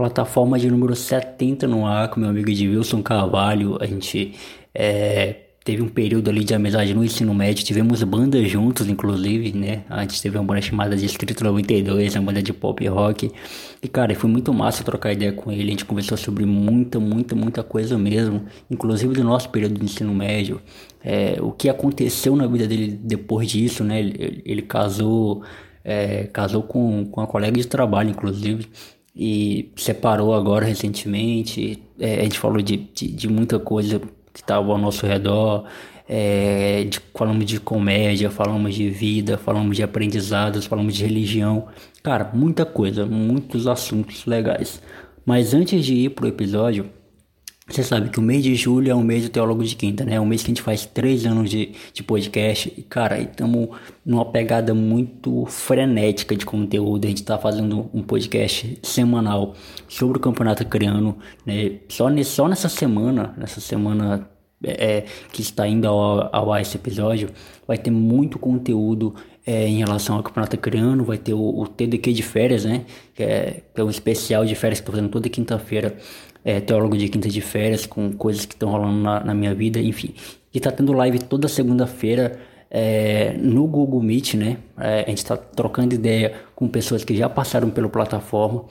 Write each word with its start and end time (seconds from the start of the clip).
Plataforma 0.00 0.58
de 0.58 0.70
número 0.70 0.96
70 0.96 1.66
no 1.66 1.84
ar 1.84 2.08
com 2.08 2.20
meu 2.20 2.30
amigo 2.30 2.48
Edilson 2.48 3.02
Carvalho. 3.02 3.76
A 3.82 3.84
gente 3.84 4.32
é, 4.74 5.36
teve 5.62 5.82
um 5.82 5.88
período 5.88 6.30
ali 6.30 6.42
de 6.42 6.54
amizade 6.54 6.94
no 6.94 7.04
ensino 7.04 7.34
médio. 7.34 7.62
Tivemos 7.62 8.02
bandas 8.02 8.48
juntos, 8.48 8.88
inclusive, 8.88 9.52
né? 9.52 9.84
A 9.90 10.00
gente 10.00 10.22
teve 10.22 10.38
uma 10.38 10.44
banda 10.44 10.62
chamada 10.62 10.96
Distrito 10.96 11.44
92, 11.44 12.14
uma 12.14 12.22
banda 12.22 12.42
de 12.42 12.50
pop 12.50 12.88
rock. 12.88 13.30
E, 13.82 13.88
cara, 13.88 14.14
foi 14.14 14.30
muito 14.30 14.54
massa 14.54 14.82
trocar 14.82 15.12
ideia 15.12 15.32
com 15.34 15.52
ele. 15.52 15.64
A 15.64 15.70
gente 15.72 15.84
conversou 15.84 16.16
sobre 16.16 16.46
muita, 16.46 16.98
muita, 16.98 17.36
muita 17.36 17.62
coisa 17.62 17.98
mesmo. 17.98 18.46
Inclusive 18.70 19.12
do 19.12 19.22
nosso 19.22 19.50
período 19.50 19.78
de 19.78 19.84
ensino 19.84 20.14
médio. 20.14 20.62
É, 21.04 21.36
o 21.42 21.52
que 21.52 21.68
aconteceu 21.68 22.34
na 22.34 22.46
vida 22.46 22.66
dele 22.66 22.98
depois 23.02 23.50
disso, 23.50 23.84
né? 23.84 24.00
Ele, 24.00 24.42
ele 24.46 24.62
casou... 24.62 25.42
É, 25.82 26.24
casou 26.24 26.62
com, 26.62 27.06
com 27.06 27.22
uma 27.22 27.26
colega 27.26 27.58
de 27.58 27.66
trabalho, 27.66 28.10
inclusive 28.10 28.68
e 29.14 29.72
separou 29.76 30.34
agora 30.34 30.64
recentemente. 30.64 31.82
É, 31.98 32.20
a 32.20 32.22
gente 32.22 32.38
falou 32.38 32.62
de, 32.62 32.76
de, 32.76 33.08
de 33.08 33.28
muita 33.28 33.58
coisa 33.58 34.00
que 34.32 34.40
estava 34.40 34.70
ao 34.70 34.78
nosso 34.78 35.06
redor. 35.06 35.64
É, 36.08 36.84
de, 36.84 37.00
falamos 37.14 37.46
de 37.46 37.60
comédia, 37.60 38.30
falamos 38.30 38.74
de 38.74 38.90
vida, 38.90 39.38
falamos 39.38 39.76
de 39.76 39.82
aprendizados, 39.82 40.66
falamos 40.66 40.94
de 40.94 41.04
religião. 41.04 41.68
Cara, 42.02 42.30
muita 42.34 42.64
coisa, 42.64 43.06
muitos 43.06 43.66
assuntos 43.66 44.26
legais. 44.26 44.82
Mas 45.24 45.54
antes 45.54 45.84
de 45.84 45.94
ir 45.94 46.10
pro 46.10 46.26
episódio, 46.26 46.90
você 47.74 47.84
sabe 47.84 48.10
que 48.10 48.18
o 48.18 48.22
mês 48.22 48.42
de 48.42 48.54
julho 48.54 48.90
é 48.90 48.94
o 48.94 49.02
mês 49.02 49.22
do 49.22 49.30
Teólogo 49.30 49.62
de 49.62 49.76
Quinta, 49.76 50.04
né? 50.04 50.14
É 50.14 50.20
o 50.20 50.26
mês 50.26 50.42
que 50.42 50.48
a 50.48 50.52
gente 50.52 50.62
faz 50.62 50.84
três 50.84 51.24
anos 51.24 51.48
de, 51.48 51.72
de 51.92 52.02
podcast. 52.02 52.72
E, 52.76 52.82
cara, 52.82 53.20
estamos 53.20 53.68
numa 54.04 54.24
pegada 54.24 54.74
muito 54.74 55.46
frenética 55.46 56.34
de 56.34 56.44
conteúdo. 56.44 57.04
A 57.04 57.08
gente 57.08 57.18
está 57.22 57.38
fazendo 57.38 57.88
um 57.94 58.02
podcast 58.02 58.78
semanal 58.82 59.54
sobre 59.88 60.18
o 60.18 60.20
Campeonato 60.20 60.64
Criano, 60.66 61.16
né? 61.46 61.78
Só, 61.88 62.08
só 62.24 62.48
nessa 62.48 62.68
semana, 62.68 63.34
nessa 63.36 63.60
semana 63.60 64.28
é, 64.62 64.96
é, 64.96 65.04
que 65.32 65.40
está 65.40 65.66
indo 65.66 65.86
ao, 65.86 66.28
ao 66.34 66.52
ar 66.52 66.60
esse 66.60 66.76
episódio, 66.76 67.30
vai 67.66 67.78
ter 67.78 67.90
muito 67.90 68.38
conteúdo 68.38 69.14
é, 69.46 69.66
em 69.66 69.78
relação 69.78 70.16
ao 70.16 70.22
Campeonato 70.22 70.58
Criano. 70.58 71.04
Vai 71.04 71.18
ter 71.18 71.34
o, 71.34 71.60
o 71.60 71.66
TDQ 71.66 72.12
de 72.12 72.22
férias, 72.22 72.64
né? 72.64 72.84
Que 73.14 73.22
é, 73.22 73.62
que 73.74 73.80
é 73.80 73.84
um 73.84 73.90
especial 73.90 74.44
de 74.44 74.54
férias 74.54 74.80
que 74.80 74.82
estou 74.82 74.94
fazendo 74.94 75.10
toda 75.10 75.28
quinta-feira 75.28 75.96
é, 76.44 76.60
teólogo 76.60 76.96
de 76.96 77.08
quinta 77.08 77.28
de 77.28 77.40
férias, 77.40 77.86
com 77.86 78.12
coisas 78.12 78.44
que 78.44 78.54
estão 78.54 78.70
rolando 78.70 79.00
na, 79.00 79.24
na, 79.24 79.34
minha 79.34 79.54
vida, 79.54 79.80
enfim. 79.80 80.14
E 80.52 80.60
tá 80.60 80.70
tendo 80.70 80.92
live 80.92 81.18
toda 81.18 81.48
segunda-feira 81.48 82.38
é, 82.70 83.34
no 83.38 83.66
Google 83.66 84.02
Meet, 84.02 84.34
né? 84.34 84.58
É, 84.78 85.04
a 85.06 85.10
gente 85.10 85.24
tá 85.24 85.36
trocando 85.36 85.94
ideia 85.94 86.34
com 86.54 86.68
pessoas 86.68 87.04
que 87.04 87.16
já 87.16 87.28
passaram 87.28 87.70
pela 87.70 87.88
plataforma, 87.88 88.64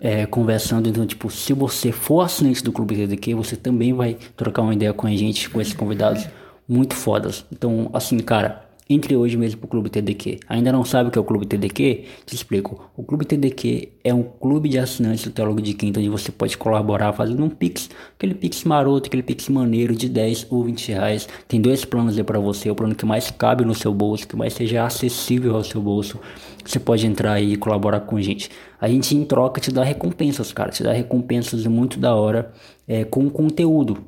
é, 0.00 0.26
conversando. 0.26 0.88
Então, 0.88 1.06
tipo, 1.06 1.30
se 1.30 1.52
você 1.52 1.92
for 1.92 2.20
assinante 2.20 2.62
do 2.62 2.72
Clube 2.72 2.96
TDQ, 2.96 3.34
você 3.34 3.56
também 3.56 3.92
vai 3.92 4.16
trocar 4.36 4.62
uma 4.62 4.74
ideia 4.74 4.92
com 4.92 5.06
a 5.06 5.10
gente, 5.10 5.50
com 5.50 5.60
esses 5.60 5.74
convidados 5.74 6.28
muito 6.68 6.94
fodas. 6.94 7.44
Então, 7.50 7.90
assim, 7.92 8.18
cara, 8.18 8.65
entre 8.88 9.16
hoje 9.16 9.36
mesmo 9.36 9.58
pro 9.58 9.68
Clube 9.68 9.90
TDQ. 9.90 10.40
Ainda 10.48 10.70
não 10.70 10.84
sabe 10.84 11.08
o 11.08 11.12
que 11.12 11.18
é 11.18 11.20
o 11.20 11.24
Clube 11.24 11.44
TDQ? 11.44 12.04
Te 12.24 12.34
explico. 12.34 12.90
O 12.96 13.02
Clube 13.02 13.24
TDQ 13.24 13.92
é 14.04 14.14
um 14.14 14.22
clube 14.22 14.68
de 14.68 14.78
assinantes 14.78 15.24
do 15.24 15.30
Teólogo 15.32 15.60
de 15.60 15.74
Quinta, 15.74 15.98
onde 15.98 16.08
você 16.08 16.30
pode 16.30 16.56
colaborar 16.56 17.12
fazendo 17.12 17.42
um 17.44 17.50
Pix, 17.50 17.90
aquele 18.14 18.34
Pix 18.34 18.62
maroto, 18.64 19.08
aquele 19.08 19.24
Pix 19.24 19.48
maneiro 19.48 19.94
de 19.94 20.08
10 20.08 20.46
ou 20.50 20.62
20 20.64 20.88
reais. 20.88 21.28
Tem 21.48 21.60
dois 21.60 21.84
planos 21.84 22.16
aí 22.16 22.22
para 22.22 22.38
você, 22.38 22.70
o 22.70 22.74
plano 22.74 22.94
que 22.94 23.04
mais 23.04 23.30
cabe 23.30 23.64
no 23.64 23.74
seu 23.74 23.92
bolso, 23.92 24.28
que 24.28 24.36
mais 24.36 24.52
seja 24.52 24.84
acessível 24.84 25.56
ao 25.56 25.64
seu 25.64 25.80
bolso. 25.80 26.20
Você 26.64 26.78
pode 26.78 27.06
entrar 27.06 27.32
aí 27.32 27.54
e 27.54 27.56
colaborar 27.56 28.00
com 28.00 28.16
a 28.16 28.22
gente. 28.22 28.50
A 28.80 28.88
gente 28.88 29.16
em 29.16 29.24
troca 29.24 29.60
te 29.60 29.72
dá 29.72 29.82
recompensas, 29.82 30.52
cara. 30.52 30.70
Te 30.70 30.82
dá 30.82 30.92
recompensas 30.92 31.66
muito 31.66 31.98
da 31.98 32.14
hora 32.14 32.52
é, 32.86 33.04
com 33.04 33.28
conteúdo. 33.28 33.98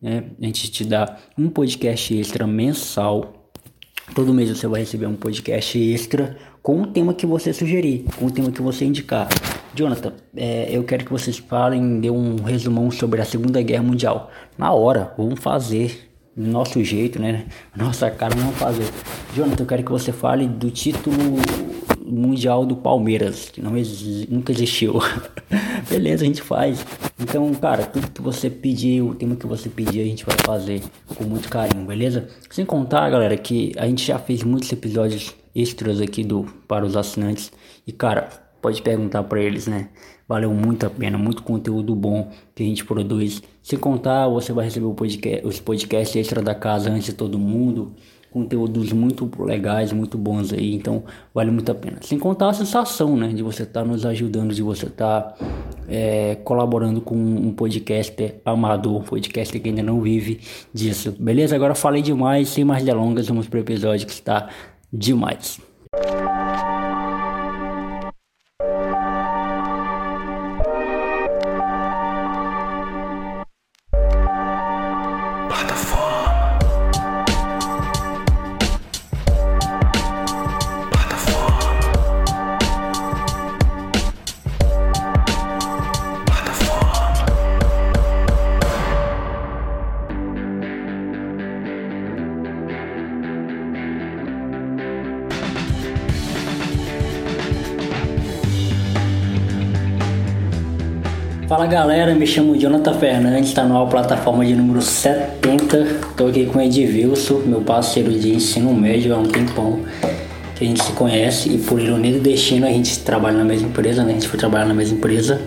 Né? 0.00 0.24
A 0.40 0.44
gente 0.44 0.70
te 0.70 0.84
dá 0.84 1.16
um 1.36 1.48
podcast 1.48 2.16
extra 2.16 2.46
mensal 2.46 3.37
Todo 4.14 4.34
mês 4.34 4.50
você 4.50 4.66
vai 4.66 4.80
receber 4.80 5.06
um 5.06 5.14
podcast 5.14 5.78
extra 5.78 6.36
com 6.62 6.82
o 6.82 6.86
tema 6.86 7.14
que 7.14 7.26
você 7.26 7.52
sugerir, 7.52 8.04
com 8.16 8.26
o 8.26 8.30
tema 8.30 8.50
que 8.50 8.60
você 8.60 8.84
indicar. 8.84 9.28
Jonathan, 9.74 10.12
é, 10.36 10.68
eu 10.70 10.82
quero 10.84 11.04
que 11.04 11.10
vocês 11.10 11.38
falem, 11.38 12.00
dê 12.00 12.10
um 12.10 12.36
resumão 12.36 12.90
sobre 12.90 13.20
a 13.20 13.24
Segunda 13.24 13.62
Guerra 13.62 13.82
Mundial. 13.82 14.30
Na 14.56 14.72
hora, 14.72 15.12
vamos 15.16 15.38
fazer 15.40 16.08
nosso 16.36 16.82
jeito, 16.82 17.20
né? 17.20 17.46
Nossa 17.76 18.10
cara, 18.10 18.34
vamos 18.34 18.56
fazer. 18.56 18.88
Jonathan, 19.34 19.62
eu 19.62 19.66
quero 19.66 19.84
que 19.84 19.90
você 19.90 20.12
fale 20.12 20.46
do 20.46 20.70
título 20.70 21.36
mundial 22.08 22.64
do 22.64 22.76
Palmeiras, 22.76 23.50
que 23.50 23.60
não 23.60 23.72
nunca 24.28 24.52
existiu. 24.52 24.94
Beleza, 25.88 26.24
a 26.24 26.26
gente 26.26 26.42
faz. 26.42 26.84
Então, 27.20 27.52
cara, 27.54 27.84
tudo 27.84 28.10
que 28.10 28.22
você 28.22 28.48
pedir, 28.48 29.02
o 29.02 29.14
tema 29.14 29.36
que 29.36 29.46
você 29.46 29.68
pedir, 29.68 30.00
a 30.00 30.04
gente 30.04 30.24
vai 30.24 30.36
fazer 30.44 30.82
com 31.14 31.24
muito 31.24 31.48
carinho, 31.48 31.84
beleza? 31.84 32.28
Sem 32.50 32.64
contar, 32.64 33.10
galera, 33.10 33.36
que 33.36 33.72
a 33.76 33.86
gente 33.86 34.04
já 34.04 34.18
fez 34.18 34.42
muitos 34.42 34.72
episódios 34.72 35.34
extras 35.54 36.00
aqui 36.00 36.24
do 36.24 36.44
para 36.66 36.84
os 36.84 36.96
assinantes. 36.96 37.52
E, 37.86 37.92
cara, 37.92 38.28
pode 38.62 38.80
perguntar 38.82 39.22
para 39.24 39.40
eles, 39.40 39.66
né? 39.66 39.88
Valeu 40.26 40.52
muito 40.52 40.86
a 40.86 40.90
pena, 40.90 41.16
muito 41.16 41.42
conteúdo 41.42 41.94
bom 41.94 42.30
que 42.54 42.62
a 42.62 42.66
gente 42.66 42.84
produz. 42.84 43.42
Sem 43.62 43.78
contar, 43.78 44.28
você 44.28 44.52
vai 44.52 44.66
receber 44.66 44.86
o 44.86 44.94
podcast, 44.94 45.46
os 45.46 45.58
podcasts 45.58 46.16
extra 46.16 46.42
da 46.42 46.54
casa 46.54 46.90
antes 46.90 47.06
de 47.06 47.12
todo 47.14 47.38
mundo 47.38 47.94
conteúdos 48.38 48.92
muito 48.92 49.28
legais, 49.42 49.92
muito 49.92 50.16
bons 50.16 50.52
aí, 50.52 50.74
então 50.74 51.02
vale 51.34 51.50
muito 51.50 51.70
a 51.72 51.74
pena. 51.74 51.98
Sem 52.00 52.18
contar 52.18 52.50
a 52.50 52.52
sensação, 52.52 53.16
né, 53.16 53.28
de 53.28 53.42
você 53.42 53.64
estar 53.64 53.82
tá 53.82 53.86
nos 53.86 54.06
ajudando, 54.06 54.54
de 54.54 54.62
você 54.62 54.86
estar 54.86 55.22
tá, 55.22 55.46
é, 55.88 56.36
colaborando 56.44 57.00
com 57.00 57.16
um 57.16 57.52
podcast 57.52 58.34
amador, 58.44 59.00
um 59.00 59.02
podcast 59.02 59.58
que 59.58 59.68
ainda 59.68 59.82
não 59.82 60.00
vive 60.00 60.40
disso. 60.72 61.14
Beleza? 61.18 61.56
Agora 61.56 61.74
falei 61.74 62.02
demais, 62.02 62.48
sem 62.48 62.64
mais 62.64 62.84
delongas, 62.84 63.26
vamos 63.26 63.48
para 63.48 63.58
o 63.58 63.60
episódio 63.60 64.06
que 64.06 64.12
está 64.12 64.48
demais. 64.92 65.60
Fala 65.92 66.77
galera, 101.68 102.14
me 102.14 102.26
chamo 102.26 102.56
Jonathan 102.56 102.94
Fernandes, 102.94 103.50
está 103.50 103.62
numa 103.62 103.86
plataforma 103.86 104.44
de 104.44 104.54
número 104.54 104.80
70. 104.80 105.76
Estou 105.76 106.28
aqui 106.28 106.46
com 106.46 106.58
o 106.58 106.62
Edvilson, 106.62 107.42
meu 107.44 107.60
parceiro 107.60 108.10
de 108.10 108.34
ensino 108.34 108.72
médio 108.72 109.14
há 109.14 109.18
um 109.18 109.26
tempão 109.26 109.80
que 110.56 110.64
a 110.64 110.66
gente 110.66 110.82
se 110.82 110.92
conhece 110.92 111.50
e 111.50 111.58
por 111.58 111.78
ironia 111.78 112.14
do 112.14 112.20
destino 112.20 112.66
a 112.66 112.70
gente 112.70 113.00
trabalha 113.00 113.36
na 113.36 113.44
mesma 113.44 113.68
empresa, 113.68 114.02
né? 114.02 114.12
A 114.12 114.14
gente 114.14 114.28
foi 114.28 114.38
trabalhar 114.38 114.64
na 114.64 114.72
mesma 114.72 114.96
empresa. 114.96 115.42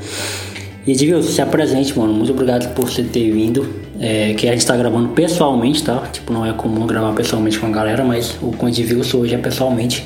E 0.85 0.91
Edvilson, 0.91 1.27
se 1.27 1.41
apresente, 1.41 1.97
mano. 1.97 2.13
Muito 2.13 2.31
obrigado 2.31 2.71
por 2.75 2.87
você 2.87 3.01
ter 3.01 3.31
vindo. 3.31 3.67
É, 3.99 4.35
que 4.35 4.47
a 4.47 4.51
gente 4.51 4.61
está 4.61 4.77
gravando 4.77 5.09
pessoalmente, 5.09 5.83
tá? 5.83 6.03
Tipo, 6.11 6.31
não 6.31 6.45
é 6.45 6.53
comum 6.53 6.85
gravar 6.85 7.13
pessoalmente 7.13 7.57
com 7.57 7.65
a 7.65 7.71
galera, 7.71 8.03
mas 8.03 8.37
o 8.43 8.51
com 8.51 8.67
o 8.67 8.69
hoje 8.69 9.33
é 9.33 9.37
pessoalmente. 9.39 10.05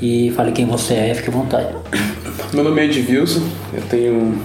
E 0.00 0.32
fale 0.34 0.52
quem 0.52 0.64
você 0.64 0.94
é, 0.94 1.14
fique 1.14 1.28
à 1.28 1.32
vontade. 1.32 1.68
Meu 2.54 2.64
nome 2.64 2.80
é 2.80 2.84
Edvilson, 2.86 3.42
eu 3.74 3.82
tenho 3.82 4.38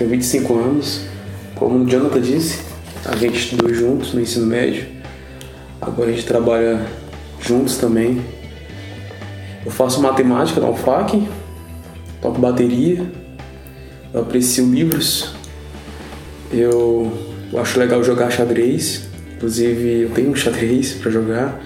tenho 0.00 0.10
25 0.10 0.54
anos. 0.58 1.02
Como 1.54 1.84
o 1.84 1.86
Jonathan 1.86 2.20
disse, 2.22 2.62
a 3.04 3.14
gente 3.16 3.38
estudou 3.38 3.72
juntos 3.72 4.14
no 4.14 4.20
ensino 4.20 4.46
médio. 4.46 4.86
Agora 5.80 6.08
a 6.08 6.12
gente 6.12 6.26
trabalha 6.26 6.86
juntos 7.40 7.76
também. 7.76 8.22
Eu 9.64 9.70
faço 9.70 10.00
matemática 10.00 10.58
na 10.58 10.70
UFAC, 10.70 11.28
toco 12.22 12.40
bateria, 12.40 13.06
eu 14.12 14.22
aprecio 14.22 14.64
livros, 14.64 15.34
eu, 16.50 17.12
acho 17.58 17.78
legal 17.78 18.02
jogar 18.02 18.30
xadrez, 18.30 19.06
inclusive 19.36 20.04
eu 20.04 20.10
tenho 20.10 20.30
um 20.30 20.34
xadrez 20.34 20.94
para 21.02 21.10
jogar. 21.10 21.60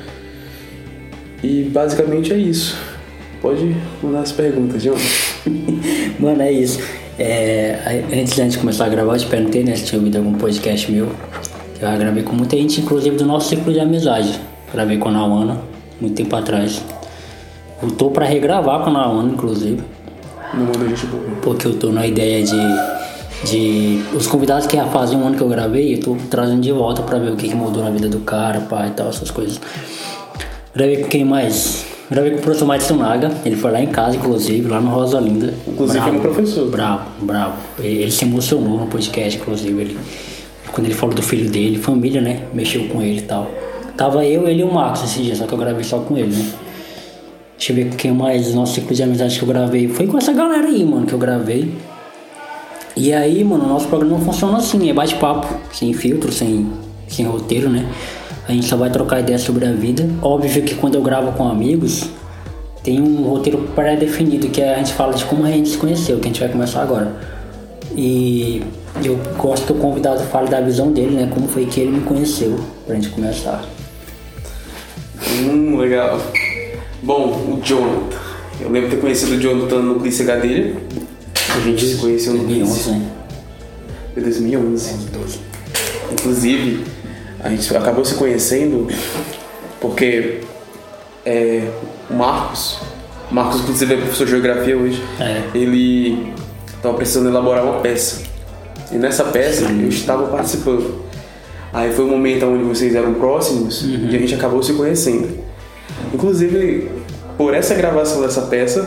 E 1.41 1.71
basicamente 1.73 2.33
é 2.33 2.37
isso. 2.37 2.77
Pode 3.41 3.77
mandar 4.03 4.23
as 4.23 4.33
perguntas, 4.33 4.83
João. 4.83 4.97
Mano, 6.19 6.43
é 6.43 6.51
isso. 6.51 6.81
É, 7.19 8.03
antes, 8.13 8.39
antes 8.39 8.53
de 8.53 8.59
começar 8.59 8.87
a 8.87 8.89
gravar, 8.89 9.15
eu 9.15 9.19
te 9.19 9.27
perguntei 9.27 9.63
né, 9.63 9.77
se 9.77 9.85
tinha 9.85 9.99
ouvido 9.99 10.17
algum 10.17 10.35
podcast 10.35 10.91
meu. 10.91 11.07
Eu 11.07 11.81
já 11.81 11.97
gravei 11.97 12.23
com 12.23 12.35
muita 12.35 12.57
gente, 12.57 12.81
inclusive 12.81 13.17
do 13.17 13.25
nosso 13.25 13.51
ciclo 13.51 13.73
de 13.73 13.79
amizade. 13.79 14.41
Gravei 14.73 14.99
com 14.99 15.09
a 15.09 15.13
Nauana, 15.13 15.61
muito 16.01 16.17
tempo 16.17 16.35
atrás. 16.35 16.83
Voltou 17.81 18.11
pra 18.11 18.27
regravar 18.27 18.83
com 18.83 18.91
a 18.91 18.93
Nauana, 18.93 19.33
inclusive. 19.33 19.81
Não 20.53 20.67
manda 20.67 20.89
gente 20.89 21.07
boa. 21.07 21.23
Porque 21.43 21.67
eu 21.67 21.75
tô 21.75 21.93
na 21.93 22.07
ideia 22.07 22.43
de, 22.43 23.49
De 23.49 24.03
os 24.17 24.27
convidados 24.27 24.67
que 24.67 24.77
fazem 24.77 25.17
um 25.17 25.27
ano 25.27 25.37
que 25.37 25.43
eu 25.43 25.49
gravei, 25.49 25.95
eu 25.95 26.01
tô 26.01 26.17
trazendo 26.29 26.63
de 26.63 26.73
volta 26.73 27.03
pra 27.03 27.19
ver 27.19 27.31
o 27.31 27.37
que, 27.37 27.49
que 27.49 27.55
mudou 27.55 27.85
na 27.85 27.91
vida 27.91 28.09
do 28.09 28.21
cara, 28.21 28.61
pai 28.61 28.89
e 28.89 28.93
tal, 28.93 29.09
essas 29.09 29.31
coisas. 29.31 29.61
Gravei 30.75 30.97
com 30.97 31.09
quem 31.09 31.25
mais? 31.25 31.94
Gravei 32.15 32.31
com 32.31 32.39
o 32.39 32.43
professor 32.43 32.65
Madison 32.65 32.95
Naga, 32.95 33.33
ele 33.45 33.57
foi 33.57 33.73
lá 33.73 33.81
em 33.81 33.89
casa, 33.89 34.17
inclusive, 34.17 34.69
lá 34.69 34.81
no 34.81 34.89
Rosa 34.89 35.19
Linda. 35.19 35.53
Inclusive 35.67 35.99
bravo, 35.99 36.15
é 36.15 36.19
um 36.19 36.23
professor. 36.23 36.71
Bravo, 36.71 37.03
bravo. 37.21 37.57
Ele, 37.81 38.03
ele 38.03 38.11
se 38.13 38.25
emocionou 38.25 38.79
no 38.79 38.87
podcast, 38.87 39.37
inclusive, 39.37 39.81
ele, 39.81 39.99
quando 40.71 40.87
ele 40.87 40.95
falou 40.95 41.13
do 41.13 41.23
filho 41.23 41.51
dele, 41.51 41.77
família, 41.77 42.21
né? 42.21 42.43
Mexeu 42.55 42.87
com 42.87 43.03
ele 43.03 43.19
e 43.19 43.23
tal. 43.23 43.51
Tava 43.97 44.25
eu, 44.25 44.47
ele 44.47 44.61
e 44.61 44.63
o 44.63 44.73
Marcos 44.73 45.03
esse 45.03 45.23
dia, 45.23 45.35
só 45.35 45.45
que 45.45 45.55
eu 45.55 45.59
gravei 45.59 45.83
só 45.83 45.99
com 45.99 46.17
ele, 46.17 46.37
né? 46.37 46.53
Deixa 47.59 47.73
eu 47.73 47.77
ver 47.77 47.91
com 47.91 47.97
quem 47.97 48.13
mais, 48.13 48.55
nosso 48.55 48.75
ciclo 48.75 48.95
de 48.95 49.03
amizade 49.03 49.37
que 49.37 49.43
eu 49.43 49.49
gravei. 49.49 49.89
Foi 49.89 50.07
com 50.07 50.17
essa 50.17 50.33
galera 50.33 50.69
aí, 50.69 50.85
mano, 50.85 51.07
que 51.07 51.15
eu 51.15 51.19
gravei. 51.19 51.75
E 52.97 53.13
aí, 53.13 53.43
mano, 53.43 53.65
o 53.65 53.69
nosso 53.69 53.89
programa 53.89 54.21
funciona 54.21 54.59
assim, 54.59 54.89
é 54.89 54.93
bate-papo, 54.93 55.53
sem 55.73 55.93
filtro, 55.93 56.31
sem, 56.31 56.71
sem 57.09 57.27
roteiro, 57.27 57.69
né? 57.69 57.85
A 58.47 58.53
gente 58.53 58.67
só 58.67 58.77
vai 58.77 58.91
trocar 58.91 59.21
ideias 59.21 59.41
sobre 59.43 59.67
a 59.67 59.73
vida. 59.73 60.09
Óbvio 60.21 60.63
que 60.63 60.75
quando 60.75 60.97
eu 60.97 61.03
gravo 61.03 61.33
com 61.33 61.49
amigos, 61.49 62.05
tem 62.83 63.01
um 63.01 63.23
roteiro 63.23 63.59
pré-definido, 63.75 64.49
que 64.49 64.63
a 64.63 64.77
gente 64.77 64.93
fala 64.93 65.15
de 65.15 65.25
como 65.25 65.45
a 65.47 65.51
gente 65.51 65.71
se 65.71 65.79
conheceu, 65.79 66.19
que 66.19 66.25
a 66.25 66.29
gente 66.29 66.41
vai 66.41 66.51
começar 66.51 66.83
agora. 66.83 67.11
E 67.97 68.63
eu 69.03 69.19
gosto 69.39 69.67
que 69.67 69.73
o 69.73 69.77
convidado 69.77 70.21
fale 70.25 70.49
da 70.49 70.61
visão 70.61 70.93
dele, 70.93 71.17
né? 71.17 71.31
Como 71.33 71.49
foi 71.49 71.65
que 71.65 71.81
ele 71.81 71.93
me 71.93 72.01
conheceu, 72.03 72.59
pra 72.87 72.95
gente 72.95 73.09
começar. 73.09 73.65
Hum, 75.41 75.79
legal. 75.79 76.21
Bom, 77.03 77.29
o 77.29 77.61
Jonathan. 77.63 78.19
Eu 78.61 78.71
lembro 78.71 78.89
de 78.91 78.97
ter 78.97 79.01
conhecido 79.01 79.33
o 79.33 79.41
Jonathan 79.41 79.81
no 79.81 80.01
Clice 80.01 80.25
Gadelha. 80.25 80.77
A 81.57 81.61
gente 81.61 81.85
se 81.87 81.97
conheceu 81.97 82.35
no 82.35 82.41
2011, 82.41 82.73
Clice. 82.73 82.91
né? 82.91 83.07
Foi 84.13 84.23
2011. 84.23 84.95
Inclusive, 86.13 86.85
a 87.45 87.49
gente 87.51 87.77
acabou 87.77 88.05
se 88.05 88.15
conhecendo 88.15 88.89
porque 89.81 90.41
é, 91.25 91.69
o 92.11 92.15
Marcos, 92.15 92.79
Marcos 93.31 93.61
inclusive 93.61 93.95
é 93.95 93.97
professor 93.99 94.25
de 94.25 94.31
geografia 94.31 94.77
hoje, 94.77 95.03
É. 95.21 95.43
ele 95.55 96.33
estava 96.75 96.95
precisando 96.97 97.29
elaborar 97.29 97.63
uma 97.65 97.81
peça. 97.81 98.23
E 98.91 98.97
nessa 98.97 99.25
peça 99.25 99.65
eu 99.65 99.89
estava 99.89 100.27
participando. 100.27 101.03
Aí 101.73 101.93
foi 101.93 102.05
um 102.05 102.09
momento 102.11 102.47
onde 102.47 102.63
vocês 102.65 102.95
eram 102.95 103.15
próximos 103.15 103.83
e 103.85 104.15
a 104.15 104.19
gente 104.19 104.35
acabou 104.35 104.63
se 104.63 104.73
conhecendo. 104.75 105.29
Inclusive, 106.13 106.89
por 107.37 107.53
essa 107.55 107.75
gravação 107.75 108.23
dessa 108.23 108.43
peça, 108.43 108.87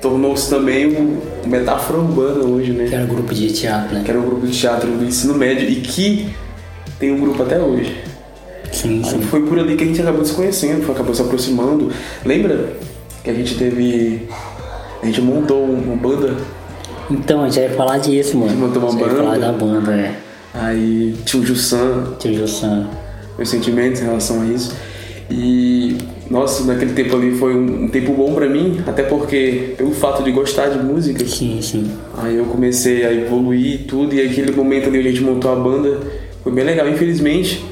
tornou-se 0.00 0.48
também 0.48 0.96
um 0.96 1.20
metáfora 1.46 1.98
urbana 1.98 2.44
hoje, 2.44 2.72
né? 2.72 2.86
Que 2.86 2.94
era 2.94 3.04
grupo 3.04 3.34
de 3.34 3.52
teatro, 3.52 3.94
né? 3.94 4.02
que 4.02 4.10
era 4.10 4.18
um 4.18 4.24
grupo 4.24 4.46
de 4.46 4.58
teatro 4.58 4.90
do 4.90 5.04
ensino 5.04 5.34
médio 5.34 5.68
e 5.68 5.76
que 5.82 6.30
tem 7.00 7.10
um 7.10 7.18
grupo 7.18 7.42
até 7.42 7.58
hoje. 7.58 7.96
Sim, 8.70 9.02
Aí 9.04 9.10
sim. 9.10 9.22
foi 9.22 9.40
por 9.42 9.58
ali 9.58 9.74
que 9.74 9.82
a 9.82 9.86
gente 9.86 10.00
acabou 10.00 10.24
se 10.24 10.32
conhecendo, 10.32 10.82
foi, 10.84 10.94
acabou 10.94 11.12
se 11.12 11.22
aproximando. 11.22 11.90
Lembra 12.24 12.74
que 13.24 13.30
a 13.30 13.34
gente 13.34 13.56
teve. 13.56 14.28
A 15.02 15.06
gente 15.06 15.20
montou 15.22 15.64
uma 15.64 15.96
banda, 15.96 16.36
Então, 17.10 17.42
a 17.42 17.48
gente 17.48 17.66
vai 17.66 17.76
falar 17.76 17.98
disso, 17.98 18.36
mano. 18.36 18.54
montou 18.54 18.82
uma 18.82 18.88
a 18.88 18.92
gente 18.92 19.00
vai 19.02 19.16
falar 19.16 19.30
banda. 19.32 19.46
da 19.46 19.52
banda, 19.52 19.92
é. 19.92 20.14
aí 20.54 21.16
tinha 21.24 21.42
o 21.42 21.46
Jussan, 21.46 22.14
Tio 22.18 22.34
Jussan. 22.34 22.86
meus 23.36 23.48
sentimentos 23.48 24.00
em 24.00 24.04
relação 24.04 24.42
a 24.42 24.44
isso. 24.46 24.72
E 25.30 25.96
nossa, 26.30 26.64
naquele 26.64 26.92
tempo 26.92 27.16
ali 27.16 27.32
foi 27.36 27.54
um, 27.56 27.84
um 27.84 27.88
tempo 27.88 28.12
bom 28.12 28.34
pra 28.34 28.48
mim, 28.48 28.82
até 28.86 29.02
porque 29.02 29.74
pelo 29.78 29.92
fato 29.92 30.22
de 30.22 30.30
gostar 30.32 30.68
de 30.68 30.78
música, 30.78 31.24
Sim, 31.26 31.60
sim. 31.62 31.90
Aí 32.18 32.36
eu 32.36 32.44
comecei 32.44 33.04
a 33.06 33.12
evoluir 33.12 33.74
e 33.74 33.78
tudo, 33.78 34.14
e 34.14 34.20
aquele 34.20 34.52
momento 34.52 34.88
ali 34.88 34.98
a 34.98 35.02
gente 35.02 35.22
montou 35.22 35.50
a 35.52 35.56
banda 35.56 35.98
foi 36.42 36.52
bem 36.52 36.64
legal. 36.64 36.88
Infelizmente, 36.88 37.64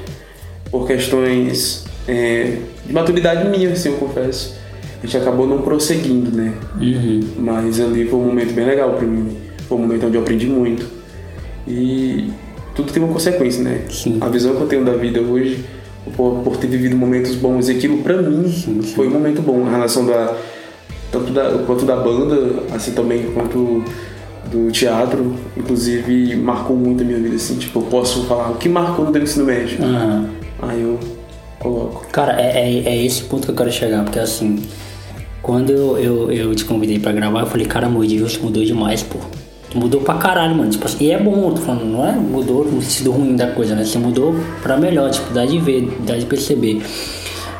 por 0.70 0.86
questões 0.86 1.84
é, 2.06 2.58
de 2.86 2.92
maturidade 2.92 3.48
minha, 3.48 3.70
assim, 3.70 3.90
eu 3.90 3.96
confesso, 3.96 4.56
a 5.02 5.06
gente 5.06 5.16
acabou 5.16 5.46
não 5.46 5.62
prosseguindo, 5.62 6.30
né? 6.30 6.54
Uhum. 6.80 7.20
Mas 7.38 7.80
ali 7.80 8.06
foi 8.06 8.18
um 8.18 8.24
momento 8.24 8.52
bem 8.52 8.64
legal 8.64 8.94
pra 8.94 9.06
mim. 9.06 9.36
Foi 9.68 9.76
um 9.76 9.82
momento 9.82 10.06
onde 10.06 10.16
eu 10.16 10.22
aprendi 10.22 10.46
muito. 10.46 10.86
E 11.66 12.30
tudo 12.74 12.92
tem 12.92 13.02
uma 13.02 13.12
consequência, 13.12 13.62
né? 13.62 13.82
Sim. 13.90 14.18
A 14.20 14.28
visão 14.28 14.56
que 14.56 14.62
eu 14.62 14.66
tenho 14.66 14.84
da 14.84 14.92
vida 14.92 15.20
hoje, 15.20 15.64
por, 16.16 16.40
por 16.42 16.56
ter 16.56 16.66
vivido 16.66 16.96
momentos 16.96 17.34
bons, 17.34 17.68
e 17.68 17.72
aquilo 17.72 17.98
pra 17.98 18.22
mim 18.22 18.50
foi 18.94 19.06
um 19.06 19.10
momento 19.10 19.42
bom. 19.42 19.66
A 19.66 19.70
relação 19.70 20.06
da. 20.06 20.36
Tanto 21.10 21.32
da, 21.32 21.62
quanto 21.66 21.86
da 21.86 21.96
banda, 21.96 22.62
assim 22.74 22.92
também 22.92 23.30
quanto 23.32 23.82
do 24.50 24.70
teatro, 24.70 25.34
inclusive 25.56 26.36
marcou 26.36 26.76
muito 26.76 27.02
a 27.02 27.06
minha 27.06 27.18
vida, 27.18 27.36
assim, 27.36 27.56
tipo, 27.56 27.80
eu 27.80 27.84
posso 27.84 28.24
falar 28.24 28.50
o 28.50 28.54
que 28.56 28.68
marcou 28.68 29.04
no 29.10 29.18
ensino 29.18 29.44
médio. 29.44 29.82
Aham. 29.82 30.30
Aí 30.60 30.82
eu 30.82 30.98
coloco. 31.58 32.06
Cara, 32.10 32.40
é, 32.40 32.60
é, 32.60 32.88
é 32.88 33.04
esse 33.04 33.22
ponto 33.24 33.44
que 33.44 33.50
eu 33.50 33.54
quero 33.54 33.70
chegar, 33.70 34.04
porque 34.04 34.18
assim, 34.18 34.58
quando 35.42 35.70
eu, 35.70 35.98
eu, 35.98 36.32
eu 36.32 36.54
te 36.54 36.64
convidei 36.64 36.98
pra 36.98 37.12
gravar, 37.12 37.40
eu 37.40 37.46
falei, 37.46 37.66
cara, 37.66 37.88
o 37.88 38.04
Edilson 38.04 38.40
mudou 38.42 38.64
demais, 38.64 39.02
pô. 39.02 39.18
Mudou 39.74 40.00
pra 40.00 40.14
caralho, 40.14 40.54
mano. 40.54 40.70
Tipo 40.70 40.86
assim, 40.86 41.04
e 41.04 41.10
é 41.10 41.18
bom, 41.18 41.52
tô 41.52 41.60
falando, 41.60 41.84
não 41.84 42.06
é 42.06 42.12
mudou 42.12 42.64
no 42.64 42.80
sentido 42.80 43.12
ruim 43.12 43.36
da 43.36 43.48
coisa, 43.48 43.74
né? 43.74 43.84
Você 43.84 43.98
mudou 43.98 44.34
pra 44.62 44.76
melhor, 44.76 45.10
tipo, 45.10 45.32
dá 45.32 45.44
de 45.44 45.58
ver, 45.58 45.90
dá 46.06 46.16
de 46.16 46.24
perceber. 46.24 46.82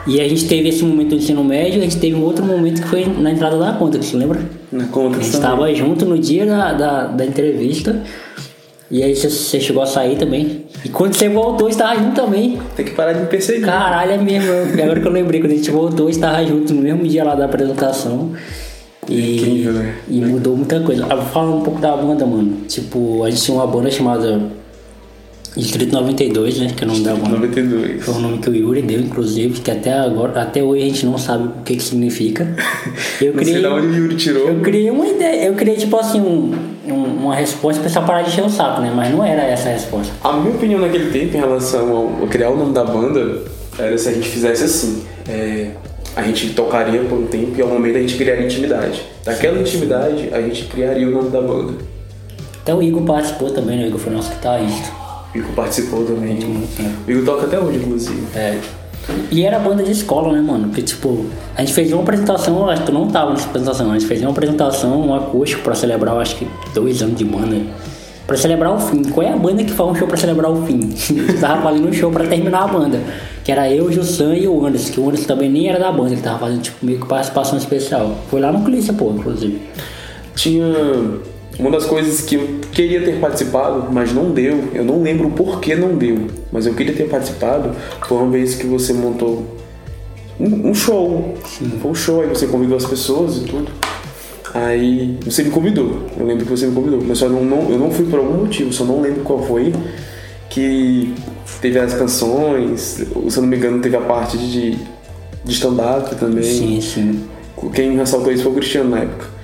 E 0.09 0.23
a 0.23 0.29
gente 0.29 0.49
teve 0.49 0.71
esse 0.71 0.83
momento 0.83 1.11
do 1.11 1.17
ensino 1.17 1.45
médio, 1.45 1.81
a 1.81 1.85
gente 1.85 1.99
teve 1.99 2.17
um 2.17 2.25
outro 2.25 2.43
momento 2.43 2.81
que 2.81 2.89
foi 2.89 3.05
na 3.05 3.31
entrada 3.31 3.59
da 3.59 3.75
conta, 3.75 3.99
que 3.99 4.07
você 4.07 4.17
lembra? 4.17 4.41
Na 4.73 4.87
conta 4.87 5.19
A 5.19 5.21
gente 5.21 5.35
estava 5.35 5.75
junto 5.75 6.07
no 6.07 6.19
dia 6.19 6.47
da, 6.47 6.73
da, 6.73 7.07
da 7.09 7.27
entrevista. 7.27 8.03
E 8.91 9.03
aí 9.03 9.15
você, 9.15 9.61
chegou 9.61 9.83
a 9.83 9.87
sair 9.87 10.17
também. 10.17 10.65
E 10.83 10.89
quando 10.89 11.13
você 11.13 11.29
voltou, 11.29 11.69
estava 11.69 11.95
junto 12.01 12.15
também. 12.15 12.59
Tem 12.75 12.87
que 12.87 12.93
parar 12.93 13.13
de 13.13 13.21
me 13.21 13.27
perseguir. 13.27 13.67
Caralho, 13.67 14.13
é 14.13 14.17
mesmo. 14.17 14.51
Agora 14.83 14.99
que 14.99 15.07
eu 15.07 15.13
lembrei, 15.13 15.43
quando 15.43 15.53
a 15.53 15.57
gente 15.57 15.71
voltou, 15.71 16.09
estava 16.09 16.43
junto 16.47 16.73
no 16.73 16.81
mesmo 16.81 17.07
dia 17.07 17.23
lá 17.23 17.35
da 17.35 17.45
apresentação. 17.45 18.33
E, 19.07 19.37
Incrível, 19.37 19.73
né? 19.75 19.95
e 20.09 20.21
mudou 20.23 20.57
muita 20.57 20.81
coisa. 20.81 21.07
Ah, 21.11 21.19
Fala 21.19 21.55
um 21.55 21.61
pouco 21.61 21.81
da 21.81 21.95
banda, 21.97 22.25
mano. 22.25 22.63
Tipo, 22.67 23.25
a 23.25 23.31
gente 23.31 23.43
tinha 23.43 23.59
uma 23.59 23.67
banda 23.67 23.91
chamada 23.91 24.41
Distrito 25.59 25.93
92, 25.93 26.59
né? 26.61 26.73
Que 26.77 26.85
é 26.85 26.87
o 26.87 26.91
nome 26.91 27.01
da 27.03 27.15
banda. 27.15 27.29
92. 27.31 28.05
Foi 28.05 28.15
o 28.15 28.19
nome 28.21 28.39
que 28.39 28.49
o 28.49 28.55
Yuri 28.55 28.83
deu, 28.83 29.01
inclusive, 29.01 29.61
que 29.61 29.71
até 29.71 29.93
agora, 29.93 30.41
até 30.43 30.63
hoje 30.63 30.83
a 30.83 30.87
gente 30.87 31.05
não 31.05 31.19
sabe 31.19 31.49
o 31.49 31.53
que 31.65 31.75
que 31.77 31.83
significa. 31.83 32.45
Eu 33.21 33.33
Não 33.35 33.43
sei 33.43 33.55
criei, 33.55 33.61
de 33.61 33.67
onde 33.67 33.87
o 33.89 33.95
Yuri 33.97 34.15
tirou. 34.17 34.49
eu 34.49 34.61
criei 34.61 34.91
uma 34.91 35.07
ideia, 35.07 35.47
eu 35.47 35.55
criei 35.55 35.77
tipo 35.77 35.97
assim 35.97 36.21
um, 36.21 36.55
um- 36.87 37.25
uma 37.25 37.35
resposta 37.35 37.81
pra 37.81 37.91
essa 37.91 38.01
parar 38.01 38.23
de 38.23 38.31
encher 38.31 38.45
o 38.45 38.49
saco, 38.49 38.81
né? 38.81 38.93
Mas 38.95 39.11
não 39.13 39.25
era 39.25 39.43
essa 39.43 39.69
a 39.69 39.73
resposta. 39.73 40.13
A 40.23 40.33
minha 40.35 40.55
opinião 40.55 40.81
naquele 40.81 41.11
tempo 41.11 41.37
em 41.37 41.41
relação 41.41 41.91
ao, 41.91 42.21
ao 42.21 42.27
criar 42.29 42.51
o 42.51 42.57
nome 42.57 42.73
da 42.73 42.85
banda 42.85 43.43
era 43.79 43.99
se 43.99 44.09
a 44.09 44.13
gente 44.13 44.29
fizesse 44.29 44.63
assim. 44.65 45.03
é, 45.29 45.71
a 46.17 46.23
gente 46.23 46.51
tocaria 46.51 47.01
por 47.03 47.19
um 47.19 47.27
tempo 47.27 47.53
e 47.59 47.63
ao 47.63 47.69
momento 47.69 47.97
a 47.97 48.01
gente 48.01 48.17
criaria 48.17 48.45
intimidade. 48.47 49.03
Daquela 49.25 49.61
intimidade 49.61 50.29
a 50.33 50.41
gente 50.41 50.65
criaria 50.67 51.07
o 51.09 51.11
nome 51.11 51.31
da 51.31 51.41
banda. 51.41 51.75
Até 52.63 52.75
o 52.75 52.83
Igor 52.83 53.03
participou 53.03 53.51
também, 53.51 53.77
né? 53.79 53.85
O 53.85 53.89
Igor 53.89 53.99
foi 54.01 54.13
nosso 54.13 54.31
guitarrista. 54.31 54.98
Igor 55.39 55.53
participou 55.53 56.05
também. 56.05 56.39
O 57.07 57.11
Igor 57.11 57.25
toca 57.25 57.47
até 57.47 57.59
hoje, 57.59 57.79
inclusive. 57.79 58.23
É. 58.35 58.59
E 59.31 59.43
era 59.43 59.59
banda 59.59 59.83
de 59.83 59.91
escola, 59.91 60.33
né, 60.33 60.41
mano? 60.41 60.69
Porque, 60.69 60.83
tipo, 60.83 61.27
a 61.57 61.61
gente 61.61 61.73
fez 61.73 61.93
uma 61.93 62.03
apresentação, 62.03 62.59
eu 62.59 62.71
acho 62.71 62.83
que 62.83 62.87
tu 62.89 62.93
não 62.93 63.09
tava 63.09 63.31
nessa 63.31 63.47
apresentação, 63.47 63.91
a 63.91 63.99
gente 63.99 64.07
fez 64.07 64.21
uma 64.21 64.31
apresentação, 64.31 65.01
um 65.01 65.15
acústico 65.15 65.63
pra 65.63 65.75
celebrar, 65.75 66.15
eu 66.15 66.21
acho 66.21 66.37
que 66.37 66.47
dois 66.75 67.03
anos 67.03 67.17
de 67.17 67.25
banda. 67.25 67.57
Pra 68.27 68.37
celebrar 68.37 68.75
o 68.75 68.79
fim. 68.79 69.03
Qual 69.05 69.27
é 69.27 69.33
a 69.33 69.37
banda 69.37 69.65
que 69.65 69.73
faz 69.73 69.91
um 69.91 69.95
show 69.95 70.07
pra 70.07 70.19
celebrar 70.19 70.51
o 70.51 70.67
fim? 70.67 70.81
A 70.93 70.95
gente 70.95 71.41
tava 71.41 71.63
fazendo 71.63 71.89
um 71.89 71.93
show 71.95 72.11
pra 72.11 72.27
terminar 72.27 72.65
a 72.65 72.67
banda. 72.67 73.01
Que 73.43 73.51
era 73.51 73.73
eu, 73.73 73.87
o 73.87 73.93
Jussan 73.93 74.35
e 74.35 74.47
o 74.47 74.67
Anderson, 74.67 74.93
que 74.93 75.01
o 75.01 75.09
Anderson 75.09 75.27
também 75.27 75.49
nem 75.49 75.71
era 75.71 75.79
da 75.79 75.91
banda, 75.91 76.13
ele 76.13 76.21
tava 76.21 76.41
fazendo, 76.41 76.61
tipo, 76.61 76.85
meio 76.85 77.01
que 77.01 77.07
participação 77.07 77.57
especial. 77.57 78.19
Foi 78.31 78.39
lá 78.39 78.53
no 78.53 78.63
Clícia, 78.63 78.93
pô, 78.93 79.11
inclusive. 79.13 79.63
Tinha 80.35 80.67
uma 81.59 81.71
das 81.71 81.87
coisas 81.87 82.21
que 82.21 82.35
eu 82.35 82.61
queria 82.79 83.03
ter 83.03 83.19
participado, 83.19 83.89
mas 83.93 84.13
não 84.13 84.31
deu. 84.31 84.69
Eu 84.73 84.85
não 84.85 85.03
lembro 85.03 85.29
por 85.31 85.61
que 85.61 85.75
não 85.75 85.97
deu, 85.97 86.29
mas 86.53 86.65
eu 86.65 86.75
queria 86.75 86.95
ter 86.95 87.09
participado. 87.09 87.73
Foi 88.07 88.19
uma 88.19 88.31
vez 88.31 88.55
que 88.55 88.67
você 88.69 88.93
montou 88.93 89.45
um, 90.39 90.71
um 90.71 90.75
show. 90.75 91.35
Foi 91.83 91.91
um 91.91 91.95
show, 91.95 92.21
aí 92.21 92.29
você 92.29 92.47
convidou 92.47 92.77
as 92.77 92.85
pessoas 92.87 93.39
e 93.39 93.41
tudo. 93.41 93.73
Aí 94.55 95.19
você 95.25 95.43
me 95.43 95.51
convidou. 95.51 96.03
Eu 96.17 96.25
lembro 96.25 96.45
que 96.45 96.51
você 96.53 96.67
me 96.67 96.75
convidou, 96.75 97.03
mas 97.05 97.19
só 97.19 97.29
não, 97.29 97.45
não- 97.45 97.69
eu 97.69 97.79
não 97.79 97.91
fui 97.91 98.07
por 98.07 98.21
algum 98.21 98.45
motivo, 98.45 98.73
só 98.73 98.85
não 98.85 99.01
lembro 99.01 99.23
qual 99.23 99.43
foi. 99.43 99.73
Que 100.49 101.13
teve 101.61 101.81
as 101.81 101.95
canções, 101.95 102.81
se 102.81 103.37
eu 103.37 103.43
não 103.43 103.49
me 103.49 103.57
engano, 103.57 103.81
teve 103.81 103.97
a 103.97 104.01
parte 104.01 104.39
de, 104.39 104.77
de 105.45 105.53
stand-up 105.53 106.15
também. 106.15 106.45
Sim, 106.45 106.81
sim. 106.81 107.25
Quem 107.75 107.97
ressaltou 107.97 108.33
isso 108.33 108.45
foi 108.45 108.53
o 108.53 108.55
Cristiano 108.55 108.91
na 108.91 109.01
época. 109.01 109.38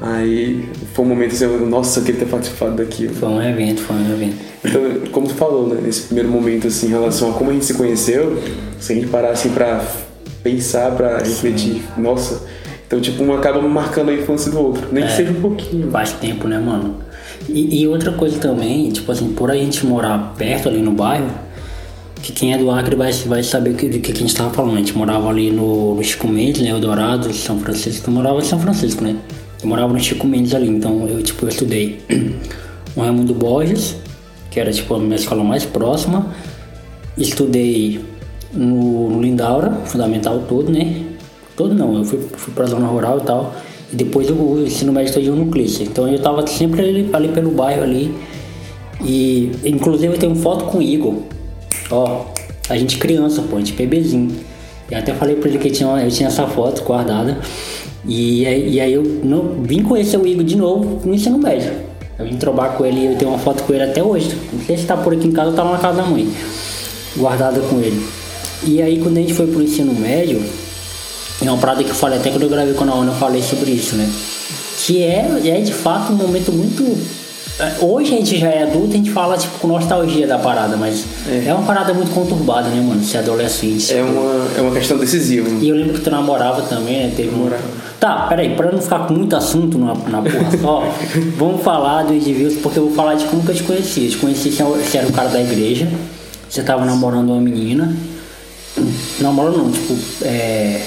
Aí 0.00 0.68
foi 0.92 1.04
um 1.04 1.08
momento 1.08 1.32
assim, 1.32 1.46
nossa, 1.66 2.00
eu 2.00 2.04
queria 2.04 2.20
ter 2.20 2.26
participado 2.26 2.76
daquilo. 2.76 3.14
Foi 3.14 3.28
um 3.28 3.42
evento, 3.42 3.80
foi 3.82 3.96
um 3.96 4.12
evento. 4.12 4.36
Então, 4.64 4.82
como 5.12 5.28
tu 5.28 5.34
falou, 5.34 5.68
né, 5.68 5.80
nesse 5.82 6.02
primeiro 6.02 6.28
momento, 6.28 6.66
assim, 6.66 6.86
em 6.86 6.90
relação 6.90 7.30
a 7.30 7.34
como 7.34 7.50
a 7.50 7.52
gente 7.52 7.64
se 7.64 7.74
conheceu, 7.74 8.42
se 8.80 8.92
a 8.92 8.96
gente 8.96 9.06
parar 9.08 9.30
assim 9.30 9.50
pra 9.50 9.84
pensar, 10.42 10.90
pra 10.92 11.18
refletir, 11.18 11.82
nossa. 11.96 12.42
Então, 12.86 13.00
tipo, 13.00 13.22
um 13.22 13.32
acaba 13.32 13.60
marcando 13.62 14.10
a 14.10 14.14
infância 14.14 14.50
do 14.50 14.58
outro, 14.58 14.88
nem 14.92 15.04
que 15.04 15.10
É. 15.10 15.16
seja 15.16 15.30
um 15.32 15.40
pouquinho. 15.40 15.90
Faz 15.90 16.12
tempo, 16.12 16.46
né, 16.48 16.58
mano? 16.58 16.96
E, 17.48 17.82
e, 17.82 17.86
outra 17.88 18.12
coisa 18.12 18.38
também, 18.38 18.90
tipo 18.90 19.10
assim, 19.10 19.32
por 19.32 19.50
a 19.50 19.54
gente 19.54 19.86
morar 19.86 20.34
perto 20.36 20.68
ali 20.68 20.80
no 20.80 20.92
bairro, 20.92 21.28
que 22.22 22.32
quem 22.32 22.52
é 22.54 22.58
do 22.58 22.70
Acre 22.70 22.96
vai, 22.96 23.12
vai 23.12 23.42
saber 23.42 23.70
do 23.70 23.76
que, 23.76 23.88
que, 23.88 23.98
que 24.00 24.12
a 24.12 24.14
gente 24.14 24.34
tava 24.34 24.50
falando. 24.50 24.74
A 24.74 24.78
gente 24.78 24.96
morava 24.96 25.28
ali 25.28 25.50
no, 25.50 25.94
no 25.94 26.02
Chico 26.02 26.26
Mendes, 26.26 26.62
né? 26.62 26.70
Eldorado, 26.70 27.32
São 27.34 27.58
Francisco. 27.58 28.08
Eu 28.08 28.14
morava 28.14 28.38
em 28.38 28.44
São 28.44 28.58
Francisco, 28.58 29.04
né? 29.04 29.16
Eu 29.64 29.68
morava 29.68 29.94
no 29.94 29.98
Chico 29.98 30.26
Mendes 30.26 30.54
ali, 30.54 30.68
então 30.68 31.08
eu, 31.08 31.22
tipo, 31.22 31.46
eu 31.46 31.48
estudei 31.48 31.98
no 32.94 33.02
Raimundo 33.02 33.32
Borges, 33.32 33.96
que 34.50 34.60
era, 34.60 34.70
tipo, 34.70 34.94
a 34.94 34.98
minha 34.98 35.16
escola 35.16 35.42
mais 35.42 35.64
próxima. 35.64 36.34
Estudei 37.16 37.98
no, 38.52 39.08
no 39.08 39.22
Lindaura, 39.22 39.70
fundamental 39.86 40.40
todo, 40.46 40.70
né? 40.70 41.06
Todo 41.56 41.74
não, 41.74 41.96
eu 41.96 42.04
fui, 42.04 42.18
fui 42.36 42.52
pra 42.52 42.66
zona 42.66 42.86
rural 42.86 43.20
e 43.20 43.22
tal. 43.22 43.54
E 43.90 43.96
depois 43.96 44.28
o 44.28 44.58
ensino 44.66 44.92
médio 44.92 45.14
todo 45.14 45.34
no 45.34 45.50
Clícia. 45.50 45.82
Então 45.82 46.06
eu 46.06 46.20
tava 46.20 46.46
sempre 46.46 46.82
ali, 46.82 47.08
ali 47.10 47.28
pelo 47.28 47.50
bairro 47.50 47.84
ali. 47.84 48.14
E 49.02 49.50
inclusive 49.64 50.12
eu 50.12 50.18
tenho 50.18 50.34
foto 50.34 50.66
com 50.66 50.76
o 50.76 50.82
Igor. 50.82 51.14
Ó, 51.90 52.26
a 52.68 52.76
gente 52.76 52.98
criança, 52.98 53.40
pô, 53.40 53.56
a 53.56 53.60
gente 53.60 53.72
bebezinho. 53.72 54.30
Eu 54.90 54.98
até 54.98 55.14
falei 55.14 55.36
pra 55.36 55.48
ele 55.48 55.58
que 55.58 55.68
eu 55.68 55.72
tinha, 55.72 55.88
eu 55.88 56.10
tinha 56.10 56.28
essa 56.28 56.46
foto 56.46 56.82
guardada. 56.84 57.38
E, 58.06 58.42
e 58.42 58.80
aí 58.80 58.92
eu 58.92 59.02
vim 59.62 59.82
conhecer 59.82 60.18
o 60.18 60.26
Igor 60.26 60.44
de 60.44 60.56
novo 60.56 61.00
no 61.04 61.14
ensino 61.14 61.38
médio. 61.38 61.72
Eu 62.18 62.26
vim 62.26 62.36
trobar 62.36 62.76
com 62.76 62.84
ele 62.84 63.06
eu 63.06 63.16
tenho 63.16 63.30
uma 63.30 63.38
foto 63.38 63.62
com 63.62 63.72
ele 63.72 63.82
até 63.82 64.02
hoje. 64.02 64.36
Não 64.52 64.64
sei 64.64 64.76
se 64.76 64.84
tá 64.84 64.96
por 64.96 65.12
aqui 65.12 65.26
em 65.26 65.32
casa 65.32 65.50
ou 65.50 65.56
tá 65.56 65.64
na 65.64 65.78
casa 65.78 66.02
da 66.02 66.08
mãe. 66.08 66.28
Guardada 67.16 67.60
com 67.60 67.80
ele. 67.80 68.04
E 68.62 68.80
aí 68.80 68.98
quando 69.00 69.18
a 69.18 69.20
gente 69.20 69.34
foi 69.34 69.46
pro 69.46 69.62
ensino 69.62 69.92
médio, 69.94 70.42
é 71.42 71.50
uma 71.50 71.58
parada 71.58 71.82
que 71.82 71.90
eu 71.90 71.94
falei 71.94 72.18
até 72.18 72.30
quando 72.30 72.42
eu 72.44 72.48
gravei 72.48 72.74
com 72.74 72.84
a 72.84 72.92
Ana, 72.92 73.12
eu 73.12 73.16
falei 73.16 73.42
sobre 73.42 73.70
isso, 73.70 73.96
né? 73.96 74.08
Que 74.84 75.02
é, 75.02 75.40
é 75.44 75.60
de 75.60 75.72
fato 75.72 76.12
um 76.12 76.16
momento 76.16 76.52
muito. 76.52 76.84
É, 77.58 77.84
hoje 77.84 78.14
a 78.14 78.16
gente 78.18 78.36
já 78.36 78.48
é 78.48 78.64
adulto, 78.64 78.94
a 78.94 78.96
gente 78.96 79.10
fala 79.12 79.38
tipo 79.38 79.58
com 79.60 79.68
nostalgia 79.68 80.26
da 80.26 80.38
parada, 80.38 80.76
mas 80.76 81.04
é, 81.28 81.44
é 81.46 81.54
uma 81.54 81.64
parada 81.64 81.94
muito 81.94 82.12
conturbada, 82.12 82.68
né, 82.68 82.80
mano? 82.80 83.02
Ser 83.04 83.18
adolescente. 83.18 83.94
É 83.94 84.02
uma, 84.02 84.58
é 84.58 84.60
uma 84.60 84.72
questão 84.72 84.98
decisiva. 84.98 85.48
E 85.60 85.68
eu 85.68 85.76
lembro 85.76 85.94
que 85.94 86.00
tu 86.00 86.10
namorava 86.10 86.62
também, 86.62 87.04
né? 87.04 87.12
Teve 87.16 87.30
Namorava. 87.30 87.62
Tá, 88.00 88.26
peraí, 88.28 88.54
pra 88.56 88.72
não 88.72 88.82
ficar 88.82 89.06
com 89.06 89.14
muito 89.14 89.36
assunto 89.36 89.78
na, 89.78 89.94
na 89.94 90.20
porra 90.20 90.58
só, 90.60 90.82
vamos 91.38 91.62
falar 91.62 92.02
do 92.02 92.12
Edvilson, 92.12 92.60
porque 92.60 92.78
eu 92.78 92.86
vou 92.86 92.94
falar 92.94 93.14
de 93.14 93.24
como 93.26 93.42
que 93.44 93.52
eu 93.52 93.54
te 93.54 93.62
conheci. 93.62 94.04
Eu 94.04 94.10
te 94.10 94.16
conheci, 94.18 94.50
você 94.50 94.98
era 94.98 95.06
o 95.06 95.12
cara 95.12 95.28
da 95.28 95.40
igreja, 95.40 95.88
você 96.48 96.62
tava 96.62 96.84
namorando 96.84 97.30
uma 97.30 97.40
menina. 97.40 97.94
Namoro 99.20 99.56
não, 99.56 99.70
tipo, 99.70 99.96
é 100.22 100.82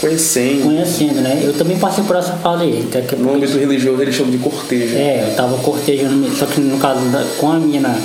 Conhecendo. 0.00 0.64
Conhecendo, 0.64 1.20
né? 1.20 1.40
Eu 1.44 1.52
também 1.54 1.78
passei 1.78 2.04
por 2.04 2.16
essa 2.16 2.34
fase 2.34 2.64
aí. 2.64 2.86
Até 2.88 3.02
que 3.02 3.16
no 3.16 3.34
âmbito 3.34 3.58
religioso 3.58 4.00
eles 4.00 4.14
chamam 4.14 4.30
de 4.30 4.38
cortejo. 4.38 4.96
É, 4.96 5.28
eu 5.28 5.36
tava 5.36 5.56
cortejando, 5.58 6.28
só 6.36 6.46
que 6.46 6.60
no 6.60 6.78
caso 6.78 7.00
da, 7.10 7.24
com 7.38 7.50
a 7.50 7.58
minha, 7.58 7.98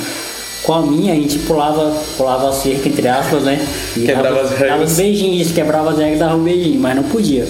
com 0.62 0.72
a 0.74 0.82
minha 0.82 1.12
a 1.12 1.16
gente 1.16 1.38
pulava, 1.40 1.96
pulava 2.16 2.48
a 2.48 2.52
cerca, 2.52 2.88
entre 2.88 3.06
aspas, 3.06 3.44
né? 3.44 3.64
E 3.96 4.00
quebrava 4.00 4.34
dava, 4.34 4.40
as 4.42 4.50
regras. 4.50 4.70
Dava 4.70 4.84
os 4.84 4.92
beijinhos, 4.96 5.52
quebrava 5.52 5.90
as 5.90 5.98
regras, 5.98 6.18
dava 6.18 6.36
um 6.36 6.42
beijinho, 6.42 6.80
mas 6.80 6.96
não 6.96 7.04
podia. 7.04 7.46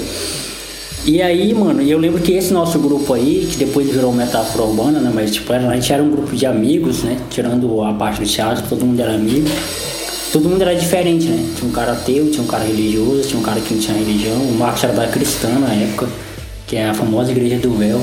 E 1.06 1.20
aí, 1.20 1.52
mano, 1.52 1.82
eu 1.82 1.98
lembro 1.98 2.20
que 2.22 2.32
esse 2.32 2.52
nosso 2.52 2.78
grupo 2.78 3.12
aí, 3.12 3.46
que 3.50 3.58
depois 3.58 3.90
virou 3.90 4.10
metáfora 4.12 4.64
urbana, 4.64 5.00
né? 5.00 5.10
Mas 5.14 5.32
tipo, 5.32 5.52
a 5.52 5.58
gente 5.58 5.92
era 5.92 6.02
um 6.02 6.10
grupo 6.10 6.34
de 6.34 6.46
amigos, 6.46 7.02
né? 7.02 7.18
Tirando 7.30 7.82
a 7.82 7.92
parte 7.92 8.20
do 8.20 8.26
teatro, 8.26 8.64
todo 8.68 8.84
mundo 8.84 9.00
era 9.00 9.14
amigo 9.14 9.48
todo 10.34 10.48
mundo 10.48 10.62
era 10.62 10.74
diferente, 10.74 11.28
né? 11.28 11.48
Tinha 11.56 11.70
um 11.70 11.72
cara 11.72 11.92
ateu, 11.92 12.28
tinha 12.28 12.42
um 12.42 12.48
cara 12.48 12.64
religioso, 12.64 13.28
tinha 13.28 13.38
um 13.38 13.42
cara 13.42 13.60
que 13.60 13.72
não 13.72 13.80
tinha 13.80 13.96
religião. 13.96 14.34
O 14.34 14.52
Marcos 14.58 14.82
era 14.82 14.92
da 14.92 15.06
cristã 15.06 15.48
na 15.48 15.72
época, 15.72 16.08
que 16.66 16.74
é 16.74 16.88
a 16.88 16.92
famosa 16.92 17.30
igreja 17.30 17.56
do 17.58 17.72
véu. 17.76 18.00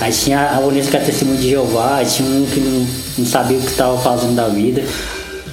Aí 0.00 0.10
tinha 0.10 0.52
a 0.52 0.60
Bonita 0.62 0.88
que 0.88 0.96
era 0.96 1.04
testemunho 1.04 1.36
de 1.36 1.50
Jeová, 1.50 2.02
tinha 2.06 2.26
um 2.26 2.46
que 2.46 2.58
não, 2.58 2.86
não 3.18 3.26
sabia 3.26 3.58
o 3.58 3.60
que 3.60 3.66
estava 3.66 3.98
fazendo 3.98 4.34
da 4.34 4.48
vida. 4.48 4.82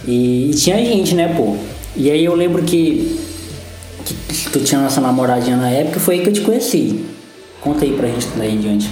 E, 0.07 0.51
e, 0.51 0.53
tinha 0.53 0.77
gente, 0.77 1.15
né, 1.15 1.33
pô? 1.35 1.57
E 1.97 2.09
aí 2.09 2.23
eu 2.23 2.33
lembro 2.33 2.63
que, 2.63 3.19
que 4.05 4.49
tu 4.51 4.59
tinha 4.59 4.79
nossa 4.79 5.01
namoradinha 5.01 5.57
na 5.57 5.69
época, 5.69 5.99
foi 5.99 6.15
aí 6.15 6.21
que 6.21 6.29
eu 6.29 6.33
te 6.33 6.41
conheci. 6.41 7.03
Conta 7.59 7.83
aí 7.83 7.91
pra 7.91 8.07
gente 8.07 8.27
daí 8.37 8.53
em 8.53 8.59
diante. 8.59 8.89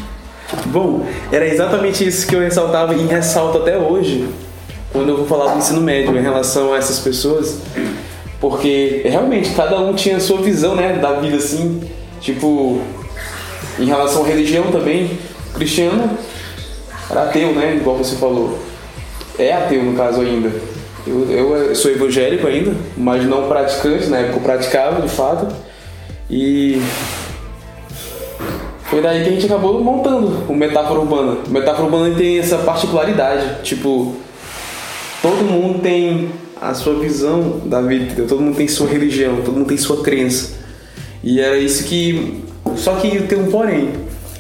Bom, 0.66 1.06
era 1.32 1.48
exatamente 1.48 2.06
isso 2.06 2.28
que 2.28 2.36
eu 2.36 2.42
ressaltava 2.42 2.94
e 2.94 3.06
ressalto 3.06 3.60
até 3.60 3.78
hoje 3.78 4.28
quando 4.94 5.10
eu 5.10 5.18
vou 5.18 5.26
falar 5.26 5.54
do 5.54 5.58
ensino 5.58 5.82
médio 5.82 6.16
em 6.16 6.22
relação 6.22 6.72
a 6.72 6.78
essas 6.78 7.00
pessoas, 7.00 7.58
porque 8.40 9.02
realmente 9.04 9.50
cada 9.56 9.80
um 9.80 9.94
tinha 9.94 10.18
a 10.18 10.20
sua 10.20 10.40
visão, 10.40 10.76
né, 10.76 11.00
da 11.02 11.14
vida 11.14 11.38
assim, 11.38 11.82
tipo, 12.22 12.80
em 13.80 13.86
relação 13.86 14.24
à 14.24 14.28
religião 14.28 14.66
também, 14.72 15.18
o 15.50 15.56
cristiano 15.56 16.10
era 17.10 17.24
ateu, 17.24 17.54
né, 17.54 17.76
igual 17.76 17.98
você 17.98 18.16
falou, 18.16 18.60
é 19.40 19.52
ateu 19.52 19.84
no 19.84 19.98
caso 19.98 20.22
ainda. 20.22 20.52
Eu, 21.06 21.30
eu 21.30 21.76
sou 21.76 21.92
evangélico 21.92 22.48
ainda, 22.48 22.74
mas 22.96 23.26
não 23.26 23.50
praticante, 23.50 24.08
na 24.08 24.20
época 24.20 24.38
eu 24.38 24.42
praticava 24.42 25.02
de 25.02 25.10
fato, 25.10 25.48
e 26.30 26.82
foi 28.84 29.02
daí 29.02 29.24
que 29.24 29.30
a 29.30 29.32
gente 29.34 29.46
acabou 29.48 29.84
montando 29.84 30.44
o 30.48 30.56
Metáfora 30.56 31.00
Urbana. 31.00 31.40
O 31.48 31.50
Metáfora 31.50 31.86
Urbana 31.86 32.16
tem 32.16 32.38
essa 32.38 32.60
particularidade, 32.60 33.64
tipo, 33.64 34.16
todo 35.24 35.46
mundo 35.46 35.80
tem 35.80 36.30
a 36.62 36.74
sua 36.74 37.00
visão 37.00 37.62
da 37.66 37.82
vida, 37.82 38.04
entendeu? 38.04 38.28
todo 38.28 38.42
mundo 38.42 38.58
tem 38.58 38.68
sua 38.68 38.88
religião, 38.88 39.38
todo 39.38 39.56
mundo 39.56 39.68
tem 39.68 39.78
sua 39.78 40.04
crença. 40.04 40.52
E 41.24 41.40
era 41.40 41.58
isso 41.58 41.86
que. 41.86 42.44
Só 42.76 42.96
que 42.96 43.22
tem 43.24 43.40
um 43.40 43.50
porém. 43.50 43.92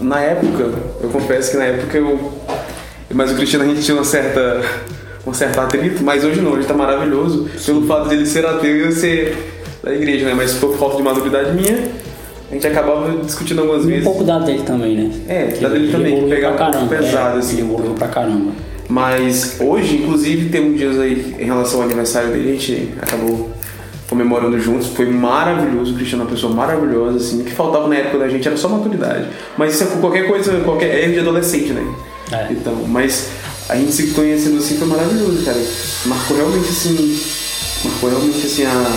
Na 0.02 0.20
época, 0.20 0.72
eu 1.02 1.10
confesso 1.10 1.52
que 1.52 1.58
na 1.58 1.64
época 1.64 1.98
eu. 1.98 2.34
Mas 3.14 3.32
o 3.32 3.36
Cristiano 3.36 3.64
a 3.64 3.68
gente 3.68 3.82
tinha 3.82 3.96
uma 3.96 4.04
certa. 4.04 4.62
um 5.26 5.34
certo 5.34 5.62
atrito, 5.62 6.04
mas 6.04 6.26
hoje 6.26 6.42
não, 6.42 6.52
hoje 6.52 6.68
tá 6.68 6.74
maravilhoso 6.74 7.50
pelo 7.66 7.88
fato 7.88 8.10
dele 8.10 8.26
ser 8.26 8.46
ateu 8.46 8.76
e 8.76 8.82
eu 8.82 8.92
ser 8.92 9.38
da 9.82 9.94
igreja, 9.94 10.26
né? 10.26 10.34
Mas 10.36 10.56
por 10.56 10.76
falta 10.78 10.98
de 10.98 11.04
maturidade 11.04 11.52
minha, 11.54 11.90
a 12.52 12.54
gente 12.54 12.68
acabava 12.68 13.24
discutindo 13.24 13.62
algumas 13.62 13.86
vezes. 13.86 14.02
Um 14.02 14.12
pouco 14.12 14.26
da 14.26 14.40
dele 14.40 14.64
também, 14.64 14.96
né? 14.98 15.12
É, 15.30 15.46
da 15.62 15.70
dele 15.70 15.90
também, 15.90 16.24
que 16.24 16.30
pegava 16.30 16.56
um 16.56 16.72
pouco 16.72 16.88
pesado, 16.88 17.38
é, 17.38 17.40
assim. 17.40 17.54
Ele 17.54 17.62
evoluiu 17.62 17.94
pra 17.94 18.10
caramba. 18.10 18.52
Mas 18.94 19.56
hoje, 19.60 20.04
inclusive, 20.04 20.50
tem 20.50 20.64
um 20.64 20.74
dias 20.74 21.00
aí 21.00 21.36
em 21.40 21.46
relação 21.46 21.80
ao 21.80 21.88
aniversário 21.88 22.30
dele, 22.30 22.50
a 22.50 22.52
gente 22.52 22.94
acabou 23.02 23.52
comemorando 24.08 24.60
juntos. 24.60 24.86
Foi 24.90 25.08
maravilhoso, 25.08 25.94
o 25.94 25.96
Cristiano 25.96 26.22
é 26.22 26.28
uma 26.28 26.32
pessoa 26.32 26.54
maravilhosa, 26.54 27.18
assim. 27.18 27.42
O 27.42 27.44
que 27.44 27.52
faltava 27.54 27.88
na 27.88 27.96
época 27.96 28.20
da 28.20 28.30
gente 28.30 28.48
era 28.48 28.56
só 28.56 28.70
maturidade. 28.70 29.30
Mas 29.58 29.74
isso 29.74 29.86
é 29.86 29.88
qualquer 30.00 30.28
coisa, 30.28 30.60
qualquer 30.60 31.06
erro 31.06 31.14
de 31.14 31.20
adolescente, 31.22 31.74
né? 31.74 31.84
É. 32.32 32.50
Então, 32.52 32.76
mas 32.88 33.30
a 33.68 33.76
gente 33.76 33.92
se 33.94 34.12
conhecendo 34.12 34.60
assim 34.60 34.78
foi 34.78 34.88
maravilhoso, 34.88 35.44
cara. 35.44 35.60
Marcou 36.06 36.38
realmente 36.38 36.70
assim. 36.70 37.20
Marcou 37.86 38.10
realmente 38.12 38.46
assim 38.46 38.64
a. 38.64 38.92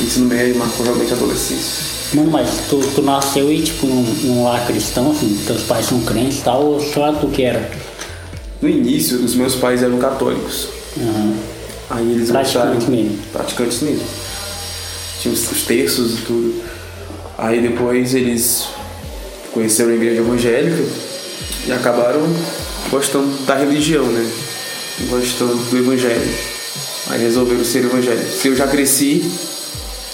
Ensino 0.00 0.26
médio, 0.26 0.54
marcou 0.54 0.86
realmente 0.86 1.12
a 1.12 1.16
adolescência. 1.16 1.94
Mano, 2.14 2.30
mas 2.30 2.48
tu, 2.68 2.78
tu 2.94 3.02
nasceu 3.02 3.52
e 3.52 3.60
tipo 3.60 3.88
num, 3.88 4.02
num 4.22 4.44
lar 4.44 4.64
cristão, 4.68 5.10
assim, 5.10 5.36
teus 5.44 5.64
pais 5.64 5.86
são 5.86 6.00
crentes 6.02 6.38
e 6.38 6.42
tal, 6.42 6.64
ou 6.64 6.80
só 6.80 7.12
tu 7.12 7.26
que 7.26 7.42
era? 7.42 7.68
No 8.62 8.68
início, 8.68 9.18
os 9.22 9.34
meus 9.34 9.54
pais 9.56 9.82
eram 9.82 9.98
católicos. 9.98 10.68
Uhum. 10.96 11.36
Aí 11.90 12.12
eles 12.12 12.30
Praticantes 12.30 12.74
gostaram- 12.74 12.90
mesmo. 12.90 13.18
Praticantes 13.32 13.80
mesmo. 13.82 14.04
Tinha 15.20 15.34
os, 15.34 15.50
os 15.50 15.62
terços 15.62 16.18
e 16.18 16.22
tudo. 16.22 16.62
Aí 17.36 17.60
depois 17.60 18.14
eles 18.14 18.66
conheceram 19.52 19.90
a 19.90 19.94
igreja 19.94 20.20
evangélica 20.20 20.82
e 21.66 21.72
acabaram 21.72 22.22
gostando 22.90 23.28
da 23.44 23.54
religião, 23.56 24.04
né? 24.06 24.30
Gostando 25.10 25.56
do 25.56 25.78
evangelho. 25.78 26.22
Aí 27.10 27.20
resolveram 27.20 27.64
ser 27.64 27.84
evangélicos. 27.84 28.44
Eu 28.44 28.56
já 28.56 28.66
cresci. 28.66 29.30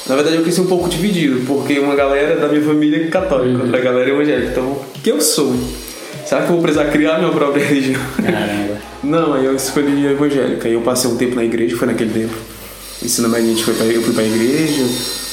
Na 0.07 0.17
verdade 0.17 0.37
eu 0.37 0.43
cresci 0.43 0.61
um 0.61 0.67
pouco 0.67 0.89
dividido, 0.89 1.45
porque 1.47 1.79
uma 1.79 1.95
galera 1.95 2.37
da 2.41 2.49
minha 2.49 2.65
família 2.65 3.05
é 3.05 3.07
católica, 3.07 3.63
outra 3.63 3.81
galera 3.81 4.11
é 4.11 4.13
evangélica. 4.13 4.51
Então, 4.51 4.65
o 4.73 4.85
que 5.03 5.11
eu 5.11 5.21
sou? 5.21 5.55
Será 6.31 6.43
que 6.43 6.47
eu 6.47 6.53
vou 6.53 6.63
precisar 6.63 6.85
criar 6.93 7.19
minha 7.19 7.33
própria 7.33 7.67
religião? 7.67 8.01
Caramba. 8.23 8.79
Não, 9.03 9.35
aí 9.35 9.47
eu 9.47 9.57
escolhi 9.57 10.07
a 10.07 10.13
evangélica. 10.13 10.69
Aí 10.69 10.75
eu 10.75 10.81
passei 10.81 11.11
um 11.11 11.17
tempo 11.17 11.35
na 11.35 11.43
igreja, 11.43 11.77
foi 11.77 11.89
naquele 11.89 12.13
tempo. 12.13 12.33
Ensino 13.03 13.29
médio, 13.29 13.47
a 13.47 13.49
gente 13.49 13.65
foi 13.65 13.75
pra, 13.75 13.85
eu 13.87 14.01
fui 14.01 14.15
pra 14.15 14.23
igreja. 14.23 14.83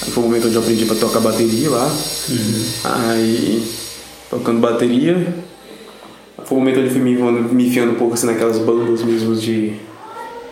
Aí 0.02 0.12
foi 0.12 0.24
o 0.24 0.26
momento 0.26 0.48
onde 0.48 0.56
eu 0.56 0.62
aprendi 0.64 0.86
pra 0.86 0.96
tocar 0.96 1.20
bateria 1.20 1.70
lá. 1.70 1.96
Aí, 2.84 3.64
tocando 4.28 4.60
bateria. 4.60 5.36
Foi 6.44 6.58
o 6.58 6.62
momento 6.62 6.80
onde 6.80 6.88
eu 6.88 6.94
fui 6.94 7.02
me 7.02 7.12
enfiando, 7.12 7.54
me 7.54 7.68
enfiando 7.68 7.92
um 7.92 7.96
pouco 7.96 8.16
assim 8.16 8.26
naquelas 8.26 8.58
bandas 8.58 9.04
mesmo 9.04 9.36
de, 9.36 9.74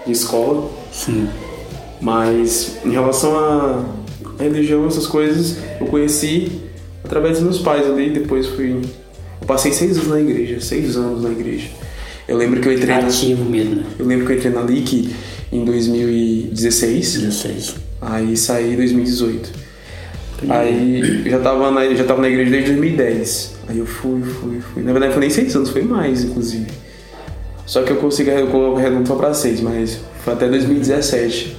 de 0.05 0.11
escola. 0.11 0.69
Sim. 0.93 1.27
Mas 1.99 2.77
em 2.85 2.91
relação 2.91 3.35
à 3.35 3.83
religião, 4.39 4.85
essas 4.85 5.07
coisas, 5.07 5.57
eu 5.81 5.87
conheci 5.87 6.51
através 7.03 7.39
dos 7.39 7.43
meus 7.45 7.57
pais 7.57 7.87
ali. 7.87 8.11
Depois 8.11 8.45
fui. 8.45 8.79
Eu 9.45 9.47
passei 9.47 9.71
seis 9.71 9.95
anos 9.95 10.07
na 10.07 10.19
igreja, 10.19 10.59
seis 10.59 10.97
anos 10.97 11.21
na 11.21 11.29
igreja. 11.29 11.67
Eu 12.27 12.35
lembro 12.35 12.59
que 12.59 12.67
eu 12.67 12.73
entrei 12.73 12.95
na, 12.95 13.05
Ativo 13.05 13.45
mesmo, 13.45 13.75
né? 13.75 13.83
eu 13.99 14.03
lembro 14.03 14.25
que 14.25 14.31
eu 14.31 14.37
entrei 14.37 14.51
na 14.51 14.61
LIC 14.63 15.13
em 15.51 15.63
2016, 15.63 17.21
16. 17.21 17.75
aí 18.01 18.35
saí 18.35 18.73
em 18.73 18.75
2018. 18.75 19.51
Aí 20.49 21.21
eu 21.25 21.31
já 21.31 21.39
tava 21.41 21.69
na, 21.69 21.93
já 21.93 22.03
tava 22.05 22.23
na 22.23 22.27
igreja 22.27 22.49
desde 22.49 22.71
2010. 22.71 23.55
Aí 23.67 23.77
eu 23.77 23.85
fui, 23.85 24.23
fui, 24.23 24.59
fui. 24.61 24.81
Na 24.81 24.91
verdade 24.91 25.13
foi 25.13 25.21
nem 25.21 25.29
seis 25.29 25.55
anos, 25.55 25.69
foi 25.69 25.83
mais, 25.83 26.23
inclusive. 26.23 26.65
Só 27.67 27.83
que 27.83 27.91
eu 27.91 27.97
consegui 27.97 28.31
arredondar 28.31 29.15
pra 29.15 29.31
seis, 29.35 29.61
mas 29.61 29.99
foi 30.23 30.33
até 30.33 30.49
2017. 30.49 31.55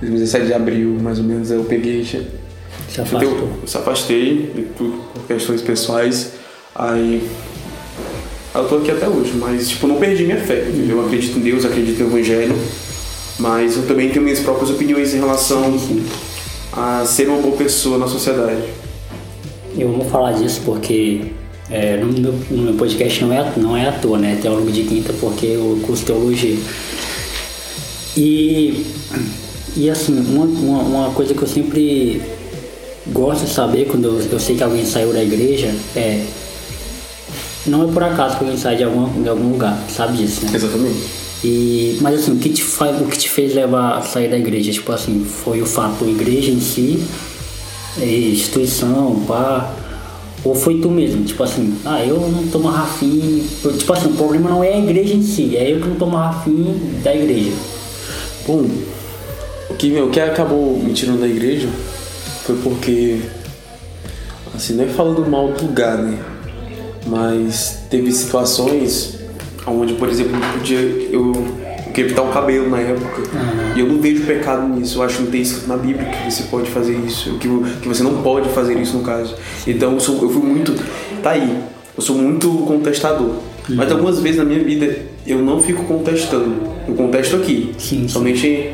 2017 0.00 0.46
de 0.46 0.54
abril, 0.54 0.98
mais 1.00 1.20
ou 1.20 1.24
menos, 1.24 1.52
eu 1.52 1.62
peguei. 1.62 2.04
Se 2.04 3.00
afastou. 3.00 3.22
Eu, 3.22 3.58
se 3.64 3.78
afastei 3.78 4.66
por 4.76 4.92
questões 5.28 5.62
pessoais. 5.62 6.41
Aí 6.74 7.28
eu 8.54 8.68
tô 8.68 8.76
aqui 8.76 8.90
até 8.90 9.08
hoje, 9.08 9.32
mas 9.34 9.68
tipo, 9.68 9.86
não 9.86 9.96
perdi 9.96 10.24
minha 10.24 10.38
fé, 10.38 10.66
entendeu? 10.68 10.98
Eu 10.98 11.06
acredito 11.06 11.38
em 11.38 11.42
Deus, 11.42 11.64
acredito 11.64 11.98
no 12.00 12.06
Evangelho, 12.06 12.54
mas 13.38 13.76
eu 13.76 13.86
também 13.86 14.10
tenho 14.10 14.22
minhas 14.22 14.40
próprias 14.40 14.70
opiniões 14.70 15.14
em 15.14 15.18
relação 15.18 15.74
a 16.72 17.04
ser 17.04 17.28
uma 17.28 17.40
boa 17.40 17.56
pessoa 17.56 17.98
na 17.98 18.06
sociedade. 18.06 18.62
Eu 19.76 19.90
vou 19.90 20.04
falar 20.04 20.32
disso 20.32 20.60
porque 20.64 21.32
é, 21.70 21.96
no, 21.96 22.12
meu, 22.12 22.34
no, 22.50 22.62
meu, 22.64 22.74
podcast 22.74 23.24
não 23.24 23.32
é, 23.32 23.52
não 23.56 23.76
é 23.76 23.88
à 23.88 23.92
toa, 23.92 24.18
né? 24.18 24.38
Teólogo 24.40 24.70
de 24.70 24.82
quinta, 24.84 25.14
porque 25.18 25.46
eu 25.46 25.80
curso 25.86 26.04
teologia. 26.04 26.58
E, 28.14 28.84
e 29.74 29.88
assim, 29.88 30.18
uma, 30.18 30.44
uma, 30.44 30.82
uma, 30.82 31.10
coisa 31.14 31.32
que 31.32 31.40
eu 31.40 31.48
sempre 31.48 32.20
gosto 33.06 33.46
de 33.46 33.50
saber 33.50 33.86
quando 33.86 34.04
eu, 34.04 34.20
eu 34.30 34.38
sei 34.38 34.56
que 34.56 34.62
alguém 34.62 34.84
saiu 34.84 35.12
da 35.14 35.22
igreja 35.22 35.74
é 35.96 36.22
não 37.66 37.88
é 37.88 37.92
por 37.92 38.02
acaso 38.02 38.36
que 38.36 38.44
alguém 38.44 38.58
sai 38.58 38.76
de 38.76 38.84
algum, 38.84 39.22
de 39.22 39.28
algum 39.28 39.50
lugar, 39.52 39.78
sabe 39.88 40.16
disso, 40.16 40.44
né? 40.44 40.50
Exatamente. 40.54 41.22
E, 41.44 41.98
mas 42.00 42.20
assim, 42.20 42.32
o 42.32 42.36
que, 42.36 42.50
te 42.50 42.62
faz, 42.62 43.00
o 43.00 43.04
que 43.06 43.18
te 43.18 43.28
fez 43.28 43.54
levar 43.54 43.98
a 43.98 44.02
sair 44.02 44.28
da 44.28 44.36
igreja? 44.36 44.70
Tipo 44.72 44.92
assim, 44.92 45.24
foi 45.24 45.60
o 45.60 45.66
fato 45.66 46.04
da 46.04 46.10
igreja 46.10 46.50
em 46.50 46.60
si, 46.60 47.02
instituição, 47.98 49.24
pá, 49.26 49.74
ou 50.44 50.54
foi 50.54 50.80
tu 50.80 50.90
mesmo? 50.90 51.24
Tipo 51.24 51.42
assim, 51.44 51.76
ah, 51.84 52.04
eu 52.04 52.18
não 52.20 52.46
tomo 52.48 52.68
afim. 52.68 53.44
Tipo 53.78 53.92
assim, 53.92 54.08
o 54.08 54.14
problema 54.14 54.50
não 54.50 54.64
é 54.64 54.74
a 54.74 54.78
igreja 54.78 55.14
em 55.14 55.22
si, 55.22 55.56
é 55.56 55.72
eu 55.72 55.80
que 55.80 55.88
não 55.88 55.96
tomo 55.96 56.16
afim 56.16 56.80
da 57.02 57.14
igreja. 57.14 57.52
Bom, 58.46 58.66
o 59.70 59.74
que, 59.74 60.00
o 60.00 60.10
que 60.10 60.20
acabou 60.20 60.78
me 60.78 60.92
tirando 60.92 61.20
da 61.20 61.28
igreja 61.28 61.68
foi 62.44 62.56
porque, 62.56 63.20
assim, 64.54 64.74
não 64.74 64.84
é 64.84 64.88
falando 64.88 65.28
mal 65.28 65.52
do 65.52 65.66
lugar, 65.66 65.98
né? 65.98 66.18
Mas 67.06 67.84
teve 67.90 68.10
situações 68.12 69.18
onde, 69.66 69.94
por 69.94 70.08
exemplo, 70.08 70.36
eu 70.36 70.58
podia, 70.58 70.78
eu, 70.78 71.32
eu 71.86 71.92
queria 71.92 72.10
pintar 72.10 72.24
o 72.24 72.28
cabelo 72.28 72.68
na 72.70 72.78
época. 72.78 73.20
Uhum. 73.20 73.76
E 73.76 73.80
eu 73.80 73.86
não 73.86 74.00
vejo 74.00 74.24
pecado 74.24 74.66
nisso. 74.68 74.98
Eu 74.98 75.02
acho 75.02 75.16
que 75.16 75.22
não 75.22 75.30
tem 75.30 75.42
escrito 75.42 75.68
na 75.68 75.76
Bíblia 75.76 76.06
que 76.06 76.30
você 76.30 76.44
pode 76.44 76.70
fazer 76.70 76.94
isso, 76.94 77.38
que, 77.38 77.48
que 77.80 77.88
você 77.88 78.02
não 78.02 78.22
pode 78.22 78.48
fazer 78.50 78.78
isso 78.80 78.96
no 78.96 79.02
caso. 79.02 79.34
Então 79.66 79.92
eu, 79.92 80.00
sou, 80.00 80.22
eu 80.22 80.30
fui 80.30 80.42
muito. 80.42 80.74
Tá 81.22 81.30
aí. 81.30 81.58
Eu 81.96 82.02
sou 82.02 82.16
muito 82.16 82.48
contestador. 82.66 83.28
Uhum. 83.28 83.76
Mas 83.76 83.92
algumas 83.92 84.18
vezes 84.18 84.38
na 84.38 84.44
minha 84.44 84.62
vida 84.62 84.96
eu 85.26 85.38
não 85.38 85.60
fico 85.60 85.84
contestando. 85.84 86.54
Eu 86.88 86.94
contesto 86.94 87.36
aqui. 87.36 87.72
Sim, 87.78 88.08
somente 88.08 88.72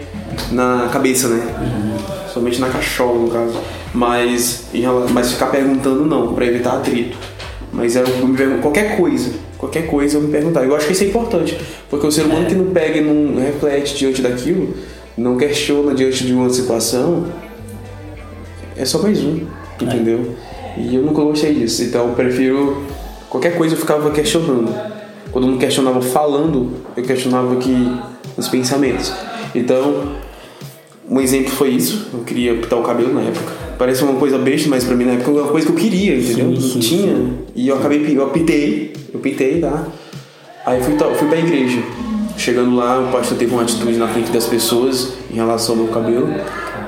na 0.53 0.89
cabeça, 0.93 1.29
né? 1.29 1.55
Uhum. 1.61 2.33
Somente 2.33 2.61
na 2.61 2.69
cachola, 2.69 3.19
no 3.19 3.29
caso. 3.29 3.59
Mas, 3.93 4.67
mas 5.13 5.33
ficar 5.33 5.47
perguntando 5.47 6.05
não, 6.05 6.35
para 6.35 6.47
evitar 6.47 6.77
atrito. 6.77 7.17
Mas 7.73 7.97
eu 7.97 8.05
me 8.27 8.59
qualquer 8.61 8.97
coisa, 8.97 9.31
qualquer 9.59 9.87
coisa 9.87 10.17
eu 10.17 10.23
me 10.23 10.33
perguntar. 10.33 10.65
Eu 10.65 10.75
acho 10.75 10.87
que 10.87 10.93
isso 10.93 11.05
é 11.05 11.07
importante, 11.09 11.59
porque 11.91 12.07
o 12.07 12.11
ser 12.11 12.25
humano 12.25 12.47
é. 12.47 12.49
que 12.49 12.55
não 12.55 12.67
pega 12.67 12.99
e 12.99 13.01
não 13.03 13.41
reflete 13.41 13.97
diante 13.97 14.23
daquilo, 14.23 14.75
não 15.17 15.37
questiona 15.37 15.95
diante 15.95 16.25
de 16.25 16.33
uma 16.33 16.49
situação, 16.49 17.27
é 18.77 18.85
só 18.85 19.03
mais 19.03 19.23
um, 19.23 19.41
entendeu? 19.81 20.35
É. 20.77 20.81
E 20.81 20.95
eu 20.95 21.03
nunca 21.03 21.23
gostei 21.23 21.55
disso, 21.55 21.83
então 21.83 22.09
eu 22.09 22.15
prefiro 22.15 22.83
qualquer 23.29 23.57
coisa 23.57 23.75
eu 23.75 23.79
ficava 23.79 24.11
questionando. 24.11 24.73
Quando 25.31 25.47
eu 25.47 25.51
não 25.53 25.59
questionava 25.59 26.01
falando, 26.01 26.73
eu 26.97 27.03
questionava 27.03 27.55
aqui 27.55 27.75
os 28.37 28.49
pensamentos. 28.49 29.13
Então, 29.55 30.17
um 31.09 31.21
exemplo 31.21 31.51
foi 31.51 31.71
isso. 31.71 32.09
Eu 32.13 32.21
queria 32.21 32.55
pintar 32.55 32.79
o 32.79 32.83
cabelo 32.83 33.13
na 33.13 33.23
época. 33.23 33.68
Parece 33.79 34.03
uma 34.03 34.15
coisa 34.15 34.37
besta, 34.37 34.69
mas 34.69 34.85
pra 34.85 34.97
mim 34.97 35.05
na 35.05 35.13
época 35.13 35.31
era 35.31 35.43
uma 35.43 35.53
coisa 35.53 35.67
que 35.67 35.73
eu 35.73 35.77
queria, 35.77 36.17
entendeu? 36.17 36.57
Sim, 36.57 36.61
sim, 36.61 36.75
não 36.75 36.81
tinha. 36.81 37.15
Sim. 37.15 37.39
E 37.55 37.69
eu 37.69 37.77
acabei, 37.77 38.19
eu 38.19 38.27
pintei, 38.31 38.93
eu 39.15 39.21
pintei, 39.21 39.61
tá? 39.61 39.87
Aí 40.67 40.83
fui, 40.83 40.97
fui 41.15 41.29
pra 41.29 41.39
igreja. 41.39 41.81
Chegando 42.37 42.75
lá, 42.75 42.99
o 43.01 43.13
pastor 43.13 43.39
teve 43.39 43.53
uma 43.53 43.63
atitude 43.63 43.97
na 43.97 44.09
frente 44.09 44.31
das 44.31 44.47
pessoas 44.47 45.15
em 45.31 45.37
relação 45.37 45.77
ao 45.77 45.85
meu 45.85 45.93
cabelo. 45.93 46.29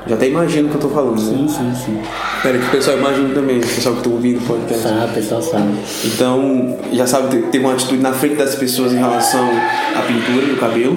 Já 0.06 0.14
até 0.14 0.28
imagino 0.28 0.68
o 0.68 0.70
que 0.70 0.76
eu 0.76 0.80
tô 0.80 0.88
falando, 0.88 1.20
né? 1.20 1.36
Sim, 1.36 1.48
sim, 1.48 1.72
sim. 1.74 2.00
Espera 2.36 2.58
que 2.58 2.66
o 2.66 2.70
pessoal 2.70 2.98
imagine 2.98 3.34
também, 3.34 3.58
o 3.58 3.60
pessoal 3.60 3.94
que 3.96 4.02
tá 4.02 4.10
ouvindo 4.10 4.38
o 4.38 4.42
podcast. 4.42 4.82
Sabe, 4.82 5.04
o 5.04 5.14
pessoal 5.14 5.42
sabe. 5.42 5.72
Então, 6.04 6.78
já 6.92 7.06
sabe, 7.06 7.42
teve 7.50 7.64
uma 7.64 7.74
atitude 7.74 8.00
na 8.00 8.12
frente 8.12 8.34
das 8.34 8.54
pessoas 8.54 8.92
em 8.92 8.96
relação 8.96 9.48
à 9.96 10.02
pintura 10.02 10.46
do 10.46 10.56
cabelo. 10.58 10.96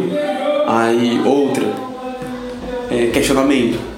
Aí, 0.68 1.22
outra, 1.26 1.66
é, 2.90 3.08
questionamento. 3.08 3.93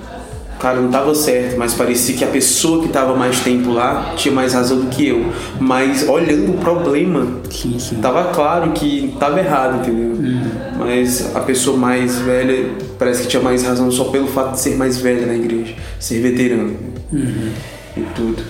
Cara, 0.60 0.80
não 0.80 0.88
estava 0.88 1.14
certo, 1.14 1.58
mas 1.58 1.74
parecia 1.74 2.16
que 2.16 2.24
a 2.24 2.28
pessoa 2.28 2.82
que 2.82 2.88
estava 2.88 3.16
mais 3.16 3.42
tempo 3.42 3.72
lá 3.72 4.14
tinha 4.16 4.34
mais 4.34 4.54
razão 4.54 4.80
do 4.80 4.88
que 4.88 5.08
eu. 5.08 5.26
Mas 5.60 6.08
olhando 6.08 6.54
o 6.54 6.58
problema, 6.58 7.28
sim, 7.52 7.78
sim. 7.78 7.98
tava 7.98 8.32
claro 8.34 8.72
que 8.72 9.12
estava 9.14 9.40
errado, 9.40 9.82
entendeu? 9.82 10.12
Uhum. 10.12 10.52
Mas 10.80 11.36
a 11.36 11.42
pessoa 11.42 11.78
mais 11.78 12.20
velha 12.20 12.70
parece 12.98 13.24
que 13.24 13.28
tinha 13.28 13.44
mais 13.44 13.64
razão 13.64 13.92
só 13.92 14.06
pelo 14.06 14.28
fato 14.28 14.54
de 14.54 14.62
ser 14.62 14.78
mais 14.78 14.98
velha 14.98 15.26
na 15.26 15.36
igreja, 15.36 15.76
ser 16.00 16.22
veterano 16.22 16.76
uhum. 17.12 17.52
e 17.98 18.02
tudo. 18.16 18.44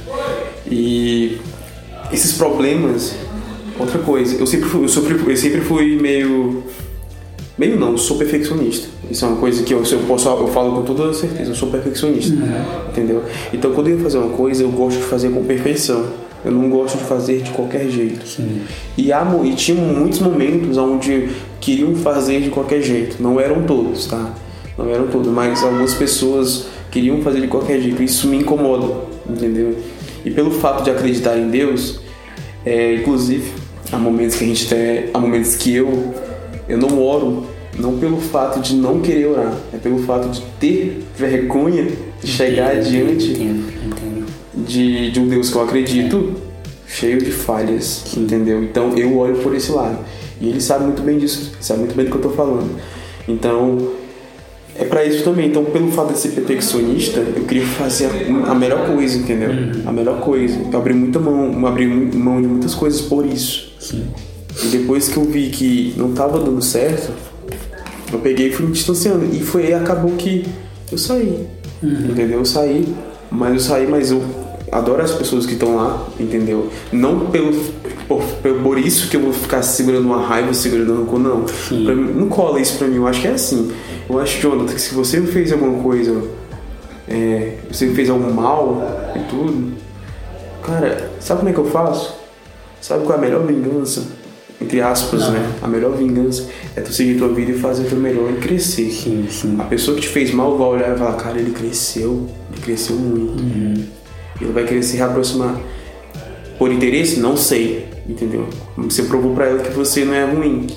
E 0.69 1.39
esses 2.11 2.33
problemas, 2.33 3.15
outra 3.79 3.99
coisa, 3.99 4.35
eu 4.35 4.45
sempre 4.45 4.69
fui, 4.69 4.83
eu 4.83 4.89
sempre, 4.89 5.31
eu 5.31 5.37
sempre 5.37 5.61
fui 5.61 5.97
meio 5.99 6.63
Meio 7.57 7.79
não, 7.79 7.97
sou 7.97 8.17
perfeccionista. 8.17 8.87
Isso 9.09 9.23
é 9.23 9.27
uma 9.29 9.37
coisa 9.37 9.63
que 9.63 9.73
eu, 9.73 9.81
eu 9.81 9.99
posso, 9.99 10.27
eu 10.27 10.47
falo 10.49 10.73
com 10.73 10.81
toda 10.83 11.13
certeza, 11.13 11.51
eu 11.51 11.55
sou 11.55 11.69
perfeccionista. 11.69 12.35
Uhum. 12.35 12.89
Entendeu? 12.89 13.23
Então 13.53 13.71
quando 13.71 13.87
eu 13.87 13.97
ia 13.97 14.03
fazer 14.03 14.17
uma 14.17 14.35
coisa, 14.35 14.63
eu 14.63 14.69
gosto 14.69 14.97
de 14.97 15.03
fazer 15.03 15.29
com 15.29 15.43
perfeição. 15.43 16.05
Eu 16.43 16.51
não 16.51 16.69
gosto 16.69 16.97
de 16.97 17.05
fazer 17.05 17.41
de 17.41 17.49
qualquer 17.51 17.89
jeito. 17.89 18.27
Sim. 18.27 18.61
E, 18.95 19.11
há, 19.11 19.25
e 19.43 19.55
tinha 19.55 19.81
muitos 19.81 20.19
momentos 20.19 20.77
onde 20.77 21.29
queriam 21.59 21.95
fazer 21.95 22.39
de 22.39 22.51
qualquer 22.51 22.83
jeito. 22.83 23.17
Não 23.19 23.39
eram 23.39 23.63
todos, 23.63 24.05
tá? 24.05 24.31
Não 24.77 24.87
eram 24.87 25.07
todos, 25.07 25.31
mas 25.31 25.63
algumas 25.63 25.95
pessoas 25.95 26.67
queriam 26.91 27.19
fazer 27.21 27.41
de 27.41 27.47
qualquer 27.47 27.81
jeito. 27.81 28.03
Isso 28.03 28.27
me 28.27 28.37
incomoda, 28.37 28.93
entendeu? 29.27 29.75
E 30.23 30.29
pelo 30.29 30.51
fato 30.51 30.83
de 30.83 30.91
acreditar 30.91 31.35
em 31.35 31.49
Deus, 31.49 31.99
é, 32.63 32.93
inclusive, 32.93 33.51
há 33.91 33.97
momentos 33.97 34.35
que 34.35 34.43
a 34.43 34.47
gente 34.47 34.67
tem, 34.67 35.05
há 35.13 35.19
momentos 35.19 35.55
que 35.55 35.73
eu 35.73 36.13
eu 36.67 36.78
não 36.78 37.01
oro 37.01 37.45
não 37.78 37.97
pelo 37.97 38.17
fato 38.17 38.60
de 38.60 38.75
não 38.75 39.01
querer 39.01 39.28
orar, 39.28 39.54
é 39.73 39.78
pelo 39.78 39.99
fato 39.99 40.30
de 40.30 40.41
ter 40.60 41.04
vergonha 41.17 41.88
de 42.21 42.28
chegar 42.28 42.78
entendo, 42.78 42.89
diante 42.89 43.32
entendo, 43.32 43.73
entendo. 43.86 44.25
De, 44.54 45.12
de 45.12 45.19
um 45.19 45.28
Deus 45.28 45.49
que 45.49 45.56
eu 45.58 45.62
acredito 45.62 46.34
é. 46.36 46.89
cheio 46.89 47.19
de 47.19 47.32
falhas, 47.32 48.15
entendeu? 48.15 48.63
Então 48.63 48.97
eu 48.97 49.17
olho 49.17 49.36
por 49.38 49.54
esse 49.54 49.71
lado. 49.71 49.99
E 50.39 50.49
ele 50.49 50.62
sabe 50.62 50.86
muito 50.86 51.01
bem 51.01 51.17
disso, 51.17 51.51
sabe 51.60 51.82
muito 51.82 51.95
bem 51.95 52.06
do 52.06 52.12
que 52.12 52.17
eu 52.17 52.21
tô 52.21 52.30
falando. 52.30 52.69
Então, 53.28 53.91
é 54.78 54.84
para 54.84 55.04
isso 55.06 55.23
também. 55.23 55.47
Então, 55.47 55.63
pelo 55.65 55.89
fato 55.91 56.13
de 56.13 56.19
ser 56.19 56.30
perfeccionista, 56.30 57.19
eu 57.19 57.43
queria 57.43 57.65
fazer 57.65 58.10
a, 58.45 58.54
melhor 58.54 58.86
coisa, 58.86 59.17
entendeu? 59.17 59.49
Uhum. 59.49 59.84
A 59.86 59.91
melhor 59.91 60.19
coisa. 60.19 60.60
Eu 60.71 60.78
abri 60.78 60.93
muita 60.93 61.19
mão, 61.19 61.65
abri 61.65 61.88
mão 61.88 62.41
de 62.41 62.47
muitas 62.47 62.75
coisas 62.75 63.01
por 63.01 63.25
isso. 63.25 63.73
Sim. 63.80 64.06
E 64.63 64.67
depois 64.67 65.09
que 65.09 65.17
eu 65.17 65.23
vi 65.23 65.49
que 65.49 65.93
não 65.97 66.13
tava 66.13 66.39
dando 66.39 66.61
certo, 66.61 67.11
eu 68.11 68.19
peguei 68.19 68.49
e 68.49 68.53
fui 68.53 68.65
me 68.65 68.71
distanciando. 68.71 69.25
E 69.33 69.39
foi 69.41 69.73
acabou 69.73 70.11
que 70.11 70.45
eu 70.91 70.97
saí. 70.97 71.47
Uhum. 71.83 72.11
Entendeu? 72.11 72.39
Eu 72.39 72.45
saí, 72.45 72.87
mas 73.29 73.53
eu 73.53 73.59
saí, 73.59 73.87
mas 73.87 74.11
eu 74.11 74.23
adoro 74.71 75.01
as 75.01 75.11
pessoas 75.11 75.45
que 75.45 75.53
estão 75.53 75.75
lá, 75.75 76.07
entendeu? 76.19 76.69
Não 76.91 77.27
pelo 77.27 77.53
por, 78.07 78.21
por, 78.61 78.77
isso 78.77 79.09
que 79.09 79.17
eu 79.17 79.21
vou 79.21 79.33
ficar 79.33 79.63
segurando 79.63 80.05
uma 80.05 80.21
raiva, 80.21 80.53
segurando 80.53 80.93
um 80.93 80.97
rancor, 81.05 81.19
não. 81.19 81.45
Mim, 81.71 82.13
não 82.13 82.29
cola 82.29 82.59
isso 82.59 82.77
pra 82.77 82.87
mim, 82.87 82.97
eu 82.97 83.07
acho 83.07 83.21
que 83.21 83.27
é 83.27 83.31
assim. 83.31 83.71
Eu 84.07 84.19
acho, 84.19 84.39
Jonathan, 84.39 84.73
que 84.73 84.81
se 84.81 84.93
você 84.93 85.21
fez 85.21 85.51
alguma 85.51 85.81
coisa, 85.81 86.21
é, 87.07 87.57
você 87.71 87.89
fez 87.89 88.09
algum 88.09 88.31
mal 88.31 89.11
e 89.15 89.19
tudo, 89.27 89.73
cara, 90.63 91.09
sabe 91.19 91.39
como 91.39 91.49
é 91.49 91.53
que 91.53 91.59
eu 91.59 91.65
faço? 91.65 92.15
Sabe 92.79 93.05
qual 93.05 93.15
é 93.15 93.17
a 93.17 93.21
melhor 93.21 93.45
vingança? 93.45 94.03
Entre 94.61 94.81
aspas, 94.81 95.21
não. 95.21 95.31
né? 95.31 95.51
A 95.61 95.67
melhor 95.67 95.95
vingança 95.95 96.47
é 96.75 96.81
tu 96.81 96.93
seguir 96.93 97.17
tua 97.17 97.29
vida 97.29 97.51
e 97.51 97.59
fazer 97.59 97.85
o 97.85 97.89
teu 97.89 97.99
melhor 97.99 98.31
e 98.31 98.35
crescer. 98.37 98.89
Sim, 98.89 99.27
sim. 99.29 99.55
A 99.59 99.63
pessoa 99.63 99.95
que 99.95 100.01
te 100.01 100.07
fez 100.07 100.33
mal 100.33 100.57
vai 100.57 100.67
olhar 100.67 100.95
e 100.95 100.97
falar, 100.97 101.13
cara, 101.13 101.39
ele 101.39 101.51
cresceu, 101.51 102.27
ele 102.51 102.61
cresceu 102.61 102.95
muito. 102.95 103.41
Uhum. 103.41 103.83
Ele 104.41 104.51
vai 104.51 104.65
querer 104.65 104.83
se 104.83 104.97
reaproximar. 104.97 105.59
Por 106.57 106.71
interesse? 106.71 107.19
Não 107.19 107.35
sei, 107.35 107.87
entendeu? 108.07 108.47
Você 108.77 109.03
provou 109.03 109.33
para 109.33 109.45
ela 109.45 109.59
que 109.59 109.71
você 109.71 110.05
não 110.05 110.13
é 110.13 110.23
ruim, 110.25 110.67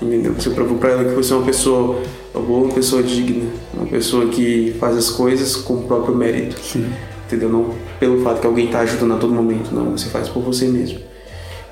entendeu? 0.00 0.34
Você 0.34 0.50
provou 0.50 0.76
para 0.76 0.90
ela 0.90 1.04
que 1.04 1.14
você 1.14 1.32
é 1.32 1.36
uma 1.36 1.46
pessoa 1.46 2.02
boa, 2.34 2.64
uma 2.64 2.74
pessoa 2.74 3.02
digna, 3.02 3.50
uma 3.72 3.86
pessoa 3.86 4.26
que 4.26 4.74
faz 4.78 4.96
as 4.96 5.08
coisas 5.08 5.56
com 5.56 5.74
o 5.74 5.82
próprio 5.84 6.14
mérito. 6.14 6.60
Sim. 6.60 6.86
Entendeu? 7.26 7.48
Não 7.48 7.70
pelo 7.98 8.20
fato 8.22 8.40
que 8.40 8.46
alguém 8.48 8.66
tá 8.66 8.80
ajudando 8.80 9.14
a 9.14 9.16
todo 9.16 9.32
momento, 9.32 9.72
não. 9.72 9.92
Você 9.92 10.08
faz 10.08 10.28
por 10.28 10.42
você 10.42 10.66
mesmo. 10.66 10.98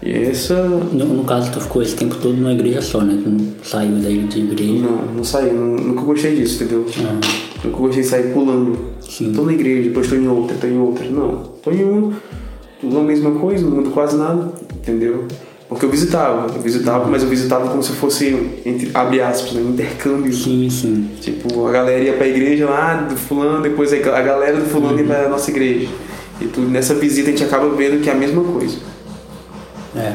E 0.03 0.13
essa. 0.13 0.55
No, 0.63 1.05
no 1.05 1.25
caso, 1.25 1.51
tu 1.53 1.61
ficou 1.61 1.83
esse 1.83 1.95
tempo 1.95 2.17
todo 2.17 2.35
numa 2.35 2.53
igreja 2.53 2.81
só, 2.81 3.01
né? 3.03 3.21
Tu 3.23 3.29
não 3.29 3.47
saiu 3.63 3.97
daí 3.97 4.19
de 4.23 4.41
igreja. 4.41 4.73
Não, 4.73 5.15
não 5.17 5.25
saí, 5.25 5.53
não- 5.53 5.77
nunca 5.77 6.03
gostei 6.03 6.35
disso, 6.37 6.63
entendeu? 6.65 6.87
Ah, 7.01 7.21
Nunca 7.65 7.77
gostei 7.77 8.03
de 8.03 8.09
sair 8.09 8.33
pulando. 8.33 8.79
Sim. 9.01 9.33
Tô 9.35 9.43
na 9.43 9.53
igreja, 9.53 9.89
depois 9.89 10.09
tô 10.09 10.15
em 10.15 10.27
outra, 10.29 10.57
tô 10.59 10.67
em 10.67 10.79
outra. 10.79 11.05
Não, 11.05 11.43
tô 11.63 11.71
em 11.71 11.85
uma, 11.85 12.15
tudo 12.81 12.99
a 12.99 13.03
mesma 13.03 13.33
coisa, 13.33 13.63
não 13.67 13.77
muda 13.77 13.91
quase 13.91 14.17
nada, 14.17 14.51
entendeu? 14.75 15.25
Porque 15.69 15.85
eu 15.85 15.91
visitava, 15.91 16.53
eu 16.55 16.61
visitava, 16.63 17.07
mas 17.09 17.23
eu 17.23 17.29
visitava 17.29 17.69
como 17.69 17.83
se 17.83 17.93
fosse, 17.93 18.27
entre, 18.65 18.91
abre 18.95 19.21
aspas, 19.21 19.53
né, 19.53 19.61
intercâmbio. 19.61 20.33
sim, 20.33 20.69
sim. 20.71 21.09
Tipo, 21.21 21.67
a 21.67 21.71
galera 21.71 22.03
ia 22.03 22.13
pra 22.15 22.27
igreja 22.27 22.65
lá 22.69 22.95
do 23.03 23.15
fulano, 23.17 23.63
depois 23.63 23.93
a 23.93 23.99
galera 24.23 24.57
do 24.57 24.65
fulano 24.65 24.99
ia 24.99 25.05
pra 25.05 25.29
nossa 25.29 25.51
igreja. 25.51 25.87
E 26.41 26.47
tudo, 26.47 26.69
nessa 26.69 26.95
visita 26.95 27.29
a 27.29 27.31
gente 27.33 27.45
acaba 27.45 27.69
vendo 27.77 28.01
que 28.03 28.09
é 28.09 28.13
a 28.13 28.17
mesma 28.17 28.43
coisa. 28.43 28.79
É. 29.97 30.15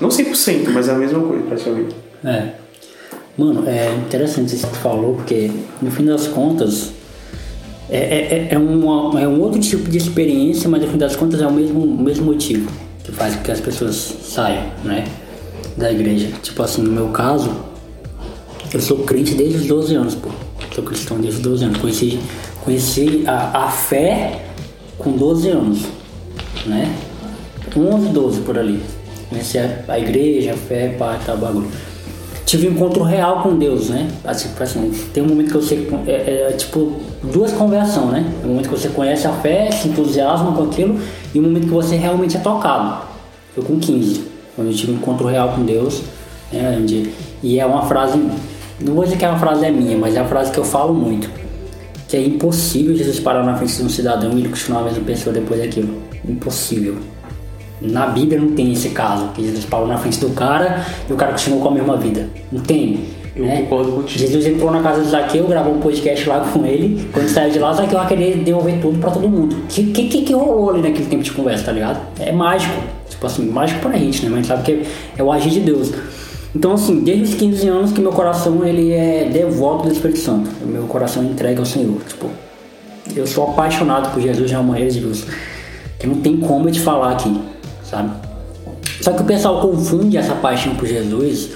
Não 0.00 0.08
100%, 0.08 0.70
mas 0.72 0.88
é 0.88 0.92
a 0.92 0.96
mesma 0.96 1.20
coisa, 1.20 1.44
praticamente. 1.44 1.94
É. 2.24 2.48
Mano, 3.36 3.68
é 3.68 3.92
interessante 3.94 4.54
isso 4.54 4.66
que 4.66 4.72
tu 4.72 4.78
falou, 4.78 5.14
porque 5.14 5.50
no 5.82 5.90
fim 5.90 6.04
das 6.04 6.26
contas 6.28 6.92
é, 7.90 7.98
é, 7.98 8.48
é- 8.50 8.54
é, 8.54 8.58
uma, 8.58 9.20
é 9.20 9.26
um 9.28 9.40
outro 9.40 9.60
tipo 9.60 9.90
de 9.90 9.98
experiência, 9.98 10.68
mas 10.68 10.82
no 10.82 10.88
fim 10.88 10.96
das 10.98 11.16
contas 11.16 11.40
é 11.40 11.46
o 11.46 11.52
mesmo, 11.52 11.80
o 11.84 12.02
mesmo 12.02 12.26
motivo 12.26 12.70
que 13.02 13.12
faz 13.12 13.34
com 13.36 13.42
que 13.42 13.50
as 13.50 13.60
pessoas 13.60 13.94
saiam, 14.22 14.64
né? 14.84 15.04
Da 15.76 15.92
igreja. 15.92 16.28
Tipo 16.42 16.62
assim, 16.62 16.82
no 16.82 16.90
meu 16.90 17.08
caso, 17.08 17.50
eu 18.72 18.80
sou 18.80 18.98
crente 18.98 19.34
desde 19.34 19.58
os 19.58 19.66
12 19.66 19.94
anos, 19.94 20.14
pô. 20.14 20.30
Sou 20.74 20.82
cristão 20.82 21.18
desde 21.18 21.38
os 21.38 21.42
12 21.44 21.64
anos. 21.64 21.78
Conheci, 21.78 22.18
conheci 22.64 23.24
a, 23.26 23.64
a 23.64 23.70
fé 23.70 24.40
com 24.96 25.12
12 25.12 25.48
anos, 25.50 25.80
né? 26.66 26.90
11, 27.76 28.08
12 28.08 28.40
por 28.42 28.58
ali. 28.58 28.80
Conheci 29.28 29.58
a, 29.58 29.84
a 29.88 29.98
igreja, 29.98 30.52
a 30.52 30.56
fé, 30.56 30.94
pá, 30.98 31.18
tal 31.24 31.36
bagulho. 31.36 31.68
Tive 32.46 32.68
um 32.68 32.72
encontro 32.72 33.02
real 33.02 33.42
com 33.42 33.56
Deus, 33.56 33.88
né? 33.88 34.08
Assim, 34.22 34.50
assim, 34.60 34.92
tem 35.12 35.22
um 35.22 35.26
momento 35.26 35.48
que 35.48 35.54
você. 35.54 35.88
É, 36.06 36.12
é, 36.12 36.46
é 36.50 36.52
tipo 36.52 37.00
duas 37.22 37.52
conversões, 37.52 38.12
né? 38.12 38.32
Um 38.44 38.48
momento 38.48 38.68
que 38.68 38.78
você 38.78 38.88
conhece 38.90 39.26
a 39.26 39.32
fé, 39.32 39.70
se 39.70 39.88
entusiasma 39.88 40.52
com 40.52 40.64
aquilo, 40.64 41.00
e 41.34 41.40
um 41.40 41.42
momento 41.42 41.64
que 41.64 41.72
você 41.72 41.96
realmente 41.96 42.36
é 42.36 42.40
tocado. 42.40 43.06
Foi 43.54 43.64
com 43.64 43.78
15, 43.78 44.24
quando 44.54 44.68
eu 44.68 44.74
tive 44.74 44.92
um 44.92 44.96
encontro 44.96 45.26
real 45.26 45.50
com 45.50 45.64
Deus. 45.64 46.02
Né? 46.52 46.84
E 47.42 47.58
é 47.58 47.64
uma 47.64 47.86
frase. 47.86 48.18
Não 48.80 48.94
vou 48.94 49.04
dizer 49.04 49.16
que 49.16 49.24
a 49.24 49.36
frase 49.38 49.64
é 49.64 49.70
minha, 49.70 49.96
mas 49.96 50.14
é 50.14 50.20
uma 50.20 50.28
frase 50.28 50.52
que 50.52 50.58
eu 50.58 50.64
falo 50.64 50.92
muito. 50.92 51.30
Que 52.08 52.16
é 52.16 52.24
impossível 52.24 52.94
Jesus 52.94 53.18
parar 53.20 53.42
na 53.42 53.56
frente 53.56 53.76
de 53.76 53.82
um 53.82 53.88
cidadão 53.88 54.32
e 54.32 54.40
ele 54.40 54.48
continuar 54.50 54.80
a 54.80 54.84
mesma 54.84 55.02
pessoa 55.02 55.32
depois 55.32 55.60
daquilo. 55.60 56.02
Impossível. 56.28 57.13
Na 57.84 58.06
Bíblia 58.06 58.40
não 58.40 58.52
tem 58.52 58.72
esse 58.72 58.90
caso, 58.90 59.28
que 59.34 59.42
Jesus 59.42 59.64
parou 59.64 59.86
na 59.86 59.98
frente 59.98 60.18
do 60.20 60.30
cara 60.30 60.84
e 61.08 61.12
o 61.12 61.16
cara 61.16 61.32
continuou 61.32 61.62
com 61.62 61.68
a 61.68 61.72
mesma 61.72 61.96
vida. 61.96 62.28
Não 62.50 62.60
tem. 62.60 63.04
Eu 63.36 63.44
né? 63.46 63.62
concordo 63.62 63.92
contigo. 63.92 64.18
Jesus 64.20 64.46
entrou 64.46 64.70
na 64.70 64.80
casa 64.80 65.02
de 65.02 65.08
Zaqueu, 65.08 65.46
gravou 65.48 65.74
um 65.74 65.80
podcast 65.80 66.28
lá 66.28 66.40
com 66.52 66.64
ele. 66.64 67.08
Quando 67.12 67.28
saiu 67.28 67.50
de 67.50 67.58
lá, 67.58 67.72
Zaqueu 67.72 67.98
vai 67.98 68.08
querer 68.08 68.38
devolver 68.38 68.80
tudo 68.80 68.98
pra 68.98 69.10
todo 69.10 69.28
mundo. 69.28 69.56
O 69.56 69.66
que, 69.66 69.84
que, 69.84 70.08
que, 70.08 70.22
que 70.22 70.32
rolou 70.32 70.70
ali 70.70 70.82
naquele 70.82 71.06
tempo 71.06 71.22
de 71.22 71.32
conversa, 71.32 71.64
tá 71.64 71.72
ligado? 71.72 72.00
É 72.20 72.30
mágico. 72.30 72.80
Tipo 73.08 73.26
assim, 73.26 73.46
mágico 73.46 73.80
pra 73.80 73.92
gente, 73.98 74.24
né? 74.24 74.28
Mas 74.30 74.32
a 74.32 74.36
gente 74.36 74.46
sabe 74.46 74.62
que 74.62 74.86
é 75.18 75.22
o 75.22 75.32
agir 75.32 75.50
de 75.50 75.60
Deus. 75.60 75.92
Então, 76.54 76.74
assim, 76.74 77.00
desde 77.00 77.24
os 77.24 77.34
15 77.34 77.68
anos 77.68 77.92
que 77.92 78.00
meu 78.00 78.12
coração 78.12 78.64
ele 78.64 78.92
é 78.92 79.28
devoto 79.30 79.88
do 79.88 79.92
Espírito 79.92 80.20
Santo. 80.20 80.48
O 80.62 80.68
meu 80.68 80.84
coração 80.84 81.22
é 81.24 81.26
entregue 81.26 81.58
ao 81.58 81.66
Senhor. 81.66 82.00
Tipo, 82.06 82.30
eu 83.16 83.26
sou 83.26 83.48
apaixonado 83.50 84.12
por 84.12 84.22
Jesus 84.22 84.48
de 84.48 84.54
uma 84.54 84.62
maneira 84.62 84.90
de 84.90 85.00
Deus. 85.00 85.24
Que 85.98 86.06
não 86.06 86.16
tem 86.16 86.36
como 86.36 86.68
eu 86.68 86.72
te 86.72 86.80
falar 86.80 87.12
aqui, 87.12 87.36
sabe? 87.94 88.10
Só 89.00 89.12
que 89.12 89.22
o 89.22 89.24
pessoal 89.24 89.60
confunde 89.60 90.16
essa 90.16 90.34
paixão 90.34 90.74
por 90.74 90.86
Jesus 90.86 91.50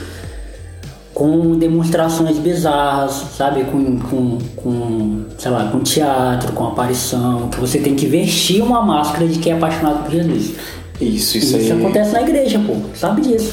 com 1.15 1.59
demonstrações 1.59 2.39
bizarras, 2.39 3.11
sabe? 3.37 3.65
Com, 3.65 3.99
com, 3.99 4.39
com, 4.55 5.25
sei 5.37 5.51
lá, 5.51 5.65
com 5.65 5.81
teatro, 5.81 6.53
com 6.53 6.69
aparição, 6.69 7.49
que 7.49 7.59
você 7.59 7.81
tem 7.81 7.97
que 7.97 8.07
vestir 8.07 8.63
uma 8.63 8.83
máscara 8.83 9.27
de 9.27 9.39
que 9.41 9.51
é 9.51 9.55
apaixonado 9.55 10.05
por 10.05 10.13
Jesus. 10.13 10.53
Isso, 11.01 11.37
E 11.37 11.41
isso 11.41 11.57
aí. 11.57 11.65
Isso 11.65 11.73
acontece 11.73 12.13
na 12.13 12.23
igreja, 12.23 12.61
pô. 12.65 12.75
Sabe 12.95 13.23
disso. 13.23 13.53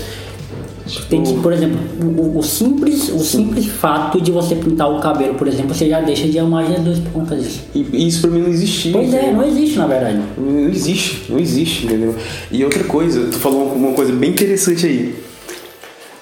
Tem 1.09 1.23
que, 1.23 1.33
por 1.41 1.51
exemplo, 1.51 1.79
o, 1.99 2.37
o 2.37 2.43
simples, 2.43 3.09
o 3.09 3.19
simples 3.19 3.65
fato 3.65 4.21
de 4.21 4.31
você 4.31 4.55
pintar 4.55 4.87
o 4.87 4.99
cabelo, 4.99 5.33
por 5.33 5.47
exemplo, 5.47 5.73
você 5.73 5.89
já 5.89 5.99
deixa 5.99 6.27
de 6.27 6.37
amar 6.37 6.67
Jesus 6.67 6.99
por 6.99 7.11
conta 7.11 7.35
disso. 7.35 7.63
E 7.73 8.07
isso 8.07 8.21
pra 8.21 8.29
mim 8.29 8.41
não 8.41 8.49
existia. 8.49 8.91
Pois 8.91 9.11
é, 9.11 9.31
não 9.31 9.43
existe 9.43 9.77
na 9.79 9.87
verdade. 9.87 10.21
Não 10.37 10.69
existe, 10.69 11.25
não 11.27 11.39
existe, 11.39 11.85
entendeu? 11.85 12.15
E 12.51 12.63
outra 12.63 12.83
coisa, 12.83 13.27
tu 13.31 13.37
falou 13.37 13.73
uma 13.73 13.93
coisa 13.93 14.13
bem 14.13 14.29
interessante 14.29 14.85
aí. 14.85 15.15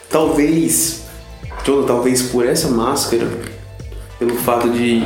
Talvez, 0.10 1.04
talvez 1.86 2.22
por 2.22 2.46
essa 2.46 2.70
máscara, 2.70 3.28
pelo 4.18 4.36
fato 4.36 4.70
de 4.70 5.04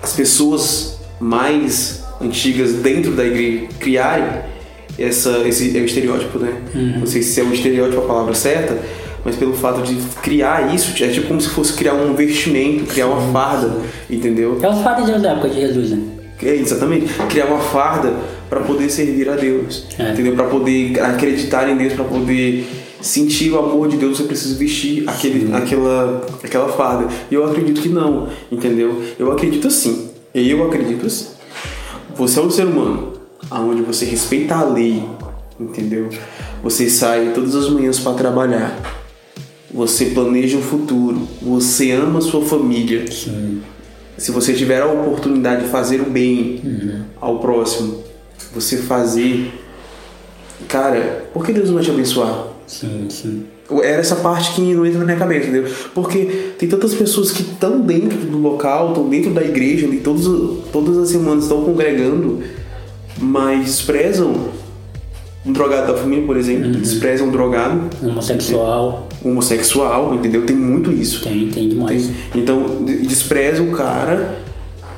as 0.00 0.12
pessoas 0.12 1.00
mais 1.18 2.04
antigas 2.20 2.74
dentro 2.74 3.16
da 3.16 3.24
igreja 3.24 3.66
criarem 3.80 4.47
essa, 4.98 5.46
esse 5.46 5.76
é 5.76 5.80
o 5.80 5.84
estereótipo, 5.84 6.38
né? 6.38 6.52
Não 6.98 7.06
sei 7.06 7.22
se 7.22 7.40
é 7.40 7.44
o 7.44 7.52
estereótipo 7.52 8.02
a 8.02 8.06
palavra 8.06 8.34
certa, 8.34 8.76
mas 9.24 9.36
pelo 9.36 9.52
fato 9.52 9.82
de 9.82 9.94
criar 10.22 10.74
isso, 10.74 10.92
é 11.02 11.08
tipo 11.08 11.28
como 11.28 11.40
se 11.40 11.48
fosse 11.48 11.72
criar 11.72 11.94
um 11.94 12.14
vestimento, 12.14 12.84
criar 12.84 13.06
uma 13.06 13.32
farda, 13.32 13.76
entendeu? 14.08 14.58
É 14.62 14.68
os 14.68 14.80
fariseus 14.80 15.22
da 15.22 15.32
época 15.32 15.50
de 15.50 15.60
Jesus, 15.60 15.90
né? 15.90 16.02
É, 16.42 16.54
exatamente. 16.54 17.12
Criar 17.28 17.46
uma 17.46 17.58
farda 17.58 18.12
para 18.48 18.60
poder 18.60 18.88
servir 18.88 19.28
a 19.28 19.34
Deus. 19.34 19.84
É. 19.98 20.12
Entendeu? 20.12 20.34
Para 20.34 20.46
poder 20.46 21.00
acreditar 21.00 21.68
em 21.68 21.76
Deus, 21.76 21.92
para 21.92 22.04
poder 22.04 22.64
sentir 23.00 23.50
o 23.50 23.58
amor 23.58 23.88
de 23.88 23.96
Deus, 23.96 24.16
você 24.16 24.24
precisa 24.24 24.56
vestir 24.56 25.08
aquele, 25.08 25.52
aquela, 25.54 26.26
aquela 26.42 26.68
farda. 26.68 27.08
E 27.30 27.34
eu 27.34 27.44
acredito 27.44 27.80
que 27.80 27.88
não, 27.88 28.28
entendeu? 28.50 29.02
Eu 29.18 29.32
acredito 29.32 29.66
assim. 29.66 30.10
Eu 30.34 30.66
acredito 30.66 31.06
assim. 31.06 31.26
Você 32.14 32.38
é 32.38 32.42
um 32.42 32.50
ser 32.50 32.66
humano 32.66 33.17
onde 33.50 33.82
você 33.82 34.04
respeita 34.04 34.54
a 34.54 34.64
lei, 34.64 35.02
entendeu? 35.58 36.08
Você 36.62 36.88
sai 36.88 37.32
todas 37.34 37.54
as 37.54 37.68
manhãs 37.68 37.98
para 37.98 38.14
trabalhar. 38.14 38.76
Você 39.72 40.06
planeja 40.06 40.58
o 40.58 40.62
futuro. 40.62 41.28
Você 41.42 41.92
ama 41.92 42.18
a 42.18 42.22
sua 42.22 42.44
família. 42.44 43.10
Sim. 43.10 43.60
Se 44.16 44.32
você 44.32 44.52
tiver 44.52 44.82
a 44.82 44.86
oportunidade 44.86 45.64
de 45.64 45.68
fazer 45.68 46.00
o 46.00 46.10
bem 46.10 46.60
ao 47.20 47.38
próximo, 47.38 48.02
você 48.52 48.78
fazer. 48.78 49.52
Cara, 50.66 51.26
por 51.32 51.44
que 51.44 51.52
Deus 51.52 51.68
não 51.68 51.76
vai 51.76 51.84
te 51.84 51.90
abençoar? 51.90 52.48
Sim, 52.66 53.06
sim. 53.08 53.44
Era 53.82 54.00
essa 54.00 54.16
parte 54.16 54.54
que 54.54 54.74
não 54.74 54.84
entra 54.84 54.98
na 54.98 55.04
minha 55.04 55.16
cabeça, 55.16 55.48
entendeu? 55.48 55.70
Porque 55.94 56.52
tem 56.58 56.68
tantas 56.68 56.94
pessoas 56.94 57.30
que 57.30 57.42
estão 57.42 57.80
dentro 57.80 58.18
do 58.18 58.38
local, 58.38 58.88
estão 58.88 59.08
dentro 59.08 59.30
da 59.30 59.42
igreja, 59.42 59.86
ali, 59.86 59.98
todos, 59.98 60.64
todas 60.72 60.96
as 60.96 61.10
semanas 61.10 61.44
estão 61.44 61.62
congregando, 61.64 62.42
mas 63.20 63.64
desprezam 63.64 64.48
um 65.46 65.52
drogado 65.52 65.92
da 65.92 65.98
família, 65.98 66.26
por 66.26 66.36
exemplo, 66.36 66.70
desprezam 66.72 67.28
um 67.28 67.30
drogado, 67.30 67.88
Homossexual, 68.02 69.08
homossexual, 69.24 70.14
entendeu? 70.14 70.44
Tem 70.44 70.54
muito 70.56 70.90
isso. 70.92 71.22
tem, 71.22 71.48
tem 71.48 71.68
demais. 71.68 72.10
Então, 72.34 72.84
de- 72.84 72.98
despreza 73.06 73.62
o 73.62 73.70
cara 73.72 74.36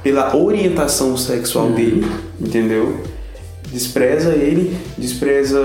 pela 0.02 0.34
orientação 0.36 1.16
sexual 1.16 1.70
dele, 1.70 2.04
entendeu? 2.40 3.00
Despreza 3.72 4.30
ele, 4.30 4.74
despreza 4.98 5.60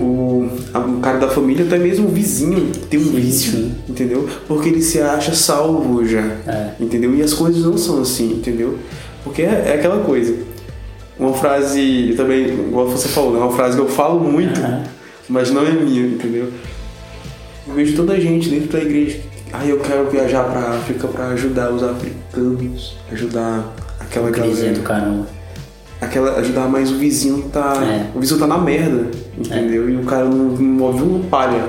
o, 0.00 0.48
a- 0.74 0.78
o 0.80 1.00
cara 1.00 1.18
da 1.18 1.28
família, 1.28 1.64
até 1.64 1.78
mesmo 1.78 2.08
o 2.08 2.10
vizinho 2.10 2.70
tem 2.90 2.98
um 2.98 3.04
Sim, 3.04 3.10
vício, 3.12 3.52
sim. 3.52 3.74
entendeu? 3.88 4.28
Porque 4.48 4.68
ele 4.70 4.82
se 4.82 5.00
acha 5.00 5.34
salvo 5.34 6.04
já, 6.04 6.22
É. 6.46 6.70
entendeu? 6.80 7.14
E 7.14 7.22
as 7.22 7.32
coisas 7.32 7.62
não 7.62 7.76
são 7.78 8.00
assim, 8.02 8.32
entendeu? 8.32 8.78
Porque 9.22 9.42
é, 9.42 9.64
é 9.68 9.74
aquela 9.74 10.02
coisa. 10.02 10.34
Uma 11.18 11.32
frase, 11.32 12.12
também, 12.16 12.46
igual 12.48 12.86
você 12.88 13.08
falou, 13.08 13.36
é 13.36 13.38
uma 13.38 13.52
frase 13.52 13.76
que 13.76 13.82
eu 13.82 13.88
falo 13.88 14.20
muito, 14.20 14.60
Aham. 14.60 14.82
mas 15.28 15.50
não 15.50 15.66
é 15.66 15.70
minha, 15.70 16.06
entendeu? 16.06 16.48
Eu 17.66 17.74
vejo 17.74 17.96
toda 17.96 18.12
a 18.12 18.20
gente 18.20 18.48
dentro 18.50 18.68
da 18.68 18.80
igreja. 18.80 19.20
Ah, 19.52 19.64
eu 19.64 19.78
quero 19.80 20.10
viajar 20.10 20.44
pra 20.44 20.76
África 20.76 21.08
pra 21.08 21.28
ajudar 21.28 21.72
os 21.72 21.82
africanos, 21.82 22.96
ajudar 23.10 23.74
aquela 23.98 24.30
galera. 24.30 24.72
do 24.74 24.82
caramba. 24.82 25.26
Aquela, 26.00 26.38
ajudar 26.38 26.68
mais 26.68 26.90
o 26.90 26.96
vizinho 26.96 27.44
tá. 27.50 27.74
É. 27.82 28.14
O 28.14 28.20
vizinho 28.20 28.38
tá 28.38 28.46
na 28.46 28.58
merda, 28.58 29.06
entendeu? 29.38 29.88
E 29.88 29.96
o 29.96 30.04
cara 30.04 30.26
não, 30.26 30.50
não 30.50 30.62
move 30.62 31.02
uma 31.02 31.24
palha 31.24 31.64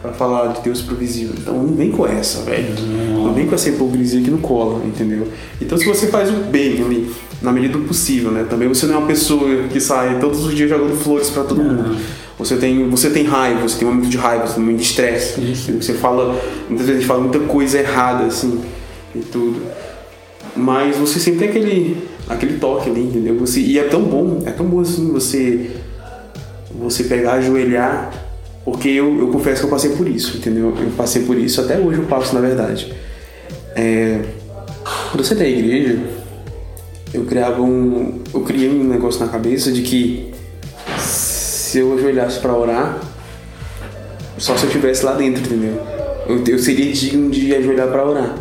pra 0.00 0.12
falar 0.12 0.52
de 0.54 0.62
Deus 0.62 0.80
pro 0.80 0.96
vizinho. 0.96 1.32
Então 1.36 1.54
não 1.62 1.74
vem 1.74 1.90
com 1.90 2.06
essa, 2.06 2.42
velho. 2.42 2.74
Não 3.12 3.34
vem 3.34 3.46
com 3.46 3.54
essa 3.54 3.68
hipocrisia 3.68 4.22
que 4.22 4.30
não 4.30 4.38
cola, 4.38 4.80
entendeu? 4.86 5.28
Então 5.60 5.76
se 5.76 5.84
você 5.84 6.06
faz 6.06 6.30
o 6.30 6.44
bem 6.44 6.82
ali, 6.82 7.12
na 7.44 7.52
medida 7.52 7.78
do 7.78 7.84
possível, 7.84 8.30
né? 8.30 8.46
Também 8.48 8.66
você 8.66 8.86
não 8.86 8.94
é 8.94 8.98
uma 8.98 9.06
pessoa 9.06 9.68
que 9.68 9.78
sai 9.78 10.18
todos 10.18 10.44
os 10.44 10.54
dias 10.54 10.70
jogando 10.70 10.96
flores 10.96 11.28
pra 11.30 11.44
todo 11.44 11.62
mundo. 11.62 11.96
Você 12.38 12.56
tem, 12.56 12.88
você 12.88 13.10
tem 13.10 13.24
raiva, 13.24 13.62
você 13.62 13.78
tem 13.78 13.86
um 13.86 13.92
momento 13.92 14.10
de 14.10 14.16
raiva, 14.16 14.46
você 14.46 14.54
tem 14.54 14.62
um 14.62 14.66
momento 14.66 14.80
de 14.80 14.86
estresse. 14.86 15.40
Você 15.80 15.92
fala, 15.94 16.40
muitas 16.68 16.86
vezes 16.88 17.04
fala 17.04 17.20
muita 17.20 17.38
coisa 17.40 17.78
errada, 17.78 18.24
assim, 18.24 18.60
e 19.14 19.20
tudo. 19.20 19.62
Mas 20.56 20.96
você 20.96 21.20
sempre 21.20 21.40
tem 21.40 21.48
aquele, 21.50 22.08
aquele 22.28 22.58
toque 22.58 22.90
ali, 22.90 23.02
entendeu? 23.02 23.38
Você, 23.38 23.60
e 23.60 23.78
é 23.78 23.84
tão 23.84 24.02
bom, 24.02 24.42
é 24.46 24.50
tão 24.50 24.66
bom 24.66 24.80
assim 24.80 25.12
você 25.12 25.70
você 26.76 27.04
pegar, 27.04 27.34
ajoelhar, 27.34 28.12
porque 28.64 28.88
eu, 28.88 29.18
eu 29.18 29.28
confesso 29.28 29.60
que 29.60 29.66
eu 29.66 29.70
passei 29.70 29.90
por 29.90 30.08
isso, 30.08 30.36
entendeu? 30.36 30.74
Eu 30.76 30.90
passei 30.96 31.22
por 31.22 31.38
isso, 31.38 31.60
até 31.60 31.78
hoje 31.78 32.00
eu 32.00 32.04
passo, 32.06 32.34
na 32.34 32.40
verdade. 32.40 32.92
É, 33.76 34.20
quando 35.10 35.24
você 35.24 35.36
tem 35.36 35.46
a 35.54 35.58
igreja, 35.58 35.98
eu 37.14 37.24
criava 37.24 37.62
um. 37.62 38.20
Eu 38.34 38.40
criei 38.40 38.68
um 38.68 38.84
negócio 38.84 39.24
na 39.24 39.28
cabeça 39.28 39.70
de 39.70 39.82
que 39.82 40.32
se 40.98 41.78
eu 41.78 41.94
ajoelhasse 41.94 42.40
para 42.40 42.52
orar, 42.52 43.00
só 44.36 44.56
se 44.56 44.64
eu 44.64 44.68
estivesse 44.68 45.04
lá 45.04 45.14
dentro, 45.14 45.42
entendeu? 45.44 45.80
Eu, 46.26 46.42
eu 46.44 46.58
seria 46.58 46.92
digno 46.92 47.30
de 47.30 47.54
ajoelhar 47.54 47.88
para 47.88 48.04
orar. 48.04 48.34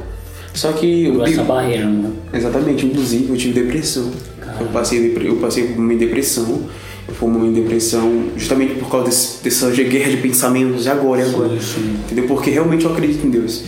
Só 0.56 0.72
que. 0.72 1.06
Eu, 1.06 1.24
essa 1.24 1.44
barreira, 1.44 1.86
né? 1.86 2.12
Exatamente, 2.34 2.88
inclusive 2.88 3.30
eu 3.30 3.38
tive 3.38 3.62
depressão. 3.62 4.12
Eu 4.60 4.68
passei, 4.68 5.16
eu 5.24 5.36
passei 5.36 5.68
por 5.68 5.80
uma 5.80 5.96
depressão. 5.96 6.64
Eu 7.08 7.14
fui 7.14 7.30
uma 7.30 7.52
depressão 7.52 8.30
justamente 8.38 8.76
por 8.76 8.90
causa 8.90 9.06
desse, 9.06 9.44
dessa 9.44 9.70
guerra 9.72 10.10
de 10.10 10.18
pensamentos, 10.18 10.86
e 10.86 10.90
agora, 10.90 11.22
e 11.22 11.26
agora. 11.26 11.50
Sim, 11.60 11.60
sim. 11.60 11.98
Entendeu? 12.06 12.26
Porque 12.26 12.50
realmente 12.50 12.86
eu 12.86 12.92
acredito 12.92 13.28
em 13.28 13.30
Deus. 13.30 13.66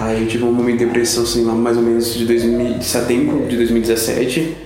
Aí 0.00 0.22
eu 0.22 0.28
tive 0.28 0.44
um 0.44 0.52
momento 0.52 0.78
de 0.78 0.86
depressão, 0.86 1.24
assim, 1.24 1.44
lá 1.44 1.52
mais 1.52 1.76
ou 1.76 1.82
menos 1.82 2.14
de, 2.14 2.24
2000, 2.24 2.78
de 2.78 2.84
setembro 2.86 3.46
de 3.46 3.54
2017. 3.54 4.56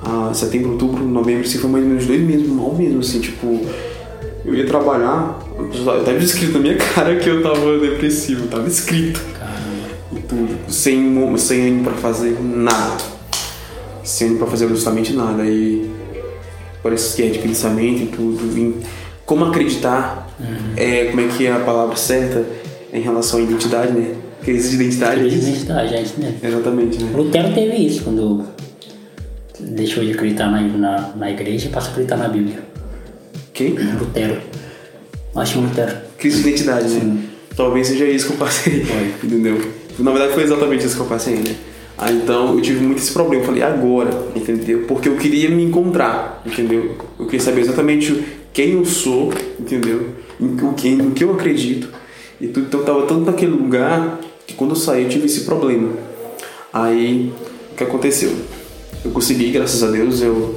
A 0.00 0.32
setembro, 0.32 0.72
outubro, 0.72 1.04
novembro, 1.04 1.42
assim, 1.42 1.58
foi 1.58 1.68
mais 1.68 1.82
ou 1.82 1.90
menos 1.90 2.06
dois 2.06 2.20
meses 2.20 2.48
mal 2.48 2.72
mesmo, 2.72 3.00
assim, 3.00 3.18
tipo. 3.18 3.60
Eu 4.44 4.54
ia 4.54 4.64
trabalhar, 4.64 5.38
tava 6.04 6.16
escrito 6.18 6.52
na 6.52 6.60
minha 6.60 6.76
cara 6.94 7.16
que 7.16 7.28
eu 7.28 7.42
tava 7.42 7.78
depressivo, 7.78 8.46
tava 8.46 8.68
escrito. 8.68 9.20
Caramba. 9.36 10.26
tudo. 10.28 10.72
Sem, 10.72 11.36
sem 11.36 11.62
ânimo 11.62 11.84
pra 11.84 11.94
fazer 11.94 12.38
nada. 12.40 13.02
Sem 14.04 14.28
ânimo 14.28 14.38
pra 14.38 14.50
fazer 14.50 14.66
absolutamente 14.66 15.12
nada. 15.14 15.44
E 15.44 15.90
por 16.80 16.92
esse 16.92 17.20
guerra 17.20 17.32
de 17.32 17.38
pensamento 17.40 18.04
e 18.04 18.06
tudo. 18.06 18.48
Vim. 18.54 18.76
Como 19.26 19.44
acreditar, 19.44 20.28
uhum. 20.38 20.74
é, 20.76 21.06
como 21.06 21.20
é 21.22 21.26
que 21.26 21.46
é 21.46 21.52
a 21.52 21.58
palavra 21.58 21.96
certa 21.96 22.46
em 22.92 23.00
relação 23.00 23.40
à 23.40 23.42
identidade, 23.42 23.92
né? 23.92 24.29
Crise 24.42 24.70
de 24.70 24.74
identidade. 24.76 25.20
Crise 25.20 25.40
de 25.40 25.50
identidade, 25.50 25.94
é 25.94 26.02
isso 26.02 26.14
mesmo. 26.18 26.36
Exatamente, 26.42 27.02
né? 27.02 27.10
Lutero 27.14 27.54
teve 27.54 27.76
isso 27.76 28.02
quando 28.02 28.44
deixou 29.58 30.04
de 30.04 30.12
acreditar 30.12 30.50
na, 30.50 30.60
na, 30.60 31.12
na 31.16 31.30
igreja 31.30 31.66
e 31.66 31.70
passou 31.70 31.90
a 31.90 31.92
acreditar 31.92 32.16
na 32.16 32.28
Bíblia. 32.28 32.58
Quem? 33.52 33.70
Lutero. 33.70 34.40
Acho 35.36 35.52
que 35.52 35.58
é 35.58 35.62
Lutero. 35.62 35.96
Crise 36.18 36.42
de 36.42 36.48
identidade, 36.48 36.88
né? 36.88 37.00
Sim. 37.00 37.22
Talvez 37.56 37.86
seja 37.88 38.06
isso 38.06 38.28
que 38.28 38.32
eu 38.32 38.38
passei. 38.38 38.86
Entendeu? 39.22 39.60
Na 39.98 40.12
verdade 40.12 40.32
foi 40.32 40.44
exatamente 40.44 40.86
isso 40.86 40.96
que 40.96 41.02
eu 41.02 41.06
passei, 41.06 41.34
né? 41.36 41.54
Ah, 41.98 42.10
então 42.10 42.54
eu 42.54 42.62
tive 42.62 42.80
muito 42.80 42.98
esse 42.98 43.12
problema. 43.12 43.42
Eu 43.42 43.46
falei, 43.46 43.62
agora, 43.62 44.10
entendeu? 44.34 44.84
Porque 44.88 45.08
eu 45.08 45.16
queria 45.16 45.50
me 45.50 45.62
encontrar, 45.62 46.42
entendeu? 46.46 46.96
Eu 47.18 47.26
queria 47.26 47.40
saber 47.40 47.60
exatamente 47.60 48.24
quem 48.54 48.72
eu 48.72 48.84
sou, 48.86 49.30
entendeu? 49.58 50.08
Em 50.40 50.56
quem, 50.72 50.96
no 50.96 51.10
que 51.10 51.22
eu 51.22 51.34
acredito. 51.34 51.88
E 52.40 52.46
tudo, 52.46 52.66
então 52.66 52.80
eu 52.80 52.86
tava 52.86 53.02
tanto 53.02 53.26
naquele 53.26 53.52
lugar 53.52 54.18
que 54.18 54.29
quando 54.60 54.72
eu 54.72 54.76
saí 54.76 55.04
eu 55.04 55.08
tive 55.08 55.24
esse 55.24 55.44
problema. 55.44 55.88
Aí, 56.70 57.32
o 57.72 57.74
que 57.74 57.82
aconteceu? 57.82 58.30
Eu 59.02 59.10
consegui, 59.10 59.50
graças 59.50 59.82
a 59.82 59.90
Deus, 59.90 60.20
eu, 60.20 60.54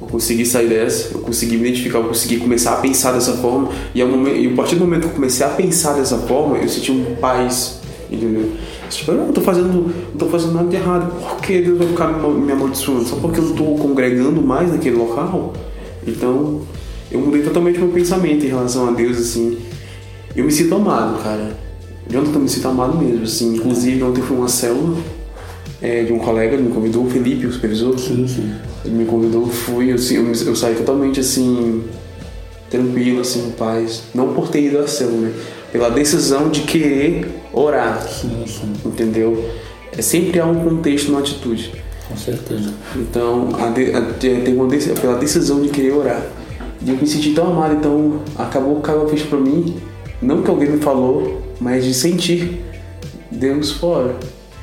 eu 0.00 0.08
consegui 0.08 0.44
sair 0.44 0.68
dessa, 0.68 1.14
eu 1.14 1.20
consegui 1.20 1.56
me 1.56 1.68
identificar, 1.68 1.98
eu 1.98 2.08
consegui 2.08 2.38
começar 2.38 2.72
a 2.72 2.76
pensar 2.78 3.12
dessa 3.12 3.34
forma. 3.34 3.68
E, 3.94 4.02
ao 4.02 4.08
momento, 4.08 4.36
e 4.36 4.52
a 4.52 4.56
partir 4.56 4.74
do 4.74 4.80
momento 4.80 5.02
que 5.02 5.10
eu 5.10 5.14
comecei 5.14 5.46
a 5.46 5.50
pensar 5.50 5.92
dessa 5.92 6.18
forma, 6.18 6.56
eu 6.56 6.68
senti 6.68 6.90
um 6.90 7.14
paz, 7.14 7.78
entendeu? 8.10 8.50
Tipo, 8.90 9.12
eu 9.12 9.18
não 9.18 9.32
tô 9.32 9.40
fazendo, 9.40 9.86
não 9.86 10.18
tô 10.18 10.26
fazendo 10.26 10.54
nada 10.54 10.68
de 10.68 10.74
errado. 10.74 11.14
Por 11.20 11.40
que 11.40 11.60
Deus 11.60 11.78
vai 11.78 11.86
ficar 11.86 12.08
me 12.08 12.50
amaldiçoando? 12.50 13.04
Só 13.04 13.14
porque 13.16 13.38
eu 13.38 13.44
não 13.44 13.54
tô 13.54 13.64
congregando 13.76 14.42
mais 14.42 14.72
naquele 14.72 14.96
local? 14.96 15.52
Então, 16.04 16.62
eu 17.08 17.20
mudei 17.20 17.42
totalmente 17.42 17.78
meu 17.78 17.90
pensamento 17.90 18.44
em 18.44 18.48
relação 18.48 18.88
a 18.88 18.90
Deus, 18.90 19.16
assim. 19.16 19.58
Eu 20.34 20.44
me 20.44 20.50
sinto 20.50 20.74
amado, 20.74 21.22
cara. 21.22 21.67
Eu 22.10 22.22
me 22.22 22.48
sinto 22.48 22.68
amado 22.68 22.96
mesmo, 22.96 23.24
assim. 23.24 23.56
Inclusive, 23.56 24.02
ontem 24.02 24.22
foi 24.22 24.36
uma 24.36 24.48
célula 24.48 24.96
é, 25.82 26.02
de 26.02 26.12
um 26.12 26.18
colega, 26.18 26.54
ele 26.54 26.64
me 26.64 26.74
convidou, 26.74 27.04
o 27.04 27.10
Felipe, 27.10 27.46
o 27.46 27.52
supervisor. 27.52 27.98
Sim, 27.98 28.26
sim. 28.26 28.52
Ele 28.84 28.94
me 28.94 29.04
convidou, 29.04 29.46
fui, 29.46 29.92
assim, 29.92 30.16
eu, 30.16 30.26
eu 30.46 30.56
saí 30.56 30.74
totalmente, 30.74 31.20
assim, 31.20 31.84
tranquilo, 32.70 33.20
assim, 33.20 33.48
em 33.48 33.50
paz. 33.50 34.04
Não 34.14 34.32
por 34.32 34.48
ter 34.48 34.62
ido 34.62 34.78
à 34.78 34.86
célula, 34.86 35.28
né? 35.28 35.32
pela 35.72 35.90
decisão 35.90 36.48
de 36.48 36.62
querer 36.62 37.26
orar. 37.52 38.00
Sim, 38.02 38.44
sim. 38.46 38.72
Entendeu? 38.84 39.44
É 39.96 40.02
sempre 40.02 40.40
há 40.40 40.46
um 40.46 40.64
contexto 40.64 41.12
na 41.12 41.18
atitude. 41.18 41.72
Com 42.08 42.16
certeza. 42.16 42.72
Então, 42.96 43.48
a 43.58 43.68
de, 43.68 43.92
a, 43.92 44.50
uma 44.54 44.68
pela 45.00 45.18
decisão 45.18 45.60
de 45.60 45.68
querer 45.68 45.92
orar. 45.92 46.26
E 46.80 46.90
eu 46.90 46.96
me 46.96 47.06
senti 47.06 47.32
tão 47.32 47.48
amado, 47.48 47.74
então 47.74 48.20
acabou 48.36 48.80
que 48.80 48.90
a 48.90 49.06
ficha 49.08 49.26
pra 49.26 49.38
mim, 49.38 49.76
não 50.22 50.42
que 50.42 50.48
alguém 50.48 50.70
me 50.70 50.78
falou, 50.78 51.42
mas 51.60 51.84
de 51.84 51.94
sentir 51.94 52.62
Deus 53.30 53.72
fora. 53.72 54.16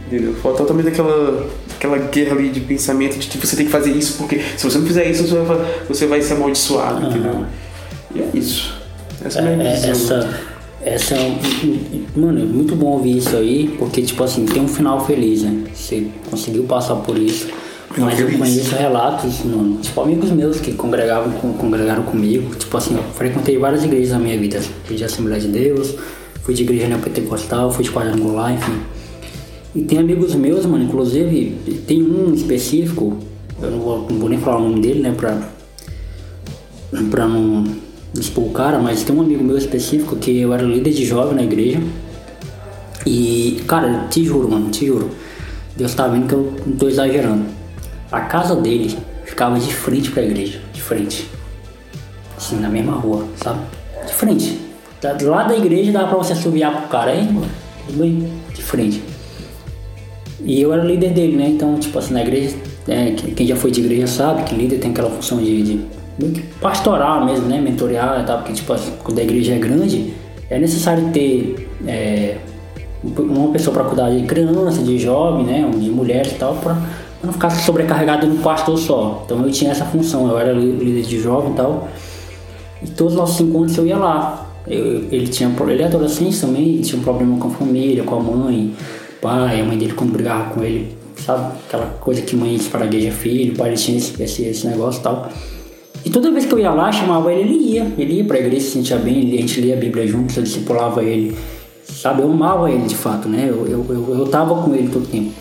Entendeu? 0.07 0.33
Fora 0.35 0.57
totalmente 0.57 0.89
aquela, 0.89 1.47
aquela 1.75 1.97
guerra 1.97 2.35
ali 2.35 2.49
de 2.49 2.59
pensamento 2.59 3.17
de 3.17 3.27
que 3.27 3.37
você 3.37 3.55
tem 3.55 3.65
que 3.65 3.71
fazer 3.71 3.91
isso, 3.91 4.17
porque 4.17 4.39
se 4.55 4.63
você 4.63 4.77
não 4.77 4.85
fizer 4.85 5.09
isso, 5.09 5.23
você 5.23 5.35
vai, 5.35 5.57
você 5.87 6.05
vai 6.05 6.21
ser 6.21 6.33
amaldiçoado, 6.33 7.01
uhum. 7.01 7.09
entendeu? 7.09 7.45
E 8.13 8.21
é 8.21 8.29
isso. 8.33 8.75
Essa 9.23 9.39
é, 9.39 9.43
é, 9.43 9.63
é 9.63 9.89
essa 9.89 10.55
essa 10.85 11.15
é 11.15 11.35
mano, 12.15 12.39
é 12.39 12.45
muito 12.45 12.75
bom 12.75 12.91
ouvir 12.91 13.17
isso 13.17 13.35
aí, 13.35 13.73
porque 13.79 14.03
tipo 14.03 14.23
assim, 14.23 14.45
tem 14.45 14.61
um 14.61 14.67
final 14.67 15.03
feliz, 15.03 15.41
né? 15.41 15.63
Você 15.73 16.07
conseguiu 16.29 16.63
passar 16.65 16.95
por 16.97 17.17
isso. 17.17 17.47
Mas 17.97 18.19
eu 18.19 18.27
conheço 18.37 18.75
relatos, 18.75 19.43
mano, 19.43 19.79
tipo 19.81 19.99
amigos 19.99 20.29
meus 20.29 20.59
que 20.59 20.73
congregavam, 20.73 21.31
congregaram 21.53 22.03
comigo. 22.03 22.53
Tipo 22.55 22.77
assim, 22.77 22.95
eu 22.95 23.03
frequentei 23.15 23.57
várias 23.57 23.83
igrejas 23.83 24.11
na 24.11 24.19
minha 24.19 24.37
vida. 24.37 24.61
Fui 24.83 24.95
de 24.95 25.03
Assembleia 25.03 25.41
de 25.41 25.47
Deus, 25.47 25.95
fui 26.45 26.53
de 26.53 26.61
igreja 26.61 26.87
neopentecostal, 26.87 27.71
fui 27.71 27.83
de 27.83 27.91
quadrangular, 27.91 28.53
enfim. 28.53 28.79
E 29.73 29.81
tem 29.81 29.97
amigos 29.97 30.35
meus, 30.35 30.63
mano, 30.65 30.83
inclusive, 30.83 31.57
tem 31.87 32.03
um 32.03 32.33
específico, 32.35 33.17
eu 33.59 33.71
não 33.71 33.79
vou, 33.79 34.07
não 34.07 34.19
vou 34.19 34.29
nem 34.29 34.37
falar 34.37 34.57
o 34.57 34.69
nome 34.69 34.79
dele, 34.79 34.99
né, 35.01 35.11
pra, 35.17 35.41
pra 37.09 37.27
não 37.27 37.65
expor 38.13 38.45
o 38.45 38.51
cara, 38.51 38.77
mas 38.77 39.03
tem 39.03 39.15
um 39.15 39.21
amigo 39.21 39.43
meu 39.43 39.57
específico 39.57 40.15
que 40.15 40.39
eu 40.39 40.53
era 40.53 40.61
líder 40.61 40.91
de 40.91 41.03
jovem 41.03 41.33
na 41.33 41.43
igreja. 41.43 41.81
E, 43.07 43.63
cara, 43.67 44.07
te 44.09 44.23
juro, 44.23 44.49
mano, 44.49 44.69
te 44.69 44.85
juro. 44.85 45.09
Deus 45.75 45.95
tá 45.95 46.07
vendo 46.07 46.27
que 46.27 46.33
eu 46.33 46.53
não 46.65 46.77
tô 46.77 46.87
exagerando. 46.87 47.45
A 48.11 48.21
casa 48.21 48.55
dele 48.55 48.95
ficava 49.25 49.59
de 49.59 49.73
frente 49.73 50.11
pra 50.11 50.23
igreja, 50.23 50.61
de 50.71 50.81
frente. 50.81 51.27
Assim, 52.37 52.59
na 52.59 52.69
mesma 52.69 52.93
rua, 52.93 53.25
sabe? 53.35 53.61
De 54.05 54.13
frente. 54.13 54.64
Lá 55.23 55.43
da 55.43 55.55
igreja 55.55 55.91
dava 55.91 56.07
pra 56.07 56.17
você 56.17 56.33
assoviar 56.33 56.75
pro 56.75 56.87
cara, 56.89 57.15
hein, 57.15 57.29
mano? 57.31 57.47
De 58.53 58.61
frente. 58.61 59.01
E 60.43 60.61
eu 60.61 60.73
era 60.73 60.83
líder 60.83 61.11
dele, 61.11 61.37
né? 61.37 61.47
Então, 61.47 61.75
tipo 61.79 61.97
assim, 61.97 62.13
na 62.13 62.21
igreja, 62.21 62.55
é, 62.87 63.11
quem 63.11 63.47
já 63.47 63.55
foi 63.55 63.71
de 63.71 63.81
igreja 63.81 64.07
sabe 64.07 64.43
que 64.43 64.55
líder 64.55 64.79
tem 64.79 64.91
aquela 64.91 65.09
função 65.09 65.39
de, 65.39 65.63
de 65.63 65.85
pastoral 66.61 67.25
mesmo, 67.25 67.47
né? 67.47 67.59
Mentorear 67.59 68.21
e 68.21 68.25
tal, 68.25 68.37
porque 68.39 68.53
tipo, 68.53 68.73
quando 69.03 69.19
a 69.19 69.23
igreja 69.23 69.53
é 69.53 69.57
grande, 69.57 70.13
é 70.49 70.59
necessário 70.59 71.09
ter 71.11 71.69
é, 71.87 72.37
uma 73.03 73.51
pessoa 73.51 73.73
para 73.73 73.83
cuidar 73.85 74.09
de 74.09 74.23
criança, 74.23 74.81
de 74.81 74.97
jovem, 74.97 75.45
né? 75.45 75.69
De 75.77 75.89
mulheres 75.89 76.31
e 76.31 76.35
tal, 76.35 76.55
para 76.55 76.77
não 77.23 77.33
ficar 77.33 77.49
sobrecarregado 77.49 78.27
no 78.27 78.41
pastor 78.41 78.77
só. 78.77 79.23
Então 79.25 79.41
eu 79.43 79.51
tinha 79.51 79.71
essa 79.71 79.85
função, 79.85 80.29
eu 80.29 80.37
era 80.37 80.53
líder 80.53 81.03
de 81.03 81.19
jovem 81.19 81.51
e 81.51 81.55
tal. 81.55 81.87
E 82.83 82.87
todos 82.87 83.13
os 83.13 83.19
nossos 83.19 83.39
encontros 83.41 83.77
eu 83.77 83.85
ia 83.85 83.97
lá. 83.97 84.44
Eu, 84.67 85.03
ele 85.11 85.27
tinha 85.27 85.51
ele 85.69 85.83
é 85.83 85.85
adolescente 85.85 86.39
também, 86.39 86.81
tinha 86.81 86.99
um 86.99 87.03
problema 87.03 87.37
com 87.37 87.47
a 87.47 87.51
família, 87.51 88.03
com 88.03 88.15
a 88.15 88.19
mãe, 88.19 88.73
pai, 89.21 89.61
a 89.61 89.63
mãe 89.63 89.77
dele 89.77 89.93
quando 89.93 90.11
brigava 90.11 90.53
com 90.53 90.63
ele, 90.63 90.95
sabe? 91.17 91.53
Aquela 91.67 91.85
coisa 91.99 92.21
que 92.21 92.35
mãe 92.35 92.55
espragueja 92.55 93.11
filho, 93.11 93.55
pai 93.55 93.69
ele 93.69 93.77
tinha 93.77 93.97
esse, 93.97 94.21
esse, 94.21 94.43
esse 94.43 94.67
negócio 94.67 94.99
e 94.99 95.03
tal. 95.03 95.29
E 96.03 96.09
toda 96.09 96.31
vez 96.31 96.45
que 96.45 96.53
eu 96.53 96.59
ia 96.59 96.71
lá, 96.71 96.91
chamava 96.91 97.33
ele, 97.33 97.41
ele 97.41 97.73
ia. 97.73 97.91
Ele 97.97 98.13
ia 98.17 98.23
pra 98.23 98.37
igreja, 98.37 98.65
se 98.65 98.71
sentia 98.71 98.97
bem, 98.97 99.33
a 99.33 99.41
gente 99.41 99.59
lia 99.59 99.73
a 99.73 99.77
Bíblia 99.77 100.05
juntos, 100.07 100.37
eu 100.37 100.43
discipulava 100.43 101.03
ele. 101.03 101.35
Sabe, 101.83 102.21
eu 102.21 102.31
amava 102.31 102.69
ele 102.69 102.83
de 102.83 102.95
fato, 102.95 103.27
né? 103.27 103.47
Eu, 103.49 103.65
eu, 103.67 103.85
eu, 103.89 104.19
eu 104.19 104.27
tava 104.27 104.61
com 104.61 104.75
ele 104.75 104.87
todo 104.89 105.03
o 105.03 105.07
tempo. 105.07 105.31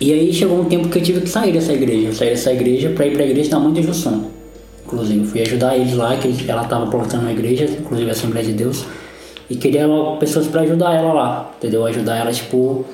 E 0.00 0.12
aí 0.12 0.32
chegou 0.32 0.60
um 0.60 0.64
tempo 0.66 0.88
que 0.88 0.98
eu 0.98 1.02
tive 1.02 1.22
que 1.22 1.28
sair 1.28 1.52
dessa 1.52 1.72
igreja. 1.72 2.08
Eu 2.08 2.12
saí 2.12 2.30
dessa 2.30 2.52
igreja 2.52 2.90
pra 2.90 3.06
ir 3.06 3.12
pra 3.12 3.24
igreja 3.24 3.50
da 3.50 3.58
Mãe 3.58 3.72
de 3.72 3.82
Jussão. 3.82 4.37
Inclusive, 4.88 5.26
fui 5.26 5.42
ajudar 5.42 5.76
eles 5.76 5.94
lá, 5.94 6.16
que 6.16 6.50
ela 6.50 6.64
tava 6.64 6.86
plantando 6.86 7.20
uma 7.20 7.32
igreja, 7.32 7.64
inclusive 7.66 8.08
a 8.08 8.12
Assembleia 8.12 8.46
de 8.46 8.54
Deus. 8.54 8.86
E 9.50 9.54
queria 9.54 9.86
pessoas 10.18 10.46
para 10.46 10.62
ajudar 10.62 10.94
ela 10.94 11.12
lá, 11.12 11.50
entendeu? 11.58 11.84
Ajudar 11.84 12.16
ela, 12.16 12.32
tipo, 12.32 12.86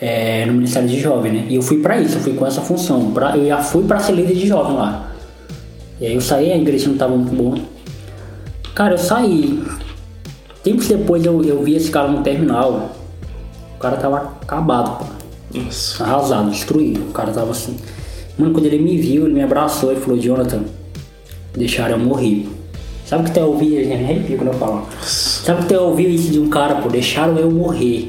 é, 0.00 0.46
no 0.46 0.52
Ministério 0.52 0.88
de 0.88 1.00
Jovem, 1.00 1.32
né? 1.32 1.46
E 1.48 1.56
eu 1.56 1.62
fui 1.62 1.82
para 1.82 2.00
isso, 2.00 2.16
eu 2.16 2.20
fui 2.20 2.34
com 2.34 2.46
essa 2.46 2.60
função. 2.60 3.10
Pra, 3.10 3.36
eu 3.36 3.44
já 3.44 3.58
fui 3.58 3.82
para 3.82 3.98
ser 3.98 4.12
líder 4.12 4.34
de 4.34 4.46
jovem 4.46 4.76
lá. 4.76 5.10
E 6.00 6.06
aí 6.06 6.14
eu 6.14 6.20
saí, 6.20 6.52
a 6.52 6.56
igreja 6.56 6.88
não 6.88 6.96
tava 6.96 7.16
muito 7.16 7.34
boa. 7.34 7.58
Cara, 8.72 8.94
eu 8.94 8.98
saí. 8.98 9.64
Tempos 10.62 10.86
depois 10.86 11.24
eu, 11.24 11.42
eu 11.42 11.60
vi 11.60 11.74
esse 11.74 11.90
cara 11.90 12.06
no 12.06 12.22
terminal. 12.22 12.92
O 13.74 13.78
cara 13.80 13.96
tava 13.96 14.16
acabado, 14.42 14.98
pô. 14.98 15.04
Arrasado, 16.04 16.50
destruído. 16.50 17.00
O 17.08 17.12
cara 17.12 17.32
tava 17.32 17.50
assim. 17.50 17.76
Mano, 18.38 18.52
quando 18.52 18.66
ele 18.66 18.78
me 18.78 18.96
viu, 18.96 19.24
ele 19.24 19.34
me 19.34 19.42
abraçou 19.42 19.92
e 19.92 19.96
falou, 19.96 20.20
Jonathan, 20.20 20.60
deixaram 21.56 21.98
eu 21.98 22.04
morrer. 22.04 22.46
Sabe 23.06 23.24
que 23.24 23.30
tu 23.32 23.40
ouviu, 23.40 23.84
gente, 23.84 24.02
arrepio 24.02 24.36
quando 24.36 24.52
eu 24.52 24.58
falo. 24.58 24.86
Sabe 25.00 25.62
que 25.62 25.68
tu 25.68 25.80
ouviu 25.80 26.10
isso 26.10 26.30
de 26.30 26.40
um 26.40 26.48
cara, 26.48 26.76
pô, 26.76 26.88
deixaram 26.88 27.38
eu 27.38 27.50
morrer. 27.50 28.08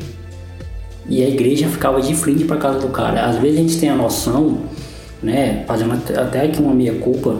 E 1.08 1.24
a 1.24 1.30
igreja 1.30 1.68
ficava 1.68 2.02
de 2.02 2.16
frente 2.16 2.44
pra 2.46 2.58
casa 2.58 2.80
do 2.80 2.90
cara. 2.90 3.26
Às 3.26 3.38
vezes 3.38 3.60
a 3.60 3.62
gente 3.62 3.80
tem 3.80 3.90
a 3.90 3.96
noção, 3.96 4.58
né, 5.22 5.64
fazendo 5.68 5.94
até 5.94 6.42
aqui 6.42 6.60
uma 6.62 6.74
meia 6.74 6.96
culpa, 6.96 7.38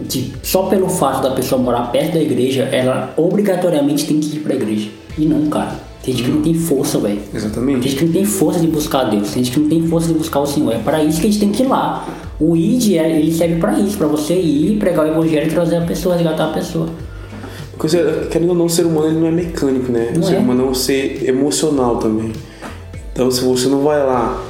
de 0.00 0.32
só 0.42 0.64
pelo 0.64 0.88
fato 0.88 1.22
da 1.22 1.32
pessoa 1.32 1.60
morar 1.60 1.90
perto 1.90 2.14
da 2.14 2.20
igreja, 2.20 2.62
ela 2.70 3.12
obrigatoriamente 3.16 4.06
tem 4.06 4.20
que 4.20 4.36
ir 4.36 4.40
pra 4.40 4.54
igreja. 4.54 4.88
E 5.18 5.26
não, 5.26 5.48
cara. 5.50 5.87
Tem 6.02 6.14
gente 6.14 6.26
que 6.26 6.34
não 6.34 6.42
tem 6.42 6.54
força, 6.54 6.98
velho. 6.98 7.20
Exatamente. 7.34 7.80
Tem 7.80 7.90
gente 7.90 7.98
que 7.98 8.04
não 8.06 8.12
tem 8.12 8.24
força 8.24 8.60
de 8.60 8.66
buscar 8.66 9.04
Deus. 9.04 9.30
Tem 9.30 9.44
gente 9.44 9.54
que 9.54 9.60
não 9.60 9.68
tem 9.68 9.86
força 9.86 10.08
de 10.08 10.14
buscar 10.14 10.40
o 10.40 10.46
Senhor. 10.46 10.72
É 10.72 10.78
para 10.78 11.02
isso 11.02 11.20
que 11.20 11.26
a 11.26 11.30
gente 11.30 11.40
tem 11.40 11.50
que 11.50 11.62
ir 11.62 11.66
lá. 11.66 12.06
O 12.40 12.56
ID, 12.56 12.94
é, 12.94 13.18
ele 13.18 13.32
serve 13.32 13.56
para 13.56 13.78
isso, 13.78 13.98
para 13.98 14.06
você 14.06 14.34
ir, 14.34 14.78
pregar 14.78 15.04
o 15.04 15.08
evangelho 15.08 15.46
e 15.46 15.50
trazer 15.50 15.76
a 15.76 15.80
pessoa, 15.82 16.14
resgatar 16.14 16.46
a 16.46 16.52
pessoa. 16.52 16.88
Porque, 17.76 17.96
querendo 18.30 18.50
ou 18.50 18.54
não, 18.54 18.66
o 18.66 18.70
ser 18.70 18.86
humano 18.86 19.08
ele 19.08 19.18
não 19.18 19.26
é 19.28 19.30
mecânico, 19.30 19.90
né? 19.92 20.10
Não 20.12 20.20
o 20.20 20.24
ser 20.24 20.34
é. 20.34 20.38
humano 20.38 20.62
é 20.62 20.66
um 20.66 20.74
ser 20.74 21.28
emocional 21.28 21.96
também. 21.96 22.32
Então, 23.12 23.30
se 23.30 23.40
você 23.42 23.68
não 23.68 23.82
vai 23.82 24.04
lá, 24.04 24.40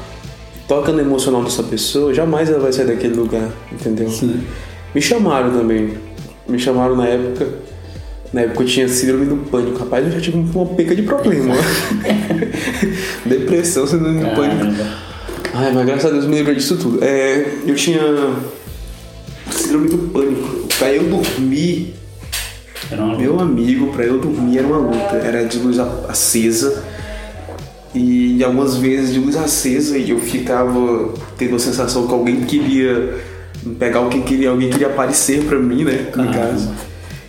toca 0.66 0.92
no 0.92 1.00
emocional 1.00 1.42
dessa 1.42 1.62
pessoa, 1.62 2.12
jamais 2.12 2.48
ela 2.50 2.58
vai 2.58 2.72
sair 2.72 2.86
daquele 2.86 3.14
lugar, 3.14 3.50
entendeu? 3.72 4.08
Sim. 4.10 4.40
Me 4.94 5.00
chamaram 5.00 5.50
também. 5.50 5.94
Me 6.46 6.58
chamaram 6.58 6.96
na 6.96 7.06
época. 7.06 7.48
Na 8.32 8.42
época 8.42 8.62
eu 8.62 8.66
tinha 8.66 8.88
síndrome 8.88 9.26
do 9.26 9.36
pânico. 9.36 9.78
Rapaz, 9.78 10.04
eu 10.06 10.12
já 10.12 10.20
tive 10.20 10.38
uma 10.38 10.66
peca 10.66 10.94
de 10.94 11.02
problema. 11.02 11.54
Depressão, 13.24 13.86
síndrome 13.86 14.20
do 14.20 14.34
pânico. 14.34 14.64
Ai, 15.54 15.72
mas 15.72 15.86
graças 15.86 16.04
a 16.04 16.10
Deus 16.10 16.26
me 16.26 16.36
livrei 16.36 16.54
disso 16.56 16.76
tudo. 16.76 17.02
É, 17.02 17.54
eu 17.66 17.74
tinha 17.74 18.00
síndrome 19.50 19.88
do 19.88 19.98
pânico. 20.12 20.68
Pra 20.78 20.92
eu 20.92 21.04
dormir, 21.04 21.94
meu 23.18 23.40
amigo, 23.40 23.92
pra 23.92 24.04
eu 24.04 24.18
dormir 24.18 24.58
era 24.58 24.66
uma 24.66 24.78
luta. 24.78 25.16
Era 25.16 25.44
de 25.44 25.58
luz 25.58 25.78
acesa. 26.08 26.84
E 27.94 28.44
algumas 28.44 28.76
vezes 28.76 29.14
de 29.14 29.18
luz 29.18 29.34
acesa 29.36 29.96
e 29.96 30.10
eu 30.10 30.20
ficava 30.20 31.14
tendo 31.38 31.56
a 31.56 31.58
sensação 31.58 32.06
que 32.06 32.12
alguém 32.12 32.42
queria 32.42 33.16
pegar 33.78 34.00
alguém 34.00 34.22
queria, 34.22 34.50
alguém 34.50 34.70
queria 34.70 34.86
aparecer 34.88 35.42
pra 35.44 35.58
mim, 35.58 35.84
né? 35.84 36.06
No 36.14 36.24
Caramba. 36.24 36.38
caso. 36.38 36.70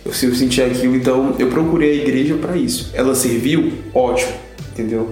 Eu, 0.04 0.10
eu 0.12 0.34
sentia 0.34 0.66
aquilo, 0.66 0.96
então 0.96 1.34
eu 1.38 1.48
procurei 1.48 1.90
a 2.00 2.02
igreja 2.02 2.34
pra 2.36 2.56
isso. 2.56 2.90
Ela 2.94 3.14
serviu? 3.14 3.72
Ótimo, 3.94 4.32
entendeu? 4.72 5.10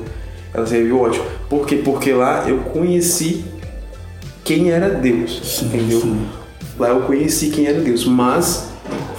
Ela 0.55 0.67
serviu 0.67 1.01
ótimo. 1.01 1.25
Por 1.49 1.67
quê? 1.67 1.77
Porque 1.85 2.13
lá 2.13 2.45
eu 2.49 2.59
conheci 2.59 3.45
quem 4.45 4.71
era 4.71 4.89
Deus, 4.89 5.63
entendeu? 5.63 6.01
sim. 6.01 6.27
Lá 6.79 6.89
eu 6.91 7.01
conheci 7.01 7.51
quem 7.51 7.67
era 7.67 7.81
Deus, 7.81 8.07
mas 8.07 8.69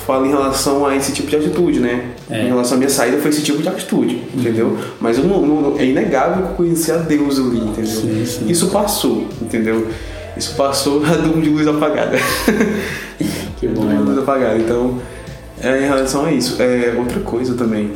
falo 0.07 0.25
em 0.25 0.29
relação 0.29 0.87
a 0.87 0.95
esse 0.95 1.11
tipo 1.11 1.29
de 1.29 1.35
atitude, 1.35 1.79
né? 1.79 2.05
É. 2.29 2.43
Em 2.43 2.47
relação 2.47 2.75
à 2.75 2.77
minha 2.77 2.89
saída 2.89 3.17
foi 3.17 3.29
esse 3.29 3.43
tipo 3.43 3.61
de 3.61 3.67
atitude, 3.67 4.23
entendeu? 4.33 4.77
Mas 4.99 5.17
eu 5.19 5.25
não, 5.25 5.45
não- 5.45 5.77
é 5.79 5.85
inegável 5.85 6.45
que 6.45 6.49
eu 6.51 6.55
conheci 6.55 6.91
a 6.91 6.97
Deus 6.97 7.37
ali, 7.37 7.59
entendeu? 7.59 7.85
Sim, 8.01 8.25
sim. 8.25 8.49
Isso 8.49 8.69
passou, 8.69 9.27
entendeu? 9.41 9.87
Isso 10.37 10.55
passou 10.55 11.03
a 11.05 11.15
de 11.15 11.49
luz 11.49 11.67
apagada. 11.67 12.17
Que 13.59 13.67
bom, 13.67 13.87
de 13.87 13.95
luz 13.97 14.15
né? 14.15 14.21
apagada. 14.23 14.57
Então, 14.57 14.99
é, 15.61 15.77
em 15.79 15.87
relação 15.87 16.25
a 16.25 16.31
isso. 16.31 16.61
É, 16.61 16.95
outra 16.97 17.19
coisa 17.21 17.55
também. 17.55 17.91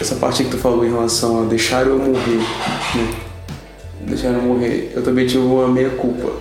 Essa 0.00 0.14
parte 0.16 0.44
que 0.44 0.50
tu 0.50 0.58
falou 0.58 0.84
em 0.84 0.90
relação 0.90 1.42
a 1.42 1.46
deixar 1.46 1.86
eu 1.86 1.98
morrer, 1.98 2.36
né? 2.94 3.14
Deixar 4.06 4.28
eu 4.28 4.42
morrer. 4.42 4.92
Eu 4.94 5.02
também 5.02 5.26
tive 5.26 5.38
uma 5.44 5.68
meia 5.68 5.90
culpa. 5.90 6.32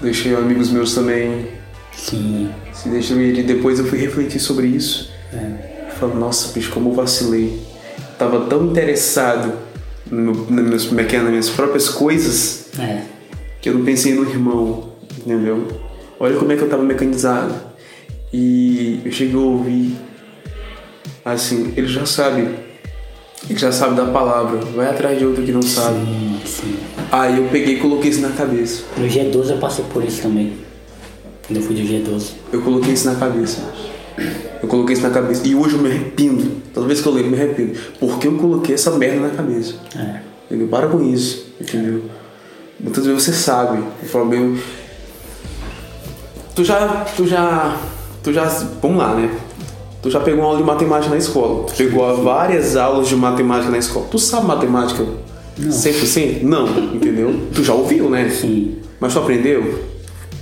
Deixei 0.00 0.34
amigos 0.34 0.70
meus 0.70 0.94
também 0.94 1.48
Sim. 1.92 2.50
se 2.72 2.88
destruir. 2.88 3.38
E 3.38 3.42
depois 3.42 3.78
eu 3.78 3.86
fui 3.86 3.98
refletir 3.98 4.40
sobre 4.40 4.66
isso. 4.66 5.10
É. 5.32 5.88
Falei, 5.98 6.16
nossa, 6.16 6.52
bicho, 6.52 6.70
como 6.72 6.90
eu 6.90 6.94
vacilei. 6.94 7.60
Tava 8.18 8.46
tão 8.46 8.66
interessado 8.66 9.52
no 10.10 10.32
meu, 10.50 10.62
nas, 10.64 10.86
minhas, 10.86 11.12
nas 11.12 11.28
minhas 11.30 11.50
próprias 11.50 11.88
coisas 11.88 12.66
É. 12.78 13.02
que 13.60 13.68
eu 13.68 13.74
não 13.74 13.84
pensei 13.84 14.14
no 14.14 14.28
irmão, 14.28 14.92
entendeu? 15.18 15.66
Olha 16.18 16.36
como 16.36 16.50
é 16.50 16.56
que 16.56 16.62
eu 16.62 16.68
tava 16.68 16.82
mecanizado. 16.82 17.54
E 18.32 19.00
eu 19.04 19.12
cheguei 19.12 19.36
a 19.36 19.42
ouvir, 19.42 19.96
assim, 21.24 21.72
ele 21.76 21.88
já 21.88 22.04
sabe, 22.04 22.48
ele 23.48 23.58
já 23.58 23.72
sabe 23.72 23.94
da 23.94 24.06
palavra, 24.06 24.58
vai 24.74 24.88
atrás 24.88 25.18
de 25.18 25.24
outro 25.24 25.42
que 25.42 25.52
não 25.52 25.62
sabe. 25.62 26.00
Sim, 26.00 26.40
sim. 26.44 26.76
Aí 27.10 27.38
eu 27.38 27.48
peguei 27.48 27.76
e 27.76 27.80
coloquei 27.80 28.10
isso 28.10 28.20
na 28.20 28.30
cabeça. 28.30 28.84
No 28.96 29.06
G12 29.06 29.50
eu 29.50 29.58
passei 29.58 29.84
por 29.90 30.04
isso 30.04 30.22
também. 30.22 30.52
Quando 31.46 31.56
eu 31.56 31.62
fui 31.62 31.74
do 31.74 31.80
G12. 31.80 32.32
Eu 32.52 32.60
coloquei 32.60 32.92
isso 32.92 33.06
na 33.10 33.14
cabeça. 33.14 33.62
Eu 34.62 34.68
coloquei 34.68 34.92
isso 34.92 35.02
na 35.02 35.10
cabeça. 35.10 35.46
E 35.46 35.54
hoje 35.54 35.76
eu 35.76 35.80
me 35.80 35.88
arrependo. 35.88 36.60
Toda 36.74 36.86
vez 36.86 37.00
que 37.00 37.08
eu 37.08 37.12
leio, 37.12 37.26
eu 37.26 37.30
me 37.30 37.36
arrependo. 37.36 37.78
Porque 37.98 38.26
eu 38.26 38.36
coloquei 38.36 38.74
essa 38.74 38.90
merda 38.90 39.20
na 39.20 39.30
cabeça. 39.30 39.76
É. 39.96 40.20
Entendeu? 40.46 40.68
Para 40.68 40.88
com 40.88 41.02
isso. 41.02 41.46
Entendeu? 41.58 42.04
Muitas 42.78 43.06
vezes 43.06 43.22
você 43.22 43.32
sabe. 43.32 43.82
Eu 44.02 44.08
falo, 44.08 44.26
meu. 44.26 44.58
Tu 46.54 46.64
já. 46.64 47.06
Tu 47.16 47.26
já. 47.26 47.80
Tu 48.22 48.32
já. 48.32 48.44
Vamos 48.82 48.98
lá, 48.98 49.14
né? 49.14 49.30
Tu 50.02 50.10
já 50.10 50.20
pegou 50.20 50.40
uma 50.40 50.46
aula 50.48 50.58
de 50.58 50.64
matemática 50.64 51.10
na 51.10 51.18
escola. 51.18 51.64
Tu 51.64 51.74
pegou 51.74 52.22
várias 52.22 52.76
aulas 52.76 53.08
de 53.08 53.16
matemática 53.16 53.70
na 53.70 53.78
escola. 53.78 54.06
Tu 54.10 54.18
sabe 54.18 54.46
matemática? 54.46 55.04
Não. 55.58 55.70
100%? 55.70 56.42
Não, 56.42 56.68
entendeu? 56.94 57.34
Tu 57.52 57.64
já 57.64 57.74
ouviu, 57.74 58.08
né? 58.08 58.28
Sim. 58.30 58.76
Mas 59.00 59.12
tu 59.12 59.18
aprendeu? 59.18 59.82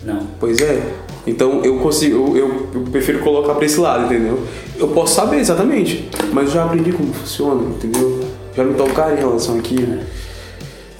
Não. 0.04 0.20
Pois 0.38 0.60
é. 0.60 0.82
Então 1.26 1.64
eu 1.64 1.78
consigo, 1.78 2.36
eu, 2.36 2.68
eu- 2.74 2.82
prefiro 2.92 3.18
colocar 3.20 3.54
pra 3.54 3.64
esse 3.66 3.80
lado, 3.80 4.04
entendeu? 4.04 4.38
Eu 4.78 4.88
posso 4.88 5.14
saber 5.14 5.38
exatamente, 5.38 6.08
mas 6.32 6.48
eu 6.48 6.54
já 6.54 6.64
aprendi 6.64 6.92
como 6.92 7.12
funciona, 7.12 7.62
entendeu? 7.62 8.20
Já 8.54 8.62
me 8.62 8.74
tocaram 8.74 9.14
em 9.14 9.18
relação 9.18 9.58
àquilo. 9.58 9.98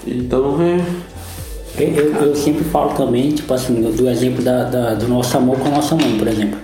Então 0.06 0.56
é. 0.62 0.84
Eu, 1.78 1.88
eu, 1.88 2.12
eu 2.28 2.34
sempre 2.36 2.64
falo 2.64 2.94
também, 2.94 3.30
tipo 3.32 3.52
assim, 3.52 3.74
do 3.82 4.08
exemplo 4.08 4.42
da, 4.42 4.64
da- 4.64 4.94
do 4.94 5.06
nosso 5.08 5.36
amor 5.36 5.58
com 5.58 5.68
a 5.68 5.72
nossa 5.72 5.94
mãe, 5.94 6.16
por 6.18 6.26
exemplo. 6.26 6.58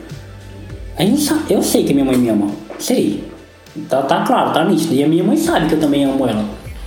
A 1.03 1.05
gente 1.05 1.21
sa- 1.23 1.43
eu 1.51 1.61
sei 1.61 1.83
que 1.83 1.93
minha 1.93 2.05
mãe 2.05 2.17
me 2.17 2.29
ama. 2.29 2.47
Sei. 2.79 3.25
Tá, 3.89 4.03
tá 4.03 4.21
claro, 4.23 4.53
tá 4.53 4.65
nítido. 4.65 4.95
E 4.95 5.03
a 5.03 5.09
minha 5.09 5.25
mãe 5.25 5.37
sabe 5.37 5.67
que 5.67 5.75
eu 5.75 5.81
também 5.81 6.05
amo 6.05 6.25
ela. 6.29 6.45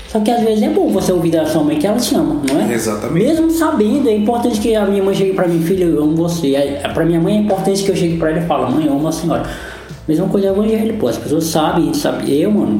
Só 0.07 0.21
que 0.21 0.31
às 0.31 0.41
vezes 0.41 0.63
é 0.63 0.69
bom 0.69 0.87
você 0.89 1.11
ouvir 1.11 1.31
da 1.31 1.45
sua 1.45 1.61
mãe 1.63 1.77
que 1.77 1.85
ela 1.85 1.97
te 1.97 2.15
ama, 2.15 2.41
não 2.49 2.61
é? 2.61 2.73
Exatamente. 2.73 3.25
Mesmo 3.25 3.51
sabendo, 3.51 4.07
é 4.07 4.15
importante 4.15 4.61
que 4.61 4.73
a 4.73 4.85
minha 4.85 5.03
mãe 5.03 5.13
chegue 5.13 5.33
pra 5.33 5.45
mim, 5.49 5.59
filho, 5.61 5.89
eu 5.89 6.03
amo 6.03 6.15
você. 6.15 6.55
Aí, 6.55 6.93
Pra 6.93 7.03
minha 7.05 7.19
mãe 7.19 7.35
é 7.35 7.41
importante 7.41 7.83
que 7.83 7.91
eu 7.91 7.95
chegue 7.97 8.15
pra 8.17 8.29
ela 8.29 8.39
e 8.39 8.45
fale, 8.47 8.71
mãe, 8.73 8.85
eu 8.85 8.93
amo 8.93 9.05
a 9.07 9.11
senhora. 9.11 9.43
Mesma 10.07 10.27
coisa 10.29 10.47
é 10.47 10.51
o 10.51 10.53
evangelho, 10.53 10.93
pô. 10.97 11.09
As 11.09 11.17
pessoas 11.17 11.43
sabem, 11.45 11.93
sabe. 11.93 12.39
Eu, 12.39 12.51
mano, 12.51 12.79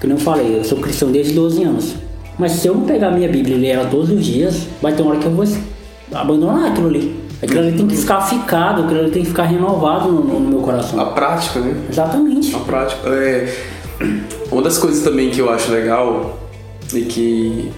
que 0.00 0.06
eu 0.06 0.16
falei, 0.18 0.58
eu 0.58 0.62
sou 0.64 0.78
cristão 0.78 1.10
desde 1.10 1.32
12 1.32 1.64
anos. 1.64 1.94
Mas 2.38 2.52
se 2.52 2.68
eu 2.68 2.74
não 2.74 2.82
pegar 2.82 3.10
minha 3.10 3.28
Bíblia 3.28 3.56
e 3.56 3.58
ler 3.58 3.68
ela 3.70 3.86
todos 3.86 4.10
os 4.10 4.24
dias, 4.24 4.68
vai 4.80 4.92
ter 4.92 5.02
uma 5.02 5.12
hora 5.12 5.18
que 5.20 5.26
eu 5.26 5.32
vou 5.32 5.44
abandonar 6.12 6.70
aquilo 6.70 6.86
ali. 6.88 7.16
Aquilo 7.46 7.60
ali 7.60 7.76
tem 7.76 7.86
que 7.86 7.96
ficar 7.96 8.20
ficado, 8.22 8.82
aquilo 8.82 9.00
ali 9.00 9.10
tem 9.10 9.22
que 9.22 9.28
ficar 9.28 9.44
renovado 9.44 10.10
no, 10.10 10.22
no 10.22 10.50
meu 10.50 10.60
coração. 10.60 11.00
A 11.00 11.06
prática, 11.06 11.60
né? 11.60 11.74
Exatamente. 11.88 12.54
A 12.54 12.58
prática. 12.58 13.08
É. 13.08 13.54
Uma 14.50 14.62
das 14.62 14.78
coisas 14.78 15.02
também 15.02 15.30
que 15.30 15.40
eu 15.40 15.50
acho 15.50 15.70
legal 15.70 16.38
e 16.92 17.02
que 17.02 17.72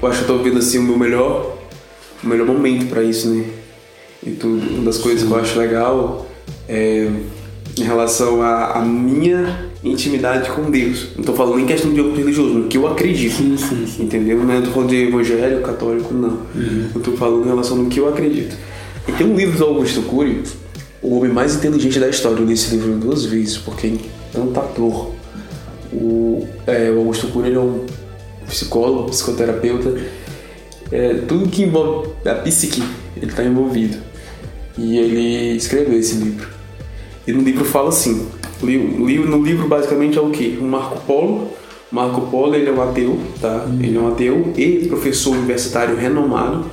eu 0.00 0.08
acho 0.08 0.24
que 0.24 0.30
eu 0.30 0.36
tô 0.36 0.42
vendo 0.42 0.58
assim 0.58 0.78
o 0.78 0.82
meu 0.82 0.98
melhor, 0.98 1.56
o 2.22 2.26
melhor 2.26 2.46
momento 2.46 2.86
pra 2.86 3.02
isso, 3.02 3.28
né? 3.28 3.44
E 4.24 4.30
tudo. 4.30 4.74
Uma 4.74 4.84
das 4.84 4.98
coisas 4.98 5.26
que 5.26 5.30
eu 5.30 5.38
acho 5.38 5.58
legal 5.58 6.26
é 6.68 7.10
em 7.76 7.84
relação 7.84 8.42
à, 8.42 8.80
minha 8.80 9.68
intimidade 9.84 10.50
com 10.50 10.70
Deus. 10.70 11.08
Não 11.16 11.24
tô 11.24 11.32
falando 11.32 11.60
em 11.60 11.66
questão 11.66 11.92
de 11.92 12.00
outro 12.00 12.16
religioso, 12.16 12.54
no 12.54 12.68
que 12.68 12.76
eu 12.76 12.86
acredito. 12.88 13.34
Sim, 13.34 13.56
sim, 13.56 13.86
sim. 13.86 14.02
Entendeu? 14.04 14.38
Não 14.38 14.54
é 14.54 14.60
tô 14.60 14.70
falando 14.70 14.90
de 14.90 15.08
evangélico, 15.08 15.62
católico, 15.62 16.12
não. 16.12 16.38
Eu 16.94 17.00
tô 17.00 17.12
falando 17.12 17.44
em 17.44 17.48
relação 17.48 17.76
no 17.76 17.88
que 17.88 18.00
eu 18.00 18.08
acredito. 18.08 18.56
E 19.08 19.12
tem 19.12 19.26
um 19.26 19.34
livro 19.36 19.56
do 19.58 19.64
Augusto 19.64 20.02
Cury, 20.02 20.42
O 21.02 21.16
Homem 21.16 21.32
Mais 21.32 21.54
Inteligente 21.56 21.98
da 21.98 22.08
História. 22.08 22.38
Eu 22.38 22.44
li 22.46 22.52
esse 22.52 22.74
livro 22.76 22.94
duas 22.96 23.24
vezes, 23.24 23.56
porque 23.56 23.86
é 23.86 23.90
encantador. 23.90 25.12
O, 25.92 26.46
é, 26.66 26.90
o 26.90 26.98
Augusto 26.98 27.28
Cury 27.28 27.54
é 27.54 27.58
um 27.58 27.86
psicólogo, 28.46 29.08
psicoterapeuta. 29.10 29.94
É, 30.90 31.14
tudo 31.26 31.48
que 31.48 31.62
envolve 31.62 32.10
a 32.26 32.34
psique, 32.34 32.82
ele 33.16 33.30
está 33.30 33.42
envolvido. 33.44 33.96
E 34.76 34.96
ele 34.98 35.56
escreveu 35.56 35.98
esse 35.98 36.14
livro. 36.16 36.48
E 37.26 37.32
no 37.32 37.42
livro 37.42 37.64
fala 37.64 37.88
assim, 37.88 38.26
li- 38.62 38.78
li- 38.78 39.18
no 39.18 39.42
livro 39.42 39.68
basicamente 39.68 40.16
é 40.16 40.20
o 40.20 40.30
quê? 40.30 40.56
Um 40.60 40.68
Marco 40.68 41.00
Polo. 41.06 41.50
Marco 41.90 42.22
Polo 42.22 42.54
ele 42.54 42.68
é 42.68 42.72
um 42.72 42.82
ateu, 42.82 43.18
tá? 43.40 43.66
Ele 43.80 43.96
é 43.96 44.00
um 44.00 44.08
ateu 44.08 44.52
e 44.56 44.86
professor 44.88 45.34
universitário 45.34 45.96
renomado 45.96 46.66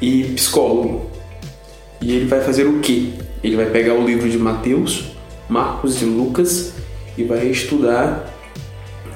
e 0.00 0.24
psicólogo. 0.34 1.09
E 2.02 2.12
ele 2.12 2.26
vai 2.26 2.40
fazer 2.40 2.64
o 2.66 2.80
quê? 2.80 3.10
Ele 3.42 3.56
vai 3.56 3.66
pegar 3.66 3.94
o 3.94 4.04
livro 4.04 4.28
de 4.28 4.38
Mateus, 4.38 5.12
Marcos 5.48 6.00
e 6.02 6.04
Lucas 6.04 6.74
e 7.16 7.24
vai 7.24 7.46
estudar 7.46 8.34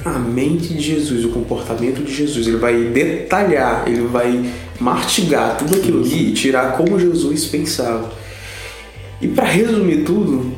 a 0.05 0.19
mente 0.19 0.75
de 0.75 0.81
Jesus, 0.81 1.25
o 1.25 1.31
comportamento 1.31 2.03
de 2.03 2.13
Jesus. 2.13 2.47
Ele 2.47 2.59
vai 2.59 2.85
detalhar, 2.85 3.85
ele 3.87 4.03
vai 4.03 4.51
mastigar 4.79 5.57
tudo 5.57 5.77
aquilo 5.77 6.01
ali 6.01 6.31
e 6.31 6.33
tirar 6.33 6.77
como 6.77 6.99
Jesus 6.99 7.47
pensava. 7.47 8.13
E 9.21 9.29
para 9.29 9.47
resumir 9.47 10.05
tudo, 10.05 10.53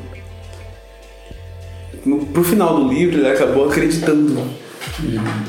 no, 2.05 2.27
pro 2.27 2.43
final 2.43 2.81
do 2.81 2.93
livro 2.93 3.19
ele 3.19 3.29
acabou 3.29 3.69
acreditando. 3.69 4.66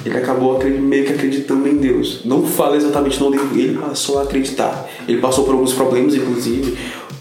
Ele 0.05 0.17
acabou 0.17 0.61
meio 0.63 1.05
que 1.05 1.13
acreditando 1.13 1.67
em 1.67 1.77
Deus. 1.77 2.21
Não 2.25 2.45
fala 2.45 2.75
exatamente 2.75 3.21
livro, 3.23 3.49
ele 3.59 3.77
passou 3.77 4.19
a 4.19 4.23
acreditar. 4.23 4.87
Ele 5.07 5.19
passou 5.19 5.43
por 5.43 5.53
alguns 5.53 5.73
problemas, 5.73 6.15
inclusive. 6.15 6.77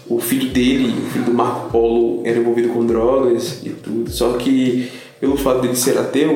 O 0.07 0.19
filho 0.19 0.49
dele, 0.49 0.93
o 1.05 1.09
filho 1.11 1.25
do 1.25 1.33
Marco 1.33 1.69
Polo, 1.69 2.21
era 2.23 2.37
envolvido 2.37 2.69
com 2.69 2.85
drogas 2.85 3.61
e 3.63 3.69
tudo. 3.69 4.09
Só 4.09 4.33
que, 4.33 4.89
pelo 5.19 5.35
fato 5.37 5.61
dele 5.61 5.75
ser 5.75 5.97
ateu, 5.97 6.31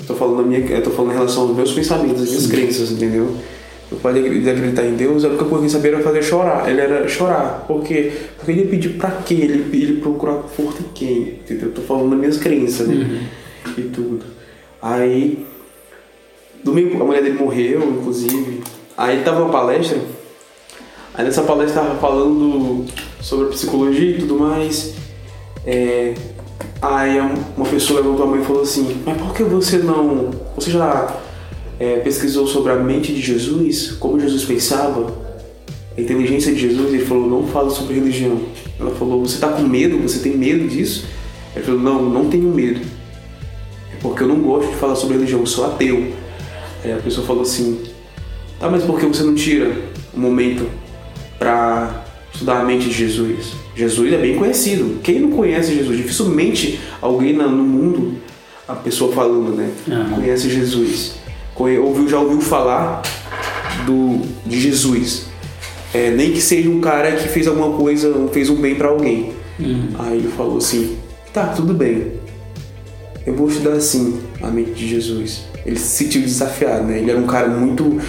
eu 0.00 0.06
tô 0.06 0.14
falando, 0.14 0.46
minha, 0.46 0.60
eu 0.60 0.82
tô 0.82 0.90
falando 0.90 1.12
em 1.12 1.14
relação 1.14 1.42
aos 1.44 1.56
meus 1.56 1.72
pensamentos, 1.72 2.22
às 2.22 2.28
minhas 2.28 2.42
Sim. 2.44 2.50
crenças, 2.50 2.92
entendeu? 2.92 3.36
O 3.90 3.96
pai 3.96 4.14
de 4.14 4.48
acreditar 4.48 4.86
em 4.86 4.94
Deus, 4.94 5.22
é 5.24 5.28
porque 5.28 5.54
o 5.54 5.62
que 5.62 5.68
sabia 5.68 5.92
era 5.92 6.00
fazer 6.00 6.22
chorar. 6.22 6.68
Ele 6.68 6.80
era 6.80 7.06
chorar. 7.06 7.64
Por 7.68 7.82
quê? 7.82 8.10
Porque 8.38 8.52
ele 8.52 8.66
pediu 8.66 8.92
pra 8.94 9.10
quê? 9.10 9.34
Ele, 9.34 9.64
ele 9.72 10.00
procurar 10.00 10.34
conforto 10.34 10.80
em 10.80 10.92
quem? 10.94 11.20
Entendeu? 11.20 11.68
Eu 11.68 11.74
tô 11.74 11.82
falando 11.82 12.10
das 12.10 12.18
minhas 12.18 12.36
crenças, 12.38 12.88
né? 12.88 12.94
Uhum. 12.94 13.74
E 13.76 13.82
tudo. 13.82 14.24
Aí, 14.82 15.46
domingo, 16.64 17.00
a 17.00 17.06
mulher 17.06 17.22
dele 17.22 17.38
morreu, 17.38 17.82
inclusive. 17.88 18.62
Aí 18.96 19.22
tava 19.22 19.44
uma 19.44 19.52
palestra. 19.52 19.98
Aí 21.14 21.24
nessa 21.24 21.42
palestra 21.42 21.82
tava 21.82 22.00
falando 22.00 22.84
sobre 23.20 23.50
psicologia 23.50 24.16
e 24.16 24.18
tudo 24.18 24.38
mais. 24.38 24.94
É, 25.64 26.14
aí 26.80 27.20
uma 27.56 27.66
pessoa 27.66 28.00
levantou 28.00 28.24
a 28.24 28.28
mão 28.28 28.40
e 28.40 28.44
falou 28.44 28.62
assim: 28.62 29.00
Mas 29.06 29.16
por 29.16 29.32
que 29.32 29.44
você 29.44 29.78
não. 29.78 30.30
Você 30.56 30.72
já 30.72 31.20
é, 31.78 31.98
pesquisou 31.98 32.46
sobre 32.46 32.72
a 32.72 32.76
mente 32.76 33.12
de 33.12 33.20
Jesus, 33.20 33.92
como 33.92 34.18
Jesus 34.18 34.44
pensava, 34.44 35.12
a 35.96 36.00
inteligência 36.00 36.52
de 36.52 36.60
Jesus, 36.60 36.94
ele 36.94 37.04
falou, 37.04 37.28
não 37.28 37.46
fala 37.48 37.70
sobre 37.70 37.94
religião. 37.94 38.40
Ela 38.78 38.92
falou, 38.92 39.20
você 39.20 39.34
está 39.34 39.48
com 39.48 39.62
medo? 39.62 39.98
Você 39.98 40.20
tem 40.20 40.36
medo 40.36 40.66
disso? 40.68 41.06
Ele 41.54 41.64
falou, 41.64 41.80
não, 41.80 42.02
não 42.02 42.28
tenho 42.30 42.48
medo. 42.48 42.80
É 44.02 44.08
porque 44.08 44.22
eu 44.22 44.28
não 44.28 44.40
gosto 44.40 44.70
de 44.70 44.76
falar 44.76 44.96
sobre 44.96 45.16
religião, 45.16 45.40
eu 45.40 45.46
sou 45.46 45.66
ateu. 45.66 46.12
Aí 46.84 46.92
a 46.92 46.96
pessoa 46.96 47.26
falou 47.26 47.42
assim, 47.42 47.80
tá, 48.58 48.68
mas 48.68 48.82
por 48.82 48.98
que 48.98 49.06
você 49.06 49.22
não 49.22 49.34
tira 49.34 49.70
um 50.14 50.20
momento 50.20 50.68
para 51.38 52.04
estudar 52.32 52.60
a 52.60 52.64
mente 52.64 52.88
de 52.88 52.92
Jesus? 52.92 53.52
Jesus 53.76 54.12
é 54.12 54.18
bem 54.18 54.36
conhecido. 54.36 55.00
Quem 55.02 55.20
não 55.20 55.30
conhece 55.30 55.74
Jesus? 55.74 55.96
Dificilmente 55.96 56.80
alguém 57.00 57.32
no 57.32 57.48
mundo, 57.48 58.18
a 58.66 58.74
pessoa 58.74 59.12
falando, 59.12 59.54
né, 59.54 59.70
uhum. 59.86 60.16
conhece 60.16 60.50
Jesus 60.50 61.22
ouviu, 61.78 62.08
já 62.08 62.18
ouviu 62.18 62.40
falar 62.40 63.02
do, 63.86 64.20
de 64.46 64.60
Jesus. 64.60 65.26
É, 65.94 66.10
nem 66.10 66.32
que 66.32 66.40
seja 66.40 66.70
um 66.70 66.80
cara 66.80 67.12
que 67.12 67.28
fez 67.28 67.46
alguma 67.46 67.76
coisa, 67.76 68.28
fez 68.32 68.48
um 68.48 68.56
bem 68.56 68.74
para 68.74 68.88
alguém. 68.88 69.32
Uhum. 69.60 69.88
Aí 69.98 70.18
ele 70.18 70.28
falou 70.28 70.56
assim: 70.56 70.96
tá, 71.32 71.48
tudo 71.48 71.74
bem. 71.74 72.21
Eu 73.26 73.34
vou 73.34 73.48
estudar 73.48 73.72
assim 73.72 74.20
a 74.42 74.48
mente 74.48 74.72
de 74.72 74.88
Jesus. 74.88 75.44
Ele 75.64 75.78
se 75.78 76.04
sentiu 76.04 76.22
desafiado, 76.22 76.84
né? 76.84 76.98
Ele 76.98 77.10
era 77.10 77.20
um 77.20 77.26
cara 77.26 77.48
muito. 77.48 78.00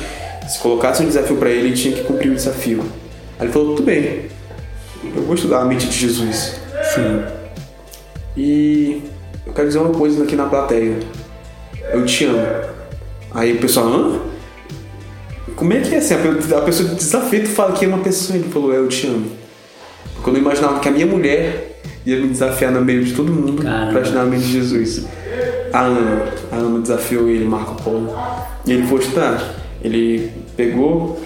Se 0.48 0.60
colocasse 0.60 1.04
um 1.04 1.06
desafio 1.06 1.38
para 1.38 1.50
ele, 1.50 1.68
ele 1.68 1.76
tinha 1.76 1.96
que 1.96 2.04
cumprir 2.04 2.32
o 2.32 2.36
desafio. 2.36 2.84
Aí 3.40 3.46
ele 3.46 3.54
falou: 3.54 3.76
tudo 3.76 3.86
bem. 3.86 4.26
Eu 5.16 5.22
vou 5.24 5.36
estudar 5.36 5.62
a 5.62 5.66
mente 5.66 5.88
de 5.88 5.96
Jesus. 5.96 6.56
Sim. 6.96 7.24
E 8.36 9.04
eu 9.46 9.54
quero 9.54 9.68
dizer 9.68 9.80
uma 9.80 9.94
coisa 9.94 10.24
aqui 10.24 10.36
na 10.36 10.46
plateia. 10.46 10.98
Eu 11.92 12.06
te 12.06 12.26
amo. 12.26 12.48
Aí 13.32 13.54
o 13.54 13.60
pessoal, 13.60 13.88
hã? 13.88 14.20
Como 15.56 15.74
é 15.74 15.80
que 15.82 15.94
é 15.94 15.98
assim? 16.00 16.16
A 16.16 16.62
pessoa 16.62 16.90
desafia, 16.90 17.42
tu 17.42 17.50
fala 17.50 17.74
que 17.74 17.86
é 17.86 17.88
uma 17.88 18.00
pessoa. 18.00 18.38
Ele 18.38 18.50
falou, 18.50 18.74
é, 18.74 18.78
eu 18.78 18.88
te 18.88 19.06
amo. 19.08 19.32
Porque 20.16 20.30
eu 20.30 20.34
não 20.34 20.40
imaginava 20.40 20.80
que 20.80 20.88
a 20.88 20.92
minha 20.92 21.06
mulher 21.06 21.63
ia 22.06 22.20
me 22.20 22.28
desafiar 22.28 22.72
no 22.72 22.82
meio 22.82 23.04
de 23.04 23.14
todo 23.14 23.32
mundo 23.32 23.62
Caramba. 23.62 23.92
pra 23.92 24.02
estudar 24.02 24.22
a 24.22 24.26
mente 24.26 24.46
de 24.46 24.52
Jesus. 24.54 25.06
A 25.72 25.82
Ana, 25.82 26.26
a 26.52 26.56
Ana 26.56 26.80
desafiou 26.80 27.30
ele, 27.30 27.46
Marco 27.46 27.82
Polo. 27.82 28.14
E 28.66 28.72
ele 28.74 28.88
foi 28.88 29.00
estudar. 29.00 29.56
Ele 29.84 30.32
pegou, 30.56 31.22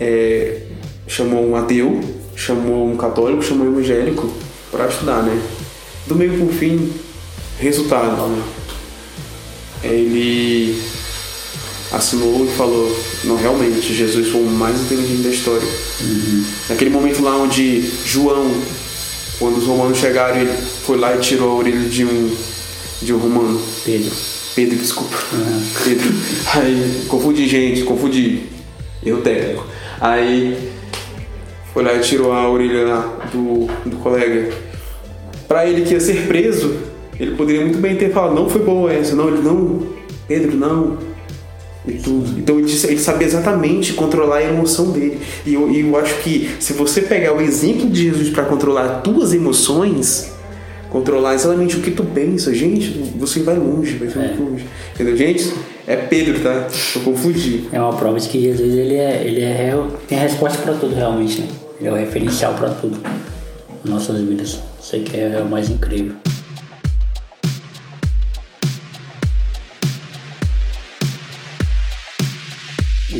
é, 0.00 0.62
chamou 1.06 1.48
um 1.48 1.56
ateu, 1.56 2.00
chamou 2.34 2.90
um 2.90 2.96
católico, 2.96 3.42
chamou 3.42 3.66
um 3.66 3.72
evangélico 3.72 4.32
para 4.70 4.88
estudar, 4.88 5.22
né? 5.22 5.40
Do 6.06 6.14
meio 6.14 6.32
pro 6.32 6.48
fim, 6.48 6.92
resultado, 7.58 8.26
né? 8.28 8.42
Ele 9.84 10.80
assinou 11.92 12.44
e 12.44 12.48
falou: 12.56 12.96
não, 13.24 13.36
realmente, 13.36 13.92
Jesus 13.92 14.28
foi 14.28 14.42
o 14.42 14.46
mais 14.46 14.80
inteligente 14.80 15.22
da 15.22 15.30
história. 15.30 15.68
Uhum. 16.00 16.44
Naquele 16.68 16.90
momento 16.90 17.22
lá 17.22 17.36
onde 17.36 17.82
João, 18.04 18.50
quando 19.42 19.56
os 19.56 19.66
romanos 19.66 19.98
chegaram, 19.98 20.36
ele 20.36 20.52
foi 20.52 20.96
lá 20.96 21.16
e 21.16 21.18
tirou 21.18 21.50
a 21.50 21.54
orelha 21.56 21.80
de 21.80 22.04
um, 22.04 22.32
de 23.02 23.12
um 23.12 23.18
romano. 23.18 23.60
Pedro. 23.84 24.12
Pedro, 24.54 24.76
desculpa. 24.76 25.16
Uhum. 25.32 25.62
Pedro. 25.82 26.12
Aí, 26.54 27.02
confundi 27.08 27.48
gente, 27.48 27.82
confundi. 27.82 28.44
Eu 29.04 29.20
técnico. 29.20 29.66
Aí, 30.00 30.70
foi 31.74 31.82
lá 31.82 31.92
e 31.94 31.98
tirou 31.98 32.32
a 32.32 32.48
orelha 32.48 33.04
do, 33.32 33.66
do 33.84 33.96
colega. 33.96 34.52
Para 35.48 35.66
ele 35.66 35.82
que 35.82 35.94
ia 35.94 36.00
ser 36.00 36.28
preso, 36.28 36.76
ele 37.18 37.34
poderia 37.34 37.62
muito 37.62 37.78
bem 37.78 37.96
ter 37.96 38.12
falado: 38.12 38.36
não 38.36 38.48
foi 38.48 38.62
boa 38.62 38.92
essa. 38.92 39.16
Não, 39.16 39.26
ele 39.26 39.42
não. 39.42 39.88
Pedro, 40.28 40.56
não 40.56 41.11
e 41.86 41.92
tudo. 41.94 42.38
Então 42.38 42.58
ele, 42.58 42.70
ele 42.70 42.98
sabia 42.98 43.26
exatamente 43.26 43.92
controlar 43.94 44.36
a 44.36 44.44
emoção 44.44 44.90
dele. 44.90 45.20
E 45.44 45.54
eu, 45.54 45.70
eu 45.72 45.96
acho 45.96 46.14
que 46.22 46.50
se 46.60 46.72
você 46.72 47.02
pegar 47.02 47.34
o 47.34 47.40
exemplo 47.40 47.88
de 47.90 48.04
Jesus 48.04 48.30
para 48.30 48.44
controlar 48.44 49.00
tuas 49.00 49.32
emoções, 49.34 50.32
controlar 50.90 51.34
exatamente 51.34 51.76
o 51.76 51.80
que 51.80 51.90
tu 51.90 52.04
pensa, 52.04 52.54
gente, 52.54 52.90
você 53.16 53.40
vai 53.40 53.56
longe, 53.56 53.96
vai 53.96 54.08
é. 54.08 54.34
longe. 54.38 54.64
Entendeu, 54.94 55.16
gente? 55.16 55.52
É 55.86 55.96
Pedro, 55.96 56.40
tá? 56.40 56.68
Eu 56.94 57.00
confundi. 57.00 57.64
É 57.72 57.80
uma 57.80 57.94
prova 57.94 58.20
de 58.20 58.28
que 58.28 58.40
Jesus 58.40 58.72
ele 58.72 58.94
é, 58.94 59.22
ele 59.24 59.40
é 59.40 59.52
real, 59.52 59.88
tem 60.06 60.18
a 60.18 60.22
resposta 60.22 60.58
para 60.62 60.74
tudo 60.74 60.94
realmente, 60.94 61.40
né? 61.40 61.48
Ele 61.80 61.88
é 61.88 61.92
o 61.92 61.96
referencial 61.96 62.54
para 62.54 62.70
tudo. 62.70 63.00
Nossas 63.84 64.20
vidas. 64.20 64.60
Isso 64.80 64.94
aí 64.94 65.02
que 65.02 65.16
é 65.18 65.42
o 65.44 65.50
mais 65.50 65.68
incrível. 65.68 66.14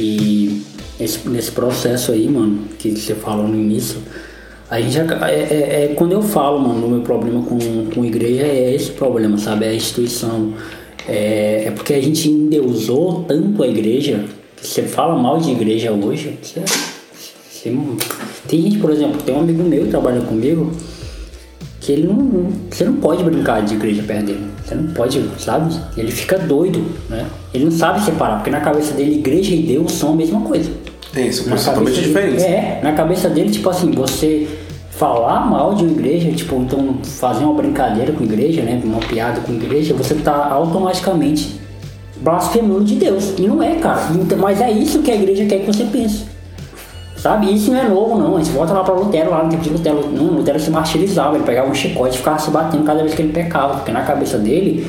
E 0.02 0.62
esse, 0.98 1.28
nesse 1.28 1.52
processo 1.52 2.10
aí, 2.12 2.28
mano, 2.28 2.64
que 2.78 2.90
você 2.90 3.14
falou 3.14 3.46
no 3.46 3.54
início, 3.54 4.00
a 4.68 4.80
gente 4.80 4.98
é, 4.98 5.04
é, 5.30 5.84
é, 5.84 5.94
quando 5.94 6.12
eu 6.12 6.22
falo, 6.22 6.58
mano, 6.58 6.86
o 6.86 6.90
meu 6.90 7.02
problema 7.02 7.42
com, 7.42 7.58
com 7.94 8.04
igreja 8.04 8.42
é 8.42 8.74
esse 8.74 8.90
problema, 8.90 9.38
sabe? 9.38 9.66
É 9.66 9.68
a 9.68 9.74
instituição. 9.74 10.54
É, 11.06 11.64
é 11.66 11.70
porque 11.70 11.94
a 11.94 12.00
gente 12.00 12.28
endeusou 12.28 13.24
tanto 13.28 13.62
a 13.62 13.68
igreja, 13.68 14.24
que 14.56 14.66
você 14.66 14.82
fala 14.82 15.14
mal 15.14 15.38
de 15.38 15.50
igreja 15.50 15.92
hoje, 15.92 16.38
você, 16.42 16.62
você, 17.50 17.76
tem 18.48 18.62
gente, 18.62 18.78
por 18.78 18.90
exemplo, 18.90 19.20
tem 19.22 19.34
um 19.34 19.40
amigo 19.40 19.62
meu 19.62 19.84
que 19.84 19.90
trabalha 19.90 20.20
comigo, 20.22 20.72
que 21.80 21.92
ele 21.92 22.06
não. 22.06 22.48
Você 22.70 22.84
não 22.84 22.94
pode 22.94 23.22
brincar 23.22 23.62
de 23.62 23.74
igreja 23.74 24.02
perto 24.02 24.26
dele. 24.26 24.51
Você 24.72 24.74
não 24.74 24.92
pode, 24.94 25.22
sabe? 25.38 25.74
Ele 25.96 26.10
fica 26.10 26.38
doido, 26.38 26.84
né? 27.08 27.26
Ele 27.52 27.66
não 27.66 27.72
sabe 27.72 28.02
separar, 28.04 28.36
porque 28.36 28.50
na 28.50 28.60
cabeça 28.60 28.94
dele 28.94 29.16
igreja 29.16 29.54
e 29.54 29.62
Deus 29.62 29.92
são 29.92 30.12
a 30.12 30.16
mesma 30.16 30.40
coisa. 30.40 30.70
É, 31.14 31.26
isso 31.26 31.44
são 31.44 31.56
totalmente 31.56 32.00
diferentes. 32.00 32.42
É, 32.42 32.80
na 32.82 32.92
cabeça 32.92 33.28
dele, 33.28 33.50
tipo 33.50 33.68
assim, 33.68 33.90
você 33.90 34.48
falar 34.90 35.46
mal 35.46 35.74
de 35.74 35.84
uma 35.84 35.92
igreja, 35.92 36.30
tipo, 36.32 36.56
então 36.56 36.96
fazer 37.02 37.44
uma 37.44 37.54
brincadeira 37.54 38.12
com 38.12 38.24
igreja, 38.24 38.62
né? 38.62 38.80
Uma 38.82 39.00
piada 39.00 39.40
com 39.40 39.52
igreja, 39.52 39.94
você 39.94 40.14
tá 40.14 40.48
automaticamente 40.48 41.60
blasfemando 42.16 42.84
de 42.84 42.94
Deus. 42.94 43.34
E 43.38 43.42
não 43.42 43.62
é, 43.62 43.74
cara. 43.76 44.08
Mas 44.38 44.60
é 44.60 44.70
isso 44.70 45.02
que 45.02 45.10
a 45.10 45.14
igreja 45.14 45.44
quer 45.44 45.60
que 45.60 45.66
você 45.66 45.84
pense. 45.84 46.31
Sabe? 47.22 47.54
Isso 47.54 47.70
não 47.70 47.78
é 47.78 47.88
novo, 47.88 48.18
não. 48.18 48.36
A 48.36 48.42
gente 48.42 48.50
volta 48.50 48.72
lá 48.72 48.82
para 48.82 48.94
Lutero, 48.94 49.30
lá 49.30 49.44
no 49.44 49.50
tempo 49.50 49.62
de 49.62 49.70
Lutero. 49.70 50.08
Não, 50.10 50.24
Lutero 50.24 50.58
se 50.58 50.70
martirizava, 50.72 51.36
ele 51.36 51.44
pegava 51.44 51.70
um 51.70 51.74
chicote 51.74 52.16
e 52.16 52.18
ficava 52.18 52.36
se 52.40 52.50
batendo 52.50 52.82
cada 52.82 53.00
vez 53.00 53.14
que 53.14 53.22
ele 53.22 53.32
pecava, 53.32 53.74
porque 53.74 53.92
na 53.92 54.02
cabeça 54.02 54.38
dele, 54.38 54.84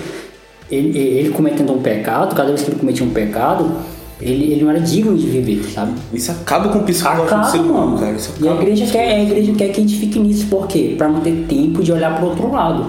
ele, 0.71 0.97
ele 0.97 1.29
cometendo 1.29 1.71
um 1.71 1.79
pecado, 1.79 2.35
cada 2.35 2.49
vez 2.49 2.63
que 2.63 2.71
ele 2.71 2.79
cometia 2.79 3.05
um 3.05 3.11
pecado, 3.11 3.71
ele, 4.19 4.51
ele 4.51 4.63
não 4.63 4.71
era 4.71 4.79
digno 4.79 5.15
de 5.15 5.27
viver, 5.27 5.63
sabe? 5.65 5.93
Isso 6.11 6.31
acaba 6.31 6.69
com 6.69 6.79
o 6.79 6.83
psicológico 6.83 7.27
acaba, 7.27 7.43
do 7.43 7.51
ser 7.51 7.59
humano, 7.59 7.99
cara. 7.99 8.13
Isso 8.13 8.33
e 8.41 8.47
a 8.47 8.53
igreja, 8.53 8.87
quer, 8.87 9.13
a 9.13 9.21
igreja 9.21 9.53
quer 9.53 9.67
que 9.67 9.79
a 9.79 9.83
gente 9.83 9.99
fique 9.99 10.17
nisso, 10.17 10.47
por 10.47 10.65
quê? 10.67 10.95
Pra 10.97 11.07
não 11.07 11.21
ter 11.21 11.45
tempo 11.47 11.83
de 11.83 11.91
olhar 11.91 12.17
pro 12.17 12.29
outro 12.29 12.51
lado. 12.51 12.87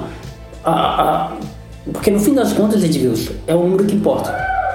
A, 0.65 0.71
a, 0.73 1.33
porque 1.93 2.11
no 2.11 2.19
fim 2.19 2.33
das 2.33 2.55
contas, 2.55 2.83
Edilson, 2.83 3.33
é 3.47 3.55
o 3.55 3.61
número 3.61 3.85
que 3.85 3.95
importa. 3.95 4.35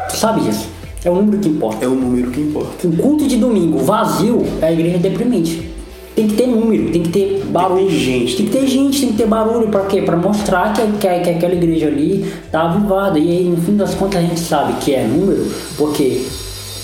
Tu 0.10 0.16
sabe 0.16 0.42
disso? 0.42 0.70
É 1.04 1.10
o 1.10 1.16
número 1.16 1.40
que 1.40 1.50
importa. 1.50 1.86
É 1.86 1.88
o 1.88 1.96
número 1.96 2.32
que 2.32 2.42
importa. 2.42 2.88
Um 2.88 2.96
culto 2.98 3.28
de 3.28 3.38
domingo 3.38 3.80
vazio 3.80 4.44
é 4.62 4.68
a 4.68 4.72
igreja 4.72 4.98
deprimente. 4.98 5.70
Tem 6.16 6.28
que 6.28 6.36
ter 6.36 6.48
número, 6.48 6.92
tem 6.92 7.02
que 7.02 7.10
ter 7.10 7.46
barulho. 7.46 7.88
Tem 7.88 7.88
que 7.88 7.94
ter 7.94 8.04
gente. 8.04 8.36
Tem 8.36 8.46
que 8.46 8.52
ter 8.52 8.68
gente, 8.68 9.00
tem 9.00 9.10
que 9.12 9.18
ter 9.18 9.28
barulho. 9.28 9.70
Pra 9.70 9.86
quê? 9.86 10.02
Pra 10.02 10.18
mostrar 10.18 10.74
que, 10.74 10.82
que, 10.82 11.08
que 11.08 11.30
aquela 11.30 11.54
igreja 11.54 11.88
ali 11.88 12.26
tá 12.52 12.64
avivada. 12.64 13.18
E 13.18 13.30
aí, 13.30 13.44
no 13.46 13.58
fim 13.58 13.78
das 13.78 13.96
contas, 13.96 14.22
a 14.22 14.26
gente 14.26 14.40
sabe 14.40 14.74
que 14.82 14.94
é 14.94 15.08
número, 15.08 15.50
porque 15.78 16.26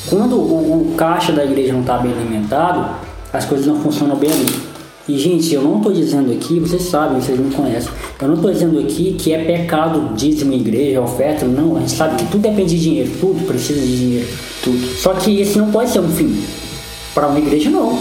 quando 0.09 0.37
o, 0.37 0.91
o 0.91 0.95
caixa 0.95 1.33
da 1.33 1.43
igreja 1.43 1.73
não 1.73 1.83
tá 1.83 1.97
bem 1.97 2.13
alimentado, 2.13 2.95
as 3.33 3.43
coisas 3.43 3.67
não 3.67 3.75
funcionam 3.81 4.15
bem 4.15 4.31
ali. 4.31 4.74
E, 5.07 5.19
gente, 5.19 5.53
eu 5.53 5.61
não 5.61 5.77
estou 5.77 5.93
dizendo 5.93 6.31
aqui, 6.31 6.59
vocês 6.59 6.81
sabem, 6.81 7.21
vocês 7.21 7.39
me 7.39 7.53
conhecem, 7.53 7.91
eu 8.19 8.27
não 8.27 8.35
estou 8.35 8.51
dizendo 8.51 8.79
aqui 8.79 9.15
que 9.19 9.33
é 9.33 9.43
pecado 9.43 10.15
dízimo, 10.15 10.51
igreja, 10.53 10.99
oferta, 10.99 11.45
não. 11.45 11.77
A 11.77 11.81
gente 11.81 11.91
sabe 11.91 12.15
que 12.15 12.31
tudo 12.31 12.41
depende 12.41 12.75
de 12.75 12.81
dinheiro, 12.81 13.11
tudo 13.19 13.45
precisa 13.45 13.81
de 13.81 13.97
dinheiro. 13.97 14.27
Tudo. 14.63 14.97
Só 14.97 15.13
que 15.13 15.39
esse 15.39 15.59
não 15.59 15.71
pode 15.71 15.91
ser 15.91 15.99
um 15.99 16.09
fim. 16.09 16.35
Para 17.13 17.27
uma 17.27 17.37
igreja, 17.37 17.69
não. 17.69 17.99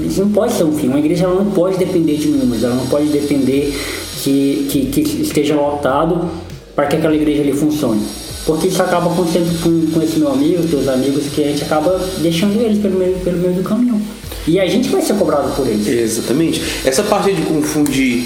Isso 0.00 0.20
não 0.20 0.30
pode 0.30 0.52
ser 0.52 0.64
um 0.64 0.72
fim. 0.72 0.88
Uma 0.88 0.98
igreja 0.98 1.24
ela 1.24 1.42
não 1.42 1.50
pode 1.52 1.78
depender 1.78 2.16
de 2.16 2.28
números, 2.28 2.62
ela 2.62 2.74
não 2.74 2.86
pode 2.86 3.06
depender 3.06 3.74
que, 4.22 4.66
que, 4.70 4.86
que 4.86 5.00
esteja 5.22 5.54
lotado 5.54 6.28
para 6.76 6.86
que 6.86 6.96
aquela 6.96 7.14
igreja 7.14 7.40
ali 7.40 7.54
funcione. 7.54 8.02
Porque 8.44 8.68
isso 8.68 8.82
acaba 8.82 9.10
acontecendo 9.10 9.62
com, 9.62 9.90
com 9.92 10.02
esse 10.02 10.18
meu 10.18 10.30
amigo, 10.30 10.66
teus 10.68 10.86
amigos, 10.86 11.24
que 11.34 11.44
a 11.44 11.46
gente 11.46 11.64
acaba 11.64 11.98
deixando 12.18 12.60
eles 12.60 12.78
pelo 12.78 12.98
meio, 12.98 13.14
pelo 13.20 13.38
meio 13.38 13.54
do 13.54 13.62
caminho. 13.62 14.02
E 14.46 14.58
a 14.58 14.66
gente 14.66 14.88
vai 14.88 15.02
ser 15.02 15.14
cobrado 15.14 15.54
por 15.54 15.66
eles. 15.66 15.86
Exatamente. 15.86 16.60
Essa 16.84 17.02
parte 17.02 17.32
de 17.32 17.42
confundir 17.42 18.24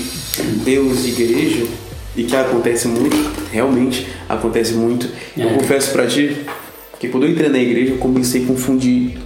Deus 0.64 1.04
e 1.04 1.08
igreja, 1.08 1.66
e 2.16 2.24
que 2.24 2.34
acontece 2.34 2.88
muito, 2.88 3.16
realmente 3.52 4.06
acontece 4.28 4.72
muito. 4.72 5.08
É. 5.36 5.44
Eu 5.44 5.50
confesso 5.50 5.92
para 5.92 6.06
ti 6.06 6.36
que 6.98 7.08
quando 7.08 7.24
eu 7.24 7.30
entrei 7.30 7.50
na 7.50 7.58
igreja, 7.58 7.92
eu 7.92 7.98
comecei 7.98 8.42
a 8.42 8.46
confundir 8.46 9.18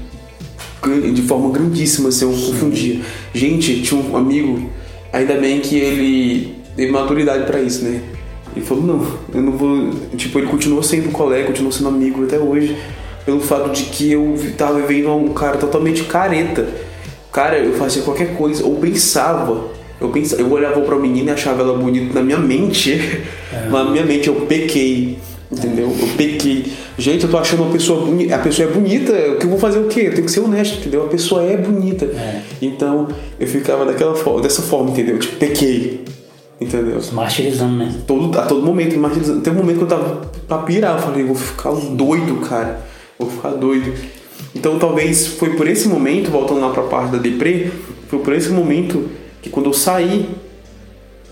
de 1.14 1.22
forma 1.22 1.51
grandíssima, 1.51 2.09
assim, 2.09 2.24
eu 2.24 2.32
confundia. 2.32 3.01
Gente, 3.34 3.82
tinha 3.82 4.01
um 4.01 4.16
amigo, 4.16 4.70
ainda 5.12 5.34
bem 5.34 5.61
que 5.61 5.76
ele 5.76 6.57
teve 6.74 6.91
maturidade 6.91 7.45
para 7.45 7.61
isso, 7.61 7.84
né? 7.84 8.01
Ele 8.57 8.64
falou, 8.64 8.84
não, 8.84 9.18
eu 9.32 9.43
não 9.43 9.53
vou. 9.53 9.91
Tipo, 10.16 10.38
ele 10.38 10.49
continuou 10.49 10.82
sendo 10.82 11.12
colega, 11.12 11.47
continuou 11.47 11.70
sendo 11.70 11.88
amigo 11.88 12.24
até 12.24 12.38
hoje, 12.38 12.76
pelo 13.31 13.41
fato 13.41 13.70
de 13.70 13.85
que 13.85 14.11
eu 14.11 14.37
tava 14.59 14.81
vivendo 14.81 15.14
um 15.14 15.33
cara 15.33 15.57
totalmente 15.57 16.03
careta. 16.03 16.66
Cara, 17.31 17.59
eu 17.59 17.74
fazia 17.74 18.03
qualquer 18.03 18.37
coisa, 18.37 18.64
ou 18.64 18.74
pensava. 18.74 19.68
Eu 20.01 20.09
pensava, 20.09 20.43
eu 20.43 20.51
olhava 20.51 20.81
pra 20.81 20.97
menina 20.97 21.31
e 21.31 21.35
achava 21.35 21.62
ela 21.62 21.78
bonita 21.78 22.12
na 22.12 22.22
minha 22.22 22.39
mente. 22.39 22.93
É. 23.53 23.68
Na 23.70 23.85
minha 23.85 24.05
mente 24.05 24.26
eu 24.26 24.35
pequei. 24.35 25.18
Entendeu? 25.53 25.95
Eu 26.01 26.09
pequei. 26.16 26.72
Gente, 26.99 27.24
eu 27.24 27.31
tô 27.31 27.39
achando 27.39 27.62
uma 27.62 27.72
pessoa 27.72 28.05
bonita. 28.05 28.35
A 28.35 28.39
pessoa 28.39 28.68
é 28.68 28.72
bonita, 28.72 29.12
o 29.12 29.37
que 29.37 29.47
eu 29.47 29.51
vou 29.51 29.59
fazer 29.59 29.78
o 29.78 29.87
quê? 29.87 30.03
Eu 30.07 30.14
tenho 30.14 30.24
que 30.24 30.31
ser 30.31 30.41
honesto, 30.41 30.78
entendeu? 30.78 31.05
A 31.05 31.09
pessoa 31.09 31.43
é 31.45 31.57
bonita. 31.57 32.07
É. 32.07 32.41
Então, 32.61 33.09
eu 33.39 33.47
ficava 33.47 33.85
daquela 33.85 34.14
forma, 34.14 34.43
dessa 34.43 34.62
forma, 34.62 34.91
entendeu? 34.91 35.18
Tipo, 35.18 35.37
pequei. 35.37 36.05
Entendeu? 36.61 37.01
Martirizando, 37.12 37.76
né? 37.76 37.95
Todo, 38.07 38.37
a 38.39 38.43
todo 38.43 38.64
momento, 38.64 38.97
martirizando. 38.99 39.41
Tem 39.41 39.53
um 39.53 39.57
momento 39.57 39.78
que 39.78 39.85
eu 39.85 39.89
tava 39.89 40.22
pra 40.49 40.59
pirar, 40.59 40.97
eu 40.97 41.03
falei, 41.03 41.24
vou 41.24 41.37
ficar 41.37 41.70
doido, 41.72 42.37
cara. 42.49 42.89
Vou 43.21 43.31
ficar 43.31 43.51
doido. 43.51 43.93
Então 44.55 44.79
talvez 44.79 45.27
foi 45.27 45.51
por 45.51 45.68
esse 45.68 45.87
momento, 45.87 46.31
voltando 46.31 46.61
lá 46.61 46.71
pra 46.71 46.85
parte 46.85 47.12
da 47.12 47.18
deprê, 47.18 47.71
foi 48.09 48.18
por 48.18 48.33
esse 48.33 48.49
momento 48.49 49.09
que 49.43 49.49
quando 49.49 49.66
eu 49.66 49.73
saí, 49.73 50.29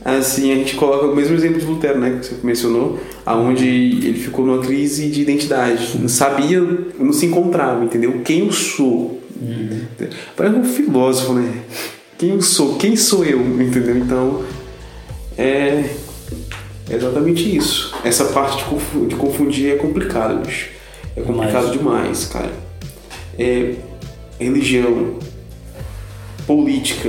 assim, 0.05 0.53
a 0.53 0.55
gente 0.55 0.76
coloca 0.76 1.07
o 1.07 1.16
mesmo 1.16 1.34
exemplo 1.34 1.59
de 1.59 1.66
Lutero, 1.66 1.99
né, 1.99 2.18
que 2.20 2.26
você 2.26 2.36
mencionou, 2.43 2.99
aonde 3.26 3.66
ele 3.66 4.18
ficou 4.18 4.47
numa 4.47 4.62
crise 4.62 5.09
de 5.09 5.22
identidade. 5.22 5.99
Não 5.99 6.09
sabia, 6.09 6.61
não 6.99 7.12
se 7.12 7.26
encontrava, 7.26 7.84
entendeu? 7.84 8.20
Quem 8.24 8.47
eu 8.47 8.53
sou. 8.53 9.20
Uhum. 9.41 9.80
Parece 10.36 10.57
um 10.57 10.64
filósofo, 10.64 11.32
né? 11.32 11.53
Quem 12.16 12.30
eu 12.30 12.43
sou? 12.43 12.76
Quem 12.76 12.97
sou 12.97 13.24
eu? 13.24 13.41
Entendeu? 13.41 13.97
Então, 13.99 14.45
é 15.36 15.91
exatamente 16.91 17.57
isso. 17.57 17.95
Essa 18.05 18.26
parte 18.26 18.64
de 19.07 19.14
confundir 19.16 19.72
é 19.72 19.76
complicado, 19.76 20.45
bicho. 20.45 20.78
É 21.18 21.22
complicado 21.22 21.72
demais, 21.72 22.26
cara. 22.26 22.52
É 23.38 23.74
religião, 24.38 25.14
política, 26.46 27.08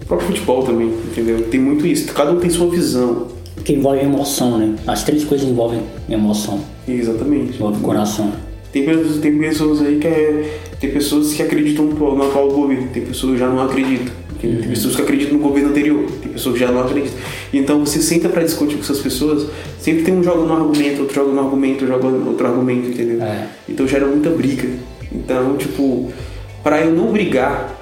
o 0.00 0.06
próprio 0.06 0.28
futebol 0.28 0.62
também, 0.62 0.88
entendeu? 0.88 1.42
Tem 1.48 1.60
muito 1.60 1.86
isso. 1.86 2.12
Cada 2.12 2.30
um 2.32 2.38
tem 2.38 2.48
sua 2.48 2.68
visão. 2.70 3.28
Que 3.64 3.74
envolve 3.74 4.00
emoção, 4.00 4.58
né? 4.58 4.76
As 4.86 5.04
três 5.04 5.24
coisas 5.24 5.48
envolvem 5.48 5.82
emoção. 6.08 6.60
Exatamente. 6.88 7.56
Envolve 7.56 7.80
coração. 7.80 8.32
Tem, 8.72 8.84
tem 9.20 9.38
pessoas 9.38 9.82
aí 9.82 9.98
que 9.98 10.06
é, 10.06 10.58
tem 10.80 10.90
pessoas 10.90 11.34
que 11.34 11.42
acreditam 11.42 11.84
no 11.84 12.22
atual 12.22 12.48
governo, 12.48 12.88
tem 12.88 13.04
pessoas 13.04 13.34
que 13.34 13.38
já 13.38 13.48
não 13.48 13.62
acreditam. 13.62 14.12
Tem 14.42 14.56
uhum. 14.56 14.62
pessoas 14.62 14.96
que 14.96 15.02
acreditam 15.02 15.38
no 15.38 15.38
governo 15.38 15.70
anterior, 15.70 16.04
tem 16.20 16.32
pessoas 16.32 16.54
que 16.54 16.60
já 16.60 16.72
não 16.72 16.80
acreditam. 16.80 17.16
Então 17.52 17.86
você 17.86 18.02
senta 18.02 18.28
para 18.28 18.42
discutir 18.42 18.74
com 18.74 18.80
essas 18.80 18.98
pessoas, 18.98 19.46
sempre 19.78 20.02
tem 20.02 20.12
um 20.12 20.20
joga 20.22 20.42
no 20.42 20.52
argumento, 20.52 21.02
outro 21.02 21.14
joga 21.14 21.30
no 21.30 21.40
argumento, 21.40 21.86
joga 21.86 22.08
outro 22.08 22.46
argumento, 22.48 22.88
entendeu? 22.88 23.22
É. 23.22 23.46
Então 23.68 23.86
gera 23.86 24.04
muita 24.04 24.30
briga. 24.30 24.68
Então, 25.12 25.56
tipo, 25.56 26.12
para 26.60 26.80
eu 26.80 26.92
não 26.92 27.12
brigar, 27.12 27.78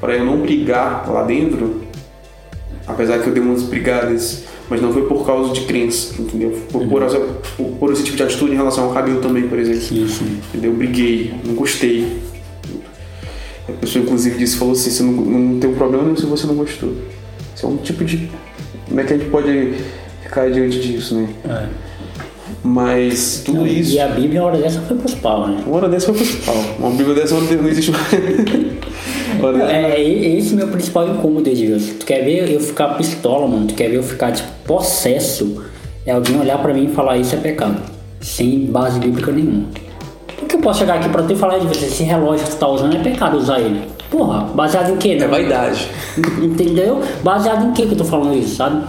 para 0.00 0.16
eu 0.16 0.24
não 0.24 0.38
brigar 0.38 1.04
lá 1.06 1.22
dentro, 1.22 1.82
apesar 2.86 3.18
que 3.18 3.28
eu 3.28 3.34
dei 3.34 3.42
umas 3.42 3.64
brigadas, 3.64 4.44
mas 4.70 4.80
não 4.80 4.94
foi 4.94 5.02
por 5.02 5.26
causa 5.26 5.52
de 5.52 5.66
crença, 5.66 6.14
entendeu? 6.18 6.58
Por, 6.72 6.80
uhum. 6.80 6.88
por, 6.88 7.02
por, 7.58 7.66
por, 7.72 7.92
esse 7.92 8.04
tipo 8.04 8.16
de 8.16 8.22
atitude 8.22 8.52
em 8.52 8.56
relação 8.56 8.84
ao 8.84 8.94
cabelo 8.94 9.20
também, 9.20 9.46
por 9.46 9.58
exemplo. 9.58 9.82
Sim, 9.82 10.08
sim. 10.08 10.40
Entendeu? 10.48 10.70
Eu 10.70 10.76
briguei, 10.78 11.34
não 11.44 11.54
gostei. 11.54 12.29
A 13.76 13.80
pessoa 13.80 14.04
inclusive 14.04 14.38
disse, 14.38 14.56
falou 14.56 14.72
assim, 14.72 14.90
você 14.90 15.02
não, 15.02 15.12
não 15.12 15.58
tem 15.60 15.70
um 15.70 15.74
problema 15.74 16.04
nenhum 16.04 16.16
se 16.16 16.26
você 16.26 16.46
não 16.46 16.54
gostou. 16.54 16.92
Isso 17.54 17.66
é 17.66 17.68
um 17.68 17.76
tipo 17.76 18.04
de. 18.04 18.30
Como 18.88 19.00
é 19.00 19.04
que 19.04 19.12
a 19.12 19.16
gente 19.16 19.30
pode 19.30 19.74
ficar 20.22 20.50
diante 20.50 20.80
disso, 20.80 21.14
né? 21.14 21.28
É. 21.48 21.66
Mas 22.62 23.42
tudo 23.44 23.58
não, 23.58 23.66
isso. 23.66 23.94
E 23.94 24.00
a 24.00 24.08
Bíblia, 24.08 24.40
uma 24.42 24.48
hora 24.48 24.58
dessa 24.58 24.80
foi 24.80 24.96
pros 24.96 25.14
pau, 25.14 25.48
né? 25.48 25.62
Uma 25.66 25.76
hora 25.76 25.88
dessa 25.88 26.12
foi 26.12 26.26
pros 26.26 26.44
pau. 26.44 26.64
Uma 26.78 26.90
Bíblia 26.90 27.14
dessa 27.14 27.34
não 27.34 27.68
existe 27.68 27.90
mais. 27.90 28.12
é, 29.70 29.92
é 29.94 30.38
esse 30.38 30.54
meu 30.54 30.68
principal 30.68 31.08
incômodo, 31.08 31.48
Edilson. 31.48 31.94
Tu 31.98 32.06
quer 32.06 32.24
ver 32.24 32.50
eu 32.50 32.60
ficar 32.60 32.96
pistola, 32.96 33.46
mano? 33.46 33.66
Tu 33.66 33.74
quer 33.74 33.88
ver 33.88 33.96
eu 33.96 34.02
ficar, 34.02 34.32
tipo, 34.32 34.48
possesso? 34.66 35.64
É 36.04 36.12
alguém 36.12 36.38
olhar 36.38 36.58
pra 36.58 36.74
mim 36.74 36.86
e 36.86 36.94
falar 36.94 37.16
isso 37.16 37.34
é 37.34 37.38
pecado. 37.38 37.80
Sem 38.20 38.66
base 38.66 38.98
bíblica 38.98 39.32
nenhuma 39.32 39.64
que 40.46 40.56
eu 40.56 40.60
posso 40.60 40.80
chegar 40.80 40.94
aqui 40.94 41.08
pra 41.08 41.22
tu 41.22 41.32
e 41.32 41.36
falar 41.36 41.58
de 41.58 41.66
você? 41.66 41.86
Esse 41.86 42.02
relógio 42.02 42.44
que 42.44 42.52
tu 42.52 42.56
tá 42.56 42.68
usando 42.68 42.96
é 42.96 43.00
pecado 43.00 43.36
usar 43.36 43.60
ele. 43.60 43.82
Porra, 44.10 44.40
baseado 44.54 44.92
em 44.92 44.96
quê? 44.96 45.14
Né? 45.14 45.24
É 45.24 45.28
vaidade. 45.28 45.88
Entendeu? 46.42 47.00
Baseado 47.22 47.68
em 47.68 47.72
quê 47.72 47.86
que 47.86 47.92
eu 47.92 47.98
tô 47.98 48.04
falando 48.04 48.36
isso, 48.36 48.56
sabe? 48.56 48.84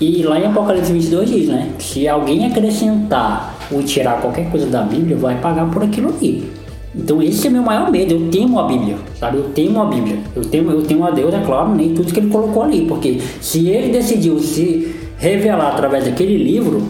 E 0.00 0.22
lá 0.22 0.38
em 0.38 0.46
Apocalipse 0.46 0.92
22 0.92 1.30
diz, 1.30 1.48
né? 1.48 1.70
Se 1.78 2.08
alguém 2.08 2.46
acrescentar 2.46 3.54
ou 3.70 3.82
tirar 3.82 4.20
qualquer 4.20 4.50
coisa 4.50 4.66
da 4.66 4.82
Bíblia, 4.82 5.16
vai 5.16 5.36
pagar 5.36 5.70
por 5.70 5.82
aquilo 5.82 6.08
ali. 6.08 6.50
Então 6.94 7.22
esse 7.22 7.46
é 7.46 7.50
meu 7.50 7.62
maior 7.62 7.90
medo, 7.90 8.12
eu 8.12 8.30
temo 8.30 8.58
a 8.58 8.66
Bíblia, 8.66 8.96
sabe? 9.18 9.38
Eu 9.38 9.44
temo 9.44 9.80
a 9.80 9.86
Bíblia. 9.86 10.18
Eu 10.36 10.42
temo, 10.42 10.70
eu 10.70 10.82
temo 10.82 11.06
a 11.06 11.10
Deus, 11.10 11.32
é 11.32 11.40
claro, 11.40 11.74
nem 11.74 11.94
tudo 11.94 12.12
que 12.12 12.20
ele 12.20 12.28
colocou 12.28 12.62
ali, 12.62 12.86
porque 12.86 13.18
se 13.40 13.68
ele 13.68 13.90
decidiu 13.92 14.38
se 14.38 14.94
revelar 15.16 15.68
através 15.68 16.04
daquele 16.04 16.36
livro, 16.36 16.82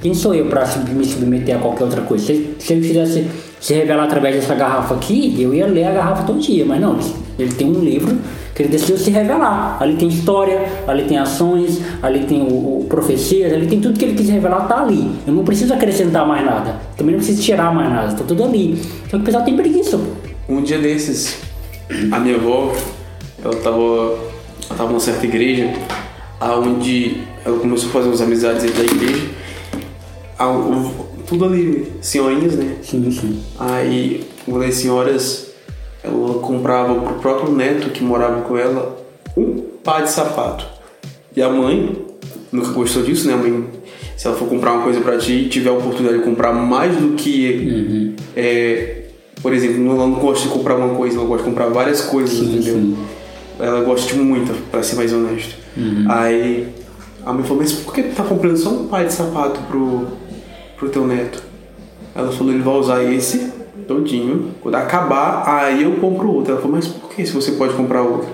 quem 0.00 0.12
sou 0.12 0.34
eu 0.34 0.46
para 0.46 0.66
me 0.92 1.04
submeter 1.04 1.56
a 1.56 1.58
qualquer 1.58 1.84
outra 1.84 2.02
coisa? 2.02 2.26
Se, 2.26 2.56
se 2.58 2.72
ele 2.72 2.86
fizesse 2.86 3.26
se 3.64 3.72
revelar 3.72 4.04
através 4.04 4.34
dessa 4.34 4.54
garrafa 4.54 4.94
aqui, 4.94 5.40
eu 5.40 5.54
ia 5.54 5.66
ler 5.66 5.86
a 5.86 5.92
garrafa 5.92 6.24
todo 6.24 6.38
dia, 6.38 6.66
mas 6.66 6.78
não, 6.78 6.98
ele 7.38 7.50
tem 7.54 7.66
um 7.66 7.80
livro 7.80 8.14
que 8.54 8.62
ele 8.62 8.68
decidiu 8.68 8.98
se 8.98 9.10
revelar. 9.10 9.78
Ali 9.80 9.96
tem 9.96 10.06
história, 10.06 10.70
ali 10.86 11.04
tem 11.04 11.16
ações, 11.16 11.80
ali 12.02 12.26
tem 12.26 12.42
o, 12.42 12.80
o 12.80 12.86
profecias, 12.90 13.50
ali 13.54 13.66
tem 13.66 13.80
tudo 13.80 13.98
que 13.98 14.04
ele 14.04 14.12
quis 14.12 14.28
revelar, 14.28 14.68
tá 14.68 14.82
ali. 14.82 15.10
Eu 15.26 15.32
não 15.32 15.44
preciso 15.44 15.72
acrescentar 15.72 16.28
mais 16.28 16.44
nada, 16.44 16.78
também 16.94 17.14
não 17.14 17.20
preciso 17.20 17.40
tirar 17.40 17.74
mais 17.74 17.88
nada, 17.88 18.12
tá 18.12 18.22
tudo 18.28 18.44
ali. 18.44 18.78
Só 19.08 19.16
que 19.16 19.22
o 19.22 19.24
pessoal 19.24 19.42
tem 19.44 19.56
preguiça. 19.56 19.98
Um 20.46 20.62
dia 20.62 20.76
desses, 20.76 21.38
a 22.12 22.20
minha 22.20 22.36
avó, 22.36 22.70
ela 23.42 23.56
tava, 23.56 23.78
ela 23.78 24.76
tava 24.76 24.88
numa 24.90 25.00
certa 25.00 25.24
igreja, 25.24 25.72
aonde 26.38 27.22
ela 27.42 27.58
começou 27.58 27.88
a 27.88 27.92
fazer 27.94 28.08
umas 28.08 28.20
amizades 28.20 28.62
dentro 28.62 28.84
da 28.84 28.92
igreja. 28.92 29.26
A, 30.38 30.48
tudo 31.26 31.44
ali, 31.46 31.92
senhorinhas, 32.00 32.54
né? 32.54 32.76
Sim, 32.82 33.10
sim. 33.10 33.40
Aí 33.58 34.24
uma 34.46 34.60
das 34.60 34.74
senhoras, 34.76 35.50
ela 36.02 36.38
comprava 36.40 36.94
pro 36.94 37.14
próprio 37.14 37.52
neto 37.52 37.90
que 37.90 38.02
morava 38.02 38.42
com 38.42 38.56
ela 38.56 38.96
um 39.36 39.62
par 39.82 40.02
de 40.02 40.10
sapato. 40.10 40.66
E 41.36 41.42
a 41.42 41.48
mãe 41.48 41.96
nunca 42.52 42.70
gostou 42.70 43.02
disso, 43.02 43.26
né? 43.26 43.34
A 43.34 43.36
mãe, 43.36 43.64
se 44.16 44.26
ela 44.26 44.36
for 44.36 44.48
comprar 44.48 44.72
uma 44.72 44.82
coisa 44.82 45.00
para 45.00 45.18
ti, 45.18 45.48
tiver 45.48 45.70
a 45.70 45.72
oportunidade 45.72 46.18
de 46.18 46.24
comprar 46.24 46.52
mais 46.52 46.96
do 46.96 47.14
que. 47.14 47.48
Uhum. 47.48 48.16
É, 48.36 49.00
por 49.42 49.52
exemplo, 49.52 49.84
ela 49.84 50.06
não 50.06 50.14
gosta 50.14 50.48
de 50.48 50.54
comprar 50.54 50.76
uma 50.76 50.94
coisa, 50.94 51.18
ela 51.18 51.26
gosta 51.26 51.44
de 51.44 51.50
comprar 51.50 51.68
várias 51.68 52.02
coisas, 52.02 52.38
sim, 52.38 52.46
entendeu? 52.46 52.74
Sim. 52.74 52.96
Ela 53.58 53.82
gosta 53.82 54.12
de 54.12 54.18
muito, 54.18 54.52
para 54.70 54.82
ser 54.82 54.96
mais 54.96 55.12
honesto. 55.12 55.54
Uhum. 55.76 56.06
Aí 56.08 56.68
a 57.24 57.32
mãe 57.32 57.42
falou, 57.42 57.58
mas 57.58 57.72
por 57.72 57.94
que 57.94 58.02
tu 58.02 58.14
tá 58.14 58.22
comprando 58.22 58.56
só 58.56 58.70
um 58.70 58.86
par 58.86 59.04
de 59.04 59.12
sapato 59.12 59.60
pro, 59.62 60.06
pro 60.84 60.92
teu 60.92 61.06
neto. 61.06 61.42
Ela 62.14 62.30
falou, 62.30 62.52
ele 62.52 62.62
vai 62.62 62.74
usar 62.74 63.02
esse 63.02 63.52
todinho. 63.88 64.54
Quando 64.60 64.76
acabar, 64.76 65.44
aí 65.46 65.82
eu 65.82 65.92
compro 65.96 66.30
outro. 66.30 66.52
Ela 66.52 66.60
falou, 66.60 66.76
mas 66.76 66.86
por 66.86 67.10
que 67.10 67.26
se 67.26 67.32
você 67.32 67.52
pode 67.52 67.74
comprar 67.74 68.02
outro? 68.02 68.28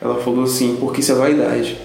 Ela 0.00 0.16
falou 0.16 0.44
assim, 0.44 0.76
porque 0.78 1.00
isso 1.00 1.12
é 1.12 1.14
vaidade. 1.14 1.78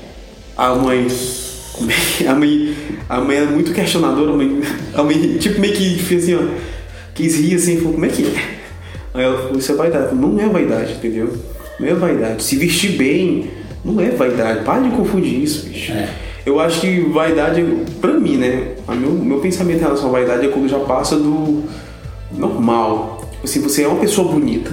A 0.57 0.75
mãe. 0.75 1.07
A 2.27 2.35
mãe, 2.35 2.75
a 3.07 3.21
mãe 3.21 3.37
era 3.37 3.45
muito 3.45 3.71
questionadora, 3.71 4.33
a 4.33 4.35
mãe, 4.35 4.61
a 4.93 5.01
mãe 5.01 5.37
tipo 5.37 5.61
meio 5.61 5.73
que 5.73 5.97
fez 5.97 6.23
assim, 6.23 6.35
ó. 6.35 6.41
Quis 7.15 7.39
rir 7.39 7.55
assim, 7.55 7.77
falou, 7.77 7.93
como 7.93 8.05
é 8.05 8.09
que 8.09 8.25
é? 8.25 8.35
Aí 9.13 9.23
ela 9.23 9.37
falou, 9.37 9.57
isso 9.57 9.71
é 9.71 9.75
vaidade. 9.75 10.13
Não 10.13 10.37
é 10.37 10.49
vaidade, 10.49 10.93
entendeu? 10.93 11.33
Não 11.79 11.87
é 11.87 11.93
vaidade. 11.93 12.43
Se 12.43 12.57
vestir 12.57 12.97
bem 12.97 13.49
não 13.85 14.01
é 14.01 14.09
vaidade. 14.09 14.65
Para 14.65 14.81
de 14.81 14.89
confundir 14.93 15.41
isso, 15.41 15.67
bicho. 15.67 15.93
É. 15.93 16.09
Eu 16.49 16.59
acho 16.59 16.81
que 16.81 16.99
vaidade, 17.01 17.63
pra 18.01 18.13
mim, 18.13 18.37
né? 18.37 18.69
O 18.87 18.95
meu, 18.95 19.11
meu 19.11 19.37
pensamento 19.39 19.77
em 19.77 19.81
relação 19.81 20.09
à 20.09 20.11
vaidade 20.11 20.47
é 20.47 20.49
quando 20.49 20.67
já 20.67 20.79
passa 20.79 21.15
do 21.15 21.63
normal. 22.35 23.17
Assim, 23.43 23.61
você 23.61 23.83
é 23.83 23.87
uma 23.87 23.99
pessoa 24.01 24.29
bonita, 24.33 24.69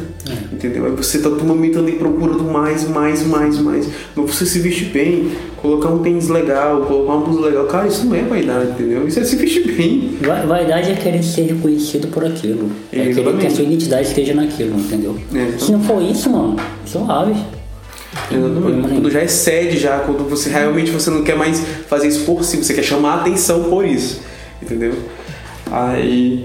entendeu? 0.53 0.87
Aí 0.87 0.91
você 0.93 1.18
tá 1.18 1.29
todo 1.29 1.45
momento 1.45 1.79
ali 1.79 1.93
procurando 1.93 2.43
mais, 2.45 2.89
mais, 2.89 3.24
mais, 3.24 3.59
mais. 3.59 3.89
Mas 4.16 4.35
você 4.35 4.45
se 4.45 4.59
vestir 4.59 4.89
bem, 4.89 5.31
colocar 5.59 5.89
um 5.91 5.99
tênis 5.99 6.29
legal, 6.29 6.81
colocar 6.81 7.12
uma 7.12 7.24
blusa 7.27 7.47
legal. 7.47 7.66
Cara, 7.66 7.87
isso 7.87 8.05
não 8.07 8.16
é 8.16 8.22
vaidade, 8.22 8.70
entendeu? 8.70 9.07
Isso 9.07 9.20
é 9.20 9.24
se 9.24 9.37
vestir 9.37 9.72
bem. 9.77 10.16
Va- 10.20 10.45
Vaidade 10.47 10.91
é 10.91 10.95
querer 10.95 11.22
ser 11.22 11.43
reconhecido 11.43 12.09
por 12.09 12.24
aquilo. 12.24 12.68
É 12.93 13.12
querer 13.12 13.37
que 13.39 13.47
a 13.47 13.51
sua 13.51 13.64
identidade 13.64 14.09
esteja 14.09 14.35
naquilo, 14.35 14.77
entendeu? 14.81 15.14
É, 15.33 15.43
então- 15.43 15.59
Se 15.61 15.70
não 15.70 15.81
for 15.85 16.03
isso, 16.03 16.29
mano, 16.29 16.57
suave. 16.85 17.35
Exatamente. 18.31 18.89
Quando 18.89 19.11
já 19.11 19.23
excede, 19.23 19.79
já, 19.79 19.99
quando 20.01 20.29
você 20.29 20.49
realmente 20.51 20.91
você 20.91 21.11
não 21.11 21.23
quer 21.23 21.37
mais 21.37 21.61
fazer 21.89 22.09
isso 22.09 22.25
por 22.25 22.43
si, 22.45 22.57
você 22.57 22.75
quer 22.75 22.83
chamar 22.83 23.14
a 23.14 23.21
atenção 23.21 23.64
por 23.64 23.85
isso. 23.85 24.21
Entendeu? 24.62 24.95
Aí 25.71 26.45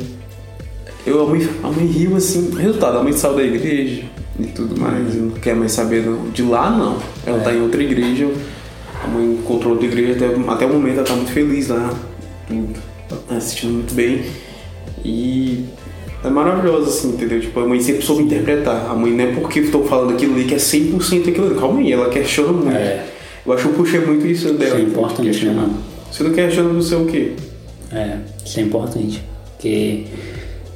eu 1.05 1.23
a 1.23 1.29
mãe, 1.29 1.49
a 1.63 1.67
mãe 1.67 1.85
riu 1.85 2.15
assim, 2.15 2.51
resultado, 2.55 2.97
a 2.97 3.03
mãe 3.03 3.13
saiu 3.13 3.35
da 3.35 3.43
igreja 3.43 4.03
e 4.39 4.45
tudo 4.47 4.79
mais, 4.79 5.15
não 5.15 5.31
quer 5.31 5.55
mais 5.55 5.71
saber 5.71 6.03
de 6.33 6.43
lá 6.43 6.69
não. 6.69 6.97
Ela 7.25 7.39
tá 7.39 7.53
em 7.53 7.61
outra 7.61 7.81
igreja, 7.81 8.29
a 9.03 9.07
mãe 9.07 9.33
encontrou 9.33 9.73
outra 9.73 9.87
igreja, 9.87 10.13
até, 10.13 10.51
até 10.51 10.65
o 10.65 10.69
momento 10.69 10.97
ela 10.97 11.07
tá 11.07 11.15
muito 11.15 11.31
feliz 11.31 11.69
lá, 11.69 11.93
tudo, 12.47 12.79
tá 13.27 13.35
assistindo 13.35 13.73
muito 13.73 13.93
bem. 13.93 14.23
E 15.03 15.65
é 16.23 16.29
maravilhoso, 16.29 16.89
assim, 16.89 17.09
entendeu? 17.09 17.39
Tipo, 17.39 17.59
a 17.61 17.67
mãe 17.67 17.79
sempre 17.79 18.03
soube 18.03 18.23
interpretar. 18.23 18.89
A 18.89 18.93
mãe 18.93 19.11
não 19.11 19.23
é 19.23 19.33
porque 19.33 19.59
estou 19.59 19.85
falando 19.85 20.13
aquilo 20.13 20.35
ali 20.35 20.45
que 20.45 20.53
é 20.53 20.57
100% 20.57 21.29
aquilo 21.29 21.47
ali. 21.47 21.55
Calma 21.55 21.79
aí, 21.79 21.91
ela 21.91 22.09
questiona 22.09 22.51
muito. 22.51 22.75
É. 22.75 23.05
Eu 23.45 23.53
acho 23.53 23.63
que 23.63 23.69
eu 23.69 23.73
puxei 23.73 23.99
muito 24.01 24.27
isso 24.27 24.53
dela. 24.53 24.77
Isso 24.77 24.85
é 24.85 24.89
importante, 24.89 25.45
né, 25.45 25.53
mano? 25.53 25.73
Você 26.11 26.23
não 26.23 26.31
questiona 26.31 26.69
você 26.69 26.95
o 26.95 27.05
quê? 27.05 27.31
É, 27.91 28.17
isso 28.45 28.59
é 28.59 28.63
importante. 28.63 29.23
Porque 29.55 30.05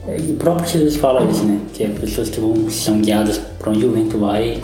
e 0.08 0.32
o 0.32 0.36
próprio 0.36 0.68
Jesus 0.68 0.98
fala 0.98 1.24
isso, 1.30 1.44
né? 1.44 1.60
Que 1.74 1.84
as 1.84 1.98
pessoas 1.98 2.30
que 2.30 2.40
vão, 2.40 2.70
são 2.70 3.02
guiadas 3.02 3.40
para 3.58 3.72
onde 3.72 3.86
o 3.86 3.92
vento 3.92 4.20
vai, 4.20 4.62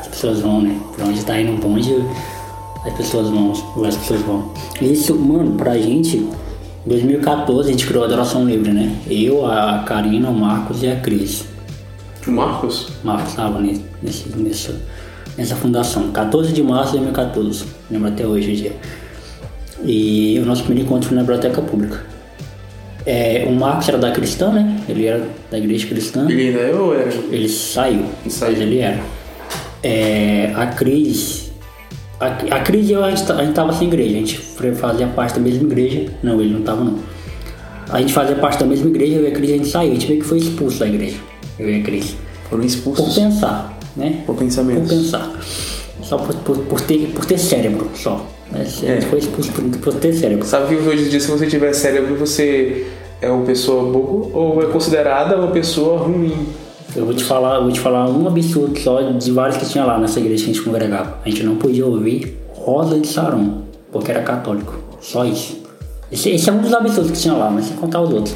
as 0.00 0.08
pessoas 0.08 0.40
vão, 0.40 0.60
né? 0.60 0.76
Para 0.96 1.06
onde 1.06 1.24
tá 1.24 1.40
indo 1.40 1.52
o 1.52 1.56
bonde, 1.56 1.94
as 2.84 2.92
pessoas 2.94 3.28
vão, 3.28 3.52
as 3.86 3.96
pessoas 3.96 4.20
vão. 4.22 4.52
Isso, 4.80 5.14
mano, 5.14 5.52
pra 5.52 5.78
gente, 5.78 6.26
em 6.86 6.88
2014 6.88 7.68
a 7.68 7.72
gente 7.72 7.86
criou 7.86 8.02
a 8.02 8.06
Adoração 8.06 8.44
Livre, 8.44 8.72
né? 8.72 8.96
Eu, 9.08 9.44
a 9.46 9.80
Karina, 9.86 10.30
o 10.30 10.34
Marcos 10.34 10.82
e 10.82 10.88
a 10.88 10.96
Cris. 10.96 11.44
O 12.26 12.30
Marcos? 12.30 12.88
Marcos 13.04 13.30
estava 13.30 13.60
nesse, 13.60 14.28
nessa, 14.36 14.80
nessa 15.36 15.56
fundação. 15.56 16.10
14 16.10 16.52
de 16.52 16.62
março 16.62 16.92
de 16.92 16.98
2014. 16.98 17.64
Lembro 17.90 18.08
até 18.08 18.26
hoje 18.26 18.52
o 18.52 18.56
dia. 18.56 18.72
E 19.84 20.38
o 20.42 20.46
nosso 20.46 20.62
primeiro 20.64 20.86
encontro 20.86 21.08
foi 21.08 21.16
na 21.16 21.22
biblioteca 21.22 21.60
pública. 21.62 22.04
É, 23.06 23.44
o 23.48 23.52
Marcos 23.52 23.88
era 23.88 23.98
da 23.98 24.10
cristã, 24.10 24.52
né? 24.52 24.78
Ele 24.88 25.06
era 25.06 25.26
da 25.50 25.58
igreja 25.58 25.86
cristã. 25.86 26.26
Ele 26.28 26.48
ainda 26.48 26.60
é 26.60 26.74
ou 26.74 26.94
era? 26.94 27.10
Ele 27.30 27.48
saiu, 27.48 28.04
Saiu. 28.28 28.52
mas 28.52 28.60
ele 28.60 28.78
era. 28.78 29.00
É, 29.82 30.52
a 30.54 30.66
Cris. 30.66 31.49
A, 32.20 32.26
a 32.26 32.60
Cris 32.60 32.88
e 32.88 32.92
eu, 32.92 33.02
a 33.02 33.10
gente, 33.10 33.26
ta- 33.26 33.34
a 33.34 33.44
gente 33.44 33.54
tava 33.54 33.72
sem 33.72 33.88
igreja, 33.88 34.10
a 34.10 34.18
gente 34.18 34.38
fazia 34.74 35.06
parte 35.06 35.34
da 35.34 35.40
mesma 35.40 35.62
igreja. 35.62 36.06
Não, 36.22 36.40
ele 36.40 36.52
não 36.52 36.62
tava 36.62 36.84
não. 36.84 36.98
A 37.88 37.98
gente 38.00 38.12
fazia 38.12 38.36
parte 38.36 38.58
da 38.60 38.66
mesma 38.66 38.88
igreja, 38.90 39.16
eu 39.16 39.24
e 39.24 39.28
a 39.28 39.30
Cris 39.32 39.50
a 39.50 39.54
gente 39.54 39.68
saiu, 39.68 39.90
a 39.90 39.94
gente 39.94 40.06
meio 40.08 40.20
que 40.20 40.26
foi 40.26 40.38
expulso 40.38 40.78
da 40.78 40.86
igreja. 40.86 41.16
Eu 41.58 41.68
e 41.70 41.80
a 41.80 41.82
Cris. 41.82 42.14
Foram 42.48 42.62
Por 42.62 42.66
expulsos 42.66 43.14
pensar, 43.14 43.78
né? 43.96 44.22
por 44.26 44.36
pensamentos. 44.36 44.88
Por 44.88 44.96
pensar. 44.98 45.40
Só 46.02 46.16
por, 46.18 46.34
por, 46.36 46.58
por 46.58 46.80
ter, 46.80 47.10
por 47.14 47.24
ter 47.24 47.38
cérebro, 47.38 47.90
só. 47.94 48.24
Mas 48.52 48.82
É. 48.82 48.90
a 48.92 48.94
gente 48.94 49.06
foi 49.06 49.18
expulso 49.20 49.50
por, 49.52 49.64
por 49.78 49.94
ter 49.94 50.12
cérebro. 50.12 50.44
Sabe 50.46 50.74
que 50.76 50.82
hoje 50.88 51.04
em 51.06 51.08
dia, 51.08 51.20
se 51.20 51.30
você 51.30 51.46
tiver 51.46 51.72
cérebro, 51.72 52.16
você 52.16 52.86
é 53.22 53.30
uma 53.30 53.44
pessoa 53.44 53.90
boa 53.90 54.30
ou 54.32 54.62
é 54.62 54.66
considerada 54.66 55.36
uma 55.36 55.50
pessoa 55.52 55.98
ruim? 56.02 56.46
Eu 56.94 57.04
vou 57.04 57.14
te 57.14 57.22
falar, 57.22 57.60
vou 57.60 57.70
te 57.70 57.78
falar 57.80 58.08
um 58.08 58.26
absurdo 58.26 58.78
só 58.80 59.00
de 59.00 59.30
vários 59.30 59.56
que 59.56 59.66
tinha 59.66 59.84
lá 59.84 59.98
nessa 59.98 60.18
igreja 60.18 60.44
que 60.44 60.50
a 60.50 60.54
gente 60.54 60.64
congregava. 60.64 61.18
A 61.24 61.28
gente 61.28 61.42
não 61.44 61.56
podia 61.56 61.86
ouvir 61.86 62.36
Rosa 62.48 62.98
de 62.98 63.06
Saron, 63.06 63.62
porque 63.92 64.10
era 64.10 64.22
católico. 64.22 64.78
Só 65.00 65.24
isso. 65.24 65.58
Esse, 66.10 66.30
esse 66.30 66.50
é 66.50 66.52
um 66.52 66.60
dos 66.60 66.72
absurdos 66.72 67.12
que 67.12 67.18
tinha 67.18 67.34
lá, 67.34 67.50
mas 67.50 67.66
sem 67.66 67.76
contar 67.76 68.00
os 68.00 68.12
outros. 68.12 68.34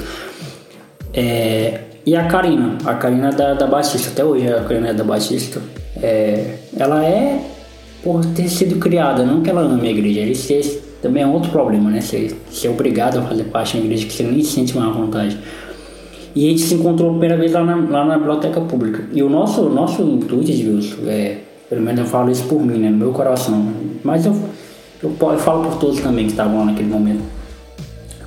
É, 1.13 1.81
e 2.07 2.15
a 2.15 2.27
Karina, 2.27 2.79
a 2.85 2.95
Karina 2.95 3.31
da, 3.31 3.55
da 3.55 3.67
Batista, 3.67 4.11
até 4.11 4.25
hoje 4.25 4.47
a 4.53 4.63
Karina 4.63 4.89
é 4.89 4.95
da 4.95 5.05
Batista. 5.05 5.61
É, 6.01 6.57
ela 6.77 7.05
é 7.05 7.41
por 8.03 8.25
ter 8.27 8.49
sido 8.49 8.79
criada, 8.79 9.25
não 9.25 9.41
que 9.41 9.51
ela 9.51 9.63
ame 9.63 9.89
a 9.89 9.91
igreja. 9.91 10.21
Isso 10.21 10.53
é- 10.53 10.85
também 11.03 11.23
é 11.23 11.27
outro 11.27 11.51
problema, 11.51 11.91
né? 11.91 12.01
Ser, 12.01 12.35
ser 12.51 12.69
obrigado 12.69 13.19
a 13.19 13.23
fazer 13.23 13.45
parte 13.45 13.77
da 13.77 13.85
igreja 13.85 14.07
que 14.07 14.13
você 14.13 14.23
nem 14.23 14.43
se 14.43 14.53
sente 14.53 14.77
mais 14.77 14.95
vontade. 14.95 15.39
E 16.35 16.47
a 16.47 16.51
gente 16.51 16.63
se 16.63 16.75
encontrou 16.75 17.09
a 17.09 17.13
primeira 17.13 17.37
vez 17.37 17.53
lá 17.53 17.63
na, 17.63 17.77
lá 17.77 18.05
na 18.05 18.19
biblioteca 18.19 18.61
pública. 18.61 19.05
E 19.13 19.23
o 19.23 19.31
nosso, 19.31 19.63
nosso 19.69 20.03
intuito, 20.03 20.51
Edilson, 20.51 20.97
é, 21.07 21.39
pelo 21.69 21.83
menos 21.83 22.01
eu 22.01 22.07
falo 22.07 22.31
isso 22.31 22.45
por 22.45 22.61
mim, 22.61 22.79
né, 22.79 22.91
no 22.91 22.97
meu 22.97 23.13
coração. 23.13 23.69
Mas 24.03 24.27
eu, 24.27 24.35
eu, 25.03 25.15
eu 25.21 25.39
falo 25.39 25.69
por 25.69 25.79
todos 25.79 26.01
também 26.01 26.25
que 26.27 26.33
estavam 26.33 26.59
lá 26.59 26.65
naquele 26.67 26.89
momento. 26.89 27.23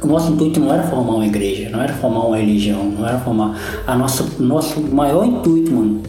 O 0.01 0.07
nosso 0.07 0.31
intuito 0.31 0.59
não 0.59 0.73
era 0.73 0.83
formar 0.83 1.15
uma 1.15 1.25
igreja, 1.25 1.69
não 1.69 1.81
era 1.81 1.93
formar 1.93 2.27
uma 2.27 2.37
religião, 2.37 2.85
não 2.85 3.05
era 3.05 3.17
formar. 3.17 3.59
A 3.85 3.95
nossa, 3.95 4.25
nosso 4.39 4.79
maior 4.79 5.25
intuito, 5.25 5.71
mano, 5.71 6.01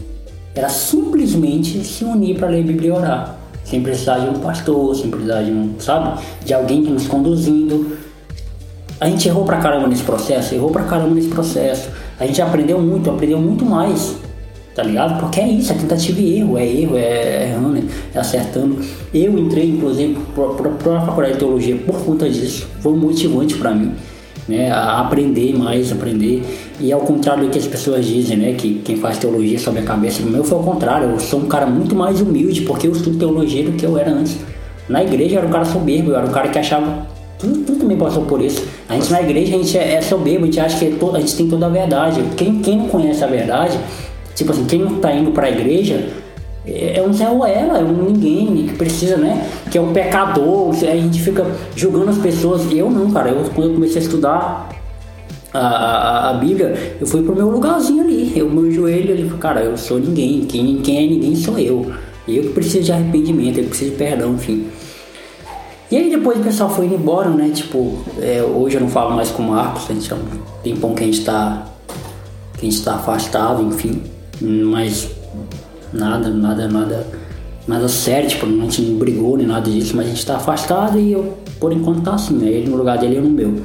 era 0.55 0.69
simplesmente 0.69 1.83
se 1.83 2.05
unir 2.05 2.37
para 2.37 2.49
ler 2.49 2.61
a 2.61 2.67
Bíblia 2.67 2.89
e 2.89 2.91
orar. 2.91 3.35
Sem 3.63 3.81
precisar 3.81 4.19
de 4.19 4.29
um 4.29 4.39
pastor, 4.39 4.95
sem 4.95 5.09
precisar 5.09 5.41
de 5.41 5.51
um, 5.51 5.73
sabe? 5.79 6.19
De 6.45 6.53
alguém 6.53 6.83
que 6.83 6.91
nos 6.91 7.07
conduzindo. 7.07 7.97
A 8.99 9.07
gente 9.07 9.29
errou 9.29 9.45
pra 9.45 9.57
caramba 9.57 9.87
nesse 9.87 10.03
processo, 10.03 10.53
errou 10.53 10.71
pra 10.71 10.83
caramba 10.83 11.15
nesse 11.15 11.29
processo. 11.29 11.89
A 12.19 12.25
gente 12.25 12.41
aprendeu 12.41 12.81
muito, 12.81 13.09
aprendeu 13.09 13.39
muito 13.39 13.65
mais, 13.65 14.17
tá 14.75 14.83
ligado? 14.83 15.17
Porque 15.21 15.39
é 15.39 15.47
isso, 15.47 15.71
é 15.71 15.75
tentativa 15.75 16.19
e 16.19 16.39
erro, 16.39 16.57
é 16.57 16.67
erro, 16.67 16.97
é 16.97 17.49
errando, 17.49 17.81
é 18.13 18.19
acertando. 18.19 18.77
Eu 19.13 19.39
entrei, 19.39 19.69
inclusive, 19.69 20.17
pra, 20.35 20.69
pra 20.71 21.01
faculdade 21.01 21.33
de 21.33 21.39
teologia 21.39 21.77
por 21.77 22.03
conta 22.03 22.29
disso. 22.29 22.67
Foi 22.81 22.93
motivante 22.93 23.55
pra 23.55 23.71
mim, 23.71 23.93
né? 24.49 24.69
A 24.69 24.99
aprender 24.99 25.57
mais, 25.57 25.93
aprender. 25.93 26.43
E 26.77 26.91
ao 26.91 26.99
contrário 26.99 27.45
do 27.45 27.49
que 27.49 27.57
as 27.57 27.67
pessoas 27.67 28.05
dizem, 28.05 28.35
né? 28.35 28.51
Que 28.51 28.81
quem 28.83 28.97
faz 28.97 29.17
teologia 29.17 29.57
sobe 29.57 29.79
a 29.79 29.83
cabeça. 29.83 30.21
O 30.21 30.25
meu 30.25 30.43
foi 30.43 30.57
ao 30.57 30.63
contrário, 30.65 31.11
eu 31.11 31.19
sou 31.21 31.39
um 31.39 31.45
cara 31.45 31.65
muito 31.65 31.95
mais 31.95 32.19
humilde 32.19 32.63
porque 32.63 32.85
eu 32.85 32.91
estudo 32.91 33.17
teologia 33.17 33.63
do 33.63 33.71
que 33.71 33.85
eu 33.85 33.97
era 33.97 34.11
antes. 34.11 34.37
Na 34.89 35.01
igreja 35.01 35.35
eu 35.35 35.39
era 35.39 35.47
um 35.47 35.51
cara 35.51 35.63
soberbo, 35.63 36.11
eu 36.11 36.17
era 36.17 36.25
um 36.25 36.31
cara 36.31 36.49
que 36.49 36.59
achava 36.59 37.07
tudo 37.39 37.79
também 37.79 37.97
passou 37.97 38.23
por 38.25 38.41
isso. 38.41 38.63
A 38.87 38.95
gente 38.95 39.11
na 39.11 39.21
igreja, 39.21 39.55
a 39.55 39.57
gente 39.57 39.77
é, 39.77 39.93
é 39.95 40.01
soberbo, 40.01 40.43
a 40.43 40.45
gente 40.45 40.59
acha 40.59 40.77
que 40.77 40.85
é 40.85 40.91
to- 40.91 41.15
a 41.15 41.19
gente 41.19 41.35
tem 41.35 41.47
toda 41.47 41.65
a 41.65 41.69
verdade. 41.69 42.21
Quem, 42.35 42.59
quem 42.59 42.77
não 42.77 42.87
conhece 42.87 43.23
a 43.23 43.27
verdade, 43.27 43.77
tipo 44.35 44.51
assim, 44.51 44.65
quem 44.65 44.79
não 44.79 44.95
tá 44.95 45.13
indo 45.13 45.31
pra 45.31 45.49
igreja, 45.49 46.09
é 46.65 46.97
é 46.99 47.01
um 47.01 47.13
Zé 47.13 47.25
Ruela, 47.25 47.79
é 47.79 47.83
um 47.83 48.03
ninguém 48.11 48.67
que 48.67 48.75
precisa, 48.75 49.15
né? 49.17 49.47
Que 49.71 49.77
é 49.77 49.81
um 49.81 49.93
pecador, 49.93 50.69
a 50.71 50.95
gente 50.95 51.21
fica 51.21 51.45
julgando 51.75 52.09
as 52.11 52.17
pessoas. 52.17 52.61
Eu 52.71 52.89
não, 52.91 53.09
cara, 53.11 53.29
eu, 53.29 53.43
quando 53.55 53.69
eu 53.69 53.73
comecei 53.75 54.01
a 54.01 54.03
estudar 54.03 54.69
a, 55.53 55.59
a, 55.59 56.29
a 56.31 56.33
Bíblia, 56.33 56.95
eu 56.99 57.07
fui 57.07 57.23
pro 57.23 57.35
meu 57.35 57.49
lugarzinho 57.49 58.03
ali, 58.03 58.33
eu 58.35 58.49
meu 58.49 58.69
joelho 58.71 59.13
ali, 59.13 59.29
cara, 59.39 59.61
eu 59.61 59.75
sou 59.77 59.97
ninguém, 59.97 60.41
quem, 60.41 60.77
quem 60.81 60.97
é 60.97 61.07
ninguém 61.09 61.35
sou 61.35 61.57
eu. 61.57 61.91
Eu 62.27 62.43
que 62.43 62.49
preciso 62.49 62.83
de 62.83 62.91
arrependimento, 62.91 63.57
eu 63.57 63.63
que 63.63 63.69
preciso 63.69 63.91
de 63.91 63.97
perdão, 63.97 64.33
enfim. 64.33 64.65
E 65.91 65.97
aí 65.97 66.09
depois 66.09 66.39
o 66.39 66.43
pessoal 66.43 66.69
foi 66.69 66.85
indo 66.85 66.95
embora, 66.95 67.29
né? 67.29 67.49
Tipo, 67.53 67.97
é, 68.21 68.43
hoje 68.43 68.75
eu 68.75 68.81
não 68.81 68.89
falo 68.89 69.15
mais 69.15 69.31
com 69.31 69.41
o 69.41 69.47
Marcos, 69.47 69.89
a 69.89 69.93
gente 69.93 70.11
é 70.11 70.15
um 70.15 70.19
tempão 70.63 70.93
que 70.93 71.03
a 71.03 71.05
gente 71.05 71.25
tá. 71.25 71.65
que 72.57 72.67
a 72.67 72.69
gente 72.69 72.83
tá 72.83 72.95
afastado, 72.95 73.63
enfim. 73.63 74.03
Mas 74.39 75.09
nada, 75.91 76.29
nada, 76.29 76.67
nada. 76.67 77.07
Nada 77.67 77.87
sério, 77.87 78.27
tipo, 78.27 78.47
a 78.47 78.49
gente 78.49 78.81
não 78.81 78.97
brigou 78.97 79.37
nem 79.37 79.45
nada 79.45 79.69
disso, 79.69 79.95
mas 79.95 80.07
a 80.07 80.09
gente 80.09 80.25
tá 80.25 80.37
afastado 80.37 80.99
e 80.99 81.11
eu, 81.11 81.37
por 81.59 81.71
enquanto, 81.71 82.01
tá 82.01 82.15
assim, 82.15 82.33
né? 82.33 82.49
Ele 82.49 82.67
no 82.67 82.77
lugar 82.77 82.97
dele 82.97 83.17
eu 83.17 83.21
no 83.21 83.29
meu. 83.29 83.61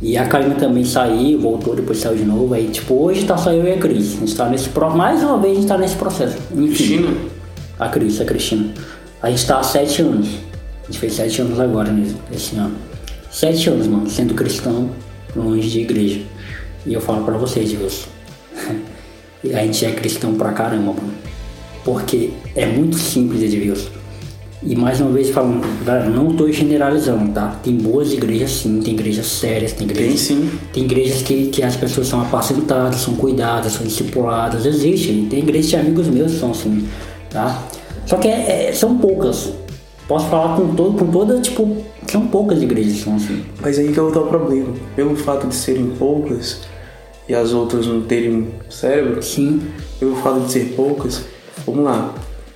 E 0.00 0.16
a 0.16 0.26
Karina 0.26 0.54
também 0.54 0.84
saiu, 0.84 1.40
voltou, 1.40 1.74
depois 1.74 1.98
saiu 1.98 2.16
de 2.16 2.24
novo. 2.24 2.54
Aí, 2.54 2.68
tipo, 2.68 2.94
hoje 2.94 3.24
tá 3.24 3.36
só 3.36 3.50
eu 3.50 3.64
e 3.64 3.72
a 3.72 3.78
Cris. 3.78 4.16
A 4.16 4.20
gente 4.20 4.36
tá 4.36 4.48
nesse 4.48 4.68
pro... 4.68 4.90
Mais 4.90 5.22
uma 5.22 5.38
vez 5.38 5.54
a 5.54 5.60
gente 5.60 5.68
tá 5.68 5.78
nesse 5.78 5.96
processo. 5.96 6.36
Enfim. 6.52 6.66
Cristina? 6.66 7.08
A 7.78 7.88
Cris, 7.88 8.20
a 8.20 8.24
Cristina. 8.24 8.72
A 9.22 9.30
gente 9.30 9.46
tá 9.46 9.58
há 9.58 9.62
sete 9.62 10.02
anos. 10.02 10.28
A 10.88 10.90
gente 10.90 11.00
fez 11.00 11.12
sete 11.12 11.42
anos 11.42 11.60
agora, 11.60 11.92
né, 11.92 12.10
esse 12.34 12.56
ano. 12.56 12.74
Sete 13.30 13.68
anos, 13.68 13.86
mano, 13.86 14.08
sendo 14.08 14.32
cristão, 14.32 14.88
longe 15.36 15.68
de 15.68 15.80
igreja. 15.80 16.22
E 16.86 16.94
eu 16.94 17.00
falo 17.00 17.24
pra 17.24 17.36
vocês, 17.36 17.70
Wilson. 17.72 18.08
a 19.54 19.64
gente 19.64 19.84
é 19.84 19.92
cristão 19.92 20.34
pra 20.34 20.52
caramba, 20.52 20.94
mano. 20.94 21.12
Porque 21.84 22.30
é 22.56 22.64
muito 22.64 22.96
simples, 22.96 23.42
Edilson. 23.42 23.90
E 24.62 24.74
mais 24.74 25.00
uma 25.00 25.10
vez 25.10 25.30
falando, 25.30 25.62
galera, 25.84 26.08
não 26.10 26.34
tô 26.34 26.50
generalizando, 26.50 27.32
tá? 27.32 27.58
Tem 27.62 27.76
boas 27.76 28.12
igrejas 28.12 28.50
sim, 28.50 28.80
tem 28.80 28.94
igrejas 28.94 29.26
sérias, 29.26 29.72
tem 29.72 29.86
igrejas. 29.86 30.26
Tem 30.26 30.36
sim. 30.36 30.50
Tem 30.72 30.84
igrejas 30.84 31.22
que, 31.22 31.46
que 31.46 31.62
as 31.62 31.76
pessoas 31.76 32.08
são 32.08 32.20
apacentadas, 32.22 33.00
são 33.00 33.14
cuidadas, 33.14 33.72
são 33.72 33.86
discipuladas, 33.86 34.66
existe. 34.66 35.26
Tem 35.30 35.40
igrejas 35.40 35.70
de 35.70 35.76
amigos 35.76 36.08
meus 36.08 36.32
que 36.32 36.40
são 36.40 36.50
assim. 36.50 36.88
tá? 37.30 37.62
Só 38.04 38.16
que 38.16 38.26
é, 38.26 38.70
é, 38.70 38.72
são 38.72 38.98
poucas. 38.98 39.52
Posso 40.08 40.26
falar 40.28 40.56
com, 40.56 40.74
todo, 40.74 40.98
com 40.98 41.06
toda, 41.10 41.38
tipo, 41.40 41.76
são 42.10 42.26
poucas 42.28 42.62
igrejas 42.62 42.94
que 42.94 43.04
são 43.04 43.16
assim. 43.16 43.44
Mas 43.60 43.78
aí 43.78 43.92
que 43.92 43.98
é 43.98 44.02
o 44.02 44.10
problema. 44.10 44.72
Pelo 44.96 45.14
fato 45.14 45.46
de 45.46 45.54
serem 45.54 45.90
poucas 45.98 46.62
e 47.28 47.34
as 47.34 47.52
outras 47.52 47.86
não 47.86 48.00
terem 48.00 48.48
cérebro, 48.70 49.22
Sim. 49.22 49.60
pelo 50.00 50.16
fato 50.16 50.40
de 50.40 50.50
ser 50.52 50.72
poucas, 50.74 51.24
vamos 51.66 51.84
lá. 51.84 52.14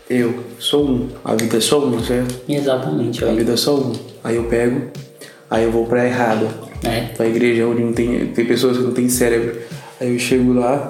Eu 0.09 0.35
sou 0.59 0.85
um, 0.89 1.09
a 1.25 1.35
vida 1.35 1.59
é 1.59 1.61
só 1.61 1.79
uma, 1.85 2.03
certo? 2.03 2.41
Exatamente. 2.49 3.23
A 3.25 3.29
Aí, 3.29 3.37
vida 3.37 3.53
é 3.53 3.57
só 3.57 3.75
uma. 3.77 3.93
Aí 4.25 4.37
eu 4.37 4.45
pego, 4.45 4.89
aí 5.51 5.65
eu 5.65 5.71
vou 5.71 5.85
pra 5.87 6.07
errada. 6.07 6.49
é, 6.85 7.03
Pra 7.17 7.27
igreja 7.27 7.67
onde 7.67 7.83
não 7.83 7.93
tem, 7.93 8.27
tem 8.29 8.45
pessoas 8.47 8.79
que 8.79 8.83
não 8.83 8.93
têm 8.93 9.09
cérebro. 9.11 9.59
Aí 10.01 10.11
eu 10.15 10.19
chego 10.19 10.55
lá, 10.55 10.89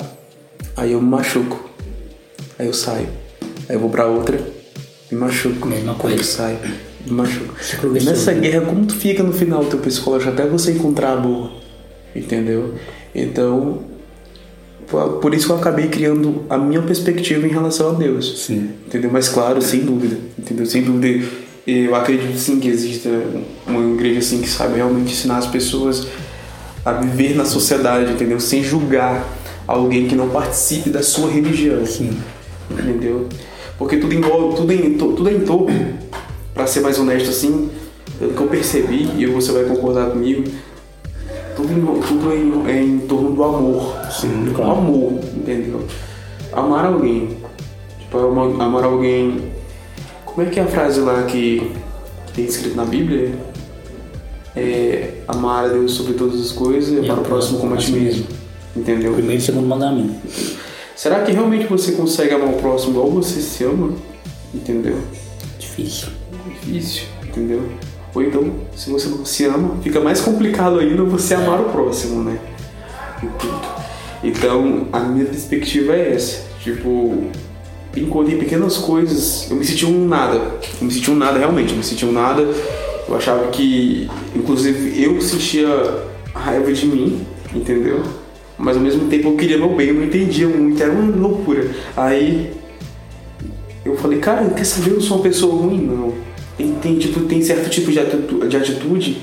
aí 0.77 0.93
eu 0.93 1.01
me 1.03 1.09
machuco. 1.09 1.69
Aí 2.59 2.67
eu 2.69 2.73
saio. 2.73 3.09
Aí 3.69 3.75
eu 3.77 3.81
vou 3.81 3.91
pra 3.91 4.07
outra, 4.07 4.39
me 5.13 5.19
machuco. 5.21 5.69
Mesma 5.69 5.95
coisa. 5.95 6.17
eu 6.17 6.25
saio, 6.25 6.59
me 7.07 7.13
machuco. 7.13 7.55
Nessa 8.03 8.33
guerra, 8.33 8.63
como 8.67 8.87
tu 8.87 8.95
fica 8.95 9.23
no 9.23 9.33
final 9.33 9.65
teu 9.67 9.79
psicológico 9.79 10.33
até 10.33 10.47
você 10.47 10.73
encontrar 10.73 11.13
a 11.13 11.17
boa? 11.17 11.53
Entendeu? 12.15 12.75
Então, 13.15 13.81
por- 14.89 15.19
por 15.21 15.35
isso 15.35 15.47
que 15.47 15.53
eu 15.53 15.57
acabei 15.57 15.89
criando 15.89 16.45
a 16.49 16.59
minha 16.59 16.83
perspectiva 16.83 17.47
em 17.47 17.51
relação 17.51 17.91
a 17.91 17.93
Deus. 17.95 18.45
Sim. 18.45 18.71
Entendeu? 18.87 19.11
Mas 19.13 19.29
claro, 19.29 19.61
sem 19.63 19.81
dúvida. 19.81 20.17
Entendeu? 20.39 20.67
Sem 20.67 20.83
dúvida. 20.83 21.25
Eu 21.67 21.95
acredito 21.95 22.37
sim 22.37 22.59
que 22.59 22.69
exista 22.69 23.09
uma 23.67 23.95
igreja 23.95 24.19
assim 24.19 24.41
que 24.41 24.49
sabe 24.49 24.77
realmente 24.77 25.13
ensinar 25.13 25.39
as 25.39 25.47
pessoas 25.47 26.07
a 26.85 26.93
viver 26.95 27.37
na 27.37 27.45
sociedade, 27.45 28.11
entendeu? 28.13 28.41
Sem 28.41 28.65
julgar 28.65 29.25
alguém 29.67 30.09
que 30.09 30.17
não 30.17 30.29
participe 30.29 30.91
da 30.91 31.03
sua 31.03 31.31
religião. 31.31 31.87
Sim. 31.87 32.11
Entendeu? 32.71 33.29
Porque 33.83 33.97
tudo 33.97 34.15
envolve, 34.15 34.57
tudo 34.57 34.73
em, 34.73 34.95
tudo 34.97 35.29
é 35.29 35.33
em 35.33 35.41
torno, 35.41 35.99
pra 36.55 36.69
ser 36.69 36.83
mais 36.83 37.01
honesto 37.01 37.31
assim, 37.31 37.69
pelo 38.17 38.33
que 38.33 38.41
eu 38.41 38.47
percebi, 38.47 39.11
e 39.19 39.27
você 39.27 39.51
vai 39.51 39.65
concordar 39.65 40.11
comigo, 40.11 40.45
tudo, 41.57 41.73
em, 41.73 42.01
tudo 42.01 42.33
é 42.33 42.37
em, 42.37 42.71
é 42.71 42.83
em 42.85 42.99
torno 43.01 43.33
do 43.33 43.43
amor. 43.43 43.97
Sim, 44.09 44.45
do 44.45 44.53
claro. 44.53 44.71
amor, 44.71 45.15
entendeu? 45.35 45.85
Amar 46.53 46.85
alguém. 46.85 47.37
Tipo, 47.99 48.19
amar, 48.19 48.61
amar 48.61 48.85
alguém. 48.85 49.51
Como 50.25 50.47
é 50.47 50.49
que 50.49 50.61
é 50.61 50.63
a 50.63 50.67
frase 50.67 51.01
lá 51.01 51.25
que, 51.25 51.73
que 52.29 52.33
tem 52.35 52.45
escrito 52.45 52.77
na 52.77 52.85
Bíblia? 52.85 53.35
É 54.55 55.15
amar 55.27 55.65
a 55.65 55.69
Deus 55.69 55.91
sobre 55.95 56.15
todas 56.15 56.41
as 56.41 56.53
coisas 56.53 56.93
e 56.93 56.99
amar 57.01 57.19
o 57.19 57.23
próximo 57.23 57.59
como 57.59 57.75
a 57.75 57.79
ti 57.79 57.91
mesmo. 57.91 58.27
Entendeu? 58.77 59.13
Primeiro 59.13 59.43
e 59.43 59.45
segundo 59.45 59.67
mandamento. 59.67 60.15
Será 61.03 61.21
que 61.23 61.33
realmente 61.33 61.67
você 61.67 61.91
consegue 61.91 62.33
amar 62.33 62.51
o 62.51 62.59
próximo 62.59 62.93
igual 62.93 63.11
você 63.11 63.41
se 63.41 63.65
ama? 63.65 63.93
Entendeu? 64.55 65.01
Difícil. 65.59 66.11
Difícil, 66.47 67.07
entendeu? 67.27 67.61
Ou 68.15 68.23
então, 68.23 68.49
se 68.77 68.89
você 68.89 69.09
não 69.09 69.25
se 69.25 69.45
ama, 69.47 69.79
fica 69.83 69.99
mais 69.99 70.21
complicado 70.21 70.79
ainda 70.79 71.03
você 71.03 71.35
amar 71.35 71.61
o 71.61 71.71
próximo, 71.71 72.23
né? 72.23 72.39
Então, 74.23 74.87
a 74.93 75.01
minha 75.01 75.25
perspectiva 75.25 75.93
é 75.93 76.15
essa. 76.15 76.45
Tipo, 76.61 77.25
encontrei 77.97 78.39
pequenas 78.39 78.79
coisas. 78.79 79.51
Eu 79.51 79.57
me 79.57 79.65
senti 79.65 79.85
um 79.85 80.07
nada. 80.07 80.37
Eu 80.81 80.87
me 80.87 80.93
senti 80.93 81.11
um 81.11 81.17
nada 81.17 81.37
realmente. 81.37 81.73
Eu 81.73 81.79
me 81.79 81.83
senti 81.83 82.07
um 82.07 82.13
nada. 82.13 82.43
Eu 83.09 83.17
achava 83.17 83.49
que, 83.49 84.09
inclusive, 84.37 85.03
eu 85.03 85.21
sentia 85.21 85.67
raiva 86.33 86.73
de 86.73 86.87
mim, 86.87 87.27
entendeu? 87.53 88.22
Mas 88.59 88.77
ao 88.77 88.83
mesmo 88.83 89.09
tempo 89.09 89.29
eu 89.29 89.37
queria 89.37 89.59
meu 89.59 89.75
bem, 89.75 89.89
eu 89.89 89.95
não 89.95 90.05
entendia 90.05 90.49
muito, 90.49 90.83
era 90.83 90.93
uma 90.93 91.15
loucura. 91.17 91.69
Aí 91.97 92.51
eu 93.85 93.97
falei, 93.97 94.19
cara, 94.19 94.49
quer 94.51 94.65
saber? 94.65 94.91
Eu 94.91 94.95
não 94.95 95.01
sou 95.01 95.17
uma 95.17 95.23
pessoa 95.23 95.55
ruim, 95.55 95.81
não. 95.83 96.13
Tem, 96.57 96.73
tem, 96.75 96.99
tipo, 96.99 97.21
tem 97.21 97.43
certo 97.43 97.69
tipo 97.71 97.91
de 97.91 97.99
atitude, 97.99 98.49
de 98.49 98.57
atitude 98.57 99.17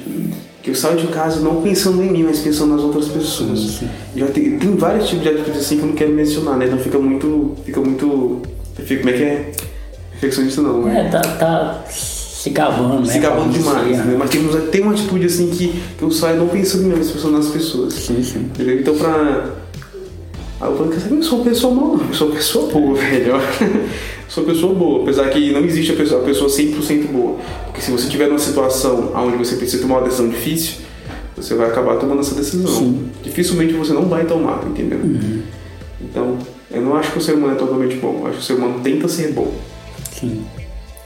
que 0.61 0.71
eu 0.71 0.75
saio 0.75 0.97
de 0.97 1.07
casa 1.07 1.39
não 1.39 1.61
pensando 1.61 2.03
em 2.03 2.11
mim, 2.11 2.23
mas 2.23 2.39
pensando 2.39 2.75
nas 2.75 2.83
outras 2.83 3.07
pessoas. 3.07 3.81
Já 4.15 4.27
tem, 4.27 4.57
tem 4.57 4.75
vários 4.75 5.07
tipos 5.07 5.23
de 5.23 5.29
atitudes 5.29 5.61
assim 5.61 5.77
que 5.77 5.83
eu 5.83 5.87
não 5.87 5.95
quero 5.95 6.11
mencionar, 6.11 6.57
né? 6.57 6.65
Então 6.65 6.79
fica 6.79 6.99
muito. 6.99 7.55
Fica 7.65 7.79
muito. 7.79 8.41
Fica, 8.75 9.01
como 9.01 9.09
é 9.09 9.17
que 9.17 9.23
é? 9.23 9.51
Perfeccionista 10.11 10.61
não, 10.61 10.83
né? 10.83 11.05
É, 11.05 11.09
tá, 11.09 11.21
tá 11.21 11.85
se 12.49 12.53
gabando, 12.53 13.07
né? 13.07 13.13
Se 13.13 13.19
Falando 13.21 13.51
demais, 13.51 13.99
assim, 13.99 14.09
né? 14.09 14.15
Mas 14.17 14.29
tem, 14.29 14.47
tem 14.71 14.81
uma 14.81 14.91
atitude 14.91 15.25
assim 15.25 15.49
que, 15.49 15.81
que 15.97 16.03
eu 16.03 16.11
saio 16.11 16.37
não 16.37 16.47
pensando 16.47 16.87
mas 16.95 17.11
pensando 17.11 17.37
nas 17.37 17.47
pessoas. 17.47 17.93
Sim, 17.93 18.21
sim. 18.23 18.39
Entendeu? 18.39 18.79
Então 18.79 18.95
pra. 18.95 19.55
Aí 20.61 20.69
eu 20.69 20.75
falei, 20.75 20.91
quer 20.91 20.99
saber? 20.99 21.15
Eu 21.17 21.23
sou 21.23 21.39
uma 21.39 21.45
pessoa 21.49 21.73
mal, 21.73 21.97
não. 21.97 22.07
Eu 22.07 22.13
sou 22.13 22.27
uma 22.27 22.35
pessoa 22.35 22.71
boa, 22.71 22.95
velho. 22.99 23.27
Eu 23.31 23.41
sou 24.27 24.43
uma 24.43 24.53
pessoa 24.53 24.73
boa, 24.73 25.03
apesar 25.03 25.29
que 25.29 25.51
não 25.51 25.63
existe 25.63 25.93
a 25.93 25.95
pessoa, 25.95 26.21
a 26.21 26.25
pessoa 26.25 26.49
100% 26.49 27.07
boa. 27.07 27.37
Porque 27.65 27.81
se 27.81 27.91
você 27.91 28.09
tiver 28.09 28.27
numa 28.27 28.39
situação 28.39 29.11
onde 29.15 29.37
você 29.37 29.55
precisa 29.55 29.81
tomar 29.81 29.99
uma 29.99 30.03
decisão 30.05 30.27
difícil, 30.27 30.75
você 31.35 31.55
vai 31.55 31.69
acabar 31.69 31.97
tomando 31.97 32.19
essa 32.19 32.35
decisão. 32.35 32.67
Sim. 32.67 33.09
Dificilmente 33.23 33.73
você 33.73 33.93
não 33.93 34.05
vai 34.05 34.25
tomar, 34.25 34.61
entendeu? 34.67 34.99
Então, 36.01 36.37
eu 36.71 36.81
não 36.81 36.95
acho 36.95 37.11
que 37.11 37.17
o 37.17 37.21
ser 37.21 37.33
humano 37.33 37.53
é 37.53 37.55
totalmente 37.55 37.95
bom. 37.95 38.19
Eu 38.21 38.27
acho 38.27 38.37
que 38.37 38.43
o 38.43 38.45
ser 38.45 38.53
humano 38.53 38.79
tenta 38.81 39.07
ser 39.07 39.31
bom. 39.31 39.51
Sim. 40.19 40.43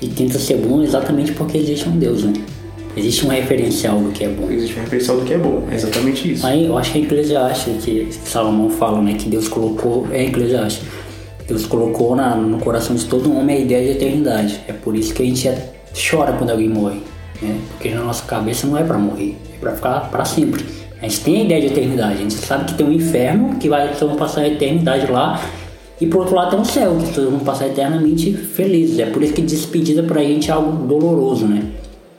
E 0.04 0.08
tenta 0.08 0.38
ser 0.38 0.58
bom 0.58 0.84
exatamente 0.84 1.32
porque 1.32 1.58
existe 1.58 1.88
um 1.88 1.97
Deus, 1.97 2.24
né? 2.24 2.34
Existe 2.95 3.26
um 3.26 3.30
referencial 3.30 3.97
do 3.99 4.12
que 4.12 4.26
é 4.26 4.28
bom. 4.28 4.51
Existe 4.51 4.78
um 4.78 4.82
referencial 4.82 5.18
do 5.18 5.26
que 5.26 5.34
é 5.34 5.38
bom. 5.38 5.64
É 5.72 5.76
exatamente 5.76 6.34
isso. 6.34 6.45
Aí 6.45 6.66
eu 6.66 6.78
acho 6.78 6.91
que 6.91 6.99
a 6.99 7.01
Eclesiastes, 7.01 7.86
que 7.86 8.30
Salomão 8.30 8.70
fala, 8.70 9.01
né? 9.01 9.14
Que 9.18 9.30
Deus 9.30 9.47
colocou, 9.47 10.08
é 10.12 10.26
Eclesiastes. 10.26 10.84
Deus 11.47 11.66
colocou 11.66 12.16
na, 12.16 12.36
no 12.36 12.60
coração 12.60 12.95
de 12.95 13.06
todo 13.06 13.34
homem 13.36 13.56
a 13.56 13.60
ideia 13.60 13.93
de 13.93 13.97
eternidade. 13.97 14.60
É 14.68 14.74
por 14.74 14.93
isso 14.95 15.14
que 15.14 15.24
a 15.24 15.26
gente 15.26 15.47
é- 15.47 15.74
chora 15.95 16.34
quando 16.34 16.49
alguém 16.49 16.68
morre, 16.68 16.99
né? 17.41 17.58
Porque 17.72 17.89
na 17.89 18.04
nossa 18.04 18.26
cabeça 18.26 18.68
não 18.68 18.78
é 18.78 18.84
pra 18.84 18.97
morrer, 18.97 19.38
é 19.56 19.58
pra 19.58 19.72
ficar 19.74 20.10
pra 20.12 20.26
sempre. 20.26 20.66
A 21.01 21.08
gente 21.08 21.22
tem 21.22 21.38
a 21.38 21.43
ideia 21.45 21.62
de 21.62 21.68
eternidade, 21.68 22.14
a 22.14 22.18
gente 22.18 22.34
sabe 22.34 22.66
que 22.66 22.74
tem 22.76 22.86
um 22.86 22.91
inferno, 22.91 23.56
que 23.58 23.70
vai, 23.70 23.93
vão 23.93 24.16
passar 24.16 24.41
a 24.41 24.47
eternidade 24.47 25.12
lá, 25.12 25.39
e 26.01 26.07
por 26.07 26.21
outro 26.21 26.35
lado 26.35 26.51
tem 26.51 26.59
um 26.59 26.65
céu, 26.65 26.97
que 27.03 27.13
todos 27.13 27.29
vão 27.29 27.39
passar 27.39 27.67
eternamente 27.67 28.33
felizes. 28.33 28.99
É 28.99 29.05
por 29.05 29.21
isso 29.23 29.33
que 29.33 29.41
despedida 29.41 30.03
pra 30.03 30.21
gente 30.21 30.49
é 30.49 30.53
algo 30.53 30.85
doloroso, 30.87 31.45
né? 31.45 31.63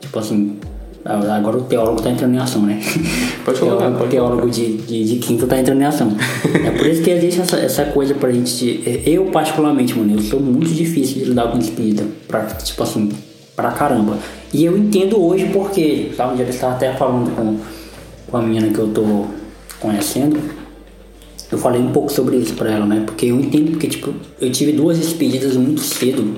Tipo 0.01 0.19
assim, 0.19 0.57
agora 1.03 1.57
o 1.57 1.61
teólogo 1.63 2.01
tá 2.01 2.09
entrando 2.09 2.33
em 2.35 2.39
ação, 2.39 2.61
né? 2.63 2.79
Pode 3.45 3.59
colocar, 3.59 3.77
Teólogo- 3.77 3.99
pode 3.99 4.09
teólogo 4.11 4.49
de, 4.49 4.77
de, 4.77 5.03
de 5.05 5.15
quinto 5.17 5.45
tá 5.45 5.59
entrando 5.59 5.79
em 5.79 5.85
ação. 5.85 6.11
é 6.65 6.71
por 6.71 6.87
isso 6.87 7.03
que 7.03 7.11
existe 7.11 7.41
essa, 7.41 7.57
essa 7.57 7.85
coisa 7.85 8.15
pra 8.15 8.31
gente. 8.31 8.51
de- 8.55 9.01
eu, 9.09 9.25
particularmente, 9.25 9.95
mano, 9.97 10.13
eu 10.15 10.19
sou 10.21 10.39
muito 10.39 10.69
difícil 10.73 11.19
de 11.19 11.25
lidar 11.25 11.51
com 11.51 11.59
despedida. 11.59 12.03
Pra, 12.27 12.45
tipo 12.45 12.81
assim, 12.81 13.11
pra 13.55 13.69
caramba. 13.71 14.17
E 14.51 14.65
eu 14.65 14.75
entendo 14.75 15.21
hoje 15.23 15.45
porque, 15.53 16.09
sabe, 16.17 16.33
um 16.33 16.35
dia 16.37 16.45
eu 16.45 16.49
estava 16.49 16.73
até 16.73 16.91
falando 16.93 17.29
com, 17.35 17.57
com 18.31 18.37
a 18.37 18.41
menina 18.41 18.69
que 18.73 18.79
eu 18.79 18.87
tô 18.87 19.25
conhecendo. 19.79 20.39
Eu 21.55 21.59
falei 21.59 21.81
um 21.81 21.89
pouco 21.89 22.11
sobre 22.11 22.35
isso 22.35 22.53
pra 22.55 22.69
ela, 22.69 22.85
né? 22.85 23.03
Porque 23.05 23.27
eu 23.27 23.39
entendo, 23.39 23.71
porque, 23.71 23.87
tipo, 23.87 24.13
eu 24.41 24.51
tive 24.51 24.73
duas 24.73 24.99
despedidas 24.99 25.55
muito 25.55 25.79
cedo, 25.79 26.35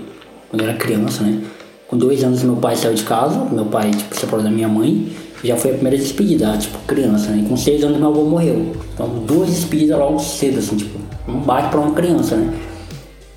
quando 0.47 0.61
eu 0.61 0.69
era 0.69 0.77
criança, 0.77 1.23
né? 1.23 1.41
Com 1.87 1.97
dois 1.97 2.23
anos 2.23 2.43
meu 2.43 2.57
pai 2.57 2.75
saiu 2.75 2.93
de 2.93 3.01
casa, 3.01 3.43
meu 3.51 3.65
pai, 3.65 3.89
tipo, 3.89 4.13
se 4.13 4.21
separou 4.21 4.45
da 4.45 4.51
minha 4.51 4.67
mãe, 4.67 5.11
já 5.43 5.57
foi 5.57 5.71
a 5.71 5.73
primeira 5.73 5.97
despedida, 5.97 6.55
tipo, 6.57 6.77
criança, 6.85 7.31
né? 7.31 7.41
E 7.43 7.49
com 7.49 7.57
seis 7.57 7.83
anos 7.83 7.97
meu 7.97 8.09
avô 8.09 8.25
morreu. 8.25 8.73
Então, 8.93 9.09
duas 9.25 9.49
despedidas 9.49 9.97
logo 9.97 10.19
cedo, 10.19 10.59
assim, 10.59 10.75
tipo, 10.75 10.99
não 11.27 11.39
bate 11.39 11.69
pra 11.69 11.79
uma 11.79 11.95
criança, 11.95 12.35
né? 12.35 12.53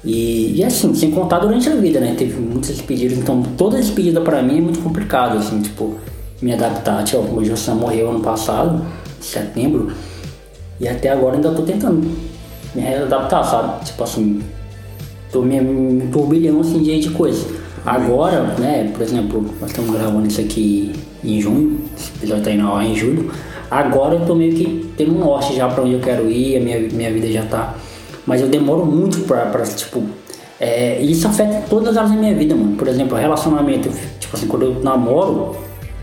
E, 0.05 0.59
e 0.59 0.63
assim, 0.63 0.95
sem 0.95 1.11
contar 1.11 1.39
durante 1.39 1.67
a 1.71 1.77
vida, 1.77 1.99
né? 1.99 2.15
Teve 2.15 2.39
muitas 2.39 2.73
despedidas, 2.73 3.17
então 3.17 3.43
toda 3.57 3.79
despedida 3.79 4.21
pra 4.21 4.43
mim 4.43 4.59
é 4.59 4.61
muito 4.61 4.81
complicado, 4.81 5.39
assim, 5.39 5.63
tipo, 5.63 5.95
me 6.43 6.53
adaptar. 6.53 7.03
Tipo, 7.05 7.39
o 7.39 7.43
Jossan 7.43 7.77
morreu 7.77 8.11
ano 8.11 8.21
passado, 8.21 8.85
em 9.19 9.23
setembro, 9.23 9.91
e 10.81 10.89
até 10.89 11.11
agora 11.11 11.37
ainda 11.37 11.53
tô 11.53 11.63
tentando 11.63 12.01
me 12.75 12.81
readaptar, 12.81 13.45
sabe? 13.45 13.85
Tipo 13.85 14.03
assim, 14.03 14.43
tô 15.31 15.43
me, 15.43 15.61
me 15.61 16.07
turbilhão 16.07 16.61
assim 16.61 16.83
de, 16.83 17.01
de 17.01 17.11
coisa. 17.11 17.47
Agora, 17.85 18.43
né, 18.59 18.91
por 18.93 19.03
exemplo, 19.03 19.45
nós 19.61 19.71
estamos 19.71 19.91
gravando 19.91 20.27
isso 20.27 20.41
aqui 20.41 20.93
em 21.23 21.41
junho, 21.41 21.81
esse 21.97 22.11
episódio 22.17 22.45
tá 22.45 22.51
indo 22.51 22.67
ao 22.67 22.81
em 22.83 22.95
julho. 22.95 23.31
Agora 23.71 24.15
eu 24.15 24.27
tô 24.27 24.35
meio 24.35 24.55
que 24.55 24.93
tendo 24.97 25.15
um 25.15 25.21
norte 25.21 25.55
já 25.55 25.69
pra 25.69 25.83
onde 25.83 25.95
eu 25.95 26.01
quero 26.01 26.31
ir, 26.31 26.57
a 26.57 26.61
minha, 26.61 26.81
minha 26.81 27.13
vida 27.13 27.31
já 27.31 27.45
tá. 27.45 27.75
Mas 28.27 28.41
eu 28.41 28.49
demoro 28.49 28.85
muito 28.85 29.21
pra, 29.27 29.47
pra 29.47 29.63
tipo. 29.63 30.03
É, 30.59 31.01
isso 31.01 31.27
afeta 31.27 31.63
todas 31.71 31.89
as 31.91 31.97
áreas 31.97 32.13
da 32.13 32.21
minha 32.21 32.35
vida, 32.35 32.55
mano. 32.55 32.77
Por 32.77 32.87
exemplo, 32.89 33.17
relacionamento, 33.17 33.89
tipo 34.19 34.37
assim, 34.37 34.47
quando 34.47 34.67
eu 34.67 34.83
namoro 34.83 35.57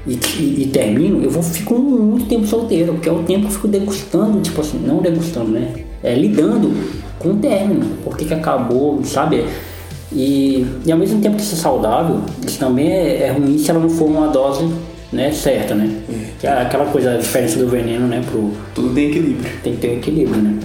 e, 0.08 0.20
e, 0.39 0.64
e 0.64 0.68
termino, 0.68 1.22
eu 1.24 1.30
vou 1.30 1.43
fico 1.43 1.76
muito 1.76 2.26
tempo 2.28 2.47
solteiro, 2.47 2.93
porque 2.93 3.10
é 3.10 3.12
o 3.12 3.24
tempo 3.24 3.41
que 3.41 3.47
eu 3.47 3.51
fico 3.51 3.68
degustando, 3.68 4.39
tipo 4.41 4.62
assim, 4.62 4.80
não 4.80 5.01
degustando, 5.01 5.51
né? 5.51 5.74
É, 6.03 6.16
lidando 6.16 6.72
com 7.20 7.32
o 7.32 7.36
término, 7.36 7.86
por 8.03 8.16
que 8.16 8.32
acabou, 8.34 9.03
sabe? 9.03 9.45
E, 10.12 10.66
e 10.86 10.91
ao 10.91 10.97
mesmo 10.97 11.20
tempo 11.20 11.36
que 11.36 11.41
isso 11.41 11.55
é 11.55 11.58
saudável, 11.58 12.22
isso 12.45 12.58
também 12.58 12.89
é, 12.89 13.24
é 13.24 13.32
ruim 13.32 13.58
se 13.58 13.70
ela 13.70 13.80
não 13.80 13.89
for 13.89 14.05
uma 14.05 14.28
dose 14.28 14.66
né, 15.12 15.32
certa, 15.32 15.76
né? 15.76 16.01
Que 16.39 16.47
é 16.47 16.62
aquela 16.62 16.86
coisa, 16.86 17.14
a 17.14 17.18
diferença 17.18 17.60
do 17.60 17.68
veneno, 17.68 18.08
né? 18.08 18.22
Pro, 18.30 18.51
Tudo 18.74 18.93
tem 18.93 19.10
equilíbrio. 19.10 19.51
tem 19.64 19.74
que 19.74 19.80
ter 19.80 19.89
um 19.89 19.97
equilíbrio, 19.97 20.41
né? 20.41 20.60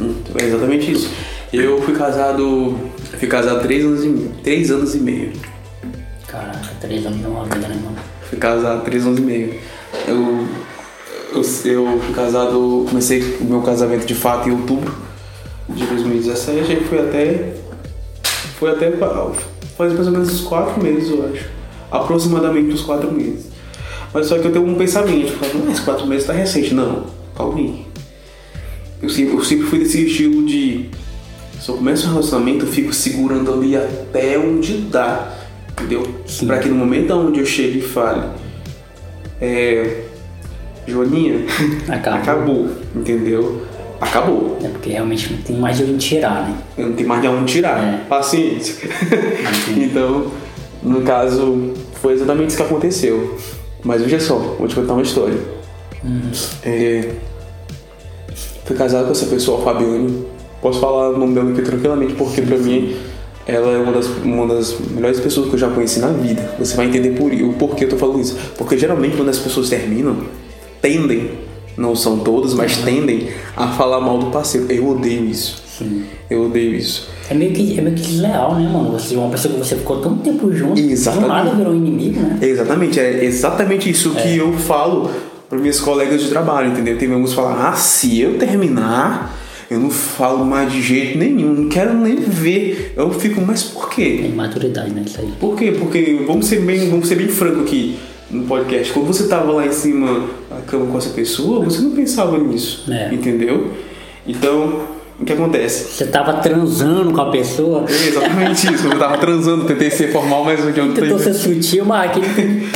Hum, 0.00 0.14
É 0.40 0.44
exatamente 0.44 0.92
isso. 0.92 1.10
Eu 1.52 1.80
fui 1.82 1.94
casado 1.94 2.76
fui 3.18 3.28
casado 3.28 3.62
três 3.62 3.84
anos 3.84 4.04
e, 4.04 4.30
três 4.42 4.70
anos 4.70 4.94
e 4.94 4.98
meio. 4.98 5.32
Caraca, 6.26 6.68
três 6.80 7.06
anos 7.06 7.24
é 7.24 7.28
uma 7.28 7.44
vida, 7.44 7.68
né, 7.68 7.76
mano? 7.82 7.96
Fui 8.28 8.38
casado 8.38 8.78
há 8.78 8.80
três 8.80 9.06
anos 9.06 9.18
e 9.18 9.22
meio. 9.22 9.54
Eu, 10.06 10.46
eu, 11.32 11.42
eu 11.64 12.00
fui 12.00 12.14
casado, 12.14 12.86
comecei 12.88 13.36
o 13.40 13.44
meu 13.44 13.62
casamento 13.62 14.06
de 14.06 14.14
fato 14.14 14.48
em 14.48 14.52
outubro 14.52 14.92
de 15.68 15.84
2017 15.86 16.72
e 16.72 16.76
fui 16.84 16.98
até. 16.98 17.54
Foi 18.58 18.70
até. 18.70 18.92
Faz 19.76 19.92
mais 19.92 20.06
ou 20.06 20.12
menos 20.12 20.32
uns 20.32 20.40
quatro 20.40 20.82
meses, 20.82 21.10
eu 21.10 21.28
acho. 21.32 21.48
Aproximadamente 21.90 22.72
uns 22.72 22.82
quatro 22.82 23.12
meses. 23.12 23.46
Mas 24.12 24.26
só 24.26 24.38
que 24.38 24.46
eu 24.46 24.52
tenho 24.52 24.66
um 24.66 24.74
pensamento, 24.74 25.32
eu 25.32 25.38
falo, 25.38 25.64
mas 25.66 25.80
quatro 25.80 26.06
meses 26.06 26.26
tá 26.26 26.32
recente. 26.32 26.72
Não, 26.72 27.04
calma. 27.36 27.86
Eu 29.02 29.10
sempre, 29.10 29.34
eu 29.34 29.44
sempre 29.44 29.66
fui 29.66 29.78
desse 29.78 30.06
estilo 30.06 30.46
de. 30.46 30.88
Se 31.60 31.68
eu 31.68 31.76
começo 31.76 32.06
um 32.06 32.10
relacionamento, 32.10 32.64
eu 32.64 32.72
fico 32.72 32.92
segurando 32.92 33.52
ali 33.52 33.76
até 33.76 34.38
onde 34.38 34.78
dá. 34.78 35.35
Entendeu? 35.78 36.02
Pra 36.46 36.58
que 36.58 36.68
no 36.68 36.74
momento 36.74 37.12
onde 37.14 37.40
eu 37.40 37.46
chego 37.46 37.78
e 37.78 37.82
fale. 37.82 38.22
É. 39.40 40.02
Joaninha, 40.86 41.40
Acabou. 41.88 42.20
acabou. 42.20 42.70
Entendeu? 42.94 43.62
Acabou. 44.00 44.58
É 44.62 44.68
porque 44.68 44.90
realmente 44.90 45.32
não 45.32 45.42
tem 45.42 45.56
mais 45.56 45.76
de 45.78 45.84
onde 45.84 45.98
tirar, 45.98 46.48
né? 46.48 46.54
Não 46.78 46.92
tenho 46.92 47.08
mais 47.08 47.20
de 47.22 47.28
onde 47.28 47.52
tirar. 47.52 47.78
É. 47.82 48.04
Paciência. 48.08 48.88
Então, 49.76 50.30
no 50.82 51.02
caso, 51.02 51.72
foi 52.00 52.12
exatamente 52.14 52.48
isso 52.50 52.56
que 52.56 52.62
aconteceu. 52.62 53.36
Mas 53.82 54.02
veja 54.02 54.20
só, 54.20 54.36
vou 54.36 54.66
te 54.68 54.74
contar 54.74 54.92
uma 54.94 55.02
história. 55.02 55.38
É, 56.62 57.10
fui 58.64 58.76
casado 58.76 59.06
com 59.06 59.12
essa 59.12 59.26
pessoa, 59.26 59.60
a 59.60 59.64
Fabiane. 59.64 60.24
Posso 60.62 60.80
falar 60.80 61.10
o 61.10 61.18
nome 61.18 61.34
dela 61.34 61.50
aqui 61.50 61.62
tranquilamente, 61.62 62.14
porque 62.14 62.42
pra 62.42 62.56
mim 62.58 62.96
ela 63.46 63.72
é 63.72 63.78
uma 63.78 63.92
das, 63.92 64.06
uma 64.06 64.46
das 64.46 64.76
melhores 64.90 65.20
pessoas 65.20 65.48
que 65.48 65.54
eu 65.54 65.58
já 65.58 65.68
conheci 65.68 66.00
na 66.00 66.08
vida. 66.08 66.54
Você 66.58 66.74
vai 66.74 66.86
entender 66.86 67.10
por, 67.10 67.32
o 67.32 67.52
porquê 67.52 67.84
eu 67.84 67.88
tô 67.88 67.96
falando 67.96 68.20
isso. 68.20 68.36
Porque 68.58 68.76
geralmente 68.76 69.16
quando 69.16 69.28
as 69.28 69.38
pessoas 69.38 69.68
terminam, 69.68 70.16
tendem, 70.82 71.30
não 71.76 71.94
são 71.94 72.18
todas, 72.18 72.54
mas 72.54 72.78
tendem 72.78 73.28
a 73.56 73.68
falar 73.68 74.00
mal 74.00 74.18
do 74.18 74.26
parceiro. 74.26 74.66
Eu 74.70 74.88
odeio 74.88 75.24
isso. 75.26 75.62
Sim. 75.78 76.04
Eu 76.28 76.46
odeio 76.46 76.74
isso. 76.74 77.08
É 77.30 77.34
meio 77.34 77.52
que, 77.52 77.78
é 77.78 77.82
meio 77.82 77.94
que 77.94 78.02
desleal, 78.02 78.54
né, 78.54 78.68
mano? 78.68 78.92
Você 78.92 79.14
uma 79.14 79.28
pessoa 79.28 79.54
que 79.54 79.60
você 79.60 79.76
ficou 79.76 80.00
tanto 80.00 80.22
tempo 80.22 80.52
junto, 80.52 80.80
Exatamente. 80.80 81.28
do 81.28 81.28
nada 81.28 81.50
virou 81.54 81.74
inimigo, 81.74 82.20
né? 82.20 82.38
Exatamente, 82.40 82.98
é 82.98 83.24
exatamente 83.24 83.90
isso 83.90 84.10
que 84.10 84.36
eu 84.36 84.52
falo 84.54 85.10
para 85.48 85.58
minhas 85.58 85.80
colegas 85.80 86.22
de 86.22 86.28
trabalho, 86.28 86.70
entendeu? 86.70 86.96
Tem 86.98 87.12
alguns 87.12 87.30
que 87.30 87.36
falam, 87.36 87.66
ah, 87.66 87.74
se 87.74 88.20
eu 88.20 88.38
terminar, 88.38 89.36
eu 89.70 89.80
não 89.80 89.90
falo 89.90 90.44
mais 90.44 90.72
de 90.72 90.80
jeito 90.80 91.18
nenhum, 91.18 91.52
não 91.52 91.68
quero 91.68 91.94
nem 91.94 92.16
ver. 92.16 92.92
Eu 92.96 93.10
fico, 93.12 93.40
mas 93.40 93.62
por 93.64 93.90
quê? 93.90 94.20
Tem 94.22 94.32
maturidade, 94.32 94.90
né? 94.90 95.02
Isso 95.04 95.20
aí. 95.20 95.32
Por 95.40 95.56
quê? 95.56 95.72
Porque 95.72 96.22
vamos 96.26 96.46
ser 96.46 96.60
bem, 96.60 96.88
vamos 96.88 97.08
ser 97.08 97.16
bem 97.16 97.28
franco 97.28 97.60
aqui 97.62 97.96
no 98.30 98.44
podcast. 98.44 98.92
Quando 98.92 99.06
você 99.08 99.26
tava 99.26 99.52
lá 99.52 99.66
em 99.66 99.72
cima 99.72 100.28
da 100.48 100.56
cama 100.66 100.86
com 100.86 100.98
essa 100.98 101.10
pessoa, 101.10 101.64
você 101.64 101.80
não 101.80 101.90
pensava 101.92 102.38
nisso, 102.38 102.84
É. 102.92 103.12
entendeu? 103.12 103.72
Então, 104.26 104.82
o 105.18 105.24
que 105.24 105.32
acontece? 105.32 105.92
Você 105.96 106.06
tava 106.06 106.34
transando 106.34 107.12
com 107.12 107.20
a 107.20 107.30
pessoa, 107.30 107.84
É 107.88 108.08
exatamente 108.08 108.72
isso. 108.72 108.86
Eu 108.86 108.98
tava 108.98 109.18
transando, 109.18 109.64
tentei 109.64 109.90
ser 109.90 110.12
formal, 110.12 110.44
mas 110.44 110.64
aqui 110.66 110.78
eu 110.78 110.86
não 110.86 110.94
tentou 110.94 111.18
ser 111.18 111.34
sutil, 111.34 111.84
mas 111.84 112.10
aquele... 112.10 112.68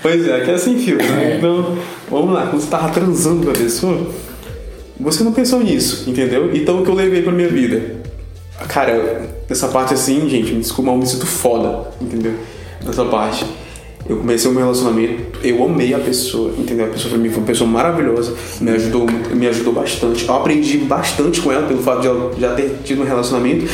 Pois 0.00 0.26
é, 0.28 0.36
aqui 0.36 0.50
é 0.52 0.58
sem 0.58 0.78
filtro, 0.78 1.04
né? 1.06 1.36
Então, 1.38 1.76
vamos 2.08 2.32
lá, 2.32 2.46
quando 2.46 2.60
você 2.62 2.70
tava 2.70 2.88
transando 2.90 3.44
com 3.46 3.50
a 3.50 3.54
pessoa, 3.54 4.06
você 5.00 5.22
não 5.22 5.32
pensou 5.32 5.60
nisso, 5.60 6.08
entendeu? 6.08 6.54
Então 6.54 6.80
o 6.80 6.84
que 6.84 6.90
eu 6.90 6.94
levei 6.94 7.22
pra 7.22 7.32
minha 7.32 7.48
vida? 7.48 7.96
Cara, 8.68 9.28
nessa 9.48 9.68
parte 9.68 9.94
assim, 9.94 10.28
gente, 10.28 10.52
me 10.52 10.60
desculpa, 10.60 10.90
eu 10.90 10.96
me 10.96 11.06
sinto 11.06 11.26
foda, 11.26 11.88
entendeu? 12.00 12.34
Nessa 12.84 13.04
parte. 13.04 13.46
Eu 14.08 14.16
comecei 14.16 14.50
um 14.50 14.54
relacionamento, 14.54 15.38
eu 15.44 15.62
amei 15.62 15.92
a 15.92 15.98
pessoa, 15.98 16.54
entendeu? 16.56 16.86
A 16.86 16.88
pessoa 16.88 17.10
pra 17.10 17.18
mim 17.18 17.28
foi 17.28 17.38
uma 17.38 17.46
pessoa 17.46 17.68
maravilhosa, 17.68 18.34
me 18.58 18.70
ajudou, 18.70 19.06
me 19.34 19.46
ajudou 19.46 19.72
bastante. 19.72 20.26
Eu 20.26 20.34
aprendi 20.34 20.78
bastante 20.78 21.42
com 21.42 21.52
ela 21.52 21.66
pelo 21.66 21.82
fato 21.82 22.00
de 22.00 22.06
ela 22.06 22.32
já 22.38 22.54
ter 22.54 22.78
tido 22.82 23.02
um 23.02 23.04
relacionamento. 23.04 23.66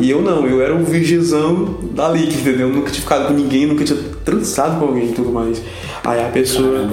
E 0.00 0.10
eu 0.10 0.20
não, 0.20 0.44
eu 0.44 0.60
era 0.60 0.74
um 0.74 0.82
virgizão 0.82 1.78
da 1.92 2.08
liga, 2.08 2.32
entendeu? 2.32 2.68
Nunca 2.68 2.90
tinha 2.90 3.02
ficado 3.02 3.28
com 3.28 3.34
ninguém, 3.34 3.66
nunca 3.66 3.84
tinha 3.84 3.98
transado 4.24 4.80
com 4.80 4.86
alguém 4.86 5.10
e 5.10 5.12
tudo 5.12 5.30
mais. 5.30 5.62
Aí 6.02 6.20
a 6.20 6.28
pessoa. 6.28 6.90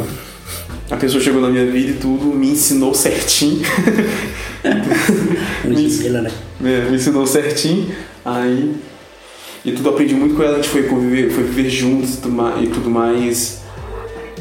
A 0.94 0.96
pessoa 0.96 1.20
chegou 1.24 1.42
na 1.42 1.50
minha 1.50 1.66
vida 1.66 1.90
e 1.90 1.94
tudo, 1.96 2.26
me 2.28 2.52
ensinou 2.52 2.94
certinho. 2.94 3.64
Mentira, 5.66 6.22
né? 6.22 6.32
É, 6.64 6.88
me 6.88 6.98
ensinou 6.98 7.26
certinho. 7.26 7.88
Aí. 8.24 8.76
E 9.66 9.72
tudo 9.72 9.90
aprendi 9.90 10.14
muito 10.14 10.36
com 10.36 10.44
ela, 10.44 10.54
a 10.54 10.56
gente 10.58 10.70
foi 10.70 10.84
conviver, 10.84 11.32
foi 11.32 11.46
viver 11.46 11.68
juntos 11.68 12.14
e 12.14 12.18
tudo 12.18 12.36
ma- 12.36 12.54
tudo 12.72 12.92
mais. 12.92 13.64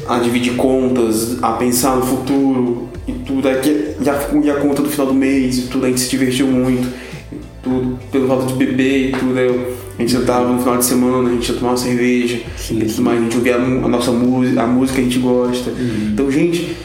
A 0.07 0.19
dividir 0.19 0.55
contas, 0.55 1.41
a 1.41 1.53
pensar 1.53 1.95
no 1.95 2.05
futuro 2.05 2.87
e 3.07 3.13
tudo. 3.13 3.47
Aí, 3.47 3.95
E 3.99 4.07
a, 4.07 4.29
e 4.43 4.51
a 4.51 4.55
conta 4.55 4.83
do 4.83 4.89
final 4.91 5.07
do 5.07 5.13
mês 5.15 5.57
e 5.57 5.61
tudo, 5.63 5.87
a 5.87 5.89
gente 5.89 6.01
se 6.01 6.09
divertiu 6.09 6.45
muito. 6.45 6.87
E 7.31 7.37
tudo, 7.63 7.97
pelo 8.11 8.27
fato 8.27 8.45
de 8.45 8.53
beber 8.53 9.09
e 9.09 9.11
tudo. 9.13 9.39
Eu, 9.39 9.75
a 9.97 10.01
gente 10.01 10.11
sentava 10.11 10.47
no 10.51 10.59
final 10.59 10.77
de 10.77 10.85
semana, 10.85 11.29
a 11.29 11.31
gente 11.33 11.49
ia 11.51 11.57
tomar 11.57 11.71
uma 11.71 11.77
cerveja 11.77 12.39
Sim, 12.57 12.79
e 12.81 12.85
tudo 12.85 13.01
mais, 13.03 13.19
a 13.19 13.23
gente 13.23 13.37
ouvia 13.37 13.55
a, 13.55 13.59
a 13.59 13.87
nossa 13.87 14.11
música, 14.11 14.61
a 14.63 14.67
música 14.67 14.95
que 14.95 15.01
a 15.01 15.03
gente 15.05 15.19
gosta. 15.19 15.71
Então, 16.11 16.31
gente, 16.31 16.75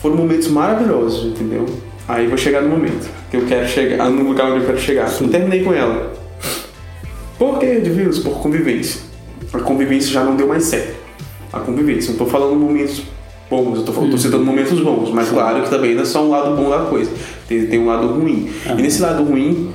foram 0.00 0.16
momentos 0.16 0.48
maravilhosos, 0.48 1.26
entendeu? 1.32 1.66
Aí 2.06 2.26
vou 2.26 2.36
chegar 2.36 2.60
no 2.62 2.68
momento 2.68 3.08
que 3.30 3.36
eu 3.36 3.46
quero 3.46 3.66
chegar, 3.68 4.10
no 4.10 4.22
lugar 4.28 4.50
onde 4.50 4.60
eu 4.60 4.66
quero 4.66 4.78
chegar. 4.80 5.10
Eu 5.20 5.28
terminei 5.28 5.62
com 5.62 5.72
ela. 5.72 6.12
Por 7.38 7.58
que, 7.58 7.66
Deus? 7.80 8.18
Por 8.18 8.34
convivência. 8.40 9.00
A 9.52 9.58
convivência 9.60 10.10
já 10.10 10.22
não 10.24 10.36
deu 10.36 10.46
mais 10.46 10.64
certo. 10.64 10.94
A 11.52 11.60
convivência. 11.60 12.10
Não 12.10 12.18
tô 12.18 12.26
falando 12.26 12.54
momentos 12.56 13.02
bons, 13.48 13.78
eu 13.78 13.84
tô, 13.84 13.92
falando- 13.92 14.10
tô 14.12 14.18
citando 14.18 14.44
momentos 14.44 14.78
bons, 14.80 15.10
mas 15.10 15.28
claro 15.28 15.62
que 15.62 15.70
também 15.70 15.94
não 15.94 16.02
é 16.02 16.04
só 16.04 16.24
um 16.24 16.30
lado 16.30 16.54
bom 16.56 16.68
da 16.70 16.80
coisa. 16.80 17.10
Tem, 17.48 17.66
tem 17.66 17.78
um 17.80 17.86
lado 17.86 18.06
ruim. 18.08 18.48
E 18.78 18.82
nesse 18.82 19.00
lado 19.02 19.24
ruim, 19.24 19.70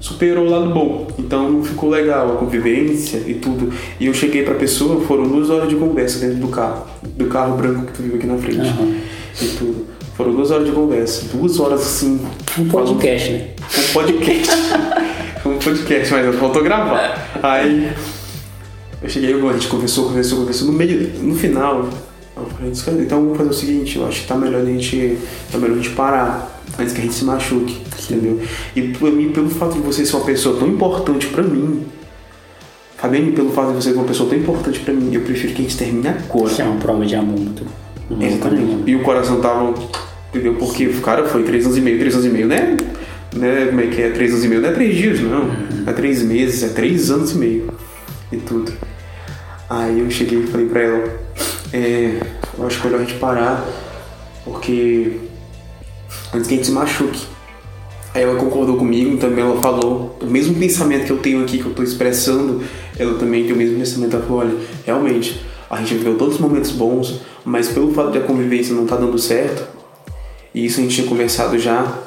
superou 0.00 0.46
o 0.46 0.50
lado 0.50 0.70
bom. 0.70 1.08
Então 1.18 1.50
não 1.50 1.64
ficou 1.64 1.90
legal 1.90 2.34
a 2.34 2.36
convivência 2.36 3.18
e 3.26 3.34
tudo. 3.34 3.72
E 3.98 4.06
eu 4.06 4.14
cheguei 4.14 4.42
pra 4.42 4.54
pessoa, 4.54 5.00
foram 5.02 5.28
duas 5.28 5.50
horas 5.50 5.68
de 5.68 5.76
conversa 5.76 6.18
dentro 6.18 6.38
do 6.38 6.48
carro. 6.48 6.86
Do 7.02 7.26
carro 7.26 7.56
branco 7.56 7.86
que 7.86 7.92
tu 7.92 8.02
viu 8.02 8.16
aqui 8.16 8.26
na 8.26 8.38
frente. 8.38 8.60
Aham. 8.60 8.94
E 9.40 9.46
tudo. 9.56 9.86
Foram 10.16 10.32
duas 10.32 10.50
horas 10.50 10.66
de 10.66 10.72
conversa. 10.72 11.26
Duas 11.32 11.60
horas 11.60 11.80
assim. 11.80 12.20
Um 12.58 12.68
podcast, 12.68 13.30
né? 13.30 13.50
Um 13.78 13.92
podcast. 13.92 14.50
um 15.46 15.58
podcast, 15.58 16.12
mas 16.12 16.36
faltou 16.36 16.62
gravar. 16.62 17.38
Aí 17.42 17.92
eu 19.00 19.08
cheguei, 19.08 19.32
a 19.32 19.52
gente 19.52 19.68
conversou, 19.68 20.06
conversou, 20.06 20.38
conversou. 20.40 20.66
No 20.66 20.72
meio, 20.72 21.12
no 21.22 21.36
final, 21.36 21.88
eu 22.36 22.46
falei, 22.46 22.70
"Desculpa, 22.72 23.00
então 23.00 23.20
vamos 23.22 23.38
fazer 23.38 23.50
o 23.50 23.54
seguinte, 23.54 23.96
eu 23.96 24.08
acho 24.08 24.22
que 24.22 24.26
tá 24.26 24.34
melhor 24.34 24.62
a 24.62 24.64
gente. 24.64 25.18
Tá 25.52 25.58
melhor 25.58 25.74
a 25.74 25.76
gente 25.76 25.90
parar. 25.90 26.57
Antes 26.78 26.92
que 26.92 27.00
a 27.00 27.02
gente 27.02 27.14
se 27.14 27.24
machuque, 27.24 27.80
entendeu? 28.04 28.40
E 28.74 28.82
pra 28.88 29.10
mim, 29.10 29.30
pelo 29.30 29.48
fato 29.50 29.74
de 29.74 29.80
você 29.80 30.04
ser 30.04 30.16
uma 30.16 30.24
pessoa 30.24 30.58
tão 30.58 30.68
importante 30.68 31.26
pra 31.28 31.42
mim, 31.42 31.84
Fabiane, 32.96 33.30
pelo 33.32 33.50
fato 33.50 33.68
de 33.68 33.74
você 33.74 33.90
ser 33.90 33.96
uma 33.96 34.04
pessoa 34.04 34.28
tão 34.28 34.38
importante 34.38 34.80
pra 34.80 34.92
mim, 34.92 35.12
eu 35.12 35.20
prefiro 35.20 35.54
que 35.54 35.60
a 35.60 35.64
gente 35.64 35.76
termine 35.76 36.08
agora. 36.08 36.50
Isso 36.50 36.62
é 36.62 36.64
uma 36.64 36.76
prova 36.80 37.06
de 37.06 37.14
amor 37.14 37.38
muito 37.38 37.64
né, 38.10 38.28
Exatamente. 38.28 38.72
mano? 38.72 38.88
E 38.88 38.96
o 38.96 39.02
coração 39.02 39.40
tava. 39.40 39.74
Entendeu? 40.30 40.54
Porque, 40.54 40.86
cara, 41.02 41.24
foi 41.26 41.42
três 41.42 41.64
anos 41.64 41.78
e 41.78 41.80
meio, 41.80 41.98
três 41.98 42.14
anos 42.14 42.26
e 42.26 42.28
meio, 42.28 42.46
né? 42.46 42.76
né? 43.34 43.66
Como 43.66 43.80
é 43.80 43.86
que 43.86 44.02
é? 44.02 44.10
Três 44.10 44.32
anos 44.32 44.44
e 44.44 44.48
meio 44.48 44.60
não 44.60 44.68
é 44.68 44.72
três 44.72 44.96
dias, 44.96 45.20
não. 45.20 45.50
É 45.86 45.92
três 45.92 46.22
meses, 46.22 46.62
é 46.62 46.68
três 46.68 47.10
anos 47.10 47.32
e 47.32 47.38
meio. 47.38 47.72
E 48.30 48.36
tudo. 48.36 48.72
Aí 49.70 50.00
eu 50.00 50.10
cheguei 50.10 50.40
e 50.40 50.46
falei 50.46 50.66
pra 50.66 50.80
ela, 50.80 51.04
é, 51.72 52.20
eu 52.58 52.66
acho 52.66 52.80
que 52.80 52.86
é 52.86 52.90
melhor 52.90 53.02
a 53.02 53.06
gente 53.06 53.18
parar, 53.18 53.66
porque 54.44 55.12
antes 56.34 56.46
que 56.48 56.54
a 56.54 56.56
gente 56.56 56.66
se 56.66 56.72
machuque. 56.72 57.26
Aí 58.14 58.22
ela 58.22 58.36
concordou 58.36 58.76
comigo, 58.76 59.16
também 59.18 59.44
ela 59.44 59.60
falou 59.60 60.16
o 60.20 60.26
mesmo 60.26 60.54
pensamento 60.54 61.04
que 61.04 61.12
eu 61.12 61.18
tenho 61.18 61.42
aqui, 61.42 61.58
que 61.58 61.66
eu 61.66 61.74
tô 61.74 61.82
expressando, 61.82 62.62
ela 62.98 63.14
também 63.18 63.44
tem 63.44 63.52
o 63.52 63.56
mesmo 63.56 63.78
pensamento, 63.78 64.16
ela 64.16 64.24
falou, 64.24 64.40
olha, 64.40 64.54
realmente, 64.84 65.40
a 65.70 65.76
gente 65.76 65.94
viveu 65.94 66.16
todos 66.16 66.34
os 66.36 66.40
momentos 66.40 66.70
bons, 66.70 67.20
mas 67.44 67.68
pelo 67.68 67.92
fato 67.92 68.10
de 68.12 68.18
a 68.18 68.22
convivência 68.22 68.74
não 68.74 68.86
tá 68.86 68.96
dando 68.96 69.18
certo, 69.18 69.62
e 70.54 70.64
isso 70.64 70.80
a 70.80 70.82
gente 70.82 70.94
tinha 70.94 71.06
conversado 71.06 71.58
já 71.58 71.98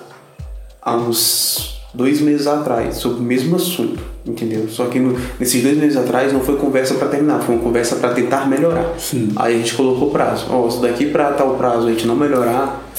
há 0.81 0.95
uns 0.95 1.79
dois 1.93 2.19
meses 2.19 2.47
atrás, 2.47 2.95
sobre 2.95 3.19
o 3.19 3.23
mesmo 3.23 3.55
assunto, 3.55 4.01
entendeu? 4.25 4.67
Só 4.69 4.85
que 4.85 4.97
no- 4.99 5.15
nesses 5.39 5.61
dois 5.61 5.77
meses 5.77 5.95
atrás 5.97 6.33
não 6.33 6.39
foi 6.41 6.55
conversa 6.57 6.95
pra 6.95 7.07
terminar, 7.09 7.39
foi 7.41 7.55
uma 7.55 7.63
conversa 7.63 7.97
pra 7.97 8.09
tentar 8.13 8.47
melhorar. 8.49 8.95
Sim. 8.97 9.29
Aí 9.35 9.55
a 9.55 9.57
gente 9.57 9.75
colocou 9.75 10.09
prazo. 10.09 10.47
Ó, 10.49 10.69
se 10.69 10.81
daqui 10.81 11.05
pra 11.07 11.31
tal 11.33 11.55
prazo 11.55 11.87
a 11.87 11.91
gente 11.91 12.07
não 12.07 12.15
melhorar, 12.15 12.90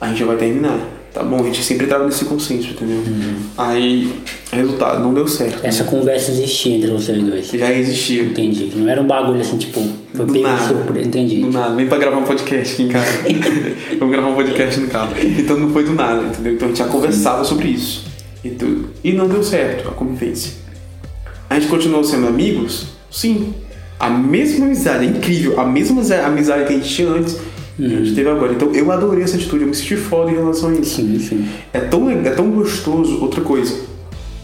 a 0.00 0.08
gente 0.08 0.18
já 0.18 0.26
vai 0.26 0.36
terminar. 0.36 0.78
Tá 1.12 1.22
bom? 1.22 1.40
A 1.40 1.44
gente 1.44 1.62
sempre 1.64 1.86
tava 1.86 2.04
nesse 2.04 2.26
consenso, 2.26 2.72
entendeu? 2.72 3.02
Aí, 3.56 4.12
resultado, 4.52 5.00
não 5.02 5.14
deu 5.14 5.26
certo. 5.26 5.64
Essa 5.64 5.84
conversa 5.84 6.30
existia 6.30 6.76
entre 6.76 6.90
vocês 6.90 7.22
dois. 7.22 7.48
Já 7.48 7.72
existia. 7.72 8.22
Entendi. 8.22 8.70
Não 8.76 8.86
era 8.86 9.00
um 9.00 9.06
bagulho 9.06 9.40
assim, 9.40 9.56
tipo, 9.56 9.80
foi 10.14 10.26
Do 10.26 10.32
de 10.34 10.40
nada. 10.40 10.68
surpresa. 10.68 11.08
Entendi. 11.08 11.40
Do 11.40 11.50
nada, 11.50 11.74
vem 11.74 11.86
pra 11.86 11.96
gravar 11.96 12.18
um 12.18 12.24
podcast 12.24 12.74
aqui 12.74 12.82
em 12.82 12.88
casa. 12.88 13.06
Vamos 13.98 14.12
gravar 14.14 14.28
um 14.28 14.34
podcast 14.34 14.78
no 14.78 14.88
carro. 14.88 15.14
Então 15.18 15.58
não 15.58 15.70
foi 15.70 15.84
do 15.84 15.94
nada, 15.94 16.22
entendeu? 16.22 16.52
Então 16.52 16.66
a 16.66 16.70
gente 16.70 16.78
já 16.78 16.86
conversava 16.86 17.44
sobre 17.44 17.68
isso. 17.68 18.04
E 18.44 18.50
tudo. 18.50 18.90
E 19.02 19.12
não 19.14 19.26
deu 19.26 19.42
certo 19.42 19.88
a 19.88 19.92
convivência. 19.92 20.52
A 21.48 21.58
gente 21.58 21.70
continuou 21.70 22.04
sendo 22.04 22.26
amigos? 22.26 22.88
Sim. 23.10 23.54
A 23.98 24.10
mesma 24.10 24.66
amizade, 24.66 25.06
é 25.06 25.08
incrível. 25.08 25.58
A 25.58 25.64
mesma 25.64 26.02
amizade 26.26 26.66
que 26.66 26.74
a 26.74 26.76
gente 26.76 26.94
tinha 26.94 27.08
antes, 27.08 27.38
a 27.78 27.88
gente 27.88 28.14
teve 28.14 28.28
agora. 28.28 28.52
Então 28.52 28.72
eu 28.74 28.90
adorei 28.90 29.22
essa 29.24 29.36
atitude, 29.36 29.62
eu 29.62 29.68
me 29.68 29.74
senti 29.74 29.96
foda 29.96 30.30
em 30.30 30.34
relação 30.34 30.70
a 30.70 30.74
isso. 30.74 30.96
Sim, 30.96 31.18
sim. 31.18 31.48
É 31.72 31.80
tão, 31.80 32.10
é 32.10 32.30
tão 32.30 32.50
gostoso. 32.50 33.20
Outra 33.20 33.40
coisa, 33.42 33.74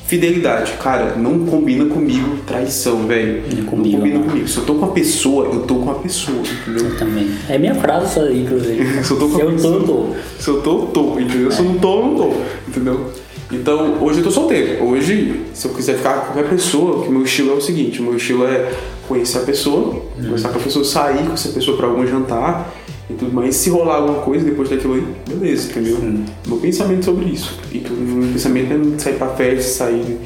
fidelidade. 0.06 0.72
Cara, 0.82 1.14
não 1.16 1.46
combina 1.46 1.86
comigo 1.86 2.36
traição, 2.46 3.06
velho. 3.06 3.42
Não 3.56 3.64
combina 3.64 4.04
não. 4.06 4.22
comigo. 4.24 4.46
Se 4.48 4.58
eu 4.58 4.64
tô 4.64 4.74
com 4.74 4.84
a 4.84 4.88
pessoa, 4.88 5.46
eu 5.46 5.60
tô 5.60 5.76
com 5.76 5.90
a 5.90 5.94
pessoa, 5.94 6.38
entendeu? 6.38 6.90
Eu 6.90 6.96
também. 6.98 7.30
É 7.48 7.56
minha 7.58 7.74
frase 7.74 8.04
essa 8.06 8.20
aí, 8.22 8.42
inclusive. 8.42 8.84
Se 9.04 9.10
eu 9.12 9.18
tô 9.18 9.28
com 9.28 9.36
a 9.36 9.38
Se 9.38 9.42
eu 9.42 9.48
tô, 9.48 9.52
pessoa- 9.54 9.74
eu 9.76 9.82
tô. 9.84 10.06
Se 10.38 10.48
eu 10.50 10.60
tô, 10.62 10.78
eu 10.80 10.86
tô, 10.88 11.20
entendeu? 11.20 11.50
Se 11.50 11.58
eu 11.60 11.64
não 11.64 11.78
tô, 11.78 11.98
eu 12.00 12.06
não 12.06 12.14
tô, 12.16 12.32
entendeu? 12.68 13.10
Então, 13.50 14.02
hoje 14.02 14.18
eu 14.20 14.24
tô 14.24 14.30
solteiro. 14.30 14.82
Hoje, 14.84 15.42
se 15.52 15.66
eu 15.66 15.74
quiser 15.74 15.96
ficar 15.98 16.14
com 16.20 16.32
qualquer 16.32 16.48
pessoa, 16.48 17.04
que 17.04 17.10
meu 17.10 17.22
estilo 17.22 17.50
é 17.50 17.54
o 17.54 17.60
seguinte, 17.60 18.00
meu 18.00 18.16
estilo 18.16 18.46
é 18.46 18.72
conhecer 19.06 19.38
a 19.38 19.42
pessoa, 19.42 20.02
conversar 20.16 20.48
com 20.48 20.58
a 20.58 20.62
pessoa, 20.62 20.82
sair 20.84 21.26
com 21.26 21.34
essa 21.34 21.50
pessoa 21.50 21.76
pra 21.76 21.86
algum 21.86 22.06
jantar 22.06 22.72
e 23.12 23.16
tudo 23.18 23.32
mais. 23.32 23.56
Se 23.56 23.70
rolar 23.70 23.96
alguma 23.96 24.20
coisa 24.20 24.44
depois 24.44 24.68
daquilo 24.68 24.94
aí, 24.94 25.04
beleza, 25.28 25.70
entendeu? 25.70 25.98
Meu 26.46 26.58
pensamento 26.58 27.04
sobre 27.04 27.26
isso. 27.26 27.58
E 27.72 27.78
meu 27.78 28.32
pensamento 28.32 28.94
é 28.94 28.98
sair 28.98 29.14
pra 29.14 29.28
festa, 29.28 29.62
sair 29.62 30.18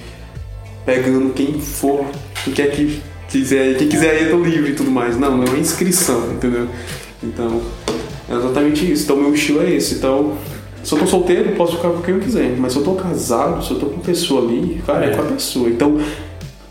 pegando 0.84 1.32
quem 1.34 1.61
for, 1.61 2.05
quem 2.45 2.53
quer 2.55 2.70
que 2.70 3.01
quiser, 3.28 3.76
quem 3.76 3.89
quiser 3.89 4.22
eu 4.22 4.30
tô 4.30 4.45
livre 4.45 4.70
e 4.72 4.74
tudo 4.74 4.91
mais. 4.91 5.18
Não, 5.18 5.37
não 5.37 5.55
é 5.55 5.59
inscrição, 5.59 6.32
entendeu? 6.32 6.68
Então, 7.22 7.61
é 8.28 8.34
exatamente 8.34 8.91
isso. 8.93 9.05
Então, 9.05 9.16
meu 9.16 9.34
estilo 9.34 9.62
é 9.62 9.70
esse. 9.72 9.95
Então, 9.97 10.34
se 10.84 10.93
eu 10.95 10.99
tô 10.99 11.07
solteiro, 11.07 11.51
posso 11.57 11.76
ficar 11.76 11.91
com 11.91 12.01
quem 12.03 12.14
eu 12.14 12.20
quiser. 12.20 12.55
Mas 12.57 12.72
se 12.72 12.78
eu 12.78 12.84
tô 12.84 12.93
casado, 12.95 13.64
se 13.64 13.72
eu 13.72 13.78
tô 13.78 13.87
com 13.87 13.99
pessoa 14.01 14.43
ali, 14.43 14.80
cara, 14.87 15.07
é, 15.07 15.11
É. 15.11 15.16
com 15.16 15.22
a 15.22 15.24
pessoa. 15.24 15.68
Então, 15.68 15.99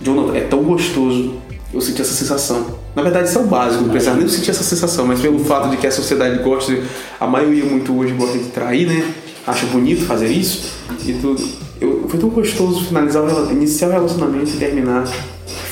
Jonathan, 0.01 0.38
é 0.38 0.41
tão 0.41 0.63
gostoso 0.63 1.34
eu 1.74 1.82
sentir 1.82 2.01
essa 2.01 2.13
sensação. 2.13 2.84
Na 2.95 3.01
verdade, 3.01 3.27
isso 3.27 3.37
é 3.37 3.41
o 3.41 3.45
básico, 3.47 3.83
não 3.83 3.89
precisava 3.89 4.17
nem 4.17 4.27
sentir 4.27 4.51
essa 4.51 4.63
sensação, 4.63 5.05
mas 5.05 5.19
pelo 5.19 5.37
fato 5.39 5.69
de 5.69 5.77
que 5.77 5.85
a 5.85 5.91
sociedade 5.91 6.41
gosta, 6.41 6.73
de- 6.73 6.81
a 7.19 7.27
maioria 7.27 7.65
muito 7.65 7.93
hoje 7.97 8.13
gosta 8.13 8.37
de 8.37 8.45
trair, 8.45 8.87
né? 8.87 9.13
Acha 9.45 9.65
bonito 9.67 10.05
fazer 10.05 10.27
isso 10.29 10.71
e 11.05 11.13
tudo. 11.13 11.43
Eu, 11.81 12.05
foi 12.07 12.17
tão 12.19 12.29
gostoso 12.29 12.85
finalizar 12.85 13.21
o 13.23 13.51
iniciar 13.51 13.89
o 13.89 13.91
relacionamento 13.91 14.49
e 14.51 14.57
terminar. 14.57 15.05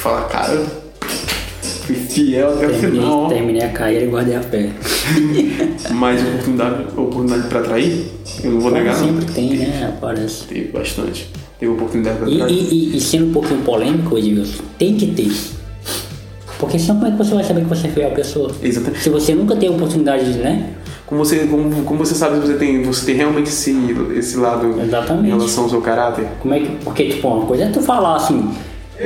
Falar, 0.02 0.24
cara, 0.28 0.62
fui 1.86 1.96
fiel 1.96 2.54
até 2.56 2.68
o 2.68 2.74
final. 2.74 3.30
terminei 3.30 3.62
a 3.64 3.70
carreira 3.70 4.06
e 4.06 4.10
guardei 4.10 4.36
a 4.36 4.42
fé. 4.42 4.70
Mas 5.92 6.22
oportunidade, 6.22 6.84
oportunidade 6.98 7.48
pra 7.48 7.62
trair, 7.62 8.06
eu 8.44 8.52
não 8.52 8.60
vou 8.60 8.72
negar, 8.72 8.98
não. 9.00 9.06
Sempre 9.08 9.26
tem, 9.34 9.50
né? 9.58 9.94
Aparece. 9.98 10.44
Teve 10.44 10.72
bastante. 10.72 11.30
Teve 11.60 11.72
oportunidade 11.72 12.18
pra 12.20 12.30
E, 12.30 12.38
trair. 12.38 12.52
e, 12.54 12.74
e, 12.94 12.98
e 12.98 13.02
sendo 13.02 13.28
um 13.28 13.32
pouquinho 13.32 13.62
polêmico, 13.62 14.18
Edilson, 14.18 14.62
tem 14.78 14.96
que 14.98 15.08
ter. 15.08 15.32
Porque 16.64 16.80
senão 16.80 16.96
como 16.96 17.08
é 17.08 17.12
que 17.12 17.18
você 17.18 17.36
vai 17.36 17.44
saber 17.44 17.62
que 17.62 17.68
você 17.68 17.88
é 17.88 17.90
fiel 17.90 18.08
à 18.08 18.12
pessoa? 18.12 18.50
Exatamente. 18.62 19.04
Se 19.04 19.10
você 19.10 19.36
nunca 19.36 19.54
teve 19.54 19.74
oportunidade 19.76 20.32
de, 20.32 20.40
né? 20.40 20.70
Como 21.06 21.24
você, 21.24 21.40
como, 21.40 21.84
como 21.84 22.06
você 22.06 22.16
sabe 22.16 22.38
se 22.38 22.48
você 22.48 22.54
tem, 22.54 22.82
você 22.84 23.06
tem 23.06 23.16
realmente 23.16 23.50
esse, 23.50 23.76
esse 24.16 24.38
lado 24.38 24.82
Exatamente. 24.82 25.28
em 25.28 25.30
relação 25.32 25.66
ao 25.66 25.70
seu 25.70 25.82
caráter? 25.82 26.26
Como 26.40 26.54
é 26.54 26.62
que. 26.62 26.70
Porque, 26.78 27.10
tipo, 27.10 27.28
uma 27.28 27.46
coisa 27.46 27.66
é 27.66 27.68
tu 27.68 27.82
falar 27.82 28.16
assim, 28.16 28.50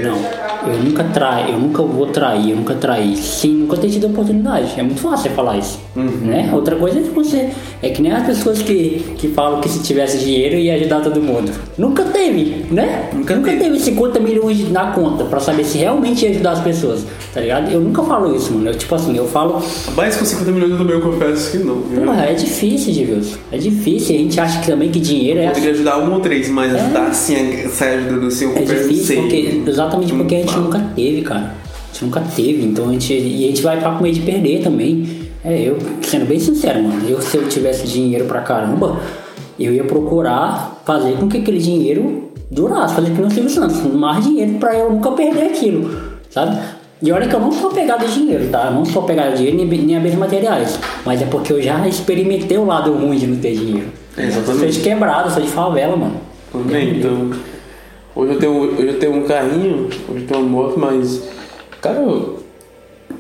não, 0.04 0.72
eu 0.72 0.84
nunca 0.84 1.04
traio, 1.06 1.56
eu 1.56 1.60
nunca 1.60 1.82
vou 1.82 2.06
trair, 2.06 2.52
eu 2.52 2.58
nunca 2.58 2.76
traí, 2.76 3.18
sem 3.18 3.52
nunca 3.52 3.76
ter 3.78 3.90
tido 3.90 4.06
oportunidade. 4.06 4.80
É 4.80 4.84
muito 4.84 5.02
fácil 5.02 5.30
você 5.30 5.36
falar 5.36 5.58
isso. 5.58 5.80
Né? 5.96 6.52
Outra 6.54 6.76
coisa 6.76 7.00
é 7.00 7.02
que 7.02 7.10
você. 7.10 7.50
É 7.82 7.90
que 7.90 8.02
nem 8.02 8.12
as 8.12 8.26
pessoas 8.26 8.62
que, 8.62 9.04
que 9.18 9.28
falam 9.30 9.62
que 9.62 9.70
se 9.70 9.84
tivesse 9.84 10.18
dinheiro 10.18 10.56
ia 10.56 10.76
ajudar 10.76 11.02
todo 11.02 11.22
mundo. 11.22 11.52
Nunca 11.78 12.04
teve, 12.06 12.66
né? 12.72 13.10
Nunca 13.14 13.36
teve. 13.36 13.58
teve 13.58 13.80
50 13.80 14.20
milhões 14.20 14.72
na 14.72 14.92
conta 14.92 15.26
pra 15.26 15.40
saber 15.40 15.64
se 15.64 15.78
realmente 15.78 16.26
ia 16.26 16.32
ajudar 16.32 16.52
as 16.54 16.60
pessoas. 16.62 17.06
Tá 17.34 17.42
ligado? 17.42 17.72
Eu 17.72 17.80
nunca 17.80 18.02
falo 18.04 18.36
isso, 18.36 18.52
mano. 18.54 18.70
Eu, 18.70 18.76
tipo 18.76 18.94
assim, 18.96 19.16
eu 19.16 19.28
falo. 19.28 19.62
Mas 19.96 20.18
com 20.18 20.26
50 20.26 20.52
milhões 20.52 20.72
eu 20.72 20.78
também 20.78 20.96
eu 20.96 21.02
confesso 21.02 21.52
que 21.52 21.58
não. 21.60 21.84
é 22.20 22.34
difícil, 22.34 22.92
Edilson. 22.92 23.38
É 23.52 23.58
difícil. 23.58 24.16
A 24.16 24.20
gente 24.20 24.40
acha 24.40 24.60
que 24.60 24.68
também 24.68 24.90
que 24.90 25.00
dinheiro 25.00 25.40
é. 25.40 25.48
Poderia 25.50 25.72
ajudar 25.72 26.00
um 26.00 26.14
ou 26.14 26.20
três, 26.20 26.50
mas 26.50 26.74
ajudar 26.74 27.08
assim, 27.08 27.68
sair 27.70 28.00
ajudando 28.00 28.28
assim, 28.28 28.46
eu 28.46 28.52
É 28.52 28.60
confesso 28.62 28.88
difícil 28.90 29.22
porque, 29.22 29.62
exatamente 29.68 30.14
porque 30.14 30.36
a 30.36 30.40
gente 30.40 30.58
nunca 30.58 30.80
teve, 30.96 31.22
cara. 31.22 31.56
A 31.90 31.94
gente 31.94 32.06
nunca 32.06 32.22
teve, 32.36 32.66
então 32.66 32.90
a 32.90 32.92
gente. 32.92 33.14
E 33.14 33.46
a 33.46 33.48
gente 33.48 33.62
vai 33.62 33.80
pra 33.80 33.92
com 33.92 34.04
medo 34.04 34.16
de 34.16 34.22
perder 34.22 34.64
também. 34.64 35.27
É, 35.44 35.62
eu, 35.62 35.78
sendo 36.02 36.26
bem 36.26 36.40
sincero, 36.40 36.82
mano, 36.84 37.08
eu 37.08 37.22
se 37.22 37.38
eu 37.38 37.48
tivesse 37.48 37.88
dinheiro 37.88 38.26
pra 38.26 38.42
caramba, 38.42 39.00
eu 39.60 39.74
ia 39.74 39.84
procurar 39.84 40.82
fazer 40.86 41.14
com 41.18 41.28
que 41.28 41.38
aquele 41.38 41.60
dinheiro 41.60 42.32
durasse, 42.50 42.96
fazer 42.96 43.12
que 43.12 43.22
não 43.22 43.30
Silvio 43.30 43.50
Santos, 43.50 43.82
mais 43.94 44.24
dinheiro 44.26 44.54
pra 44.60 44.76
eu 44.76 44.92
nunca 44.92 45.12
perder 45.12 45.44
aquilo, 45.48 45.96
sabe? 46.30 46.58
E 47.02 47.12
olha 47.12 47.28
que 47.28 47.36
eu 47.36 47.40
não 47.40 47.52
sou 47.52 47.70
pegado 47.70 48.06
de 48.08 48.14
dinheiro, 48.14 48.48
tá? 48.50 48.66
Eu 48.66 48.72
não 48.72 48.84
sou 48.84 49.04
pegado 49.04 49.32
de 49.32 49.38
dinheiro 49.38 49.58
nem, 49.58 49.68
nem 49.86 49.98
a 49.98 50.00
bens 50.00 50.16
materiais. 50.16 50.80
Mas 51.06 51.22
é 51.22 51.26
porque 51.26 51.54
eu 51.54 51.62
já 51.62 51.88
experimentei 51.88 52.58
o 52.58 52.66
lado 52.66 52.92
ruim 52.92 53.18
de 53.18 53.28
não 53.28 53.38
ter 53.38 53.54
dinheiro. 53.56 53.88
É, 54.18 54.26
exatamente. 54.26 54.50
Eu 54.50 54.58
sou 54.58 54.68
de 54.70 54.80
quebrada, 54.90 55.30
sou 55.30 55.44
de 55.44 55.48
favela, 55.50 55.96
mano. 55.96 56.16
Também, 56.52 56.98
então. 56.98 57.30
Hoje 58.16 58.34
eu 58.34 58.40
tenho, 58.40 58.54
hoje 58.74 58.88
eu 58.88 59.00
tenho 59.00 59.16
um 59.16 59.24
carrinho, 59.28 59.86
hoje 60.10 60.22
eu 60.22 60.26
tenho 60.28 60.40
uma 60.40 60.50
moto, 60.50 60.80
mas. 60.80 61.22
Cara, 61.82 62.00
eu- 62.00 62.37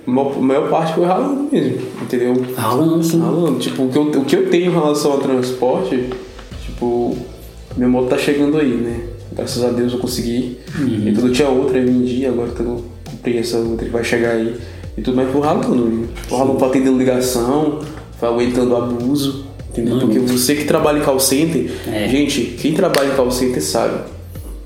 a 0.07 0.39
maior 0.41 0.69
parte 0.69 0.93
foi 0.93 1.05
ralando 1.05 1.49
mesmo, 1.51 1.77
entendeu? 2.01 2.33
Ralando, 2.55 3.03
sim. 3.03 3.19
Ralando. 3.19 3.59
Tipo, 3.59 3.83
o 3.83 3.89
que, 3.89 3.97
eu, 3.97 4.03
o 4.03 4.25
que 4.25 4.35
eu 4.35 4.49
tenho 4.49 4.67
em 4.71 4.73
relação 4.73 5.11
ao 5.11 5.17
transporte, 5.19 6.09
tipo, 6.65 7.17
minha 7.75 7.89
moto 7.89 8.07
tá 8.09 8.17
chegando 8.17 8.57
aí, 8.57 8.69
né? 8.69 9.01
Graças 9.33 9.63
a 9.63 9.69
Deus 9.69 9.93
eu 9.93 9.99
consegui. 9.99 10.57
E 11.05 11.11
tudo 11.13 11.27
eu 11.27 11.33
tinha 11.33 11.49
outra, 11.49 11.77
eu 11.77 11.85
vendi, 11.85 12.25
agora 12.25 12.49
que 12.51 12.59
eu 12.61 12.83
comprei 13.05 13.37
essa 13.37 13.57
outra 13.57 13.85
que 13.85 13.91
vai 13.91 14.03
chegar 14.03 14.31
aí. 14.31 14.55
E 14.97 15.01
tudo 15.01 15.15
mais 15.17 15.29
foi 15.31 15.41
ralando. 15.41 16.07
Foi 16.27 16.37
ralando 16.37 16.57
pra 16.57 16.67
atender 16.67 16.91
ligação, 16.91 17.79
foi 18.19 18.29
aguentando 18.29 18.75
abuso. 18.75 19.45
Entendeu? 19.69 19.95
Uhum. 19.95 19.99
Porque 19.99 20.19
você 20.19 20.55
que 20.55 20.63
trabalha 20.65 20.97
em 20.99 21.03
call 21.03 21.19
center, 21.19 21.69
É. 21.87 22.07
gente, 22.07 22.55
quem 22.59 22.73
trabalha 22.73 23.09
em 23.13 23.15
call 23.15 23.29
center 23.29 23.61
sabe. 23.61 23.99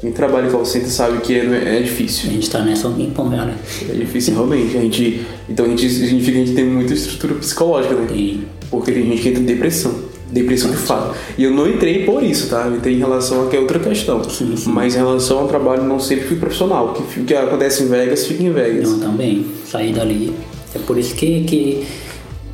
Quem 0.02 0.12
trabalha 0.12 0.48
em 0.48 0.52
call 0.52 0.66
center 0.66 0.90
sabe 0.90 1.20
que 1.20 1.36
é, 1.36 1.78
é 1.78 1.80
difícil. 1.80 2.32
A 2.32 2.34
gente 2.34 2.50
tá 2.50 2.60
nessa 2.64 2.90
tempão 2.90 3.30
já, 3.30 3.46
né? 3.46 3.56
É 3.88 3.94
difícil 3.94 4.34
realmente. 4.34 4.76
A 4.76 4.82
gente, 4.82 5.22
então 5.48 5.64
a 5.64 5.70
gente 5.70 5.88
significa 5.88 6.32
que 6.32 6.42
a 6.42 6.46
gente 6.46 6.56
tem 6.56 6.66
muita 6.66 6.94
estrutura 6.96 7.36
psicológica, 7.36 7.94
né? 7.94 8.08
Tem. 8.10 8.44
Porque 8.72 8.92
tem 8.92 9.04
gente 9.04 9.22
que 9.22 9.30
entra 9.30 9.44
em 9.44 9.46
depressão. 9.46 9.94
Depressão 10.32 10.72
de 10.72 10.78
fato. 10.78 11.16
E 11.38 11.44
eu 11.44 11.52
não 11.52 11.70
entrei 11.70 12.04
por 12.04 12.24
isso, 12.24 12.50
tá? 12.50 12.66
Eu 12.66 12.78
entrei 12.78 12.96
em 12.96 12.98
relação 12.98 13.46
a 13.46 13.50
que 13.50 13.56
é 13.56 13.60
outra 13.60 13.78
questão. 13.78 14.24
Sim, 14.28 14.56
sim. 14.56 14.72
Mas 14.72 14.96
em 14.96 14.98
relação 14.98 15.38
ao 15.38 15.48
trabalho, 15.48 15.84
não 15.84 16.00
sempre 16.00 16.26
fui 16.26 16.38
profissional. 16.38 16.88
O 16.88 16.94
que, 16.94 17.24
que 17.24 17.36
acontece 17.36 17.84
em 17.84 17.88
Vegas, 17.88 18.26
fica 18.26 18.42
em 18.42 18.52
Vegas. 18.52 18.90
Eu 18.90 19.00
também. 19.00 19.46
Sair 19.70 19.94
dali. 19.94 20.34
É 20.74 20.80
por 20.80 20.98
isso 20.98 21.14
que, 21.14 21.44
que, 21.44 21.86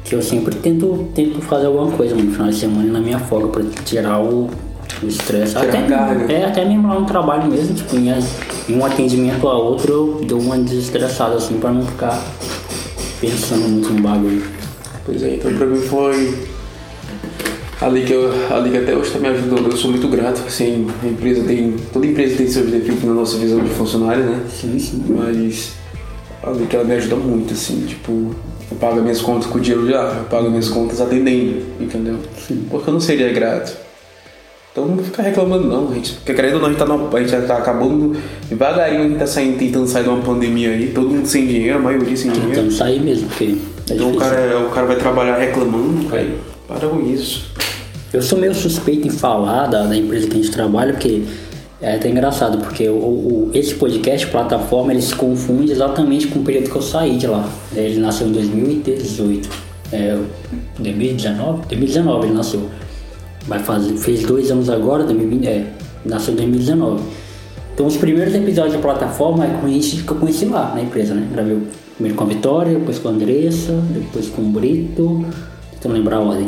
que 0.04 0.16
eu 0.16 0.22
sempre 0.22 0.54
tento, 0.56 1.08
tento 1.16 1.40
fazer 1.40 1.68
alguma 1.68 1.92
coisa 1.92 2.14
no 2.14 2.30
final 2.30 2.50
de 2.50 2.56
semana 2.56 2.92
na 2.92 3.00
minha 3.00 3.20
folga 3.20 3.48
pra 3.48 3.64
tirar 3.86 4.20
o 4.20 4.50
o 5.02 5.08
estresse. 5.08 5.58
Até, 5.58 5.78
é, 6.30 6.46
até 6.46 6.66
mesmo 6.66 6.88
lá 6.88 7.00
no 7.00 7.06
trabalho 7.06 7.50
mesmo, 7.50 7.76
tipo, 7.76 7.96
em, 7.96 8.14
um 8.70 8.86
atendimento 8.86 9.48
a 9.48 9.58
outro 9.58 9.94
eu 9.94 10.26
dou 10.26 10.40
uma 10.40 10.58
desestressada 10.58 11.36
assim 11.36 11.58
pra 11.58 11.72
não 11.72 11.86
ficar 11.86 12.22
pensando 13.22 13.68
muito 13.70 13.90
no 13.94 14.02
bagulho. 14.02 14.44
Pois 15.06 15.24
é, 15.24 15.36
então 15.36 15.54
pra 15.54 15.66
mim 15.66 15.82
foi 15.82 16.48
ali 17.80 18.04
que, 18.04 18.14
eu, 18.14 18.32
ali 18.54 18.72
que 18.72 18.78
até 18.78 18.96
hoje 18.96 19.08
está 19.08 19.20
me 19.20 19.28
ajudando. 19.28 19.70
Eu 19.70 19.78
sou 19.78 19.92
muito 19.92 20.08
grato. 20.08 20.42
Assim, 20.46 20.88
a 21.04 21.08
empresa 21.08 21.44
tem. 21.44 21.76
Toda 21.94 22.06
empresa 22.06 22.36
tem 22.36 22.48
seus 22.48 22.70
defeitos 22.70 23.04
na 23.04 23.14
nossa 23.14 23.38
visão 23.38 23.60
de 23.60 23.70
funcionário, 23.70 24.24
né? 24.24 24.42
Sim, 24.50 24.78
sim. 24.80 25.04
Mas 25.08 25.74
ali 26.44 26.66
que 26.66 26.76
ela 26.76 26.86
me 26.86 26.94
ajuda 26.94 27.16
muito, 27.16 27.54
assim, 27.54 27.86
tipo, 27.86 28.36
eu 28.72 28.78
pago 28.80 29.02
minhas 29.02 29.22
contas 29.22 29.50
com 29.50 29.58
o 29.58 29.62
dinheiro 29.62 29.90
já, 29.90 30.14
eu 30.18 30.24
pago 30.26 30.50
minhas 30.50 30.70
contas 30.70 31.02
atendendo, 31.02 31.64
entendeu? 31.80 32.18
Porque 32.70 32.90
eu 32.90 32.94
não 32.94 33.00
seria 33.00 33.32
grato. 33.32 33.87
Então 34.78 34.88
não 34.96 35.04
fica 35.04 35.24
reclamando 35.24 35.68
não, 35.68 35.92
gente, 35.92 36.14
porque 36.14 36.36
querendo 36.36 36.54
ou 36.56 36.60
não, 36.60 36.68
a 36.68 36.70
gente, 36.70 36.78
tá 36.78 36.86
numa- 36.86 37.10
a 37.12 37.20
gente 37.20 37.32
já 37.32 37.42
tá 37.42 37.58
acabando 37.58 38.16
devagarinho, 38.48 39.02
a 39.02 39.08
gente 39.08 39.18
tá 39.18 39.26
saindo, 39.26 39.58
tentando 39.58 39.88
sair 39.88 40.04
de 40.04 40.10
uma 40.10 40.22
pandemia 40.22 40.70
aí, 40.70 40.92
todo 40.94 41.10
mundo 41.10 41.26
sem 41.26 41.48
dinheiro, 41.48 41.78
a 41.80 41.82
maioria 41.82 42.16
sem 42.16 42.30
dinheiro. 42.30 42.54
Tentando 42.54 42.72
sair 42.72 43.00
mesmo, 43.02 43.28
porque 43.28 43.56
é 43.90 43.94
Então 43.96 44.12
o 44.12 44.16
cara, 44.18 44.60
o 44.60 44.70
cara 44.70 44.86
vai 44.86 44.96
trabalhar 44.98 45.38
reclamando, 45.38 46.06
cara, 46.08 46.28
para 46.68 46.88
com 46.88 47.02
isso. 47.02 47.46
Eu 48.14 48.22
sou 48.22 48.38
meio 48.38 48.54
suspeito 48.54 49.08
em 49.08 49.10
falar 49.10 49.66
da, 49.66 49.82
da 49.84 49.98
empresa 49.98 50.28
que 50.28 50.34
a 50.34 50.38
gente 50.38 50.52
trabalha, 50.52 50.94
porque 50.94 51.24
é 51.82 51.96
até 51.96 52.10
engraçado, 52.10 52.60
porque 52.60 52.88
o, 52.88 52.94
o- 52.94 53.52
esse 53.56 53.74
podcast, 53.74 54.28
plataforma, 54.28 54.94
ele 54.94 55.02
se 55.02 55.16
confunde 55.16 55.72
exatamente 55.72 56.28
com 56.28 56.38
o 56.38 56.44
período 56.44 56.70
que 56.70 56.76
eu 56.76 56.84
saí 56.84 57.18
de 57.18 57.26
lá. 57.26 57.50
Ele 57.76 58.00
nasceu 58.00 58.28
em 58.28 58.32
2018. 58.32 59.50
É, 59.92 60.16
2019? 60.78 61.62
2019 61.68 62.28
ele 62.28 62.34
nasceu. 62.36 62.70
Vai 63.48 63.60
fazer, 63.60 63.96
fez 63.98 64.24
dois 64.24 64.52
anos 64.52 64.70
agora, 64.70 65.04
2020, 65.04 65.48
é, 65.48 65.66
nasceu 66.06 66.34
em 66.34 66.38
2019. 66.38 67.02
Então 67.74 67.86
os 67.86 67.96
primeiros 67.96 68.34
episódios 68.34 68.74
da 68.74 68.80
plataforma 68.80 69.46
é 69.46 69.50
com 69.62 69.68
gente 69.70 70.04
que 70.04 70.12
eu 70.12 70.18
conheci 70.18 70.46
lá 70.46 70.74
na 70.76 70.82
empresa, 70.82 71.14
né? 71.14 71.28
Gravei 71.32 71.58
primeiro 71.96 72.18
com 72.18 72.24
a 72.24 72.28
Vitória, 72.28 72.74
depois 72.78 73.00
com 73.00 73.08
a 73.08 73.12
Andressa, 73.12 73.74
depois 73.92 74.28
com 74.30 74.42
o 74.42 74.46
Brito, 74.46 75.26
tentando 75.74 75.94
lembrar 75.96 76.18
a 76.18 76.22
ordem. 76.22 76.48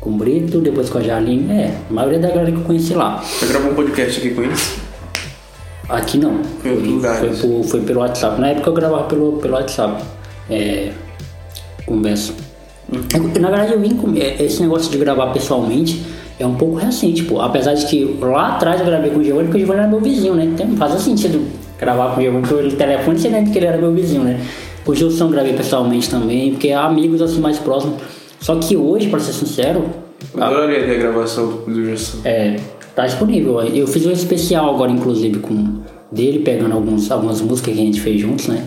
Com 0.00 0.10
o 0.10 0.12
Brito, 0.14 0.60
depois 0.60 0.88
com 0.88 0.98
a 0.98 1.02
Jarline, 1.02 1.50
é, 1.52 1.74
a 1.88 1.92
maioria 1.92 2.18
da 2.18 2.28
galera 2.28 2.50
que 2.50 2.58
eu 2.58 2.62
conheci 2.64 2.94
lá. 2.94 3.18
Você 3.22 3.46
gravou 3.46 3.72
um 3.72 3.74
podcast 3.74 4.18
aqui 4.18 4.30
com 4.30 4.42
eles? 4.42 4.76
Aqui 5.88 6.18
não. 6.18 6.40
Foi 6.62 6.76
Foi, 6.80 7.28
por- 7.36 7.64
foi 7.64 7.80
pelo 7.82 8.00
WhatsApp. 8.00 8.40
Na 8.40 8.48
época 8.48 8.70
eu 8.70 8.74
gravava 8.74 9.04
pelo, 9.04 9.32
pelo 9.34 9.54
WhatsApp. 9.54 10.02
É, 10.50 10.90
conversa. 11.84 12.32
É, 12.92 13.38
Na 13.40 13.50
verdade 13.50 13.72
eu 13.72 13.80
vim 13.80 13.94
com 13.96 14.12
é, 14.16 14.42
esse 14.42 14.60
negócio 14.62 14.90
de 14.90 14.98
gravar 14.98 15.32
pessoalmente 15.32 16.02
é 16.38 16.46
um 16.46 16.54
pouco 16.54 16.76
recente, 16.76 17.22
pô. 17.24 17.40
Apesar 17.40 17.74
de 17.74 17.86
que 17.86 18.16
lá 18.20 18.48
atrás 18.56 18.80
eu 18.80 18.86
gravei 18.86 19.10
com 19.10 19.20
o 19.20 19.24
Giovanni, 19.24 19.48
porque 19.48 19.58
o 19.58 19.60
Giovanni 19.60 19.80
era 19.80 19.88
meu 19.90 20.00
vizinho, 20.00 20.34
né? 20.34 20.44
Então 20.44 20.66
não 20.66 20.76
fazia 20.76 20.98
sentido 20.98 21.40
gravar 21.78 22.14
com 22.14 22.20
o 22.20 22.22
Giovanni 22.24 22.46
pelo 22.46 22.72
telefone, 22.72 23.18
você 23.18 23.28
lembra 23.28 23.50
que 23.52 23.58
ele 23.58 23.66
era 23.66 23.78
meu 23.78 23.92
vizinho, 23.92 24.22
né? 24.24 24.40
O 24.86 24.94
Gilson 24.94 25.28
gravei 25.30 25.52
pessoalmente 25.54 26.08
também, 26.08 26.52
porque 26.52 26.68
é 26.68 26.74
amigos 26.74 27.20
assim 27.20 27.40
mais 27.40 27.58
próximos. 27.58 27.96
Só 28.40 28.54
que 28.56 28.76
hoje, 28.76 29.08
pra 29.08 29.18
ser 29.18 29.32
sincero, 29.32 29.84
a- 30.36 30.46
Adoraria 30.46 30.84
ter 30.84 30.94
a 30.94 30.98
gravação 30.98 31.62
do, 31.66 31.84
Gerson. 31.84 32.18
é, 32.24 32.56
tá 32.94 33.04
disponível. 33.06 33.60
Eu 33.62 33.86
fiz 33.88 34.06
um 34.06 34.12
especial 34.12 34.72
agora, 34.74 34.92
inclusive, 34.92 35.40
com 35.40 35.80
dele, 36.12 36.38
pegando 36.40 36.72
alguns, 36.74 37.10
algumas 37.10 37.40
músicas 37.40 37.74
que 37.74 37.80
a 37.80 37.84
gente 37.84 38.00
fez 38.00 38.20
juntos, 38.20 38.46
né? 38.46 38.62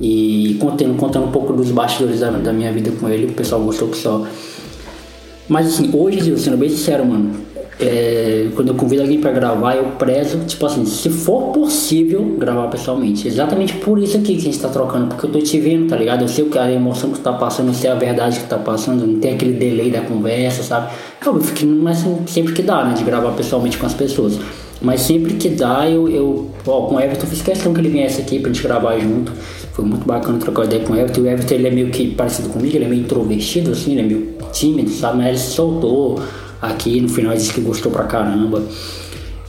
E 0.00 0.56
contando, 0.58 0.96
contando 0.96 1.26
um 1.26 1.30
pouco 1.30 1.52
dos 1.52 1.70
bastidores 1.70 2.20
da, 2.20 2.30
da 2.30 2.52
minha 2.52 2.72
vida 2.72 2.90
com 2.98 3.08
ele, 3.08 3.26
o 3.26 3.32
pessoal 3.32 3.60
gostou 3.60 3.88
que 3.88 3.96
só. 3.96 4.26
Mas 5.48 5.66
assim, 5.66 5.90
hoje, 5.92 6.38
sendo 6.38 6.56
bem 6.56 6.68
sincero, 6.68 7.04
mano, 7.04 7.34
é, 7.80 8.48
quando 8.54 8.68
eu 8.68 8.74
convido 8.74 9.02
alguém 9.02 9.20
pra 9.20 9.32
gravar, 9.32 9.74
eu 9.74 9.84
prezo, 9.98 10.38
tipo 10.46 10.64
assim, 10.66 10.84
se 10.84 11.10
for 11.10 11.52
possível, 11.52 12.36
gravar 12.38 12.68
pessoalmente. 12.68 13.26
Exatamente 13.26 13.74
por 13.74 13.98
isso 13.98 14.16
aqui 14.16 14.34
que 14.34 14.40
a 14.40 14.44
gente 14.44 14.58
tá 14.58 14.68
trocando, 14.68 15.08
porque 15.08 15.26
eu 15.26 15.30
tô 15.30 15.38
te 15.40 15.58
vendo, 15.58 15.88
tá 15.88 15.96
ligado? 15.96 16.22
Eu 16.22 16.28
sei 16.28 16.44
o 16.44 16.50
que 16.50 16.58
a 16.58 16.70
emoção 16.70 17.10
que 17.10 17.18
tu 17.18 17.22
tá 17.22 17.32
passando, 17.32 17.68
eu 17.68 17.74
sei 17.74 17.90
a 17.90 17.94
verdade 17.94 18.40
que 18.40 18.46
tá 18.46 18.58
passando, 18.58 19.06
não 19.06 19.18
tem 19.18 19.34
aquele 19.34 19.54
delay 19.54 19.90
da 19.90 20.00
conversa, 20.00 20.62
sabe? 20.62 20.92
É 21.20 21.28
óbvio 21.28 21.52
que 21.52 21.66
não 21.66 21.88
é 21.88 21.94
sempre 22.26 22.52
que 22.52 22.62
dá, 22.62 22.84
né, 22.84 22.94
de 22.94 23.02
gravar 23.02 23.32
pessoalmente 23.32 23.78
com 23.78 23.86
as 23.86 23.94
pessoas. 23.94 24.38
Mas 24.82 25.02
sempre 25.02 25.34
que 25.34 25.48
dá, 25.48 25.88
eu, 25.88 26.08
eu 26.08 26.50
ó, 26.66 26.86
com 26.86 26.96
o 26.96 27.00
Everton, 27.00 27.26
fiz 27.26 27.42
questão 27.42 27.72
que 27.72 27.80
ele 27.80 27.88
viesse 27.88 28.20
aqui 28.20 28.38
pra 28.38 28.52
gente 28.52 28.62
gravar 28.62 28.98
junto. 28.98 29.32
Foi 29.72 29.84
muito 29.84 30.06
bacana 30.06 30.38
trocar 30.38 30.64
ideia 30.64 30.84
com 30.84 30.92
o 30.92 30.96
Everton. 30.96 31.20
O 31.22 31.26
Everton, 31.26 31.54
ele 31.54 31.68
é 31.68 31.70
meio 31.70 31.90
que 31.90 32.10
parecido 32.14 32.48
comigo, 32.48 32.76
ele 32.76 32.84
é 32.84 32.88
meio 32.88 33.02
introvertido, 33.02 33.70
assim, 33.70 33.92
ele 33.92 34.00
é 34.00 34.04
meio 34.04 34.28
tímido, 34.52 34.90
sabe? 34.90 35.18
Mas 35.18 35.26
ele 35.28 35.38
se 35.38 35.50
soltou 35.52 36.20
aqui, 36.60 37.00
no 37.00 37.08
final 37.08 37.34
disse 37.34 37.52
que 37.52 37.60
gostou 37.60 37.90
pra 37.90 38.04
caramba. 38.04 38.62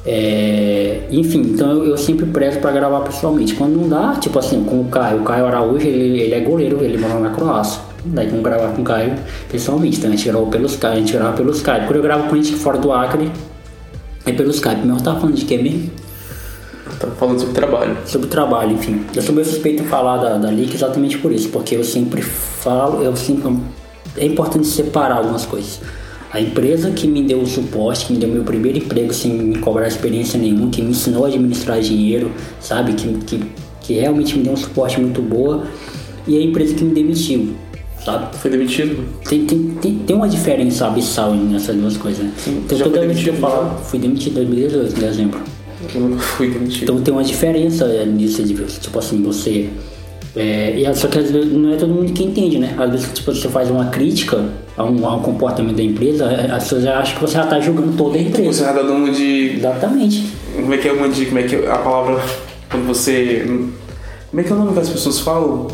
É, 0.06 1.04
enfim, 1.12 1.40
então 1.40 1.72
eu, 1.72 1.86
eu 1.86 1.98
sempre 1.98 2.26
prezo 2.26 2.60
pra 2.60 2.72
gravar 2.72 3.02
pessoalmente. 3.02 3.56
Quando 3.56 3.78
não 3.78 3.88
dá, 3.88 4.16
tipo 4.20 4.38
assim, 4.38 4.64
com 4.64 4.82
o 4.82 4.86
Caio, 4.86 5.22
o 5.22 5.24
Caio 5.24 5.46
Araújo, 5.46 5.88
ele, 5.88 6.22
ele 6.22 6.34
é 6.34 6.40
goleiro, 6.42 6.84
ele 6.84 6.98
mora 6.98 7.20
na 7.20 7.30
Croácia. 7.30 7.82
Daí 8.06 8.28
vamos 8.28 8.44
gravar 8.44 8.74
com 8.74 8.82
o 8.82 8.86
Caio 8.86 9.14
pessoalmente. 9.50 9.98
Então 9.98 10.10
a 10.10 10.16
gente 10.16 10.28
gravou 10.28 10.48
pelos 10.48 10.74
Skype, 10.74 10.94
a 10.94 10.96
gente 10.96 11.14
grava 11.14 11.38
pelos 11.38 11.58
Skype. 11.58 11.86
Quando 11.88 11.96
eu 11.96 12.02
gravo 12.02 12.30
com 12.30 12.36
gente 12.36 12.54
fora 12.54 12.78
do 12.78 12.92
Acre, 12.92 13.32
é 14.26 14.32
pelo 14.32 14.52
Skype. 14.52 14.86
Meu 14.86 14.98
tá 14.98 15.16
falando 15.16 15.36
de 15.36 15.46
quê 15.46 15.58
mesmo? 15.58 15.92
Tá 17.00 17.08
falando 17.08 17.40
sobre 17.40 17.54
trabalho. 17.54 17.98
Sobre 18.06 18.28
trabalho, 18.28 18.72
enfim. 18.74 19.06
Eu 19.16 19.22
sou 19.22 19.34
meio 19.34 19.48
suspeito 19.48 19.84
em 19.84 19.86
falar 19.86 20.18
da, 20.18 20.38
da 20.38 20.50
Leak 20.50 20.74
exatamente 20.74 21.18
por 21.18 21.32
isso, 21.32 21.50
porque 21.50 21.76
eu 21.76 21.84
sempre 21.84 22.22
falo, 22.22 23.02
eu 23.02 23.16
sempre. 23.16 23.56
É 24.18 24.26
importante 24.26 24.68
separar 24.68 25.18
algumas 25.18 25.46
coisas. 25.46 25.82
A 26.32 26.42
empresa 26.42 26.90
que 26.92 27.08
me 27.08 27.24
deu 27.24 27.42
o 27.42 27.48
suporte, 27.48 28.08
que 28.08 28.14
me 28.14 28.20
deu 28.20 28.30
meu 28.30 28.44
primeiro 28.44 28.80
emprego 28.80 29.14
sem 29.14 29.32
me 29.32 29.60
cobrar 29.60 29.88
experiência 29.88 30.40
nenhuma, 30.40 30.70
que 30.70 30.82
me 30.82 30.90
ensinou 30.90 31.26
a 31.26 31.28
administrar 31.28 31.80
dinheiro, 31.80 32.32
sabe? 32.60 32.94
Que, 32.94 33.14
que, 33.20 33.44
que 33.82 33.94
realmente 33.94 34.38
me 34.38 34.44
deu 34.44 34.54
um 34.54 34.58
suporte 34.58 35.00
muito 35.00 35.22
boa. 35.22 35.68
E 36.26 36.38
a 36.38 36.42
empresa 36.42 36.74
que 36.74 36.84
me 36.84 36.94
demitiu, 36.94 37.56
sabe? 38.04 38.36
Foi 38.38 38.52
demitido? 38.52 39.04
Tem, 39.28 39.46
tem, 39.46 39.60
tem, 39.82 39.96
tem 40.00 40.16
uma 40.16 40.28
diferença 40.28 40.88
abissal 40.88 41.34
nessas 41.34 41.76
duas 41.76 41.98
coisas, 41.98 42.24
né? 42.24 42.32
Então 42.48 42.78
já 42.78 42.86
foi 42.90 43.00
demitido, 43.00 43.38
falo, 43.38 43.78
fui 43.84 44.00
demitido 44.00 44.42
em 44.42 44.46
2018, 44.46 44.96
em 44.96 45.00
dezembro. 45.00 45.40
Eu 45.94 46.02
nunca 46.02 46.22
fui 46.22 46.50
demitido. 46.50 46.84
Então 46.84 47.02
tem 47.02 47.14
uma 47.14 47.24
diferença 47.24 47.86
é, 47.86 48.06
nisso 48.06 48.44
de 48.44 48.54
tipo 48.54 49.00
assim, 49.00 49.22
você. 49.22 49.70
É, 50.36 50.74
e 50.80 50.96
só 50.96 51.08
que 51.08 51.20
às 51.20 51.30
vezes 51.30 51.52
não 51.54 51.74
é 51.74 51.76
todo 51.76 51.94
mundo 51.94 52.12
que 52.12 52.24
entende, 52.24 52.58
né? 52.58 52.74
Às 52.78 52.90
vezes 52.90 53.10
tipo, 53.14 53.34
você 53.34 53.48
faz 53.50 53.70
uma 53.70 53.86
crítica 53.86 54.44
a 54.76 54.84
um, 54.84 55.06
a 55.08 55.16
um 55.16 55.22
comportamento 55.22 55.76
da 55.76 55.84
empresa, 55.84 56.26
é, 56.26 56.52
as 56.52 56.64
pessoas 56.64 56.88
acham 56.88 57.16
que 57.16 57.22
você 57.22 57.34
já 57.36 57.44
está 57.44 57.60
julgando 57.60 57.96
toda 57.96 58.18
a 58.18 58.22
Você 58.22 58.28
empresa. 58.30 58.66
já 58.66 58.74
tá 58.74 58.82
dando 58.82 58.94
uma 58.96 59.12
de. 59.12 59.58
Exatamente. 59.58 60.26
Como 60.56 60.74
é 60.74 60.78
que 60.78 60.88
é 60.88 60.94
uma 60.94 61.10
de. 61.10 61.26
Como 61.26 61.40
é 61.40 61.44
que 61.44 61.56
é 61.56 61.72
a 61.72 61.78
palavra. 61.78 62.24
Quando 62.72 62.88
você. 62.88 63.46
Como 64.32 64.42
é 64.42 64.44
que 64.44 64.52
é 64.52 64.56
o 64.56 64.58
nome 64.58 64.74
que 64.74 64.80
as 64.80 64.90
pessoas 64.90 65.20
falam? 65.20 65.68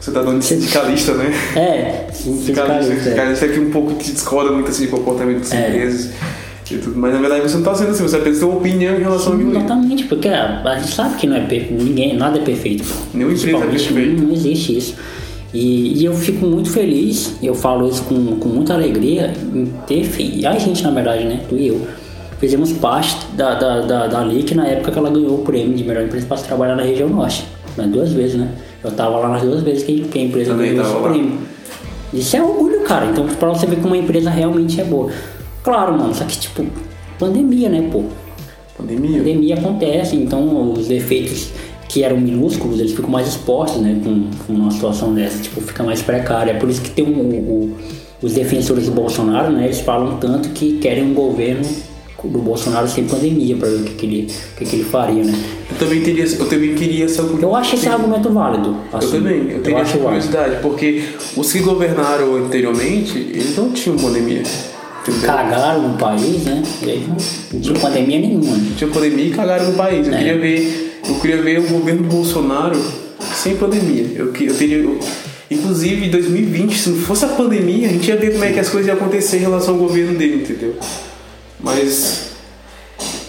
Você 0.00 0.10
tá 0.12 0.22
dando 0.22 0.38
de 0.38 0.44
sindicalista, 0.44 1.14
né? 1.14 1.32
É, 1.56 2.06
Sindicalista, 2.12 2.44
sindicalista, 2.44 2.92
é. 2.92 2.96
sindicalista 3.02 3.46
é 3.46 3.48
que 3.48 3.58
um 3.60 3.70
pouco 3.70 3.94
te 3.94 4.12
discorda 4.12 4.52
muito 4.52 4.70
assim 4.70 4.82
de 4.84 4.88
comportamento 4.90 5.38
das 5.40 5.52
É. 5.52 5.68
empresas 5.68 6.10
e 6.70 6.76
tudo. 6.76 6.96
Mas 6.96 7.12
na 7.14 7.20
verdade 7.20 7.42
você 7.42 7.56
não 7.56 7.62
tá 7.64 7.74
sendo 7.74 7.90
assim, 7.90 8.02
você 8.02 8.16
apenas 8.16 8.38
tem 8.38 8.46
uma 8.48 8.56
opinião 8.58 8.94
em 8.96 9.00
relação 9.02 9.32
àquilo 9.32 9.50
ali. 9.50 9.58
Exatamente, 9.58 10.04
porque 10.04 10.28
a, 10.28 10.62
a 10.64 10.78
gente 10.78 10.94
sabe 10.94 11.16
que 11.16 11.26
não 11.26 11.36
é 11.36 11.40
per- 11.40 11.72
ninguém, 11.72 12.16
nada 12.16 12.38
é 12.38 12.42
perfeito. 12.42 12.84
Nenhuma 13.14 13.34
empresa 13.34 13.56
é 13.56 13.66
perfeita. 13.66 14.22
Não, 14.22 14.32
existe 14.32 14.76
isso. 14.78 14.94
E, 15.54 16.00
e 16.00 16.04
eu 16.04 16.14
fico 16.14 16.44
muito 16.46 16.68
feliz, 16.70 17.32
eu 17.42 17.54
falo 17.54 17.88
isso 17.88 18.02
com, 18.02 18.36
com 18.36 18.48
muita 18.48 18.74
alegria, 18.74 19.32
em 19.54 19.64
ter 19.86 20.04
feito. 20.04 20.46
A 20.46 20.58
gente, 20.58 20.82
na 20.82 20.90
verdade, 20.90 21.24
né? 21.24 21.40
Tu 21.48 21.56
e 21.56 21.68
eu. 21.68 21.86
Fizemos 22.38 22.70
parte 22.72 23.16
da, 23.34 23.54
da, 23.54 23.80
da, 23.80 24.06
da 24.08 24.22
LIC 24.24 24.54
na 24.54 24.66
época 24.66 24.92
que 24.92 24.98
ela 24.98 25.08
ganhou 25.08 25.36
o 25.36 25.38
prêmio 25.38 25.74
de 25.74 25.82
melhor 25.82 26.04
empresa 26.04 26.26
para 26.26 26.36
trabalhar 26.36 26.76
na 26.76 26.82
região 26.82 27.08
norte. 27.08 27.46
Né, 27.78 27.86
duas 27.90 28.12
vezes, 28.12 28.36
né? 28.36 28.48
Eu 28.86 28.92
tava 28.92 29.18
lá 29.18 29.28
nas 29.28 29.42
duas 29.42 29.62
vezes 29.62 29.82
que, 29.82 30.00
que 30.02 30.18
a 30.18 30.22
empresa 30.22 30.52
Também 30.52 30.74
ganhou 30.74 30.84
esse 30.86 31.02
prêmio. 31.02 31.38
Isso 32.14 32.36
é 32.36 32.42
orgulho, 32.42 32.80
cara. 32.84 33.06
Então, 33.06 33.26
pra 33.26 33.48
você 33.48 33.66
ver 33.66 33.76
como 33.76 33.88
uma 33.88 33.96
empresa 33.96 34.30
realmente 34.30 34.80
é 34.80 34.84
boa. 34.84 35.10
Claro, 35.62 35.92
mano, 35.98 36.14
só 36.14 36.24
que, 36.24 36.38
tipo, 36.38 36.64
pandemia, 37.18 37.68
né, 37.68 37.88
pô? 37.90 38.04
Pandemia. 38.78 39.18
pandemia 39.18 39.54
acontece, 39.56 40.14
então 40.16 40.72
os 40.72 40.90
efeitos 40.90 41.48
que 41.88 42.02
eram 42.02 42.16
minúsculos, 42.18 42.78
eles 42.78 42.92
ficam 42.92 43.10
mais 43.10 43.26
expostos, 43.28 43.80
né, 43.80 44.00
com, 44.04 44.28
com 44.46 44.52
uma 44.52 44.70
situação 44.70 45.14
dessa, 45.14 45.42
tipo, 45.42 45.60
fica 45.60 45.82
mais 45.82 46.02
precária. 46.02 46.50
É 46.52 46.54
por 46.54 46.68
isso 46.68 46.80
que 46.82 46.90
tem 46.90 47.04
um, 47.04 47.20
o- 47.20 47.76
os 48.22 48.34
defensores 48.34 48.86
do 48.86 48.92
Bolsonaro, 48.92 49.50
né, 49.52 49.64
eles 49.64 49.80
falam 49.80 50.16
tanto 50.18 50.48
que 50.50 50.78
querem 50.78 51.04
um 51.04 51.14
governo 51.14 51.64
do 52.24 52.38
Bolsonaro 52.38 52.88
sem 52.88 53.04
pandemia, 53.04 53.56
para 53.56 53.68
ver 53.68 53.76
o 53.76 53.84
que, 53.84 53.94
que, 53.94 54.06
ele, 54.06 54.32
o 54.54 54.58
que, 54.58 54.64
que 54.64 54.76
ele 54.76 54.84
faria, 54.84 55.22
né. 55.24 55.34
Eu 55.70 55.76
também 55.78 56.00
teria, 56.02 56.24
eu 56.24 56.46
também 56.48 56.74
queria 56.74 57.06
o 57.06 57.38
Eu 57.40 57.54
acho 57.54 57.74
esse 57.74 57.88
argumento 57.88 58.30
válido. 58.30 58.76
Eu 58.92 58.98
assim, 58.98 59.10
também, 59.12 59.50
eu 59.50 59.60
teria 59.62 59.78
acho 59.82 59.90
essa 59.96 60.02
válido. 60.04 60.26
curiosidade, 60.28 60.56
porque 60.62 61.02
os 61.36 61.52
que 61.52 61.58
governaram 61.60 62.34
anteriormente, 62.36 63.18
eles 63.18 63.56
não 63.56 63.70
tinham 63.70 63.96
pandemia. 63.98 64.42
Entendeu? 65.02 65.20
Cagaram 65.26 65.88
no 65.88 65.98
país, 65.98 66.42
né, 66.44 66.62
e 66.82 66.90
aí 66.90 67.04
não, 67.06 67.16
não 67.52 67.60
tinha 67.60 67.78
pandemia 67.78 68.18
nenhuma. 68.18 68.56
né. 68.56 68.72
Tinha 68.76 68.90
pandemia 68.90 69.26
e 69.26 69.30
cagaram 69.30 69.66
no 69.70 69.74
país. 69.74 70.06
Eu 70.08 70.14
É. 70.14 70.18
queria 70.18 70.38
ver, 70.38 71.00
eu 71.08 71.14
queria 71.16 71.42
ver 71.42 71.58
o 71.60 71.62
governo 71.68 72.02
Bolsonaro 72.08 72.76
sem 73.34 73.54
pandemia. 73.56 74.04
Eu, 74.16 74.26
eu 74.34 74.54
teria, 74.54 74.78
eu- 74.78 74.98
inclusive 75.48 76.06
em 76.06 76.10
2020, 76.10 76.76
se 76.76 76.88
não 76.88 76.96
fosse 76.98 77.24
a 77.24 77.28
pandemia, 77.28 77.86
a 77.88 77.92
gente 77.92 78.08
ia 78.08 78.16
ver 78.16 78.32
como 78.32 78.44
é 78.44 78.50
que 78.52 78.58
as 78.58 78.68
coisas 78.68 78.88
iam 78.88 78.96
acontecer 78.96 79.36
em 79.36 79.40
relação 79.40 79.74
ao 79.74 79.80
governo 79.80 80.18
dele, 80.18 80.42
entendeu? 80.42 80.74
Mas 81.60 82.26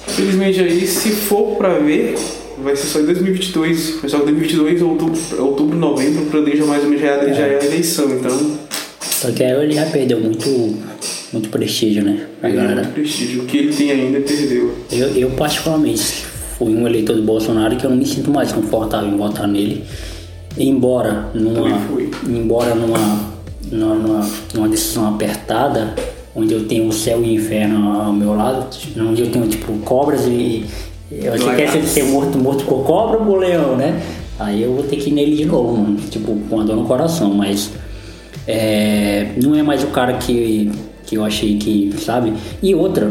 Infelizmente 0.09 0.59
aí, 0.61 0.87
se 0.87 1.11
for 1.11 1.57
pra 1.57 1.77
ver, 1.77 2.15
vai 2.63 2.75
ser 2.75 2.87
só 2.87 2.99
em 2.99 3.05
2022. 3.05 3.89
Foi 3.99 4.09
só 4.09 4.17
em 4.17 4.21
2022, 4.21 4.81
outubro, 4.81 5.19
outubro 5.43 5.77
novembro, 5.77 6.25
planeja 6.25 6.65
mais 6.65 6.83
ou 6.83 6.89
menos 6.89 7.03
já, 7.03 7.11
é- 7.11 7.33
já 7.33 7.45
é 7.47 7.59
a 7.61 7.65
eleição. 7.65 8.09
Então, 8.09 8.57
Só 8.99 9.31
que 9.31 9.43
aí 9.43 9.51
ele 9.63 9.73
já 9.73 9.85
perdeu 9.85 10.19
muito, 10.19 10.75
muito 11.31 11.49
prestígio, 11.49 12.03
né, 12.03 12.25
a 12.41 12.49
é 12.49 12.51
galera. 12.51 12.75
muito 12.81 12.93
prestígio. 12.93 13.43
O 13.43 13.45
que 13.45 13.57
ele 13.57 13.73
tem 13.73 13.91
ainda 13.91 14.19
perdeu. 14.21 14.73
Eu, 14.91 15.07
eu 15.09 15.29
particularmente 15.31 16.25
fui 16.57 16.73
um 16.73 16.87
eleitor 16.87 17.15
do 17.15 17.21
Bolsonaro 17.23 17.75
que 17.77 17.85
eu 17.85 17.89
não 17.91 17.97
me 17.97 18.05
sinto 18.05 18.31
mais 18.31 18.51
confortável 18.51 19.09
em 19.09 19.17
votar 19.17 19.47
nele. 19.47 19.83
Embora 20.57 21.29
numa, 21.35 21.79
embora 22.27 22.73
numa, 22.73 22.97
numa, 23.71 23.93
numa, 23.95 24.29
numa 24.55 24.67
decisão 24.69 25.07
apertada, 25.13 25.93
onde 26.37 26.53
eu 26.53 26.65
tenho 26.65 26.87
o 26.87 26.93
céu 26.93 27.19
e 27.23 27.29
o 27.29 27.33
inferno 27.33 27.99
ao 27.99 28.13
meu 28.13 28.35
lado, 28.35 28.67
onde 28.99 29.23
eu 29.23 29.31
tenho 29.31 29.47
tipo 29.47 29.73
cobras 29.79 30.25
e. 30.27 30.63
Eu 31.11 31.33
achei 31.33 31.55
que 31.55 31.61
ia 31.61 31.71
ser, 31.71 31.83
ser 31.83 32.03
morto, 32.03 32.37
morto 32.37 32.65
por 32.65 32.83
cobra 32.85 33.17
ou 33.17 33.25
por 33.25 33.39
leão, 33.39 33.75
né? 33.75 33.99
Aí 34.37 34.61
eu 34.61 34.73
vou 34.73 34.83
ter 34.83 34.97
que 34.97 35.09
ir 35.09 35.13
nele 35.13 35.35
de 35.35 35.45
novo, 35.45 35.75
mano, 35.75 35.97
tipo, 36.11 36.37
com 36.47 36.59
a 36.59 36.63
dor 36.63 36.75
no 36.75 36.85
coração, 36.85 37.33
mas 37.33 37.71
é, 38.45 39.29
não 39.41 39.55
é 39.55 39.63
mais 39.63 39.83
o 39.83 39.87
cara 39.87 40.13
que, 40.13 40.69
que 41.05 41.15
eu 41.15 41.25
achei 41.25 41.57
que, 41.57 41.91
sabe? 41.97 42.33
E 42.61 42.75
outra, 42.75 43.09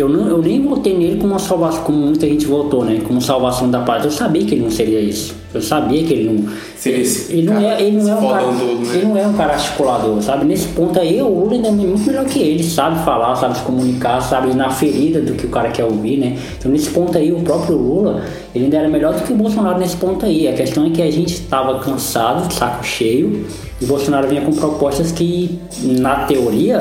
eu, 0.00 0.08
não, 0.08 0.28
eu 0.28 0.38
nem 0.38 0.62
votei 0.62 0.96
nele 0.96 1.16
como 1.16 1.34
uma 1.34 1.38
salvação, 1.38 1.82
como 1.84 1.98
muita 1.98 2.26
gente 2.26 2.46
votou, 2.46 2.84
né? 2.84 3.00
Como 3.06 3.20
salvação 3.20 3.70
da 3.70 3.80
paz. 3.80 4.04
Eu 4.04 4.10
sabia 4.10 4.44
que 4.44 4.54
ele 4.54 4.62
não 4.62 4.70
seria 4.70 5.00
isso. 5.00 5.34
Eu 5.52 5.60
sabia 5.60 6.02
que 6.04 6.12
ele 6.12 6.30
não. 6.30 6.52
Seria 6.76 7.00
esse 7.00 7.32
ele, 7.32 7.42
não 7.42 7.60
é, 7.60 7.82
ele 7.82 7.96
não 7.98 8.08
é 8.08 8.14
um 8.14 8.28
cara. 8.28 8.44
todo, 8.44 8.86
né? 8.86 8.94
Ele 8.94 9.04
não 9.04 9.16
é 9.18 9.26
um 9.26 9.32
cara 9.34 9.52
articulador, 9.54 10.22
sabe? 10.22 10.44
Nesse 10.46 10.68
ponto 10.68 10.98
aí, 10.98 11.20
o 11.20 11.28
Lula 11.28 11.52
ainda 11.54 11.68
é 11.68 11.70
muito 11.70 12.06
melhor 12.06 12.24
que 12.24 12.38
ele. 12.38 12.62
Sabe 12.62 13.04
falar, 13.04 13.36
sabe 13.36 13.58
se 13.58 13.62
comunicar, 13.62 14.20
sabe 14.22 14.50
ir 14.50 14.54
na 14.54 14.70
ferida 14.70 15.20
do 15.20 15.34
que 15.34 15.46
o 15.46 15.50
cara 15.50 15.70
quer 15.70 15.84
ouvir, 15.84 16.16
né? 16.18 16.38
Então, 16.58 16.70
nesse 16.70 16.88
ponto 16.90 17.18
aí, 17.18 17.32
o 17.32 17.40
próprio 17.40 17.76
Lula, 17.76 18.22
ele 18.54 18.64
ainda 18.64 18.78
era 18.78 18.88
melhor 18.88 19.14
do 19.14 19.22
que 19.22 19.32
o 19.32 19.36
Bolsonaro 19.36 19.78
nesse 19.78 19.96
ponto 19.96 20.24
aí. 20.24 20.48
A 20.48 20.52
questão 20.52 20.86
é 20.86 20.90
que 20.90 21.02
a 21.02 21.10
gente 21.10 21.34
estava 21.34 21.78
cansado, 21.80 22.50
saco 22.52 22.84
cheio, 22.84 23.44
e 23.80 23.84
o 23.84 23.88
Bolsonaro 23.88 24.28
vinha 24.28 24.42
com 24.42 24.52
propostas 24.52 25.12
que, 25.12 25.58
na 25.82 26.26
teoria, 26.26 26.80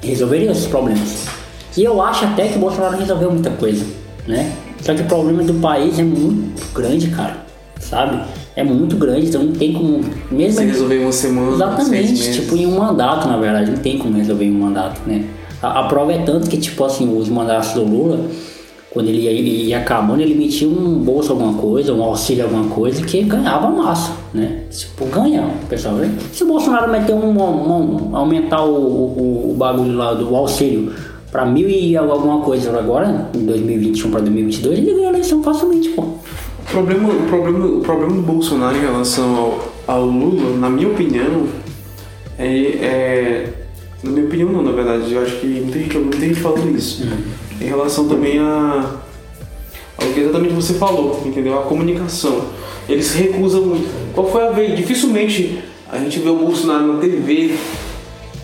resolveriam 0.00 0.52
esses 0.52 0.66
problemas. 0.66 1.43
E 1.76 1.82
eu 1.84 2.00
acho 2.00 2.24
até 2.24 2.48
que 2.48 2.56
o 2.56 2.60
Bolsonaro 2.60 2.96
resolveu 2.96 3.30
muita 3.30 3.50
coisa, 3.50 3.84
né? 4.28 4.52
Só 4.80 4.94
que 4.94 5.02
o 5.02 5.06
problema 5.06 5.42
do 5.42 5.54
país 5.54 5.98
é 5.98 6.02
muito 6.04 6.72
grande, 6.74 7.08
cara. 7.08 7.36
Sabe? 7.80 8.20
É 8.56 8.62
muito 8.62 8.96
grande, 8.96 9.26
então 9.26 9.42
não 9.42 9.52
tem 9.52 9.72
como. 9.72 10.00
Mesmo 10.30 10.60
Se 10.60 10.64
resolver 10.66 10.96
em 10.96 11.02
uma 11.02 11.12
semana, 11.12 11.52
Exatamente, 11.52 12.32
tipo 12.32 12.56
em 12.56 12.66
um 12.66 12.78
mandato, 12.78 13.26
na 13.28 13.36
verdade, 13.36 13.70
não 13.72 13.78
tem 13.78 13.98
como 13.98 14.16
resolver 14.16 14.44
em 14.44 14.52
um 14.54 14.60
mandato, 14.60 15.00
né? 15.06 15.24
A, 15.60 15.80
a 15.80 15.82
prova 15.88 16.12
é 16.12 16.18
tanto 16.18 16.48
que, 16.48 16.56
tipo 16.56 16.84
assim, 16.84 17.16
os 17.18 17.28
mandatos 17.28 17.72
do 17.72 17.82
Lula, 17.84 18.20
quando 18.90 19.08
ele 19.08 19.22
ia, 19.22 19.32
ia 19.32 19.78
acabando, 19.78 20.22
ele 20.22 20.34
metia 20.34 20.68
um 20.68 20.94
bolso 20.98 21.32
alguma 21.32 21.54
coisa, 21.54 21.92
um 21.92 22.02
auxílio 22.02 22.44
alguma 22.44 22.66
coisa, 22.68 23.02
que 23.02 23.22
ganhava 23.22 23.68
massa, 23.70 24.12
né? 24.32 24.60
Tipo, 24.70 25.06
ganha, 25.06 25.46
pessoal. 25.68 25.96
Se 26.32 26.44
o 26.44 26.46
Bolsonaro 26.46 26.90
meter 26.92 27.12
um, 27.14 27.30
um- 27.38 28.10
um- 28.12 28.16
aumentar 28.16 28.62
o, 28.64 28.72
o, 28.72 29.50
o 29.50 29.54
bagulho 29.58 29.96
lá 29.96 30.14
do 30.14 30.34
auxílio 30.36 30.92
pra 31.34 31.44
mil 31.44 31.68
e 31.68 31.96
alguma 31.96 32.42
coisa 32.44 32.78
agora, 32.78 33.28
em 33.34 33.44
2021 33.44 34.08
pra 34.08 34.20
2022, 34.20 34.78
ele 34.78 34.94
ganha 34.94 35.08
a 35.08 35.10
eleição 35.14 35.42
facilmente, 35.42 35.88
pô. 35.88 36.02
O 36.02 36.18
problema, 36.70 37.08
o, 37.08 37.26
problema, 37.26 37.66
o 37.66 37.80
problema 37.80 38.12
do 38.14 38.22
Bolsonaro 38.22 38.76
em 38.76 38.80
relação 38.80 39.34
ao, 39.34 39.72
ao 39.96 40.06
Lula, 40.06 40.56
na 40.56 40.70
minha 40.70 40.86
opinião, 40.86 41.48
é, 42.38 42.46
é- 42.46 43.52
Na 44.00 44.12
minha 44.12 44.26
opinião 44.26 44.52
não, 44.52 44.62
na 44.62 44.70
verdade, 44.70 45.12
eu 45.12 45.20
acho 45.22 45.40
que 45.40 45.46
muita 45.46 45.76
gente, 45.76 45.98
muita 45.98 46.20
gente 46.20 46.36
falando 46.36 46.76
isso. 46.78 47.02
Em 47.60 47.64
relação 47.64 48.06
também 48.06 48.38
a. 48.38 48.94
ao 49.98 50.06
que 50.12 50.20
exatamente 50.20 50.54
você 50.54 50.74
falou, 50.74 51.20
entendeu? 51.26 51.58
A 51.58 51.62
comunicação. 51.62 52.42
Eles 52.88 53.06
se 53.06 53.18
recusam 53.18 53.62
muito. 53.62 53.88
Qual 54.14 54.30
foi 54.30 54.46
a 54.46 54.50
vez? 54.50 54.76
Dificilmente 54.76 55.58
a 55.90 55.98
gente 55.98 56.20
vê 56.20 56.28
o 56.28 56.36
Bolsonaro 56.36 56.92
na 56.92 57.00
TV 57.00 57.56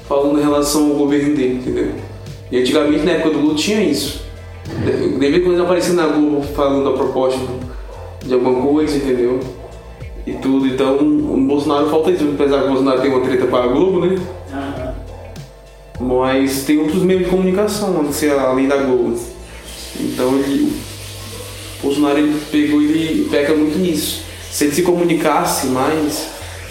falando 0.09 0.41
em 0.41 0.43
relação 0.43 0.89
ao 0.91 0.97
governo 0.97 1.37
dele, 1.37 1.55
entendeu? 1.55 2.10
E 2.51 2.59
antigamente, 2.59 3.05
na 3.05 3.13
época 3.13 3.31
do 3.31 3.41
Lula, 3.41 3.55
tinha 3.55 3.81
isso. 3.81 4.23
De 4.67 5.09
de 5.09 5.19
vez 5.19 5.37
em 5.37 5.41
quando 5.41 5.55
ele 5.55 5.63
aparecia 5.63 5.95
na 5.95 6.07
Globo 6.07 6.43
falando 6.43 6.89
a 6.89 6.93
proposta 6.93 7.41
de 8.25 8.35
alguma 8.35 8.61
coisa, 8.61 8.97
entendeu? 8.97 9.41
E 10.27 10.33
tudo. 10.35 10.67
Então, 10.67 10.97
o 10.99 11.37
Bolsonaro 11.47 11.89
falta 11.89 12.11
isso, 12.11 12.29
apesar 12.35 12.61
que 12.61 12.65
o 12.65 12.69
Bolsonaro 12.69 13.01
tem 13.01 13.11
uma 13.11 13.21
treta 13.21 13.47
para 13.47 13.65
a 13.65 13.69
Globo, 13.69 14.05
né? 14.05 14.19
Mas 15.99 16.65
tem 16.65 16.79
outros 16.79 17.03
meios 17.03 17.25
de 17.25 17.31
comunicação, 17.31 18.01
a 18.01 18.03
não 18.03 18.13
ser 18.13 18.33
além 18.33 18.67
da 18.67 18.77
Globo. 18.79 19.19
Então, 19.99 20.39
ele, 20.39 20.73
o 21.79 21.83
Bolsonaro 21.83 22.19
ele 22.19 22.41
pegou 22.51 22.81
ele 22.81 23.29
peca 23.31 23.55
muito 23.55 23.79
nisso. 23.79 24.25
Se 24.51 24.65
ele 24.65 24.75
se 24.75 24.83
comunicasse 24.83 25.69
mais. 25.69 26.29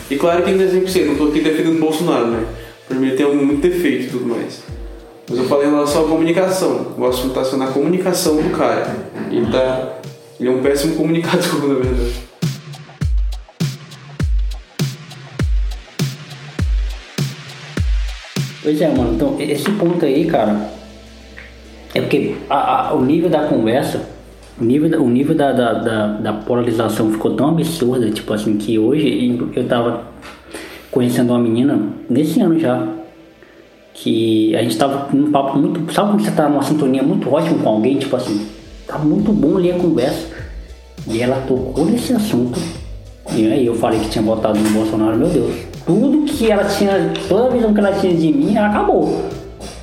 E 0.09 0.15
claro 0.15 0.43
que 0.43 0.49
ainda 0.49 0.63
é 0.63 0.67
100%, 0.67 1.05
não 1.05 1.11
estou 1.13 1.29
aqui 1.29 1.39
defendendo 1.39 1.77
o 1.77 1.79
Bolsonaro, 1.79 2.27
né? 2.27 2.45
Primeiro 2.87 3.15
tem 3.15 3.35
muito 3.35 3.61
defeito 3.61 4.05
e 4.05 4.09
tudo 4.09 4.25
mais. 4.25 4.63
Mas 5.29 5.37
eu 5.37 5.45
falei 5.45 5.67
em 5.67 5.71
relação 5.71 6.05
à 6.05 6.07
comunicação. 6.09 6.93
O 6.97 7.05
assunto 7.05 7.27
está 7.39 7.43
sendo 7.45 7.63
a 7.63 7.67
comunicação 7.67 8.35
do 8.37 8.49
cara. 8.57 8.95
Ele, 9.29 9.45
tá, 9.51 9.99
ele 10.39 10.49
é 10.49 10.51
um 10.51 10.61
péssimo 10.61 10.95
comunicador, 10.95 11.61
na 11.67 11.75
verdade. 11.75 12.13
Pois 18.61 18.81
é, 18.81 18.87
mano. 18.89 19.13
Então, 19.15 19.35
esse 19.39 19.69
ponto 19.71 20.03
aí, 20.05 20.25
cara, 20.25 20.69
é 21.95 22.01
porque 22.01 22.35
a- 22.49 22.89
a- 22.89 22.93
o 22.93 23.03
nível 23.03 23.29
da 23.29 23.43
conversa, 23.47 24.01
o 24.59 24.63
nível, 24.63 25.01
o 25.03 25.09
nível 25.09 25.35
da, 25.35 25.51
da, 25.51 25.73
da, 25.73 26.07
da 26.07 26.33
polarização 26.33 27.11
ficou 27.11 27.35
tão 27.35 27.49
absurda, 27.49 28.09
tipo 28.11 28.33
assim, 28.33 28.57
que 28.57 28.77
hoje 28.77 29.39
eu 29.55 29.65
tava 29.67 30.03
conhecendo 30.91 31.29
uma 31.31 31.39
menina, 31.39 31.79
nesse 32.09 32.41
ano 32.41 32.59
já, 32.59 32.85
que 34.01 34.55
a 34.55 34.61
gente 34.63 34.77
tava 34.77 35.07
num 35.13 35.31
papo 35.31 35.57
muito. 35.57 35.91
Sabe 35.93 36.11
quando 36.11 36.23
você 36.23 36.31
tá 36.31 36.47
numa 36.47 36.63
sintonia 36.63 37.03
muito 37.03 37.31
ótima 37.33 37.57
com 37.61 37.69
alguém, 37.69 37.97
tipo 37.97 38.15
assim, 38.15 38.45
tá 38.87 38.97
muito 38.97 39.31
bom 39.31 39.57
ali 39.57 39.71
a 39.71 39.75
conversa. 39.75 40.27
E 41.07 41.21
ela 41.21 41.43
tocou 41.47 41.85
nesse 41.85 42.13
assunto. 42.13 42.59
E 43.33 43.45
aí 43.51 43.65
eu 43.65 43.75
falei 43.75 43.99
que 43.99 44.09
tinha 44.09 44.23
votado 44.23 44.57
no 44.59 44.69
Bolsonaro, 44.69 45.17
meu 45.17 45.27
Deus. 45.27 45.53
Tudo 45.85 46.23
que 46.25 46.49
ela 46.51 46.63
tinha, 46.65 47.11
toda 47.27 47.47
a 47.47 47.49
visão 47.49 47.73
que 47.73 47.79
ela 47.79 47.91
tinha 47.93 48.13
de 48.13 48.31
mim, 48.31 48.57
acabou. 48.57 49.23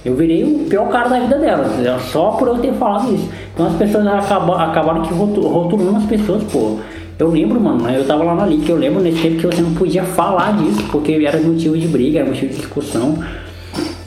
Eu 0.04 0.14
virei 0.14 0.44
o 0.44 0.60
pior 0.68 0.88
cara 0.88 1.08
da 1.08 1.18
vida 1.20 1.36
dela, 1.38 1.68
só 2.12 2.30
por 2.32 2.46
eu 2.48 2.58
ter 2.58 2.72
falado 2.74 3.12
isso. 3.14 3.28
Então 3.52 3.66
as 3.66 3.74
pessoas 3.74 4.06
acaba- 4.06 4.62
acabaram 4.64 5.02
que 5.02 5.12
rotu- 5.12 5.46
rotulando 5.46 5.96
as 5.98 6.04
pessoas, 6.04 6.42
pô. 6.44 6.76
Eu 7.18 7.28
lembro, 7.30 7.58
mano, 7.60 7.88
eu 7.90 8.04
tava 8.06 8.22
lá 8.22 8.34
na 8.34 8.46
LIC, 8.46 8.68
eu 8.68 8.76
lembro 8.76 9.02
nesse 9.02 9.20
tempo 9.22 9.36
que 9.38 9.46
você 9.46 9.62
não 9.62 9.72
podia 9.74 10.04
falar 10.04 10.56
disso, 10.58 10.82
porque 10.92 11.12
era 11.12 11.40
motivo 11.40 11.76
de 11.76 11.88
briga, 11.88 12.20
era 12.20 12.28
motivo 12.28 12.52
de 12.52 12.58
discussão. 12.58 13.18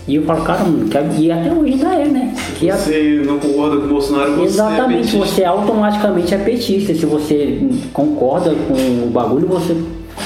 E 0.09 0.15
eu 0.15 0.23
falo, 0.23 0.43
cara, 0.43 0.63
mano, 0.63 0.89
que- 0.89 1.21
e 1.21 1.31
até 1.31 1.51
hoje 1.53 1.73
ainda 1.73 1.93
é, 1.93 2.05
né? 2.05 2.33
Que 2.55 2.69
a- 2.71 2.75
Você 2.75 3.21
não 3.23 3.37
concorda 3.37 3.77
com 3.77 3.83
o 3.83 3.87
Bolsonaro, 3.89 4.31
você 4.31 4.41
é 4.41 4.45
Exatamente, 4.45 4.97
petista. 5.11 5.17
você 5.19 5.43
automaticamente 5.45 6.33
é 6.33 6.37
petista. 6.39 6.95
Se 6.95 7.05
você 7.05 7.59
concorda 7.93 8.55
com 8.67 8.73
o 8.73 9.09
bagulho, 9.13 9.45
você 9.47 9.77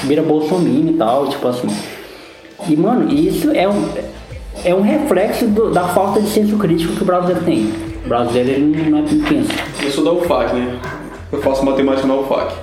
vira 0.04 0.22
bolsominion 0.22 0.90
e 0.90 0.94
tal, 0.94 1.28
tipo 1.28 1.46
assim. 1.46 1.68
E 2.66 2.74
mano, 2.76 3.12
isso 3.12 3.50
é 3.50 3.68
um, 3.68 3.84
é 4.64 4.74
um 4.74 4.80
reflexo 4.80 5.46
do- 5.46 5.70
da 5.70 5.82
falta 5.88 6.18
de 6.18 6.28
senso 6.30 6.56
crítico 6.56 6.94
que 6.94 7.02
o 7.02 7.04
brasileiro 7.04 7.42
tem. 7.44 7.70
O 8.06 8.08
brasileiro 8.08 8.50
ele 8.50 8.90
não 8.90 8.98
é 9.00 9.02
pensa. 9.02 9.52
Eu 9.82 9.90
sou 9.90 10.02
da 10.02 10.12
UFAC, 10.12 10.54
né? 10.54 10.78
Eu 11.30 11.42
faço 11.42 11.62
matemática 11.62 12.06
na 12.06 12.14
UFAC. 12.14 12.54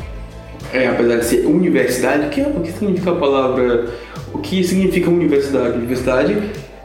É, 0.73 0.87
apesar 0.87 1.17
de 1.17 1.25
ser 1.25 1.45
universidade, 1.45 2.25
o 2.25 2.29
que, 2.29 2.41
o 2.41 2.61
que 2.61 2.71
significa 2.71 3.11
a 3.11 3.15
palavra? 3.15 3.85
O 4.33 4.39
que 4.39 4.63
significa 4.63 5.09
universidade? 5.09 5.77
Universidade 5.77 6.37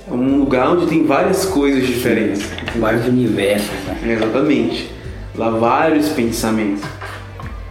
é 0.08 0.12
um 0.12 0.38
lugar 0.38 0.70
onde 0.70 0.86
tem 0.86 1.04
várias 1.04 1.44
coisas 1.44 1.86
diferentes. 1.86 2.48
Vários 2.76 3.06
universos, 3.06 3.70
né? 3.86 4.12
Exatamente. 4.12 4.90
Lá 5.34 5.50
vários 5.50 6.08
pensamentos. 6.10 6.82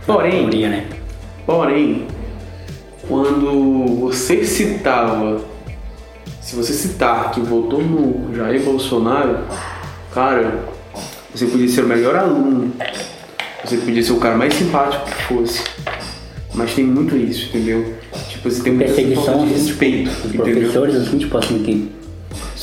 Porém, 0.05 0.41
Teoria, 0.41 0.69
né? 0.69 0.85
Porém, 1.45 2.07
quando 3.07 3.99
você 4.01 4.43
citava, 4.43 5.41
se 6.41 6.55
você 6.55 6.73
citar 6.73 7.31
que 7.31 7.39
votou 7.39 7.81
no 7.81 8.35
Jair 8.35 8.61
Bolsonaro, 8.61 9.39
cara, 10.13 10.65
você 11.33 11.45
podia 11.45 11.67
ser 11.67 11.85
o 11.85 11.87
melhor 11.87 12.15
aluno, 12.15 12.71
você 13.63 13.77
podia 13.77 14.03
ser 14.03 14.11
o 14.11 14.17
cara 14.19 14.37
mais 14.37 14.53
simpático 14.53 15.05
que 15.05 15.23
fosse. 15.23 15.63
Mas 16.53 16.73
tem 16.73 16.85
muito 16.85 17.15
isso, 17.17 17.49
entendeu? 17.49 17.95
Tipo, 18.29 18.49
você 18.49 18.63
tem 18.63 18.73
muita 18.73 18.93
Perseguição 18.93 19.45
de 19.45 19.53
respeito, 19.53 20.09
Os 20.09 20.25
entendeu? 20.25 20.45
professores, 20.45 20.95
assim, 20.95 21.17
tipo 21.17 21.37
assim, 21.37 21.63
que, 21.63 21.91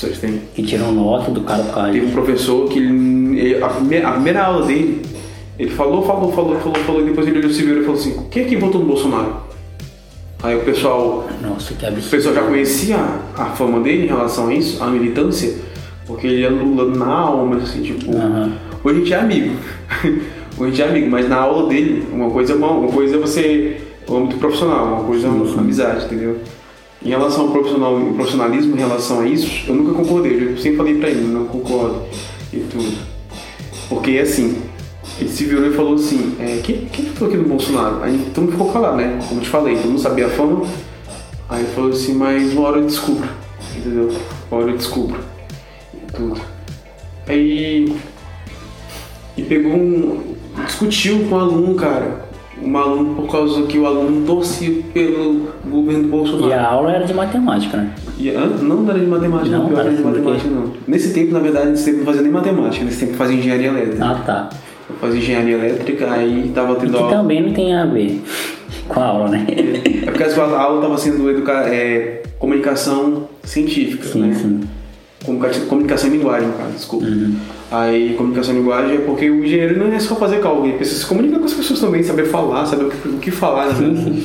Professores 0.08 0.18
têm. 0.18 0.40
que 0.54 0.62
tiram 0.62 0.92
nota 0.92 1.30
do 1.30 1.40
cara 1.42 1.62
por 1.64 1.74
causa 1.74 1.92
Teve 1.92 2.06
um 2.06 2.10
professor 2.10 2.68
que 2.68 2.78
ele- 2.78 3.62
a, 3.62 3.68
primeira, 3.68 4.08
a 4.08 4.12
primeira 4.12 4.44
aula 4.44 4.66
dele, 4.66 5.02
ele 5.58 5.70
falou, 5.70 6.02
falou, 6.04 6.32
falou, 6.32 6.56
falou, 6.60 6.74
falou, 6.84 7.00
e 7.02 7.04
depois 7.04 7.26
ele 7.26 7.38
olhou 7.38 7.50
se 7.50 7.62
virou 7.62 7.82
e 7.82 7.84
falou 7.84 7.98
assim, 8.00 8.16
quem 8.30 8.44
é 8.44 8.46
que 8.48 8.56
votou 8.56 8.80
no 8.80 8.86
Bolsonaro? 8.86 9.36
Aí 10.42 10.56
o 10.56 10.60
pessoal 10.60 11.26
Nossa, 11.40 11.72
que 11.74 11.84
O 11.84 11.88
absurdo. 11.88 12.10
pessoal 12.10 12.34
já 12.34 12.42
conhecia 12.42 12.96
a 13.36 13.44
fama 13.46 13.78
dele 13.80 14.04
em 14.04 14.08
relação 14.08 14.48
a 14.48 14.54
isso, 14.54 14.82
a 14.82 14.88
militância, 14.88 15.54
porque 16.04 16.26
ele 16.26 16.42
é 16.44 16.48
Lula 16.48 16.96
na 16.96 17.06
alma, 17.06 17.56
assim, 17.58 17.80
tipo. 17.82 18.10
Aham. 18.16 18.52
Hoje 18.82 18.96
a 18.96 18.98
gente 18.98 19.12
é 19.14 19.18
amigo. 19.20 19.54
Hoje 20.58 20.62
a 20.62 20.66
gente 20.66 20.82
é 20.82 20.88
amigo, 20.88 21.08
mas 21.10 21.28
na 21.28 21.36
aula 21.36 21.68
dele, 21.68 22.04
uma 22.12 22.28
coisa 22.28 22.54
é 22.54 22.56
uma, 22.56 22.70
uma 22.72 22.88
coisa 22.92 23.14
é 23.14 23.18
você. 23.20 23.76
O 24.08 24.16
âmbito 24.16 24.36
profissional, 24.38 24.84
uma 24.86 25.04
coisa 25.04 25.28
é 25.28 25.30
uma 25.30 25.60
amizade, 25.60 26.06
entendeu? 26.06 26.38
Em 27.04 27.08
relação 27.08 27.46
ao 27.46 27.50
profissional, 27.50 28.00
profissionalismo 28.14 28.76
em 28.76 28.78
relação 28.78 29.20
a 29.20 29.26
isso, 29.26 29.64
eu 29.68 29.74
nunca 29.74 29.92
concordei, 29.92 30.52
eu 30.52 30.56
sempre 30.56 30.76
falei 30.76 30.94
pra 30.98 31.10
ele, 31.10 31.22
não 31.22 31.46
concordo 31.46 32.02
e 32.52 32.60
tudo. 32.60 32.96
Porque 33.88 34.18
assim, 34.18 34.62
ele 35.18 35.28
se 35.28 35.44
virou 35.44 35.66
e 35.66 35.72
falou 35.74 35.94
assim, 35.94 36.36
é, 36.38 36.60
quem, 36.62 36.86
quem 36.86 37.06
ficou 37.06 37.28
aqui 37.28 37.36
no 37.36 37.48
Bolsonaro? 37.48 38.02
Aí 38.02 38.30
todo 38.32 38.44
mundo 38.44 38.52
ficou 38.52 38.72
calado, 38.72 38.96
né? 38.96 39.18
Como 39.28 39.40
eu 39.40 39.44
te 39.44 39.50
falei, 39.50 39.76
todo 39.76 39.88
mundo 39.88 40.00
sabia 40.00 40.26
a 40.26 40.30
fama. 40.30 40.64
Aí 41.48 41.62
ele 41.62 41.72
falou 41.72 41.90
assim, 41.90 42.14
mas 42.14 42.52
uma 42.52 42.68
hora 42.68 42.78
eu 42.78 42.86
descubro, 42.86 43.28
entendeu? 43.76 44.10
Uma 44.50 44.60
hora 44.60 44.70
eu 44.70 44.76
descubro. 44.76 45.20
E 45.94 46.12
tudo. 46.12 46.40
Aí. 47.28 47.96
E 49.36 49.42
pegou 49.42 49.72
um. 49.72 50.34
discutiu 50.64 51.26
com 51.28 51.34
o 51.34 51.38
aluno, 51.38 51.74
cara. 51.74 52.31
Um 52.64 52.76
aluno 52.78 53.14
por 53.16 53.30
causa 53.30 53.62
que 53.62 53.78
o 53.78 53.86
aluno 53.86 54.24
torcia 54.26 54.82
pelo 54.94 55.48
governo 55.68 56.02
do 56.04 56.08
Bolsonaro. 56.08 56.48
E 56.48 56.52
a 56.52 56.66
aula 56.66 56.92
era 56.92 57.04
de 57.04 57.12
matemática, 57.14 57.76
né? 57.76 57.92
E, 58.18 58.30
não 58.30 58.88
era 58.88 58.98
de 59.00 59.06
matemática, 59.06 59.56
Não, 59.56 59.64
não, 59.64 59.70
cara, 59.76 59.88
era 59.88 59.96
de 59.96 60.02
matemática 60.02 60.48
não. 60.48 60.72
Nesse 60.86 61.12
tempo, 61.12 61.32
na 61.32 61.40
verdade, 61.40 61.70
nesse 61.70 61.84
tempo 61.84 61.98
não 61.98 62.04
fazia 62.06 62.22
nem 62.22 62.30
matemática, 62.32 62.84
nesse 62.84 63.04
tempo 63.06 63.16
fazia 63.18 63.36
engenharia 63.36 63.68
elétrica. 63.68 64.04
Ah, 64.04 64.14
tá. 64.24 64.50
Eu 64.88 64.96
fazia 64.96 65.18
engenharia 65.18 65.54
elétrica, 65.56 66.10
aí 66.12 66.50
tava 66.54 66.72
E 66.74 66.76
tendo 66.76 66.92
que 66.92 66.98
aula. 67.02 67.10
também 67.16 67.42
não 67.46 67.52
tem 67.52 67.74
a 67.74 67.84
ver 67.86 68.22
com 68.88 69.00
a 69.00 69.04
aula, 69.04 69.28
né? 69.28 69.46
É 70.06 70.10
porque 70.10 70.22
a 70.24 70.60
aula 70.60 70.80
tava 70.82 70.98
sendo 70.98 71.28
educa... 71.30 71.52
é, 71.68 72.22
comunicação 72.38 73.28
científica, 73.44 74.04
Sim, 74.04 74.22
né? 74.22 74.34
sim. 74.34 74.60
Comunica- 75.24 75.60
Comunicação 75.68 76.10
em 76.10 76.12
linguagem, 76.18 76.50
caso, 76.58 76.72
desculpa. 76.72 77.06
Uhum. 77.06 77.36
Aí, 77.72 78.14
comunicação 78.14 78.54
em 78.54 78.58
linguagem 78.58 78.96
é 78.96 79.00
porque 79.00 79.30
o 79.30 79.44
engenheiro 79.44 79.78
não 79.78 79.92
é 79.92 79.98
só 79.98 80.14
fazer 80.14 80.40
cálculo, 80.40 80.66
ele 80.66 80.76
precisa 80.76 81.00
se 81.00 81.06
comunicar 81.06 81.38
com 81.38 81.46
as 81.46 81.54
pessoas 81.54 81.80
também, 81.80 82.02
saber 82.02 82.26
falar, 82.26 82.66
saber 82.66 82.84
o 82.84 82.90
que, 82.90 83.08
o 83.08 83.18
que 83.18 83.30
falar, 83.30 83.72
né? 83.72 84.22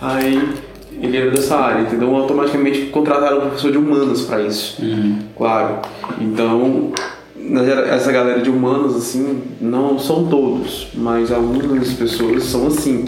Aí, 0.00 0.54
ele 1.02 1.16
era 1.16 1.30
dessa 1.30 1.56
área, 1.56 1.82
entendeu? 1.82 2.14
Automaticamente 2.16 2.86
contrataram 2.86 3.38
um 3.38 3.40
professor 3.42 3.70
de 3.70 3.76
humanas 3.76 4.22
para 4.22 4.42
isso. 4.42 4.82
Uhum. 4.82 5.18
Claro. 5.36 5.80
Então, 6.18 6.92
essa 7.90 8.10
galera 8.10 8.40
de 8.40 8.48
humanos, 8.48 8.96
assim, 8.96 9.42
não 9.60 9.98
são 9.98 10.26
todos, 10.26 10.88
mas 10.94 11.30
algumas 11.30 11.92
pessoas 11.92 12.44
são 12.44 12.66
assim. 12.66 13.04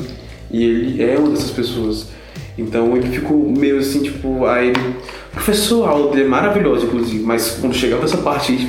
E 0.51 0.62
ele 0.62 1.02
é 1.02 1.19
uma 1.19 1.31
dessas 1.31 1.51
pessoas. 1.51 2.09
Então 2.56 2.97
ele 2.97 3.09
ficou 3.09 3.39
meio 3.51 3.78
assim, 3.78 4.02
tipo, 4.02 4.44
aí 4.44 4.69
ele. 4.69 4.97
Professor, 5.32 5.86
a 5.86 5.90
aula 5.90 6.10
dele 6.10 6.24
é 6.24 6.28
maravilhosa, 6.28 6.86
inclusive, 6.86 7.23
mas 7.23 7.59
quando 7.60 7.74
chegava 7.74 8.05
essa 8.05 8.16
parte, 8.19 8.69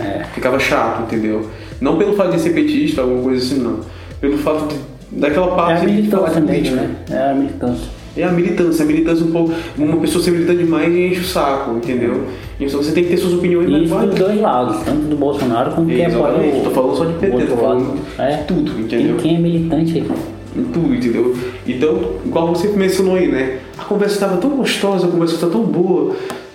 é. 0.00 0.24
ficava 0.34 0.58
chato, 0.58 1.02
entendeu? 1.02 1.48
Não 1.80 1.96
pelo 1.98 2.14
fato 2.14 2.32
de 2.32 2.40
ser 2.40 2.50
petista, 2.50 3.02
alguma 3.02 3.22
coisa 3.22 3.44
assim, 3.44 3.62
não. 3.62 3.80
Pelo 4.20 4.38
fato 4.38 4.68
de, 4.68 5.20
daquela 5.20 5.54
parte 5.54 5.80
é 5.80 5.82
a 5.82 5.92
militância 5.92 6.40
política. 6.40 6.76
né? 6.76 6.96
É 7.10 7.30
a 7.30 7.34
militância. 7.34 8.02
É 8.14 8.24
a 8.24 8.30
militância, 8.30 8.84
a 8.84 8.86
militância 8.86 9.24
um 9.24 9.30
pouco. 9.30 9.52
Uma 9.76 9.96
pessoa 9.96 10.22
ser 10.22 10.32
militante 10.32 10.58
demais 10.58 10.94
enche 10.94 11.20
o 11.20 11.24
saco, 11.24 11.76
entendeu? 11.76 12.26
Então 12.60 12.82
você 12.82 12.92
tem 12.92 13.04
que 13.04 13.10
ter 13.10 13.16
suas 13.16 13.32
opiniões 13.32 13.68
e 13.68 13.84
Isso 13.84 13.98
dos 13.98 14.14
dois 14.14 14.40
lados, 14.40 14.82
tanto 14.84 15.06
do 15.06 15.16
Bolsonaro 15.16 15.72
como 15.72 15.88
quem 15.88 16.04
apoia 16.04 16.36
o. 16.36 16.64
Tô 16.64 16.70
falando 16.70 16.96
só 16.96 17.04
de 17.06 17.14
PT, 17.14 17.46
tô 17.46 17.56
falando 17.56 17.98
é. 18.18 18.36
de 18.36 18.44
tudo, 18.44 18.80
entendeu? 18.80 19.16
Quem 19.16 19.36
é 19.36 19.38
militante 19.38 19.94
aí 19.94 20.06
em 20.54 20.64
tudo, 20.64 20.94
entendeu? 20.94 21.34
Então, 21.66 22.16
igual 22.24 22.48
você 22.54 22.68
mencionou 22.68 23.16
aí, 23.16 23.28
né? 23.28 23.58
A 23.78 23.84
conversa 23.84 24.14
estava 24.14 24.36
tão 24.36 24.50
gostosa, 24.50 25.06
a 25.06 25.10
conversa 25.10 25.34
está 25.34 25.46
tão 25.46 25.62
boa, 25.62 26.14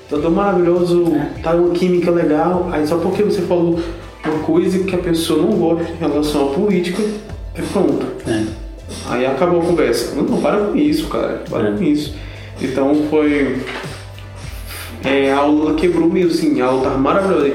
tá 0.10 0.18
tão 0.18 0.32
maravilhoso, 0.32 1.06
tá 1.44 1.54
uma 1.54 1.72
química 1.72 2.12
legal, 2.12 2.70
aí 2.72 2.86
só 2.88 2.98
porque 2.98 3.24
você 3.24 3.42
falou 3.42 3.80
uma 4.26 4.40
coisa 4.40 4.80
que 4.80 4.96
a 4.96 5.00
pessoa 5.00 5.42
não 5.42 5.58
gosta 5.58 5.92
em 5.92 5.98
relação 5.98 6.50
à 6.50 6.54
política, 6.54 7.02
é 7.56 7.62
pronto. 7.74 8.06
É. 8.28 8.44
Aí 9.10 9.26
acabou 9.26 9.62
a 9.62 9.66
conversa. 9.66 10.16
Não, 10.16 10.24
não 10.24 10.42
para 10.42 10.58
com 10.58 10.76
isso, 10.76 11.08
cara. 11.08 11.44
Para 11.50 11.70
é. 11.70 11.72
com 11.72 11.84
isso. 11.84 12.16
Então 12.62 12.96
foi. 13.10 13.62
É, 15.04 15.32
a 15.32 15.38
aula 15.38 15.76
quebrou 15.76 16.10
mesmo, 16.10 16.32
assim, 16.32 16.60
a 16.60 16.66
aula 16.66 16.84
tava 16.84 16.98
maravilhosa, 16.98 17.50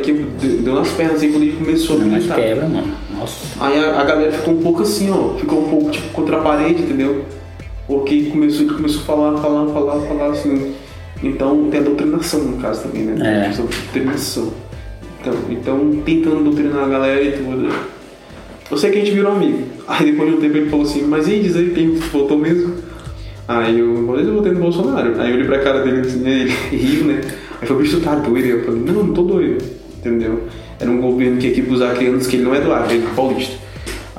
deu 0.62 0.74
nas 0.74 0.88
pernas 0.90 1.16
assim 1.16 1.32
quando 1.32 1.44
gente 1.44 1.56
começou 1.56 1.96
a 1.96 1.98
militar. 1.98 2.36
quebra, 2.36 2.68
mano. 2.68 2.94
Nossa. 3.18 3.46
Aí 3.60 3.78
a, 3.78 4.00
a, 4.00 4.04
galera 4.04 4.32
ficou 4.32 4.54
um 4.54 4.62
pouco 4.62 4.82
assim, 4.82 5.10
ó, 5.10 5.34
ficou 5.36 5.60
um 5.60 5.68
pouco 5.68 5.90
tipo 5.90 6.08
contra 6.10 6.38
a 6.38 6.40
parede, 6.40 6.82
entendeu? 6.82 7.24
Porque 7.86 8.30
começou, 8.30 8.66
começou 8.68 9.02
a 9.02 9.04
falar, 9.04 9.38
falar, 9.38 9.66
falar, 9.72 10.00
falar 10.06 10.26
assim. 10.30 10.72
Então 11.22 11.68
tem 11.70 11.80
a 11.80 11.84
doutrinação 11.84 12.42
no 12.42 12.58
caso 12.58 12.82
também, 12.82 13.04
né? 13.04 13.46
É. 13.46 13.50
A 13.50 13.56
doutrinação. 13.56 14.52
Então, 15.20 15.34
então 15.50 16.02
tentando 16.04 16.42
doutrinar 16.42 16.84
a 16.84 16.88
galera 16.88 17.22
e 17.22 17.32
tudo. 17.32 17.68
Eu 18.70 18.76
sei 18.76 18.90
que 18.90 18.98
a 18.98 19.04
gente 19.04 19.14
virou 19.14 19.32
amigo. 19.32 19.62
Aí 19.86 20.10
depois 20.10 20.30
de 20.30 20.36
um 20.36 20.40
tempo 20.40 20.56
ele 20.56 20.70
falou 20.70 20.84
assim, 20.84 21.02
mas 21.02 21.28
e 21.28 21.38
diz 21.40 21.56
aí 21.56 21.70
quem 21.70 21.94
votou 21.94 22.38
mesmo? 22.38 22.74
Aí 23.46 23.78
eu 23.78 24.06
falei, 24.06 24.26
eu 24.26 24.34
votei 24.34 24.52
no 24.52 24.60
Bolsonaro. 24.60 25.20
Aí 25.20 25.30
eu 25.30 25.34
olhei 25.34 25.46
pra 25.46 25.58
cara 25.58 25.82
dele 25.82 26.00
assim, 26.00 26.26
ele 26.26 26.52
riu, 26.70 27.04
né? 27.04 27.20
Aí 27.60 27.68
falou, 27.68 27.82
bicho, 27.82 27.98
tu 27.98 28.04
tá 28.04 28.14
doido? 28.14 28.46
Eu 28.46 28.64
falei, 28.64 28.80
não, 28.80 29.04
não 29.04 29.12
tô 29.12 29.22
doido. 29.22 29.62
Entendeu? 29.98 30.44
Era 30.80 30.90
um 30.90 31.00
governo 31.00 31.38
que 31.38 31.48
aqui 31.48 31.64
usar 31.68 31.94
crianças, 31.94 32.26
que 32.26 32.36
ele 32.36 32.44
não 32.44 32.54
é 32.54 32.60
do 32.60 32.72
Acre, 32.72 32.96
ele 32.96 33.06
é 33.06 33.14
paulista. 33.14 33.56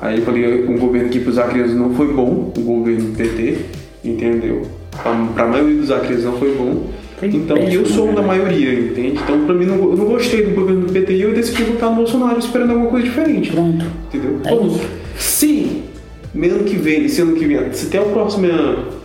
Aí 0.01 0.19
eu 0.19 0.25
falei, 0.25 0.65
um 0.65 0.77
governo 0.77 1.09
que 1.09 1.19
usar 1.19 1.47
crianças 1.47 1.75
não 1.75 1.93
foi 1.93 2.13
bom, 2.13 2.53
o 2.55 2.61
governo 2.61 3.09
do 3.09 3.17
PT, 3.17 3.57
entendeu? 4.03 4.63
Pra, 5.01 5.43
a 5.43 5.47
maioria 5.47 5.77
dos 5.77 5.91
acreanos 5.91 6.25
não 6.25 6.33
foi 6.33 6.55
bom. 6.55 6.89
Então, 7.21 7.57
e 7.57 7.75
eu 7.75 7.85
sou 7.85 8.09
um 8.09 8.13
da 8.13 8.21
né? 8.21 8.27
maioria, 8.27 8.73
entende? 8.73 9.19
Então, 9.23 9.45
pra 9.45 9.55
mim, 9.55 9.65
não, 9.65 9.75
eu 9.75 9.95
não 9.95 10.05
gostei 10.05 10.43
do 10.43 10.51
governo 10.51 10.87
do 10.87 10.91
PT 10.91 11.13
e 11.13 11.21
eu 11.21 11.33
decidi 11.33 11.63
votar 11.63 11.89
no 11.89 11.95
Bolsonaro 11.95 12.37
esperando 12.37 12.71
alguma 12.71 12.89
coisa 12.89 13.05
diferente. 13.05 13.51
Pronto. 13.51 13.85
Entendeu? 14.07 14.39
É 14.43 14.93
se, 15.17 15.83
mesmo 16.33 16.63
que 16.63 16.75
vem, 16.75 17.05
esse 17.05 17.21
ano 17.21 17.35
que 17.35 17.45
vem, 17.45 17.71
se 17.71 17.87
até 17.87 17.99
a 17.99 18.01
próxima 18.01 18.49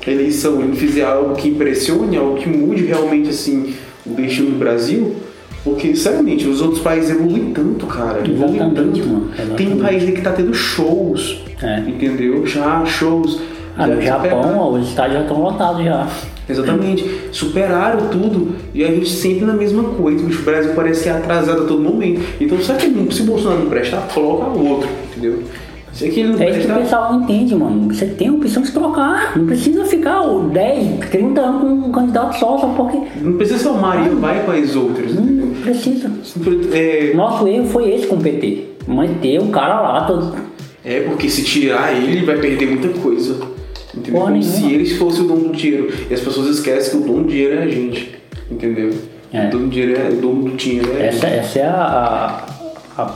eleição 0.06 0.62
ele 0.62 0.74
fizer 0.74 1.04
algo 1.04 1.34
que 1.34 1.48
impressione, 1.48 2.16
algo 2.16 2.36
que 2.36 2.48
mude 2.48 2.84
realmente, 2.84 3.28
assim, 3.28 3.74
o 4.04 4.14
destino 4.14 4.50
do 4.50 4.58
Brasil, 4.58 5.14
porque, 5.62 5.88
sinceramente, 5.88 6.48
os 6.48 6.62
outros 6.62 6.80
países 6.80 7.10
evoluem 7.10 7.52
tanto, 7.52 7.86
cara. 7.86 8.26
Evoluem 8.26 8.70
tanto. 8.74 9.06
Mano, 9.06 9.30
Tem 9.56 9.72
um 9.72 9.78
país 9.78 10.02
aí 10.02 10.12
que 10.12 10.22
tá 10.22 10.32
tendo 10.32 10.54
shows. 10.54 11.42
É. 11.62 11.80
Entendeu? 11.80 12.46
Já, 12.46 12.84
shows. 12.86 13.40
Ah, 13.78 13.86
no 13.86 14.02
Japão, 14.02 14.58
ó, 14.58 14.70
os 14.72 14.88
estádios 14.88 15.18
já 15.18 15.22
estão 15.22 15.40
lotados 15.40 15.84
já. 15.84 16.08
Exatamente. 16.48 17.28
Superaram 17.30 18.08
tudo 18.08 18.56
e 18.74 18.82
a 18.82 18.88
gente 18.88 19.08
sempre 19.08 19.44
na 19.44 19.52
mesma 19.52 19.84
coisa. 19.84 20.24
O 20.24 20.42
Brasil 20.42 20.72
parece 20.74 21.04
ser 21.04 21.10
atrasado 21.10 21.62
a 21.62 21.64
todo 21.64 21.80
momento. 21.80 22.20
Então, 22.40 22.60
sabe 22.60 22.90
que 22.90 23.14
se 23.14 23.22
o 23.22 23.26
Bolsonaro 23.26 23.60
não 23.60 23.70
prestar, 23.70 24.08
coloca 24.12 24.58
outro, 24.58 24.88
entendeu? 25.10 25.44
Sei 25.92 26.10
que 26.10 26.20
ele 26.20 26.32
não 26.32 26.40
é 26.40 26.50
isso 26.50 26.66
que 26.66 26.72
o 26.72 26.76
pessoal 26.76 27.12
não 27.12 27.22
entende, 27.22 27.54
mano. 27.54 27.92
Você 27.92 28.06
tem 28.06 28.28
a 28.28 28.32
opção 28.32 28.62
de 28.62 28.72
trocar. 28.72 29.36
Não 29.36 29.46
precisa 29.46 29.84
ficar 29.84 30.22
10, 30.24 31.10
30 31.10 31.40
anos 31.40 31.60
com 31.60 31.88
um 31.88 31.92
candidato 31.92 32.38
só, 32.38 32.58
só 32.58 32.68
porque. 32.68 32.98
Não 33.20 33.36
precisa 33.36 33.58
ser 33.58 33.68
o 33.68 33.74
Maria, 33.74 34.10
vai 34.10 34.44
com 34.44 34.50
as 34.52 34.74
outras. 34.74 35.14
Não 35.14 35.54
precisa. 35.62 36.10
É... 36.72 37.12
Nosso 37.14 37.46
erro 37.46 37.66
foi 37.66 37.90
esse 37.90 38.06
com 38.06 38.16
o 38.16 38.20
PT. 38.20 38.64
Manter 38.86 39.40
o 39.40 39.48
cara 39.48 39.80
lá 39.80 40.04
todo. 40.04 40.36
É, 40.84 41.00
porque 41.00 41.28
se 41.28 41.44
tirar 41.44 41.92
ele, 41.92 42.24
vai 42.24 42.38
perder 42.38 42.66
muita 42.66 42.88
coisa. 43.00 43.57
Entendeu? 43.98 44.20
Como 44.22 44.42
se 44.42 44.72
eles 44.72 44.96
fossem 44.96 45.24
o 45.24 45.28
dono 45.28 45.48
do 45.48 45.56
dinheiro. 45.56 45.92
E 46.08 46.14
as 46.14 46.20
pessoas 46.20 46.48
esquecem 46.48 46.90
que 46.90 47.04
o 47.04 47.08
dono 47.08 47.24
do 47.24 47.28
dinheiro 47.28 47.54
é 47.54 47.62
a 47.62 47.68
gente. 47.68 48.16
Entendeu? 48.50 48.90
É. 49.32 49.46
O 49.46 49.50
dono 49.50 49.64
do 49.64 49.70
dinheiro 49.70 50.00
é 50.00 50.08
o 50.08 50.16
dono 50.16 50.50
do 50.50 50.56
dinheiro. 50.56 50.92
É 50.96 51.06
essa, 51.06 51.26
essa 51.26 51.58
é 51.58 51.64
a, 51.64 52.46
a, 52.96 53.14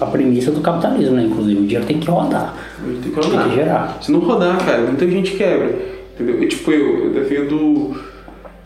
a, 0.00 0.06
premissa 0.06 0.50
do 0.50 0.60
capitalismo, 0.60 1.16
né? 1.16 1.24
Inclusive, 1.24 1.60
o 1.60 1.64
dinheiro 1.64 1.86
tem 1.86 2.00
que 2.00 2.10
rodar. 2.10 2.56
Ele 2.84 3.00
tem 3.02 3.12
que 3.12 3.20
rodar. 3.20 3.42
Tem 3.42 3.50
que 3.50 3.56
gerar. 3.56 3.98
Se 4.00 4.10
não 4.10 4.20
rodar, 4.20 4.64
cara, 4.64 4.82
muita 4.82 5.06
gente 5.08 5.32
quebra. 5.32 5.74
Entendeu? 6.14 6.48
tipo, 6.48 6.70
eu, 6.70 7.04
eu 7.04 7.10
defendo. 7.12 7.96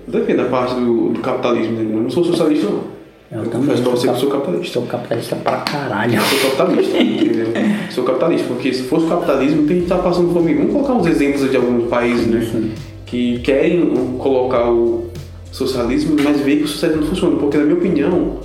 Eu 0.07 0.21
defendo 0.21 0.41
a 0.41 0.45
parte 0.45 0.75
do, 0.75 1.11
do 1.11 1.21
capitalismo, 1.21 1.73
né? 1.73 1.83
Eu 1.83 2.03
não 2.03 2.11
sou 2.11 2.25
socialista, 2.25 2.69
não. 2.69 2.96
Eu, 3.31 3.43
eu. 3.43 3.51
Confesso 3.51 3.83
pra 3.83 3.91
você 3.91 4.09
que 4.09 4.21
sou 4.21 4.31
capitalista. 4.31 4.73
Sou 4.73 4.83
capitalista 4.87 5.37
pra 5.37 5.57
caralho. 5.59 6.15
Eu 6.15 6.23
sou 6.23 6.51
capitalista, 6.53 6.99
entendeu? 6.99 7.47
Sou 7.91 8.05
capitalista, 8.05 8.47
porque 8.49 8.73
se 8.73 8.83
fosse 8.83 9.07
capitalismo, 9.07 9.67
tem 9.67 9.79
que 9.79 9.83
estar 9.85 9.99
passando 9.99 10.33
fome. 10.33 10.55
Vamos 10.55 10.73
colocar 10.73 10.95
uns 10.95 11.07
exemplos 11.07 11.51
de 11.51 11.57
alguns 11.57 11.89
países, 11.89 12.27
né? 12.27 12.47
Sim. 12.51 12.73
Que 13.07 13.39
querem 13.41 13.95
colocar 14.19 14.71
o 14.71 15.11
socialismo, 15.51 16.17
mas 16.23 16.41
veem 16.41 16.59
que 16.59 16.65
o 16.65 16.69
socialismo 16.69 17.03
não 17.03 17.09
funciona. 17.09 17.37
Porque, 17.37 17.57
na 17.57 17.65
minha 17.65 17.77
opinião, 17.77 18.41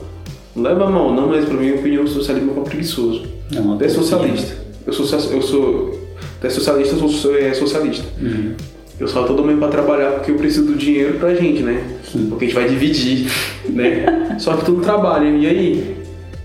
não 0.56 0.64
leva 0.64 0.90
mal, 0.90 1.14
não, 1.14 1.28
mas 1.28 1.46
pra 1.46 1.56
minha 1.56 1.76
opinião, 1.76 2.04
o 2.04 2.08
socialismo 2.08 2.54
é 2.56 2.64
preguiçoso. 2.64 3.24
Não, 3.52 3.80
é 3.82 3.90
socialista. 3.90 4.56
Eu 4.86 4.94
sou, 4.94 5.20
eu 5.32 5.42
sou. 5.42 6.02
É 6.44 6.50
socialista, 6.50 6.96
eu 6.96 7.10
sou 7.10 7.36
é, 7.36 7.54
socialista. 7.54 8.06
Uhum. 8.20 8.54
Eu 9.00 9.08
só 9.08 9.24
tô 9.24 9.34
domingo 9.34 9.60
pra 9.60 9.68
trabalhar 9.68 10.12
porque 10.12 10.32
eu 10.32 10.36
preciso 10.36 10.66
do 10.66 10.76
dinheiro 10.76 11.16
pra 11.16 11.34
gente, 11.34 11.64
né? 11.64 11.84
Sim. 12.12 12.28
Porque 12.30 12.46
a 12.46 12.48
gente 12.48 12.56
vai 12.56 12.68
dividir, 12.68 13.32
né? 13.70 14.36
só 14.40 14.56
que 14.58 14.66
tu 14.66 14.74
não 14.74 14.82
trabalha, 14.82 15.28
e 15.30 15.48
aí? 15.48 16.02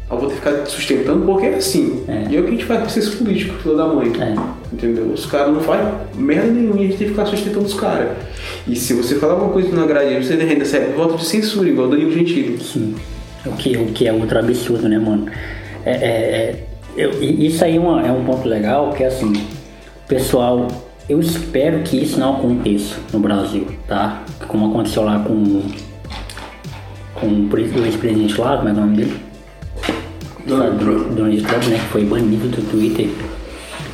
Eu 0.09 0.18
vou 0.18 0.28
ter 0.28 0.34
que 0.34 0.40
ficar 0.40 0.66
sustentando 0.66 1.26
porque 1.26 1.47
é 1.47 1.55
assim. 1.56 2.05
É. 2.06 2.26
E 2.30 2.36
é 2.36 2.40
o 2.40 2.44
que 2.44 2.48
a 2.48 2.52
gente 2.52 2.64
faz 2.64 2.80
com 2.80 2.86
esses 2.86 3.14
políticos, 3.16 3.60
filho 3.60 3.76
da 3.76 3.86
mãe. 3.86 4.12
É. 4.20 4.34
Entendeu? 4.72 5.06
Os 5.06 5.26
caras 5.26 5.52
não 5.52 5.60
fazem 5.60 5.93
merda 6.14 6.52
nenhuma 6.52 6.76
e 6.76 6.84
a 6.84 6.86
gente 6.86 6.98
tem 6.98 7.09
que 7.09 7.14
ficar 7.14 7.26
sustentando 7.26 7.66
os 7.66 7.74
caras. 7.74 8.10
E 8.68 8.76
se 8.76 8.94
você 8.94 9.16
falar 9.16 9.32
alguma 9.32 9.52
coisa 9.52 9.68
que 9.68 9.74
não 9.74 9.82
agrade 9.82 10.24
você 10.24 10.36
recebe 10.36 10.93
voto 10.93 11.16
de 11.16 11.24
censura, 11.24 11.68
igual 11.68 11.88
Danilo 11.88 12.12
Gentili. 12.12 12.56
Sim. 12.62 12.94
O 13.44 13.52
que, 13.56 13.76
o 13.76 13.86
que 13.86 14.06
é 14.06 14.12
outro 14.12 14.38
absurdo, 14.38 14.88
né, 14.88 14.98
mano? 14.98 15.26
É, 15.84 15.90
é, 15.90 15.97
é 15.97 16.64
eu, 16.97 17.22
isso 17.22 17.64
aí 17.64 17.76
é, 17.76 17.80
uma, 17.80 18.06
é 18.06 18.10
um 18.10 18.24
ponto 18.24 18.48
legal, 18.48 18.93
que 18.93 19.02
é 19.02 19.09
assim, 19.09 19.32
o 19.32 20.09
pessoal 20.09 20.68
eu 21.08 21.20
espero 21.20 21.82
que 21.82 21.96
isso 21.96 22.18
não 22.18 22.36
aconteça 22.36 22.96
no 23.12 23.20
Brasil, 23.20 23.66
tá? 23.86 24.22
Como 24.48 24.70
aconteceu 24.70 25.04
lá 25.04 25.20
com, 25.20 25.62
com 27.14 27.26
o 27.26 27.58
ex-presidente 27.58 28.40
lá, 28.40 28.56
como 28.56 28.68
é, 28.68 28.72
é 28.72 28.74
o 28.74 28.80
nome 28.80 28.96
dele? 28.96 29.20
Donald 30.46 30.78
Trump. 30.78 31.12
Donald 31.12 31.42
Trump, 31.42 31.64
né? 31.64 31.78
Que 31.78 31.86
foi 31.86 32.04
banido 32.04 32.48
do 32.48 32.70
Twitter. 32.70 33.08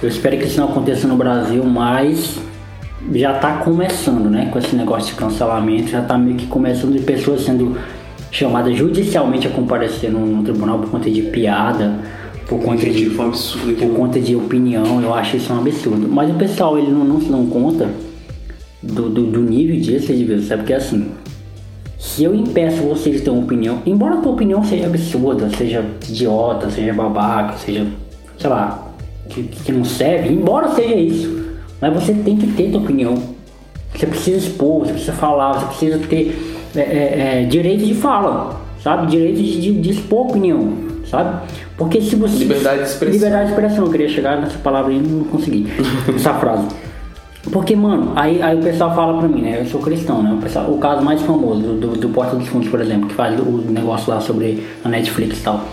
Eu 0.02 0.09
espero 0.09 0.39
que 0.39 0.44
isso 0.44 0.59
não 0.59 0.68
aconteça 0.68 1.06
no 1.06 1.16
Brasil, 1.16 1.62
mas 1.64 2.39
já 3.14 3.34
tá 3.34 3.59
começando, 3.59 4.30
né? 4.30 4.48
Com 4.51 4.59
esse 4.59 4.74
negócio 4.74 5.12
de 5.12 5.18
cancelamento, 5.18 5.90
já 5.90 6.02
tá 6.02 6.16
meio 6.16 6.36
que 6.36 6.47
começando 6.47 6.93
de 6.93 7.01
pessoas 7.01 7.43
sendo 7.43 7.76
chamadas 8.30 8.74
judicialmente 8.76 9.47
a 9.47 9.51
comparecer 9.51 10.10
no, 10.10 10.24
no 10.24 10.43
tribunal 10.43 10.78
por 10.78 10.90
conta 10.90 11.10
de 11.10 11.20
piada 11.22 11.98
por 12.53 12.61
conta 12.61 12.85
de, 12.85 13.09
foi 13.09 13.24
um 13.24 13.29
absurdo 13.29 13.74
por 13.74 13.97
conta 13.97 14.20
de 14.20 14.37
opinião, 14.37 15.01
eu 15.01 15.15
acho 15.15 15.39
isso 15.39 15.53
um 15.53 15.59
absurdo. 15.59 16.07
Mas 16.07 16.31
o 16.31 16.35
pessoal 16.35 16.79
ele 16.79 16.91
não, 16.91 17.03
não 17.03 17.20
se 17.20 17.31
dão 17.31 17.47
conta 17.47 17.89
do, 18.83 19.09
do, 19.09 19.23
do 19.23 19.41
nível 19.41 19.81
disso, 19.81 20.12
de 20.12 20.43
sabe? 20.43 20.62
Porque 20.62 20.74
assim, 20.74 21.12
se 21.99 22.24
eu 22.24 22.35
impeço 22.35 22.83
vocês 22.83 23.16
de 23.16 23.23
ter 23.23 23.31
uma 23.31 23.43
opinião, 23.43 23.81
embora 23.87 24.16
a 24.16 24.19
tua 24.19 24.33
opinião 24.33 24.62
seja 24.62 24.87
absurda, 24.87 25.49
seja 25.57 25.83
idiota, 26.07 26.69
seja 26.70 26.93
babaca, 26.93 27.57
seja, 27.57 27.87
sei 28.37 28.51
lá, 28.51 28.87
que, 29.31 29.45
que 29.45 29.73
não 29.73 29.85
serve, 29.85 30.29
embora 30.35 30.69
seja 30.74 30.95
isso, 30.95 31.47
mas 31.81 31.95
você 31.95 32.12
tem 32.12 32.37
que 32.37 32.49
ter 32.49 32.70
tua 32.70 32.83
opinião. 32.83 33.15
Você 33.95 34.07
precisa 34.07 34.37
expor, 34.37 34.81
você 34.81 34.93
precisa 34.93 35.12
falar, 35.15 35.55
você 35.55 35.66
precisa 35.66 35.99
ter 36.07 36.59
é, 36.77 36.81
é, 36.81 37.43
é, 37.43 37.45
direito 37.47 37.87
de 37.87 37.95
fala, 37.95 38.61
sabe? 38.83 39.07
Direito 39.07 39.39
de, 39.39 39.61
de, 39.61 39.81
de 39.81 39.91
expor 39.91 40.27
opinião, 40.27 40.73
sabe? 41.07 41.47
Porque 41.77 42.01
se 42.01 42.16
você. 42.16 42.39
Liberdade 42.39 42.78
de 42.78 42.89
expressão. 42.89 43.15
Liberdade 43.15 43.44
de 43.47 43.51
expressão, 43.53 43.85
eu 43.85 43.90
queria 43.90 44.09
chegar 44.09 44.40
nessa 44.40 44.59
palavra 44.59 44.93
e 44.93 44.99
não 44.99 45.24
consegui. 45.24 45.66
essa 46.15 46.35
frase. 46.35 46.66
Porque, 47.51 47.74
mano, 47.74 48.12
aí, 48.15 48.40
aí 48.40 48.57
o 48.57 48.62
pessoal 48.62 48.94
fala 48.94 49.19
pra 49.19 49.28
mim, 49.28 49.43
né? 49.43 49.61
Eu 49.61 49.66
sou 49.66 49.81
cristão, 49.81 50.23
né? 50.23 50.32
O, 50.32 50.36
pessoal, 50.36 50.70
o 50.70 50.78
caso 50.78 51.03
mais 51.03 51.20
famoso 51.23 51.61
do, 51.61 51.74
do, 51.74 51.89
do 51.99 52.09
Porta 52.11 52.36
dos 52.36 52.47
Fundos, 52.47 52.69
por 52.69 52.81
exemplo, 52.81 53.09
que 53.09 53.15
faz 53.15 53.39
o 53.40 53.44
negócio 53.69 54.12
lá 54.12 54.20
sobre 54.20 54.65
a 54.85 54.89
Netflix 54.89 55.40
e 55.40 55.43
tal. 55.43 55.65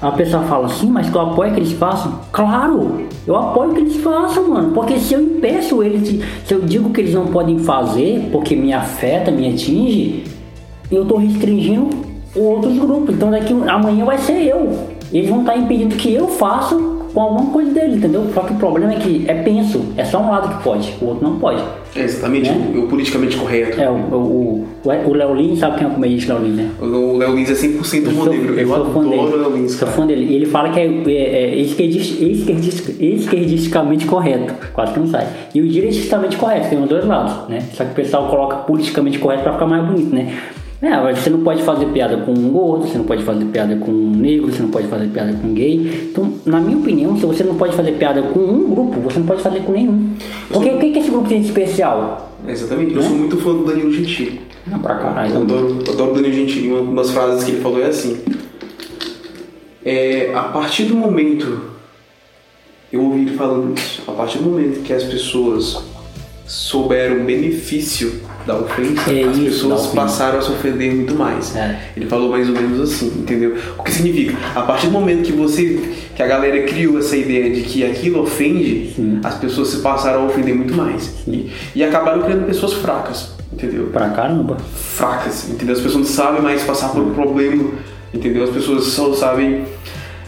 A 0.00 0.10
pessoa 0.12 0.42
fala 0.44 0.64
assim, 0.64 0.88
mas 0.88 1.10
tu 1.10 1.18
apoia 1.18 1.52
que 1.52 1.60
eles 1.60 1.72
façam? 1.72 2.20
Claro, 2.32 3.06
eu 3.26 3.36
apoio 3.36 3.74
que 3.74 3.80
eles 3.80 3.96
façam, 3.96 4.48
mano. 4.48 4.72
Porque 4.72 4.98
se 4.98 5.12
eu 5.12 5.20
impeço 5.20 5.82
eles, 5.82 6.24
se 6.42 6.54
eu 6.54 6.62
digo 6.62 6.88
que 6.88 7.02
eles 7.02 7.12
não 7.12 7.26
podem 7.26 7.58
fazer 7.58 8.30
porque 8.32 8.56
me 8.56 8.72
afeta, 8.72 9.30
me 9.30 9.46
atinge, 9.46 10.24
eu 10.90 11.04
tô 11.04 11.18
restringindo 11.18 11.90
outros 12.34 12.78
grupos. 12.78 13.14
Então 13.14 13.30
daqui 13.30 13.52
amanhã 13.68 14.06
vai 14.06 14.16
ser 14.16 14.42
eu. 14.42 14.89
Eles 15.12 15.28
vão 15.28 15.40
estar 15.40 15.56
impedindo 15.56 15.96
que 15.96 16.12
eu 16.12 16.28
faça 16.28 16.76
com 17.12 17.20
alguma 17.20 17.50
coisa 17.50 17.72
dele, 17.72 17.96
entendeu? 17.96 18.30
Só 18.32 18.42
que 18.42 18.52
o 18.52 18.56
problema 18.56 18.92
é 18.94 18.96
que 18.96 19.24
é 19.26 19.34
penso, 19.34 19.84
é 19.96 20.04
só 20.04 20.20
um 20.20 20.30
lado 20.30 20.56
que 20.56 20.62
pode, 20.62 20.94
o 21.00 21.06
outro 21.06 21.28
não 21.28 21.38
pode. 21.38 21.62
É 21.96 22.02
exatamente, 22.02 22.50
né? 22.50 22.72
o, 22.74 22.84
o, 22.84 22.88
politicamente 22.88 23.36
correto. 23.36 23.80
É, 23.80 23.90
o, 23.90 23.94
o, 23.94 24.68
o, 24.84 25.12
Léo 25.12 25.34
Lins, 25.34 25.58
sabe 25.58 25.78
quem 25.78 25.86
é 25.86 25.90
o 25.90 25.94
comediante 25.94 26.28
Léo 26.28 26.38
Lins, 26.38 26.56
né? 26.56 26.70
O 26.80 27.16
Léo 27.16 27.34
Lins 27.34 27.50
é 27.50 27.54
100% 27.54 28.06
eu 28.06 28.12
sou, 28.12 28.32
negro, 28.32 28.54
eu, 28.54 28.58
eu 28.60 28.74
adoro 28.74 28.98
o 28.98 29.36
Léo 29.36 29.56
Lins. 29.56 29.72
Sou 29.72 29.88
fã 29.88 30.06
dele. 30.06 30.26
E 30.26 30.36
ele 30.36 30.46
fala 30.46 30.70
que 30.70 30.78
é, 30.78 30.84
é, 30.84 31.10
é 31.10 31.56
esquerdist, 31.56 32.22
esquerdist, 32.22 32.96
esquerdisticamente 33.00 34.06
correto, 34.06 34.54
quase 34.72 34.92
que 34.92 35.00
não 35.00 35.08
sai. 35.08 35.26
E 35.52 35.60
o 35.60 35.68
direitisticamente 35.68 36.36
correto, 36.36 36.68
tem 36.68 36.80
os 36.80 36.88
dois 36.88 37.04
lados, 37.04 37.48
né? 37.48 37.60
Só 37.74 37.84
que 37.84 37.90
o 37.90 37.94
pessoal 37.94 38.28
coloca 38.28 38.56
politicamente 38.58 39.18
correto 39.18 39.42
pra 39.42 39.54
ficar 39.54 39.66
mais 39.66 39.84
bonito, 39.84 40.14
né? 40.14 40.38
É, 40.82 41.14
você 41.14 41.28
não 41.28 41.42
pode 41.44 41.62
fazer 41.62 41.86
piada 41.86 42.16
com 42.18 42.32
um 42.32 42.50
gordo, 42.50 42.88
você 42.88 42.96
não 42.96 43.04
pode 43.04 43.22
fazer 43.22 43.44
piada 43.46 43.76
com 43.76 43.90
um 43.90 44.10
negro, 44.12 44.50
você 44.50 44.62
não 44.62 44.70
pode 44.70 44.88
fazer 44.88 45.08
piada 45.08 45.34
com 45.34 45.48
um 45.48 45.52
gay. 45.52 46.08
Então, 46.10 46.32
na 46.46 46.58
minha 46.58 46.78
opinião, 46.78 47.18
se 47.18 47.26
você 47.26 47.44
não 47.44 47.54
pode 47.54 47.76
fazer 47.76 47.92
piada 47.92 48.22
com 48.22 48.40
um 48.40 48.70
grupo, 48.70 48.98
você 49.00 49.18
não 49.18 49.26
pode 49.26 49.42
fazer 49.42 49.60
com 49.60 49.72
nenhum. 49.72 50.14
Porque 50.50 50.70
o 50.70 50.78
que, 50.78 50.90
que 50.90 50.98
esse 50.98 51.10
grupo 51.10 51.28
tem 51.28 51.42
de 51.42 51.48
especial? 51.48 52.34
Exatamente, 52.48 52.94
eu 52.94 53.02
sou 53.02 53.12
muito 53.12 53.36
fã 53.36 53.52
do 53.52 53.64
Danilo 53.64 53.92
Gentili. 53.92 54.40
Não, 54.66 54.78
pra 54.78 54.94
caralho. 54.94 55.34
Eu 55.34 55.42
adoro, 55.42 55.78
adoro 55.86 56.12
o 56.12 56.14
Danilo 56.14 56.32
Gentili. 56.34 56.72
Uma 56.72 57.02
das 57.02 57.10
frases 57.10 57.44
que 57.44 57.50
ele 57.50 57.60
falou 57.60 57.82
é 57.82 57.86
assim: 57.86 58.18
é, 59.84 60.32
A 60.34 60.44
partir 60.44 60.84
do 60.84 60.94
momento, 60.94 61.60
eu 62.90 63.02
ouvi 63.02 63.20
ele 63.20 63.36
falando 63.36 63.78
isso, 63.78 64.02
a 64.08 64.12
partir 64.12 64.38
do 64.38 64.44
momento 64.44 64.82
que 64.82 64.94
as 64.94 65.04
pessoas 65.04 65.84
souberam 66.46 67.20
o 67.20 67.24
benefício 67.24 68.29
da 68.50 68.56
ofensa, 68.56 69.12
é 69.12 69.22
as 69.22 69.36
isso, 69.36 69.44
pessoas 69.44 69.86
passaram 69.88 70.38
a 70.38 70.42
se 70.42 70.50
ofender 70.50 70.92
muito 70.92 71.14
mais. 71.14 71.54
É. 71.54 71.78
Ele 71.96 72.06
falou 72.06 72.30
mais 72.30 72.48
ou 72.48 72.54
menos 72.54 72.80
assim, 72.80 73.06
entendeu? 73.06 73.56
O 73.78 73.82
que 73.82 73.92
significa? 73.92 74.36
A 74.54 74.62
partir 74.62 74.86
do 74.86 74.92
momento 74.92 75.22
que 75.22 75.32
você, 75.32 75.94
que 76.14 76.22
a 76.22 76.26
galera 76.26 76.62
criou 76.64 76.98
essa 76.98 77.16
ideia 77.16 77.50
de 77.50 77.62
que 77.62 77.84
aquilo 77.84 78.22
ofende, 78.22 78.92
Sim. 78.94 79.20
as 79.22 79.36
pessoas 79.36 79.68
se 79.68 79.78
passaram 79.78 80.22
a 80.22 80.26
ofender 80.26 80.54
muito 80.54 80.74
mais. 80.74 81.14
E, 81.26 81.50
e, 81.74 81.84
acabaram 81.84 82.22
criando 82.22 82.46
pessoas 82.46 82.72
fracas, 82.74 83.34
entendeu? 83.52 83.86
Pra 83.92 84.10
caramba. 84.10 84.56
Fracas, 84.74 85.48
entendeu? 85.48 85.74
As 85.74 85.80
pessoas 85.80 86.06
não 86.06 86.12
sabem 86.12 86.42
mais 86.42 86.62
passar 86.64 86.88
por 86.88 87.02
um 87.02 87.14
problema, 87.14 87.70
entendeu? 88.12 88.44
As 88.44 88.50
pessoas 88.50 88.84
só 88.84 89.14
sabem 89.14 89.64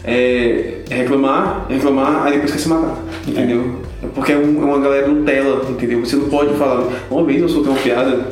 é, 0.05 0.79
reclamar, 0.89 1.65
reclamar, 1.69 2.23
aí 2.25 2.33
depois 2.33 2.51
quer 2.51 2.59
se 2.59 2.69
matar, 2.69 2.97
entendeu? 3.27 3.82
É. 4.03 4.07
Porque 4.13 4.31
é, 4.33 4.37
um, 4.37 4.61
é 4.61 4.65
uma 4.65 4.79
galera 4.79 5.07
Nutella, 5.07 5.69
entendeu? 5.69 5.99
Você 6.01 6.15
não 6.15 6.29
pode 6.29 6.53
falar. 6.55 6.87
Uma 7.09 7.23
vez 7.23 7.41
eu 7.41 7.49
soltei 7.49 7.71
uma 7.71 7.81
piada, 7.81 8.27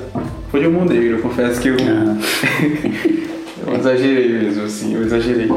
foi 0.50 0.60
de 0.60 0.68
humor 0.68 0.86
negro, 0.86 1.18
eu 1.18 1.22
confesso 1.22 1.62
que 1.62 1.70
eu. 1.70 1.78
Ah. 1.80 2.18
eu 3.68 3.76
exagerei 3.76 4.30
mesmo, 4.30 4.64
assim, 4.64 4.96
eu 4.96 5.04
exagerei. 5.04 5.50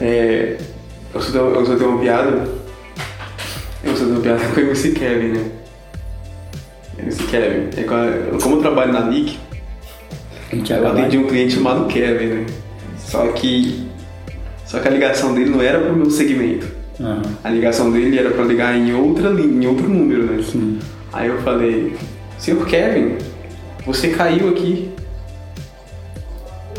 É, 0.00 0.56
eu, 1.14 1.20
soltei, 1.20 1.40
eu 1.40 1.66
soltei 1.66 1.86
uma 1.86 1.98
piada. 1.98 2.48
Eu 3.84 3.96
soltei 3.96 4.14
uma 4.14 4.20
piada 4.20 4.44
com 4.54 4.60
o 4.60 4.64
MC 4.64 4.92
Kevin, 4.92 5.28
né? 5.28 5.44
MC 6.98 7.22
Kevin. 7.24 7.80
É, 7.80 7.84
como 8.42 8.56
eu 8.56 8.60
trabalho 8.60 8.92
na 8.92 9.02
NIC, 9.02 9.38
eu 10.52 10.88
atendi 10.88 11.18
um 11.18 11.26
cliente 11.26 11.54
chamado 11.54 11.86
Kevin, 11.86 12.26
né? 12.26 12.46
Só 12.98 13.26
que. 13.28 13.88
Só 14.66 14.80
que 14.80 14.88
a 14.88 14.90
ligação 14.90 15.32
dele 15.32 15.48
não 15.48 15.62
era 15.62 15.80
pro 15.80 15.96
meu 15.96 16.10
segmento. 16.10 16.77
Uhum. 17.00 17.22
A 17.44 17.50
ligação 17.50 17.90
dele 17.90 18.18
era 18.18 18.30
para 18.30 18.44
ligar 18.44 18.76
em 18.76 18.92
outra 18.92 19.30
em 19.30 19.66
outro 19.66 19.88
número, 19.88 20.24
né? 20.24 20.42
Sim. 20.42 20.78
Aí 21.12 21.28
eu 21.28 21.38
falei, 21.42 21.94
senhor 22.38 22.64
Kevin, 22.66 23.16
você 23.86 24.08
caiu 24.08 24.48
aqui. 24.48 24.90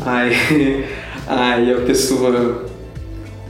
Aí, 0.04 0.84
aí 1.26 1.72
a 1.72 1.80
pessoa 1.80 2.66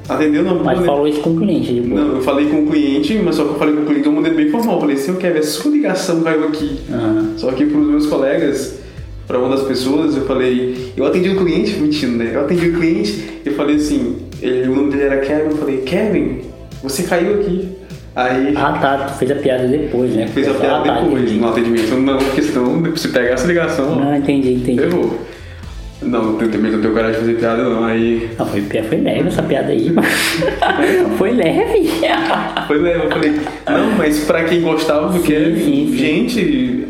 atendeu 0.09 0.43
não. 0.43 0.63
Mas 0.63 0.85
falou 0.85 1.07
isso 1.07 1.21
com 1.21 1.31
o 1.31 1.37
cliente, 1.37 1.73
Não, 1.81 2.17
eu 2.17 2.23
falei 2.23 2.49
com 2.49 2.65
o 2.65 2.67
cliente, 2.71 3.15
mas 3.23 3.35
só 3.35 3.45
que 3.45 3.51
eu 3.51 3.59
falei 3.59 3.75
com 3.75 3.83
o 3.83 3.87
cliente 3.87 4.03
de 4.03 4.09
um 4.09 4.13
modelo 4.13 4.37
bem 4.37 4.51
formal. 4.51 4.77
Eu 4.77 4.81
falei, 4.81 4.97
senhor 4.97 5.19
Kevin, 5.19 5.39
a 5.39 5.43
sua 5.43 5.71
ligação 5.71 6.23
caiu 6.23 6.45
aqui. 6.49 6.81
Uhum. 6.89 7.35
Só 7.37 7.53
que 7.53 7.67
para 7.67 7.79
os 7.79 7.87
meus 7.87 8.07
colegas, 8.07 8.81
para 9.27 9.39
uma 9.39 9.49
das 9.49 9.63
pessoas, 9.63 10.17
eu 10.17 10.25
falei, 10.25 10.93
eu 10.97 11.05
atendi 11.05 11.31
um 11.31 11.37
cliente, 11.37 11.79
mentindo, 11.79 12.17
né? 12.17 12.31
Eu 12.33 12.41
atendi 12.41 12.69
o 12.69 12.77
um 12.77 12.81
cliente 12.81 13.41
e 13.45 13.51
falei 13.51 13.77
assim, 13.77 14.17
ele, 14.41 14.69
o 14.69 14.75
nome 14.75 14.91
dele 14.91 15.03
era 15.05 15.19
Kevin, 15.19 15.51
eu 15.51 15.57
falei, 15.57 15.79
Kevin, 15.79 16.50
você 16.82 17.02
caiu 17.05 17.40
aqui. 17.40 17.77
Aí. 18.15 18.55
Ah 18.57 18.73
tá, 18.73 18.98
tu 19.07 19.15
fez 19.15 19.31
a 19.31 19.36
piada 19.36 19.69
depois, 19.69 20.15
né? 20.15 20.27
Fez 20.27 20.48
a 20.48 20.55
piada 20.55 20.77
ah, 20.77 20.82
tá, 20.82 21.01
depois, 21.01 21.32
no 21.32 21.48
atendimento. 21.48 21.94
Não, 21.97 22.19
porque 22.19 22.43
senão 22.43 22.97
se 22.97 23.09
pegar 23.09 23.31
essa 23.31 23.47
ligação. 23.47 23.97
Não, 23.97 24.16
entendi, 24.16 24.55
entendi. 24.55 24.81
Ferrou. 24.81 25.19
Não, 26.02 26.40
eu 26.40 26.51
também 26.51 26.73
não 26.73 26.81
tenho 26.81 26.94
coragem 26.94 27.12
de 27.12 27.19
fazer 27.20 27.35
piada 27.35 27.62
não, 27.62 27.85
aí. 27.85 28.31
Não, 28.39 28.47
foi, 28.47 28.62
foi 28.62 29.01
leve 29.01 29.28
essa 29.28 29.43
piada 29.43 29.69
aí, 29.69 29.94
foi 31.19 31.32
leve. 31.32 31.90
foi 32.66 32.78
leve, 32.78 33.05
eu 33.05 33.11
falei, 33.11 33.40
não, 33.69 33.93
mas 33.98 34.20
pra 34.20 34.44
quem 34.44 34.62
gostava 34.62 35.12
do 35.12 35.23
que 35.23 35.94
gente, 35.94 36.89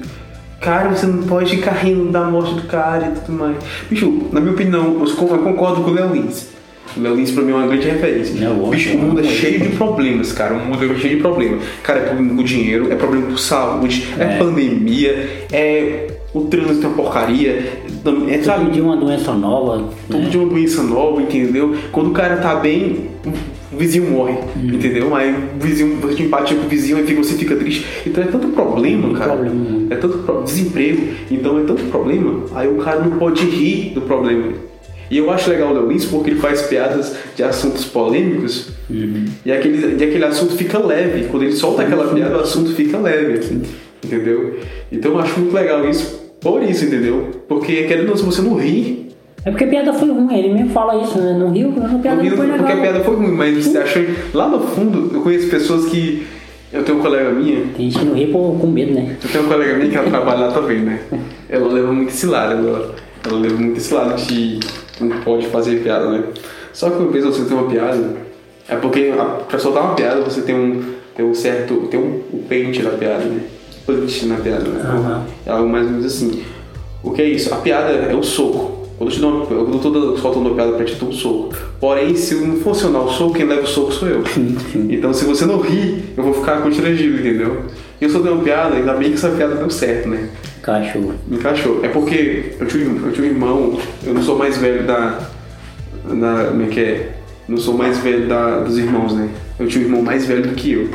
cara, 0.60 0.90
você 0.90 1.06
não 1.06 1.24
pode 1.24 1.56
ficar 1.56 1.72
rindo 1.72 2.12
da 2.12 2.22
morte 2.22 2.54
do 2.54 2.62
cara 2.62 3.08
e 3.08 3.20
tudo 3.20 3.36
mais. 3.36 3.56
Bicho, 3.90 4.28
na 4.30 4.40
minha 4.40 4.52
opinião, 4.52 5.04
eu 5.04 5.38
concordo 5.38 5.82
com 5.82 5.90
o 5.90 5.94
Léo 5.94 6.12
Lins. 6.12 6.59
Lins 6.96 7.30
pra 7.30 7.42
mim 7.42 7.52
é 7.52 7.54
uma 7.54 7.66
grande 7.66 7.88
referência. 7.88 8.34
Não, 8.40 8.64
o 8.64 8.68
bicho, 8.68 8.96
o 8.96 8.98
mundo 8.98 9.20
é 9.20 9.24
cheio 9.24 9.60
de 9.60 9.68
problemas, 9.70 10.32
cara. 10.32 10.54
O 10.54 10.58
mundo 10.58 10.84
é 10.84 10.98
cheio 10.98 11.16
de 11.16 11.22
problemas. 11.22 11.62
Cara, 11.82 12.00
é 12.00 12.02
problema 12.04 12.34
com 12.36 12.42
dinheiro, 12.42 12.92
é 12.92 12.96
problema 12.96 13.26
com 13.26 13.36
saúde, 13.36 14.08
é, 14.18 14.24
é 14.24 14.38
pandemia, 14.38 15.46
é 15.52 16.06
o 16.32 16.42
trânsito 16.42 16.86
é 16.86 16.88
uma 16.88 16.96
porcaria. 16.96 17.72
É, 18.28 18.42
sabe? 18.42 18.66
Tudo 18.66 18.74
de 18.74 18.80
uma 18.80 18.96
doença 18.96 19.32
nova. 19.32 19.88
Tudo 20.08 20.22
né? 20.22 20.28
de 20.28 20.38
uma 20.38 20.48
doença 20.48 20.82
nova, 20.82 21.20
entendeu? 21.22 21.74
Quando 21.90 22.10
o 22.10 22.12
cara 22.12 22.36
tá 22.36 22.54
bem, 22.54 23.08
o 23.72 23.76
vizinho 23.76 24.10
morre, 24.10 24.34
hum. 24.56 24.74
entendeu? 24.74 25.14
Aí 25.14 25.32
o 25.32 25.62
vizinho, 25.62 25.96
você 25.96 26.14
tem 26.14 26.26
empatia 26.26 26.56
com 26.56 26.66
o 26.66 26.68
vizinho, 26.68 26.98
aí 26.98 27.14
você 27.14 27.34
fica 27.34 27.56
triste. 27.56 27.84
Então 28.06 28.22
é 28.22 28.26
tanto 28.26 28.48
problema, 28.48 29.12
cara. 29.18 29.32
Problema. 29.32 29.54
Né? 29.54 29.86
É 29.90 29.96
tanto 29.96 30.18
pro... 30.18 30.42
desemprego. 30.42 31.08
Então 31.30 31.58
é 31.58 31.64
tanto 31.64 31.82
problema. 31.84 32.44
Aí 32.54 32.68
o 32.68 32.76
cara 32.76 33.00
não 33.00 33.18
pode 33.18 33.44
rir 33.44 33.90
do 33.90 34.00
problema. 34.02 34.52
E 35.10 35.18
eu 35.18 35.30
acho 35.30 35.50
legal 35.50 35.70
o 35.70 35.72
Léo 35.72 35.88
Lins 35.88 36.04
porque 36.04 36.30
ele 36.30 36.40
faz 36.40 36.62
piadas 36.62 37.16
de 37.34 37.42
assuntos 37.42 37.84
polêmicos 37.84 38.68
uhum. 38.88 39.24
e, 39.44 39.50
aquele, 39.50 39.96
e 40.00 40.04
aquele 40.04 40.24
assunto 40.24 40.54
fica 40.54 40.78
leve. 40.78 41.26
Quando 41.28 41.42
ele 41.42 41.52
solta 41.52 41.82
aquela 41.82 42.14
piada, 42.14 42.36
o 42.38 42.40
assunto 42.40 42.72
fica 42.74 42.96
leve. 42.98 43.40
Entendeu? 44.04 44.60
Então 44.90 45.12
eu 45.12 45.18
acho 45.18 45.40
muito 45.40 45.52
legal 45.52 45.88
isso 45.88 46.20
por 46.40 46.62
isso, 46.62 46.84
entendeu? 46.84 47.28
Porque 47.48 47.82
querendo 47.84 48.04
ou 48.04 48.10
não, 48.10 48.16
se 48.16 48.24
você 48.24 48.40
não 48.40 48.54
ri. 48.54 49.10
É 49.44 49.50
porque 49.50 49.64
a 49.64 49.68
piada 49.68 49.92
foi 49.92 50.08
ruim, 50.08 50.32
ele 50.32 50.54
mesmo 50.54 50.70
fala 50.70 51.02
isso, 51.02 51.18
né? 51.18 51.36
Não 51.38 51.50
riu, 51.50 51.70
a 51.70 51.98
piada 51.98 52.22
não, 52.22 52.30
não 52.30 52.36
foi 52.36 52.46
legal. 52.46 52.58
Porque 52.58 52.72
a 52.72 52.76
piada 52.80 53.00
foi 53.00 53.16
ruim, 53.16 53.32
mas 53.32 53.66
você 53.66 53.78
acha. 53.78 54.06
Lá 54.32 54.48
no 54.48 54.60
fundo, 54.60 55.10
eu 55.12 55.22
conheço 55.22 55.48
pessoas 55.48 55.86
que. 55.86 56.26
Eu 56.72 56.84
tenho 56.84 56.98
uma 56.98 57.04
colega 57.04 57.30
minha. 57.30 57.62
Tem 57.76 57.90
gente 57.90 57.98
que 57.98 58.04
não 58.04 58.14
ri 58.14 58.28
com 58.28 58.66
medo, 58.68 58.94
né? 58.94 59.16
Eu 59.22 59.28
tenho 59.28 59.44
uma 59.44 59.52
colega 59.52 59.74
minha 59.74 59.90
que 59.90 59.96
ela 59.96 60.06
trabalha 60.08 60.46
lá 60.46 60.52
também, 60.52 60.78
né? 60.78 61.00
Ela 61.48 61.66
leva 61.66 61.92
muito 61.92 62.10
esse 62.10 62.26
lado 62.26 62.52
agora. 62.52 62.94
Ela 63.26 63.38
leva 63.38 63.56
muito 63.56 63.76
esse 63.76 63.92
lado 63.92 64.14
de 64.22 64.60
não 65.00 65.20
pode 65.20 65.46
fazer 65.48 65.82
piada, 65.82 66.10
né? 66.10 66.24
Só 66.72 66.90
que 66.90 66.96
uma 66.96 67.10
vez 67.10 67.24
você 67.24 67.44
tem 67.44 67.56
uma 67.56 67.68
piada, 67.68 68.16
é 68.68 68.76
porque 68.76 69.12
pra 69.48 69.58
soltar 69.58 69.82
uma 69.84 69.94
piada 69.94 70.20
você 70.20 70.42
tem 70.42 70.54
um, 70.54 70.82
tem 71.16 71.24
um 71.24 71.34
certo. 71.34 71.88
tem 71.90 71.98
um, 71.98 72.22
o 72.32 72.44
pente 72.48 72.82
da 72.82 72.90
piada, 72.90 73.24
né? 73.24 73.42
Punch 73.86 74.26
na 74.26 74.36
piada, 74.36 74.68
né? 74.68 74.82
Uhum. 74.84 75.24
É 75.46 75.50
algo 75.50 75.68
mais 75.68 75.86
ou 75.86 75.92
menos 75.92 76.06
assim. 76.06 76.42
O 77.02 77.10
que 77.12 77.22
é 77.22 77.28
isso? 77.28 77.52
A 77.52 77.56
piada 77.58 77.88
é 77.90 78.14
o 78.14 78.22
soco. 78.22 78.80
Quando 78.96 79.10
eu, 79.10 79.14
te 79.14 79.20
dou 79.20 79.30
uma, 79.30 79.44
eu 79.50 79.78
tô 79.78 80.16
soltando 80.18 80.46
uma 80.46 80.54
piada 80.54 80.72
pra 80.72 80.84
te, 80.84 80.94
dar 80.94 81.06
um 81.06 81.12
soco. 81.12 81.54
Porém, 81.80 82.14
se 82.14 82.34
não 82.34 82.56
funcionar 82.58 83.00
o 83.00 83.08
soco, 83.10 83.32
quem 83.32 83.46
leva 83.46 83.62
o 83.62 83.66
soco 83.66 83.92
sou 83.92 84.06
eu. 84.06 84.22
Então, 84.90 85.12
se 85.14 85.24
você 85.24 85.46
não 85.46 85.58
rir, 85.58 86.04
eu 86.16 86.22
vou 86.22 86.34
ficar 86.34 86.60
constrangido, 86.60 87.18
entendeu? 87.18 87.64
E 88.00 88.04
eu 88.04 88.10
soltei 88.10 88.32
uma 88.32 88.42
piada, 88.42 88.76
ainda 88.76 88.94
bem 88.94 89.10
que 89.10 89.16
essa 89.16 89.28
piada 89.28 89.56
deu 89.56 89.68
certo, 89.68 90.08
né? 90.08 90.28
Encaixou. 90.58 91.14
Encaixou. 91.30 91.84
É 91.84 91.88
porque 91.88 92.54
eu 92.58 92.66
tinha, 92.66 92.84
eu 92.84 93.12
tinha 93.12 93.26
um 93.26 93.30
irmão, 93.30 93.78
eu 94.06 94.14
não 94.14 94.22
sou 94.22 94.38
mais 94.38 94.56
velho 94.56 94.84
da. 94.84 95.18
da 96.04 96.46
como 96.48 96.62
é 96.62 96.66
que 96.66 96.80
é? 96.80 97.12
Não 97.46 97.58
sou 97.58 97.74
mais 97.74 97.98
velho 97.98 98.26
da, 98.26 98.60
dos 98.60 98.78
irmãos, 98.78 99.14
né? 99.14 99.28
Eu 99.58 99.68
tinha 99.68 99.84
um 99.84 99.86
irmão 99.86 100.02
mais 100.02 100.24
velho 100.24 100.42
do 100.42 100.54
que 100.54 100.72
eu. 100.72 100.88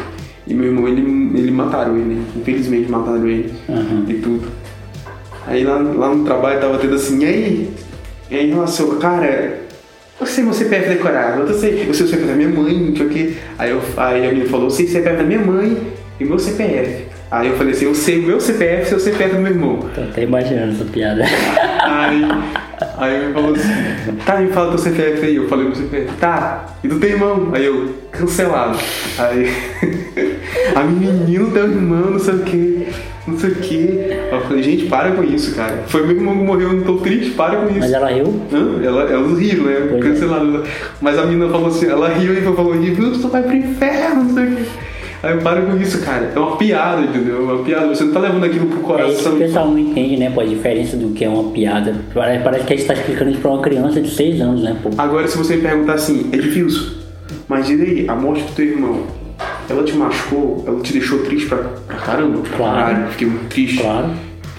E 0.47 0.53
meu 0.53 0.67
irmão, 0.67 0.87
ele, 0.87 1.01
ele 1.37 1.51
mataram 1.51 1.95
ele, 1.95 2.21
infelizmente 2.35 2.89
mataram 2.89 3.27
ele 3.27 3.53
uhum. 3.69 4.05
e 4.07 4.13
tudo. 4.15 4.47
Aí 5.45 5.63
lá, 5.63 5.77
lá 5.77 6.13
no 6.13 6.23
trabalho 6.23 6.59
tava 6.59 6.77
tendo 6.79 6.95
assim, 6.95 7.23
e 7.23 7.25
aí? 7.25 7.69
E 8.31 8.35
aí, 8.35 8.51
nossa, 8.51 8.83
cara, 8.95 9.59
eu 10.19 10.25
sei 10.25 10.43
meu 10.43 10.53
CPF 10.53 10.89
decorado, 10.89 11.41
eu 11.41 11.53
sei, 11.53 11.85
eu 11.87 11.93
sei 11.93 12.05
o 12.05 12.09
CPF 12.09 12.27
da 12.27 12.35
minha 12.35 12.49
mãe, 12.49 12.79
não 12.79 12.95
sei 12.95 13.05
o 13.05 13.09
que. 13.09 13.37
Aí, 13.59 13.69
eu, 13.69 13.81
aí 13.97 14.25
a 14.25 14.29
menina 14.29 14.49
falou, 14.49 14.67
eu 14.67 14.71
sei 14.71 14.85
o 14.85 14.89
CPF 14.89 15.17
da 15.17 15.23
minha 15.23 15.41
mãe 15.41 15.77
e 16.19 16.25
meu 16.25 16.39
CPF. 16.39 17.05
Aí 17.31 17.47
eu 17.49 17.57
falei 17.57 17.73
assim, 17.73 17.85
eu 17.85 17.95
sei 17.95 18.19
o 18.19 18.23
meu 18.23 18.39
CPF, 18.39 18.89
seu 18.89 18.99
CPF 18.99 19.35
do 19.35 19.41
meu 19.41 19.51
irmão. 19.51 19.79
Tô 19.93 20.01
até 20.01 20.23
imaginando 20.23 20.73
essa 20.73 20.85
piada. 20.85 21.23
Aí, 21.83 22.21
Aí 22.97 23.15
ele 23.15 23.33
falou 23.33 23.53
assim, 23.53 23.69
tá, 24.25 24.37
me 24.37 24.49
fala 24.49 24.69
teu 24.69 24.77
CPF 24.77 25.25
aí. 25.25 25.35
Eu 25.35 25.47
falei 25.47 25.65
pro 25.65 25.75
CPF, 25.75 26.11
tá, 26.19 26.65
e 26.83 26.87
tu 26.87 26.99
tem 26.99 27.11
irmão? 27.11 27.49
Aí 27.53 27.65
eu, 27.65 27.95
cancelado. 28.11 28.77
Aí, 29.17 29.51
a 30.75 30.83
menino 30.83 31.51
teu 31.51 31.63
irmão, 31.65 32.11
não 32.11 32.19
sei 32.19 32.33
o 32.33 32.39
que, 32.39 32.87
não 33.27 33.37
sei 33.37 33.49
o 33.51 33.55
que. 33.55 33.99
Eu 34.31 34.41
falei, 34.41 34.63
gente, 34.63 34.85
para 34.85 35.11
com 35.11 35.23
isso, 35.23 35.55
cara. 35.55 35.83
Foi 35.87 36.05
meu 36.05 36.15
irmão 36.15 36.37
que 36.37 36.43
morreu, 36.43 36.69
eu 36.69 36.77
não 36.77 36.83
tô 36.83 36.97
triste, 36.97 37.31
para 37.31 37.57
com 37.57 37.69
isso. 37.69 37.79
Mas 37.79 37.93
ela 37.93 38.09
riu? 38.09 38.41
Hã? 38.51 38.83
Ela, 38.83 39.03
ela 39.11 39.39
riu, 39.39 39.63
né? 39.63 39.87
Pois 39.89 40.05
é. 40.05 40.09
Cancelado. 40.09 40.63
Mas 41.01 41.17
a 41.17 41.25
menina 41.25 41.49
falou 41.49 41.67
assim, 41.67 41.87
ela 41.87 42.09
riu 42.09 42.33
e 42.33 42.41
falou, 42.41 42.73
viu, 42.73 43.11
tu 43.13 43.27
vai 43.29 43.41
pro 43.41 43.55
inferno, 43.55 44.23
não 44.23 44.33
sei 44.33 44.45
o 44.45 44.55
que. 44.55 44.65
Aí 45.25 45.33
eu 45.33 45.41
paro 45.41 45.63
com 45.65 45.77
isso, 45.77 45.99
cara. 46.01 46.31
É 46.35 46.39
uma 46.39 46.55
piada, 46.55 47.01
entendeu? 47.01 47.37
É 47.49 47.53
uma 47.53 47.63
piada. 47.63 47.87
Você 47.87 48.03
não 48.03 48.13
tá 48.13 48.19
levando 48.19 48.43
aquilo 48.43 48.67
pro 48.67 48.75
É 48.99 49.07
isso 49.09 49.17
que 49.17 49.23
coração. 49.23 49.33
o 49.33 49.37
pessoal 49.39 49.67
não 49.69 49.79
entende, 49.79 50.17
né, 50.17 50.29
pô, 50.29 50.41
a 50.41 50.45
diferença 50.45 50.95
do 50.95 51.09
que 51.09 51.25
é 51.25 51.29
uma 51.29 51.51
piada. 51.51 51.95
Parece, 52.13 52.43
parece 52.43 52.65
que 52.65 52.73
a 52.73 52.77
gente 52.77 52.87
tá 52.87 52.93
explicando 52.93 53.31
isso 53.31 53.39
pra 53.39 53.51
uma 53.51 53.61
criança 53.61 53.99
de 53.99 54.09
6 54.11 54.39
anos, 54.41 54.61
né, 54.61 54.75
pô. 54.83 54.89
Agora, 54.97 55.27
se 55.27 55.35
você 55.37 55.55
me 55.55 55.63
perguntar 55.63 55.93
assim, 55.93 56.29
Edilson, 56.31 56.91
mas 57.47 57.65
diz 57.65 57.81
aí, 57.81 58.05
a 58.07 58.15
morte 58.15 58.43
do 58.43 58.51
teu 58.53 58.65
irmão, 58.65 59.01
ela 59.67 59.83
te 59.83 59.93
machucou? 59.93 60.63
Ela 60.67 60.79
te 60.81 60.93
deixou 60.93 61.19
triste 61.23 61.47
pra, 61.47 61.57
pra 61.57 61.97
caramba? 61.97 62.37
Pra 62.41 62.57
Claro. 62.57 62.75
caralho, 62.85 63.07
fiquei 63.11 63.27
muito 63.27 63.47
triste. 63.49 63.81
Claro. 63.81 64.09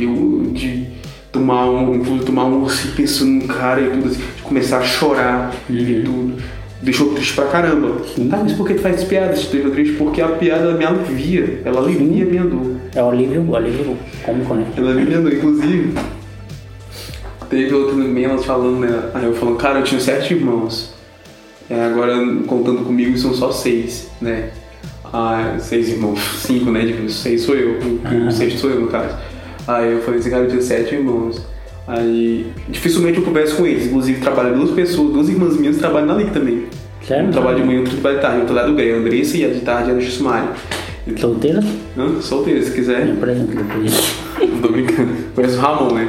Eu, 0.01 0.51
de 0.52 0.84
tomar 1.30 1.66
um, 1.70 2.18
tomar 2.18 2.44
um 2.47 2.62
urso 2.62 2.88
pensando 2.97 3.30
num 3.30 3.47
cara 3.47 3.80
e 3.80 3.90
tudo 3.90 4.09
assim, 4.09 4.20
de 4.36 4.43
começar 4.43 4.78
a 4.78 4.82
chorar 4.82 5.52
Uhum. 5.70 5.76
e 5.76 6.02
tudo. 6.05 6.34
Deixou 6.86 7.12
triste 7.14 7.34
pra 7.34 7.46
caramba. 7.46 7.96
Tá, 8.30 8.36
mas 8.44 8.52
por 8.52 8.64
que 8.64 8.74
tu 8.74 8.80
faz 8.80 9.02
piadas? 9.02 9.40
Te 9.40 9.56
deixou 9.56 9.72
triste? 9.72 9.94
Porque 9.94 10.22
a 10.22 10.28
piada 10.28 10.72
me 10.74 10.84
alivia. 10.84 11.60
Ela 11.64 11.80
alivia 11.80 12.22
a 12.22 12.28
minha 12.28 12.44
dor. 12.44 12.76
É 12.94 13.02
o 13.02 13.08
alívio, 13.10 13.42
o 13.42 13.56
alívio 13.56 13.96
cômico, 14.24 14.54
né? 14.54 14.66
Ela 14.76 14.94
me 14.94 15.02
enganou, 15.02 15.32
inclusive. 15.32 15.94
Teve 17.50 17.74
outro 17.74 17.96
menos 17.96 18.44
falando, 18.44 18.78
né? 18.78 19.10
Aí 19.14 19.24
eu 19.24 19.34
falando, 19.34 19.56
cara, 19.56 19.80
eu 19.80 19.82
tinha 19.82 20.00
sete 20.00 20.34
irmãos. 20.34 20.94
É, 21.68 21.86
agora, 21.86 22.14
contando 22.46 22.84
comigo, 22.84 23.18
são 23.18 23.34
só 23.34 23.50
seis, 23.50 24.08
né? 24.20 24.50
Ah, 25.12 25.56
seis 25.58 25.88
irmãos, 25.88 26.20
cinco, 26.36 26.70
né? 26.70 26.86
Tipo, 26.86 27.10
seis 27.10 27.42
sou 27.42 27.56
eu, 27.56 27.80
o 28.28 28.30
sexto 28.30 28.60
sou 28.60 28.70
eu, 28.70 28.82
no 28.82 28.86
caso. 28.86 29.16
Aí 29.66 29.90
eu 29.90 30.02
falei 30.02 30.20
assim, 30.20 30.30
cara, 30.30 30.44
eu 30.44 30.50
tinha 30.50 30.62
sete 30.62 30.94
irmãos. 30.94 31.42
Aí, 31.88 32.46
dificilmente 32.68 33.18
eu 33.18 33.24
converso 33.24 33.56
com 33.56 33.66
eles. 33.66 33.86
Inclusive, 33.86 34.20
trabalham 34.20 34.56
duas 34.58 34.70
pessoas, 34.72 35.12
duas 35.12 35.28
irmãs 35.28 35.56
minhas 35.56 35.76
trabalham 35.76 36.06
na 36.06 36.14
LIC 36.14 36.30
também. 36.32 36.64
Sério? 37.06 37.28
Um 37.28 37.30
trabalho 37.30 37.56
de 37.58 37.64
manhã, 37.64 37.78
outro 37.80 37.92
trabalho 37.94 38.16
de 38.16 38.22
tarde. 38.22 38.40
Eu 38.40 38.46
tô 38.46 38.52
lá 38.52 38.62
do 38.66 38.74
Grey, 38.74 38.92
a 38.92 38.96
Andressa 38.96 39.36
e 39.36 39.44
a 39.44 39.48
de 39.48 39.60
tarde 39.60 39.90
é 39.90 39.94
a 39.94 40.00
Jusmário. 40.00 40.48
Solteira? 41.16 41.60
Hã? 41.96 42.20
Solteiro, 42.20 42.62
se 42.64 42.72
quiser. 42.72 43.10
Apresenta 43.12 43.54
depois. 43.54 44.14
Não 44.40 44.58
tô 44.62 44.68
brincando. 44.68 45.12
Conheço 45.34 45.56
o 45.56 45.60
Ramon, 45.60 45.92
né? 45.94 46.08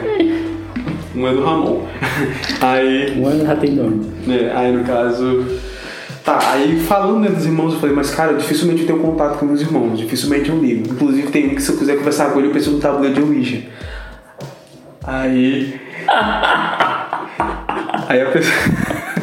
Um 1.16 1.28
é 1.28 1.34
do 1.34 1.44
Ramon. 1.44 1.86
Aí, 2.62 3.14
Um 3.20 3.28
ano 3.28 3.46
já 3.46 3.56
tem 3.56 3.76
dono. 3.76 4.04
né, 4.26 4.52
aí 4.56 4.72
no 4.72 4.84
caso. 4.84 5.46
Tá, 6.24 6.40
aí 6.52 6.78
falando 6.82 7.20
né, 7.22 7.30
dos 7.30 7.46
irmãos, 7.46 7.74
eu 7.74 7.80
falei, 7.80 7.96
mas 7.96 8.10
cara, 8.10 8.34
dificilmente 8.34 8.82
eu 8.82 8.88
tenho 8.88 9.00
contato 9.00 9.38
com 9.40 9.46
meus 9.46 9.62
irmãos, 9.62 9.98
dificilmente 9.98 10.50
eu 10.50 10.58
ligo. 10.60 10.92
Inclusive 10.92 11.28
tem 11.32 11.48
um 11.48 11.56
que 11.56 11.62
se 11.62 11.72
eu 11.72 11.78
quiser 11.78 11.96
conversar 11.98 12.32
com 12.32 12.40
ele, 12.40 12.50
eu 12.50 12.52
preciso 12.52 12.76
do 12.76 12.82
tabuleiro 12.82 13.16
de 13.16 13.22
Ouija. 13.22 13.62
Aí. 15.08 15.80
Aí 18.10 18.22
a 18.22 18.26
pessoa. 18.26 18.56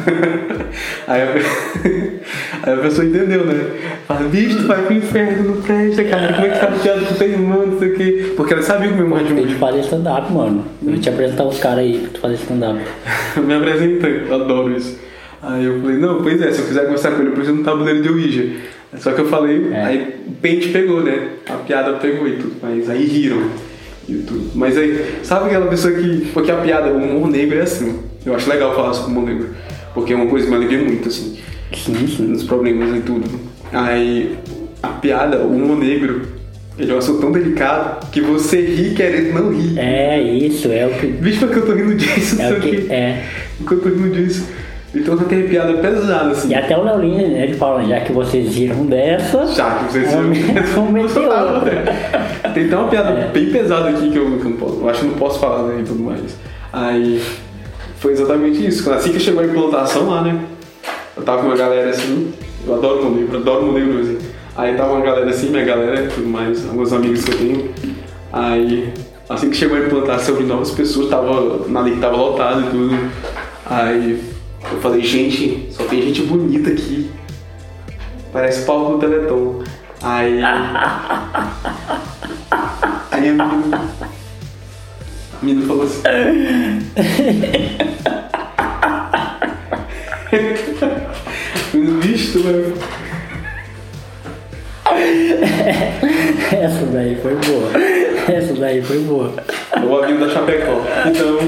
Aí 1.07 1.21
a, 1.21 1.25
aí 2.63 2.73
a 2.73 2.77
pessoa 2.77 3.05
entendeu, 3.05 3.45
né? 3.45 3.63
Fala, 4.07 4.27
bicho, 4.27 4.57
tu 4.57 4.67
vai 4.67 4.81
pro 4.83 4.95
inferno, 4.95 5.55
não 5.55 5.61
presta, 5.61 6.03
cara. 6.03 6.33
Como 6.33 6.47
é 6.47 6.49
que 6.49 6.59
tá 6.59 6.67
piada 6.67 7.01
com 7.01 7.13
teu 7.13 7.29
irmão, 7.29 7.67
não 7.67 7.79
sei 7.79 7.89
o 7.89 7.95
quê. 7.95 8.33
Porque 8.35 8.53
ela 8.53 8.61
sabia 8.63 8.89
que 8.89 8.95
meu 8.95 9.05
irmão 9.05 9.19
um 9.19 9.47
que 9.47 9.55
fazer 9.55 9.79
stand-up, 9.81 10.31
mano. 10.33 10.65
Eu 10.83 10.91
vou 10.91 10.99
te 10.99 11.09
apresentar 11.09 11.43
os 11.45 11.59
caras 11.59 11.79
aí 11.79 11.99
pra 11.99 12.09
tu 12.13 12.19
fazer 12.19 12.35
stand-up. 12.35 12.79
me 13.37 13.53
apresenta, 13.53 14.07
eu 14.07 14.35
adoro 14.35 14.75
isso. 14.75 14.99
Aí 15.41 15.65
eu 15.65 15.79
falei, 15.81 15.97
não, 15.97 16.21
pois 16.21 16.41
é, 16.41 16.51
se 16.51 16.61
eu 16.61 16.65
quiser 16.67 16.83
conversar 16.85 17.11
com 17.11 17.19
ele, 17.21 17.29
eu 17.29 17.33
preciso 17.33 17.55
de 17.55 17.61
um 17.61 17.63
tabuleiro 17.63 18.01
de 18.01 18.09
Ouija. 18.09 18.49
Só 18.97 19.11
que 19.11 19.21
eu 19.21 19.27
falei, 19.27 19.69
É. 19.71 19.83
aí 19.83 20.15
o 20.27 20.31
pente 20.33 20.69
pegou, 20.69 21.03
né? 21.03 21.29
A 21.47 21.53
piada 21.53 21.93
pegou 21.93 22.27
e 22.27 22.37
tudo, 22.37 22.55
mas 22.61 22.89
aí 22.89 23.05
riram 23.05 23.43
e 24.07 24.13
tudo. 24.15 24.51
Mas 24.55 24.77
aí, 24.77 25.15
sabe 25.23 25.45
aquela 25.47 25.67
pessoa 25.67 25.93
que. 25.93 26.27
Porque 26.33 26.51
a 26.51 26.57
piada, 26.57 26.91
o 26.91 26.97
humor 26.97 27.27
negro 27.29 27.57
é 27.57 27.61
assim. 27.61 27.99
Eu 28.25 28.35
acho 28.35 28.49
legal 28.49 28.73
falar 28.75 28.93
sobre 28.93 29.09
o 29.13 29.17
humor 29.17 29.29
negro. 29.29 29.49
Porque 29.93 30.13
é 30.13 30.15
uma 30.15 30.27
coisa 30.27 30.45
que 30.45 30.51
me 30.51 30.57
alivia 30.57 30.79
muito, 30.79 31.07
assim, 31.07 31.37
Sim, 31.73 32.07
sim. 32.07 32.23
nos 32.27 32.43
problemas 32.43 32.95
e 32.97 33.01
tudo. 33.01 33.29
Aí, 33.71 34.37
a 34.83 34.89
piada, 34.89 35.37
o 35.39 35.51
humor 35.55 35.77
negro, 35.77 36.21
ele 36.77 36.91
é 36.91 36.95
um 36.95 36.97
assunto 36.97 37.21
tão 37.21 37.31
delicado 37.31 38.09
que 38.11 38.19
você 38.21 38.61
ri 38.61 38.93
querendo 38.93 39.33
não 39.33 39.51
rir. 39.53 39.77
É 39.79 40.21
isso, 40.21 40.69
é 40.71 40.85
o 40.85 40.91
que. 40.99 41.07
Bicho, 41.07 41.39
porque 41.39 41.59
eu 41.59 41.65
tô 41.65 41.73
rindo 41.73 41.95
disso, 41.95 42.41
É 42.41 42.49
não 42.49 42.57
o 42.57 42.61
sei 42.61 42.69
o 42.69 42.75
que. 42.75 42.81
quê. 42.87 42.93
É. 42.93 43.23
Porque 43.59 43.73
eu 43.75 43.79
tô 43.81 43.89
rindo 43.89 44.09
disso. 44.09 44.45
Então 44.95 45.17
tem 45.17 45.47
piada 45.47 45.73
pesada, 45.73 46.31
assim. 46.31 46.49
E 46.49 46.55
até 46.55 46.77
o 46.77 46.83
Leolinho, 46.83 47.27
né, 47.27 47.43
ele 47.43 47.53
fala, 47.55 47.83
já 47.83 47.99
que 47.99 48.13
vocês 48.13 48.53
viram 48.53 48.85
dessa. 48.85 49.45
Já 49.47 49.71
que 49.75 49.91
vocês 49.91 50.07
viram. 50.09 50.85
meter 50.91 51.19
outra. 51.19 51.83
né? 51.83 52.51
Tem 52.53 52.65
até 52.65 52.77
uma 52.77 52.87
piada 52.87 53.11
bem 53.33 53.51
pesada 53.51 53.89
aqui 53.89 54.09
que 54.09 54.17
eu, 54.17 54.37
que 54.39 54.45
eu 54.45 54.49
não 54.51 54.57
posso. 54.57 54.79
Eu 54.79 54.89
acho 54.89 55.01
que 55.01 55.07
não 55.07 55.15
posso 55.15 55.39
falar, 55.39 55.63
né? 55.63 55.81
E 55.81 55.83
tudo 55.83 56.01
mais. 56.01 56.37
Aí. 56.71 57.21
Foi 57.97 58.13
exatamente 58.13 58.65
isso. 58.65 58.89
Assim 58.91 59.11
que 59.11 59.19
chegou 59.19 59.41
a 59.41 59.45
implantação 59.45 60.09
lá, 60.09 60.21
né? 60.21 60.39
Eu 61.17 61.23
tava 61.23 61.41
com 61.41 61.47
uma 61.47 61.57
galera 61.57 61.89
assim. 61.89 62.33
Eu 62.65 62.75
adoro 62.75 63.07
o 63.07 63.17
livro, 63.17 63.37
adoro 63.37 63.71
o 63.71 63.77
livro 63.77 63.99
assim. 63.99 64.17
Aí 64.55 64.75
tava 64.75 64.93
uma 64.93 65.01
galera 65.01 65.29
assim, 65.29 65.49
minha 65.49 65.65
galera 65.65 66.03
e 66.03 66.07
tudo 66.07 66.27
mais, 66.27 66.65
alguns 66.69 66.93
amigos 66.93 67.25
que 67.25 67.31
eu 67.31 67.37
tenho. 67.37 67.71
Aí, 68.31 68.93
assim 69.27 69.49
que 69.49 69.57
chegou 69.57 69.77
a 69.77 69.81
implantação 69.81 70.37
de 70.37 70.43
novas 70.43 70.71
pessoas, 70.71 71.09
tava 71.09 71.67
na 71.67 71.81
lei 71.81 71.95
que 71.95 71.99
tava 71.99 72.15
lotado 72.15 72.61
e 72.61 72.69
tudo. 72.69 73.11
Aí 73.65 74.34
eu 74.71 74.81
falei, 74.81 75.01
gente, 75.01 75.67
só 75.71 75.83
tem 75.85 76.01
gente 76.01 76.23
bonita 76.23 76.69
aqui. 76.71 77.11
Parece 78.31 78.65
palco 78.65 78.93
do 78.93 78.99
Teleton. 78.99 79.63
Aí. 80.01 80.41
aí 83.11 83.29
a 83.29 83.33
menina. 83.33 83.81
A 85.41 85.45
menina 85.45 85.67
falou 85.67 85.83
assim. 85.83 86.01
Bicho, 92.01 92.43
vai. 92.43 92.73
Essa 96.51 96.85
daí 96.85 97.15
foi 97.21 97.35
boa. 97.35 97.69
Essa 98.27 98.53
daí 98.53 98.81
foi 98.81 98.99
boa. 98.99 99.33
O 99.83 99.97
avião 99.97 100.19
da 100.19 100.29
Chapecó. 100.29 100.81
Então. 101.05 101.39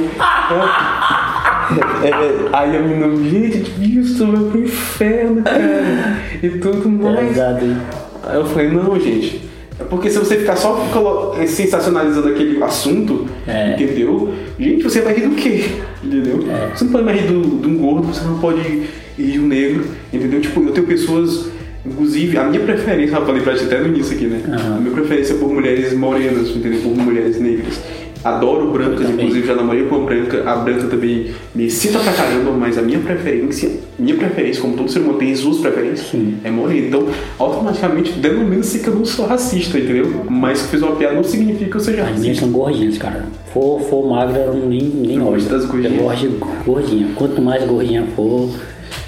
É, 2.04 2.08
é, 2.10 2.50
aí 2.54 2.78
a 2.78 2.82
menina, 2.82 3.08
gente, 3.30 3.72
tu 4.18 4.28
vai 4.32 4.44
pro 4.44 4.62
inferno, 4.62 5.42
cara. 5.44 6.18
E 6.42 6.50
tudo 6.50 6.90
mais. 6.90 7.30
Pesado, 7.30 7.66
hein? 7.66 7.78
Aí 8.24 8.38
eu 8.38 8.46
falei, 8.46 8.70
não, 8.70 9.00
gente. 9.00 9.48
É 9.80 9.84
porque 9.84 10.10
se 10.10 10.18
você 10.18 10.38
ficar 10.38 10.56
só 10.56 11.36
eh, 11.40 11.46
sensacionalizando 11.46 12.30
aquele 12.30 12.62
assunto, 12.64 13.28
É. 13.48 13.74
entendeu? 13.74 14.34
Gente, 14.60 14.84
você 14.84 15.02
vai 15.02 15.14
rir 15.14 15.28
do 15.28 15.36
quê? 15.36 15.66
Entendeu? 16.04 16.44
É. 16.50 16.76
Você 16.76 16.86
não 16.86 16.92
pode 16.92 17.04
mais 17.06 17.22
rir 17.22 17.28
de 17.28 17.36
um 17.68 17.78
gordo, 17.78 18.08
você 18.08 18.26
não 18.26 18.40
pode 18.40 18.60
rir 18.62 19.32
de 19.34 19.40
um 19.40 19.46
negro, 19.48 19.86
entendeu? 20.12 20.42
Tipo, 20.42 20.62
eu 20.64 20.72
tenho 20.72 20.88
pessoas, 20.88 21.50
inclusive, 21.86 22.38
a 22.40 22.46
minha 22.46 22.62
preferência, 22.62 23.16
eu 23.18 23.26
falei 23.26 23.42
pra 23.44 23.54
ti 23.54 23.66
até 23.66 23.80
no 23.80 23.88
início 23.90 24.16
aqui, 24.16 24.26
né? 24.26 24.42
Aham. 24.48 24.78
A 24.78 24.80
minha 24.80 24.94
preferência 24.96 25.34
é 25.34 25.38
por 25.38 25.54
mulheres 25.54 25.94
morenas, 25.94 26.50
entendeu? 26.50 26.80
Por 26.82 26.98
mulheres 26.98 27.40
negras. 27.40 27.80
Adoro 28.28 28.72
brancas, 28.72 29.10
inclusive 29.10 29.48
já 29.48 29.56
namorei 29.56 29.84
com 29.86 29.96
uma 29.96 30.06
branca. 30.06 30.44
A 30.50 30.56
branca 30.58 30.88
também 30.88 31.32
me 31.56 31.66
excita 31.66 32.00
pra 32.00 32.12
caramba, 32.14 32.52
mas 32.52 32.78
a 32.78 32.82
minha 32.82 33.00
preferência, 33.00 33.70
minha 33.98 34.16
preferência, 34.16 34.62
como 34.62 34.76
todo 34.76 34.90
ser 34.92 35.00
humano 35.00 35.18
tem 35.18 35.36
suas 35.36 35.58
preferências, 35.58 36.10
Sim. 36.10 36.38
é 36.44 36.52
morena. 36.52 36.88
Então, 36.88 37.08
automaticamente, 37.40 38.12
denomina-se 38.14 38.80
que 38.80 38.88
eu 38.88 38.96
não 38.96 39.06
sou 39.06 39.26
racista, 39.26 39.78
entendeu? 39.80 40.24
Mas 40.30 40.62
que 40.64 40.68
fez 40.70 40.84
uma 40.84 40.96
piada 40.96 41.16
não 41.16 41.24
significa 41.24 41.70
que 41.72 41.76
eu 41.78 41.82
seja 41.82 42.02
As 42.04 42.08
minhas 42.10 42.20
racista. 42.26 42.42
são 42.46 42.52
gordinhas, 42.52 42.98
cara. 42.98 43.26
For, 43.54 43.80
for 43.82 44.08
magra, 44.10 44.40
eu 44.40 44.54
nem, 44.56 44.82
nem 44.84 45.20
olho. 45.22 45.32
gosta 45.32 45.50
das 45.58 45.66
gordinhas? 45.66 45.94
Eu 45.98 46.04
gosto 46.04 46.64
gordinha. 46.66 47.08
Quanto 47.16 47.42
mais 47.42 47.64
gordinha 47.66 48.06
for, 48.16 48.50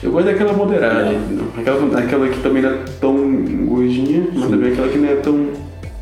Eu 0.02 0.12
gosto 0.12 0.26
daquela 0.28 0.54
moderada, 0.54 1.12
aquela, 1.58 2.00
aquela 2.00 2.28
que 2.30 2.40
também 2.42 2.62
não 2.62 2.70
é 2.70 2.78
tão 3.02 3.16
gordinha, 3.66 4.28
mas 4.34 4.50
também 4.50 4.72
aquela 4.72 4.88
que 4.88 4.98
não 4.98 5.10
é 5.10 5.16
tão 5.16 5.48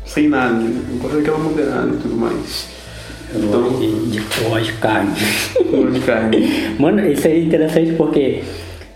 sem 0.04 0.28
nada. 0.28 0.54
né? 0.54 0.72
Eu 0.92 0.96
gosto 0.98 1.16
daquela 1.16 1.38
moderada 1.38 1.88
e 1.94 1.96
tudo 1.98 2.16
mais. 2.16 2.77
Então, 3.34 3.78
de, 3.78 4.10
de, 4.10 4.20
de 4.20 4.72
carne. 4.74 5.14
de 5.92 6.00
carne. 6.00 6.74
Mano, 6.78 7.06
isso 7.06 7.26
é 7.28 7.38
interessante 7.38 7.92
porque 7.92 8.42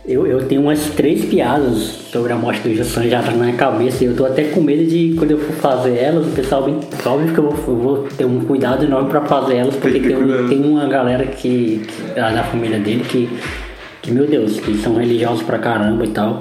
eu, 0.06 0.26
eu 0.26 0.46
tenho 0.46 0.62
umas 0.62 0.86
três 0.90 1.24
piadas 1.24 1.78
sobre 2.10 2.32
a 2.32 2.36
morte 2.36 2.66
do 2.66 2.74
Jussan 2.74 3.08
já 3.08 3.22
tá 3.22 3.30
na 3.30 3.44
minha 3.44 3.56
cabeça 3.56 4.02
e 4.02 4.08
eu 4.08 4.16
tô 4.16 4.24
até 4.24 4.44
com 4.44 4.60
medo 4.60 4.84
de 4.84 5.14
quando 5.16 5.30
eu 5.30 5.38
for 5.38 5.54
fazer 5.54 5.96
elas, 5.96 6.26
o 6.26 6.30
pessoal 6.30 6.64
bem. 6.64 6.80
Óbvio 7.04 7.32
que 7.32 7.38
eu 7.38 7.50
vou, 7.50 7.74
eu 7.74 7.80
vou 7.80 8.08
ter 8.16 8.24
um 8.24 8.40
cuidado 8.40 8.84
enorme 8.84 9.10
pra 9.10 9.20
fazer 9.20 9.56
elas, 9.56 9.76
porque 9.76 10.00
Tem 10.00 10.16
tem, 10.16 10.48
tem 10.48 10.64
uma 10.64 10.88
galera 10.88 11.24
que, 11.26 11.82
que 11.86 12.14
da 12.14 12.42
família 12.42 12.80
dele 12.80 13.04
que, 13.08 13.28
que, 14.02 14.10
meu 14.10 14.26
Deus, 14.26 14.58
que 14.58 14.76
são 14.78 14.96
religiosos 14.96 15.42
pra 15.42 15.58
caramba 15.58 16.04
e 16.04 16.08
tal. 16.08 16.40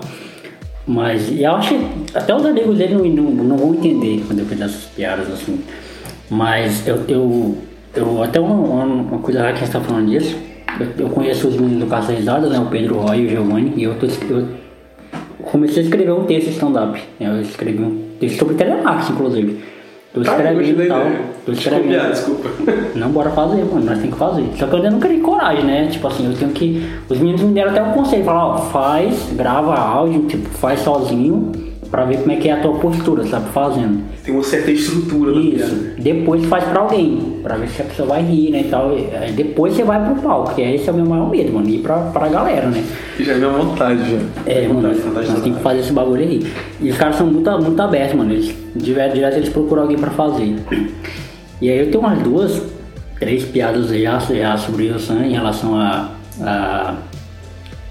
Mas 0.88 1.30
e 1.30 1.43
eu 1.43 1.51
acho 1.53 1.69
que 1.69 1.88
até 2.15 2.35
os 2.35 2.45
amigos 2.45 2.77
dele 2.77 2.95
não, 2.95 3.05
não, 3.05 3.43
não 3.43 3.57
vão 3.57 3.76
entender 3.76 4.23
quando 4.26 4.39
eu 4.39 4.45
fizer 4.45 4.65
essas 4.65 4.85
piadas 4.95 5.31
assim. 5.31 5.59
Mas 6.31 6.88
eu, 6.88 7.03
eu, 7.07 7.57
eu 7.95 8.23
até 8.23 8.39
uma, 8.39 8.53
uma, 8.55 8.84
uma 8.85 9.19
coisa 9.19 9.41
lá 9.41 9.47
que 9.51 9.57
a 9.57 9.65
gente 9.65 9.72
tá 9.72 9.80
falando 9.81 10.09
disso, 10.09 10.38
eu, 10.80 11.05
eu 11.05 11.09
conheço 11.09 11.47
os 11.47 11.55
meninos 11.55 11.84
do 11.84 11.89
Caça 11.89 12.11
Risada, 12.13 12.47
né? 12.47 12.59
O 12.59 12.65
Pedro 12.65 12.99
Roy 12.99 13.19
e 13.22 13.26
o 13.26 13.30
Giovanni, 13.30 13.73
e 13.76 13.84
eu, 13.84 13.95
tô, 13.95 14.05
eu 14.30 14.47
comecei 15.43 15.81
a 15.84 15.85
escrever 15.85 16.11
um 16.11 16.23
texto 16.23 16.49
stand-up. 16.49 16.99
Eu 17.19 17.41
escrevi 17.41 17.81
um 17.84 18.01
texto 18.19 18.39
sobre 18.39 18.55
telemarketing, 18.55 19.13
inclusive. 19.13 19.72
Tô 20.13 20.22
Tá, 20.22 20.31
escrevendo 20.31 20.84
e 20.84 20.88
tal. 20.88 21.05
Tô 21.45 21.51
Desculpa, 21.53 21.77
escrevendo. 21.80 22.09
desculpa. 22.11 22.49
Não, 22.95 23.09
bora 23.11 23.30
fazer, 23.30 23.63
mano, 23.63 23.85
nós 23.85 23.97
temos 23.97 24.13
que 24.13 24.19
fazer. 24.19 24.43
Só 24.57 24.68
que 24.68 24.73
eu 24.73 24.77
ainda 24.77 24.91
não 24.91 24.99
criei 24.99 25.22
coragem, 25.22 25.63
né? 25.63 25.88
Tipo 25.88 26.07
assim, 26.07 26.26
eu 26.26 26.34
tenho 26.38 26.51
que. 26.51 26.85
Os 27.07 27.18
meninos 27.18 27.41
me 27.41 27.53
deram 27.53 27.72
até 27.72 27.81
um 27.81 27.93
conselho, 27.93 28.26
falaram, 28.26 28.49
ó, 28.49 28.57
faz, 28.57 29.30
grava 29.38 29.73
áudio, 29.73 30.23
tipo, 30.23 30.49
faz 30.49 30.81
sozinho, 30.81 31.53
pra 31.91 32.05
ver 32.05 32.19
como 32.19 32.31
é 32.31 32.38
que 32.38 32.47
é 32.47 32.53
a 32.53 32.61
tua 32.61 32.73
postura, 32.76 33.26
sabe? 33.26 33.49
Fazendo. 33.49 34.01
Tem 34.23 34.34
uma 34.34 34.43
certa 34.43 34.72
estrutura 34.72 35.31
Isso. 35.31 35.57
piada. 35.57 35.95
Depois 35.99 36.45
faz 36.45 36.63
pra 36.63 36.80
alguém, 36.81 37.39
pra 37.43 37.57
ver 37.57 37.68
se 37.68 37.81
a 37.81 37.85
pessoa 37.85 38.07
vai 38.07 38.23
rir, 38.23 38.51
né? 38.51 38.61
E 38.61 38.63
tal. 38.63 38.97
E, 38.97 39.13
aí 39.13 39.34
Depois 39.34 39.73
você 39.73 39.84
vai 39.84 40.03
pro 40.03 40.22
palco, 40.22 40.55
que 40.55 40.61
esse 40.61 40.89
é 40.89 40.91
o 40.93 40.95
meu 40.95 41.05
maior 41.05 41.30
medo, 41.30 41.51
mano, 41.51 41.68
ir 41.68 41.80
pra, 41.80 41.97
pra 41.97 42.30
galera, 42.30 42.68
né? 42.68 42.84
Que 43.18 43.26
já 43.26 43.34
é 43.34 43.35
minha 43.35 43.49
vontade, 43.49 43.99
já. 44.09 44.19
É, 44.45 44.68
mano, 44.68 44.81
vontade, 44.81 44.99
vontade 45.01 45.27
nós 45.31 45.41
temos 45.41 45.57
que 45.57 45.63
fazer 45.63 45.80
esse 45.81 45.91
bagulho 45.91 46.22
aí. 46.22 46.47
E 46.80 46.89
os 46.89 46.97
caras 46.97 47.18
são 47.18 47.27
muito, 47.27 47.51
muito 47.61 47.81
abertos, 47.81 48.15
mano. 48.15 48.31
Eles, 48.31 48.55
direto, 48.76 49.13
direto 49.13 49.35
eles 49.35 49.49
procuram 49.49 49.84
alguém 49.84 49.97
pra 49.97 50.11
fazer. 50.11 50.55
E 51.61 51.69
aí 51.69 51.77
eu 51.77 51.91
tenho 51.91 51.99
umas 51.99 52.18
duas, 52.19 52.61
três 53.19 53.43
piadas 53.43 53.89
já, 53.89 54.18
já 54.18 54.57
sobre 54.57 54.88
o 54.88 54.97
Sam 54.97 55.26
em 55.26 55.34
relação 55.34 55.76
a, 55.76 56.09
a, 56.41 56.95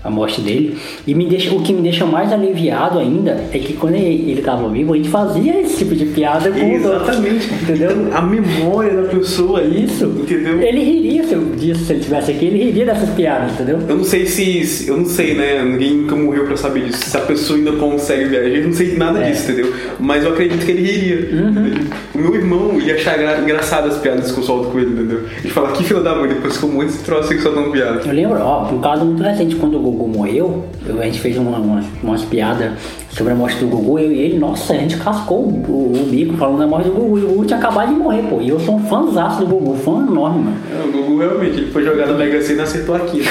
a 0.03 0.11
morte 0.11 0.41
dele. 0.41 0.77
E 1.07 1.15
me 1.15 1.27
deixa, 1.27 1.55
o 1.55 1.61
que 1.63 1.73
me 1.73 1.83
deixa 1.83 2.07
mais 2.07 2.33
aliviado 2.33 2.99
ainda 2.99 3.33
é 3.53 3.59
que 3.59 3.75
quando 3.75 3.95
ele, 3.95 4.31
ele 4.33 4.43
tava 4.43 4.69
vivo, 4.69 4.95
a 4.95 4.97
gente 4.97 5.09
fazia 5.09 5.61
esse 5.61 5.77
tipo 5.79 5.95
de 5.95 6.07
piada 6.07 6.51
com. 6.51 6.59
Exatamente. 6.73 7.49
Entendeu? 7.63 7.91
A 8.13 8.23
memória 8.23 8.95
da 9.03 9.09
pessoa 9.09 9.63
Isso. 9.63 10.05
entendeu? 10.07 10.61
Ele 10.63 10.83
riria 10.83 11.25
se, 11.25 11.35
eu, 11.35 11.45
disso, 11.57 11.85
se 11.85 11.93
ele 11.93 12.01
estivesse 12.01 12.31
aqui, 12.31 12.45
ele 12.47 12.65
riria 12.65 12.87
dessas 12.87 13.11
piadas, 13.11 13.53
entendeu? 13.53 13.79
Eu 13.89 13.97
não 13.97 14.05
sei 14.05 14.27
se, 14.27 14.89
Eu 14.89 14.97
não 14.97 15.05
sei, 15.05 15.35
né? 15.35 15.63
Ninguém 15.63 15.97
nunca 15.99 16.17
morreu 16.17 16.45
pra 16.47 16.57
saber 16.57 16.85
disso. 16.87 17.11
Se 17.11 17.17
a 17.17 17.21
pessoa 17.21 17.59
ainda 17.59 17.73
consegue 17.73 18.25
viajar, 18.25 18.49
eu 18.49 18.65
não 18.67 18.73
sei 18.73 18.97
nada 18.97 19.19
É. 19.21 19.31
disso, 19.31 19.51
entendeu? 19.53 19.73
Mas 19.99 20.25
eu 20.25 20.33
acredito 20.33 20.65
que 20.65 20.71
ele 20.73 20.83
riria. 20.83 21.29
Uhum. 21.33 21.75
O 22.15 22.19
meu 22.19 22.35
irmão 22.35 22.81
ia 22.81 22.95
achar 22.95 23.19
gra- 23.19 23.39
engraçadas 23.41 23.95
as 23.97 24.01
piadas 24.01 24.33
que 24.33 24.39
eu 24.39 24.45
solto 24.45 24.71
com 24.71 24.79
ele, 24.79 24.93
entendeu? 24.93 25.23
Ele 25.39 25.49
fala, 25.53 25.73
que 25.73 25.85
filho 25.85 26.03
da 26.03 26.15
mãe, 26.15 26.29
depois 26.29 26.57
como 26.57 26.83
esse 26.83 26.99
troço 27.05 27.29
que 27.29 27.39
soltando 27.41 27.71
piada. 27.71 28.01
Eu 28.07 28.13
lembro, 28.13 28.39
ó, 28.41 28.71
um 28.73 28.81
caso 28.81 29.05
muito 29.05 29.23
recente, 29.23 29.57
quando 29.57 29.79
o 29.79 29.90
Gugu 29.91 30.09
morreu, 30.19 30.65
eu- 30.87 31.01
a 31.01 31.05
gente 31.05 31.21
fez 31.21 31.37
uma, 31.37 31.59
umas, 31.59 31.85
umas 32.03 32.25
piadas 32.25 32.73
sobre 33.11 33.33
a 33.33 33.37
morte 33.37 33.57
do 33.59 33.67
Gugu, 33.67 33.99
eu 33.99 34.13
e 34.13 34.19
ele, 34.21 34.39
nossa, 34.39 34.73
a 34.73 34.77
gente 34.77 34.97
cascou 34.97 35.39
o, 35.45 35.49
o, 35.69 36.03
o 36.03 36.07
bico 36.11 36.37
falando 36.37 36.59
da 36.59 36.67
morte 36.67 36.89
do 36.89 36.95
Gugu, 36.95 37.19
e 37.19 37.25
o 37.25 37.29
Gugu 37.29 37.45
tinha 37.47 37.59
acabado 37.59 37.89
de 37.89 37.95
morrer, 37.95 38.23
pô, 38.23 38.41
e 38.41 38.49
eu 38.49 38.61
sou 38.61 38.77
um 38.77 38.87
fãzaço 38.87 39.41
do 39.41 39.47
Gugu, 39.47 39.77
fã 39.77 40.07
enorme, 40.07 40.45
mano. 40.45 40.57
É, 40.79 40.87
o 40.89 40.93
Gugu 40.93 41.19
realmente, 41.19 41.57
ele 41.59 41.71
foi 41.73 41.85
jogar 41.85 42.07
na 42.07 42.15
Mega 42.15 42.41
Sena 42.43 42.61
e 42.61 42.63
acertou 42.65 42.95
aqui. 42.95 43.19
Né? 43.19 43.27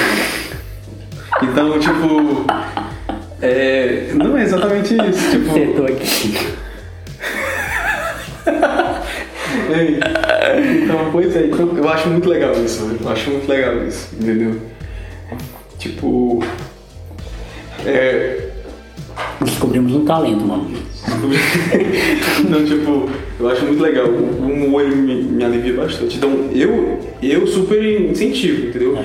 Então, 1.42 1.78
tipo. 1.78 2.44
É, 3.42 4.10
não 4.14 4.36
é 4.36 4.42
exatamente 4.42 4.94
isso. 4.94 5.30
Tipo, 5.30 5.50
Acertou 5.50 5.86
aqui. 5.86 6.34
Então, 10.82 11.08
pois 11.12 11.34
é, 11.36 11.46
então, 11.46 11.76
eu 11.76 11.88
acho 11.88 12.08
muito 12.08 12.28
legal 12.28 12.52
isso, 12.54 12.90
eu 13.00 13.08
acho 13.08 13.30
muito 13.30 13.48
legal 13.48 13.76
isso, 13.86 14.08
entendeu? 14.20 14.56
Tipo. 15.80 16.44
É. 17.84 18.50
Descobrimos 19.40 19.92
um 19.94 20.04
talento, 20.04 20.44
mano. 20.44 20.70
Não, 22.48 22.64
tipo, 22.64 23.08
eu 23.38 23.48
acho 23.48 23.64
muito 23.64 23.82
legal. 23.82 24.06
O 24.06 24.46
humor 24.46 24.86
me, 24.86 25.22
me 25.22 25.42
alivia 25.42 25.74
bastante. 25.74 26.18
Então, 26.18 26.50
eu, 26.52 27.00
eu 27.22 27.46
super 27.46 27.82
incentivo, 28.10 28.68
entendeu? 28.68 29.02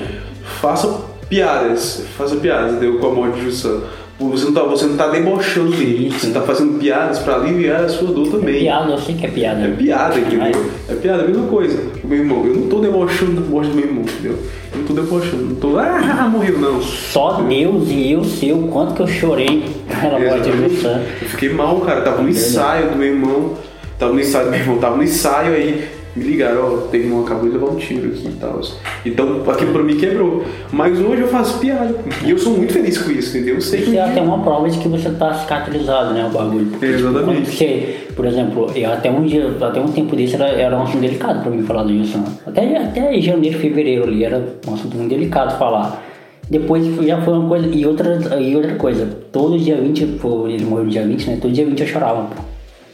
Faça 0.60 1.06
piadas, 1.28 2.04
faça 2.16 2.36
piadas, 2.36 2.72
entendeu? 2.72 2.98
Com 2.98 3.06
a 3.06 3.14
morte 3.14 3.36
de 3.36 3.46
Jussan. 3.46 3.82
Você 4.18 4.46
não 4.46 4.52
tá, 4.54 4.62
você 4.62 4.86
não 4.86 4.96
tá 4.96 5.08
debochando 5.08 5.72
dele, 5.72 6.10
você 6.10 6.30
tá 6.30 6.40
fazendo 6.40 6.78
piadas 6.78 7.18
pra 7.18 7.34
aliviar 7.36 7.84
a 7.84 7.88
sua 7.88 8.10
dor 8.10 8.28
também. 8.28 8.60
Piada, 8.60 8.92
eu 8.92 8.98
sei 8.98 9.14
que 9.14 9.26
é 9.26 9.28
piada. 9.28 9.60
É 9.60 9.68
piada, 9.68 10.18
entendeu? 10.18 10.66
É 10.88 10.94
piada, 10.94 11.22
a 11.22 11.26
mesma 11.26 11.46
coisa. 11.48 11.78
O 12.02 12.06
meu 12.06 12.18
irmão, 12.20 12.46
eu 12.46 12.54
não 12.54 12.68
tô 12.68 12.80
debochando 12.80 13.42
da 13.42 13.46
morte 13.46 13.68
do 13.68 13.76
meu 13.76 13.84
irmão, 13.84 14.04
entendeu? 14.04 14.38
Eu 14.72 14.78
não 14.78 14.86
tô 14.86 14.94
debochando, 14.94 15.44
não 15.44 15.54
tô, 15.56 15.78
ah, 15.78 16.30
morreu, 16.32 16.58
não. 16.58 16.80
Só 16.80 17.42
Deus 17.42 17.90
e 17.90 18.12
eu 18.12 18.24
sei 18.24 18.52
o 18.52 18.68
quanto 18.68 18.94
que 18.94 19.02
eu 19.02 19.06
chorei 19.06 19.64
pela 20.00 20.18
morte 20.18 20.48
do 20.48 20.64
Exatamente. 20.64 20.80
Sam. 20.80 21.02
Eu 21.20 21.28
fiquei 21.28 21.48
mal, 21.50 21.80
cara. 21.80 22.00
Tava 22.00 22.22
no 22.22 22.28
ensaio 22.30 22.90
do 22.90 22.96
meu 22.96 23.08
irmão. 23.08 23.54
Tava 23.98 24.12
no 24.12 24.20
ensaio 24.20 24.46
do 24.46 24.50
meu 24.50 24.60
irmão, 24.60 24.78
tava 24.78 24.96
no 24.96 25.02
ensaio 25.02 25.52
aí. 25.52 25.88
Me 26.16 26.24
ligaram, 26.24 26.64
ó, 26.64 26.76
teu 26.88 27.00
irmão 27.00 27.22
acabou 27.24 27.46
de 27.46 27.58
levar 27.58 27.66
um 27.66 27.76
tiro 27.76 28.08
aqui 28.08 28.26
e 28.26 28.32
tal. 28.40 28.58
Então 29.04 29.42
aquilo 29.50 29.72
pra 29.72 29.82
mim 29.82 29.98
quebrou. 29.98 30.42
Mas 30.72 30.98
hoje 30.98 31.20
eu 31.20 31.28
faço 31.28 31.58
piada. 31.58 31.94
E 32.24 32.30
eu 32.30 32.38
sou 32.38 32.56
muito 32.56 32.72
feliz 32.72 32.96
com 32.96 33.10
isso, 33.10 33.36
entendeu? 33.36 33.56
Eu 33.56 33.60
sei 33.60 33.82
que. 33.82 33.90
Isso 33.90 33.98
é 33.98 34.02
até 34.02 34.22
uma 34.22 34.38
prova 34.38 34.68
de 34.70 34.78
que 34.78 34.88
você 34.88 35.10
tá 35.10 35.34
cicatrizado, 35.34 36.14
né, 36.14 36.26
o 36.26 36.30
bagulho. 36.30 36.66
Porque, 36.66 36.86
tipo, 36.86 36.98
Exatamente. 37.00 37.24
quando 37.24 37.44
você, 37.44 37.96
por 38.16 38.24
exemplo, 38.24 38.70
eu 38.74 38.90
até 38.90 39.10
um 39.10 39.24
dia, 39.26 39.54
até 39.60 39.78
um 39.78 39.88
tempo 39.88 40.16
desse 40.16 40.36
era, 40.36 40.48
era 40.48 40.76
um 40.78 40.84
assunto 40.84 41.02
delicado 41.02 41.42
pra 41.42 41.50
mim 41.50 41.62
falar 41.62 41.82
do 41.82 41.90
Wilson. 41.90 42.24
Até, 42.46 42.76
até 42.78 43.20
janeiro, 43.20 43.58
fevereiro 43.58 44.04
ali, 44.04 44.24
era 44.24 44.42
um 44.66 44.72
assunto 44.72 44.96
muito 44.96 45.10
delicado 45.10 45.58
falar. 45.58 46.02
Depois 46.48 46.86
já 47.04 47.20
foi 47.20 47.34
uma 47.34 47.46
coisa. 47.46 47.66
E 47.66 47.84
outra, 47.84 48.40
e 48.40 48.56
outra 48.56 48.74
coisa, 48.76 49.06
todo 49.30 49.58
dia 49.58 49.76
20, 49.76 50.06
pô, 50.18 50.48
ele 50.48 50.64
morreu 50.64 50.84
no 50.84 50.90
dia 50.90 51.06
20, 51.06 51.26
né? 51.28 51.38
Todo 51.42 51.52
dia 51.52 51.66
20 51.66 51.80
eu 51.80 51.86
chorava, 51.86 52.22
pô. 52.22 52.42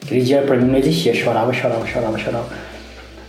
Aquele 0.05 0.23
dia 0.23 0.43
pra 0.43 0.57
mim 0.57 0.67
não 0.69 0.77
existia, 0.77 1.15
chorava, 1.15 1.53
chorava, 1.53 1.87
chorava, 1.87 2.19
chorava. 2.19 2.72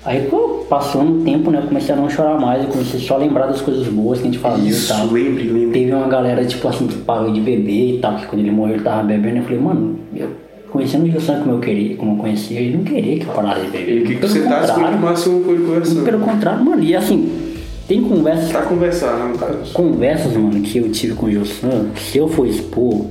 Aí, 0.05 0.29
passando 0.69 1.21
o 1.21 1.23
tempo, 1.23 1.49
né, 1.49 1.59
eu 1.59 1.67
comecei 1.67 1.93
a 1.95 1.97
não 1.97 2.09
chorar 2.09 2.37
mais, 2.39 2.63
eu 2.63 2.69
comecei 2.69 2.99
só 2.99 3.15
a 3.15 3.17
lembrar 3.19 3.47
das 3.47 3.61
coisas 3.61 3.87
boas 3.87 4.19
que 4.19 4.23
a 4.27 4.31
gente 4.31 4.39
fazia 4.39 4.69
Isso, 4.69 4.91
e 4.93 4.95
tal. 4.97 5.07
lembre, 5.07 5.43
lembre. 5.43 5.79
Teve 5.79 5.93
uma 5.93 6.07
galera, 6.07 6.43
tipo 6.45 6.67
assim, 6.67 6.87
que 6.87 6.97
parou 6.97 7.31
de 7.31 7.39
beber 7.39 7.95
e 7.95 7.99
tal, 7.99 8.17
que 8.17 8.25
quando 8.25 8.41
ele 8.41 8.51
morreu 8.51 8.75
ele 8.75 8.83
tava 8.83 9.03
bebendo. 9.03 9.37
Eu 9.37 9.43
falei, 9.43 9.59
mano, 9.59 9.99
eu 10.15 10.27
conhecendo 10.69 11.05
o 11.05 11.11
Gilson 11.11 11.39
como 11.39 11.51
eu 11.51 11.59
queria, 11.59 11.95
como 11.95 12.13
eu 12.13 12.17
conhecia, 12.17 12.59
ele 12.59 12.75
não 12.77 12.83
queria 12.83 13.17
que 13.19 13.25
eu 13.27 13.33
parasse 13.33 13.61
de 13.61 13.67
beber. 13.71 13.97
E 13.97 14.01
o 14.01 14.05
que, 14.07 14.15
que 14.15 14.21
você 14.27 14.41
tá 14.41 14.63
se 14.67 14.73
continuasse 14.73 15.29
uma 15.29 15.39
coisa 15.41 15.61
Pelo 15.61 15.65
conversando? 15.67 16.19
contrário, 16.19 16.65
mano, 16.65 16.83
e 16.83 16.95
assim, 16.95 17.29
tem 17.87 18.01
conversas, 18.01 18.49
Tá 18.51 18.61
conversando, 18.63 19.29
no 19.33 19.37
caso. 19.37 19.71
conversas, 19.73 20.33
mano, 20.35 20.59
que 20.61 20.79
eu 20.79 20.91
tive 20.91 21.13
com 21.13 21.27
o 21.27 21.31
Gilson, 21.31 21.85
se 21.95 22.17
eu 22.17 22.27
for 22.27 22.45
expor, 22.47 23.05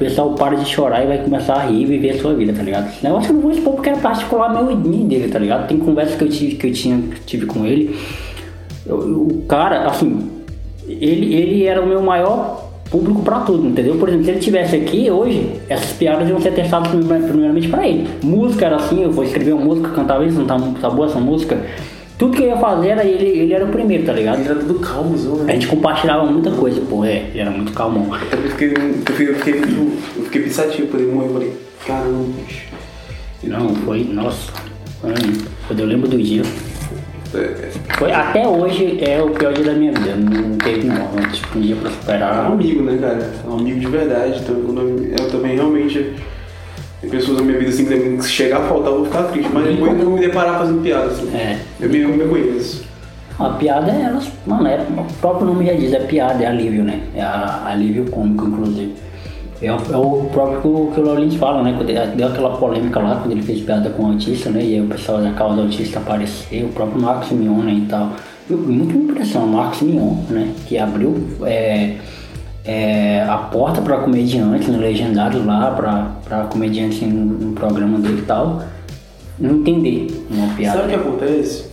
pessoal 0.00 0.30
para 0.34 0.56
de 0.56 0.64
chorar 0.66 1.04
e 1.04 1.06
vai 1.06 1.18
começar 1.18 1.54
a 1.54 1.66
rir 1.66 1.82
e 1.82 1.84
viver 1.86 2.10
a 2.10 2.18
sua 2.18 2.34
vida, 2.34 2.52
tá 2.52 2.62
ligado? 2.62 2.88
Esse 2.88 3.04
negócio 3.04 3.30
eu 3.30 3.34
não 3.34 3.42
vou 3.42 3.52
expor 3.52 3.74
porque 3.74 3.90
é 3.90 3.96
particular 3.96 4.52
meu 4.52 4.72
idinho 4.72 5.06
dele, 5.06 5.28
tá 5.28 5.38
ligado? 5.38 5.68
Tem 5.68 5.76
conversas 5.78 6.16
que 6.16 6.24
eu 6.24 6.28
tive, 6.28 6.54
que 6.56 6.66
eu 6.66 6.72
tinha, 6.72 7.00
tive 7.26 7.46
com 7.46 7.64
ele. 7.64 7.96
Eu- 8.86 8.96
o 8.98 9.44
cara, 9.46 9.86
assim, 9.86 10.28
ele, 10.88 11.34
ele 11.34 11.64
era 11.64 11.80
o 11.80 11.86
meu 11.86 12.02
maior 12.02 12.68
público 12.90 13.22
pra 13.22 13.40
tudo, 13.40 13.68
entendeu? 13.68 13.96
Por 13.96 14.08
exemplo, 14.08 14.24
se 14.24 14.30
ele 14.32 14.40
tivesse 14.40 14.74
aqui 14.74 15.08
hoje, 15.10 15.48
essas 15.68 15.92
piadas 15.92 16.28
iam 16.28 16.40
ser 16.40 16.52
testadas 16.52 16.88
prime- 16.88 17.20
primeiramente 17.28 17.68
pra 17.68 17.86
ele. 17.86 18.08
Música 18.24 18.66
era 18.66 18.76
assim, 18.76 19.02
eu 19.04 19.12
vou 19.12 19.22
escrever 19.22 19.52
uma 19.52 19.64
música, 19.64 19.90
cantava 19.90 20.24
isso, 20.24 20.38
não 20.38 20.46
tá, 20.46 20.58
tá 20.80 20.90
boa 20.90 21.06
essa 21.06 21.20
música. 21.20 21.58
Tudo 22.20 22.36
que 22.36 22.42
eu 22.42 22.48
ia 22.48 22.56
fazer 22.58 22.88
era 22.88 23.02
ele, 23.02 23.24
ele 23.30 23.54
era 23.54 23.64
o 23.64 23.68
primeiro, 23.68 24.04
tá 24.04 24.12
ligado? 24.12 24.40
Ele 24.40 24.48
era 24.50 24.58
tudo 24.60 24.74
calmozão, 24.78 25.40
A 25.40 25.44
né? 25.44 25.54
gente 25.54 25.68
compartilhava 25.68 26.26
muita 26.26 26.50
coisa, 26.50 26.78
pô, 26.82 27.02
é, 27.02 27.16
ele 27.30 27.40
era 27.40 27.50
muito 27.50 27.72
calmão. 27.72 28.14
Eu 28.14 28.50
fiquei, 28.50 28.74
eu 28.74 29.04
fiquei, 29.06 29.28
eu 29.30 29.34
fiquei, 29.36 29.54
eu 29.54 30.24
fiquei 30.24 30.42
pensativo 30.42 30.88
quando 30.88 31.02
ele 31.02 31.12
morreu. 31.12 31.28
Eu 31.28 31.32
falei, 31.32 31.52
caramba, 31.86 32.24
bicho. 32.46 32.66
Não, 33.44 33.74
foi, 33.74 34.04
nossa, 34.04 34.52
foi, 35.00 35.14
quando 35.66 35.80
eu 35.80 35.86
lembro 35.86 36.08
do 36.10 36.18
dia. 36.18 36.42
É, 37.32 37.70
Foi, 37.96 38.12
até 38.12 38.46
hoje 38.46 39.02
é 39.02 39.22
o 39.22 39.30
pior 39.30 39.54
dia 39.54 39.64
da 39.64 39.72
minha 39.72 39.92
vida, 39.92 40.14
não 40.16 40.58
teve 40.58 40.88
não, 40.88 41.08
tipo, 41.32 41.58
um 41.58 41.62
dia 41.62 41.76
pra 41.76 41.88
é 41.88 41.92
um 41.92 41.94
superar. 41.94 42.52
amigo, 42.52 42.82
né, 42.82 42.98
cara? 43.00 43.32
É 43.42 43.48
um 43.48 43.56
amigo 43.60 43.80
de 43.80 43.86
verdade. 43.86 44.40
Então, 44.42 44.56
eu 44.56 45.30
também 45.30 45.54
realmente. 45.54 46.16
Tem 47.00 47.08
pessoas 47.10 47.38
na 47.38 47.44
minha 47.44 47.58
vida 47.58 47.70
assim 47.70 47.84
que 47.86 48.22
se 48.22 48.28
chegar 48.30 48.58
a 48.58 48.68
faltar, 48.68 48.92
eu 48.92 48.96
vou 48.98 49.04
ficar 49.06 49.22
triste. 49.24 49.50
Mas 49.52 49.64
depois 49.66 49.98
eu 49.98 50.04
vou 50.04 50.14
me 50.14 50.20
deparar 50.20 50.58
fazendo 50.58 50.82
piada, 50.82 51.06
assim. 51.06 51.34
É. 51.34 51.58
Eu 51.80 51.88
me, 51.88 51.98
eu 52.00 52.08
me 52.10 52.24
conheço. 52.28 52.84
A 53.38 53.48
piada 53.50 53.90
é 53.90 54.02
elas, 54.02 54.30
mano, 54.46 54.66
é, 54.66 54.76
o 54.98 55.04
próprio 55.18 55.46
nome 55.46 55.64
já 55.64 55.72
diz, 55.72 55.92
é 55.94 56.00
piada, 56.00 56.42
é 56.44 56.46
alívio, 56.46 56.84
né? 56.84 57.00
É 57.16 57.22
a- 57.22 57.62
alívio 57.68 58.04
cômico, 58.10 58.46
inclusive. 58.46 58.92
É, 59.62 59.72
o- 59.72 59.76
é 59.92 59.96
o 59.96 60.28
próprio 60.30 60.60
que 60.60 60.68
o- 60.68 60.90
que 60.94 61.00
o 61.00 61.04
Laurins 61.04 61.34
fala, 61.36 61.62
né? 61.62 61.72
Quando 61.74 61.88
ele- 61.88 62.16
deu 62.16 62.28
aquela 62.28 62.56
polêmica 62.58 63.00
lá, 63.00 63.16
quando 63.16 63.32
ele 63.32 63.40
fez 63.42 63.60
piada 63.62 63.88
com 63.88 64.02
o 64.02 64.06
autista, 64.12 64.50
né? 64.50 64.60
E 64.62 64.74
aí 64.74 64.80
o 64.82 64.86
pessoal 64.86 65.22
da 65.22 65.30
causa 65.30 65.62
autista 65.62 66.00
apareceu, 66.00 66.66
o 66.66 66.72
próprio 66.72 67.00
Marcos 67.00 67.30
Mion, 67.32 67.62
né? 67.62 67.72
E 67.72 67.86
tal. 67.88 68.12
Eu- 68.48 68.58
Muito 68.58 68.94
impressão, 68.94 69.46
Marcos 69.46 69.80
Mion, 69.80 70.16
né? 70.28 70.48
Que 70.66 70.76
abriu 70.76 71.16
é, 71.44 71.94
é, 72.70 73.26
a 73.28 73.36
porta 73.36 73.82
para 73.82 73.96
comediantes, 73.96 74.68
no 74.68 74.78
legendário 74.78 75.44
lá, 75.44 75.72
para 76.24 76.44
comediantes 76.44 77.02
no, 77.02 77.24
no 77.24 77.52
programa 77.52 77.98
dele 77.98 78.20
e 78.20 78.26
tal, 78.26 78.62
não 79.40 79.56
entender 79.56 80.06
uma 80.30 80.54
piada. 80.54 80.78
Sabe 80.78 80.94
o 80.94 80.96
que 80.96 81.08
acontece? 81.08 81.64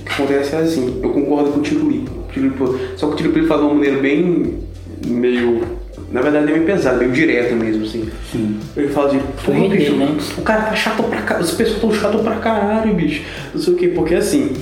O 0.00 0.04
que 0.04 0.12
acontece 0.12 0.54
é 0.54 0.58
assim, 0.58 1.00
eu 1.02 1.08
concordo 1.08 1.52
com 1.52 1.60
o 1.60 1.62
Tiro 1.62 1.88
Lipo. 1.88 2.78
Só 2.96 3.06
que 3.06 3.14
o 3.14 3.16
Tiro 3.16 3.32
Lipo 3.32 3.46
fala 3.46 3.62
de 3.62 3.66
uma 3.68 3.74
maneira 3.76 3.98
bem. 3.98 4.58
meio. 5.06 5.62
Na 6.10 6.20
verdade, 6.20 6.50
é 6.50 6.52
meio 6.52 6.66
pesada, 6.66 6.98
meio 6.98 7.12
direta 7.12 7.54
mesmo, 7.54 7.86
assim. 7.86 8.06
Sim. 8.30 8.58
Ele 8.76 8.88
fala 8.88 9.08
de. 9.08 9.20
"Pô, 9.46 9.52
bicho, 9.70 9.94
né? 9.94 10.14
O 10.36 10.42
cara 10.42 10.64
tá 10.64 10.74
chato 10.74 11.02
pra 11.04 11.22
caralho. 11.22 11.44
As 11.46 11.52
pessoas 11.52 11.80
tão 11.80 11.94
chato 11.94 12.18
pra 12.18 12.34
caralho, 12.34 12.94
bicho. 12.94 13.22
Não 13.54 13.60
sei 13.62 13.72
o 13.72 13.76
quê. 13.78 13.88
Porque 13.88 14.14
assim. 14.16 14.52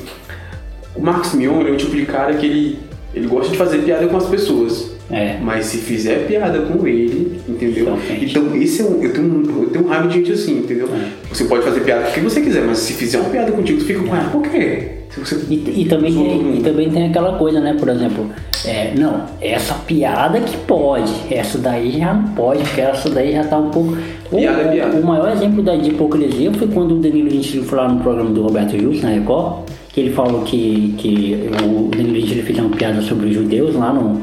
O 0.94 1.02
Marcos 1.02 1.34
Mion 1.34 1.60
ele 1.62 1.70
é 1.70 1.72
o 1.72 1.76
tipo 1.76 1.96
de 1.96 2.06
cara 2.06 2.32
que 2.34 2.46
ele. 2.46 2.78
Ele 3.12 3.26
gosta 3.26 3.50
de 3.50 3.58
fazer 3.58 3.78
piada 3.78 4.06
com 4.06 4.16
as 4.16 4.26
pessoas. 4.26 4.89
É. 5.10 5.38
Mas 5.42 5.66
se 5.66 5.78
fizer 5.78 6.26
piada 6.26 6.60
com 6.60 6.86
ele, 6.86 7.40
entendeu? 7.48 7.98
Então. 7.98 7.98
Então, 8.20 8.62
esse 8.62 8.82
é 8.82 8.84
um, 8.84 9.02
eu 9.02 9.12
tenho 9.12 9.26
um, 9.26 9.62
eu 9.62 9.70
tenho 9.70 9.84
um 9.84 9.88
raiva 9.88 10.08
de 10.08 10.14
gente 10.14 10.32
assim, 10.32 10.58
entendeu? 10.58 10.88
É. 10.94 11.08
Você 11.28 11.44
pode 11.44 11.64
fazer 11.64 11.80
piada 11.80 12.04
com 12.04 12.12
quem 12.12 12.22
você 12.22 12.40
quiser, 12.40 12.62
mas 12.64 12.78
se 12.78 12.92
fizer 12.92 13.18
uma 13.18 13.30
piada 13.30 13.50
contigo, 13.52 13.78
tu 13.78 13.84
fica 13.84 14.00
com 14.00 14.14
ela, 14.14 14.30
por 14.30 14.42
quê? 14.42 15.00
Você 15.10 15.36
E, 15.48 15.82
e 15.82 15.84
também 15.86 16.12
tem, 16.12 16.58
e 16.58 16.62
também 16.62 16.90
tem 16.90 17.06
aquela 17.06 17.36
coisa, 17.36 17.58
né? 17.58 17.74
Por 17.78 17.88
exemplo, 17.88 18.30
é, 18.64 18.92
não, 18.96 19.24
essa 19.40 19.74
piada 19.74 20.38
que 20.40 20.56
pode, 20.58 21.12
essa 21.30 21.58
daí 21.58 21.98
já 21.98 22.14
não 22.14 22.28
pode, 22.34 22.62
porque 22.62 22.80
essa 22.80 23.10
daí 23.10 23.32
já 23.32 23.44
tá 23.44 23.58
um 23.58 23.70
pouco. 23.70 23.96
O, 24.30 24.36
Piada 24.36 24.62
é 24.62 24.72
piada. 24.72 24.96
o 24.96 25.04
maior 25.04 25.32
exemplo 25.32 25.62
da, 25.62 25.74
de 25.74 25.90
hipocrisia 25.90 26.52
foi 26.52 26.68
quando 26.68 26.92
o 26.94 26.98
Danilo 26.98 27.28
Gentili 27.28 27.64
foi 27.64 27.78
lá 27.78 27.88
no 27.88 28.00
programa 28.00 28.30
do 28.30 28.42
Roberto 28.42 28.78
Justo, 28.78 29.02
na 29.02 29.12
Record, 29.12 29.68
que 29.88 30.00
ele 30.00 30.12
falou 30.12 30.42
que, 30.42 30.94
que 30.96 31.50
o 31.64 31.88
Danilo 31.88 32.20
Gentili 32.20 32.42
fez 32.42 32.58
uma 32.60 32.70
piada 32.70 33.02
sobre 33.02 33.26
os 33.26 33.34
judeus 33.34 33.74
lá 33.74 33.92
no. 33.92 34.20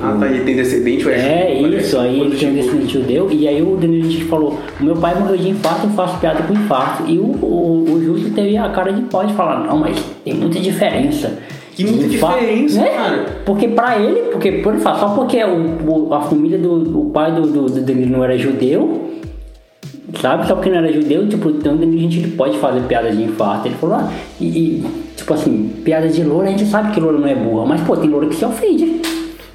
Ah, 0.00 0.16
tá, 0.18 0.26
ele 0.26 0.44
tem 0.44 0.54
descendente, 0.54 1.04
ué. 1.06 1.14
É 1.14 1.60
isso, 1.60 1.98
aí 1.98 2.20
ele 2.20 2.36
tem 2.36 2.50
um 2.50 2.54
descendente 2.54 2.92
judeu, 2.92 3.28
e 3.32 3.48
aí 3.48 3.60
o 3.60 3.76
Danilo 3.76 4.04
Gentili 4.04 4.24
falou, 4.26 4.58
meu 4.78 4.94
pai 4.94 5.18
morreu 5.18 5.36
de 5.36 5.48
infarto, 5.48 5.86
eu 5.86 5.90
faço 5.90 6.18
piada 6.18 6.42
com 6.44 6.52
infarto. 6.52 7.04
E 7.10 7.18
o, 7.18 7.22
o, 7.24 7.92
o 7.94 8.02
Justo 8.04 8.30
teve 8.30 8.56
a 8.56 8.68
cara 8.70 8.92
de 8.92 9.02
pau 9.02 9.26
de 9.26 9.34
falar, 9.34 9.64
não, 9.66 9.78
mas 9.78 9.98
tem 10.24 10.34
muita 10.34 10.60
diferença. 10.60 11.38
Que 11.74 11.84
muita 11.84 12.06
Infarto- 12.06 12.40
diferença, 12.40 12.80
né? 12.80 12.90
cara. 12.90 13.26
Porque 13.44 13.68
pra 13.68 13.98
ele, 13.98 14.22
porque 14.32 14.50
por 14.52 14.72
ele 14.74 14.82
fala, 14.82 14.98
só 14.98 15.08
porque 15.10 15.42
o, 15.44 16.08
o- 16.08 16.14
a 16.14 16.20
família 16.22 16.58
do 16.58 17.00
o 17.00 17.10
pai 17.10 17.32
do, 17.32 17.42
do, 17.42 17.66
do 17.66 17.80
Danilo 17.82 18.10
não 18.18 18.24
era 18.24 18.36
judeu, 18.38 19.10
sabe? 20.20 20.46
Só 20.46 20.54
porque 20.54 20.70
não 20.70 20.78
era 20.78 20.92
judeu, 20.92 21.28
tipo, 21.28 21.50
então 21.50 21.74
o 21.74 21.76
Danilo 21.76 22.00
Gentili 22.00 22.30
pode 22.32 22.56
fazer 22.58 22.80
piada 22.82 23.10
de 23.10 23.22
infarto. 23.22 23.68
Ele 23.68 23.74
falou, 23.76 23.96
ah, 23.96 24.10
e, 24.40 24.46
e, 24.46 24.84
tipo 25.16 25.32
assim, 25.34 25.70
piada 25.84 26.08
de 26.08 26.22
loura, 26.24 26.48
a 26.48 26.50
gente 26.50 26.66
sabe 26.66 26.92
que 26.92 27.00
loura 27.00 27.18
não 27.18 27.28
é 27.28 27.34
burra, 27.34 27.66
mas 27.66 27.80
pô, 27.82 27.96
tem 27.96 28.08
loura 28.10 28.26
que 28.26 28.34
se 28.36 28.44
ofende. 28.44 29.00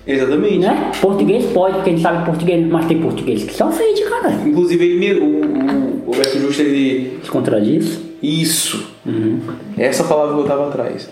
Exatamente. 0.05 0.59
Né? 0.59 0.91
Português 1.01 1.45
pode, 1.53 1.75
porque 1.75 1.89
a 1.89 1.93
gente 1.93 2.01
sabe 2.01 2.25
português, 2.25 2.67
mas 2.67 2.85
tem 2.85 2.99
português 2.99 3.43
que 3.43 3.53
se 3.53 3.63
ofende, 3.63 4.01
cara. 4.03 4.31
Inclusive, 4.45 4.83
ele 4.85 4.99
mesmo, 4.99 5.25
o, 5.25 6.03
o 6.07 6.11
Roberto 6.11 6.39
Justo, 6.39 6.61
ele. 6.61 7.19
Se 7.23 7.29
contradiz. 7.29 7.99
Isso. 8.21 8.93
Uhum. 9.05 9.39
Essa 9.77 10.03
palavra 10.03 10.35
que 10.35 10.41
eu 10.41 10.45
tava 10.45 10.67
atrás. 10.69 11.09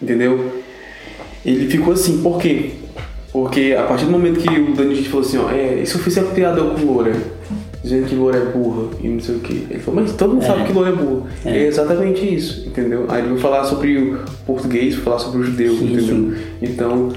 Entendeu? 0.00 0.52
Ele 1.44 1.68
ficou 1.68 1.92
assim, 1.92 2.22
por 2.22 2.38
quê? 2.38 2.70
Porque 3.32 3.74
a 3.76 3.82
partir 3.82 4.04
do 4.04 4.12
momento 4.12 4.38
que 4.38 4.48
o 4.48 4.74
Dani 4.74 4.94
falou 5.04 5.26
assim, 5.26 5.38
ó, 5.38 5.50
é, 5.50 5.80
e 5.82 5.86
se 5.86 5.96
eu 5.96 6.00
fizer 6.00 6.22
piada 6.32 6.62
com 6.62 6.84
Loura? 6.84 7.12
Dizendo 7.82 8.06
que 8.06 8.14
Loura 8.14 8.38
é 8.38 8.44
burra 8.44 8.90
e 9.02 9.08
não 9.08 9.20
sei 9.20 9.34
o 9.34 9.40
quê. 9.40 9.64
Ele 9.68 9.80
falou, 9.80 10.00
mas 10.00 10.12
todo 10.12 10.34
mundo 10.34 10.44
sabe 10.44 10.64
que 10.64 10.72
Loura 10.72 10.90
é 10.90 10.92
burra. 10.92 11.26
É. 11.44 11.66
exatamente 11.66 12.34
isso, 12.34 12.66
entendeu? 12.66 13.06
Aí 13.08 13.20
ele 13.20 13.30
vai 13.30 13.38
falar 13.38 13.64
sobre 13.64 13.98
o 13.98 14.20
português, 14.46 14.94
falar 14.94 15.18
sobre 15.18 15.40
o 15.40 15.42
judeu, 15.42 15.74
Sim, 15.74 15.92
entendeu? 15.92 16.04
sim. 16.04 16.34
Então, 16.62 17.12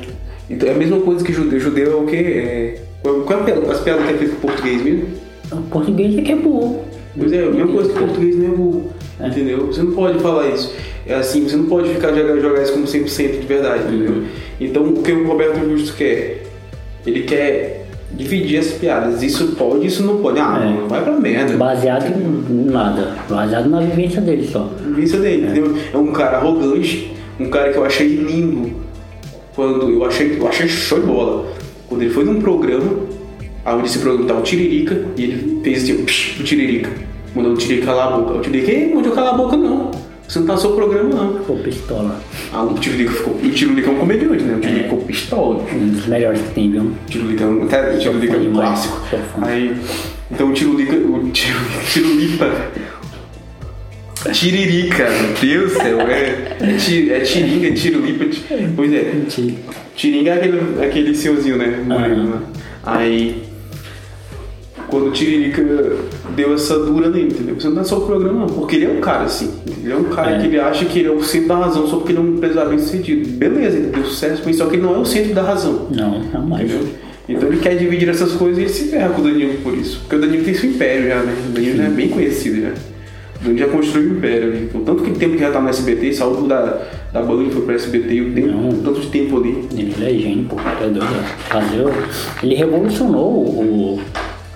então 0.50 0.70
é 0.70 0.72
a 0.74 0.76
mesma 0.76 1.00
coisa 1.02 1.24
que 1.24 1.34
judeu. 1.34 1.60
Judeu 1.60 1.92
é 1.92 1.96
o 1.96 2.06
quê? 2.06 2.16
É, 2.16 2.76
qual 3.04 3.40
é 3.40 3.42
a 3.42 3.44
piada- 3.46 3.72
as 3.72 3.80
piadas 3.82 4.06
que 4.06 4.14
é 4.14 4.18
feita 4.18 4.36
com 4.36 4.48
português 4.48 4.82
mesmo? 4.82 5.06
O 5.52 5.58
português 5.64 6.18
é 6.18 6.22
que 6.22 6.32
é 6.32 6.36
burro. 6.36 6.82
Pois 7.18 7.32
é, 7.34 7.44
a 7.44 7.50
mesma 7.52 7.68
coisa 7.68 7.90
que 7.92 8.00
português 8.00 8.36
não 8.38 8.46
é 8.46 8.56
burro. 8.56 8.92
Entendeu? 9.20 9.66
Você 9.68 9.82
não 9.82 9.92
pode 9.94 10.20
falar 10.20 10.48
isso. 10.50 10.72
É 11.06 11.16
assim, 11.16 11.44
você 11.48 11.56
não 11.56 11.66
pode 11.66 11.90
ficar 11.90 12.14
jogar, 12.14 12.38
jogar 12.40 12.62
isso 12.62 12.74
como 12.74 12.86
100% 12.86 13.40
de 13.40 13.48
verdade, 13.48 13.84
entendeu? 13.88 14.24
Então, 14.60 14.84
o 14.84 15.02
que 15.02 15.12
o 15.12 15.26
Roberto 15.26 15.58
Justo 15.70 15.96
quer? 15.96 16.44
Ele 17.06 17.22
quer 17.24 17.86
dividir 18.12 18.60
as 18.60 18.68
piadas. 18.68 19.24
Isso 19.24 19.56
pode, 19.58 19.88
isso 19.88 20.04
não 20.04 20.18
pode. 20.18 20.40
Ah, 20.40 20.60
É. 20.62 20.66
mano, 20.66 20.88
vai 20.88 21.02
pra 21.04 21.14
merda. 21.14 21.56
Baseado 21.58 22.06
em 22.14 22.66
nada. 22.70 23.16
Baseado 23.30 23.70
na 23.70 23.80
vivência 23.80 24.22
dele 24.22 24.48
só. 24.48 24.70
Isso 24.98 25.18
dele, 25.18 25.46
entendeu? 25.48 25.76
É 25.94 25.98
um 25.98 26.12
cara 26.12 26.38
arrogante, 26.38 27.12
um 27.40 27.50
cara 27.50 27.72
que 27.72 27.78
eu 27.78 27.86
achei 27.86 28.08
lindo. 28.08 28.72
Quando 29.58 29.90
eu 29.90 30.06
achei, 30.06 30.38
eu 30.38 30.48
achei 30.48 30.68
show 30.68 31.00
de 31.00 31.08
bola. 31.08 31.52
Quando 31.90 32.04
ele 32.04 32.14
foi 32.14 32.24
num 32.24 32.40
programa, 32.40 32.92
onde 33.66 33.88
esse 33.88 33.98
programa 33.98 34.28
tava 34.28 34.42
o 34.42 34.44
Tiririca, 34.44 35.04
e 35.18 35.24
ele 35.24 35.62
fez 35.64 35.82
assim, 35.82 36.06
psh, 36.06 36.40
o 36.40 36.44
Tiririca. 36.44 36.92
Mandou 37.34 37.54
o 37.54 37.58
Tiririca 37.58 37.88
calar 37.88 38.14
a 38.14 38.18
boca. 38.18 38.38
O 38.38 38.42
Tiririca, 38.42 38.72
ei, 38.72 38.94
mandou 38.94 39.12
calar 39.14 39.34
a 39.34 39.38
boca 39.38 39.58
não. 39.58 39.90
Você 40.28 40.38
não 40.38 40.46
tá 40.46 40.54
no 40.54 40.60
seu 40.60 40.74
programa 40.74 41.10
não. 41.10 41.34
Pô, 41.44 41.56
pistola. 41.56 42.22
Ah, 42.54 42.62
o 42.66 42.76
Tiririca 42.76 43.10
ficou. 43.10 43.34
O 43.34 43.50
Tiririca 43.50 43.90
é 43.90 43.92
um 43.94 43.98
comediante, 43.98 44.44
né? 44.44 44.58
O 44.58 44.60
Tiririca 44.60 44.84
ficou 44.84 45.00
pistola. 45.00 45.66
Um 45.74 45.88
dos 45.88 46.06
melhores 46.06 46.40
que 46.40 46.54
tem, 46.54 46.72
viu? 46.72 46.84
O 46.84 46.96
Tiririca 47.10 47.44
é 47.44 47.48
um, 47.48 47.64
até, 47.64 47.96
o 47.96 48.00
Tiririca 48.00 48.36
é 48.36 48.40
um 48.40 48.54
clássico. 48.54 49.02
Aí, 49.42 49.76
então 50.30 50.52
o 50.52 50.54
Tiririca, 50.54 50.96
o 50.96 51.32
Tiririca, 51.32 52.72
Tiririca 54.34 55.10
meu 55.10 55.34
Deus 55.40 55.74
do 55.74 55.78
céu, 55.80 56.02
é, 56.02 56.58
é, 56.60 56.74
ti- 56.78 57.12
é 57.12 57.20
tiringa, 57.22 57.68
é 57.68 57.72
tirulipa, 57.72 58.26
ti- 58.26 58.44
pois 58.76 58.92
é, 58.92 59.14
tiringa 59.96 60.32
é 60.32 60.34
aquele, 60.34 60.60
aquele 60.84 61.16
senhorzinho, 61.16 61.58
né, 61.58 61.82
moreno, 61.86 62.22
Aham. 62.24 62.26
né? 62.26 62.40
Aí, 62.84 63.44
quando 64.88 65.08
o 65.08 65.12
Tiririca 65.12 65.62
deu 66.36 66.54
essa 66.54 66.80
dura 66.80 67.10
nele, 67.10 67.28
entendeu? 67.28 67.56
Você 67.56 67.68
não 67.68 67.76
tá 67.76 67.84
só 67.84 67.98
o 67.98 68.06
programa 68.06 68.42
não, 68.42 68.48
porque 68.48 68.78
ele 68.78 68.86
é 68.86 68.90
um 68.90 69.00
cara 69.02 69.24
assim, 69.26 69.52
ele 69.84 69.92
é 69.92 69.96
um 69.96 70.06
cara 70.06 70.32
É. 70.32 70.40
que 70.40 70.48
ele 70.48 70.60
acha 70.60 70.86
que 70.86 71.00
ele 71.00 71.08
é 71.10 71.12
o 71.12 71.22
centro 71.24 71.50
da 71.50 71.58
razão 71.58 71.88
só 71.88 71.98
porque 71.98 72.12
ele 72.14 72.20
é 72.20 72.22
um 72.22 72.36
empresário 72.36 72.70
bem 72.70 72.80
sucedido. 72.80 73.28
Beleza, 73.30 73.78
ele 73.78 73.88
deu 73.88 74.04
sucesso 74.06 74.42
com 74.42 74.50
isso, 74.50 74.60
só 74.60 74.66
que 74.68 74.76
ele 74.78 74.84
não 74.84 74.96
é 74.96 74.98
o 75.00 75.06
centro 75.06 75.34
da 75.34 75.42
razão. 75.44 75.88
Não, 75.92 76.24
jamais. 76.32 76.64
Entendeu? 76.72 76.88
Então 77.30 77.50
ele 77.50 77.58
quer 77.60 77.76
dividir 77.76 78.08
essas 78.08 78.32
coisas 78.34 78.58
e 78.58 78.62
ele 78.62 78.70
se 78.70 78.86
ferra 78.86 79.10
com 79.10 79.22
o 79.22 79.24
Danilo 79.26 79.56
por 79.62 79.78
isso. 79.78 80.00
Porque 80.00 80.16
o 80.16 80.20
Danilo 80.22 80.44
tem 80.46 80.54
seu 80.54 80.70
império 80.70 81.08
já, 81.10 81.20
né? 81.22 81.34
O 81.50 81.52
Danilo 81.52 81.78
já 81.78 81.84
é 81.84 81.90
bem 81.90 82.08
conhecido 82.08 82.62
já. 82.62 82.72
O 83.40 83.44
Danilo 83.44 83.60
já 83.60 83.68
construiu 83.68 84.10
um 84.12 84.18
império 84.18 84.52
ali. 84.52 84.70
O 84.74 84.80
tanto 84.80 85.04
que 85.04 85.12
tempo 85.12 85.34
que 85.36 85.40
já 85.40 85.52
tá 85.52 85.62
no 85.62 85.70
SBT, 85.70 86.14
saiu 86.14 86.42
da, 86.48 86.82
da 87.14 87.22
Band 87.22 87.44
e 87.44 87.50
foi 87.52 87.62
pro 87.64 87.76
SBT, 87.76 88.14
e 88.14 88.22
o 88.22 88.34
tempo, 88.34 88.48
Não. 88.48 88.70
o 88.70 88.74
tanto 88.84 89.00
de 89.02 89.08
tempo 89.08 89.38
ali. 89.38 89.68
Ele 89.76 89.96
é 90.04 90.14
gênio, 90.20 90.46
pô. 90.46 90.56
É 90.60 90.88
doido. 90.90 91.06
Fazer 91.50 91.82
o- 91.82 91.94
Ele 92.44 92.56
revolucionou 92.56 93.30
o. 93.32 94.00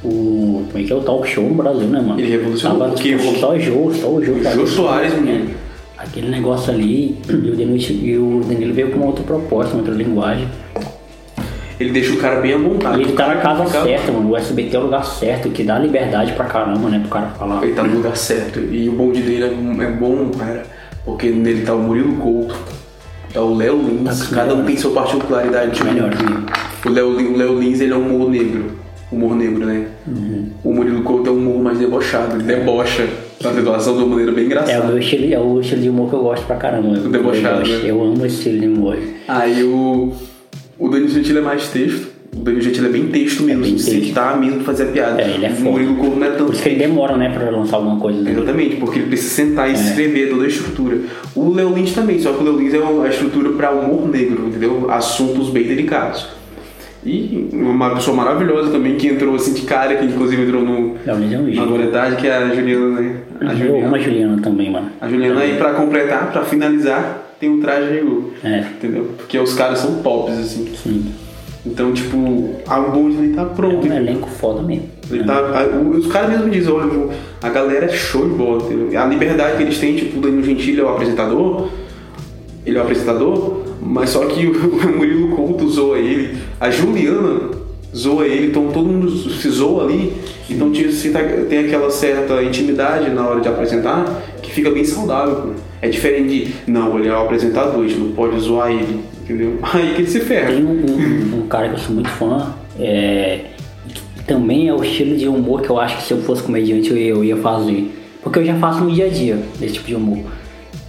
o 0.04 0.64
como 0.72 0.84
é 0.84 0.88
que 0.88 0.92
é 0.92 0.96
o 0.96 1.02
talk 1.02 1.28
show 1.28 1.44
no 1.48 1.54
Brasil, 1.56 1.88
né, 1.88 2.02
mano? 2.02 2.20
Ele 2.20 2.30
revolucionou, 2.32 2.80
Tava, 2.80 2.92
porque 2.92 3.16
tipo, 3.16 3.30
o- 3.32 3.36
só 3.38 3.58
Jô, 3.60 3.92
só 3.94 4.08
o 4.10 4.24
Jô. 4.24 4.34
o. 4.34 4.44
Jô 4.44 4.66
Soares, 4.68 5.14
menino. 5.14 5.50
É. 5.52 6.04
Aquele 6.04 6.30
negócio 6.30 6.74
ali, 6.74 7.18
e 7.30 7.32
o, 7.34 7.56
Danilo, 7.56 7.78
e 7.78 8.18
o 8.18 8.42
Danilo 8.48 8.74
veio 8.74 8.90
com 8.90 8.98
uma 8.98 9.08
outra 9.08 9.24
proposta, 9.24 9.74
uma 9.74 9.82
outra 9.82 9.94
linguagem. 9.94 10.48
Ele 11.82 11.92
deixa 11.92 12.14
o 12.14 12.18
cara 12.18 12.40
bem 12.40 12.54
à 12.54 12.58
vontade. 12.58 13.02
Ele 13.02 13.12
tá 13.14 13.28
na 13.28 13.36
casa 13.38 13.66
fica- 13.66 13.84
certa, 13.84 14.12
mano. 14.12 14.30
O 14.32 14.38
SBT 14.38 14.76
é 14.76 14.80
o 14.80 14.84
lugar 14.84 15.06
certo, 15.06 15.50
que 15.50 15.64
dá 15.64 15.80
liberdade 15.80 16.34
pra 16.34 16.46
caramba, 16.46 16.90
né, 16.90 17.00
pro 17.00 17.10
cara 17.10 17.28
falar. 17.28 17.64
Ele 17.64 17.74
tá 17.74 17.84
no 17.84 17.96
lugar 17.96 18.16
certo. 18.16 18.60
E 18.60 18.88
o 18.88 18.92
bonde 18.94 19.22
dele 19.22 19.44
é, 19.44 19.84
é 19.84 19.90
bom, 19.92 20.30
cara. 20.38 20.64
Porque 21.04 21.30
nele 21.30 21.62
tá 21.66 21.74
o 21.74 21.80
Murilo 21.80 22.14
Couto, 22.18 22.56
tá 23.34 23.42
o 23.42 23.56
Léo 23.56 23.78
Lins. 23.78 24.30
Tá 24.30 24.36
cada 24.36 24.54
um 24.54 24.64
tem 24.64 24.78
sua 24.78 24.92
particularidade. 24.92 25.72
tipo, 25.72 25.86
Melhor 25.92 26.12
que 26.12 26.88
O 26.88 26.92
Léo, 26.92 27.60
Lins, 27.60 27.82
ele 27.82 27.94
é 27.94 27.96
um 27.96 28.16
humor 28.16 28.30
negro. 28.30 28.80
Humor 29.12 29.36
negro, 29.36 29.66
né? 29.66 29.88
Uhum. 30.08 30.50
O 30.64 30.74
Murilo 30.74 31.02
Couto 31.04 31.30
é 31.30 31.34
um 31.34 31.38
humor 31.38 31.64
mais 31.64 31.80
debochado. 31.80 32.36
Ele 32.36 32.44
debocha 32.44 33.08
na 33.44 33.52
situação 33.54 33.94
de 33.98 34.00
uma 34.04 34.10
maneira 34.10 34.32
bem 34.32 34.44
É 34.44 34.48
o 34.48 34.48
engraçada. 34.48 34.88
meu 34.88 34.98
estilo, 35.00 35.34
é 35.34 35.40
o 35.40 35.60
estilo 35.60 35.82
de 35.82 35.90
humor 35.90 36.10
que 36.10 36.16
eu 36.16 36.22
gosto 36.22 36.46
pra 36.46 36.56
caramba. 36.56 36.96
Debochado, 36.98 37.68
eu, 37.68 37.80
né? 37.80 37.90
eu 37.90 38.02
amo 38.04 38.26
esse 38.26 38.38
estilo 38.38 38.60
de 38.60 38.68
humor. 38.68 38.98
Aí 39.28 39.64
o, 39.64 40.14
o 40.86 40.90
Danilo 40.90 41.10
Gentili 41.10 41.38
é 41.38 41.42
mais 41.42 41.68
texto. 41.70 42.08
O 42.34 42.40
Danilo 42.44 42.64
Gentili 42.64 42.88
é 42.88 42.90
bem 42.90 43.08
texto 43.08 43.44
mesmo. 43.44 43.62
bem 43.64 43.78
você 43.78 43.92
texto. 44.00 44.14
tá 44.14 44.36
mesmo 44.38 44.56
pra 44.58 44.66
fazer 44.66 44.84
a 44.84 44.88
piada. 44.88 45.22
É, 45.22 45.32
ele 45.32 45.46
é 45.46 45.50
o 45.50 45.56
foda. 45.56 45.70
Murilo 45.70 45.96
Couto 45.98 46.16
não 46.18 46.26
é 46.26 46.30
tanto 46.30 46.46
Por 46.46 46.54
isso 46.54 46.64
que 46.64 46.70
ele 46.70 46.80
demora, 46.80 47.18
né, 47.18 47.30
pra 47.30 47.50
lançar 47.50 47.76
alguma 47.78 48.00
coisa. 48.00 48.22
Né? 48.22 48.32
Exatamente, 48.32 48.76
porque 48.78 49.00
ele 49.00 49.08
precisa 49.08 49.30
sentar 49.34 49.68
É. 49.68 49.72
e 49.72 49.74
escrever 49.74 50.30
toda 50.30 50.44
a 50.46 50.48
estrutura. 50.48 50.98
O 51.36 51.54
Léo 51.54 51.74
Lins 51.76 51.94
também, 51.94 52.20
só 52.20 52.32
que 52.34 52.42
o 52.42 52.44
Léo 52.44 52.58
Lins 52.58 52.74
é 52.74 52.80
uma 52.80 53.08
estrutura 53.08 53.50
para 53.52 53.72
humor 53.72 54.08
negro, 54.10 54.48
entendeu? 54.48 54.88
Assuntos 54.90 55.50
bem 55.50 55.64
delicados. 55.64 56.28
E 57.04 57.50
uma 57.52 57.96
pessoa 57.96 58.16
maravilhosa 58.16 58.72
também 58.72 58.96
que 58.96 59.08
entrou 59.08 59.34
assim 59.36 59.54
de 59.54 59.62
cara, 59.64 59.96
que 59.96 60.06
inclusive 60.06 60.44
entrou 60.44 60.62
no, 60.64 60.96
é 61.06 61.12
na 61.56 61.66
novidade, 61.66 62.16
que 62.18 62.28
é 62.28 62.36
a 62.38 62.48
Juliana, 62.50 63.02
né? 63.02 63.16
A 63.42 63.44
Eu 63.46 63.50
amo 63.50 63.58
Juliana. 63.58 63.96
a 63.96 64.00
Juliana 64.00 64.42
também, 64.42 64.72
mano. 64.72 64.90
A 65.02 65.10
Juliana 65.10 65.42
aí 65.42 65.58
pra 65.58 65.74
completar, 65.74 66.32
pra 66.32 66.44
finalizar, 66.44 67.31
tem 67.42 67.50
o 67.50 67.60
traje 67.60 67.90
Regu. 67.92 68.32
É, 68.44 68.60
Entendeu? 68.60 69.10
Porque 69.18 69.38
os 69.38 69.54
caras 69.54 69.80
são 69.80 69.96
tops, 70.02 70.38
assim. 70.38 70.72
sim. 70.82 71.06
Então, 71.66 71.92
tipo, 71.94 72.56
a 72.68 72.80
bonde 72.80 73.18
ali 73.18 73.30
tá 73.34 73.42
É 73.42 73.46
pronto. 73.46 73.88
um 73.88 73.94
elenco 73.94 74.28
foda 74.30 74.62
mesmo. 74.64 74.90
Ele 75.12 75.24
tá, 75.24 75.34
a- 75.38 75.78
os 75.96 76.08
caras 76.08 76.30
mesmo 76.32 76.50
dizem, 76.50 76.72
olha, 76.72 77.10
a 77.42 77.50
galera 77.50 77.86
é 77.86 77.90
show 77.90 78.28
de 78.28 78.34
bola, 78.36 78.64
entendeu? 78.64 79.00
A 79.00 79.06
liberdade 79.06 79.58
que 79.58 79.64
eles 79.64 79.78
têm, 79.78 79.96
tipo, 79.96 80.18
o 80.18 80.22
Danilo 80.22 80.44
Gentili 80.44 80.80
é 80.80 80.84
o 80.84 80.90
apresentador, 80.90 81.68
ele 82.66 82.78
é 82.78 82.80
o 82.80 82.84
apresentador, 82.84 83.64
mas 83.82 84.10
só 84.12 84.26
que 84.26 84.46
o, 84.48 84.98
Murilo 84.98 85.36
Couto 85.36 85.70
zoa 85.70 86.00
ele, 86.00 86.36
a 86.60 86.70
Juliana 86.72 87.52
zoa 87.96 88.26
ele, 88.26 88.48
então 88.48 88.68
todo 88.72 88.88
mundo 88.88 89.12
se 89.12 89.50
zoa 89.50 89.84
ali, 89.84 90.14
então 90.50 90.72
tinha- 90.72 90.92
se 90.92 91.10
tá- 91.12 91.20
tem 91.50 91.60
aquela 91.60 91.92
certa 91.92 92.42
intimidade 92.42 93.10
na 93.12 93.28
hora 93.28 93.42
de 93.42 93.48
apresentar 93.50 94.06
que 94.42 94.52
fica 94.52 94.72
bem 94.72 94.84
saudável, 94.86 95.36
pô. 95.36 95.50
É 95.82 95.90
diferente 95.90 96.46
de, 96.46 96.72
não, 96.72 96.98
ele 97.00 97.08
é 97.08 97.12
o 97.12 97.22
apresentador, 97.22 97.84
a 97.84 97.88
gente 97.88 98.00
não 98.00 98.12
pode 98.12 98.40
zoar 98.40 98.72
ele, 98.72 99.00
entendeu? 99.24 99.58
Aí 99.74 99.94
que 99.96 100.02
ele 100.02 100.08
se 100.08 100.20
ferra. 100.20 100.52
Tem 100.54 100.64
um, 100.64 100.72
um- 100.86 101.40
um 101.44 101.48
cara 101.48 101.70
que 101.70 101.76
eu 101.76 101.80
sou 101.80 101.96
muito 101.96 102.10
fã, 102.10 102.54
é, 102.80 103.40
que 104.16 104.24
também 104.26 104.68
é 104.68 104.74
o 104.74 104.84
estilo 104.84 105.18
de 105.18 105.28
humor 105.28 105.62
que 105.62 105.70
eu 105.70 105.80
acho 105.80 105.98
que 105.98 106.04
se 106.04 106.12
eu 106.14 106.22
fosse 106.22 106.44
comediante 106.44 106.90
eu 106.92 106.98
ia, 106.98 107.08
eu 107.10 107.24
ia 107.24 107.38
fazer. 107.38 107.92
Porque 108.24 108.38
eu 108.40 108.46
já 108.46 108.54
faço 108.56 108.84
no 108.84 108.92
dia 108.92 109.06
a 109.06 109.10
dia 109.10 109.40
esse 109.62 109.74
tipo 109.74 109.88
de 109.88 109.96
humor. 109.96 110.20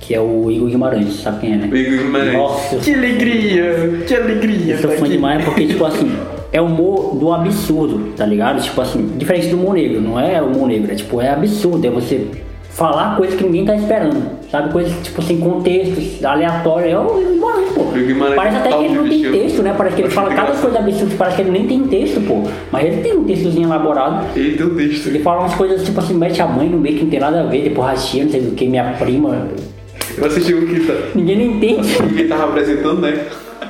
que 0.00 0.14
é 0.14 0.20
o 0.20 0.50
Igor 0.50 0.68
Guimarães, 0.68 1.14
sabe 1.22 1.40
quem 1.40 1.52
é, 1.54 1.56
né? 1.56 1.68
O 1.72 1.76
Igor 1.76 2.04
Guimarães. 2.04 2.32
Nossa, 2.34 2.76
Que 2.76 2.92
alegria! 2.94 4.02
Que 4.06 4.14
alegria! 4.14 4.74
eu 4.74 4.78
sou 4.80 4.90
tá 4.90 4.96
fã 4.96 5.04
aqui. 5.04 5.12
demais 5.14 5.44
porque, 5.44 5.66
tipo 5.68 5.84
assim, 5.86 6.12
é 6.52 6.60
humor 6.60 7.16
do 7.16 7.32
absurdo, 7.32 8.12
tá 8.16 8.26
ligado? 8.26 8.60
Tipo 8.62 8.80
assim, 8.82 9.12
diferente 9.16 9.46
do 9.46 9.56
humor 9.56 9.74
negro, 9.74 10.00
não 10.02 10.18
é 10.20 10.42
humor 10.42 10.66
negro, 10.68 10.90
é 10.92 10.94
tipo, 10.96 11.20
é 11.20 11.30
absurdo, 11.30 11.86
é 11.86 11.90
você 11.90 12.26
falar 12.72 13.16
coisas 13.16 13.36
que 13.36 13.44
ninguém 13.44 13.64
tá 13.64 13.76
esperando, 13.76 14.22
sabe? 14.50 14.72
Coisas, 14.72 14.92
tipo, 15.02 15.22
sem 15.22 15.38
contexto, 15.38 16.26
aleatório, 16.26 16.88
é 16.88 16.98
o 16.98 17.20
Igor 17.20 17.32
Guimarães, 17.32 17.70
pô. 17.72 17.82
Guimarães 17.84 18.36
Parece 18.36 18.56
até 18.56 18.68
que 18.68 18.74
total 18.74 18.84
ele 18.84 18.94
não 18.94 19.08
tem 19.08 19.32
texto, 19.32 19.62
né? 19.62 19.74
Parece 19.76 19.96
que 19.96 20.00
ele 20.02 20.08
Acho 20.08 20.14
fala 20.16 20.28
muito 20.30 20.40
cada 20.40 20.58
coisa 20.58 20.78
absurda, 20.78 21.14
parece 21.18 21.36
que 21.36 21.42
ele 21.42 21.50
nem 21.50 21.66
tem 21.66 21.86
texto, 21.86 22.20
pô. 22.26 22.42
Mas 22.70 22.84
ele 22.86 23.02
tem 23.02 23.16
um 23.16 23.24
textozinho 23.24 23.68
elaborado. 23.68 24.26
Ele 24.34 24.56
deu 24.56 24.74
texto. 24.74 25.06
Ele 25.08 25.18
fala 25.18 25.40
umas 25.40 25.54
coisas 25.54 25.84
tipo 25.84 26.00
assim, 26.00 26.14
mete 26.14 26.40
a 26.40 26.46
mãe 26.46 26.68
no 26.68 26.78
meio 26.78 26.96
que 26.96 27.04
não 27.04 27.10
tem 27.10 27.20
nada 27.20 27.40
a 27.42 27.44
ver, 27.44 27.62
depois 27.62 27.86
rachia, 27.88 28.24
não 28.24 28.30
sei 28.30 28.40
do 28.40 28.54
que, 28.54 28.66
minha 28.66 28.84
prima. 28.98 29.48
Eu 30.16 30.26
assisti 30.26 30.54
um 30.54 30.66
que 30.66 30.80
tá, 30.80 30.94
Ninguém 31.14 31.36
nem 31.36 31.52
entende. 31.52 31.94
que 31.94 32.20
ele 32.20 32.28
tava 32.28 32.44
apresentando, 32.44 33.00
né? 33.00 33.26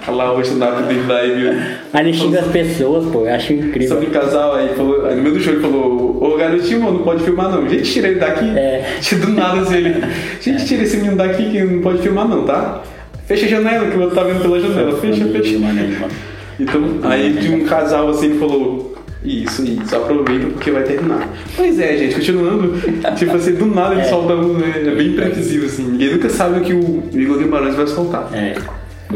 Lá 0.09 0.35
o 0.35 0.41
stand-up 0.41 0.83
dele 0.83 1.05
da 1.05 1.21
Ivy. 1.23 1.49
Aí 1.93 2.09
ele 2.09 2.13
xinga 2.13 2.41
as 2.41 2.49
pessoas, 2.49 3.07
pô, 3.07 3.21
eu 3.21 3.35
acho 3.35 3.53
incrível. 3.53 3.89
Sobre 3.89 4.07
casal, 4.07 4.57
aí, 4.57 4.71
falou, 4.75 5.07
aí 5.07 5.15
no 5.15 5.23
meio 5.23 5.35
do 5.37 5.41
show 5.41 5.53
ele 5.53 5.63
falou, 5.63 6.19
ô 6.21 6.37
garotinho, 6.37 6.81
mano, 6.81 6.99
não 6.99 7.05
pode 7.05 7.23
filmar 7.23 7.51
não. 7.51 7.69
Gente, 7.69 7.93
tira 7.93 8.09
ele 8.09 8.19
daqui. 8.19 8.45
É. 8.45 8.99
Do 9.15 9.29
nada 9.29 9.61
assim, 9.61 9.77
ele. 9.77 10.05
Gente, 10.41 10.67
tira 10.67 10.83
esse 10.83 10.97
menino 10.97 11.17
daqui 11.17 11.51
que 11.51 11.63
não 11.63 11.81
pode 11.81 12.03
filmar 12.03 12.27
não, 12.27 12.45
tá? 12.45 12.83
Fecha 13.27 13.47
a 13.47 13.49
janela, 13.49 13.89
que 13.89 13.97
o 13.97 14.01
outro 14.01 14.17
tá 14.17 14.25
vendo 14.25 14.43
pela 14.43 14.61
janela. 14.61 14.97
Fecha, 14.99 15.25
fecha. 15.27 15.59
Então, 16.59 16.83
aí 17.05 17.37
tinha 17.41 17.57
um 17.57 17.65
casal 17.65 18.09
assim 18.11 18.33
que 18.33 18.39
falou. 18.39 18.93
Isso, 19.25 19.63
isso, 19.63 19.95
aproveita 19.95 20.49
porque 20.49 20.73
vai 20.73 20.83
terminar. 20.83 21.29
Pois 21.57 21.79
é, 21.79 21.97
gente, 21.97 22.17
continuando. 22.17 22.75
tipo 23.17 23.37
assim, 23.37 23.55
do 23.55 23.67
nada 23.67 23.95
ele 23.95 24.05
solta 24.07 24.35
um, 24.35 24.55
né? 24.55 24.83
É 24.85 24.91
bem 24.91 25.09
imprevisível, 25.09 25.69
assim. 25.69 25.85
Ninguém 25.85 26.11
nunca 26.11 26.29
sabe 26.29 26.59
o 26.59 26.63
que 26.63 26.73
o 26.73 27.05
Igor 27.13 27.39
Guimarães 27.39 27.77
vai 27.77 27.87
soltar. 27.87 28.29
É. 28.35 28.57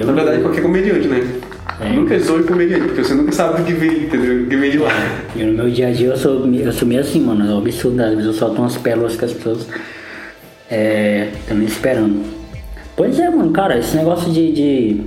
Na 0.05 0.13
verdade, 0.13 0.43
qualquer 0.43 0.63
comediante, 0.63 1.09
né? 1.09 1.41
É. 1.81 1.93
Nunca 1.93 2.19
sou 2.21 2.43
comediante, 2.43 2.85
porque 2.87 3.05
você 3.05 3.15
nunca 3.15 3.33
sabe 3.33 3.61
o 3.61 3.65
que 3.65 3.73
vem, 3.73 4.05
entendeu? 4.05 4.45
O 4.45 4.47
que 4.47 4.57
vem 4.57 4.71
de 4.71 4.79
lá. 4.79 4.91
Eu, 5.37 5.49
no 5.49 5.53
meu 5.55 5.71
dia 5.71 5.89
a 5.89 5.93
dia 5.93 6.09
eu 6.09 6.17
sou, 6.17 6.47
eu 6.53 6.73
sou 6.73 6.89
meio 6.89 7.01
assim, 7.01 7.21
mano. 7.21 7.45
É 7.51 7.55
um 7.55 7.59
absurdo. 7.59 8.01
Às 8.03 8.11
vezes 8.11 8.27
eu 8.27 8.33
solto 8.33 8.61
umas 8.61 8.77
pérolas 8.79 9.17
que 9.17 9.25
as 9.25 9.33
pessoas 9.33 9.67
é, 10.71 11.29
estão 11.39 11.57
me 11.57 11.67
esperando. 11.67 12.23
Pois 12.97 13.19
é, 13.21 13.29
mano, 13.29 13.51
cara, 13.53 13.79
esse 13.79 13.95
negócio 13.97 14.33
de. 14.33 14.53
de, 14.53 15.01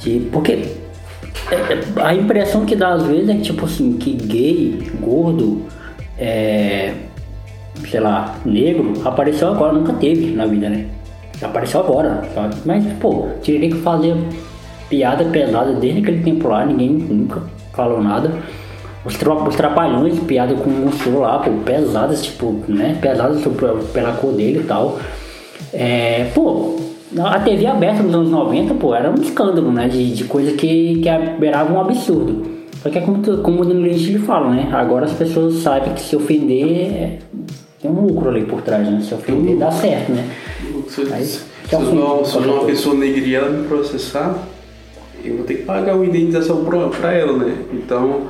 de- 0.00 0.26
porque 0.32 0.52
é, 0.52 1.54
é, 1.54 1.80
a 2.02 2.14
impressão 2.14 2.64
que 2.64 2.74
dá 2.74 2.94
às 2.94 3.04
vezes 3.04 3.28
é 3.28 3.34
que, 3.34 3.42
tipo 3.42 3.64
assim, 3.64 3.92
que 3.92 4.12
gay, 4.12 4.90
gordo, 5.00 5.62
é, 6.18 6.94
sei 7.88 8.00
lá, 8.00 8.36
negro, 8.44 8.92
apareceu 9.04 9.48
agora, 9.48 9.72
nunca 9.72 9.92
teve 9.94 10.32
na 10.32 10.46
vida, 10.46 10.68
né? 10.68 10.86
Apareceu 11.42 11.80
agora, 11.80 12.22
sabe? 12.34 12.56
Mas, 12.64 12.84
pô, 13.00 13.26
que 13.42 13.70
fazer 13.76 14.16
piada 14.88 15.24
pesada 15.24 15.72
desde 15.72 16.00
aquele 16.00 16.22
tempo 16.22 16.48
lá, 16.48 16.64
ninguém 16.66 16.90
nunca 16.90 17.42
falou 17.72 18.02
nada. 18.02 18.32
Os, 19.04 19.16
tra 19.16 19.32
os 19.32 19.54
trapalhões, 19.56 20.18
piada 20.20 20.54
com 20.54 20.68
o 20.68 20.72
monstro 20.72 21.20
lá, 21.20 21.38
pô, 21.38 21.50
pesadas, 21.64 22.22
tipo, 22.22 22.56
né? 22.68 22.98
Pesadas 23.00 23.42
pela 23.92 24.12
cor 24.12 24.32
dele 24.32 24.60
e 24.60 24.64
tal. 24.64 24.98
É, 25.72 26.30
pô, 26.34 26.76
a 27.18 27.38
TV 27.40 27.66
aberta 27.66 28.02
nos 28.02 28.14
anos 28.14 28.30
90, 28.30 28.74
pô, 28.74 28.94
era 28.94 29.10
um 29.10 29.14
escândalo, 29.14 29.72
né? 29.72 29.88
De, 29.88 30.12
de 30.12 30.24
coisa 30.24 30.52
que, 30.52 31.00
que 31.00 31.08
beirava 31.38 31.72
um 31.72 31.80
absurdo. 31.80 32.60
Só 32.82 32.88
que 32.88 32.98
é 32.98 33.00
como, 33.02 33.22
como 33.42 33.62
o 33.62 33.64
Gentili 33.64 34.18
fala, 34.18 34.50
né? 34.50 34.68
Agora 34.72 35.04
as 35.04 35.12
pessoas 35.12 35.54
sabem 35.56 35.92
que 35.94 36.00
se 36.00 36.16
ofender 36.16 36.92
é- 36.92 37.18
tem 37.80 37.90
um 37.90 38.06
lucro 38.06 38.28
ali 38.28 38.44
por 38.44 38.60
trás, 38.60 38.86
né? 38.86 39.00
Se 39.00 39.14
ofender 39.14 39.56
dá 39.56 39.70
certo, 39.70 40.12
né? 40.12 40.28
Se, 40.90 41.02
Aí, 41.12 41.24
se, 41.24 41.40
é 41.66 41.68
se 41.68 41.76
o 41.76 41.78
eu 41.80 41.86
fim. 41.86 41.96
sou- 41.98 42.24
se 42.24 42.36
eu 42.36 42.42
sou 42.42 42.54
uma 42.54 42.64
pessoa 42.66 42.94
negra 42.96 43.20
e 43.20 43.34
ela 43.34 43.48
me 43.50 43.66
processar, 43.68 44.36
eu 45.24 45.36
vou 45.36 45.44
ter 45.46 45.54
que 45.54 45.62
pagar 45.62 45.94
uma 45.94 46.04
indenização 46.04 46.64
pra, 46.64 46.88
pra 46.88 47.12
ela, 47.12 47.36
né? 47.38 47.54
Então, 47.72 48.26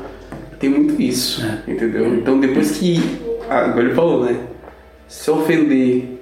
tem 0.59 0.69
muito 0.69 1.01
isso, 1.01 1.43
É. 1.43 1.71
entendeu? 1.73 2.15
Então, 2.15 2.39
depois 2.39 2.73
que. 2.73 3.01
ah, 3.49 3.65
Agora 3.65 3.85
ele 3.87 3.95
falou, 3.95 4.25
né? 4.25 4.37
Se 5.09 5.31
ofender 5.31 6.19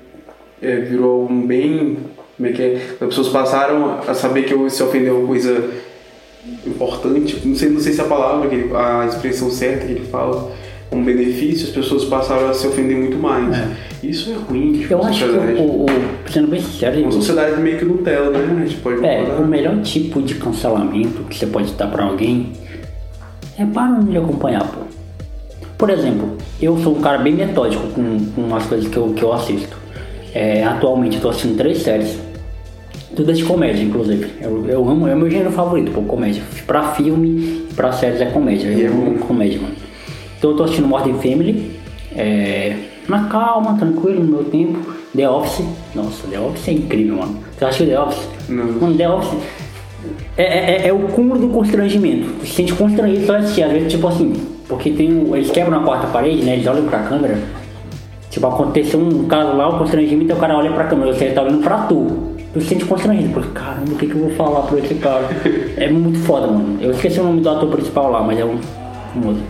é, 0.62 0.76
virou 0.76 1.28
um 1.28 1.46
bem. 1.46 1.98
Como 2.36 2.48
é 2.48 2.52
que 2.52 2.62
é? 2.62 2.74
As 3.00 3.08
pessoas 3.08 3.28
passaram 3.28 3.98
a 4.06 4.14
saber 4.14 4.44
que 4.44 4.54
eu- 4.54 4.70
se 4.70 4.80
ofender 4.82 5.08
é 5.08 5.12
uma 5.12 5.26
coisa 5.26 5.68
importante, 6.66 7.40
não 7.44 7.54
sei, 7.54 7.68
não 7.68 7.80
sei 7.80 7.92
se 7.92 8.00
é 8.00 8.04
a 8.04 8.06
palavra, 8.06 8.48
a 8.78 9.06
expressão 9.06 9.50
certa 9.50 9.84
que 9.86 9.92
ele 9.92 10.06
fala, 10.06 10.50
um 10.90 11.02
benefício, 11.04 11.68
as 11.68 11.74
pessoas 11.74 12.04
passaram 12.04 12.48
a 12.48 12.54
se 12.54 12.66
ofender 12.66 12.96
muito 12.96 13.18
mais. 13.18 13.56
Isso 14.02 14.30
é 14.30 14.34
ruim, 14.34 14.72
tipo, 14.72 14.94
Eu 14.94 15.02
acho 15.02 15.24
que 15.24 15.30
o, 15.30 15.84
o, 15.84 15.86
sendo 16.30 16.48
bem 16.48 16.60
sincero, 16.60 17.00
Uma 17.00 17.12
sociedade 17.12 17.60
meio 17.60 17.78
que 17.78 17.84
Nutella, 17.84 18.30
né? 18.30 18.62
A 18.62 18.66
gente 18.66 18.80
pode 18.80 19.04
É, 19.04 19.22
o 19.38 19.46
melhor 19.46 19.80
tipo 19.82 20.22
de 20.22 20.34
cancelamento 20.36 21.24
que 21.24 21.36
você 21.36 21.46
pode 21.46 21.72
dar 21.72 21.88
pra 21.88 22.04
alguém 22.04 22.52
é 23.58 23.66
para 23.66 23.98
de 24.00 24.16
acompanhar, 24.16 24.64
pô. 24.66 24.82
Por 25.76 25.90
exemplo, 25.90 26.36
eu 26.60 26.78
sou 26.78 26.96
um 26.96 27.00
cara 27.00 27.18
bem 27.18 27.34
metódico 27.34 27.86
com, 27.88 28.18
com 28.34 28.54
as 28.54 28.66
coisas 28.66 28.88
que 28.88 28.96
eu, 28.96 29.12
que 29.14 29.22
eu 29.22 29.32
assisto. 29.32 29.76
É, 30.32 30.64
atualmente 30.64 31.16
eu 31.16 31.22
tô 31.22 31.28
assistindo 31.30 31.56
três 31.56 31.78
séries. 31.78 32.18
Tudo 33.16 33.30
é 33.30 33.34
de 33.34 33.42
comédia, 33.44 33.82
inclusive. 33.82 34.30
Eu, 34.40 34.66
eu 34.68 34.88
amo, 34.88 35.08
é 35.08 35.14
o 35.14 35.18
meu 35.18 35.30
gênero 35.30 35.50
favorito, 35.50 35.90
pô, 35.90 36.02
comédia. 36.02 36.42
Pra 36.66 36.92
filme, 36.92 37.66
pra 37.74 37.90
séries 37.90 38.20
é 38.20 38.26
comédia. 38.26 38.68
E 38.68 38.82
é 38.82 38.86
Eu 38.86 38.92
amo 38.92 39.18
comédia, 39.18 39.60
mano. 39.60 39.74
Então 40.38 40.52
eu 40.52 40.56
tô 40.56 40.62
assistindo 40.64 40.86
Modern 40.86 41.16
Family, 41.18 41.78
é, 42.14 42.76
na 43.08 43.24
calma, 43.24 43.76
tranquilo, 43.76 44.24
no 44.24 44.36
meu 44.36 44.44
tempo. 44.44 44.78
The 45.16 45.28
Office, 45.28 45.66
nossa, 45.94 46.28
The 46.28 46.38
Office 46.38 46.68
é 46.68 46.72
incrível, 46.72 47.16
mano. 47.16 47.38
Você 47.56 47.64
acha 47.64 47.84
que 47.84 47.90
The 47.90 48.00
Office? 48.00 48.28
Não. 48.48 48.64
Mano, 48.64 48.96
The 48.96 49.08
Office 49.08 49.38
é, 50.36 50.44
é, 50.44 50.88
é 50.88 50.92
o 50.92 51.00
cúmulo 51.08 51.40
do 51.40 51.48
constrangimento. 51.48 52.28
Você 52.40 52.46
se 52.46 52.52
sente 52.52 52.74
constrangido 52.74 53.26
só 53.26 53.36
assistir. 53.36 53.64
Às 53.64 53.72
vezes, 53.72 53.92
tipo 53.92 54.06
assim, 54.06 54.32
porque 54.68 54.90
tem 54.90 55.12
um, 55.12 55.34
eles 55.34 55.50
quebram 55.50 55.80
a 55.80 55.82
quarta 55.82 56.06
parede, 56.08 56.44
né? 56.44 56.54
Eles 56.54 56.66
olham 56.66 56.86
pra 56.86 57.00
câmera. 57.00 57.38
Tipo, 58.30 58.46
aconteceu 58.46 59.00
um 59.00 59.26
caso 59.26 59.56
lá, 59.56 59.68
o 59.68 59.78
constrangimento, 59.78 60.30
e 60.30 60.34
o 60.34 60.36
cara 60.36 60.56
olha 60.56 60.70
pra 60.70 60.84
câmera, 60.84 61.12
você 61.12 61.30
tá 61.30 61.42
olhando 61.42 61.62
pra 61.62 61.78
tu. 61.78 62.36
Tu 62.52 62.60
se 62.60 62.68
sente 62.68 62.84
constrangido, 62.84 63.32
porque 63.32 63.50
caramba, 63.50 63.92
o 63.92 63.96
que, 63.96 64.06
que 64.06 64.14
eu 64.14 64.20
vou 64.20 64.30
falar 64.30 64.62
pra 64.62 64.78
esse 64.78 64.94
cara? 64.94 65.28
é 65.76 65.90
muito 65.90 66.18
foda, 66.20 66.46
mano. 66.46 66.78
Eu 66.80 66.92
esqueci 66.92 67.18
o 67.18 67.24
nome 67.24 67.40
do 67.40 67.50
ator 67.50 67.68
principal 67.70 68.10
lá, 68.10 68.22
mas 68.22 68.38
é 68.38 68.44
um 68.44 68.58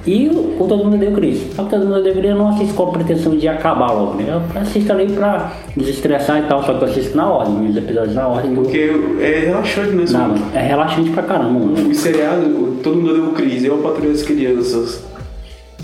E 0.07 0.28
o, 0.28 0.55
Todo 0.59 0.77
Mundo 0.78 0.97
o 0.97 1.12
Chris. 1.12 1.55
Só 1.55 1.65
que 1.65 1.70
Todo 1.70 1.86
Mundo 1.86 2.01
o 2.01 2.12
Chris 2.12 2.24
eu 2.24 2.36
não 2.36 2.49
assisto 2.49 2.74
com 2.74 2.82
a 2.85 2.93
pretensão 2.93 3.36
de 3.36 3.49
acabar 3.49 3.93
logo, 3.93 4.15
né? 4.15 4.27
Eu 4.28 4.61
assisto 4.61 4.93
ali 4.93 5.12
pra 5.12 5.53
desestressar 5.77 6.39
e 6.39 6.43
tal, 6.43 6.62
só 6.65 6.74
que 6.74 6.85
eu 6.85 6.89
assisto 6.89 7.16
na 7.16 7.27
ordem, 7.31 7.70
os 7.70 7.77
episódios 7.77 8.15
na 8.15 8.27
ordem 8.27 8.55
do. 8.55 8.62
Porque 8.62 8.90
é 9.20 9.45
relaxante, 9.47 9.90
né? 9.90 10.05
Não, 10.11 10.35
é 10.55 10.66
relaxante 10.66 11.11
pra 11.11 11.23
caramba, 11.23 11.59
mano. 11.59 11.89
O 11.89 11.95
seriado, 11.95 12.78
todo 12.82 12.97
mundo 12.97 13.15
deu 13.15 13.32
crise. 13.32 13.66
Eu, 13.66 13.81
a 13.81 13.82
Patrulha 13.82 14.12
das 14.12 14.23
Crianças. 14.23 15.05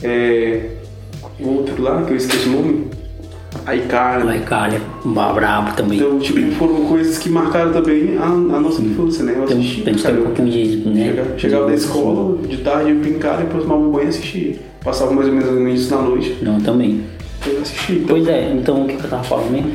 É. 0.02 0.70
O 1.40 1.48
outro 1.48 1.82
lá, 1.82 2.02
que 2.02 2.12
eu 2.12 2.16
esqueci 2.16 2.48
o 2.48 2.52
nome. 2.52 2.86
Aí, 3.66 3.80
cara. 3.82 4.24
Ai, 4.28 4.40
cara, 4.40 4.80
é 5.04 5.32
brabo 5.34 5.76
também. 5.76 5.98
Então, 5.98 6.18
tipo, 6.18 6.40
foram 6.52 6.86
coisas 6.86 7.18
que 7.18 7.28
marcaram 7.28 7.72
também 7.72 8.16
a, 8.18 8.24
a 8.24 8.60
nossa 8.60 8.80
infância, 8.82 9.24
né? 9.24 9.34
Eu 9.36 9.44
Tem, 9.46 9.58
assisti, 9.58 9.82
tem, 9.82 9.94
tem 9.94 10.02
cara. 10.02 10.18
um 10.18 10.22
pouquinho 10.24 10.50
de. 10.50 10.76
Né, 10.88 11.04
Chegava, 11.06 11.38
chegava 11.38 11.66
da 11.66 11.74
escola, 11.74 12.38
de 12.46 12.56
tarde 12.58 12.90
eu 12.90 12.96
brincar, 12.96 13.36
depois 13.38 13.62
tomava 13.64 13.80
um 13.82 13.90
banho 13.90 14.06
e 14.06 14.08
assistia. 14.08 14.56
Passava 14.82 15.12
mais 15.12 15.28
ou 15.28 15.34
menos 15.34 15.50
no 15.50 15.60
início 15.68 15.90
da 15.90 16.02
noite, 16.02 16.36
Não, 16.42 16.60
também. 16.60 17.02
eu 17.46 17.60
assistia. 17.60 17.96
Então, 17.96 18.06
Pois 18.08 18.28
é, 18.28 18.52
então 18.52 18.82
o 18.82 18.86
que, 18.86 18.96
que 18.96 19.04
eu 19.04 19.10
tava 19.10 19.22
falando 19.24 19.50
mesmo? 19.50 19.72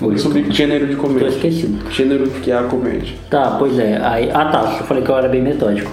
Oi, 0.00 0.18
sobre 0.18 0.50
gênero 0.50 0.86
de 0.88 0.96
Tô 0.96 1.02
comédia. 1.02 1.28
esquecido. 1.28 1.78
Gênero 1.90 2.28
que 2.28 2.50
é 2.50 2.58
a 2.58 2.64
comédia. 2.64 3.14
Tá, 3.30 3.56
pois 3.58 3.78
é. 3.78 3.98
Aí, 4.02 4.28
ah 4.32 4.44
tá, 4.46 4.76
eu 4.80 4.84
falei 4.86 5.02
que 5.04 5.10
eu 5.10 5.16
era 5.16 5.28
bem 5.28 5.40
metódico. 5.42 5.90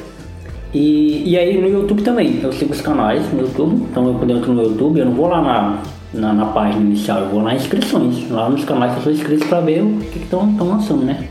E, 0.74 1.30
e 1.32 1.38
aí 1.38 1.60
no 1.60 1.68
YouTube 1.68 2.02
também, 2.02 2.40
eu 2.41 2.52
sigo 2.53 2.72
os 2.74 2.82
canais 2.82 3.22
no 3.34 3.41
YouTube, 3.41 3.86
então 3.91 4.08
eu, 4.08 4.14
quando 4.16 4.32
eu 4.32 4.38
entro 4.38 4.53
no 4.53 4.64
YouTube, 4.64 4.99
eu 4.99 5.06
não 5.06 5.14
vou 5.14 5.28
lá 5.28 5.41
na, 5.41 5.80
na, 6.14 6.34
na 6.34 6.46
página 6.48 6.82
inicial, 6.82 7.20
eu 7.20 7.30
vou 7.30 7.42
lá 7.42 7.54
em 7.54 7.58
inscrições, 7.58 8.30
lá 8.30 8.50
nos 8.50 8.66
canais 8.66 8.94
que 8.94 9.00
eu 9.00 9.04
sou 9.04 9.12
inscrito 9.14 9.46
pra 9.48 9.62
ver 9.62 9.82
o 9.82 10.00
que 10.00 10.20
estão 10.20 10.56
lançando, 10.60 11.04
né? 11.06 11.28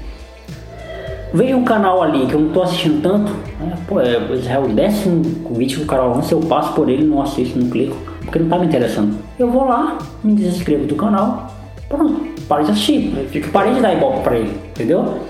Veio 1.32 1.58
um 1.58 1.64
canal 1.64 2.02
ali 2.02 2.26
que 2.26 2.34
eu 2.34 2.40
não 2.40 2.48
tô 2.50 2.62
assistindo 2.62 3.00
tanto, 3.02 3.32
né? 3.60 3.76
pô, 3.86 4.00
é, 4.00 4.14
é 4.14 4.58
o 4.58 4.68
décimo 4.68 5.22
vídeo 5.52 5.78
que 5.78 5.84
o 5.84 5.86
cara 5.86 6.02
lança, 6.04 6.34
eu 6.34 6.40
passo 6.40 6.72
por 6.72 6.88
ele, 6.88 7.04
não 7.04 7.22
assisto, 7.22 7.58
não 7.58 7.70
clico, 7.70 7.96
porque 8.24 8.38
não 8.38 8.48
tá 8.48 8.58
me 8.58 8.66
interessando. 8.66 9.16
Eu 9.38 9.48
vou 9.48 9.64
lá, 9.64 9.98
me 10.24 10.34
desinscrevo 10.34 10.86
do 10.86 10.96
canal, 10.96 11.54
pronto, 11.88 12.20
parei 12.48 12.64
de 12.64 12.72
assistir, 12.72 13.12
fico, 13.30 13.48
parei 13.50 13.74
de 13.74 13.80
dar 13.80 13.94
ibope 13.94 14.24
pra 14.24 14.36
ele, 14.36 14.58
entendeu? 14.70 15.20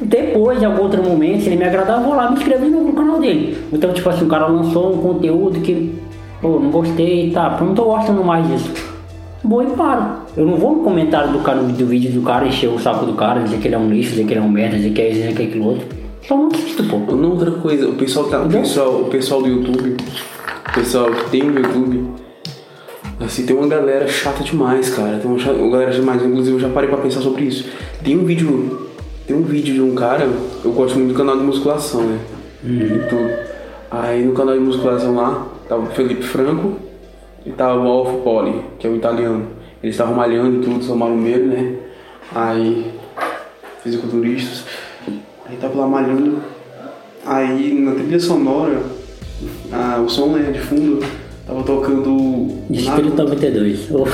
Depois, 0.00 0.60
em 0.60 0.64
algum 0.64 0.82
outro 0.82 1.02
momento, 1.02 1.42
se 1.42 1.48
ele 1.48 1.56
me 1.56 1.64
agradar, 1.64 1.98
eu 1.98 2.04
vou 2.04 2.14
lá 2.14 2.30
me 2.30 2.36
inscrever 2.36 2.68
no 2.68 2.92
canal 2.92 3.18
dele. 3.18 3.56
Então, 3.72 3.92
tipo 3.92 4.08
assim, 4.08 4.24
o 4.24 4.28
cara 4.28 4.46
lançou 4.46 4.94
um 4.94 4.98
conteúdo 4.98 5.60
que, 5.60 6.01
pô, 6.42 6.58
não 6.58 6.70
gostei, 6.70 7.30
tá, 7.30 7.56
não 7.60 7.74
tô 7.74 7.84
gostando 7.84 8.22
mais 8.22 8.46
disso. 8.46 8.70
Vou 9.44 9.62
e 9.62 9.66
paro. 9.68 10.22
Eu 10.36 10.46
não 10.46 10.56
vou 10.56 10.76
no 10.76 10.84
comentário 10.84 11.32
do, 11.32 11.38
cara, 11.38 11.62
do 11.62 11.86
vídeo 11.86 12.12
do 12.12 12.22
cara 12.22 12.46
encher 12.46 12.68
o 12.68 12.78
saco 12.78 13.06
do 13.06 13.14
cara, 13.14 13.40
dizer 13.40 13.58
que 13.58 13.68
ele 13.68 13.76
é 13.76 13.78
um 13.78 13.88
lixo, 13.88 14.10
dizer 14.10 14.24
que 14.24 14.32
ele 14.32 14.40
é 14.40 14.42
um 14.42 14.48
merda, 14.48 14.76
dizer 14.76 14.90
que 14.90 15.00
é 15.00 15.08
isso, 15.08 15.20
dizer 15.20 15.34
que 15.34 15.42
é 15.42 15.46
aquilo 15.46 15.66
outro. 15.66 15.86
Só 16.26 16.36
não 16.36 16.48
assisto, 16.48 16.84
pô. 16.84 16.98
Não, 17.16 17.30
outra 17.30 17.50
coisa, 17.52 17.88
o 17.88 17.94
pessoal, 17.94 18.26
tá, 18.26 18.42
o, 18.42 18.48
pessoal, 18.48 19.02
o 19.02 19.04
pessoal 19.06 19.42
do 19.42 19.48
YouTube, 19.48 19.96
o 20.68 20.74
pessoal 20.74 21.10
que 21.10 21.30
tem 21.30 21.42
o 21.42 21.58
YouTube, 21.58 22.12
Assim, 23.24 23.46
tem 23.46 23.54
uma 23.54 23.68
galera 23.68 24.08
chata 24.08 24.42
demais, 24.42 24.90
cara. 24.90 25.18
Tem 25.18 25.30
uma, 25.30 25.38
chata, 25.38 25.56
uma 25.56 25.70
galera 25.70 25.92
demais. 25.92 26.22
Inclusive, 26.22 26.56
eu 26.56 26.60
já 26.60 26.68
parei 26.68 26.88
pra 26.88 26.98
pensar 26.98 27.20
sobre 27.20 27.44
isso. 27.44 27.68
Tem 28.02 28.18
um 28.18 28.24
vídeo. 28.24 28.88
Tem 29.26 29.36
um 29.36 29.42
vídeo 29.42 29.74
de 29.74 29.80
um 29.80 29.94
cara. 29.94 30.28
Eu 30.64 30.72
gosto 30.72 30.98
muito 30.98 31.12
do 31.12 31.16
canal 31.16 31.36
de 31.36 31.44
musculação, 31.44 32.02
né? 32.02 32.18
E 32.64 33.08
tudo. 33.08 33.30
Aí 33.90 34.24
no 34.24 34.32
canal 34.32 34.54
de 34.54 34.60
musculação 34.60 35.14
lá, 35.14 35.46
tava 35.72 35.84
o 35.84 35.86
Felipe 35.86 36.22
Franco 36.22 36.76
e 37.46 37.50
tava 37.50 37.80
o 37.80 37.88
Alfo 37.88 38.18
Poli, 38.18 38.62
que 38.78 38.86
é 38.86 38.90
o 38.90 38.96
italiano. 38.96 39.46
Eles 39.82 39.94
estavam 39.94 40.14
malhando 40.14 40.58
e 40.58 40.64
tudo, 40.64 40.84
são 40.84 40.94
maromeiros, 40.94 41.48
né? 41.48 41.76
Aí, 42.34 42.92
fisiculturistas. 43.82 44.64
Aí 45.46 45.56
tava 45.58 45.80
lá 45.80 45.86
malhando. 45.86 46.42
Aí 47.24 47.72
na 47.80 47.92
trilha 47.92 48.20
sonora, 48.20 48.82
ah, 49.72 50.02
o 50.04 50.08
som 50.10 50.26
né, 50.32 50.50
de 50.50 50.60
fundo 50.60 51.02
tava 51.46 51.62
tocando. 51.62 52.48
Distrito 52.68 53.16
92. 53.16 53.90
Oh. 53.92 54.04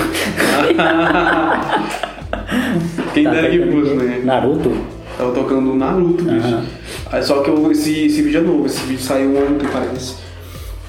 Quem 3.15 3.25
Tá, 3.25 3.31
dera 3.33 3.51
que 3.51 3.59
fosse, 3.73 3.95
né? 3.95 4.21
Naruto? 4.25 4.73
Tava 5.17 5.33
tocando 5.33 5.75
Naruto, 5.75 6.23
bicho. 6.23 6.47
Aham. 6.47 6.65
Aí 7.11 7.23
só 7.23 7.43
que 7.43 7.51
eu, 7.51 7.73
esse, 7.73 8.07
esse 8.07 8.23
vídeo 8.23 8.39
é 8.39 8.43
novo, 8.45 8.67
esse 8.67 8.81
vídeo 8.85 9.03
saiu 9.03 9.37
ontem, 9.37 9.67
parece. 9.73 10.28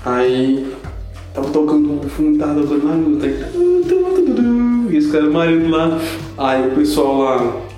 Aí 0.05 0.67
tava 1.33 1.49
tocando 1.49 2.05
o 2.05 2.09
fundo, 2.09 2.37
tava 2.37 2.61
tocando 2.61 2.85
Naruto. 2.85 3.27
Tu, 3.87 4.91
e 4.91 4.97
esse 4.97 5.11
cara 5.11 5.29
marido 5.29 5.69
lá. 5.69 5.99
Aí 6.37 6.67
o 6.67 6.71
pessoal 6.71 7.17
lá 7.17 7.69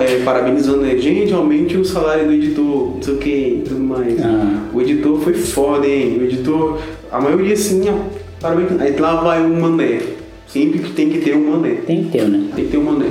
é, 0.00 0.22
parabenizando 0.24 0.86
ele. 0.86 1.00
Gente, 1.00 1.32
aumente 1.32 1.76
o 1.76 1.84
salário 1.84 2.26
do 2.26 2.32
editor, 2.32 2.94
não 2.94 3.02
sei 3.02 3.14
o 3.14 3.18
que 3.18 3.30
e 3.30 3.64
tudo 3.66 3.80
mais. 3.80 4.18
Ah. 4.20 4.64
O 4.72 4.80
editor 4.80 5.20
foi 5.20 5.34
foda, 5.34 5.86
hein? 5.86 6.18
O 6.18 6.24
editor, 6.24 6.80
a 7.10 7.20
maioria 7.20 7.54
assim, 7.54 7.82
ó, 7.88 7.94
parabéns. 8.40 8.80
Aí 8.80 8.96
lá 8.96 9.16
vai 9.16 9.42
um 9.42 9.60
mané. 9.60 10.00
Sempre 10.46 10.80
que 10.80 10.92
tem 10.92 11.10
que 11.10 11.18
ter 11.18 11.36
um 11.36 11.50
mané. 11.50 11.74
Tem 11.86 12.04
que 12.04 12.10
ter, 12.10 12.28
né? 12.28 12.48
Tem 12.54 12.64
que 12.64 12.70
ter 12.70 12.78
um 12.78 12.84
mané. 12.84 13.10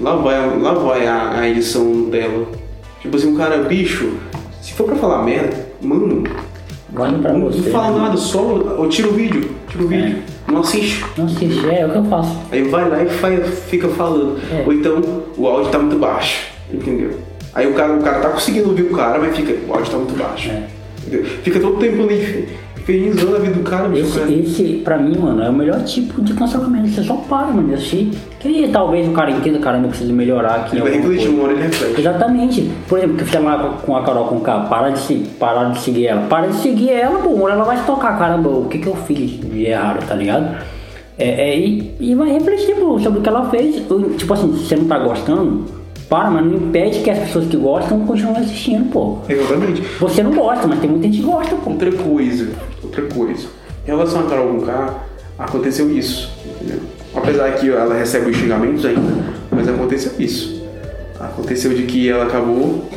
Lá 0.00 0.16
vai, 0.16 0.58
lá 0.58 0.72
vai 0.74 1.06
a, 1.06 1.40
a 1.40 1.48
edição 1.48 2.04
dela. 2.04 2.46
Tipo 3.00 3.16
assim, 3.16 3.28
um 3.28 3.36
cara, 3.36 3.58
bicho, 3.58 4.12
se 4.62 4.72
for 4.72 4.84
pra 4.84 4.96
falar 4.96 5.22
merda, 5.22 5.68
mano, 5.80 6.24
Pra 6.92 7.10
não, 7.10 7.42
você. 7.42 7.60
não 7.60 7.70
fala 7.70 7.98
nada, 7.98 8.16
só 8.16 8.40
eu 8.40 8.88
tiro 8.88 9.10
o 9.10 9.12
vídeo, 9.12 9.50
tiro 9.68 9.84
o 9.84 9.88
vídeo, 9.88 10.18
não 10.48 10.60
assiste. 10.60 11.04
Não 11.16 11.26
assiste, 11.26 11.68
é, 11.68 11.80
é 11.80 11.86
o 11.86 11.90
que 11.90 11.98
eu 11.98 12.04
faço. 12.04 12.36
Aí 12.50 12.62
vai 12.64 12.88
lá 12.88 13.02
e 13.02 13.08
faz, 13.08 13.60
fica 13.68 13.88
falando. 13.88 14.38
É. 14.52 14.64
Ou 14.66 14.72
então 14.72 15.00
o 15.36 15.46
áudio 15.46 15.70
tá 15.70 15.78
muito 15.78 15.98
baixo, 15.98 16.48
entendeu? 16.72 17.18
Aí 17.54 17.66
o 17.66 17.74
cara, 17.74 17.92
o 17.94 18.02
cara 18.02 18.20
tá 18.20 18.28
conseguindo 18.30 18.68
ouvir 18.70 18.82
o 18.82 18.90
cara, 18.90 19.18
mas 19.18 19.36
fica, 19.36 19.54
o 19.68 19.72
áudio 19.72 19.90
tá 19.90 19.98
muito 19.98 20.18
baixo. 20.18 20.50
É. 20.50 20.64
Entendeu? 21.06 21.24
Fica 21.42 21.60
todo 21.60 21.78
tempo 21.78 22.02
ali 22.02 22.48
vida 22.98 23.50
do 23.50 23.62
cara, 23.62 23.88
bicho. 23.88 24.06
Esse, 24.06 24.18
cara. 24.18 24.32
esse, 24.32 24.64
pra 24.84 24.98
mim, 24.98 25.16
mano, 25.18 25.42
é 25.42 25.48
o 25.48 25.52
melhor 25.52 25.82
tipo 25.84 26.20
de 26.22 26.34
cancelamento. 26.34 26.88
Você 26.88 27.02
só 27.02 27.14
para, 27.14 27.48
mano, 27.48 27.72
assistir. 27.74 28.10
Que 28.38 28.48
aí, 28.48 28.70
talvez 28.72 29.06
o 29.08 29.12
cara 29.12 29.30
entenda, 29.30 29.58
caramba, 29.58 29.86
eu 29.86 29.90
preciso 29.90 30.12
melhorar 30.12 30.56
aqui. 30.56 30.76
Ele 30.76 30.82
vai 30.82 30.92
refletir, 30.92 31.28
uma 31.28 31.44
hora 31.44 31.52
ele 31.52 31.62
reflete. 31.62 32.00
Exatamente. 32.00 32.70
Por 32.88 32.98
exemplo, 32.98 33.16
que 33.16 33.24
fica 33.24 33.40
lá 33.40 33.78
com 33.84 33.96
a 33.96 34.02
Carol 34.02 34.24
com 34.26 34.40
K, 34.40 34.60
para 34.68 34.90
de, 34.90 34.98
se, 35.00 35.14
parar 35.38 35.70
de 35.70 35.80
seguir 35.80 36.06
ela. 36.06 36.22
Para 36.22 36.48
de 36.48 36.56
seguir 36.56 36.90
ela, 36.90 37.18
pô, 37.18 37.30
uma 37.30 37.44
hora 37.44 37.54
ela 37.54 37.64
vai 37.64 37.76
se 37.76 37.84
tocar, 37.84 38.18
caramba, 38.18 38.48
o 38.48 38.66
que 38.66 38.78
que 38.78 38.86
eu 38.86 38.96
fiz 38.96 39.40
de 39.40 39.66
errado, 39.66 40.06
tá 40.06 40.14
ligado? 40.14 40.56
É, 41.18 41.50
é, 41.50 41.58
e, 41.58 41.94
e 42.00 42.14
vai 42.14 42.30
refletir 42.30 42.74
pô, 42.76 42.98
sobre 42.98 43.18
o 43.18 43.22
que 43.22 43.28
ela 43.28 43.50
fez. 43.50 43.76
Tipo 44.16 44.32
assim, 44.32 44.56
se 44.56 44.64
você 44.64 44.76
não 44.76 44.86
tá 44.86 44.98
gostando, 44.98 45.66
para, 46.10 46.28
mas 46.28 46.44
não 46.44 46.54
impede 46.54 46.98
que 47.00 47.08
as 47.08 47.18
pessoas 47.20 47.46
que 47.46 47.56
gostam 47.56 48.00
continuem 48.00 48.38
assistindo, 48.38 48.90
pô. 48.90 49.18
Exatamente. 49.28 49.82
Você 50.00 50.22
não 50.24 50.32
gosta, 50.32 50.66
mas 50.66 50.80
tem 50.80 50.90
muita 50.90 51.06
gente 51.06 51.18
que 51.18 51.24
gosta, 51.24 51.54
pô. 51.54 51.70
Outra 51.70 51.92
coisa, 51.92 52.48
outra 52.90 53.02
coisa. 53.14 53.46
Em 53.84 53.86
relação 53.86 54.20
a 54.20 54.28
Carol 54.28 54.48
Conká, 54.48 55.04
aconteceu 55.38 55.90
isso, 55.90 56.30
entendeu? 56.44 56.80
Apesar 57.14 57.50
que 57.52 57.70
ela 57.70 57.94
recebe 57.94 58.30
os 58.30 58.36
xingamentos 58.36 58.84
ainda, 58.84 59.24
mas 59.50 59.68
aconteceu 59.68 60.12
isso. 60.18 60.60
Aconteceu 61.18 61.72
de 61.74 61.84
que 61.84 62.08
ela 62.08 62.24
acabou, 62.24 62.88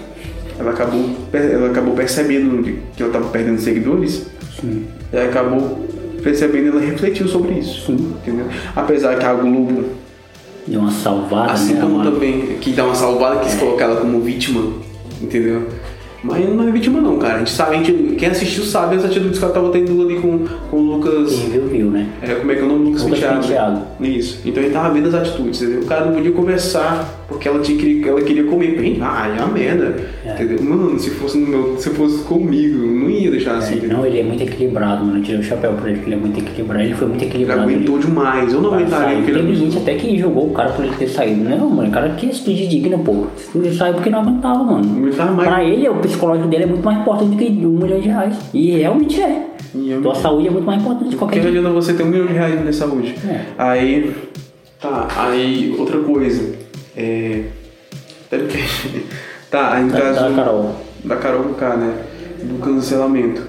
ela 0.60 0.72
acabou, 0.72 1.10
ela 1.32 1.70
acabou 1.70 1.94
percebendo 1.94 2.64
que 2.64 3.02
ela 3.02 3.12
estava 3.12 3.30
perdendo 3.30 3.60
seguidores. 3.60 4.26
Sim. 4.60 4.86
Ela 5.12 5.26
acabou 5.30 5.88
percebendo 6.22 6.66
e 6.66 6.68
ela 6.70 6.82
refletiu 6.82 7.28
sobre 7.28 7.54
isso, 7.54 7.86
Sim. 7.86 8.14
entendeu? 8.22 8.46
Apesar 8.76 9.18
que 9.18 9.26
a 9.26 9.34
Globo, 9.34 9.86
Deu 10.66 10.80
uma 10.80 10.92
salvada, 10.92 11.52
assim 11.52 11.74
né? 11.74 11.82
como 11.82 12.02
também 12.02 12.58
que 12.62 12.72
dá 12.72 12.86
uma 12.86 12.96
salvada, 12.96 13.42
quis 13.42 13.56
colocar 13.56 13.86
ela 13.86 14.00
como 14.00 14.22
vítima, 14.22 14.72
entendeu? 15.22 15.68
Mas 16.24 16.48
não 16.50 16.68
é 16.68 16.72
vítima 16.72 17.02
não, 17.02 17.18
cara. 17.18 17.36
A 17.36 17.40
gente 17.40 17.52
sabe, 17.52 17.76
a 17.76 17.78
gente, 17.84 18.16
quem 18.16 18.30
assistiu 18.30 18.64
sabe 18.64 18.96
as 18.96 19.06
atitudes 19.06 19.38
que 19.38 19.44
ela 19.44 19.54
tava 19.54 19.70
tendo 19.72 20.02
ali 20.02 20.16
com, 20.20 20.40
com 20.72 20.78
o 20.78 20.96
Lucas. 20.96 21.34
Quem 21.36 21.50
viu, 21.50 21.66
viu, 21.68 21.86
né? 21.92 22.08
É, 22.22 22.34
como 22.36 22.52
é 22.52 22.56
que 22.56 22.62
é 22.62 22.64
o 22.64 22.68
nome? 22.68 22.86
Lucas, 22.86 23.04
Lucas 23.04 23.20
Penteado. 23.20 23.42
Penteado. 23.42 23.82
Isso. 24.02 24.42
Então 24.46 24.64
ele 24.64 24.72
tava 24.74 24.94
vendo 24.94 25.08
as 25.10 25.14
atitudes, 25.16 25.62
entendeu? 25.62 25.82
O 25.82 25.86
cara 25.86 26.06
não 26.06 26.14
podia 26.14 26.32
conversar 26.32 27.26
porque 27.28 27.48
ela, 27.48 27.60
tinha, 27.60 28.08
ela 28.10 28.22
queria 28.22 28.44
comer. 28.46 28.80
Bem, 28.80 28.98
ah, 29.02 29.36
é 29.38 29.42
uma 29.44 29.52
merda. 29.54 29.96
É. 30.26 30.34
Entendeu? 30.34 30.64
Mano, 30.64 30.98
se 31.00 31.10
fosse, 31.10 31.38
no 31.38 31.48
meu, 31.48 31.78
se 31.78 31.90
fosse 31.90 32.24
comigo, 32.24 32.80
eu 32.80 32.92
não 32.92 33.10
ia 33.10 33.30
deixar 33.30 33.58
assim, 33.58 33.74
É, 33.74 33.78
entendeu? 33.80 33.98
não, 33.98 34.06
ele 34.06 34.20
é 34.20 34.24
muito 34.24 34.44
equilibrado, 34.44 35.04
mano. 35.04 35.18
Eu 35.20 35.24
tirei 35.24 35.40
o 35.42 35.44
chapéu 35.44 35.74
pra 35.74 35.90
ele, 35.90 36.00
que 36.00 36.06
ele 36.06 36.16
é 36.16 36.18
muito 36.20 36.40
equilibrado. 36.40 36.84
Ele 36.84 36.94
foi 36.94 37.08
muito 37.08 37.22
Ele 37.22 37.30
equilibrado. 37.30 37.62
aguentou 37.62 38.00
demais. 38.00 38.54
Eu 38.54 38.62
não 38.62 38.74
Ele 38.76 38.84
aguentaria, 38.84 39.16
porque 39.18 39.32
ele 39.32 39.40
Teve 39.42 39.56
gente 39.56 39.78
até 39.78 39.96
que 39.96 40.18
julgou 40.18 40.48
o 40.48 40.52
cara 40.54 40.70
por 40.72 40.86
ele 40.86 40.96
ter 40.96 41.08
saído. 41.10 41.44
Não, 41.44 41.70
mano, 41.70 41.90
o 41.90 41.92
cara 41.92 42.10
que 42.12 42.28
atitude 42.28 42.68
digna, 42.68 42.98
pô. 42.98 43.26
Ele 43.54 43.74
saiu 43.76 43.94
porque 43.96 44.10
não 44.10 44.22
aguentava, 44.22 44.64
mano. 44.64 44.84
Não 44.86 44.98
aguentava 45.00 45.32
mais. 45.34 45.50
Pra 45.50 45.64
ele, 45.64 45.90
o 45.90 45.96
psicológico 46.14 46.48
dele 46.48 46.64
é 46.64 46.68
muito 46.68 46.84
mais 46.86 47.00
importante 47.00 47.32
do 47.32 47.38
que 47.38 47.66
um 47.66 47.70
milhão 47.70 48.00
de 48.00 48.08
reais. 48.08 48.36
E 48.54 48.72
realmente 48.78 49.22
é. 49.22 49.48
E 49.76 49.92
eu- 49.92 50.02
Tua 50.02 50.16
saúde 50.16 50.48
é 50.48 50.52
muito 50.52 50.66
mais 50.66 50.80
importante 50.82 51.10
de 51.10 51.16
Porque 51.16 51.26
qualquer 51.38 51.42
jeito. 51.42 51.58
adianta 51.58 51.74
você 51.74 51.94
ter 51.94 52.04
um 52.04 52.08
milhão 52.08 52.28
de 52.28 52.34
reais 52.34 52.64
na 52.66 52.72
saúde. 52.74 53.16
É. 53.28 53.42
Aí. 53.58 54.14
Tá, 54.82 55.08
aí 55.18 55.76
outra 55.78 56.00
coisa. 56.00 56.54
É. 56.96 57.44
Tá, 59.50 59.74
aí 59.76 59.84
no 59.84 59.92
Da, 59.92 60.00
caso. 60.02 60.20
da 60.20 60.32
Carol. 60.44 60.76
da 61.04 61.16
Carol 61.18 61.44
K, 61.54 61.78
né? 61.78 61.94
Do 62.44 62.56
cancelamento 62.60 63.44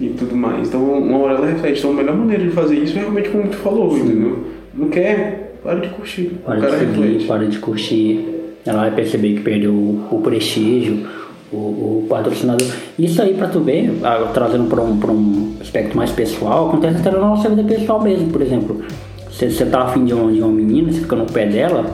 e 0.00 0.08
tudo 0.08 0.34
mais. 0.34 0.68
Então, 0.68 0.82
uma 0.82 1.18
hora 1.18 1.34
ela 1.34 1.46
reflete. 1.46 1.78
Então, 1.78 1.90
a 1.90 1.94
melhor 1.94 2.16
maneira 2.16 2.42
de 2.42 2.50
fazer 2.50 2.76
isso 2.76 2.96
é 2.96 3.00
realmente 3.02 3.28
como 3.28 3.48
tu 3.48 3.56
falou, 3.58 3.94
entendeu? 3.96 4.46
Não 4.74 4.88
quer? 4.88 5.58
Para 5.62 5.78
de 5.80 5.88
curtir. 5.90 6.32
Para 6.44 6.58
o 6.58 6.60
cara 6.62 6.72
de 6.72 6.78
seguir, 6.86 7.00
reflete. 7.02 7.26
para 7.26 7.46
de 7.46 7.58
curtir. 7.58 8.28
Ela 8.64 8.80
vai 8.80 8.90
perceber 8.94 9.34
que 9.34 9.40
perdeu 9.40 9.72
o 9.74 10.20
prestígio, 10.24 11.06
o, 11.52 11.56
o 11.56 12.06
patrocinador. 12.08 12.66
Isso 12.98 13.20
aí, 13.20 13.34
pra 13.34 13.48
tu 13.48 13.60
ver, 13.60 13.92
trazendo 14.32 14.68
para 14.68 14.82
um, 14.82 14.98
pra 14.98 15.10
um 15.10 15.54
aspecto 15.60 15.96
mais 15.96 16.10
pessoal, 16.10 16.68
acontece 16.68 16.98
até 16.98 17.10
na 17.10 17.18
nossa 17.18 17.48
vida 17.48 17.62
pessoal 17.62 18.00
mesmo. 18.02 18.30
Por 18.30 18.40
exemplo, 18.40 18.82
se 19.30 19.50
você 19.50 19.66
tá 19.66 19.82
afim 19.82 20.04
de 20.04 20.14
uma, 20.14 20.32
de 20.32 20.40
uma 20.40 20.52
menina, 20.52 20.92
você 20.92 21.00
fica 21.00 21.16
no 21.16 21.26
pé 21.26 21.46
dela, 21.46 21.84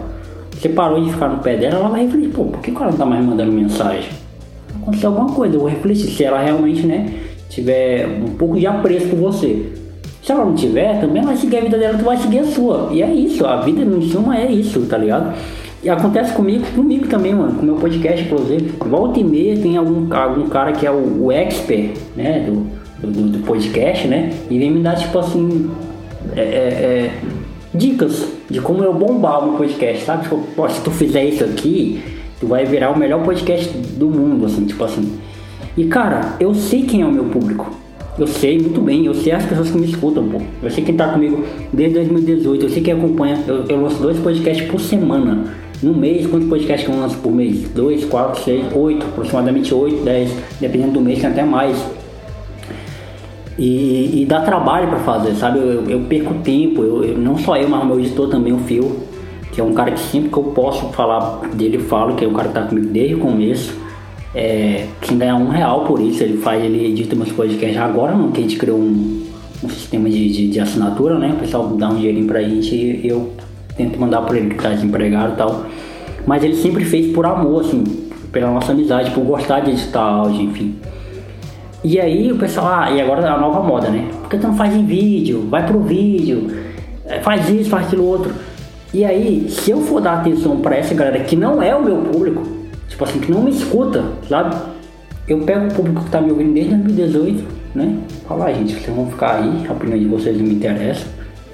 você 0.52 0.68
parou 0.68 1.02
de 1.02 1.12
ficar 1.12 1.28
no 1.28 1.38
pé 1.38 1.56
dela, 1.56 1.76
ela 1.76 1.88
vai 1.88 2.04
refletir, 2.04 2.30
pô, 2.30 2.44
por 2.44 2.60
que, 2.60 2.70
que 2.70 2.76
ela 2.76 2.90
não 2.90 2.98
tá 2.98 3.06
mais 3.06 3.24
mandando 3.24 3.52
mensagem? 3.52 4.10
Aconteceu 4.82 5.10
alguma 5.10 5.32
coisa, 5.32 5.56
eu 5.56 5.60
vou 5.60 5.68
refletir. 5.68 6.08
Se 6.10 6.24
ela 6.24 6.40
realmente, 6.40 6.86
né, 6.86 7.12
tiver 7.48 8.06
um 8.06 8.34
pouco 8.36 8.58
de 8.58 8.66
apreço 8.66 9.08
por 9.08 9.18
você. 9.18 9.66
Se 10.22 10.32
ela 10.32 10.44
não 10.44 10.54
tiver, 10.54 11.00
também 11.00 11.18
ela 11.18 11.28
vai 11.28 11.36
seguir 11.36 11.58
a 11.58 11.60
vida 11.60 11.78
dela, 11.78 11.96
tu 11.96 12.04
vai 12.04 12.16
seguir 12.16 12.40
a 12.40 12.44
sua. 12.44 12.88
E 12.92 13.02
é 13.02 13.12
isso, 13.12 13.46
a 13.46 13.60
vida 13.60 13.82
em 13.82 14.02
suma 14.02 14.36
é 14.36 14.50
isso, 14.50 14.80
tá 14.82 14.98
ligado? 14.98 15.34
E 15.82 15.88
acontece 15.88 16.32
comigo, 16.32 16.64
comigo 16.74 17.06
também, 17.06 17.34
mano, 17.34 17.54
com 17.54 17.62
o 17.62 17.64
meu 17.64 17.76
podcast, 17.76 18.24
inclusive. 18.24 18.72
Volta 18.80 19.20
e 19.20 19.24
meia 19.24 19.56
tem 19.56 19.76
algum, 19.76 20.12
algum 20.12 20.48
cara 20.48 20.72
que 20.72 20.84
é 20.84 20.90
o, 20.90 21.24
o 21.26 21.32
expert, 21.32 21.92
né, 22.16 22.46
do, 22.46 22.66
do, 23.06 23.28
do 23.28 23.38
podcast, 23.40 24.08
né? 24.08 24.30
E 24.50 24.58
vem 24.58 24.72
me 24.72 24.80
dar, 24.82 24.96
tipo 24.96 25.16
assim, 25.18 25.70
é, 26.36 26.40
é, 26.40 26.44
é, 26.44 27.10
dicas 27.72 28.26
de 28.50 28.60
como 28.60 28.82
eu 28.82 28.92
bombar 28.92 29.40
o 29.40 29.50
meu 29.50 29.58
podcast, 29.58 30.04
sabe? 30.04 30.24
Tipo, 30.24 30.38
pô, 30.56 30.68
se 30.68 30.80
tu 30.80 30.90
fizer 30.90 31.24
isso 31.24 31.44
aqui, 31.44 32.02
tu 32.40 32.48
vai 32.48 32.64
virar 32.64 32.90
o 32.90 32.98
melhor 32.98 33.22
podcast 33.22 33.68
do 33.72 34.08
mundo, 34.08 34.46
assim, 34.46 34.64
tipo 34.66 34.82
assim. 34.82 35.18
E 35.76 35.84
cara, 35.84 36.34
eu 36.40 36.54
sei 36.54 36.82
quem 36.82 37.02
é 37.02 37.06
o 37.06 37.12
meu 37.12 37.24
público. 37.26 37.70
Eu 38.18 38.26
sei 38.26 38.58
muito 38.58 38.80
bem, 38.80 39.06
eu 39.06 39.14
sei 39.14 39.30
as 39.30 39.44
pessoas 39.44 39.70
que 39.70 39.78
me 39.78 39.86
escutam, 39.86 40.28
pô. 40.28 40.40
Eu 40.60 40.70
sei 40.72 40.82
quem 40.82 40.96
tá 40.96 41.06
comigo 41.06 41.44
desde 41.72 41.94
2018, 41.94 42.64
eu 42.64 42.70
sei 42.70 42.82
quem 42.82 42.94
acompanha. 42.94 43.38
Eu, 43.46 43.64
eu 43.68 43.80
lanço 43.80 44.02
dois 44.02 44.18
podcasts 44.18 44.68
por 44.68 44.80
semana. 44.80 45.44
No 45.82 45.94
mês, 45.94 46.26
quantos 46.26 46.48
podcasts 46.48 46.88
que 46.88 46.92
eu 46.94 46.98
lanço 47.00 47.16
por 47.18 47.30
mês? 47.32 47.68
Dois, 47.74 48.04
quatro, 48.04 48.42
seis, 48.42 48.64
oito, 48.74 49.06
aproximadamente 49.06 49.72
oito, 49.72 50.02
dez, 50.02 50.30
dependendo 50.60 50.92
do 50.92 51.00
mês, 51.00 51.20
tem 51.20 51.30
até 51.30 51.44
mais. 51.44 51.76
E, 53.58 54.22
e 54.22 54.26
dá 54.26 54.40
trabalho 54.40 54.88
pra 54.88 54.98
fazer, 55.00 55.34
sabe? 55.34 55.58
Eu, 55.58 55.64
eu- 55.66 55.90
eu 55.90 56.00
perco 56.08 56.34
tempo, 56.44 56.82
eu, 56.82 57.04
eu- 57.04 57.18
não 57.18 57.36
só 57.38 57.56
eu, 57.56 57.68
mas 57.68 57.84
meu 57.86 57.98
editor 57.98 58.28
também, 58.28 58.52
o 58.52 58.58
Phil, 58.58 58.96
que 59.52 59.60
é 59.60 59.64
um 59.64 59.72
cara 59.72 59.90
que 59.92 59.98
sempre 60.00 60.30
que 60.30 60.36
eu 60.36 60.44
posso 60.44 60.86
falar 60.90 61.40
dele, 61.54 61.76
eu 61.76 61.80
falo, 61.82 62.14
que 62.14 62.24
é 62.24 62.28
um 62.28 62.32
cara 62.32 62.48
que 62.48 62.54
tá 62.54 62.62
comigo 62.62 62.88
desde 62.88 63.14
o 63.14 63.18
começo. 63.18 63.74
É, 64.34 64.86
sem 65.02 65.16
ganhar 65.18 65.36
um 65.36 65.48
real 65.48 65.84
por 65.84 66.00
isso, 66.00 66.22
ele 66.22 66.36
faz, 66.38 66.62
ele 66.62 66.86
edita 66.86 67.16
meus 67.16 67.32
podcasts. 67.32 67.78
Agora 67.78 68.14
não, 68.14 68.30
que 68.30 68.38
a 68.40 68.42
gente 68.42 68.56
criou 68.56 68.78
um, 68.78 69.24
um 69.64 69.68
sistema 69.68 70.08
de, 70.08 70.28
de, 70.32 70.48
de 70.48 70.60
assinatura, 70.60 71.18
né? 71.18 71.32
O 71.36 71.40
pessoal 71.40 71.66
dá 71.68 71.88
um 71.88 71.96
dinheirinho 71.96 72.26
pra 72.26 72.42
gente 72.42 72.74
e 72.74 73.08
eu 73.08 73.30
tento 73.78 73.98
mandar 73.98 74.20
pra 74.22 74.36
ele 74.36 74.50
que 74.50 74.62
tá 74.62 74.70
desempregado 74.70 75.32
e 75.32 75.36
tal. 75.36 75.64
Mas 76.26 76.44
ele 76.44 76.56
sempre 76.56 76.84
fez 76.84 77.14
por 77.14 77.24
amor, 77.24 77.62
assim, 77.62 77.84
pela 78.30 78.50
nossa 78.50 78.72
amizade, 78.72 79.10
por 79.12 79.24
gostar 79.24 79.60
de 79.60 79.70
editar 79.70 80.02
áudio, 80.02 80.42
enfim. 80.42 80.76
E 81.82 81.98
aí 81.98 82.30
o 82.30 82.36
pessoal, 82.36 82.66
ah, 82.66 82.90
e 82.90 83.00
agora 83.00 83.24
é 83.24 83.28
a 83.30 83.38
nova 83.38 83.62
moda, 83.62 83.88
né? 83.88 84.08
Por 84.20 84.28
que 84.28 84.36
tu 84.36 84.48
não 84.48 84.56
faz 84.56 84.74
em 84.74 84.84
vídeo? 84.84 85.46
Vai 85.48 85.64
pro 85.64 85.80
vídeo, 85.80 86.58
é, 87.06 87.20
faz 87.20 87.48
isso, 87.48 87.70
faz 87.70 87.86
aquilo 87.86 88.04
outro. 88.04 88.34
E 88.92 89.04
aí, 89.04 89.48
se 89.48 89.70
eu 89.70 89.80
for 89.82 90.00
dar 90.00 90.14
atenção 90.14 90.58
para 90.58 90.76
essa 90.76 90.94
galera 90.94 91.20
que 91.20 91.36
não 91.36 91.62
é 91.62 91.74
o 91.74 91.82
meu 91.82 91.98
público, 91.98 92.42
tipo 92.88 93.04
assim, 93.04 93.20
que 93.20 93.30
não 93.30 93.42
me 93.42 93.50
escuta, 93.50 94.04
sabe? 94.28 94.56
Eu 95.28 95.40
pego 95.40 95.66
o 95.66 95.74
público 95.74 96.02
que 96.04 96.10
tá 96.10 96.20
me 96.20 96.32
ouvindo 96.32 96.52
desde 96.52 96.74
2018, 96.74 97.44
né? 97.74 97.98
Fala, 98.26 98.46
ah, 98.46 98.52
gente, 98.52 98.74
vocês 98.74 98.94
vão 98.94 99.06
ficar 99.06 99.36
aí, 99.36 99.66
a 99.68 99.72
opinião 99.72 99.98
de 99.98 100.06
vocês 100.06 100.36
não 100.36 100.46
me 100.46 100.54
interessa. 100.54 101.06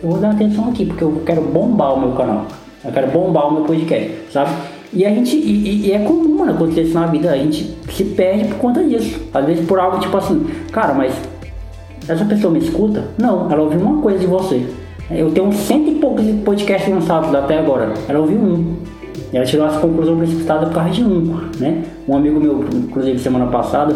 Eu 0.04 0.10
vou 0.10 0.18
dar 0.18 0.32
atenção 0.32 0.68
aqui, 0.68 0.84
porque 0.84 1.02
eu 1.02 1.22
quero 1.24 1.40
bombar 1.40 1.94
o 1.94 2.00
meu 2.00 2.12
canal. 2.12 2.44
Eu 2.84 2.92
quero 2.92 3.10
bombar 3.10 3.48
o 3.48 3.54
meu 3.54 3.64
podcast, 3.64 4.12
sabe? 4.30 4.50
E 4.92 5.02
a 5.06 5.08
gente, 5.08 5.34
e, 5.34 5.86
e 5.86 5.92
é 5.92 5.98
comum 6.00 6.36
mano, 6.36 6.52
acontecer 6.52 6.82
isso 6.82 6.92
na 6.92 7.06
vida, 7.06 7.30
a 7.30 7.38
gente 7.38 7.74
se 7.90 8.04
perde 8.04 8.48
por 8.48 8.58
conta 8.58 8.84
disso. 8.84 9.18
Às 9.32 9.46
vezes 9.46 9.66
por 9.66 9.80
algo 9.80 9.98
tipo 10.00 10.14
assim, 10.14 10.44
cara, 10.70 10.92
mas 10.92 11.14
essa 12.06 12.22
pessoa 12.26 12.52
me 12.52 12.58
escuta? 12.58 13.04
Não, 13.16 13.50
ela 13.50 13.62
ouviu 13.62 13.80
uma 13.80 14.02
coisa 14.02 14.18
de 14.18 14.26
você. 14.26 14.66
Eu 15.10 15.30
tenho 15.30 15.50
cento 15.54 15.88
e 15.88 15.94
poucos 15.94 16.22
podcasts 16.44 16.92
lançados 16.92 17.34
até 17.34 17.58
agora. 17.58 17.94
Ela 18.06 18.18
ouviu 18.18 18.36
um. 18.36 18.76
Ela 19.32 19.46
tirou 19.46 19.66
essa 19.66 19.78
conclusão 19.78 20.18
precipitada 20.18 20.66
por 20.66 20.74
causa 20.74 20.90
de 20.90 21.02
um, 21.02 21.40
né? 21.58 21.82
Um 22.06 22.14
amigo 22.14 22.38
meu, 22.38 22.62
inclusive 22.74 23.18
semana 23.18 23.46
passada, 23.46 23.94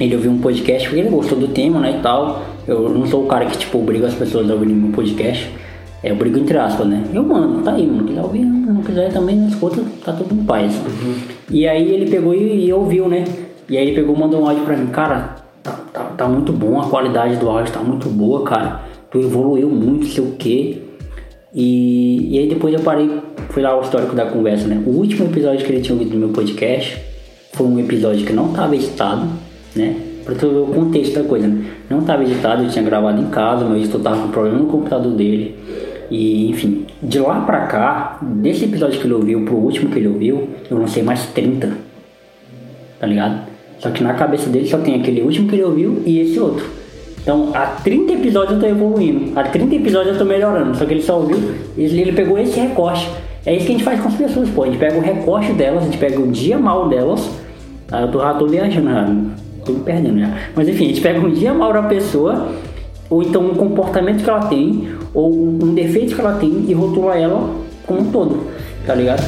ele 0.00 0.16
ouviu 0.16 0.30
um 0.30 0.38
podcast 0.38 0.88
porque 0.88 1.00
ele 1.00 1.10
gostou 1.10 1.38
do 1.38 1.48
tema, 1.48 1.80
né, 1.80 1.98
e 1.98 2.02
tal. 2.02 2.42
Eu 2.66 2.88
não 2.88 3.06
sou 3.06 3.24
o 3.24 3.26
cara 3.26 3.46
que, 3.46 3.58
tipo, 3.58 3.78
obriga 3.78 4.06
as 4.06 4.14
pessoas 4.14 4.50
a 4.50 4.54
ouvirem 4.54 4.74
meu 4.74 4.92
podcast. 4.92 5.50
É, 6.02 6.10
eu 6.10 6.16
brigo 6.16 6.38
entre 6.38 6.58
aspas, 6.58 6.86
né? 6.86 7.02
Eu 7.14 7.22
mando, 7.22 7.62
tá 7.62 7.72
aí, 7.72 7.86
mano. 7.86 8.04
Quiser 8.04 8.20
ouvir, 8.20 8.44
não 8.44 8.82
quiser 8.82 9.10
também, 9.10 9.36
não 9.36 9.48
escuta, 9.48 9.82
tá 10.04 10.12
tudo 10.12 10.34
em 10.34 10.44
paz. 10.44 10.74
Uhum. 10.74 11.14
E 11.50 11.66
aí 11.66 11.92
ele 11.92 12.10
pegou 12.10 12.34
e, 12.34 12.66
e, 12.66 12.72
ouviu, 12.72 13.08
né? 13.08 13.24
E 13.68 13.78
aí 13.78 13.86
ele 13.86 13.94
pegou 13.94 14.14
e 14.14 14.18
mandou 14.18 14.42
um 14.42 14.48
áudio 14.48 14.64
pra 14.64 14.76
mim. 14.76 14.88
Cara, 14.88 15.36
tá, 15.62 15.72
tá, 15.92 16.00
tá 16.00 16.28
muito 16.28 16.52
bom, 16.52 16.78
a 16.78 16.88
qualidade 16.88 17.36
do 17.36 17.48
áudio 17.48 17.72
tá 17.72 17.80
muito 17.80 18.08
boa, 18.08 18.44
cara. 18.44 18.82
Tu 19.10 19.18
evoluiu 19.18 19.70
muito, 19.70 20.06
sei 20.06 20.24
o 20.24 20.32
quê. 20.32 20.82
E, 21.54 22.34
e 22.34 22.38
aí 22.38 22.48
depois 22.48 22.74
eu 22.74 22.80
parei, 22.80 23.08
fui 23.50 23.62
lá 23.62 23.78
o 23.78 23.80
histórico 23.80 24.14
da 24.14 24.26
conversa, 24.26 24.66
né? 24.66 24.82
O 24.84 24.90
último 24.90 25.26
episódio 25.26 25.64
que 25.64 25.72
ele 25.72 25.80
tinha 25.80 25.96
ouvido 25.96 26.12
no 26.12 26.18
meu 26.26 26.30
podcast 26.30 27.00
foi 27.52 27.66
um 27.66 27.78
episódio 27.78 28.26
que 28.26 28.32
não 28.32 28.50
estava 28.50 28.74
editado, 28.74 29.26
né? 29.74 29.96
Tu 30.24 30.48
ver 30.48 30.58
o 30.58 30.66
contexto 30.66 31.14
da 31.14 31.24
coisa, 31.24 31.46
né? 31.46 31.64
Não 31.90 31.98
estava 31.98 32.22
editado, 32.22 32.62
eu 32.62 32.70
tinha 32.70 32.84
gravado 32.84 33.20
em 33.20 33.26
casa, 33.26 33.64
meu 33.64 33.76
editor 33.76 34.00
tava 34.00 34.22
com 34.22 34.28
problema 34.28 34.58
no 34.58 34.66
computador 34.66 35.12
dele. 35.12 35.54
E 36.10 36.48
enfim, 36.48 36.86
de 37.02 37.18
lá 37.18 37.40
pra 37.40 37.66
cá, 37.66 38.18
desse 38.22 38.64
episódio 38.64 39.00
que 39.00 39.06
ele 39.06 39.14
ouviu 39.14 39.44
pro 39.44 39.56
último 39.56 39.90
que 39.90 39.98
ele 39.98 40.08
ouviu, 40.08 40.48
eu 40.70 40.78
lancei 40.78 41.02
mais 41.02 41.26
30. 41.26 41.72
Tá 42.98 43.06
ligado? 43.06 43.46
Só 43.78 43.90
que 43.90 44.02
na 44.02 44.14
cabeça 44.14 44.48
dele 44.48 44.66
só 44.66 44.78
tem 44.78 44.94
aquele 44.94 45.20
último 45.20 45.48
que 45.48 45.56
ele 45.56 45.64
ouviu 45.64 46.02
e 46.06 46.20
esse 46.20 46.38
outro. 46.40 46.64
Então, 47.20 47.50
há 47.54 47.66
30 47.66 48.12
episódios 48.12 48.52
eu 48.52 48.60
tô 48.60 48.66
evoluindo, 48.66 49.38
há 49.38 49.44
30 49.44 49.74
episódios 49.74 50.12
eu 50.14 50.18
tô 50.18 50.24
melhorando. 50.24 50.76
Só 50.76 50.84
que 50.84 50.92
ele 50.92 51.02
só 51.02 51.18
ouviu, 51.18 51.38
ele, 51.76 52.00
ele 52.00 52.12
pegou 52.12 52.38
esse 52.38 52.58
recorte. 52.58 53.10
É 53.46 53.54
isso 53.54 53.66
que 53.66 53.72
a 53.72 53.74
gente 53.74 53.84
faz 53.84 54.00
com 54.00 54.08
as 54.08 54.14
pessoas, 54.14 54.48
pô. 54.50 54.62
A 54.62 54.66
gente 54.66 54.78
pega 54.78 54.96
o 54.96 55.00
recorte 55.00 55.52
delas, 55.52 55.82
a 55.82 55.86
gente 55.86 55.98
pega 55.98 56.18
o 56.18 56.30
dia 56.30 56.58
mal 56.58 56.88
delas. 56.88 57.28
Tá? 57.86 58.00
Eu 58.00 58.08
tô, 58.08 58.20
já 58.20 58.34
tô 58.34 58.46
viajando, 58.46 58.88
tô 59.64 59.72
me 59.72 59.80
perdendo 59.80 60.20
já. 60.20 60.30
Mas 60.54 60.68
enfim, 60.68 60.84
a 60.84 60.88
gente 60.88 61.00
pega 61.00 61.18
um 61.18 61.30
dia 61.30 61.52
mal 61.52 61.72
da 61.72 61.82
pessoa, 61.82 62.48
ou 63.10 63.22
então 63.22 63.46
um 63.46 63.54
comportamento 63.54 64.22
que 64.22 64.30
ela 64.30 64.46
tem, 64.46 64.88
ou 65.12 65.32
um 65.32 65.74
defeito 65.74 66.14
que 66.14 66.20
ela 66.20 66.34
tem 66.34 66.64
e 66.68 66.72
rotula 66.72 67.16
ela 67.16 67.50
como 67.86 68.00
um 68.00 68.10
todo, 68.10 68.46
tá 68.86 68.94
ligado? 68.94 69.22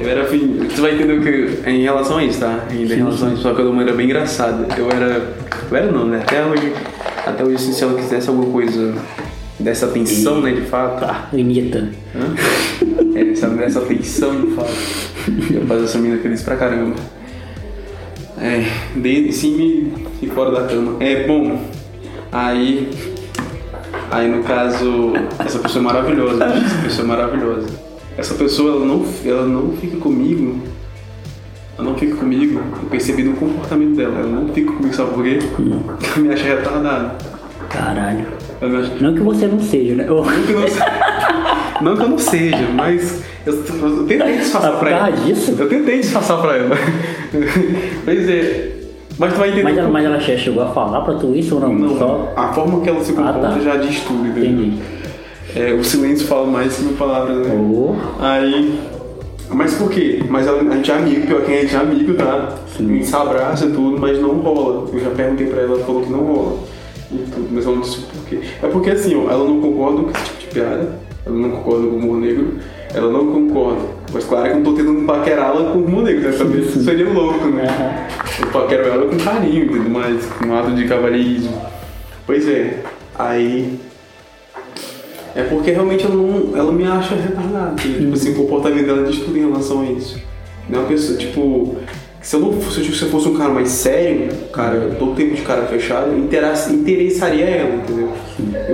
Eu 0.00 0.10
era 0.10 0.22
assim, 0.22 0.58
você 0.68 0.80
vai 0.82 0.94
entender 0.94 1.18
o 1.18 1.22
que 1.22 1.70
em 1.70 1.82
relação 1.82 2.18
a 2.18 2.24
isso, 2.24 2.40
tá? 2.40 2.66
Em 2.70 2.84
relação 2.84 3.28
a 3.28 3.32
isso, 3.32 3.42
só 3.42 3.54
que 3.54 3.62
eu 3.62 3.80
era 3.80 3.92
bem 3.92 4.04
engraçada. 4.04 4.66
Eu 4.76 4.90
era. 4.90 5.32
Eu 5.70 5.76
era 5.76 5.90
não, 5.90 6.04
né? 6.04 6.20
Até 6.22 6.44
hoje, 6.44 6.74
até 7.26 7.42
hoje 7.42 7.54
assim, 7.54 7.72
se 7.72 7.84
ela 7.84 7.94
quisesse 7.94 8.28
alguma 8.28 8.50
coisa 8.50 8.94
dessa 9.58 9.86
tensão, 9.86 10.40
e... 10.40 10.42
né, 10.42 10.60
de 10.60 10.66
fato. 10.66 11.00
Tá, 11.00 11.28
limita. 11.32 11.88
Hã? 12.14 12.34
É, 13.14 13.34
sabe, 13.34 13.56
dessa 13.56 13.80
tensão 13.80 14.40
de 14.40 14.52
fato. 14.54 14.72
Eu 15.52 15.66
fazer 15.66 15.84
essa 15.84 15.98
menina 15.98 16.20
feliz 16.20 16.42
pra 16.42 16.56
caramba. 16.56 16.96
É, 18.40 18.64
dentro, 18.96 19.28
em 19.28 19.32
cima 19.32 19.92
e 20.20 20.26
fora 20.26 20.50
da 20.50 20.66
cama. 20.66 20.96
É 21.00 21.26
bom. 21.26 21.60
Aí. 22.32 22.90
Aí 24.10 24.28
no 24.28 24.42
caso, 24.42 25.12
essa 25.38 25.58
pessoa 25.58 25.82
é 25.82 25.84
maravilhosa. 25.84 26.44
Essa 26.44 26.82
pessoa 26.82 27.04
é 27.04 27.08
maravilhosa. 27.08 27.68
Essa 28.16 28.34
pessoa 28.34 28.76
ela 28.76 28.84
não, 28.84 29.04
ela 29.24 29.46
não 29.46 29.72
fica 29.76 29.96
comigo. 29.96 30.60
Ela 31.76 31.90
não 31.90 31.96
fica 31.96 32.16
comigo. 32.16 32.60
Eu 32.82 32.88
percebi 32.88 33.22
no 33.22 33.34
comportamento 33.34 33.96
dela. 33.96 34.18
Ela 34.18 34.28
não 34.28 34.48
fica 34.48 34.72
comigo, 34.72 34.94
sabe 34.94 35.14
por 35.14 35.24
quê? 35.24 35.38
Hum. 35.58 35.80
Ela 35.86 36.18
me 36.18 36.32
acha 36.32 36.44
retardado. 36.44 37.24
Caralho. 37.68 38.26
Não 39.00 39.14
que 39.14 39.20
você 39.20 39.46
não 39.46 39.60
seja, 39.60 39.94
né? 39.94 40.04
Não 40.04 40.22
que, 40.22 40.52
não, 40.52 40.62
não 41.84 41.96
que 41.96 42.02
eu 42.02 42.08
não 42.08 42.18
seja, 42.18 42.68
mas 42.74 43.22
eu, 43.46 43.54
eu 43.54 44.06
tentei 44.06 44.38
disfarçar 44.38 44.78
pra 44.78 44.90
ela. 44.90 45.10
Disso? 45.10 45.54
Eu 45.58 45.68
tentei 45.68 46.00
disfarçar 46.00 46.40
pra 46.40 46.56
ela. 46.56 46.76
pois 48.04 48.28
é. 48.28 48.70
Mas 49.18 49.32
tu 49.32 49.38
vai 49.38 49.48
entender. 49.50 49.62
Mas 49.62 49.78
ela, 49.78 49.88
mas 49.88 50.04
ela 50.04 50.20
chegou 50.20 50.62
a 50.62 50.68
falar 50.68 51.02
pra 51.02 51.14
tu 51.14 51.34
isso 51.34 51.54
ou 51.54 51.60
não? 51.60 51.74
Não, 51.74 51.98
Só... 51.98 52.32
a 52.34 52.52
forma 52.52 52.80
que 52.80 52.88
ela 52.88 53.04
se 53.04 53.12
comporta 53.12 53.46
ah, 53.46 53.52
tá. 53.52 53.60
já 53.60 53.76
diz 53.76 54.00
tudo, 54.00 54.26
entendeu? 54.26 54.50
Entendi. 54.50 54.78
É, 55.54 55.72
o 55.72 55.84
silêncio 55.84 56.26
fala 56.26 56.46
mais 56.46 56.76
que 56.76 56.82
mil 56.82 56.94
palavras, 56.94 57.46
né? 57.46 57.54
Oh. 57.54 57.94
Aí. 58.20 58.80
Mas 59.50 59.74
por 59.74 59.90
quê? 59.90 60.20
Mas 60.28 60.48
a, 60.48 60.58
gente 60.58 60.90
é 60.90 60.94
amigo, 60.94 61.26
pior 61.26 61.42
que 61.42 61.52
a 61.52 61.60
gente 61.60 61.74
é 61.76 61.78
amigo, 61.78 62.14
tá? 62.14 62.56
Sim. 62.76 62.90
A 62.90 62.94
gente 62.94 63.06
se 63.06 63.14
abraça 63.14 63.66
e 63.66 63.70
tudo, 63.70 64.00
mas 64.00 64.18
não 64.18 64.40
rola. 64.40 64.88
Eu 64.92 65.00
já 65.00 65.10
perguntei 65.10 65.46
pra 65.46 65.60
ela, 65.60 65.74
ela 65.74 65.84
falou 65.84 66.02
que 66.02 66.10
não 66.10 66.24
rola. 66.24 66.58
E 67.12 67.18
tudo, 67.18 67.48
mas 67.52 67.64
ela 67.64 67.76
não 67.76 67.82
disse 67.82 67.98
por 67.98 68.24
quê. 68.28 68.40
É 68.62 68.66
porque 68.66 68.90
assim, 68.90 69.14
ó, 69.14 69.30
ela 69.30 69.44
não 69.44 69.60
concorda 69.60 70.02
com 70.02 70.10
esse 70.10 70.24
tipo 70.24 70.40
de 70.40 70.46
piada, 70.46 70.98
ela 71.26 71.36
não 71.36 71.50
concorda 71.50 71.86
com 71.86 71.94
o 71.94 71.98
humor 71.98 72.18
negro, 72.18 72.58
ela 72.94 73.10
não 73.10 73.32
concorda. 73.32 73.82
Mas 74.12 74.24
claro 74.24 74.44
que 74.44 74.50
eu 74.50 74.56
não 74.56 74.64
tô 74.64 74.72
tentando 74.74 75.06
paquerá-la 75.06 75.72
com 75.72 75.78
o 75.78 75.84
humor 75.84 76.04
negro, 76.04 76.22
dessa 76.22 76.44
vez 76.44 76.70
seria 76.70 77.08
louco, 77.08 77.46
né? 77.46 78.08
Eu 78.40 78.48
paquero 78.48 78.88
ela 78.88 79.06
com 79.06 79.16
carinho 79.16 79.68
tudo 79.68 79.90
mais, 79.90 80.24
com 80.26 80.46
um 80.46 80.58
ato 80.58 80.72
de 80.72 80.86
cavalheirismo. 80.86 81.60
Pois 82.26 82.48
é, 82.48 82.82
aí 83.18 83.78
é 85.34 85.42
porque 85.42 85.72
realmente 85.72 86.04
ela, 86.04 86.14
não, 86.14 86.56
ela 86.56 86.72
me 86.72 86.84
acha 86.86 87.16
retardada. 87.16 87.74
Tipo 87.74 88.14
assim, 88.14 88.32
o 88.32 88.36
comportamento 88.36 88.86
dela 88.86 89.04
diz 89.04 89.18
tudo 89.18 89.36
em 89.36 89.40
relação 89.40 89.82
a 89.82 89.86
isso. 89.86 90.22
Não 90.68 90.78
é 90.78 90.82
uma 90.82 90.88
pessoa, 90.88 91.18
tipo. 91.18 91.76
Se 92.24 92.36
eu, 92.36 92.40
não, 92.40 92.58
se 92.58 92.80
eu 92.80 93.08
fosse 93.10 93.28
um 93.28 93.36
cara 93.36 93.50
mais 93.50 93.68
sério, 93.68 94.28
cara, 94.50 94.96
todo 94.98 95.14
tempo 95.14 95.34
de 95.34 95.42
cara 95.42 95.66
fechado, 95.66 96.16
interessaria 96.16 97.44
ela, 97.44 97.74
entendeu? 97.74 98.08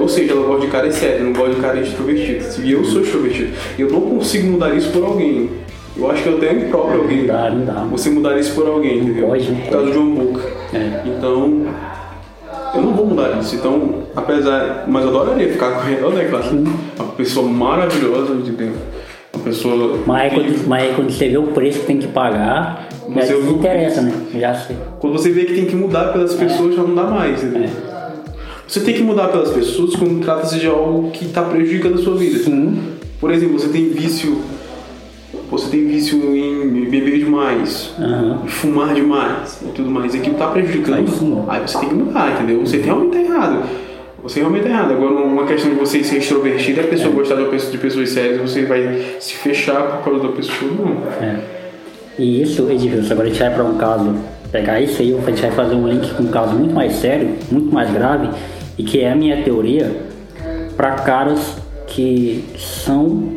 Ou 0.01 0.09
seja, 0.09 0.33
ela 0.33 0.47
gosta 0.47 0.67
de 0.67 0.71
cara 0.71 0.93
sério, 0.93 1.25
não 1.25 1.33
gosta 1.33 1.57
de 1.57 1.61
cara 1.61 1.81
extrovertido. 1.81 2.45
E 2.63 2.71
eu 2.71 2.85
sou 2.85 3.03
extrovertido. 3.03 3.51
Eu 3.77 3.91
não 3.91 4.03
consigo 4.03 4.53
mudar 4.53 4.73
isso 4.77 4.93
por 4.93 5.03
alguém. 5.03 5.51
Eu 5.97 6.09
acho 6.09 6.23
que 6.23 6.29
eu 6.29 6.39
tenho 6.39 6.69
próprio 6.69 7.01
alguém. 7.01 7.19
Não 7.23 7.27
dá, 7.27 7.51
não 7.51 7.65
dá. 7.65 7.85
Você 7.91 8.09
mudar 8.09 8.39
isso 8.39 8.55
por 8.55 8.69
alguém, 8.69 8.99
entendeu? 9.01 9.27
Pode, 9.27 9.45
Por 9.45 9.71
causa 9.73 9.91
de 9.91 9.99
uma 9.99 10.25
boca. 10.25 10.49
É. 10.73 11.03
Então, 11.07 11.67
eu 12.73 12.83
não 12.83 12.95
vou 12.95 13.07
mudar 13.07 13.37
isso. 13.41 13.57
Então, 13.57 14.05
apesar. 14.15 14.85
Mas 14.87 15.03
eu 15.03 15.09
adoraria 15.09 15.49
ficar 15.49 15.73
com 15.73 15.89
ela, 15.89 16.15
né, 16.15 16.25
claro? 16.31 16.65
Uma 16.97 17.09
pessoa 17.17 17.49
maravilhosa, 17.49 18.33
entendeu? 18.33 18.75
Uma 19.35 19.43
pessoa. 19.43 19.99
Mas 20.07 20.33
quando, 20.33 20.69
mas 20.69 20.95
quando 20.95 21.11
você 21.11 21.29
vê 21.29 21.37
o 21.37 21.49
preço 21.49 21.81
que 21.81 21.87
tem 21.87 21.99
que 21.99 22.07
pagar, 22.07 22.89
já 23.15 23.35
você 23.35 23.35
não 23.35 23.53
interessa, 23.53 24.03
né? 24.03 24.13
Já 24.35 24.55
sei. 24.55 24.77
Quando 24.99 25.13
você 25.13 25.31
vê 25.31 25.45
que 25.45 25.55
tem 25.55 25.67
que 25.67 25.77
mudar 25.77 26.13
pelas 26.13 26.35
pessoas, 26.35 26.73
é. 26.73 26.77
já 26.77 26.83
não 26.83 26.95
dá 26.95 27.05
mais, 27.05 27.43
entendeu? 27.43 27.65
É. 27.65 27.91
Você 28.67 28.81
tem 28.81 28.95
que 28.95 29.03
mudar 29.03 29.29
pelas 29.29 29.51
pessoas 29.51 29.97
quando 29.97 30.23
trata-se 30.23 30.59
de 30.59 30.67
algo 30.67 31.11
que 31.11 31.25
está 31.25 31.43
prejudicando 31.43 31.95
a 31.95 32.03
sua 32.03 32.17
vida. 32.17 32.39
Sim. 32.39 32.81
Por 33.21 33.31
exemplo, 33.31 33.59
você 33.59 33.69
tem 33.69 33.91
vício 33.91 34.41
você 35.51 35.69
tem 35.69 35.85
vício 35.85 36.17
em 36.37 36.89
beber 36.89 37.19
demais, 37.19 37.93
uhum. 37.99 38.47
fumar 38.47 38.95
demais 38.95 39.61
e 39.63 39.73
tudo 39.73 39.91
mais, 39.91 40.15
aquilo 40.15 40.35
está 40.35 40.47
prejudicando. 40.47 41.45
Aí 41.49 41.61
você 41.61 41.79
tem 41.79 41.89
que 41.89 41.95
mudar, 41.95 42.33
entendeu? 42.33 42.61
Você 42.61 42.77
realmente 42.77 43.17
está 43.17 43.35
errado. 43.35 43.63
Você 44.23 44.41
realmente 44.41 44.67
está 44.67 44.77
errado. 44.77 44.93
Agora, 44.93 45.15
uma 45.15 45.47
questão 45.47 45.71
de 45.73 45.77
você 45.77 46.05
ser 46.05 46.19
extrovertido, 46.19 46.81
a 46.81 46.85
pessoa 46.85 47.11
é. 47.11 47.17
gostar 47.17 47.35
de 47.35 47.79
pessoas 47.79 48.11
sérias, 48.11 48.41
você 48.41 48.65
vai 48.65 49.17
se 49.19 49.35
fechar 49.35 49.83
por 49.83 50.05
causa 50.05 50.29
da 50.29 50.33
pessoa, 50.33 50.71
não. 50.71 51.25
É. 51.25 51.60
E 52.19 52.43
isso, 52.43 52.71
Edilson, 52.71 53.13
agora 53.13 53.29
a 53.29 53.31
gente 53.31 53.41
vai 53.41 53.55
para 53.55 53.65
um 53.65 53.77
caso, 53.77 54.15
pegar 54.51 54.81
isso 54.81 55.01
aí, 55.01 55.17
a 55.17 55.31
gente 55.31 55.43
vai 55.43 55.51
fazer 55.51 55.75
um 55.75 55.89
link 55.89 56.13
com 56.15 56.25
um 56.25 56.29
caso 56.29 56.55
muito 56.55 56.75
mais 56.75 56.95
sério, 56.95 57.37
muito 57.51 57.73
mais 57.73 57.91
grave, 57.91 58.29
e 58.77 58.83
que 58.83 59.01
é 59.01 59.13
a 59.13 59.17
minha 59.17 59.43
teoria 59.43 59.91
para 60.77 60.93
caras 60.93 61.57
que 61.87 62.45
são 62.57 63.35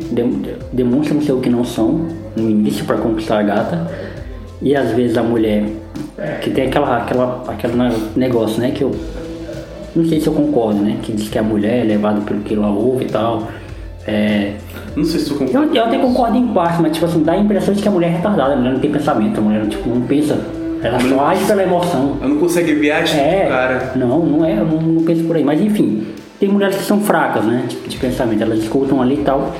demonstram 0.72 1.20
ser 1.20 1.32
o 1.32 1.40
que 1.40 1.50
não 1.50 1.64
são 1.64 2.06
no 2.36 2.48
início 2.48 2.84
para 2.84 2.96
conquistar 2.96 3.40
a 3.40 3.42
gata 3.42 3.90
e 4.62 4.74
às 4.74 4.92
vezes 4.92 5.16
a 5.18 5.22
mulher 5.22 5.64
que 6.40 6.50
tem 6.50 6.68
aquela 6.68 6.96
aquela 6.96 7.44
aquele 7.48 7.74
negócio 8.14 8.60
né 8.60 8.70
que 8.70 8.82
eu 8.82 8.92
não 9.94 10.06
sei 10.06 10.20
se 10.20 10.28
eu 10.28 10.32
concordo 10.32 10.80
né 10.80 10.98
que 11.02 11.12
diz 11.12 11.28
que 11.28 11.38
a 11.38 11.42
mulher 11.42 11.80
é 11.80 11.84
levada 11.84 12.20
pelo 12.20 12.40
que 12.40 12.54
ela 12.54 12.70
ouve 12.70 13.04
e 13.04 13.08
tal 13.08 13.48
É, 14.06 14.52
Não 14.94 15.04
sei 15.04 15.20
se 15.20 15.26
tu 15.26 15.32
eu, 15.34 15.38
concorda. 15.46 15.76
eu 15.78 15.84
até 15.84 15.98
concordo 15.98 16.36
em 16.36 16.46
parte, 16.48 16.82
mas 16.82 16.92
tipo 16.92 17.06
assim, 17.06 17.22
dá 17.22 17.32
a 17.32 17.38
impressão 17.38 17.72
de 17.74 17.80
que 17.82 17.88
a 17.88 17.90
mulher 17.90 18.08
é 18.08 18.16
retardada, 18.16 18.52
a 18.52 18.56
mulher 18.56 18.72
não 18.74 18.80
tem 18.80 18.90
pensamento, 18.90 19.38
a 19.38 19.42
mulher 19.42 19.66
tipo, 19.66 19.88
não 19.88 20.02
pensa. 20.02 20.38
Ela 20.82 21.00
só 21.00 21.26
age 21.28 21.44
pela 21.46 21.62
emoção. 21.62 22.18
Eu 22.20 22.28
não 22.28 22.36
consigo 22.38 22.66
ver 22.78 22.90
a 22.90 22.98
atitude 22.98 23.20
É, 23.22 23.44
do 23.44 23.48
cara. 23.48 23.92
não, 23.96 24.18
não 24.26 24.44
é, 24.44 24.58
eu 24.58 24.66
não, 24.66 24.82
não 24.82 25.02
penso 25.04 25.24
por 25.24 25.34
aí. 25.36 25.42
Mas 25.42 25.58
enfim, 25.62 26.06
tem 26.38 26.48
mulheres 26.50 26.76
que 26.76 26.82
são 26.84 27.00
fracas, 27.00 27.42
né? 27.46 27.64
De, 27.66 27.76
de 27.76 27.96
pensamento, 27.96 28.42
elas 28.42 28.58
escutam 28.58 29.00
ali 29.00 29.14
e 29.14 29.24
tal. 29.24 29.54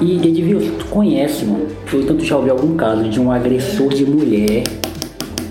E 0.00 0.16
Edvilson, 0.16 0.70
tu 0.78 0.86
conhece, 0.86 1.44
mano. 1.44 1.66
Ou 1.92 2.00
então 2.00 2.16
tu 2.16 2.24
já 2.24 2.36
ouviu 2.36 2.52
algum 2.54 2.74
caso 2.74 3.04
de 3.08 3.20
um 3.20 3.30
agressor 3.30 3.90
de 3.90 4.04
mulher 4.04 4.64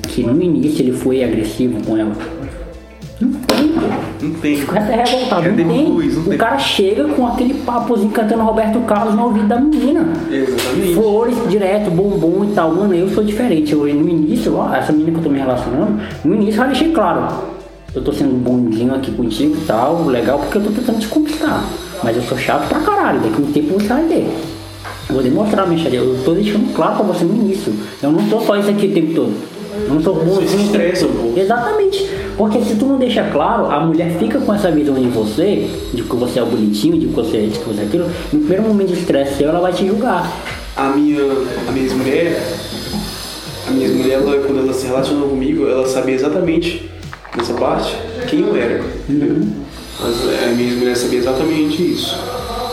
que 0.10 0.24
no 0.24 0.42
início 0.42 0.82
ele 0.82 0.92
foi 0.92 1.24
agressivo 1.24 1.82
com 1.86 1.96
ela? 1.96 2.12
Não 4.22 4.32
tem, 4.32 4.66
pô. 4.66 4.74
Não 4.74 4.82
tem. 4.82 4.84
O 4.84 4.88
cara 4.88 4.94
é 4.94 5.04
revoltado, 5.04 5.50
não 5.50 5.56
depois, 5.56 6.16
não 6.16 6.24
tem. 6.24 6.30
tem. 6.30 6.36
O 6.36 6.38
cara 6.38 6.60
chega 6.60 7.04
com 7.06 7.28
aquele 7.28 7.54
papozinho 7.54 8.12
cantando 8.12 8.44
Roberto 8.44 8.80
Carlos 8.82 9.16
no 9.16 9.24
ouvido 9.26 9.48
da 9.48 9.60
menina. 9.60 10.08
Exatamente. 10.32 10.94
Flores 10.94 11.38
direto, 11.48 11.90
bombom 11.92 12.46
e 12.46 12.54
tal. 12.54 12.74
Mano, 12.74 12.94
eu 12.94 13.10
sou 13.10 13.24
diferente. 13.24 13.74
Eu, 13.74 13.80
no 13.80 14.10
início, 14.10 14.56
ó, 14.56 14.74
essa 14.74 14.92
menina 14.92 15.12
que 15.12 15.18
eu 15.18 15.24
tô 15.24 15.30
me 15.30 15.40
relacionando, 15.40 16.02
no 16.24 16.36
início 16.36 16.62
eu 16.62 16.68
deixei 16.68 16.92
claro. 16.92 17.28
Eu 17.94 18.04
tô 18.04 18.12
sendo 18.14 18.36
bonzinho 18.36 18.94
aqui 18.94 19.12
contigo 19.12 19.56
e 19.56 19.66
tal, 19.66 20.06
legal, 20.06 20.38
porque 20.40 20.60
eu 20.60 20.64
tô 20.64 20.70
tentando 20.70 21.00
te 21.00 21.08
conquistar. 21.08 21.64
Mas 22.04 22.16
eu 22.16 22.24
sou 22.24 22.38
chato 22.38 22.70
pra 22.70 22.80
caralho, 22.82 23.20
daqui 23.20 23.42
um 23.42 23.52
tempo 23.52 23.74
você 23.74 23.88
vai 23.88 24.04
ver. 24.06 24.32
Eu 25.10 25.16
vou 25.16 25.24
demonstrar, 25.24 25.68
minha 25.68 25.82
xaria. 25.82 26.00
Eu 26.00 26.24
tô 26.24 26.34
deixando 26.34 26.72
claro 26.74 26.98
pra 26.98 27.06
você 27.06 27.26
no 27.26 27.34
início. 27.34 27.74
Eu 28.02 28.12
não 28.12 28.22
sou 28.30 28.42
só 28.42 28.56
isso 28.58 28.70
aqui 28.70 28.88
o 28.88 28.94
tempo 28.94 29.14
todo. 29.16 29.34
Não 29.88 30.02
sou 30.02 30.16
bonzinho. 30.16 30.48
se 30.48 30.56
o 30.56 30.58
tempo 30.58 30.64
estressa 30.66 31.06
todo. 31.06 31.18
um 31.18 31.22
pouco. 31.24 31.40
Exatamente. 31.40 32.10
Porque 32.38 32.62
se 32.62 32.76
tu 32.76 32.86
não 32.86 32.98
deixa 32.98 33.24
claro, 33.32 33.66
a 33.72 33.80
mulher 33.82 34.12
fica 34.18 34.40
com 34.40 34.54
essa 34.54 34.72
visão 34.72 34.96
de 34.96 35.08
você, 35.10 35.68
de 35.94 36.04
que 36.04 36.16
você 36.16 36.40
é 36.40 36.44
o 36.44 36.46
bonitinho, 36.46 36.98
de 37.00 37.08
que 37.08 37.14
você 37.14 37.38
é 37.38 37.42
isso, 37.42 37.60
que 37.60 37.68
você 37.68 37.82
é 37.82 37.84
aquilo. 37.86 38.06
No 38.32 38.40
primeiro 38.40 38.64
momento 38.64 38.94
de 38.94 39.00
estresse 39.00 39.36
seu, 39.38 39.50
ela 39.50 39.60
vai 39.60 39.74
te 39.74 39.86
julgar. 39.86 40.32
A 40.76 40.90
minha, 40.90 41.20
a 41.68 41.72
minha 41.72 41.86
ex-mulher, 41.86 42.42
a 43.68 43.72
minha 43.72 43.86
ex-mulher, 43.86 44.14
ela, 44.14 44.38
quando 44.38 44.60
ela 44.60 44.74
se 44.74 44.88
relacionou 44.88 45.30
comigo, 45.30 45.68
ela 45.68 45.86
sabia 45.88 46.16
exatamente, 46.16 46.90
nessa 47.36 47.54
parte, 47.54 47.94
quem 48.28 48.40
eu 48.42 48.56
era. 48.56 48.82
entendeu? 49.10 49.46
Mas 50.00 50.16
a 50.44 50.48
minha 50.54 50.70
ex-mulher 50.70 50.96
sabia 50.96 51.20
exatamente 51.20 51.82
isso. 51.92 52.18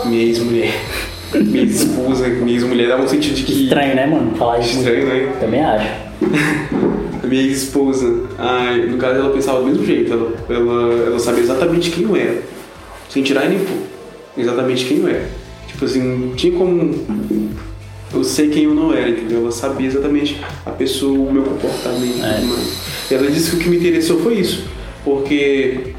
Minha 0.05 0.23
ex-mulher. 0.23 0.73
Minha 1.35 1.65
esposa, 1.65 2.25
minha 2.29 2.55
ex-mulher 2.55 2.87
dava 2.87 3.03
um 3.03 3.07
sentido 3.07 3.35
de 3.35 3.43
que. 3.43 3.63
Estranho, 3.65 3.95
né, 3.95 4.05
mano? 4.05 4.33
Falar 4.37 4.59
isso. 4.59 4.77
Estranho, 4.77 5.07
né? 5.07 5.33
Também 5.41 5.61
acho. 5.61 6.06
A 7.23 7.27
minha 7.27 7.41
ex-esposa, 7.41 8.21
ai, 8.37 8.85
no 8.85 8.97
caso 8.97 9.19
ela 9.19 9.29
pensava 9.33 9.59
do 9.59 9.65
mesmo 9.67 9.85
jeito, 9.85 10.13
ela, 10.13 10.31
ela, 10.49 10.93
ela 11.07 11.19
sabia 11.19 11.41
exatamente 11.43 11.89
quem 11.91 12.03
eu 12.03 12.15
era. 12.15 12.41
Sem 13.09 13.21
tirar 13.23 13.49
nem 13.49 13.59
pôr. 13.59 13.77
Exatamente 14.37 14.85
quem 14.85 14.99
eu 14.99 15.07
era. 15.07 15.27
Tipo 15.67 15.85
assim, 15.85 16.01
não 16.01 16.35
tinha 16.35 16.53
como 16.57 17.05
eu 18.13 18.23
sei 18.23 18.49
quem 18.49 18.63
eu 18.63 18.73
não 18.73 18.93
era, 18.93 19.09
entendeu? 19.09 19.41
Ela 19.41 19.51
sabia 19.51 19.87
exatamente 19.87 20.39
a 20.65 20.69
pessoa, 20.71 21.17
o 21.17 21.33
meu 21.33 21.43
comportamento 21.43 22.15
e 22.17 22.45
mais. 22.45 22.77
E 23.11 23.13
ela 23.15 23.29
disse 23.29 23.49
que 23.51 23.55
o 23.57 23.59
que 23.59 23.69
me 23.69 23.77
interessou 23.77 24.19
foi 24.21 24.35
isso. 24.35 24.63
Porque 25.03 25.93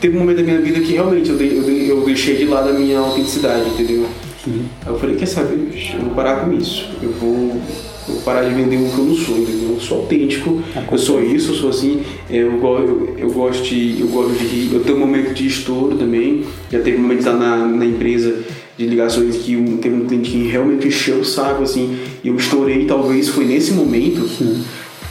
teve 0.00 0.16
um 0.16 0.20
momento 0.20 0.36
da 0.36 0.42
minha 0.44 0.60
vida 0.60 0.80
que 0.80 0.92
realmente 0.92 1.30
eu, 1.30 1.36
dei- 1.36 1.58
eu, 1.58 1.62
dei- 1.62 1.90
eu 1.90 2.04
deixei 2.04 2.36
de 2.36 2.44
lado 2.44 2.68
a 2.68 2.72
minha 2.72 2.98
autenticidade, 3.00 3.68
entendeu? 3.70 4.06
Sim. 4.44 4.66
Aí 4.86 4.92
eu 4.92 4.98
falei, 4.98 5.16
quer 5.16 5.26
saber, 5.26 5.58
eu 5.94 6.00
vou 6.04 6.14
parar 6.14 6.44
com 6.44 6.52
isso. 6.52 6.88
Eu 7.02 7.10
vou, 7.12 7.60
eu 8.08 8.14
vou 8.14 8.22
parar 8.22 8.48
de 8.48 8.54
vender 8.54 8.76
o 8.76 8.88
que 8.88 8.98
eu 8.98 9.04
não 9.04 9.14
sou, 9.14 9.38
entendeu? 9.38 9.74
Eu 9.74 9.80
sou 9.80 9.98
autêntico, 10.00 10.62
eu 10.90 10.98
sou 10.98 11.22
isso, 11.22 11.52
eu 11.52 11.54
sou 11.54 11.70
assim, 11.70 12.02
eu, 12.28 12.52
eu, 12.62 13.14
eu 13.18 13.30
gosto 13.30 13.62
de. 13.62 14.00
Eu 14.00 14.08
gosto 14.08 14.32
de 14.32 14.44
rir, 14.46 14.74
eu 14.74 14.80
tenho 14.80 14.96
um 14.96 15.00
momento 15.00 15.32
de 15.34 15.46
estouro 15.46 15.96
também. 15.96 16.44
Já 16.70 16.80
teve 16.80 16.98
momentos 16.98 17.26
lá 17.26 17.34
na, 17.34 17.66
na 17.66 17.84
empresa 17.84 18.42
de 18.76 18.86
ligações 18.86 19.36
que 19.36 19.56
um, 19.56 19.76
teve 19.76 19.94
um 19.94 20.06
cliente 20.06 20.30
que 20.30 20.48
realmente 20.48 20.88
encheu 20.88 21.18
o 21.18 21.24
saco, 21.24 21.62
assim, 21.62 21.98
e 22.24 22.28
eu 22.28 22.36
estourei, 22.36 22.86
talvez 22.86 23.28
foi 23.28 23.44
nesse 23.44 23.72
momento 23.72 24.26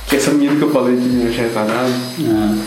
que 0.07 0.16
essa 0.16 0.32
menina 0.32 0.56
que 0.56 0.64
eu 0.64 0.72
falei 0.72 0.95
que 0.95 1.03
me 1.03 1.30
retardado. 1.32 1.91
Ah, 2.26 2.57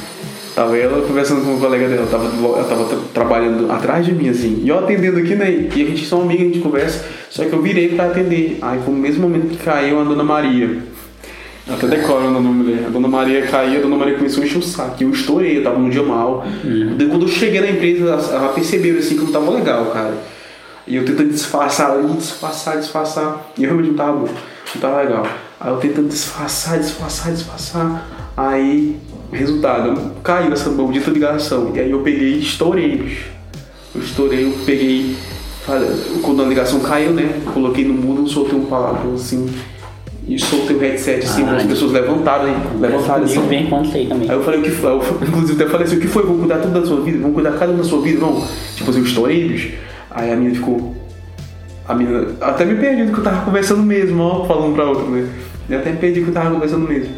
Tava 0.55 0.77
ela 0.77 1.01
conversando 1.07 1.43
com 1.45 1.55
um 1.55 1.59
colega 1.61 1.89
dela, 1.89 2.07
tava, 2.11 2.25
ela 2.27 2.65
tava 2.65 2.85
tra- 2.85 2.99
trabalhando 3.15 3.73
atrás 3.73 4.05
de 4.05 4.13
mim, 4.13 4.29
assim, 4.29 4.61
e 4.63 4.69
eu 4.69 4.79
atendendo 4.79 5.19
aqui, 5.19 5.35
né? 5.35 5.51
E 5.51 5.83
a 5.83 5.85
gente 5.87 6.05
são 6.07 6.23
amigos, 6.23 6.43
a 6.43 6.49
gente 6.49 6.59
conversa, 6.59 7.05
só 7.31 7.45
que 7.45 7.53
eu 7.53 7.63
virei 7.63 7.89
pra 7.89 8.07
atender. 8.07 8.59
Aí 8.61 8.79
foi 8.85 8.93
no 8.93 9.01
mesmo 9.01 9.23
momento 9.23 9.49
que 9.49 9.57
caiu 9.57 10.01
a 10.01 10.05
dona 10.05 10.23
Maria. 10.23 10.79
Até 11.67 11.87
decoro 11.87 12.27
o 12.27 12.31
nome 12.31 12.47
da 12.49 12.53
mulher. 12.65 12.85
A 12.87 12.91
dona 12.91 13.09
Maria 13.09 13.47
caiu, 13.47 13.79
a 13.79 13.83
dona 13.83 13.97
Maria 13.97 14.17
começou 14.17 14.43
a 14.43 14.47
encher 14.47 14.59
o 14.59 14.63
saco. 14.63 15.03
Eu 15.03 15.11
estourei, 15.11 15.59
eu 15.59 15.63
tava 15.63 15.79
num 15.79 15.89
dia 15.89 16.03
mal. 16.03 16.45
Daí 16.97 17.09
quando 17.09 17.23
eu 17.23 17.29
cheguei 17.29 17.61
na 17.61 17.71
empresa, 17.71 18.05
ela, 18.05 18.49
percebeu 18.53 18.99
assim 18.99 19.15
que 19.15 19.21
eu 19.21 19.27
não 19.27 19.33
tava 19.33 19.51
legal, 19.53 19.87
cara. 19.87 20.13
E 20.87 20.97
eu 20.97 21.05
tentando 21.05 21.31
disfarçar 21.31 21.97
disfarçar, 22.03 22.77
disfarçar. 22.79 23.53
E 23.57 23.63
eu 23.63 23.71
realmente 23.71 23.91
não 23.91 23.97
tava 23.97 24.13
bom, 24.19 24.29
não 24.75 24.81
tava 24.83 25.03
legal. 25.03 25.27
Aí 25.61 25.71
eu 25.71 25.77
tentando 25.77 26.09
disfarçar, 26.09 26.79
disfarçar, 26.79 27.33
disfarçar. 27.33 28.09
Aí, 28.37 28.97
resultado, 29.37 30.13
caiu 30.23 30.53
essa 30.53 30.71
maldita 30.71 31.11
ligação. 31.11 31.73
E 31.75 31.81
aí 31.81 31.91
eu 31.91 32.01
peguei 32.01 32.35
e 32.35 32.41
estourei. 32.41 33.19
Eu 33.95 34.01
estourei, 34.01 34.45
eu 34.45 34.53
peguei. 34.65 35.17
Quando 36.23 36.43
a 36.43 36.47
ligação 36.47 36.81
caiu, 36.81 37.13
né? 37.13 37.41
Coloquei 37.53 37.85
no 37.85 37.95
mudo, 37.95 38.29
soltei 38.29 38.59
um 38.59 38.65
palavrão 38.67 39.15
assim. 39.15 39.49
E 40.27 40.39
soltei 40.39 40.77
o 40.77 40.79
headset 40.79 41.25
assim, 41.25 41.43
Ah, 41.43 41.57
as 41.57 41.65
pessoas 41.65 41.93
levantaram, 41.93 42.49
hein? 42.49 42.55
Levantaram 42.81 43.25
assim. 43.25 43.67
quando 43.69 43.91
sei 43.91 44.07
também. 44.07 44.31
Aí 44.31 44.37
eu 44.37 44.43
falei, 44.43 44.61
o 44.61 44.63
que 44.63 44.71
foi? 44.71 44.91
Eu, 44.91 45.03
inclusive 45.27 45.61
até 45.61 45.71
falei 45.71 45.87
assim, 45.87 45.97
o 45.97 46.01
que 46.01 46.07
foi? 46.07 46.23
Vamos 46.23 46.41
cuidar 46.41 46.59
tudo 46.59 46.81
da 46.81 46.87
sua 46.87 47.01
vida? 47.01 47.19
Vamos 47.19 47.35
cuidar 47.35 47.53
cada 47.59 47.73
um 47.73 47.77
da 47.77 47.85
sua 47.85 48.01
vida? 48.01 48.21
Não. 48.21 48.43
Tipo 48.77 48.91
assim, 48.91 49.01
eu 49.01 49.05
estourei, 49.05 49.49
bicho. 49.49 49.73
Aí 50.11 50.31
a 50.33 50.37
menina 50.37 50.55
ficou... 50.55 50.95
A 51.89 51.95
menina... 51.95 52.29
Até 52.41 52.65
me 52.65 52.77
perdi 52.77 53.05
do 53.05 53.13
que 53.13 53.19
eu 53.19 53.25
tava 53.25 53.45
conversando 53.45 53.83
mesmo, 53.83 54.23
ó, 54.23 54.45
falando 54.47 54.75
pra 54.75 54.85
outra, 54.85 55.05
né? 55.07 55.29
Eu 55.69 55.79
até 55.81 55.91
me 55.91 55.99
perdi 55.99 56.21
do 56.21 56.25
que 56.25 56.31
eu 56.31 56.35
tava 56.35 56.51
conversando 56.51 56.87
mesmo. 56.89 57.15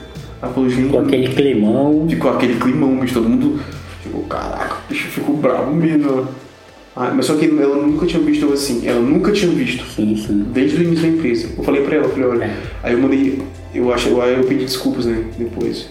Falou, 0.52 0.68
gente... 0.68 0.90
Com 0.90 0.98
aquele 1.00 1.28
climão. 1.28 2.06
Ficou 2.08 2.30
aquele 2.30 2.56
climão, 2.56 2.96
bicho, 2.98 3.14
todo 3.14 3.28
mundo 3.28 3.60
ficou, 4.02 4.22
caraca, 4.24 4.76
o 4.84 4.88
bicho 4.92 5.08
ficou 5.08 5.36
bravo 5.36 5.74
mesmo. 5.74 6.28
Ah, 6.96 7.10
mas 7.12 7.26
só 7.26 7.34
que 7.34 7.46
ela 7.46 7.76
nunca 7.76 8.06
tinha 8.06 8.22
visto 8.22 8.46
eu 8.46 8.52
assim, 8.52 8.86
ela 8.86 9.00
nunca 9.00 9.32
tinha 9.32 9.50
visto. 9.50 9.84
Sim, 9.84 10.16
sim. 10.16 10.46
Desde 10.52 10.76
o 10.76 10.82
início 10.84 11.02
da 11.02 11.16
empresa. 11.16 11.48
Eu 11.56 11.64
falei 11.64 11.82
pra 11.82 11.96
ela, 11.96 12.04
eu 12.06 12.10
falei, 12.10 12.28
olha, 12.28 12.44
É. 12.44 12.56
aí 12.84 12.92
eu 12.92 13.00
mandei, 13.00 13.42
eu 13.74 13.92
acho, 13.92 14.20
aí 14.20 14.34
eu 14.34 14.44
pedi 14.44 14.64
desculpas, 14.64 15.06
né, 15.06 15.24
depois. 15.36 15.88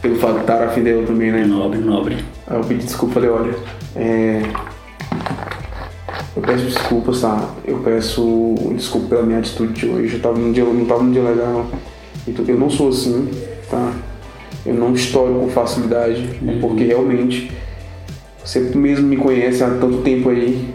Pelo 0.00 0.14
fato 0.16 0.34
de 0.34 0.40
estar 0.42 0.62
afim 0.62 0.82
dela 0.82 1.02
também, 1.04 1.32
né. 1.32 1.44
Nobre, 1.44 1.80
nobre. 1.80 2.16
Aí 2.46 2.56
eu 2.56 2.62
pedi 2.62 2.84
desculpa, 2.84 3.14
falei, 3.14 3.30
olha, 3.30 3.54
é... 3.96 4.42
Eu 6.36 6.42
peço 6.42 6.66
desculpas, 6.66 7.20
tá? 7.20 7.50
Eu 7.64 7.78
peço 7.78 8.54
desculpa 8.76 9.08
pela 9.08 9.22
minha 9.24 9.40
atitude 9.40 9.72
de 9.72 9.86
hoje. 9.86 10.14
Eu 10.14 10.20
tava 10.20 10.38
num 10.38 10.52
dia, 10.52 10.62
não 10.62 10.84
tava 10.84 11.02
num 11.02 11.10
dia 11.10 11.22
legal. 11.22 11.66
Então, 12.28 12.44
eu 12.46 12.56
não 12.56 12.70
sou 12.70 12.90
assim, 12.90 13.28
tá? 13.70 13.92
Eu 14.66 14.74
não 14.74 14.92
estouro 14.94 15.34
com 15.40 15.48
facilidade, 15.48 16.28
é 16.46 16.52
porque 16.60 16.84
realmente 16.84 17.50
você 18.44 18.60
mesmo 18.60 19.06
me 19.06 19.16
conhece 19.16 19.62
há 19.62 19.68
tanto 19.70 19.98
tempo 19.98 20.30
aí, 20.30 20.68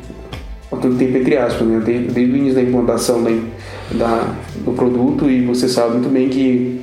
há 0.72 0.76
tanto 0.78 0.95
tempo 0.98 1.18
entre 1.18 1.38
aspas, 1.38 1.68
né? 1.68 1.82
Desde, 1.84 2.07
desde 2.11 2.34
o 2.34 2.38
início 2.38 2.56
da 2.56 2.61
implantação 2.61 3.24
da, 3.24 3.30
da- 3.91 4.36
do 4.64 4.72
produto 4.74 5.30
e 5.30 5.45
você 5.45 5.68
sabe 5.68 5.94
muito 5.98 6.10
bem 6.10 6.30
que 6.30 6.82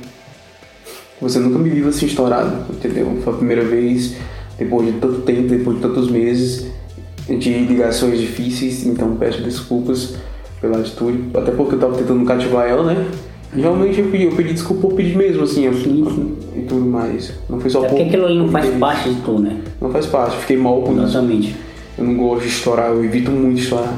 você 1.19 1.39
nunca 1.39 1.59
me 1.59 1.69
viu 1.69 1.87
assim 1.87 2.05
estourado, 2.07 2.65
entendeu? 2.73 3.19
Foi 3.23 3.33
a 3.33 3.37
primeira 3.37 3.63
vez, 3.63 4.15
depois 4.57 4.87
de 4.87 4.99
tanto 4.99 5.21
tempo, 5.21 5.47
depois 5.49 5.77
de 5.77 5.81
tantos 5.83 6.09
meses, 6.09 6.67
de 7.27 7.53
ligações 7.65 8.19
difíceis, 8.19 8.85
então 8.85 9.15
peço 9.15 9.41
desculpas 9.41 10.15
pela 10.59 10.79
atitude, 10.79 11.29
até 11.35 11.51
porque 11.51 11.75
eu 11.75 11.79
tava 11.79 11.95
tentando 11.97 12.25
cativar 12.25 12.67
ela, 12.67 12.83
né? 12.93 13.07
Realmente 13.53 13.99
eu 13.99 14.07
pedi, 14.07 14.23
eu 14.25 14.31
pedi 14.31 14.53
desculpa, 14.53 14.87
eu 14.87 14.91
pedi 14.91 15.15
mesmo, 15.17 15.43
assim, 15.43 15.67
assim 15.67 16.05
e 16.55 16.61
tudo 16.61 16.85
mais. 16.85 17.33
Não 17.49 17.59
foi 17.59 17.69
só 17.69 17.83
É 17.83 17.87
porque 17.89 18.03
por- 18.03 18.07
aquilo 18.07 18.25
ali 18.25 18.37
não 18.37 18.47
faz 18.49 18.65
parte 18.77 19.09
de 19.09 19.21
tu, 19.21 19.39
né? 19.39 19.57
Não 19.81 19.91
faz 19.91 20.05
parte, 20.05 20.37
fiquei 20.37 20.57
mal 20.57 20.81
com 20.81 20.93
isso. 20.93 21.03
Exatamente. 21.03 21.55
Eu 21.97 22.03
não 22.05 22.15
gosto 22.17 22.43
de 22.43 22.47
estourar, 22.47 22.91
eu 22.91 23.03
evito 23.03 23.29
muito 23.29 23.59
estourar. 23.59 23.93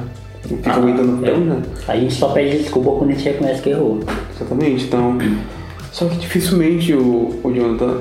Eu 0.49 0.57
fico 0.57 0.69
Ah, 0.69 0.73
aguentando 0.73 1.25
é. 1.25 1.37
né? 1.37 1.61
A 1.87 1.95
gente 1.95 2.13
só 2.15 2.29
pede 2.29 2.57
desculpa 2.57 2.91
quando 2.91 3.11
a 3.11 3.13
gente 3.13 3.23
reconhece 3.25 3.61
que 3.61 3.69
errou. 3.69 3.99
Exatamente, 4.35 4.85
então. 4.85 5.17
Só 5.91 6.05
que 6.05 6.17
dificilmente 6.17 6.91
o, 6.93 7.39
o 7.43 7.51
Jonathan, 7.53 7.97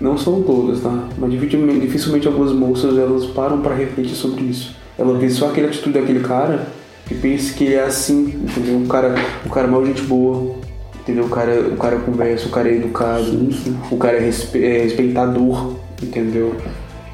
não 0.00 0.16
são 0.18 0.42
todas, 0.42 0.80
tá? 0.80 1.08
Mas 1.18 1.30
dificilmente, 1.30 1.80
dificilmente 1.80 2.26
algumas 2.28 2.52
moças 2.52 2.96
elas 2.96 3.24
param 3.26 3.60
pra 3.62 3.74
refletir 3.74 4.14
sobre 4.14 4.44
isso. 4.44 4.76
Ela 4.98 5.16
vê 5.18 5.28
só 5.30 5.48
aquela 5.48 5.68
atitude 5.68 5.98
daquele 5.98 6.20
cara 6.20 6.66
e 7.10 7.14
pensa 7.14 7.54
que 7.54 7.64
ele 7.64 7.74
é 7.74 7.84
assim, 7.84 8.34
entendeu? 8.42 8.78
O 8.78 8.86
cara, 8.86 9.14
o 9.44 9.48
cara 9.50 9.66
é 9.66 9.70
mal 9.70 9.84
gente 9.84 10.02
boa, 10.02 10.54
entendeu? 11.00 11.24
O 11.24 11.28
cara, 11.28 11.60
o 11.60 11.76
cara 11.76 11.96
conversa, 11.98 12.46
o 12.48 12.50
cara 12.50 12.68
é 12.68 12.74
educado, 12.76 13.48
o 13.90 13.96
cara 13.96 14.16
é, 14.18 14.20
respe- 14.20 14.62
é 14.64 14.82
respeitador, 14.82 15.74
entendeu? 16.02 16.54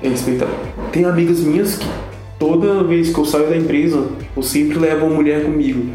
É 0.03 0.09
respeitador. 0.09 0.55
Tem 0.93 1.05
amigas 1.05 1.41
minhas 1.41 1.77
que 1.77 1.87
toda 2.39 2.83
vez 2.83 3.11
que 3.12 3.19
eu 3.19 3.25
saio 3.25 3.49
da 3.49 3.57
empresa, 3.57 4.05
eu 4.37 4.43
sempre 4.43 4.79
levo 4.79 5.07
uma 5.07 5.15
mulher 5.15 5.45
comigo. 5.45 5.91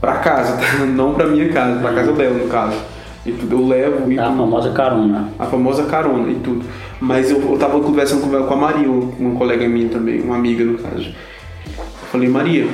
Pra 0.00 0.14
casa, 0.16 0.56
tá? 0.56 0.84
Não 0.84 1.14
pra 1.14 1.26
minha 1.26 1.48
casa, 1.50 1.80
pra 1.80 1.92
casa 1.92 2.12
dela, 2.12 2.36
no 2.38 2.48
caso. 2.48 2.76
E 3.24 3.32
tudo, 3.32 3.56
eu 3.56 3.66
levo 3.66 4.12
e 4.12 4.18
A 4.18 4.24
tudo. 4.26 4.36
famosa 4.36 4.70
carona. 4.72 5.28
A 5.38 5.46
famosa 5.46 5.84
carona 5.84 6.30
e 6.30 6.34
tudo. 6.34 6.62
Mas 7.00 7.30
eu, 7.30 7.40
eu 7.40 7.56
tava 7.58 7.80
conversando 7.80 8.20
com, 8.20 8.28
com 8.46 8.54
a 8.54 8.56
Maria, 8.56 8.90
uma 8.90 9.34
colega 9.38 9.66
minha 9.66 9.88
também, 9.88 10.20
uma 10.20 10.36
amiga 10.36 10.62
no 10.64 10.76
caso. 10.76 11.08
Falei, 12.12 12.28
Maria, 12.28 12.66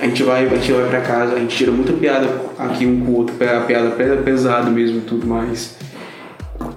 a 0.00 0.04
gente 0.06 0.22
vai, 0.22 0.46
a 0.46 0.48
gente 0.48 0.72
vai 0.72 0.88
pra 0.88 1.00
casa, 1.00 1.34
a 1.34 1.38
gente 1.38 1.56
tira 1.56 1.70
muita 1.72 1.92
piada 1.92 2.28
aqui 2.58 2.86
um 2.86 3.00
com 3.04 3.12
o 3.12 3.16
outro, 3.16 3.34
a 3.34 3.60
piada 3.60 3.90
pesada 4.22 4.70
mesmo 4.70 4.98
e 4.98 5.02
tudo 5.02 5.26
mais. 5.26 5.76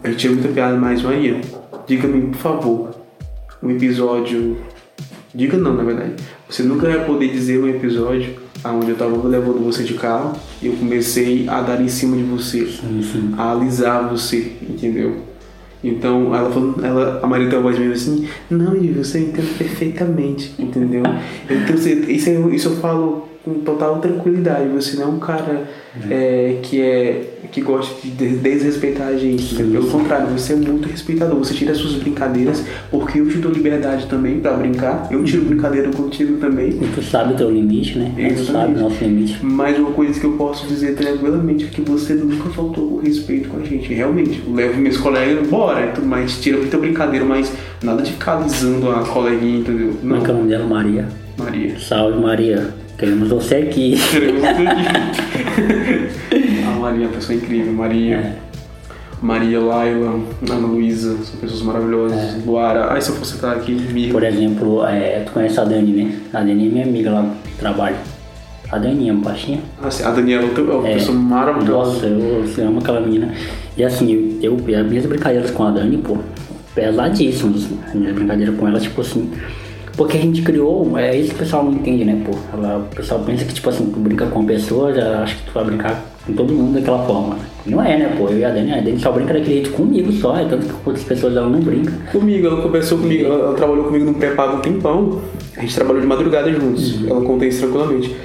A 0.04 0.08
gente 0.10 0.20
tira 0.20 0.34
muita 0.34 0.50
piada, 0.50 0.78
mas 0.78 1.02
Maria, 1.02 1.42
diga-me, 1.88 2.22
por 2.28 2.38
favor, 2.38 2.90
um 3.62 3.72
episódio. 3.72 4.58
Diga 5.34 5.58
não, 5.58 5.76
na 5.76 5.84
verdade. 5.84 6.14
Você 6.50 6.64
nunca 6.64 6.88
vai 6.88 7.06
poder 7.06 7.30
dizer 7.30 7.60
um 7.60 7.68
episódio 7.68 8.36
onde 8.66 8.90
eu 8.92 8.96
tava 8.98 9.16
levando 9.28 9.64
você 9.64 9.84
de 9.84 9.94
carro 9.94 10.34
e 10.62 10.68
eu 10.68 10.74
comecei 10.74 11.48
a 11.48 11.62
dar 11.62 11.82
em 11.82 11.88
cima 11.88 12.18
de 12.18 12.24
você, 12.24 12.66
Sim, 12.66 13.02
sim. 13.02 13.34
a 13.38 13.52
alisar 13.52 14.10
você, 14.10 14.54
entendeu? 14.62 15.29
Então 15.84 16.36
ela 16.36 16.52
falou, 16.52 16.76
ela, 16.84 17.20
a 17.24 17.28
Maria 17.28 17.48
tem 17.50 17.58
uma 17.58 17.64
voz 17.64 17.80
meio 17.80 17.94
assim, 17.94 18.28
não, 18.50 18.76
Ivo, 18.76 19.04
você 19.04 19.20
entende 19.20 19.54
perfeitamente, 19.58 20.54
entendeu? 20.60 21.04
Então, 21.50 21.76
isso, 21.76 22.30
eu- 22.30 22.54
isso 22.54 22.68
eu 22.70 22.76
falo 22.78 23.28
com 23.46 23.54
total 23.62 24.00
tranquilidade. 24.00 24.68
Você 24.70 24.98
não 24.98 25.04
é 25.04 25.08
um 25.08 25.20
cara 25.20 25.70
é, 26.10 26.58
que 26.62 26.82
é 26.82 27.22
que 27.52 27.62
gosta 27.62 27.96
de 28.04 28.12
des- 28.12 28.40
desrespeitar 28.42 29.08
a 29.08 29.16
gente. 29.18 29.56
né? 29.56 29.68
Pelo 29.72 29.88
contrário, 29.88 30.28
você 30.28 30.54
é 30.54 30.56
muito 30.56 30.88
respeitador. 30.88 31.38
Você 31.40 31.54
tira 31.56 31.72
as 31.72 31.78
suas 31.80 31.94
brincadeiras, 31.96 32.64
porque 32.92 33.20
eu 33.20 33.28
te 33.28 33.38
dou 33.40 33.52
liberdade 33.52 34.06
também 34.06 34.40
pra 34.40 34.54
brincar. 34.54 35.08
Eu 35.10 35.24
tiro 35.24 35.46
brincadeira 35.46 35.90
contigo 35.90 36.38
também. 36.38 36.70
E 36.70 36.88
tu 36.94 37.02
sabe 37.02 37.34
o 37.34 37.38
teu 37.38 37.50
limite, 37.50 37.98
né? 37.98 38.12
Tu 38.16 38.22
Exatamente. 38.22 38.52
sabe 38.52 38.74
o 38.76 38.80
nosso 38.84 39.04
limite. 39.04 39.40
Mas 39.42 39.80
uma 39.80 39.92
coisa 39.92 40.20
que 40.20 40.26
eu 40.26 40.34
posso 40.34 40.68
dizer 40.68 40.94
tranquilamente 40.96 41.66
é 41.66 41.68
que 41.70 41.82
você 41.82 42.14
nunca 42.14 42.50
faltou 42.50 42.94
o 42.94 43.00
respeito 43.00 43.50
com 43.50 43.58
a 43.58 43.64
gente. 43.66 43.92
Realmente, 43.92 44.44
eu 44.46 44.54
levo 44.54 44.80
meus 44.80 44.98
colegas 44.98 45.44
embora 45.44 45.92
mais, 46.04 46.40
tira 46.40 46.58
muita 46.58 46.78
brincadeira, 46.78 47.26
mas 47.26 47.52
nada 47.82 48.04
de 48.04 48.12
ficar 48.12 48.38
alisando 48.38 48.92
a 48.92 49.00
coleguinha, 49.04 49.60
entendeu? 49.62 49.94
Como 50.00 50.16
é 50.16 50.20
que 50.22 50.30
é 50.30 50.34
o 50.34 50.38
nome 50.38 50.50
dela? 50.50 50.66
Maria. 50.68 51.08
Maria. 51.38 51.80
Salve, 51.80 52.20
Maria. 52.20 52.68
Queremos 53.00 53.30
você 53.30 53.56
aqui. 53.56 53.96
Queremos 54.12 54.44
aqui. 54.44 54.66
a 56.68 56.72
Maria 56.72 57.06
é 57.06 57.08
uma 57.08 57.16
pessoa 57.16 57.38
incrível. 57.38 57.72
Maria. 57.72 58.36
Maria, 59.22 59.60
Laila, 59.60 60.20
Ana 60.50 60.68
Luísa, 60.68 61.18
são 61.24 61.40
pessoas 61.40 61.62
maravilhosas. 61.62 62.44
Luara, 62.46 62.92
ai 62.92 63.02
se 63.02 63.10
eu 63.10 63.16
fosse 63.16 63.36
estar 63.36 63.54
aqui, 63.54 63.72
Mir. 63.72 64.12
Por 64.12 64.24
exemplo, 64.24 64.86
é, 64.86 65.22
tu 65.22 65.32
conhece 65.32 65.60
a 65.60 65.64
Dani, 65.64 65.92
né? 65.92 66.20
A 66.34 66.40
Dani 66.40 66.68
é 66.68 66.72
minha 66.72 66.86
amiga 66.86 67.12
lá 67.12 67.22
do 67.22 67.58
trabalho. 67.58 67.96
A 68.70 68.78
Dani 68.78 69.10
é 69.10 69.14
uma 69.14 69.24
baixinha. 69.24 69.60
Assim, 69.82 70.04
a 70.04 70.12
Daniela 70.12 70.44
é 70.44 70.62
uma 70.62 70.84
pessoa 70.84 71.18
maravilhosa. 71.18 71.94
Nossa, 71.94 72.06
eu, 72.06 72.46
eu 72.58 72.68
amo 72.68 72.80
aquela 72.80 73.02
menina. 73.02 73.34
E 73.78 73.84
assim, 73.84 74.40
eu, 74.42 74.58
eu, 74.68 74.80
as 74.80 74.88
minhas 74.88 75.06
brincadeiras 75.06 75.52
com 75.52 75.64
a 75.64 75.72
Dani, 75.72 75.98
pô, 75.98 76.18
pesadíssimas. 76.76 77.68
As 77.88 77.94
minhas 77.94 78.14
brincadeiras 78.14 78.56
com 78.58 78.68
ela, 78.68 78.80
tipo 78.80 79.02
assim. 79.02 79.32
Porque 80.00 80.16
a 80.16 80.22
gente 80.22 80.42
criou, 80.44 80.98
é 80.98 81.14
isso 81.14 81.32
que 81.32 81.36
o 81.36 81.40
pessoal 81.40 81.66
não 81.66 81.74
entende, 81.74 82.06
né, 82.06 82.24
pô? 82.26 82.32
Ela, 82.54 82.78
o 82.78 82.96
pessoal 82.96 83.20
pensa 83.20 83.44
que, 83.44 83.54
tipo 83.54 83.70
assim, 83.70 83.92
tu 83.92 84.00
brinca 84.00 84.26
com 84.28 84.40
uma 84.40 84.48
pessoa, 84.48 84.94
já 84.94 85.24
acha 85.24 85.36
que 85.36 85.42
tu 85.44 85.52
vai 85.54 85.66
brincar 85.66 86.02
com 86.26 86.32
todo 86.32 86.54
mundo 86.54 86.76
daquela 86.76 87.06
forma. 87.06 87.38
Não 87.66 87.84
é, 87.84 87.98
né, 87.98 88.16
pô? 88.18 88.30
Eu 88.30 88.40
e 88.40 88.46
a 88.46 88.50
Dani, 88.50 88.72
a 88.72 88.80
Dani 88.80 88.98
só 88.98 89.12
brinca 89.12 89.34
daquele 89.34 89.56
jeito 89.56 89.72
comigo 89.72 90.10
só, 90.14 90.38
é 90.38 90.46
tanto 90.46 90.68
que 90.68 90.72
com 90.72 90.90
outras 90.92 91.06
pessoas 91.06 91.36
ela 91.36 91.50
não 91.50 91.60
brinca. 91.60 91.92
Comigo, 92.14 92.48
ela 92.48 92.62
conversou 92.62 92.98
comigo, 92.98 93.26
ela, 93.26 93.36
ela 93.44 93.54
trabalhou 93.56 93.84
comigo 93.84 94.06
no 94.06 94.14
pré-pago 94.14 94.60
um 94.60 94.62
tempão. 94.62 95.22
A 95.58 95.60
gente 95.60 95.76
trabalhou 95.76 96.00
de 96.00 96.08
madrugada 96.08 96.50
juntos. 96.50 97.06
Ela 97.06 97.20
conta 97.20 97.46
isso 97.46 97.60
tranquilamente. 97.60 98.16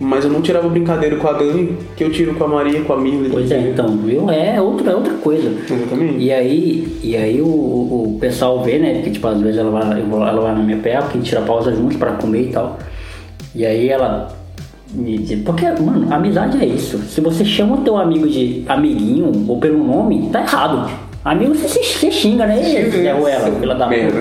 Mas 0.00 0.24
eu 0.24 0.30
não 0.30 0.42
tirava 0.42 0.68
brincadeira 0.68 1.16
com 1.16 1.28
a 1.28 1.32
Dani, 1.32 1.76
que 1.96 2.02
eu 2.02 2.10
tiro 2.10 2.34
com 2.34 2.44
a 2.44 2.48
Maria, 2.48 2.80
com 2.82 2.92
a 2.92 3.00
Mirna. 3.00 3.28
Pois 3.30 3.50
é, 3.52 3.70
então, 3.70 3.96
viu? 3.98 4.28
É 4.30 4.60
outra, 4.60 4.90
é 4.90 4.94
outra 4.96 5.14
coisa. 5.14 5.48
Exatamente. 5.70 6.18
E 6.18 6.32
aí, 6.32 6.98
e 7.02 7.16
aí 7.16 7.40
o, 7.40 7.46
o, 7.46 8.18
pessoal 8.20 8.62
vê, 8.64 8.78
né? 8.78 8.94
Porque 8.94 9.10
tipo, 9.10 9.26
às 9.28 9.40
vezes 9.40 9.58
ela 9.58 9.70
vai, 9.70 10.00
eu 10.00 10.06
vou- 10.06 10.26
ela 10.26 10.40
vai 10.40 10.54
na 10.54 10.60
minha 10.62 10.78
pé, 10.78 10.96
porque 11.00 11.18
a 11.18 11.20
gente 11.20 11.28
tira 11.28 11.42
pausa 11.42 11.72
juntos 11.72 11.96
pra 11.96 12.12
comer 12.12 12.48
e 12.48 12.52
tal. 12.52 12.78
E 13.54 13.64
aí 13.64 13.88
ela 13.90 14.28
me 14.92 15.18
diz, 15.18 15.40
porque, 15.42 15.66
mano, 15.80 16.12
amizade 16.12 16.60
é 16.60 16.66
isso. 16.66 16.98
Se 16.98 17.20
você 17.20 17.44
chama 17.44 17.76
o 17.76 17.78
teu 17.82 17.96
amigo 17.96 18.28
de 18.28 18.64
amiguinho 18.68 19.30
ou 19.48 19.58
pelo 19.58 19.84
nome, 19.84 20.28
tá 20.32 20.40
errado. 20.42 20.90
Amigo 21.24 21.54
você, 21.54 21.68
se- 21.68 21.84
você 21.98 22.10
xinga, 22.10 22.46
né? 22.46 22.62
Xinga, 22.62 22.80
Esse 22.88 22.96
é 23.06 23.06
ela, 23.06 23.50
pela 23.52 23.74
da 23.76 23.86
merda. 23.86 24.18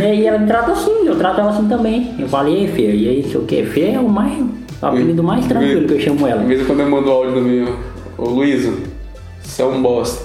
E 0.00 0.04
aí, 0.04 0.20
e 0.22 0.26
ela 0.26 0.38
me 0.38 0.46
trata 0.46 0.72
assim, 0.72 1.06
eu 1.06 1.14
trato 1.16 1.40
ela 1.40 1.50
assim 1.50 1.68
também. 1.68 2.12
Eu 2.18 2.28
falei, 2.28 2.54
ei, 2.62 2.68
filha, 2.68 2.90
e 2.92 3.08
aí, 3.08 3.22
sei 3.30 3.40
o 3.40 3.44
que? 3.44 3.62
Fê 3.64 3.90
é 3.92 4.00
o 4.00 4.08
mais. 4.08 4.36
O 4.82 4.86
apelido 4.86 5.22
mais 5.22 5.46
tranquilo 5.46 5.86
que 5.86 5.94
eu 5.94 6.00
chamo 6.00 6.26
ela. 6.26 6.42
De 6.42 6.54
em 6.54 6.64
quando 6.64 6.80
eu 6.80 6.90
mando 6.90 7.10
áudio 7.10 7.34
também, 7.34 7.64
ó. 7.64 8.22
Ô 8.22 8.28
Luísa, 8.30 8.72
você 9.42 9.62
é 9.62 9.64
um 9.64 9.80
bosta. 9.80 10.24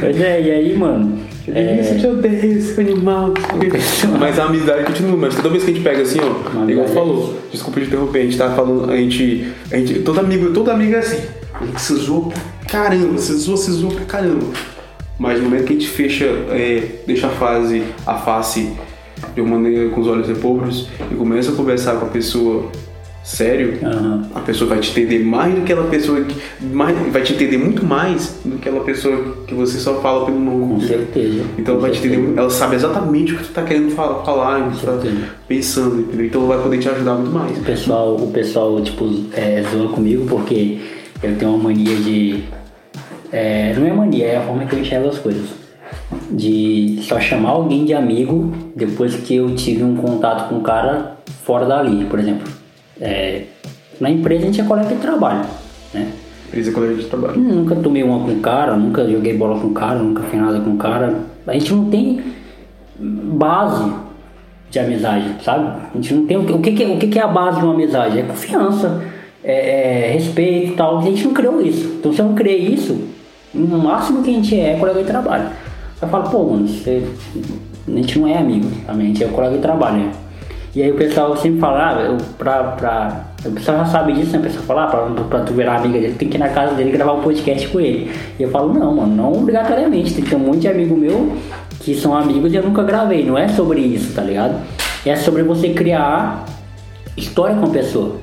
Pois 0.00 0.20
é, 0.20 0.40
e 0.42 0.50
aí, 0.50 0.76
mano. 0.76 1.18
É... 1.48 1.80
Isso 1.80 1.98
te 2.00 2.06
odeio, 2.06 2.60
seu 2.62 2.80
animal. 2.84 3.32
Mas 4.18 4.38
a 4.38 4.44
amizade 4.44 4.84
continua, 4.84 5.16
mas 5.16 5.34
toda 5.36 5.50
vez 5.50 5.62
que 5.62 5.70
a 5.70 5.74
gente 5.74 5.82
pega 5.84 6.02
assim, 6.02 6.18
ó, 6.20 6.48
Amizade 6.58 6.72
igual 6.72 6.86
é 6.86 6.88
falou, 6.88 7.34
desculpa 7.52 7.80
te 7.80 7.86
interromper, 7.86 8.18
a 8.18 8.22
gente 8.22 8.38
tá 8.38 8.50
falando, 8.50 8.90
a 8.90 8.96
gente. 8.96 9.46
A 9.70 9.76
gente 9.76 10.00
todo 10.00 10.18
amigo, 10.20 10.50
todo 10.52 10.70
amigo 10.70 10.94
é 10.94 10.98
assim. 10.98 11.20
A 11.60 11.64
gente 11.64 11.80
se 11.80 11.94
zoa 11.94 12.30
pra 12.30 12.38
caramba, 12.68 13.18
se 13.18 13.32
zoa, 13.34 13.56
se 13.56 13.70
zoa 13.72 13.92
pra 13.92 14.04
caramba. 14.04 14.46
Mas 15.18 15.38
no 15.38 15.44
momento 15.44 15.64
que 15.64 15.72
a 15.72 15.76
gente 15.76 15.88
fecha, 15.88 16.24
é, 16.50 17.00
deixa 17.06 17.26
a 17.26 17.30
fase, 17.30 17.82
a 18.06 18.14
face 18.14 18.72
de 19.34 19.40
uma 19.40 19.56
maneira 19.58 19.88
com 19.90 20.00
os 20.00 20.06
olhos 20.06 20.28
repobros 20.28 20.88
e 21.10 21.14
começa 21.14 21.50
a 21.52 21.54
conversar 21.54 21.96
com 21.96 22.06
a 22.06 22.08
pessoa 22.08 22.70
sério, 23.24 23.78
Aham. 23.82 24.28
a 24.34 24.40
pessoa 24.40 24.70
vai 24.70 24.78
te 24.78 24.90
entender 24.90 25.18
mais 25.24 25.52
do 25.52 25.62
que 25.62 25.72
aquela 25.72 25.88
pessoa 25.88 26.20
que. 26.20 26.36
Mais, 26.64 26.96
vai 27.12 27.22
te 27.22 27.32
entender 27.32 27.58
muito 27.58 27.84
mais 27.84 28.36
do 28.44 28.56
que 28.58 28.68
aquela 28.68 28.84
pessoa 28.84 29.36
que 29.46 29.54
você 29.54 29.78
só 29.78 30.00
fala 30.00 30.26
pelo 30.26 30.38
nome. 30.38 30.74
Com 30.74 30.80
certeza. 30.80 31.42
Então 31.58 31.74
ela 31.74 31.82
vai 31.82 31.90
te 31.90 31.98
entender, 32.06 32.38
ela 32.38 32.50
sabe 32.50 32.76
exatamente 32.76 33.32
o 33.32 33.38
que 33.38 33.44
tu 33.44 33.50
tá 33.52 33.62
querendo 33.62 33.90
falar, 33.96 34.22
falar 34.22 34.68
o 34.68 34.70
que 34.70 34.78
tu 34.78 34.86
tá 34.86 34.92
certeza. 35.00 35.24
pensando, 35.48 36.00
entendeu? 36.00 36.26
Então 36.26 36.42
ela 36.44 36.54
vai 36.54 36.62
poder 36.62 36.78
te 36.78 36.88
ajudar 36.88 37.14
muito 37.14 37.32
mais. 37.32 37.58
O 37.58 37.62
pessoal, 37.62 38.14
o 38.16 38.30
pessoal 38.30 38.80
tipo, 38.82 39.10
é, 39.32 39.64
zoa 39.72 39.88
comigo 39.88 40.26
porque 40.28 40.78
eu 41.28 41.36
tenho 41.38 41.52
uma 41.54 41.64
mania 41.64 41.96
de. 41.96 42.44
é, 43.32 43.74
não 43.78 43.86
é 43.86 43.92
mania, 43.92 44.26
é 44.26 44.36
a 44.36 44.40
forma 44.42 44.64
que 44.64 44.74
eu 44.74 44.80
enxergo 44.80 45.08
as 45.08 45.18
coisas. 45.18 45.48
De 46.30 46.98
só 47.02 47.18
chamar 47.20 47.50
alguém 47.50 47.84
de 47.84 47.94
amigo 47.94 48.52
depois 48.74 49.14
que 49.16 49.34
eu 49.36 49.54
tive 49.54 49.82
um 49.84 49.96
contato 49.96 50.48
com 50.48 50.56
um 50.56 50.62
cara 50.62 51.16
fora 51.44 51.66
dali, 51.66 52.04
por 52.06 52.18
exemplo. 52.18 52.46
É, 53.00 53.44
na 54.00 54.10
empresa 54.10 54.42
a 54.42 54.46
gente 54.46 54.60
é 54.60 54.64
colega 54.64 54.88
de 54.94 55.00
trabalho, 55.00 55.44
né? 55.94 56.08
Empresa 56.48 56.72
colega 56.72 56.94
de 56.94 57.04
trabalho. 57.04 57.38
Nunca 57.40 57.74
tomei 57.76 58.02
uma 58.02 58.20
com 58.20 58.40
cara, 58.40 58.76
nunca 58.76 59.08
joguei 59.08 59.36
bola 59.36 59.58
com 59.60 59.72
cara, 59.72 59.98
nunca 59.98 60.22
fiz 60.24 60.40
nada 60.40 60.60
com 60.60 60.76
cara. 60.76 61.14
A 61.46 61.52
gente 61.52 61.72
não 61.74 61.84
tem 61.86 62.20
base 62.98 63.92
de 64.70 64.78
amizade, 64.78 65.42
sabe? 65.44 65.68
A 65.92 65.96
gente 65.96 66.14
não 66.14 66.26
tem. 66.26 66.36
O 66.36 66.60
que, 66.60 66.72
que, 66.72 66.82
é- 66.82 66.88
o 66.88 66.98
que 66.98 67.18
é 67.18 67.22
a 67.22 67.28
base 67.28 67.58
de 67.58 67.64
uma 67.64 67.74
amizade? 67.74 68.18
É 68.18 68.22
confiança, 68.22 69.02
é, 69.46 70.08
é 70.08 70.12
respeito 70.12 70.72
e 70.72 70.76
tal. 70.76 70.98
A 70.98 71.02
gente 71.02 71.24
não 71.24 71.32
criou 71.32 71.60
isso. 71.60 71.96
Então 71.98 72.12
se 72.12 72.20
eu 72.20 72.26
não 72.26 72.34
criei 72.34 72.58
isso, 72.58 72.98
no 73.54 73.78
máximo 73.78 74.22
que 74.22 74.30
a 74.30 74.32
gente 74.32 74.58
é 74.58 74.72
é 74.72 74.76
colega 74.76 75.00
de 75.00 75.06
trabalho. 75.06 75.48
Eu 76.02 76.08
falo, 76.08 76.28
pô, 76.28 76.44
mano, 76.44 76.68
você, 76.68 77.02
a 77.86 77.90
gente 77.90 78.18
não 78.18 78.28
é 78.28 78.36
amigo 78.36 78.68
a 78.86 78.92
gente 78.94 79.24
é 79.24 79.28
colega 79.28 79.54
de 79.54 79.62
trabalho, 79.62 79.96
né? 79.98 80.12
E 80.74 80.82
aí 80.82 80.90
o 80.92 80.94
pessoal 80.94 81.34
sempre 81.34 81.58
fala, 81.58 81.88
ah, 81.88 82.02
eu, 82.02 82.18
pra, 82.36 82.62
pra, 82.62 83.24
o 83.46 83.50
pessoal 83.52 83.78
já 83.78 83.86
sabe 83.86 84.12
disso, 84.12 84.32
né? 84.32 84.40
O 84.40 84.42
pessoal 84.42 84.64
fala, 84.64 84.84
ah, 84.84 84.86
pra, 84.88 85.24
pra 85.24 85.40
tu 85.40 85.54
virar 85.54 85.76
amiga 85.76 85.98
dele, 85.98 86.14
tem 86.18 86.28
que 86.28 86.36
ir 86.36 86.38
na 86.38 86.50
casa 86.50 86.74
dele 86.74 86.90
gravar 86.90 87.14
um 87.14 87.22
podcast 87.22 87.66
com 87.68 87.80
ele. 87.80 88.12
E 88.38 88.42
eu 88.42 88.50
falo, 88.50 88.74
não, 88.74 88.94
mano, 88.94 89.16
não 89.16 89.32
obrigatoriamente. 89.32 90.20
Tem 90.20 90.38
um 90.38 90.42
monte 90.42 90.58
de 90.58 90.68
amigo 90.68 90.94
meu 90.94 91.34
que 91.80 91.94
são 91.94 92.14
amigos 92.14 92.52
e 92.52 92.56
eu 92.56 92.62
nunca 92.62 92.82
gravei. 92.82 93.24
Não 93.24 93.38
é 93.38 93.48
sobre 93.48 93.80
isso, 93.80 94.12
tá 94.12 94.20
ligado? 94.20 94.60
É 95.06 95.16
sobre 95.16 95.42
você 95.42 95.70
criar 95.70 96.44
história 97.16 97.56
com 97.56 97.64
a 97.64 97.70
pessoa. 97.70 98.16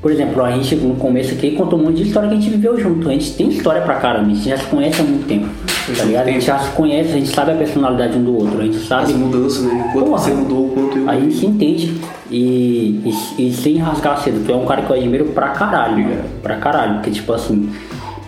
Por 0.00 0.12
exemplo, 0.12 0.44
a 0.44 0.50
gente 0.52 0.76
no 0.76 0.94
começo 0.94 1.34
aqui 1.34 1.52
contou 1.52 1.78
um 1.78 1.84
monte 1.84 1.96
de 1.96 2.02
história 2.04 2.28
que 2.28 2.36
a 2.36 2.38
gente 2.38 2.50
viveu 2.50 2.78
junto. 2.78 3.08
A 3.08 3.12
gente 3.12 3.32
tem 3.34 3.48
história 3.48 3.82
pra 3.82 3.96
caramba, 3.96 4.30
a 4.30 4.34
gente 4.34 4.48
já 4.48 4.56
se 4.56 4.66
conhece 4.66 5.00
há 5.00 5.04
muito 5.04 5.26
tempo. 5.26 5.48
Tá 5.96 6.04
ligado? 6.04 6.28
A 6.28 6.30
gente 6.30 6.44
já 6.44 6.58
se 6.58 6.70
conhece, 6.72 7.10
a 7.10 7.14
gente 7.14 7.28
sabe 7.28 7.52
a 7.52 7.54
personalidade 7.54 8.16
um 8.16 8.24
do 8.24 8.36
outro, 8.36 8.60
a 8.60 8.64
gente 8.64 8.78
sabe. 8.78 9.04
Essa 9.04 9.14
mudança, 9.14 9.62
né? 9.62 9.90
Quanto 9.92 10.06
Porra. 10.06 10.18
você 10.18 10.30
mudou, 10.32 10.68
quanto 10.68 10.98
eu. 10.98 11.08
A 11.08 11.18
gente 11.18 11.34
se 11.34 11.46
entende. 11.46 12.00
E, 12.30 13.12
e, 13.38 13.48
e 13.48 13.52
sem 13.52 13.78
rasgar 13.78 14.22
cedo, 14.22 14.44
tu 14.44 14.52
é 14.52 14.54
um 14.54 14.66
cara 14.66 14.82
que 14.82 14.90
eu 14.90 14.96
admiro 14.96 15.24
pra 15.26 15.48
caralho, 15.48 15.98
mano. 15.98 16.24
Pra 16.42 16.56
caralho. 16.56 16.94
Porque, 16.96 17.10
tipo 17.10 17.32
assim, 17.32 17.70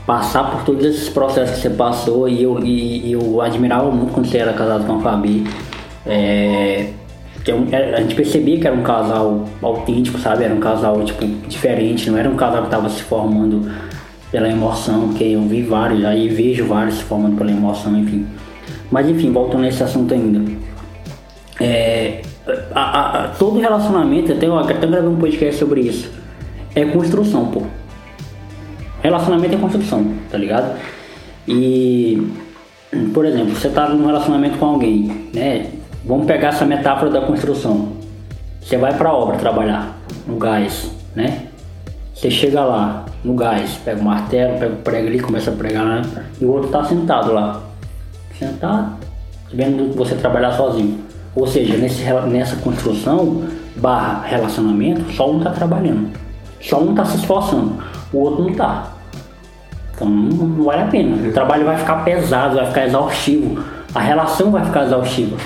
passar 0.07 0.51
por 0.51 0.65
todos 0.65 0.85
esses 0.85 1.09
processos 1.09 1.57
que 1.57 1.63
você 1.63 1.71
passou 1.71 2.29
e 2.29 2.43
eu, 2.43 2.59
e, 2.65 3.09
e 3.09 3.13
eu 3.13 3.41
admirava 3.41 3.91
muito 3.91 4.13
quando 4.13 4.27
você 4.27 4.39
era 4.39 4.55
casado 4.55 4.87
com 4.87 4.97
a 4.97 5.01
Fabi. 5.01 5.45
É, 6.07 6.89
um- 7.55 7.69
é- 7.73 7.95
a 7.95 8.01
gente 8.01 8.15
percebia 8.15 8.59
que 8.59 8.67
era 8.67 8.75
um 8.77 8.83
casal 8.83 9.45
autêntico, 9.63 10.19
sabe? 10.19 10.45
Era 10.45 10.55
um 10.55 10.61
casal, 10.61 11.03
tipo, 11.05 11.25
diferente. 11.49 12.11
Não 12.11 12.19
era 12.19 12.29
um 12.29 12.37
casal 12.37 12.65
que 12.65 12.71
tava 12.71 12.89
se 12.89 13.03
formando 13.03 13.71
pela 14.31 14.49
emoção, 14.49 15.09
porque 15.09 15.25
eu 15.25 15.43
vi 15.43 15.63
vários, 15.63 16.05
aí 16.05 16.29
vejo 16.29 16.67
vários 16.67 16.97
se 16.97 17.03
formando 17.05 17.37
pela 17.37 17.51
emoção, 17.51 17.97
enfim. 17.99 18.27
Mas 18.91 19.09
enfim, 19.09 19.33
voltando 19.33 19.63
nesse 19.63 19.83
assunto 19.83 20.13
ainda. 20.15 20.41
É, 21.61 22.23
a- 22.75 22.81
a- 22.81 23.25
a- 23.25 23.29
todo 23.29 23.59
relacionamento, 23.61 24.33
até, 24.33 24.47
eu 24.47 24.59
até 24.59 24.75
gravei 24.75 25.09
um 25.09 25.17
podcast 25.17 25.59
sobre 25.59 25.83
isso, 25.83 26.11
é 26.75 26.85
construção, 26.87 27.47
pô. 27.47 27.63
Relacionamento 29.03 29.55
é 29.55 29.59
construção, 29.59 30.07
tá 30.31 30.39
ligado? 30.39 30.77
E, 31.49 32.27
por 33.15 33.25
exemplo, 33.25 33.55
você 33.55 33.69
tá 33.69 33.89
num 33.89 34.07
relacionamento 34.07 34.59
com 34.59 34.67
alguém, 34.67 35.11
né? 35.35 35.67
Vamos 36.05 36.27
pegar 36.27 36.49
essa 36.49 36.65
metáfora 36.65 37.11
da 37.11 37.21
construção. 37.21 37.93
Você 38.61 38.77
vai 38.79 38.95
pra 38.95 39.13
obra 39.13 39.37
trabalhar 39.37 39.97
no 40.27 40.37
gás, 40.37 40.91
né? 41.15 41.47
Você 42.15 42.31
chega 42.31 42.63
lá 42.65 43.05
no 43.25 43.35
gás, 43.35 43.79
pega 43.85 44.01
o 44.01 44.05
martelo, 44.05 44.59
pega 44.59 44.73
o 44.73 44.77
prego 44.77 45.09
ali, 45.09 45.21
começa 45.21 45.51
a 45.51 45.55
pregar, 45.55 45.85
né? 45.85 46.03
E 46.41 46.45
o 46.45 46.53
outro 46.53 46.71
tá 46.71 46.85
sentado 46.85 47.33
lá. 47.33 47.61
Sentado, 48.39 48.97
vendo 49.53 49.95
você 49.95 50.15
trabalhar 50.15 50.53
sozinho. 50.53 51.01
Ou 51.35 51.47
seja, 51.47 51.77
nesse, 51.77 52.03
nessa 52.29 52.57
construção 52.57 53.45
barra 53.77 54.23
relacionamento, 54.27 55.13
só 55.13 55.31
um 55.31 55.41
tá 55.41 55.51
trabalhando. 55.51 56.11
Só 56.61 56.81
um 56.81 56.95
tá 56.95 57.05
se 57.05 57.17
esforçando, 57.19 57.83
o 58.13 58.19
outro 58.19 58.45
não 58.45 58.55
tá. 58.55 58.93
Então 59.95 60.09
não, 60.09 60.47
não 60.47 60.65
vale 60.65 60.83
a 60.83 60.87
pena. 60.87 61.29
O 61.29 61.33
trabalho 61.33 61.65
vai 61.67 61.77
ficar 61.77 62.05
pesado, 62.05 62.57
vai 62.57 62.67
ficar 62.67 62.87
exaustivo. 62.87 63.63
A 63.95 64.01
relação 64.01 64.51
vai 64.51 64.65
ficar 64.65 64.85
exaustiva. 64.85 65.37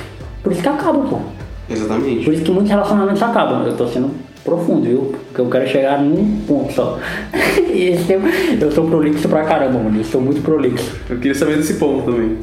Por 0.44 0.52
isso 0.52 0.62
que 0.62 0.68
acaba, 0.68 0.98
pô. 1.00 1.20
Exatamente. 1.70 2.24
Por 2.24 2.34
isso 2.34 2.44
que 2.44 2.50
muitos 2.50 2.70
relacionamentos 2.70 3.22
acabam. 3.22 3.66
Eu 3.66 3.74
tô 3.74 3.88
sendo 3.88 4.10
profundo, 4.44 4.82
viu? 4.82 5.14
Porque 5.28 5.40
eu 5.40 5.48
quero 5.48 5.66
chegar 5.66 6.02
num 6.02 6.42
ponto 6.46 6.70
só. 6.70 6.98
Esse 7.72 8.12
eu, 8.12 8.20
eu 8.60 8.70
sou 8.70 8.86
prolixo 8.86 9.26
pra 9.26 9.44
caramba, 9.44 9.78
mano. 9.78 9.98
Eu 9.98 10.04
sou 10.04 10.20
muito 10.20 10.42
prolixo. 10.42 10.94
Eu 11.08 11.16
queria 11.16 11.34
saber 11.34 11.56
desse 11.56 11.74
ponto 11.74 12.04
também. 12.04 12.36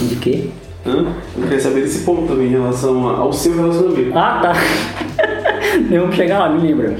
De 0.00 0.16
quê? 0.16 0.48
Hã? 0.86 1.12
Eu 1.36 1.42
queria 1.42 1.60
saber 1.60 1.82
desse 1.82 2.04
ponto 2.04 2.26
também 2.26 2.46
em 2.46 2.52
relação 2.52 3.06
ao 3.06 3.32
seu 3.34 3.54
relacionamento. 3.54 4.18
Ah, 4.18 4.40
tá. 4.42 4.52
Eu 5.90 6.06
vou 6.06 6.12
chegar 6.12 6.38
lá, 6.38 6.48
me 6.48 6.66
lembra. 6.66 6.96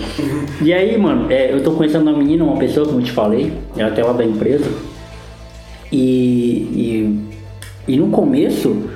E 0.61 0.73
aí, 0.73 0.97
mano, 0.99 1.33
é, 1.33 1.53
eu 1.53 1.63
tô 1.63 1.73
conhecendo 1.73 2.09
uma 2.09 2.17
menina, 2.17 2.45
uma 2.45 2.57
pessoa, 2.59 2.87
como 2.87 3.01
eu 3.01 3.05
te 3.05 3.11
falei, 3.11 3.53
ela 3.77 3.91
até 3.91 4.05
lá 4.05 4.13
da 4.13 4.25
empresa. 4.25 4.71
E, 5.91 7.19
e, 7.89 7.93
e 7.95 7.97
no 7.97 8.09
começo, 8.09 8.89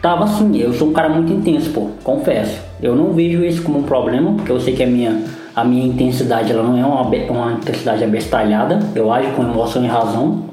tava 0.00 0.24
assim, 0.24 0.56
eu 0.58 0.72
sou 0.72 0.88
um 0.88 0.92
cara 0.92 1.08
muito 1.08 1.32
intenso, 1.32 1.70
pô, 1.70 1.88
confesso. 2.02 2.60
Eu 2.82 2.96
não 2.96 3.12
vejo 3.12 3.44
isso 3.44 3.62
como 3.62 3.80
um 3.80 3.82
problema, 3.82 4.32
porque 4.32 4.50
eu 4.50 4.60
sei 4.60 4.74
que 4.74 4.82
a 4.82 4.86
minha, 4.86 5.22
a 5.54 5.64
minha 5.64 5.86
intensidade, 5.86 6.52
ela 6.52 6.62
não 6.62 6.78
é 6.78 6.84
uma, 6.84 7.02
uma 7.02 7.52
intensidade 7.52 8.02
abestalhada. 8.02 8.78
Eu 8.94 9.12
ajo 9.12 9.30
com 9.32 9.42
emoção 9.42 9.84
e 9.84 9.88
razão. 9.88 10.44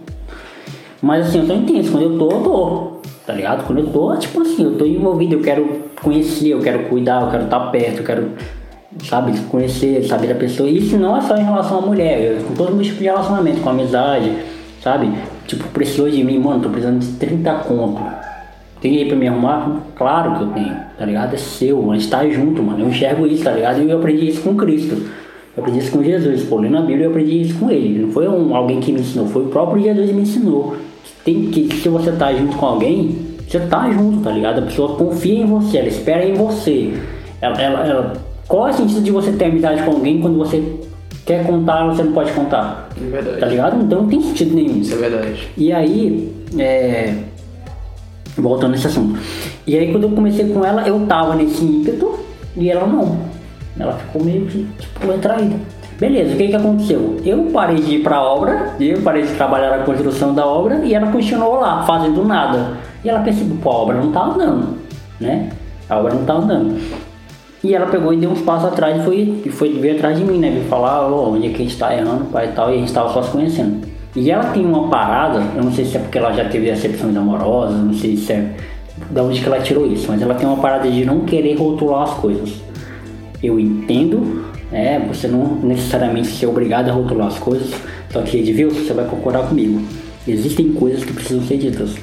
Mas 1.02 1.28
assim, 1.28 1.40
eu 1.40 1.46
sou 1.46 1.56
intenso, 1.56 1.92
quando 1.92 2.04
eu 2.04 2.18
tô, 2.18 2.32
eu 2.32 2.42
tô 2.42 2.98
tá 3.28 3.34
ligado? 3.34 3.66
Quando 3.68 3.80
eu 3.80 3.88
tô, 3.88 4.16
tipo 4.16 4.42
assim, 4.42 4.64
eu 4.64 4.78
tô 4.78 4.86
envolvido, 4.86 5.36
eu 5.36 5.42
quero 5.42 5.82
conhecer, 6.02 6.48
eu 6.48 6.62
quero 6.62 6.88
cuidar, 6.88 7.24
eu 7.24 7.30
quero 7.30 7.44
estar 7.44 7.60
tá 7.60 7.68
perto, 7.68 7.98
eu 7.98 8.06
quero, 8.06 8.32
sabe, 9.04 9.38
conhecer, 9.50 10.02
saber 10.06 10.28
da 10.28 10.36
pessoa. 10.36 10.70
E 10.70 10.78
isso 10.78 10.98
não 10.98 11.16
é 11.16 11.22
só 11.22 11.36
em 11.36 11.44
relação 11.44 11.80
à 11.80 11.82
mulher, 11.82 12.22
eu, 12.22 12.44
com 12.44 12.56
todo 12.56 12.82
tipo 12.82 13.00
de 13.00 13.04
relacionamento, 13.04 13.60
com 13.60 13.70
amizade, 13.70 14.32
sabe? 14.82 15.12
Tipo, 15.46 15.68
precisou 15.70 16.10
de 16.10 16.24
mim, 16.24 16.40
mano, 16.40 16.62
tô 16.62 16.70
precisando 16.70 17.00
de 17.00 17.08
30 17.18 17.54
conto. 17.56 18.02
Tem 18.82 18.98
aí 18.98 19.06
pra 19.06 19.16
me 19.16 19.28
arrumar? 19.28 19.82
Claro 19.96 20.36
que 20.36 20.44
eu 20.44 20.48
tenho, 20.48 20.76
tá 20.98 21.06
ligado? 21.06 21.34
É 21.34 21.38
seu, 21.38 21.94
gente 21.94 22.10
tá 22.10 22.28
junto, 22.28 22.62
mano. 22.62 22.82
Eu 22.82 22.90
enxergo 22.90 23.26
isso, 23.26 23.44
tá 23.44 23.52
ligado? 23.52 23.82
E 23.82 23.90
eu 23.90 23.98
aprendi 23.98 24.30
isso 24.30 24.42
com 24.42 24.56
Cristo. 24.56 24.96
Eu 25.56 25.64
aprendi 25.64 25.80
isso 25.80 25.92
com 25.92 26.04
Jesus, 26.04 26.44
pô, 26.44 26.58
lendo 26.58 26.78
a 26.78 26.82
Bíblia 26.82 27.06
eu 27.06 27.10
aprendi 27.10 27.42
isso 27.42 27.58
com 27.60 27.72
ele. 27.72 28.06
Não 28.06 28.12
foi 28.12 28.28
um, 28.28 28.56
alguém 28.56 28.80
que 28.80 28.92
me 28.92 29.00
ensinou, 29.00 29.28
foi 29.28 29.44
o 29.44 29.48
próprio 29.48 29.82
Jesus 29.82 30.10
que 30.10 30.16
me 30.16 30.22
ensinou 30.22 30.78
tem 31.28 31.48
que, 31.48 31.76
se 31.76 31.90
você 31.90 32.14
tá 32.14 32.34
junto 32.34 32.56
com 32.56 32.66
alguém, 32.66 33.18
você 33.46 33.60
tá 33.60 33.92
junto, 33.92 34.22
tá 34.22 34.32
ligado? 34.32 34.60
A 34.60 34.62
pessoa 34.62 34.96
confia 34.96 35.42
em 35.42 35.46
você, 35.46 35.80
ela 35.80 35.90
espera 35.90 36.26
em 36.26 36.36
você. 36.36 36.94
Ela, 37.42 37.62
ela, 37.62 37.86
ela, 37.86 38.14
qual 38.48 38.70
é 38.70 38.72
o 38.72 38.74
sentido 38.74 39.02
de 39.02 39.12
você 39.12 39.34
ter 39.34 39.46
amizade 39.46 39.84
com 39.84 39.92
alguém 39.92 40.22
quando 40.22 40.38
você 40.38 40.64
quer 41.26 41.46
contar 41.46 41.86
você 41.88 42.04
não 42.04 42.14
pode 42.14 42.32
contar? 42.32 42.88
É 42.96 43.10
verdade. 43.10 43.40
Tá 43.42 43.46
ligado? 43.46 43.84
Então 43.84 44.04
não 44.04 44.08
tem 44.08 44.22
sentido 44.22 44.56
nenhum. 44.56 44.80
Isso 44.80 44.94
é 44.94 44.98
verdade. 44.98 45.50
E 45.58 45.74
aí, 45.74 46.32
é... 46.58 47.14
voltando 48.42 48.72
nesse 48.72 48.88
assunto. 48.88 49.20
E 49.66 49.78
aí 49.78 49.92
quando 49.92 50.04
eu 50.04 50.12
comecei 50.12 50.48
com 50.50 50.64
ela, 50.64 50.88
eu 50.88 51.00
tava 51.08 51.36
nesse 51.36 51.64
ímpeto 51.64 52.20
e 52.56 52.70
ela 52.70 52.88
não. 52.88 53.18
Ela 53.80 53.94
ficou 53.94 54.24
meio 54.24 54.46
que, 54.46 54.68
tipo, 54.80 55.12
retraída. 55.12 55.56
Beleza, 56.00 56.36
o 56.36 56.38
que 56.38 56.48
que 56.48 56.56
aconteceu? 56.56 57.18
Eu 57.26 57.50
parei 57.52 57.78
de 57.78 57.96
ir 57.96 58.04
para 58.04 58.18
a 58.18 58.24
obra, 58.24 58.76
eu 58.80 59.02
parei 59.02 59.24
de 59.24 59.34
trabalhar 59.34 59.78
na 59.78 59.84
construção 59.84 60.34
da 60.34 60.46
obra 60.46 60.82
e 60.84 60.94
ela 60.94 61.12
continuou 61.12 61.60
lá, 61.60 61.84
fazendo 61.84 62.24
nada. 62.24 62.78
E 63.04 63.10
ela 63.10 63.22
percebeu, 63.22 63.58
pô, 63.62 63.72
a 63.72 63.76
obra 63.78 63.98
não 63.98 64.12
tá 64.12 64.26
andando, 64.26 64.78
né? 65.20 65.50
A 65.90 65.98
obra 65.98 66.14
não 66.14 66.24
tá 66.24 66.34
andando. 66.34 66.80
E 67.64 67.74
ela 67.74 67.88
pegou 67.88 68.14
e 68.14 68.18
deu 68.18 68.30
uns 68.30 68.42
passos 68.42 68.68
atrás 68.68 69.02
e 69.02 69.04
foi, 69.04 69.42
e 69.46 69.50
foi 69.50 69.74
vir 69.74 69.98
atrás 69.98 70.18
de 70.18 70.24
mim, 70.24 70.38
né? 70.38 70.52
Vir 70.52 70.70
falar, 70.70 71.12
oh, 71.12 71.34
onde 71.34 71.48
é 71.48 71.50
que 71.50 71.56
a 71.56 71.66
gente 71.66 71.78
tá 71.78 71.96
errando, 71.96 72.26
pai 72.26 72.50
e 72.50 72.52
tal, 72.52 72.72
e 72.72 72.76
a 72.76 72.78
gente 72.78 72.94
tava 72.94 73.12
só 73.12 73.24
se 73.24 73.32
conhecendo. 73.32 73.88
E 74.18 74.32
ela 74.32 74.46
tem 74.46 74.66
uma 74.66 74.90
parada, 74.90 75.44
eu 75.56 75.64
não 75.64 75.72
sei 75.72 75.86
se 75.86 75.96
é 75.96 76.00
porque 76.00 76.18
ela 76.18 76.34
já 76.34 76.50
teve 76.50 76.66
decepções 76.66 77.16
amorosas, 77.16 77.78
não 77.78 77.94
sei 77.94 78.18
se 78.18 78.34
é 78.34 78.52
da 79.12 79.22
onde 79.22 79.40
que 79.40 79.46
ela 79.46 79.60
tirou 79.60 79.86
isso, 79.86 80.08
mas 80.08 80.20
ela 80.20 80.34
tem 80.34 80.48
uma 80.48 80.58
parada 80.58 80.90
de 80.90 81.06
não 81.06 81.20
querer 81.20 81.54
rotular 81.54 82.02
as 82.02 82.16
coisas. 82.16 82.52
Eu 83.44 83.60
entendo 83.60 84.44
é, 84.72 84.98
você 85.00 85.28
não 85.28 85.58
necessariamente 85.58 86.30
ser 86.30 86.48
obrigado 86.48 86.90
a 86.90 86.94
rotular 86.94 87.28
as 87.28 87.38
coisas, 87.38 87.70
só 88.10 88.24
que 88.24 88.38
Edvilson, 88.38 88.80
você 88.80 88.94
vai 88.94 89.06
concordar 89.06 89.48
comigo. 89.48 89.84
Existem 90.28 90.74
coisas 90.74 91.04
que 91.04 91.14
precisam 91.14 91.44
ser 91.44 91.58
ditas. 91.58 91.96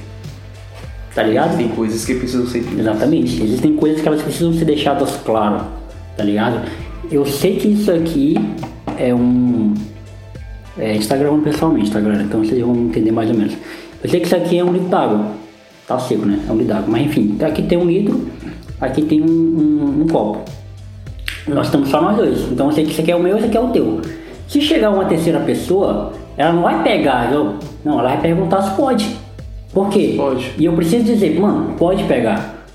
Tá 1.17 1.25
ligado? 1.25 1.57
Tem 1.57 1.69
coisas 1.69 2.05
que 2.05 2.15
precisam 2.15 2.47
ser 2.47 2.61
ditas. 2.61 2.79
Exatamente. 2.79 3.43
Existem 3.43 3.75
coisas 3.75 4.01
que 4.01 4.07
elas 4.07 4.23
precisam 4.23 4.53
ser 4.53 4.67
deixadas 4.67 5.17
claras. 5.17 5.63
Tá 6.17 6.23
ligado? 6.23 6.61
Eu 7.11 7.27
sei 7.27 7.57
que 7.57 7.67
isso 7.67 7.91
aqui 7.91 8.37
é 8.97 9.13
um. 9.13 9.75
É, 10.77 10.91
a 10.91 10.95
gente 10.95 11.09
tá 11.09 11.17
gravando 11.17 11.43
pessoalmente, 11.43 11.91
tá 11.91 12.01
galera? 12.01 12.23
Então 12.23 12.45
vocês 12.45 12.61
vão 12.61 12.75
entender 12.75 13.13
mais 13.13 13.31
ou 13.31 13.37
menos. 13.37 13.55
Eu 14.03 14.11
sei 14.11 14.21
que 14.21 14.27
isso 14.27 14.37
aqui 14.37 14.59
é 14.59 14.65
um 14.65 14.73
litro 14.73 14.89
d'água. 14.89 15.27
Tá 15.87 15.99
seco, 15.99 16.27
né? 16.27 16.41
É 16.49 16.53
um 16.53 16.57
litro 16.57 16.75
d'água. 16.75 16.89
Mas 16.89 17.03
enfim, 17.03 17.37
aqui 17.43 17.63
tem 17.63 17.79
um 17.79 17.85
litro, 17.85 18.29
aqui 18.81 19.03
tem 19.03 19.23
um, 19.23 19.27
um, 19.27 20.03
um 20.03 20.09
copo. 20.09 20.41
Nós 21.47 21.67
estamos 21.67 21.89
só 21.89 22.01
nós 22.01 22.17
dois. 22.17 22.41
Então 22.51 22.67
eu 22.67 22.73
sei 22.73 22.85
que 22.85 22.91
esse 22.91 23.01
aqui 23.01 23.13
é 23.13 23.17
o 23.17 23.21
meu, 23.21 23.37
esse 23.37 23.47
aqui 23.47 23.57
é 23.57 23.61
o 23.61 23.69
teu. 23.69 24.01
Se 24.49 24.61
chegar 24.61 24.91
uma 24.91 25.05
terceira 25.05 25.41
pessoa, 25.41 26.13
ela 26.37 26.53
não 26.53 26.63
vai 26.63 26.83
pegar, 26.83 27.33
eu, 27.33 27.55
não, 27.85 27.99
ela 27.99 28.11
vai 28.11 28.21
perguntar 28.21 28.63
se 28.63 28.77
pode. 28.77 29.17
Por 29.73 29.89
quê? 29.89 30.15
Pode. 30.17 30.53
E 30.59 30.65
eu 30.65 30.73
preciso 30.73 31.05
dizer, 31.05 31.39
mano, 31.39 31.75
pode 31.77 32.05
pegar. 32.05 32.67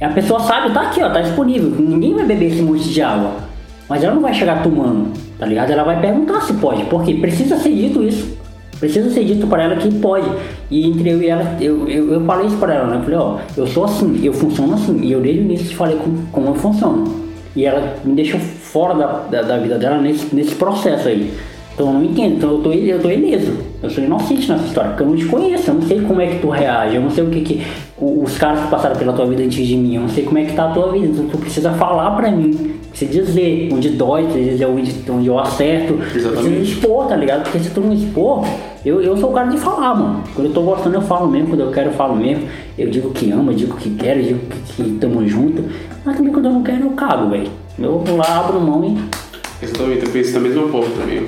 E 0.00 0.04
a 0.04 0.10
pessoa 0.10 0.40
sabe, 0.40 0.72
tá 0.72 0.82
aqui, 0.82 1.02
ó, 1.02 1.10
tá 1.10 1.20
disponível. 1.20 1.70
Ninguém 1.70 2.14
vai 2.14 2.24
beber 2.24 2.52
esse 2.52 2.62
monte 2.62 2.88
de 2.88 3.02
água. 3.02 3.47
Mas 3.88 4.04
ela 4.04 4.14
não 4.14 4.22
vai 4.22 4.34
chegar 4.34 4.62
tomando, 4.62 5.12
tá 5.38 5.46
ligado? 5.46 5.70
Ela 5.70 5.82
vai 5.82 6.00
perguntar 6.00 6.42
se 6.42 6.52
pode. 6.54 6.84
Porque 6.84 7.14
precisa 7.14 7.56
ser 7.56 7.72
dito 7.72 8.02
isso. 8.02 8.36
Precisa 8.78 9.10
ser 9.10 9.24
dito 9.24 9.46
para 9.46 9.64
ela 9.64 9.76
que 9.76 9.92
pode. 9.94 10.28
E 10.70 10.86
entre 10.86 11.10
eu 11.10 11.22
e 11.22 11.26
ela, 11.26 11.56
eu, 11.60 11.88
eu, 11.88 12.12
eu 12.12 12.20
falei 12.24 12.46
isso 12.46 12.56
para 12.58 12.74
ela, 12.74 12.86
né? 12.86 12.96
Eu 12.96 13.02
falei, 13.02 13.18
ó, 13.18 13.38
eu 13.56 13.66
sou 13.66 13.84
assim, 13.84 14.20
eu 14.22 14.32
funciono 14.32 14.74
assim. 14.74 15.00
E 15.02 15.12
eu 15.12 15.20
desde 15.20 15.40
o 15.40 15.44
início 15.44 15.74
falei 15.74 15.96
como, 15.96 16.26
como 16.30 16.48
eu 16.48 16.54
funciono. 16.54 17.28
E 17.56 17.64
ela 17.64 17.96
me 18.04 18.14
deixou 18.14 18.38
fora 18.38 18.94
da, 18.94 19.06
da, 19.30 19.42
da 19.42 19.58
vida 19.58 19.78
dela 19.78 19.98
nesse, 19.98 20.34
nesse 20.34 20.54
processo 20.54 21.08
aí. 21.08 21.32
Então 21.74 21.86
eu 21.86 21.92
não 21.94 22.04
entendo, 22.04 22.36
então 22.36 22.50
eu 22.50 22.58
tô, 22.58 22.72
eu 22.72 23.00
tô 23.00 23.08
ileso. 23.08 23.52
Eu 23.80 23.88
sou 23.88 24.02
inocente 24.02 24.50
nessa 24.50 24.64
história, 24.64 24.90
porque 24.90 25.04
eu 25.04 25.06
não 25.06 25.16
te 25.16 25.24
conheço, 25.26 25.70
eu 25.70 25.74
não 25.74 25.82
sei 25.82 26.00
como 26.00 26.20
é 26.20 26.26
que 26.26 26.40
tu 26.40 26.48
reage, 26.48 26.96
eu 26.96 27.02
não 27.02 27.10
sei 27.10 27.22
o 27.22 27.30
que 27.30 27.40
que. 27.40 27.62
Os 27.96 28.36
caras 28.36 28.64
que 28.64 28.68
passaram 28.68 28.96
pela 28.96 29.12
tua 29.12 29.26
vida 29.26 29.44
antes 29.44 29.64
de 29.64 29.76
mim, 29.76 29.94
eu 29.94 30.02
não 30.02 30.08
sei 30.08 30.24
como 30.24 30.38
é 30.38 30.44
que 30.44 30.54
tá 30.54 30.64
a 30.64 30.72
tua 30.72 30.90
vida. 30.90 31.06
Então 31.06 31.26
tu 31.26 31.38
precisa 31.38 31.70
falar 31.72 32.10
pra 32.16 32.32
mim, 32.32 32.77
precisa 33.06 33.24
dizer 33.24 33.68
onde 33.72 33.90
dói, 33.90 34.24
precisa 34.24 34.50
dizer 34.50 34.66
onde, 34.66 35.10
onde 35.10 35.26
eu 35.28 35.38
acerto. 35.38 35.94
Exatamente. 36.14 36.56
Precisa 36.56 36.78
expor, 36.78 37.06
tá 37.06 37.16
ligado? 37.16 37.44
Porque 37.44 37.58
se 37.60 37.70
tu 37.70 37.80
não 37.80 37.92
expor, 37.92 38.44
eu, 38.84 39.00
eu 39.00 39.16
sou 39.16 39.30
o 39.30 39.32
cara 39.32 39.48
de 39.48 39.58
falar, 39.58 39.94
mano. 39.94 40.24
Quando 40.34 40.48
eu 40.48 40.52
tô 40.52 40.62
gostando, 40.62 40.96
eu 40.96 41.02
falo 41.02 41.30
mesmo, 41.30 41.48
quando 41.48 41.60
eu 41.60 41.70
quero, 41.70 41.90
eu 41.90 41.94
falo 41.94 42.16
mesmo. 42.16 42.48
Eu 42.76 42.90
digo 42.90 43.10
que 43.10 43.30
amo, 43.30 43.50
eu 43.52 43.56
digo 43.56 43.76
que 43.76 43.90
quero, 43.90 44.20
eu 44.20 44.24
digo 44.24 44.40
que, 44.46 44.82
que 44.82 44.90
tamo 44.98 45.26
junto. 45.28 45.64
Mas 46.04 46.16
também 46.16 46.32
quando 46.32 46.46
eu 46.46 46.52
não 46.52 46.62
quero, 46.62 46.82
eu 46.82 46.90
cago, 46.90 47.30
velho. 47.30 47.50
Eu 47.78 47.98
vou 48.00 48.16
lá, 48.16 48.40
abro 48.40 48.60
mão 48.60 48.84
e. 48.84 49.64
Exatamente, 49.64 50.06
eu 50.06 50.12
penso 50.12 50.32
da 50.32 50.40
mesma 50.40 50.68
forma 50.68 50.88
também. 50.96 51.26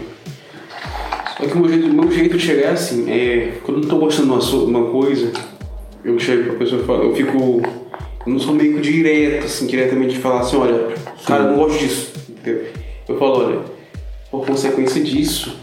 Só 1.37 1.47
que 1.47 1.53
o 1.55 1.61
meu 1.61 1.69
jeito, 1.69 1.87
o 1.87 1.95
meu 1.95 2.11
jeito 2.11 2.37
de 2.37 2.43
chegar 2.45 2.69
é 2.69 2.73
assim, 2.73 3.11
é, 3.11 3.55
quando 3.65 3.79
eu 3.79 3.83
não 3.83 3.89
tô 3.89 3.97
gostando 3.99 4.39
de 4.39 4.57
uma, 4.57 4.79
uma 4.79 4.91
coisa, 4.91 5.33
eu 6.05 6.19
chego 6.19 6.51
pra 6.51 6.55
pessoa 6.55 6.83
e 6.83 6.85
falo, 6.85 7.05
eu 7.05 7.15
fico. 7.15 7.63
Eu 8.27 8.35
não 8.35 8.39
sou 8.39 8.55
meio 8.55 8.75
que 8.75 8.83
direto, 8.83 9.47
assim, 9.47 9.67
diretamente 9.67 10.15
de 10.15 10.21
falar 10.21 10.41
assim, 10.41 10.57
olha, 10.57 10.89
cara, 11.27 11.45
eu 11.45 11.51
não 11.51 11.57
gosto 11.57 11.79
disso. 11.79 12.13
Entendeu? 12.29 12.67
Eu 13.09 13.19
falo, 13.19 13.47
olha, 13.47 13.61
por 14.31 14.47
consequência 14.47 15.03
disso, 15.03 15.57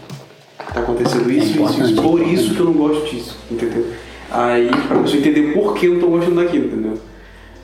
tá 0.72 0.80
acontecendo 0.80 1.30
isso, 1.30 1.46
isso, 1.46 1.62
isso, 1.62 1.92
importante. 1.92 2.02
por 2.02 2.22
isso 2.22 2.54
que 2.54 2.60
eu 2.60 2.66
não 2.66 2.72
gosto 2.74 3.10
disso, 3.10 3.36
entendeu? 3.50 3.86
Aí, 4.30 4.68
pra 4.86 4.98
pessoa 4.98 5.18
entender 5.18 5.54
por 5.54 5.74
que 5.74 5.86
eu 5.86 5.94
não 5.94 6.00
tô 6.00 6.06
gostando 6.08 6.36
daquilo, 6.36 6.66
entendeu? 6.66 6.98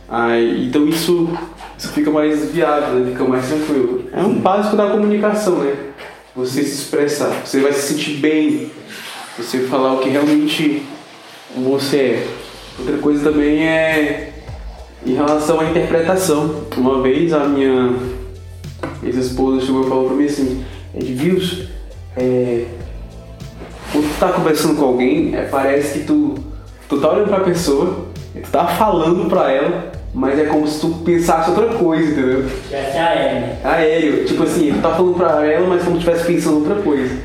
Aí, 0.09 0.67
então 0.67 0.89
isso, 0.89 1.29
isso 1.77 1.89
fica 1.89 2.11
mais 2.11 2.51
viável, 2.51 3.01
né? 3.01 3.11
fica 3.13 3.25
mais 3.25 3.47
tranquilo. 3.47 4.05
É 4.13 4.23
um 4.23 4.35
básico 4.35 4.77
da 4.77 4.89
comunicação, 4.89 5.59
né? 5.59 5.75
Você 6.35 6.63
se 6.63 6.83
expressar, 6.83 7.43
você 7.45 7.61
vai 7.61 7.73
se 7.73 7.95
sentir 7.95 8.15
bem, 8.15 8.71
você 9.37 9.61
falar 9.61 9.95
o 9.95 10.01
que 10.01 10.09
realmente 10.09 10.83
você 11.57 11.97
é. 11.97 12.27
Outra 12.79 12.99
coisa 12.99 13.31
também 13.31 13.67
é 13.67 14.34
em 15.07 15.15
relação 15.15 15.61
à 15.61 15.65
interpretação. 15.65 16.63
Uma 16.77 17.03
vez 17.03 17.33
a 17.33 17.45
minha 17.45 17.95
ex-esposa 19.03 19.65
chegou 19.65 19.85
e 19.85 19.89
falou 19.89 20.07
pra 20.07 20.17
mim 20.17 20.25
assim, 20.25 20.65
Edvilson, 20.95 21.65
é, 22.17 22.65
quando 23.93 24.13
tu 24.13 24.21
tá 24.21 24.33
conversando 24.33 24.77
com 24.77 24.85
alguém, 24.85 25.35
é, 25.35 25.43
parece 25.43 26.01
que 26.01 26.05
tu, 26.07 26.35
tu 26.89 27.01
tá 27.01 27.11
olhando 27.11 27.29
pra 27.29 27.41
pessoa, 27.41 28.07
tu 28.35 28.51
tá 28.51 28.67
falando 28.67 29.29
pra 29.29 29.51
ela 29.51 29.95
mas 30.15 30.39
é 30.39 30.45
como 30.45 30.67
se 30.67 30.81
tu 30.81 30.91
pensasse 31.05 31.51
outra 31.51 31.75
coisa, 31.75 32.13
entendeu? 32.13 32.47
Tivesse 32.69 32.97
aéreo, 32.97 33.41
né? 33.41 33.59
Aéreo, 33.65 34.25
tipo 34.25 34.45
assim, 34.45 34.73
tu 34.73 34.81
tá 34.81 34.95
falando 34.95 35.17
pra 35.17 35.45
ela, 35.45 35.67
mas 35.67 35.83
como 35.83 36.01
se 36.01 36.09
estivesse 36.09 36.33
pensando 36.33 36.59
outra 36.59 36.77
coisa. 36.77 37.17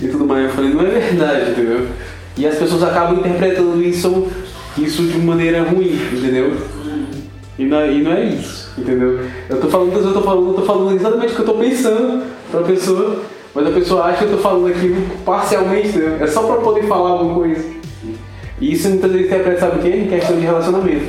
E 0.00 0.06
tudo 0.06 0.24
mais. 0.24 0.44
Eu 0.44 0.50
falei, 0.50 0.72
não 0.72 0.82
é 0.82 0.90
verdade, 0.90 1.50
entendeu? 1.50 1.88
E 2.36 2.46
as 2.46 2.56
pessoas 2.56 2.84
acabam 2.84 3.18
interpretando 3.18 3.82
isso, 3.82 4.28
isso 4.78 5.02
de 5.02 5.18
maneira 5.18 5.64
ruim, 5.64 5.98
entendeu? 6.12 6.56
E 7.58 7.64
não, 7.64 7.80
é- 7.80 7.92
e 7.92 8.02
não 8.02 8.12
é 8.12 8.24
isso, 8.24 8.70
entendeu? 8.76 9.20
Eu 9.48 9.60
tô 9.60 9.68
falando, 9.68 9.92
eu 9.94 10.12
tô 10.12 10.20
falando, 10.20 10.48
eu 10.48 10.54
tô 10.54 10.62
falando 10.62 10.94
exatamente 10.94 11.32
o 11.32 11.36
que 11.36 11.40
eu 11.40 11.46
tô 11.46 11.54
pensando 11.54 12.22
pra 12.50 12.60
pessoa, 12.62 13.16
mas 13.54 13.66
a 13.66 13.70
pessoa 13.70 14.04
acha 14.04 14.18
que 14.18 14.24
eu 14.24 14.36
tô 14.36 14.42
falando 14.42 14.68
aquilo 14.68 14.96
parcialmente, 15.24 15.88
entendeu? 15.88 16.16
É 16.20 16.26
só 16.26 16.42
pra 16.42 16.56
poder 16.56 16.82
falar 16.84 17.10
alguma 17.10 17.34
coisa. 17.34 17.64
E 18.60 18.72
isso 18.72 18.88
muitas 18.88 19.10
vezes 19.12 19.26
interpreta, 19.26 19.60
sabe 19.60 19.78
o 19.78 19.82
quê? 19.82 19.96
Em 19.96 20.06
questão 20.08 20.36
de 20.36 20.42
relacionamento. 20.42 21.06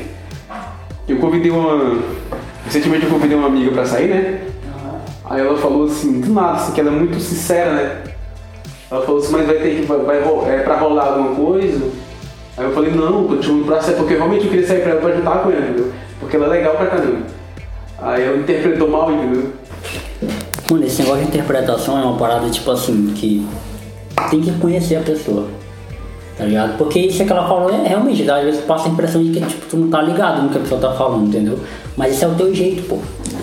Eu 1.07 1.17
convidei 1.17 1.51
uma. 1.51 1.97
Recentemente 2.65 3.05
eu 3.05 3.11
convidei 3.11 3.37
uma 3.37 3.47
amiga 3.47 3.71
pra 3.71 3.85
sair, 3.85 4.07
né? 4.09 4.41
Aí 5.29 5.41
ela 5.41 5.57
falou 5.57 5.85
assim, 5.85 6.21
do 6.21 6.33
nada, 6.33 6.53
assim, 6.53 6.71
que 6.73 6.79
ela 6.79 6.89
é 6.89 6.93
muito 6.93 7.19
sincera, 7.19 7.71
né? 7.73 8.03
Ela 8.89 9.01
falou 9.05 9.19
assim, 9.19 9.31
mas 9.33 9.45
vai 9.45 9.55
ter 9.57 9.75
que. 9.75 9.81
Vai, 9.85 9.97
vai, 9.99 10.17
é 10.55 10.59
pra 10.63 10.77
rolar 10.77 11.07
alguma 11.13 11.35
coisa? 11.35 11.89
Aí 12.57 12.65
eu 12.65 12.71
falei, 12.71 12.91
não, 12.91 13.25
tô 13.25 13.35
te 13.37 13.45
chamando 13.45 13.65
pra 13.65 13.81
sair, 13.81 13.95
porque 13.95 14.15
realmente 14.15 14.45
eu 14.45 14.49
queria 14.51 14.65
sair 14.67 14.81
pra 14.81 14.91
ela 14.91 15.01
pra 15.01 15.11
juntar 15.11 15.39
com 15.43 15.51
ela, 15.51 15.61
entendeu? 15.65 15.91
Porque 16.27 16.35
ela 16.35 16.47
é 16.47 16.49
legal 16.49 16.75
pra 16.75 16.87
caramba. 16.87 17.19
Aí 17.99 18.21
ela 18.21 18.37
interpretou 18.37 18.89
mal, 18.89 19.09
entendeu? 19.09 19.53
Mano, 20.69 20.85
esse 20.85 21.01
negócio 21.01 21.23
de 21.23 21.29
interpretação 21.29 21.97
é 21.97 22.01
uma 22.01 22.17
parada 22.17 22.49
tipo 22.49 22.69
assim, 22.69 23.13
que 23.15 23.47
tem 24.29 24.41
que 24.41 24.51
conhecer 24.59 24.97
a 24.97 25.01
pessoa. 25.01 25.47
Tá 26.37 26.43
ligado? 26.43 26.77
Porque 26.77 26.99
isso 26.99 27.23
é 27.23 27.25
que 27.25 27.31
ela 27.31 27.47
falou 27.47 27.69
é 27.69 27.87
realmente, 27.87 28.29
às 28.29 28.43
vezes 28.43 28.59
passa 28.65 28.89
a 28.89 28.91
impressão 28.91 29.23
de 29.23 29.39
que 29.39 29.45
tipo, 29.45 29.65
tu 29.67 29.77
não 29.77 29.89
tá 29.89 30.01
ligado 30.01 30.43
no 30.43 30.49
que 30.49 30.57
a 30.57 30.61
pessoa 30.61 30.81
tá 30.81 30.91
falando, 30.91 31.29
entendeu? 31.29 31.57
Mas 31.95 32.11
esse 32.11 32.25
é 32.25 32.27
o 32.27 32.35
teu 32.35 32.53
jeito, 32.53 32.83
pô. 32.83 32.97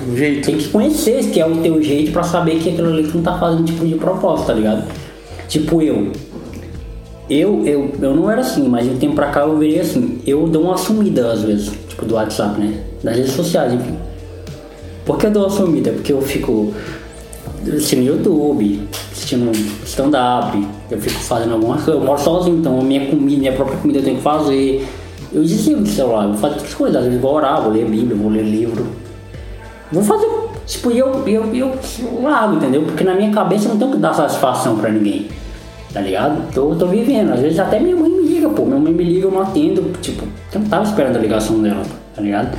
Um 0.06 0.14
jeito. 0.14 0.44
Tem 0.44 0.58
que 0.58 0.68
conhecer 0.68 1.20
esse 1.20 1.30
que 1.30 1.40
é 1.40 1.46
o 1.46 1.56
teu 1.56 1.82
jeito 1.82 2.12
pra 2.12 2.22
saber 2.22 2.58
que 2.58 2.68
aquilo 2.68 2.88
ali 2.88 3.08
tu 3.08 3.16
não 3.16 3.24
tá 3.24 3.38
fazendo 3.38 3.64
tipo 3.64 3.86
de 3.86 3.94
propósito, 3.94 4.48
tá 4.48 4.52
ligado? 4.52 4.84
Tipo 5.48 5.80
eu. 5.80 6.12
Eu, 7.30 7.66
eu, 7.66 7.92
eu 8.02 8.14
não 8.14 8.30
era 8.30 8.42
assim, 8.42 8.68
mas 8.68 8.84
de 8.84 8.90
um 8.90 8.98
tempo 8.98 9.14
pra 9.14 9.28
cá 9.28 9.40
eu 9.40 9.56
virei 9.56 9.80
assim. 9.80 10.20
Eu 10.26 10.46
dou 10.46 10.64
uma 10.64 10.76
sumida 10.76 11.32
às 11.32 11.42
vezes, 11.42 11.72
tipo 11.94 12.04
do 12.04 12.14
WhatsApp, 12.14 12.60
né? 12.60 12.80
Das 13.02 13.16
redes 13.16 13.32
sociais, 13.32 13.72
enfim. 13.72 13.96
Por 15.06 15.18
que 15.18 15.26
eu 15.26 15.30
dou 15.30 15.44
uma 15.44 15.50
sumida? 15.50 15.92
Porque 15.92 16.12
eu 16.12 16.20
fico 16.20 16.74
assistindo 17.66 18.02
YouTube, 18.02 18.88
assistindo 19.12 19.52
stand-up, 19.84 20.66
eu 20.90 21.00
fico 21.00 21.20
fazendo 21.20 21.54
algumas 21.54 21.82
coisas, 21.82 22.00
eu 22.00 22.06
moro 22.06 22.20
sozinho, 22.20 22.58
então 22.58 22.80
a 22.80 22.82
minha 22.82 23.06
comida, 23.06 23.38
minha 23.38 23.52
própria 23.52 23.78
comida 23.78 24.00
eu 24.00 24.04
tenho 24.04 24.16
que 24.16 24.22
fazer. 24.22 24.86
Eu 25.32 25.42
desligo 25.42 25.80
do 25.80 25.88
celular, 25.88 26.26
vou 26.28 26.36
fazer 26.36 26.54
outras 26.54 26.74
coisas, 26.74 26.96
às 26.96 27.04
vezes 27.04 27.20
vou 27.20 27.34
orar, 27.34 27.60
vou 27.62 27.72
ler 27.72 27.84
Bíblia, 27.86 28.16
vou 28.16 28.30
ler 28.30 28.42
livro. 28.42 28.86
Vou 29.90 30.02
fazer, 30.02 30.28
tipo, 30.66 30.90
eu, 30.90 31.26
eu, 31.26 31.54
eu, 31.54 31.72
eu 31.98 32.22
largo, 32.22 32.56
entendeu? 32.56 32.82
Porque 32.82 33.04
na 33.04 33.14
minha 33.14 33.30
cabeça 33.30 33.66
eu 33.66 33.70
não 33.70 33.78
tenho 33.78 33.90
que 33.92 33.98
dar 33.98 34.14
satisfação 34.14 34.76
pra 34.78 34.90
ninguém, 34.90 35.28
tá 35.92 36.00
ligado? 36.00 36.52
Tô, 36.52 36.74
tô 36.74 36.86
vivendo, 36.86 37.32
às 37.32 37.40
vezes 37.40 37.58
até 37.58 37.80
minha 37.80 37.96
mãe 37.96 38.13
liga, 38.44 38.48
pô, 38.50 38.64
minha 38.64 38.78
mãe 38.78 38.92
me 38.92 39.04
liga, 39.04 39.26
eu 39.26 39.30
não 39.30 39.40
atendo, 39.40 39.82
tipo, 40.00 40.24
eu 40.52 40.60
não 40.60 40.68
tava 40.68 40.84
esperando 40.84 41.16
a 41.16 41.20
ligação 41.20 41.60
dela, 41.60 41.82
tá 42.14 42.22
ligado? 42.22 42.56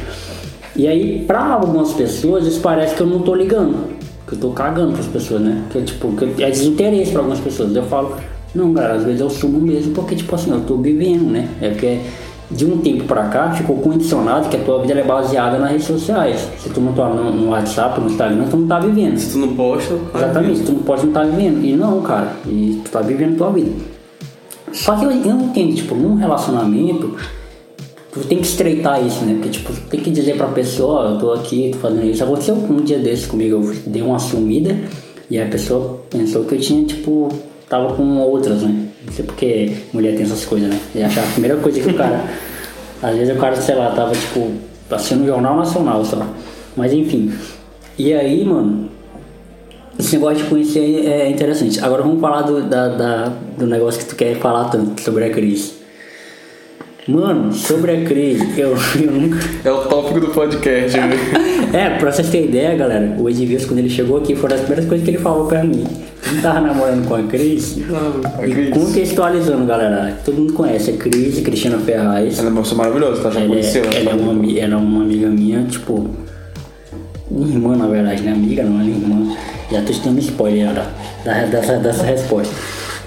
E 0.76 0.88
aí, 0.88 1.24
pra 1.26 1.46
algumas 1.46 1.94
pessoas, 1.94 2.46
isso 2.46 2.60
parece 2.60 2.96
que 2.96 3.02
eu 3.02 3.08
não 3.08 3.20
tô 3.20 3.34
ligando, 3.34 3.96
que 4.28 4.34
eu 4.34 4.40
tô 4.40 4.50
cagando 4.50 4.94
pras 4.94 5.08
pessoas, 5.08 5.42
né? 5.42 5.64
Que, 5.70 5.82
tipo, 5.84 6.12
que 6.14 6.44
é 6.44 6.50
desinteresse 6.50 7.12
pra 7.12 7.20
algumas 7.20 7.40
pessoas. 7.40 7.74
Eu 7.74 7.84
falo, 7.84 8.18
não, 8.54 8.74
cara, 8.74 8.96
às 8.96 9.04
vezes 9.04 9.22
eu 9.22 9.30
sumo 9.30 9.60
mesmo 9.60 9.94
porque, 9.94 10.16
tipo 10.16 10.36
assim, 10.36 10.52
eu 10.52 10.62
tô 10.62 10.78
vivendo, 10.78 11.32
né? 11.32 11.48
É 11.62 11.70
porque 11.70 12.00
de 12.52 12.66
um 12.66 12.78
tempo 12.78 13.06
pra 13.06 13.24
cá 13.30 13.52
ficou 13.52 13.78
condicionado 13.78 14.50
que 14.50 14.58
a 14.58 14.60
tua 14.60 14.82
vida 14.82 15.00
é 15.00 15.04
baseada 15.04 15.58
nas 15.58 15.72
redes 15.72 15.88
sociais. 15.88 16.48
Se 16.60 16.70
tu 16.70 16.82
não 16.82 16.92
tá 16.94 17.08
no, 17.08 17.32
no 17.32 17.50
WhatsApp, 17.50 18.00
no 18.00 18.08
Instagram, 18.08 18.46
tu 18.50 18.58
não 18.58 18.68
tá 18.68 18.80
vivendo. 18.80 19.18
Se 19.18 19.32
tu 19.32 19.38
não 19.40 19.56
posta, 19.56 19.96
Exatamente, 20.14 20.64
tu 20.64 20.74
não 20.74 20.80
pode 20.80 21.04
não 21.04 21.10
estar 21.10 21.24
vivendo. 21.24 21.64
E 21.64 21.76
não, 21.76 22.02
cara, 22.02 22.34
e 22.46 22.82
tu 22.84 22.92
tá 22.92 23.02
vivendo 23.02 23.38
tua 23.38 23.52
vida. 23.52 23.72
Só 24.76 24.96
que 24.98 25.06
eu, 25.06 25.12
eu 25.12 25.40
entendo, 25.40 25.74
tipo, 25.74 25.96
num 25.96 26.16
relacionamento, 26.16 27.16
tu 28.12 28.20
tem 28.20 28.40
que 28.40 28.46
estreitar 28.46 29.04
isso, 29.04 29.24
né? 29.24 29.36
Porque, 29.36 29.50
tipo, 29.50 29.72
tu 29.72 29.82
tem 29.90 30.02
que 30.02 30.12
dizer 30.12 30.36
pra 30.36 30.48
pessoa, 30.48 31.02
ó, 31.02 31.10
eu 31.12 31.18
tô 31.18 31.32
aqui, 31.32 31.70
tô 31.72 31.80
fazendo 31.80 32.06
isso. 32.06 32.24
Aconteceu 32.24 32.56
um 32.56 32.84
dia 32.84 33.00
desse 33.00 33.26
comigo, 33.26 33.56
eu 33.56 33.76
dei 33.88 34.02
uma 34.02 34.20
sumida 34.20 34.78
e 35.30 35.40
a 35.40 35.46
pessoa 35.46 36.02
pensou 36.10 36.44
que 36.44 36.56
eu 36.56 36.60
tinha, 36.60 36.86
tipo, 36.86 37.30
tava 37.70 37.94
com 37.96 38.20
outras, 38.20 38.64
né? 38.64 38.90
Não 39.06 39.14
sei 39.14 39.24
porque 39.24 39.72
mulher 39.94 40.14
tem 40.16 40.26
essas 40.26 40.46
coisas, 40.46 40.70
né? 40.70 40.80
E 40.94 41.02
achar 41.02 41.24
a 41.24 41.28
primeira 41.28 41.56
coisa 41.58 41.80
que 41.80 41.90
o 41.90 41.94
cara. 41.94 42.26
às 43.02 43.16
vezes 43.16 43.36
o 43.36 43.40
cara, 43.40 43.56
sei 43.56 43.76
lá, 43.76 43.92
tava, 43.92 44.12
tipo, 44.12 44.52
assistindo 44.92 45.24
o 45.24 45.28
Jornal 45.28 45.56
Nacional, 45.56 46.04
lá. 46.14 46.30
Mas 46.76 46.92
enfim. 46.92 47.32
E 47.98 48.14
aí, 48.14 48.44
mano, 48.44 48.90
esse 49.98 50.16
negócio 50.16 50.44
de 50.44 50.50
conhecer 50.50 51.06
é 51.08 51.30
interessante. 51.30 51.80
Agora 51.84 52.04
vamos 52.04 52.20
falar 52.22 52.42
do, 52.44 52.64
da, 52.64 52.88
da- 52.90 53.32
do 53.58 53.66
negócio 53.68 54.00
que 54.02 54.06
tu 54.08 54.16
quer 54.16 54.36
falar 54.38 54.66
tanto, 54.70 55.00
sobre 55.02 55.26
a 55.26 55.30
crise. 55.30 55.74
Mano, 57.08 57.54
sobre 57.54 57.92
a 57.92 58.04
crise, 58.04 58.60
eu, 58.60 58.76
eu 59.00 59.12
nunca. 59.12 59.38
É 59.64 59.72
o 59.72 59.78
tópico 59.86 60.20
do 60.20 60.28
podcast, 60.30 60.98
né? 61.00 61.10
É, 61.74 61.90
pra 61.98 62.10
vocês 62.10 62.30
terem 62.30 62.48
ideia, 62.48 62.74
galera, 62.74 63.18
o 63.20 63.30
Edilson, 63.30 63.68
quando 63.68 63.80
ele 63.80 63.90
chegou 63.90 64.18
aqui, 64.18 64.34
foram 64.34 64.56
as 64.56 64.62
primeiras 64.62 64.86
coisas 64.88 65.04
que 65.04 65.12
ele 65.12 65.18
falou 65.22 65.46
pra 65.46 65.62
mim. 65.62 65.86
Ele 66.26 66.42
tava 66.42 66.62
namorando 66.62 67.06
com 67.06 67.16
a 67.16 67.24
Cris. 67.24 67.78
a 68.40 68.48
E 68.48 68.52
Cris. 68.52 68.70
contextualizando, 68.70 69.66
galera, 69.66 70.18
todo 70.24 70.36
mundo 70.38 70.54
conhece 70.54 70.92
a 70.92 70.94
Cris, 70.98 71.42
Cristina 71.42 71.78
Ferraz. 71.80 72.40
Ela 72.40 72.48
é 72.48 72.52
uma 72.52 72.62
pessoa 72.62 72.78
maravilhosa, 72.78 73.22
tá? 73.24 73.30
Já 73.30 73.40
Ela 73.42 73.46
é, 73.46 73.50
conheceu? 73.50 73.84
ela, 73.94 74.12
é 74.12 74.14
uma, 74.14 74.32
ami- 74.32 74.58
ela 74.58 74.74
é 74.74 74.78
uma 74.78 75.02
amiga 75.04 75.28
minha, 75.28 75.64
tipo. 75.66 76.10
Minha 77.30 77.48
irmã, 77.48 77.76
na 77.76 77.88
verdade, 77.88 78.22
né? 78.22 78.32
Amiga, 78.32 78.64
não 78.64 78.80
é 78.80 78.84
minha 78.84 78.98
irmã. 78.98 79.36
Já 79.72 79.82
tô 79.82 79.94
dando 79.94 80.20
spoiler 80.20 80.74
da, 80.74 81.44
dessa, 81.46 81.78
dessa 81.78 82.04
resposta. 82.04 82.54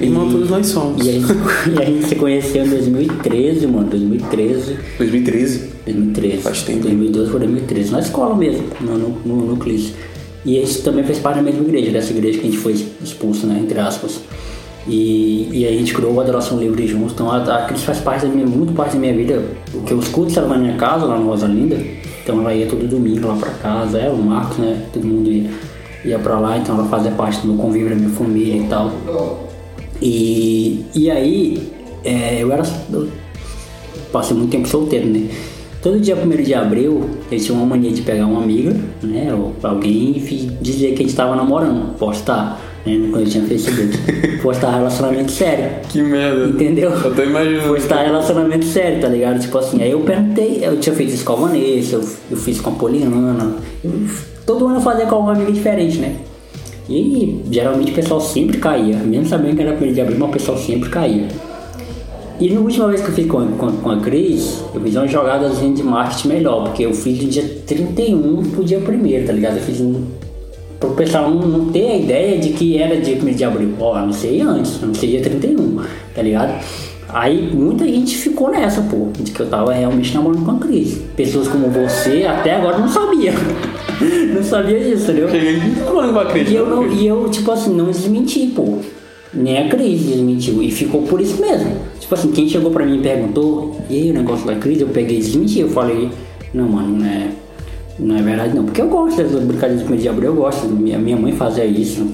Irmão, 0.01 0.31
todos 0.31 0.51
nós 0.51 0.67
somos. 0.67 1.05
E 1.05 1.11
a, 1.11 1.13
gente, 1.13 1.27
e 1.75 1.83
a 1.83 1.85
gente 1.85 2.07
se 2.07 2.15
conheceu 2.15 2.65
em 2.65 2.69
2013, 2.69 3.67
mano. 3.67 3.89
2013. 3.89 4.79
2013? 4.99 5.59
2013. 5.85 6.37
Faz 6.39 6.63
tempo. 6.63 6.83
2012 6.83 7.31
foi 7.31 7.41
2013. 7.41 7.91
Na 7.91 8.01
escola 8.01 8.37
mesmo, 8.37 8.65
no, 8.81 8.99
no, 8.99 9.09
no, 9.25 9.37
no 9.47 9.57
CLIS. 9.57 9.93
E 10.45 10.59
a 10.59 10.65
gente 10.65 10.83
também 10.83 11.05
fez 11.05 11.19
parte 11.19 11.37
da 11.37 11.43
mesma 11.43 11.63
igreja, 11.63 11.91
dessa 11.91 12.13
igreja 12.13 12.39
que 12.39 12.47
a 12.47 12.51
gente 12.51 12.59
foi 12.59 12.73
expulso, 13.03 13.47
né? 13.47 13.61
Entre 13.61 13.79
aspas. 13.79 14.21
E, 14.87 15.49
e 15.53 15.67
a 15.67 15.71
gente 15.71 15.93
criou 15.93 16.15
o 16.15 16.21
Adoração 16.21 16.59
Livre 16.59 16.87
juntos. 16.87 17.13
Então 17.13 17.31
a, 17.31 17.37
a 17.37 17.67
Cris 17.67 17.83
faz 17.83 17.99
parte 17.99 18.25
da 18.25 18.33
minha, 18.33 18.47
muito 18.47 18.73
parte 18.73 18.95
da 18.95 18.99
minha 18.99 19.15
vida. 19.15 19.43
O 19.75 19.83
que 19.83 19.93
eu 19.93 19.99
escuto 19.99 20.37
ela 20.39 20.49
na 20.49 20.59
minha 20.59 20.77
casa, 20.77 21.05
lá 21.05 21.19
no 21.19 21.27
Rosa 21.27 21.47
Linda. 21.47 21.77
Então 22.29 22.43
ela 22.43 22.53
ia 22.53 22.67
todo 22.67 22.87
domingo 22.87 23.27
lá 23.27 23.37
pra 23.37 23.53
casa, 23.53 23.99
ela, 23.99 24.15
o 24.15 24.23
Marcos, 24.23 24.59
né? 24.59 24.85
Todo 24.93 25.07
mundo 25.07 25.33
ia, 25.33 25.51
ia 26.05 26.19
pra 26.19 26.39
lá, 26.39 26.59
então 26.59 26.75
ela 26.75 26.87
fazia 26.87 27.11
parte 27.13 27.41
do 27.41 27.55
meu 27.55 27.57
convívio 27.57 27.89
da 27.89 27.95
minha 27.97 28.11
família 28.11 28.55
e 28.55 28.67
tal. 28.69 28.93
E, 30.03 30.85
e 30.95 31.11
aí, 31.11 31.73
é, 32.05 32.43
eu 32.43 32.53
era. 32.53 32.65
Eu 32.93 33.09
passei 34.13 34.37
muito 34.37 34.51
tempo 34.51 34.69
solteiro, 34.69 35.07
né? 35.07 35.27
Todo 35.83 35.99
dia 35.99 36.15
1 36.15 36.43
de 36.43 36.53
abril, 36.53 37.09
eu 37.33 37.41
tinha 37.41 37.57
uma 37.57 37.65
mania 37.65 37.93
de 37.93 38.03
pegar 38.03 38.27
uma 38.27 38.43
amiga, 38.43 38.77
né? 39.03 39.33
Ou 39.33 39.55
alguém 39.63 40.19
e 40.19 40.51
dizer 40.61 40.93
que 40.93 41.03
a 41.03 41.07
gente 41.07 41.17
tava 41.17 41.35
namorando, 41.35 41.97
postar, 41.97 42.61
né? 42.97 43.09
Quando 43.11 43.25
eu 43.25 43.29
tinha 43.31 43.45
Facebook. 43.45 43.99
postar 44.43 44.71
relacionamento 44.77 45.33
sério. 45.33 45.71
Que 45.89 46.01
merda. 46.01 46.47
Entendeu? 46.47 46.91
Eu 46.91 47.15
tô 47.15 47.23
imaginando. 47.23 47.69
Postar 47.75 48.05
relacionamento 48.05 48.65
sério, 48.65 49.01
tá 49.01 49.09
ligado? 49.09 49.41
Tipo 49.41 49.59
assim, 49.59 49.83
aí 49.83 49.91
eu 49.91 50.01
perguntei, 50.01 50.61
eu 50.63 50.79
tinha 50.79 50.95
feito 50.95 51.13
isso 51.13 51.25
com 51.25 51.33
a 51.33 51.37
Vanessa, 51.37 51.97
eu, 51.97 52.05
eu 52.31 52.37
fiz 52.37 52.61
com 52.61 52.71
a 52.71 52.73
Poliana. 52.75 53.57
eu- 53.85 53.93
todo 54.47 54.67
ano 54.67 54.77
eu 54.77 54.81
fazia 54.81 55.07
com 55.07 55.17
uma 55.17 55.33
amiga 55.33 55.53
diferente, 55.53 55.99
né? 55.99 56.17
E 56.89 57.43
geralmente 57.51 57.93
o 57.93 57.95
pessoal 57.95 58.19
sempre 58.21 58.57
caía, 58.57 58.97
mesmo 58.97 59.27
sabendo 59.27 59.57
que 59.57 59.63
era 59.63 59.75
1 59.77 59.93
de 59.93 60.01
abril, 60.01 60.17
mas 60.19 60.29
o 60.31 60.33
pessoal 60.33 60.57
sempre 60.57 60.89
caía. 60.89 61.29
E 62.41 62.51
na 62.51 62.61
última 62.61 62.87
vez 62.87 63.03
que 63.03 63.09
eu 63.09 63.15
fiz 63.15 63.27
com, 63.27 63.47
com, 63.49 63.73
com 63.73 63.91
a 63.91 63.99
Cris, 64.01 64.63
eu 64.73 64.81
fiz 64.81 64.95
uma 64.95 65.09
jogada 65.09 65.51
de 65.51 65.83
marketing 65.83 66.29
melhor, 66.29 66.65
porque 66.65 66.87
eu 66.87 66.95
fiz 66.95 67.19
do 67.19 67.27
dia 67.27 67.43
31 67.67 68.43
pro 68.45 68.65
dia 68.65 68.79
1 68.79 69.27
tá 69.27 69.33
ligado? 69.33 69.57
Eu 69.57 69.63
fiz 69.63 69.81
um. 69.81 70.03
Pro 70.79 70.91
pessoal 70.91 71.31
não, 71.31 71.47
não 71.47 71.73
ter 71.73 71.91
a 71.91 71.97
ideia 71.97 72.39
de 72.39 72.51
que 72.51 72.79
era 72.79 72.97
dia 72.97 73.17
1 73.17 73.25
de 73.35 73.45
abril. 73.45 73.75
Ó, 73.81 73.99
não 73.99 74.13
sei 74.13 74.41
antes, 74.41 74.81
não 74.81 74.95
sei 74.95 75.11
dia 75.11 75.23
31, 75.23 75.83
tá 76.15 76.23
ligado? 76.23 76.63
Aí 77.09 77.51
muita 77.55 77.87
gente 77.87 78.17
ficou 78.17 78.51
nessa, 78.51 78.83
pô, 78.83 79.09
de 79.19 79.33
que 79.33 79.41
eu 79.41 79.49
tava 79.49 79.73
realmente 79.73 80.15
namorando 80.15 80.45
com 80.45 80.51
a 80.51 80.59
Cris. 80.59 80.99
Pessoas 81.17 81.49
como 81.49 81.69
você 81.69 82.25
até 82.25 82.55
agora 82.55 82.79
não 82.79 82.89
sabia. 82.89 83.33
não 84.35 84.43
sabia 84.43 84.79
disso, 84.79 85.11
entendeu? 85.11 85.29
Falando 85.87 86.13
com 86.13 86.19
a 86.19 86.27
Cris. 86.27 86.51
E 86.51 86.55
eu, 86.55 86.69
não, 86.69 86.87
e 86.93 87.07
eu, 87.07 87.29
tipo 87.31 87.51
assim, 87.51 87.75
não 87.75 87.87
desmenti, 87.87 88.47
pô. 88.55 88.79
Nem 89.33 89.59
a 89.59 89.69
Cris 89.69 90.03
desmentiu. 90.03 90.63
E 90.63 90.71
ficou 90.71 91.03
por 91.03 91.19
isso 91.21 91.41
mesmo. 91.41 91.77
Tipo 91.99 92.15
assim, 92.15 92.31
quem 92.31 92.47
chegou 92.47 92.71
pra 92.71 92.85
mim 92.85 92.99
e 92.99 93.03
perguntou, 93.03 93.81
e 93.89 93.97
aí 93.97 94.11
o 94.11 94.15
negócio 94.15 94.47
da 94.47 94.57
Cris, 94.57 94.81
eu 94.81 94.89
peguei 94.89 95.17
e 95.17 95.21
desmenti. 95.21 95.61
Eu 95.61 95.71
falei, 95.71 96.11
não, 96.53 96.69
mano, 96.69 96.99
não 96.99 97.07
é, 97.07 97.29
não 97.99 98.17
é 98.17 98.23
verdade 98.23 98.55
não. 98.55 98.65
Porque 98.65 98.81
eu 98.81 98.89
gosto 98.89 99.17
dessas 99.17 99.43
brincadeiras 99.43 99.87
de 99.87 99.93
1 99.93 99.97
de 99.97 100.09
abril, 100.09 100.31
eu 100.31 100.35
gosto. 100.35 100.67
Minha, 100.67 100.99
minha 100.99 101.17
mãe 101.17 101.33
fazia 101.33 101.65
isso. 101.65 102.07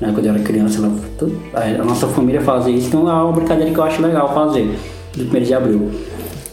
Né, 0.00 0.10
quando 0.12 0.26
eu 0.26 0.34
era 0.34 0.42
criança, 0.42 0.78
ela, 0.78 1.80
a 1.80 1.84
nossa 1.84 2.06
família 2.08 2.40
fazia 2.40 2.74
isso. 2.74 2.88
Então 2.88 3.08
é 3.08 3.12
uma 3.12 3.32
brincadeira 3.32 3.70
que 3.70 3.78
eu 3.78 3.84
acho 3.84 4.02
legal 4.02 4.32
fazer, 4.34 4.76
do 5.16 5.24
1 5.24 5.42
de 5.42 5.54
abril. 5.54 5.90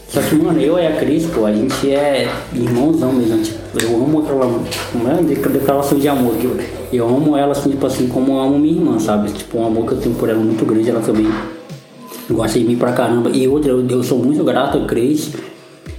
Só 0.08 0.20
que, 0.20 0.34
mano, 0.34 0.60
eu 0.60 0.76
e 0.76 0.86
a 0.86 0.96
Cris, 0.96 1.26
pô, 1.26 1.46
a 1.46 1.52
gente 1.52 1.88
é 1.88 2.28
irmãozão 2.52 3.12
mesmo. 3.12 3.40
Tipo, 3.42 3.58
eu 3.80 3.94
amo 3.94 4.20
aquela. 4.20 4.46
Mano, 4.92 5.22
declaração 5.22 5.98
de 5.98 6.08
amor. 6.08 6.34
Eu, 6.42 6.56
eu 6.92 7.08
amo 7.08 7.36
ela, 7.36 7.52
assim, 7.52 7.70
tipo 7.70 7.86
assim, 7.86 8.08
como 8.08 8.32
eu 8.32 8.40
amo 8.40 8.58
minha 8.58 8.74
irmã, 8.74 8.98
sabe? 8.98 9.30
Tipo, 9.30 9.58
um 9.58 9.66
amor 9.66 9.86
que 9.86 9.92
eu 9.92 9.98
tenho 9.98 10.14
por 10.16 10.28
ela 10.28 10.40
muito 10.40 10.64
grande, 10.66 10.90
ela 10.90 11.00
também 11.00 11.28
gosta 12.28 12.58
de 12.58 12.64
mim 12.64 12.76
pra 12.76 12.90
caramba. 12.90 13.30
E 13.30 13.46
outra, 13.46 13.70
eu, 13.70 13.86
eu 13.88 14.02
sou 14.02 14.18
muito 14.18 14.42
grato 14.42 14.78
a 14.78 14.84
Cris. 14.84 15.30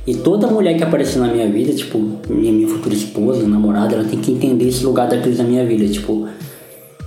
E 0.05 0.15
toda 0.15 0.47
mulher 0.47 0.75
que 0.75 0.83
aparecer 0.83 1.19
na 1.19 1.27
minha 1.27 1.47
vida, 1.47 1.71
tipo, 1.73 1.99
minha, 2.27 2.51
minha 2.51 2.67
futura 2.67 2.95
esposa, 2.95 3.47
namorada, 3.47 3.95
ela 3.95 4.03
tem 4.03 4.19
que 4.19 4.31
entender 4.31 4.67
esse 4.67 4.83
lugar 4.83 5.07
da 5.07 5.19
Cris 5.19 5.37
na 5.37 5.43
minha 5.43 5.63
vida. 5.63 5.87
Tipo, 5.87 6.27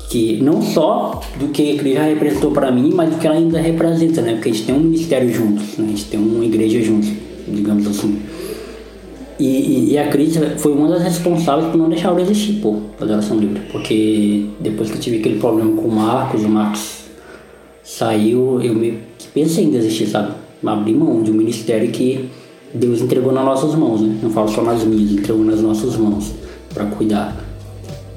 que 0.09 0.41
não 0.41 0.63
só 0.63 1.21
do 1.39 1.49
que 1.49 1.73
a 1.73 1.77
Cris 1.77 1.95
já 1.95 2.05
representou 2.05 2.53
para 2.53 2.71
mim, 2.71 2.93
mas 2.95 3.11
do 3.11 3.19
que 3.19 3.27
ela 3.27 3.37
ainda 3.37 3.61
representa, 3.61 4.23
né? 4.23 4.35
Porque 4.35 4.51
a 4.51 4.53
gente 4.53 4.65
tem 4.65 4.75
um 4.77 4.81
ministério 4.81 5.33
juntos, 5.33 5.77
né? 5.77 5.87
a 5.87 5.91
gente 5.91 6.05
tem 6.05 6.21
uma 6.21 6.45
igreja 6.45 6.81
juntos, 6.83 7.11
digamos 7.49 7.87
assim. 7.89 8.21
E, 9.41 9.47
e, 9.47 9.93
e 9.93 9.99
a 9.99 10.07
Cris 10.07 10.39
foi 10.59 10.73
uma 10.73 10.89
das 10.89 11.03
responsáveis 11.03 11.69
por 11.73 11.77
não 11.77 11.89
deixar 11.89 12.11
eu 12.11 12.21
existir, 12.21 12.61
pô, 12.61 12.77
a 13.01 13.05
adoração 13.05 13.37
livre. 13.37 13.61
Porque 13.73 14.47
depois 14.61 14.89
que 14.89 14.97
eu 14.97 15.01
tive 15.01 15.19
aquele 15.19 15.41
problema 15.41 15.73
com 15.73 15.89
o 15.89 15.93
Marcos, 15.93 16.45
o 16.45 16.49
Marcos 16.49 16.99
saiu, 17.83 18.63
eu 18.63 18.73
me 18.73 19.01
pensei 19.35 19.65
em 19.65 19.71
desistir, 19.71 20.07
sabe? 20.07 20.33
Abri 20.65 20.95
mão 20.95 21.23
de 21.23 21.31
um 21.31 21.35
ministério 21.35 21.91
que 21.91 22.31
Deus 22.75 23.01
entregou 23.01 23.33
nas 23.33 23.45
nossas 23.45 23.75
mãos, 23.75 24.01
né? 24.01 24.19
Não 24.23 24.31
falo 24.31 24.49
só 24.49 24.63
nas 24.63 24.83
minhas, 24.85 25.13
entregou 25.13 25.45
nas 25.45 25.61
nossas 25.61 25.97
mãos 25.97 26.33
para 26.73 26.85
cuidar. 26.87 27.37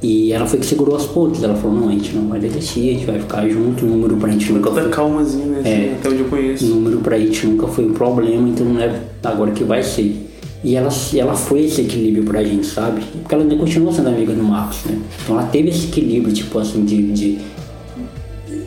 E 0.01 0.31
ela 0.31 0.45
foi 0.45 0.59
que 0.59 0.65
segurou 0.65 0.95
as 0.95 1.05
pontas. 1.05 1.43
Ela 1.43 1.55
falou: 1.55 1.79
não, 1.79 1.89
a 1.89 1.91
gente 1.91 2.15
não 2.15 2.27
vai 2.27 2.39
desistir, 2.39 2.89
a 2.89 2.93
gente 2.93 3.05
vai 3.05 3.19
ficar 3.19 3.47
junto. 3.47 3.85
O 3.85 3.89
número 3.89 4.15
pra 4.17 4.31
gente 4.31 4.51
nunca. 4.51 4.71
Foi... 4.71 4.89
calmazinha, 4.89 5.45
né? 5.45 5.61
É, 5.65 5.95
até 5.99 6.09
onde 6.09 6.19
eu 6.19 6.25
conheço. 6.25 6.65
O 6.65 6.75
número 6.75 6.99
pra 6.99 7.17
gente 7.17 7.45
nunca 7.47 7.67
foi 7.67 7.85
um 7.85 7.93
problema, 7.93 8.47
então 8.49 8.65
não 8.65 8.81
é 8.81 8.99
agora 9.23 9.51
que 9.51 9.63
vai 9.63 9.83
ser. 9.83 10.27
E 10.63 10.75
ela, 10.75 10.89
ela 11.15 11.33
foi 11.33 11.65
esse 11.65 11.81
equilíbrio 11.81 12.23
pra 12.23 12.43
gente, 12.43 12.65
sabe? 12.65 13.01
Porque 13.21 13.33
ela 13.33 13.43
ainda 13.43 13.55
continua 13.55 13.91
sendo 13.93 14.09
amiga 14.09 14.33
do 14.33 14.43
Marcos, 14.43 14.79
né? 14.85 14.99
Então 15.23 15.37
ela 15.37 15.47
teve 15.47 15.69
esse 15.69 15.85
equilíbrio, 15.85 16.33
tipo 16.33 16.57
assim, 16.57 16.83
de, 16.83 17.11
de 17.13 17.37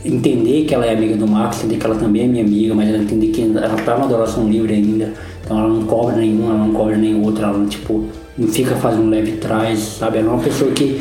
entender 0.05 0.65
que 0.65 0.75
ela 0.75 0.87
é 0.87 0.95
amiga 0.95 1.17
do 1.17 1.27
Marcos, 1.27 1.59
entender 1.59 1.79
que 1.79 1.87
ela 1.87 1.97
também 1.97 2.23
é 2.23 2.27
minha 2.27 2.45
amiga, 2.45 2.75
mas 2.75 2.89
ela 2.89 3.03
entender 3.03 3.27
que 3.29 3.43
ela 3.43 3.77
tá 3.77 3.99
na 3.99 4.05
adoração 4.05 4.49
livre 4.49 4.73
ainda. 4.73 5.13
Então 5.51 5.59
ela 5.59 5.69
não 5.69 5.83
cobra 5.83 6.15
nenhum, 6.15 6.49
ela 6.49 6.59
não 6.59 6.73
cobra 6.73 6.97
nem 6.97 7.21
outra, 7.21 7.49
ela 7.49 7.67
tipo, 7.67 8.05
não 8.39 8.47
fica 8.47 8.77
fazendo 8.77 9.11
leve 9.11 9.33
trás, 9.33 9.81
sabe? 9.99 10.19
Ela 10.19 10.29
é 10.29 10.31
uma 10.31 10.43
pessoa 10.45 10.71
que 10.71 11.01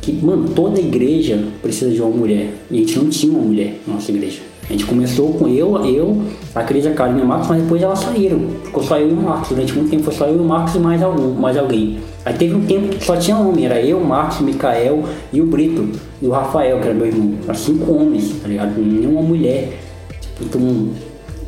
que, 0.00 0.12
mano, 0.24 0.50
toda 0.50 0.78
igreja 0.78 1.44
precisa 1.60 1.90
de 1.90 2.00
uma 2.00 2.10
mulher. 2.10 2.54
E 2.70 2.76
a 2.76 2.78
gente 2.78 2.96
não 2.96 3.10
tinha 3.10 3.32
uma 3.32 3.42
mulher 3.42 3.80
na 3.84 3.94
nossa 3.94 4.12
igreja. 4.12 4.38
A 4.70 4.72
gente 4.72 4.86
começou 4.86 5.32
com 5.32 5.48
eu, 5.48 5.84
eu, 5.84 6.22
a 6.54 6.62
Cris, 6.62 6.86
a 6.86 6.92
Karen 6.92 7.18
e 7.18 7.20
o 7.22 7.26
Marcos, 7.26 7.48
mas 7.48 7.60
depois 7.60 7.82
elas 7.82 7.98
saíram. 7.98 8.40
Ficou 8.64 8.84
só 8.84 8.96
eu 8.96 9.08
e 9.08 9.12
o 9.12 9.16
Marcos. 9.16 9.48
Durante 9.48 9.74
muito 9.74 9.90
tempo 9.90 10.04
foi 10.04 10.14
só 10.14 10.26
eu 10.26 10.36
e 10.36 10.38
o 10.38 10.44
Marcos 10.44 10.76
e 10.76 10.78
mais, 10.78 11.02
algum, 11.02 11.34
mais 11.34 11.56
alguém. 11.56 11.98
Aí 12.24 12.34
teve 12.34 12.54
um 12.54 12.64
tempo 12.66 12.88
que 12.88 13.04
só 13.04 13.16
tinha 13.16 13.36
homem, 13.36 13.66
era 13.66 13.82
eu, 13.82 13.98
Marcos, 13.98 14.38
o 14.38 14.44
Mikael 14.44 15.02
e 15.32 15.40
o 15.40 15.46
Brito. 15.46 15.88
E 16.22 16.26
o 16.28 16.30
Rafael, 16.30 16.78
que 16.78 16.86
era 16.86 16.94
meu 16.94 17.06
irmão. 17.06 17.34
Eram 17.42 17.54
cinco 17.54 17.92
homens, 17.92 18.32
tá 18.40 18.46
ligado? 18.46 18.78
Nenhuma 18.78 19.22
mulher. 19.22 19.72
Tipo, 20.20 20.44
então, 20.44 20.88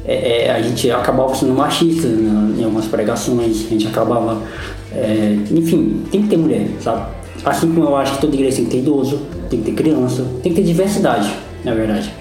é, 0.05 0.47
é, 0.47 0.51
a 0.51 0.63
gente 0.63 0.91
acabava 0.91 1.35
sendo 1.35 1.53
machista 1.53 2.09
né, 2.09 2.55
em 2.59 2.65
algumas 2.65 2.87
pregações, 2.87 3.67
a 3.67 3.69
gente 3.69 3.87
acabava. 3.87 4.43
É, 4.93 5.37
enfim, 5.51 6.03
tem 6.11 6.23
que 6.23 6.29
ter 6.29 6.37
mulher, 6.37 6.67
sabe? 6.81 7.07
Assim 7.45 7.73
como 7.73 7.87
eu 7.87 7.97
acho 7.97 8.15
que 8.15 8.21
toda 8.21 8.35
igreja 8.35 8.57
tem 8.57 8.65
que 8.67 8.71
ter 8.71 8.79
idoso, 8.79 9.21
tem 9.49 9.61
que 9.61 9.71
ter 9.71 9.73
criança, 9.73 10.27
tem 10.43 10.53
que 10.53 10.61
ter 10.61 10.67
diversidade, 10.67 11.31
na 11.65 11.75
verdade. 11.75 12.13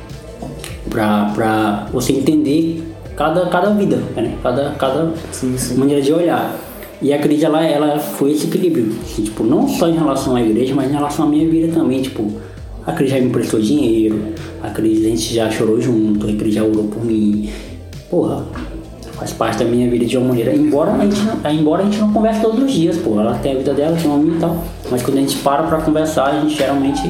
Pra, 0.89 1.31
pra 1.35 1.87
você 1.91 2.13
entender 2.13 2.83
cada, 3.15 3.45
cada 3.47 3.71
vida, 3.71 3.97
né? 4.15 4.35
cada, 4.41 4.71
cada 4.71 5.13
sim, 5.31 5.57
sim. 5.57 5.75
maneira 5.75 6.01
de 6.01 6.13
olhar. 6.13 6.55
E 7.01 7.13
a 7.13 7.19
Cris, 7.19 7.43
ela, 7.43 7.65
ela 7.65 7.97
foi 7.97 8.31
esse 8.31 8.47
equilíbrio, 8.47 8.93
assim, 9.03 9.23
tipo, 9.23 9.43
não 9.43 9.67
só 9.67 9.87
em 9.87 9.93
relação 9.93 10.35
à 10.35 10.41
igreja, 10.41 10.75
mas 10.75 10.89
em 10.89 10.93
relação 10.93 11.25
à 11.25 11.29
minha 11.29 11.49
vida 11.49 11.73
também, 11.73 12.01
tipo, 12.01 12.29
a 12.85 12.91
Cris 12.91 13.11
já 13.11 13.19
me 13.19 13.27
emprestou 13.27 13.59
dinheiro, 13.59 14.19
a 14.61 14.69
Cris 14.69 15.05
a 15.05 15.09
gente 15.09 15.33
já 15.33 15.49
chorou 15.49 15.79
junto, 15.79 16.27
a 16.27 16.33
Cris 16.33 16.55
já 16.55 16.63
orou 16.63 16.85
por 16.85 17.03
mim. 17.03 17.49
Porra, 18.09 18.43
faz 19.19 19.33
parte 19.33 19.59
da 19.59 19.65
minha 19.65 19.89
vida 19.89 20.05
de 20.05 20.17
uma 20.17 20.29
maneira. 20.29 20.55
Embora 20.55 20.93
a 20.93 21.05
gente 21.05 21.21
não, 21.21 21.51
embora 21.51 21.83
a 21.83 21.85
gente 21.85 21.99
não 21.99 22.11
converse 22.11 22.41
todos 22.41 22.63
os 22.63 22.71
dias, 22.71 22.97
pô. 22.97 23.19
Ela 23.19 23.35
tem 23.35 23.53
a 23.53 23.57
vida 23.57 23.73
dela, 23.73 23.95
tem 23.95 24.09
uma 24.09 24.17
minha 24.17 24.37
e 24.37 24.39
tal. 24.39 24.63
Mas 24.89 25.03
quando 25.03 25.17
a 25.17 25.21
gente 25.21 25.37
para 25.37 25.63
pra 25.63 25.81
conversar, 25.81 26.27
a 26.27 26.41
gente 26.41 26.55
geralmente. 26.55 27.01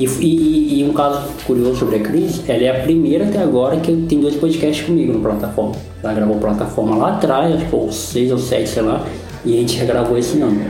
E, 0.00 0.06
e, 0.06 0.80
e 0.80 0.84
um 0.84 0.92
caso 0.92 1.28
curioso 1.46 1.76
sobre 1.78 1.96
a 1.96 2.00
Cris, 2.00 2.42
ela 2.48 2.62
é 2.62 2.70
a 2.70 2.82
primeira 2.82 3.24
até 3.24 3.40
agora 3.40 3.76
que 3.76 3.92
tem 4.08 4.20
dois 4.20 4.34
podcasts 4.34 4.84
comigo 4.84 5.12
no 5.12 5.20
plataforma. 5.20 5.76
Ela 6.02 6.14
gravou 6.14 6.36
plataforma 6.38 6.96
lá 6.96 7.12
atrás, 7.12 7.54
acho 7.54 7.66
que 7.66 7.94
seis 7.94 8.32
ou 8.32 8.38
sete, 8.38 8.68
sei 8.68 8.82
lá, 8.82 9.04
e 9.44 9.54
a 9.54 9.60
gente 9.60 9.76
regravou 9.78 10.18
esse 10.18 10.40
ano, 10.40 10.60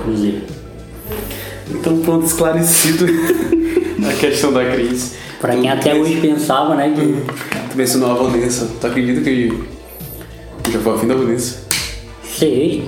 inclusive. 0.00 0.42
Então 1.70 1.98
pronto, 1.98 2.26
esclarecido 2.26 3.06
a 4.08 4.12
questão 4.14 4.52
da 4.52 4.64
Cris. 4.64 5.14
Pra 5.40 5.54
quem 5.54 5.68
até 5.70 5.94
hoje 5.94 6.20
pensava, 6.20 6.74
né, 6.74 6.92
que... 6.94 7.61
Tu 7.72 7.78
mencionou 7.78 8.10
a 8.10 8.14
Vanessa, 8.28 8.68
tu 8.78 8.86
acredita 8.86 9.22
que 9.22 9.50
já 10.70 10.78
foi 10.78 10.94
afim 10.94 11.06
da 11.06 11.14
Vanessa? 11.14 11.60
Sei. 12.22 12.84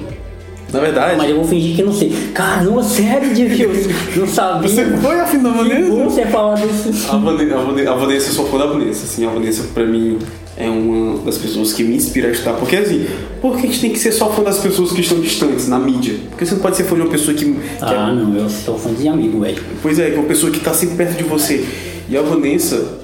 Na 0.71 0.81
verdade. 0.81 1.17
Mas 1.17 1.31
eu 1.31 1.37
vou 1.37 1.45
fingir 1.47 1.77
que 1.77 1.83
não 1.83 1.93
sei. 1.93 2.13
Cara, 2.35 2.63
não, 2.63 2.83
sério, 2.83 3.35
Deus. 3.35 3.87
Não 4.15 4.27
sabia. 4.27 4.69
Você 4.69 4.85
foi 4.99 5.21
afim 5.21 5.39
da 5.39 5.51
Vanessa? 5.51 5.89
Como 5.89 6.11
você 6.11 6.27
fala 6.27 6.55
disso? 6.57 7.11
A 7.11 7.17
Vanessa, 7.17 7.55
a 7.55 7.93
a 7.93 7.95
Vanessa 7.95 8.33
só 8.33 8.45
foi 8.45 8.59
da 8.59 8.67
Vanessa, 8.67 9.05
assim. 9.05 9.25
A 9.25 9.31
Vanessa, 9.31 9.63
pra 9.73 9.87
mim, 9.87 10.19
é 10.55 10.69
uma 10.69 11.19
das 11.21 11.39
pessoas 11.39 11.73
que 11.73 11.83
me 11.83 11.97
inspira 11.97 12.29
a 12.29 12.33
estudar. 12.33 12.53
Porque, 12.55 12.77
assim, 12.77 13.07
por 13.41 13.57
que 13.57 13.67
a 13.67 13.71
gente 13.71 13.81
tem 13.81 13.91
que 13.91 13.99
ser 13.99 14.13
só 14.13 14.31
fã 14.31 14.43
das 14.43 14.59
pessoas 14.59 14.93
que 14.93 15.01
estão 15.01 15.19
distantes 15.19 15.67
na 15.67 15.79
mídia? 15.79 16.17
Porque 16.29 16.45
você 16.45 16.55
não 16.57 16.61
pode 16.61 16.77
ser 16.77 16.85
fã 16.85 16.95
de 16.95 17.01
uma 17.01 17.11
pessoa 17.11 17.35
que. 17.35 17.47
que 17.47 17.61
ah, 17.81 18.11
é... 18.11 18.15
não, 18.15 18.37
eu 18.37 18.51
sou 18.51 18.79
fã 18.79 18.93
de 18.93 19.09
amigo, 19.09 19.41
velho. 19.41 19.63
Pois 19.81 19.99
é, 19.99 20.09
uma 20.09 20.25
pessoa 20.25 20.53
que 20.53 20.61
tá 20.61 20.75
sempre 20.75 20.97
perto 20.97 21.17
de 21.17 21.25
você. 21.25 21.65
E 22.07 22.17
a 22.19 22.21
Vanessa, 22.21 23.04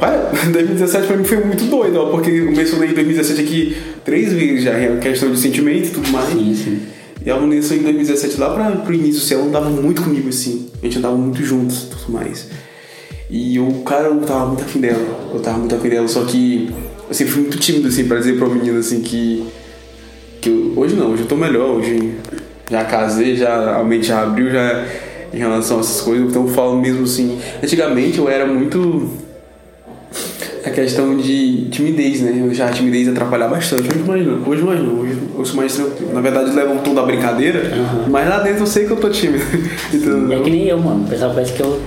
Pai, 0.00 0.18
2017 0.50 1.06
pra 1.06 1.16
mim 1.16 1.24
foi 1.24 1.44
muito 1.44 1.64
doido, 1.64 2.00
ó, 2.00 2.06
porque 2.10 2.30
eu 2.30 2.50
mencionei 2.50 2.88
2017 2.88 3.40
aqui 3.42 3.76
três 4.02 4.32
vezes 4.32 4.64
já, 4.64 4.72
é 4.72 4.96
questão 4.96 5.30
de 5.30 5.38
sentimento 5.38 5.88
e 5.88 5.90
tudo 5.90 6.08
mais. 6.08 6.32
Sim, 6.32 6.54
sim. 6.54 6.80
E 7.24 7.30
a 7.30 7.36
Vanessa 7.36 7.74
em 7.74 7.82
2017, 7.82 8.40
lá 8.40 8.54
pra, 8.54 8.70
pro 8.70 8.94
início, 8.94 9.22
assim, 9.22 9.34
ela 9.34 9.44
andava 9.44 9.68
muito 9.68 10.00
comigo, 10.00 10.30
assim. 10.30 10.70
A 10.82 10.86
gente 10.86 10.96
andava 10.96 11.16
muito 11.16 11.44
juntos 11.44 11.82
e 11.82 11.86
tudo 11.90 12.12
mais. 12.12 12.48
E 13.28 13.60
o 13.60 13.82
cara, 13.82 14.08
eu 14.08 14.18
tava 14.22 14.46
muito 14.46 14.62
afim 14.62 14.80
dela. 14.80 15.30
Eu 15.34 15.40
tava 15.40 15.58
muito 15.58 15.74
afim 15.74 15.90
dela, 15.90 16.08
só 16.08 16.24
que 16.24 16.70
eu 17.06 17.14
sempre 17.14 17.34
fui 17.34 17.42
muito 17.42 17.58
tímido, 17.58 17.88
assim, 17.88 18.08
pra 18.08 18.16
dizer 18.18 18.38
pra 18.38 18.46
uma 18.46 18.54
menina, 18.54 18.78
assim, 18.78 19.02
que... 19.02 19.44
que 20.40 20.48
eu, 20.48 20.72
hoje 20.76 20.96
não, 20.96 21.12
hoje 21.12 21.24
eu 21.24 21.28
tô 21.28 21.36
melhor, 21.36 21.76
hoje 21.76 22.14
já 22.70 22.84
casei, 22.84 23.36
já 23.36 23.76
a 23.76 23.84
mente 23.84 24.06
já 24.06 24.22
abriu, 24.22 24.50
já 24.50 24.86
em 25.34 25.36
relação 25.36 25.76
a 25.76 25.80
essas 25.80 26.00
coisas. 26.00 26.26
Então 26.26 26.46
eu 26.46 26.54
falo 26.54 26.80
mesmo 26.80 27.04
assim... 27.04 27.38
Antigamente 27.62 28.16
eu 28.16 28.30
era 28.30 28.46
muito 28.46 29.10
a 30.64 30.70
questão 30.70 31.16
de 31.16 31.68
timidez, 31.70 32.20
né? 32.20 32.36
Eu 32.38 32.52
já 32.52 32.66
a 32.66 32.70
timidez 32.70 33.08
atrapalhar 33.08 33.48
bastante. 33.48 33.88
Hoje 33.88 34.04
mais 34.06 34.26
não, 34.26 34.48
hoje 34.48 34.62
mais 34.62 34.80
não. 34.80 35.00
Hoje 35.00 35.18
eu 35.38 35.44
sou 35.44 35.56
mais 35.56 35.74
tranquilo. 35.74 36.12
Na 36.12 36.20
verdade, 36.20 36.50
leva 36.50 36.72
um 36.72 36.78
tom 36.78 36.94
da 36.94 37.02
brincadeira, 37.02 37.72
uhum. 37.74 38.10
mas 38.10 38.28
lá 38.28 38.40
dentro 38.40 38.62
eu 38.62 38.66
sei 38.66 38.86
que 38.86 38.90
eu 38.90 38.96
tô 38.96 39.08
tímido. 39.08 39.44
então, 39.92 40.32
é 40.32 40.40
que 40.40 40.50
nem 40.50 40.66
eu, 40.66 40.78
mano. 40.78 41.04
O 41.04 41.08
pessoal 41.08 41.32
parece 41.32 41.52
que 41.52 41.62
eu. 41.62 41.80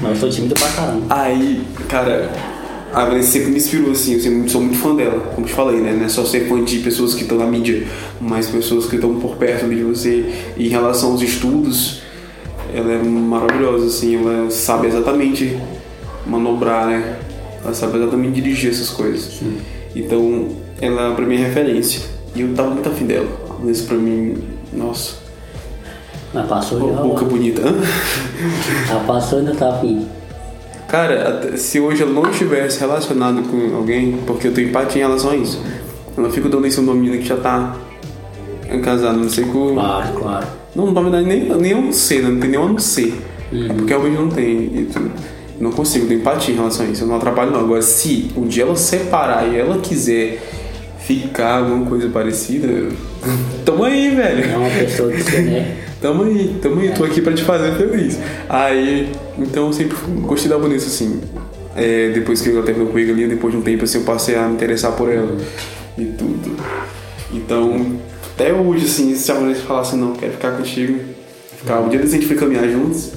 Mas 0.00 0.10
eu 0.12 0.16
sou 0.16 0.30
tímido 0.30 0.54
pra 0.54 0.68
caramba. 0.68 1.06
Aí, 1.10 1.62
cara, 1.88 2.30
a 2.92 3.04
Vanessa 3.04 3.32
sempre 3.32 3.50
me 3.50 3.56
inspirou, 3.56 3.90
assim. 3.90 4.14
Eu 4.14 4.20
sempre 4.20 4.48
sou 4.48 4.60
muito 4.60 4.78
fã 4.78 4.94
dela, 4.94 5.20
como 5.34 5.46
te 5.46 5.52
falei, 5.52 5.80
né? 5.80 5.92
Não 5.92 6.04
é 6.04 6.08
só 6.08 6.24
ser 6.24 6.48
fã 6.48 6.62
de 6.62 6.78
pessoas 6.78 7.14
que 7.14 7.22
estão 7.22 7.38
na 7.38 7.46
mídia, 7.46 7.84
mas 8.20 8.46
pessoas 8.48 8.86
que 8.86 8.94
estão 8.94 9.18
por 9.18 9.36
perto 9.36 9.68
de 9.68 9.82
você. 9.82 10.24
E 10.56 10.66
em 10.66 10.70
relação 10.70 11.12
aos 11.12 11.22
estudos, 11.22 12.02
ela 12.72 12.92
é 12.92 12.98
maravilhosa, 12.98 13.86
assim. 13.86 14.16
Ela 14.16 14.50
sabe 14.50 14.86
exatamente 14.86 15.58
manobrar, 16.26 16.86
né? 16.86 17.16
Ela 17.64 17.74
sabe 17.74 17.98
exatamente 17.98 18.40
dirigir 18.40 18.70
essas 18.70 18.90
coisas. 18.90 19.38
Sim. 19.38 19.58
Então, 19.94 20.48
ela 20.80 21.14
pra 21.14 21.26
mim 21.26 21.36
é 21.36 21.46
referência. 21.46 22.02
E 22.34 22.42
eu 22.42 22.54
tava 22.54 22.70
muito 22.70 22.88
afim 22.88 23.06
dela. 23.06 23.28
Isso 23.66 23.86
pra 23.86 23.96
mim, 23.96 24.36
nossa. 24.72 25.16
Mas 26.32 26.46
passou 26.48 26.94
já. 26.94 27.02
Boca 27.02 27.24
bonita. 27.24 27.62
Ela 28.88 29.04
passou 29.04 29.38
e 29.38 29.42
ainda 29.42 29.54
tá 29.54 29.70
afim. 29.70 30.06
Cara, 30.88 31.56
se 31.56 31.78
hoje 31.78 32.02
ela 32.02 32.12
não 32.12 32.28
estivesse 32.30 32.80
relacionado 32.80 33.42
com 33.42 33.76
alguém, 33.76 34.18
porque 34.26 34.48
eu 34.48 34.54
tenho 34.54 34.68
empatia 34.68 35.02
em 35.02 35.06
relação 35.06 35.30
a 35.30 35.36
isso, 35.36 35.62
eu 36.16 36.22
não 36.22 36.30
fico 36.30 36.48
dando 36.48 36.66
isso 36.66 36.80
uma 36.80 36.94
menina 36.94 37.16
que 37.18 37.28
já 37.28 37.36
tá 37.36 37.76
casada, 38.82 39.16
não 39.16 39.28
sei 39.28 39.44
com. 39.44 39.74
Claro, 39.74 40.12
claro. 40.14 40.46
Não, 40.74 40.90
na 40.90 41.00
verdade, 41.00 41.26
nem, 41.26 41.48
nem 41.56 41.72
eu 41.72 41.82
não 41.82 41.92
sei, 41.92 42.22
não 42.22 42.40
tem 42.40 42.50
nem 42.50 42.60
eu 42.60 42.68
não 42.68 42.78
sei. 42.78 43.14
Uhum. 43.52 43.66
É 43.66 43.72
porque 43.72 43.92
realmente 43.92 44.16
não 44.16 44.28
tem. 44.28 44.46
E, 44.46 44.88
não 45.60 45.70
consigo 45.70 46.06
ter 46.06 46.14
empatia 46.14 46.54
em 46.54 46.56
relação 46.56 46.86
a 46.86 46.88
isso, 46.88 47.04
eu 47.04 47.08
não 47.08 47.16
atrapalho 47.16 47.50
não. 47.50 47.60
Agora, 47.60 47.82
se 47.82 48.30
um 48.34 48.46
dia 48.46 48.64
ela 48.64 48.74
separar 48.74 49.46
e 49.46 49.58
ela 49.58 49.78
quiser 49.78 50.40
ficar 51.00 51.58
alguma 51.58 51.86
coisa 51.86 52.08
parecida, 52.08 52.66
tamo 53.64 53.84
aí, 53.84 54.14
velho. 54.14 54.50
É 54.50 54.56
uma 54.56 54.70
pessoa 54.70 55.12
que 55.12 55.22
você, 55.22 55.40
né? 55.42 55.76
tamo 56.00 56.24
aí, 56.24 56.56
tamo 56.62 56.80
aí, 56.80 56.88
é. 56.88 56.92
tô 56.92 57.04
aqui 57.04 57.20
pra 57.20 57.34
te 57.34 57.44
fazer 57.44 57.76
feliz. 57.76 58.18
Aí, 58.48 59.12
então 59.38 59.66
eu 59.66 59.72
sempre 59.72 59.96
gostei 60.22 60.48
da 60.50 60.56
Vanessa, 60.56 60.86
assim. 60.86 61.20
É, 61.76 62.10
depois 62.10 62.40
que 62.40 62.50
ela 62.50 62.62
terminou 62.62 62.88
comigo 62.88 63.12
ali, 63.12 63.28
depois 63.28 63.52
de 63.52 63.60
um 63.60 63.62
tempo 63.62 63.84
assim, 63.84 63.98
eu 63.98 64.04
passei 64.04 64.36
a 64.36 64.48
me 64.48 64.54
interessar 64.54 64.92
por 64.92 65.12
ela. 65.12 65.36
e 65.98 66.06
tudo. 66.06 66.56
Então, 67.32 67.98
até 68.34 68.52
hoje, 68.52 68.86
assim, 68.86 69.14
se 69.14 69.30
a 69.30 69.34
mulher 69.34 69.56
falar 69.56 69.82
assim, 69.82 69.98
não, 69.98 70.14
quero 70.14 70.32
ficar 70.32 70.52
contigo, 70.52 70.98
ficar, 71.58 71.80
um 71.80 71.88
dia 71.88 72.00
a 72.00 72.06
gente 72.06 72.26
foi 72.26 72.36
caminhar 72.36 72.66
juntos, 72.68 73.12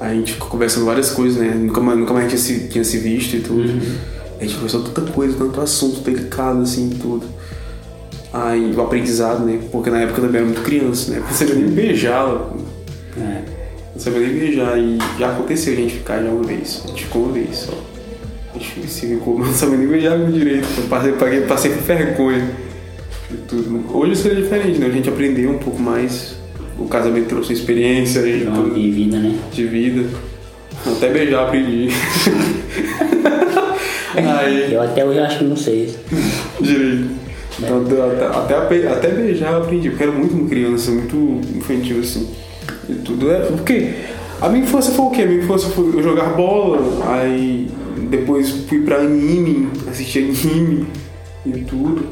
a 0.00 0.12
gente 0.12 0.32
ficou 0.34 0.48
conversando 0.48 0.84
várias 0.86 1.10
coisas, 1.10 1.38
né? 1.38 1.54
Nunca, 1.54 1.80
mais- 1.80 1.98
nunca 1.98 2.12
mais 2.14 2.26
tinha 2.28 2.38
se, 2.38 2.68
tinha 2.68 2.84
se 2.84 2.98
visto 2.98 3.34
e 3.36 3.40
tudo. 3.40 3.62
A 4.38 4.42
gente 4.42 4.54
conversou 4.54 4.82
tanta 4.82 5.10
coisa, 5.12 5.36
tanto 5.36 5.60
assunto 5.60 6.00
delicado, 6.00 6.60
assim, 6.60 6.90
tudo. 7.00 7.24
Aí, 8.32 8.74
o 8.76 8.80
aprendizado, 8.82 9.44
né? 9.44 9.58
Porque 9.72 9.88
na 9.88 10.00
época 10.02 10.20
eu 10.20 10.26
também 10.26 10.42
era 10.42 10.46
muito 10.46 10.62
criança, 10.62 11.10
né? 11.12 11.20
Não 11.26 11.30
sabia 11.34 11.54
nem 11.54 11.68
beijar, 11.68 12.28
É. 13.16 13.42
não 13.94 14.00
sabia 14.00 14.20
nem 14.20 14.32
beijar. 14.38 14.78
E 14.78 14.98
já 15.18 15.30
aconteceu 15.32 15.72
a 15.72 15.76
gente 15.76 15.94
ficar 15.94 16.22
já 16.22 16.28
uma 16.28 16.42
vez. 16.42 16.82
A 16.84 16.88
gente 16.88 17.04
ficou 17.04 17.22
uma 17.24 17.32
vez 17.32 17.56
só. 17.56 17.72
A 18.54 18.58
gente 18.58 18.88
se 18.90 19.06
ficou, 19.06 19.38
mas 19.38 19.48
não 19.48 19.54
sabia 19.54 19.78
nem 19.78 19.86
beijar 19.88 20.18
direito. 20.30 20.66
Eu 20.76 20.84
passei, 20.84 21.12
passei, 21.12 21.40
passei 21.42 21.70
por 21.72 21.82
vergonha. 21.82 22.50
E 23.30 23.34
tudo. 23.48 23.84
Hoje 23.96 24.16
seria 24.16 24.42
diferente, 24.42 24.78
né? 24.78 24.86
A 24.86 24.90
gente 24.90 25.08
aprendeu 25.08 25.50
um 25.50 25.58
pouco 25.58 25.80
mais. 25.80 26.35
O 26.78 26.86
casamento 26.86 27.28
trouxe 27.28 27.52
experiência 27.52 28.20
e 28.20 28.44
tudo 28.44 28.74
vida, 28.74 29.18
né? 29.18 29.38
de 29.52 29.66
vida. 29.66 30.08
Até 30.86 31.10
beijar 31.10 31.44
aprendi. 31.44 31.88
Aí, 34.14 34.72
Eu 34.72 34.82
até 34.82 35.04
hoje 35.04 35.18
acho 35.18 35.38
que 35.38 35.44
não 35.44 35.56
sei. 35.56 35.94
direito. 36.60 37.10
Então, 37.58 37.84
até, 38.34 38.54
até, 38.54 38.88
até, 38.88 39.10
beijar 39.10 39.52
eu 39.52 39.62
aprendi, 39.62 39.88
porque 39.88 40.02
era 40.02 40.12
muito 40.12 40.48
criança, 40.48 40.90
muito 40.90 41.40
infantil 41.56 42.00
assim. 42.00 42.28
E 42.88 42.94
tudo 42.94 43.30
é. 43.30 43.40
Porque 43.40 43.94
a 44.40 44.48
minha 44.48 44.64
infância 44.64 44.92
foi 44.92 45.06
o 45.06 45.10
quê? 45.10 45.22
A 45.22 45.26
minha 45.26 45.42
infância 45.42 45.70
foi 45.70 45.86
eu 45.86 46.02
jogar 46.02 46.34
bola, 46.34 46.78
aí 47.08 47.68
depois 48.10 48.50
fui 48.68 48.82
pra 48.82 48.98
anime, 48.98 49.68
assistir 49.88 50.24
anime 50.24 50.86
e 51.46 51.52
tudo. 51.62 52.06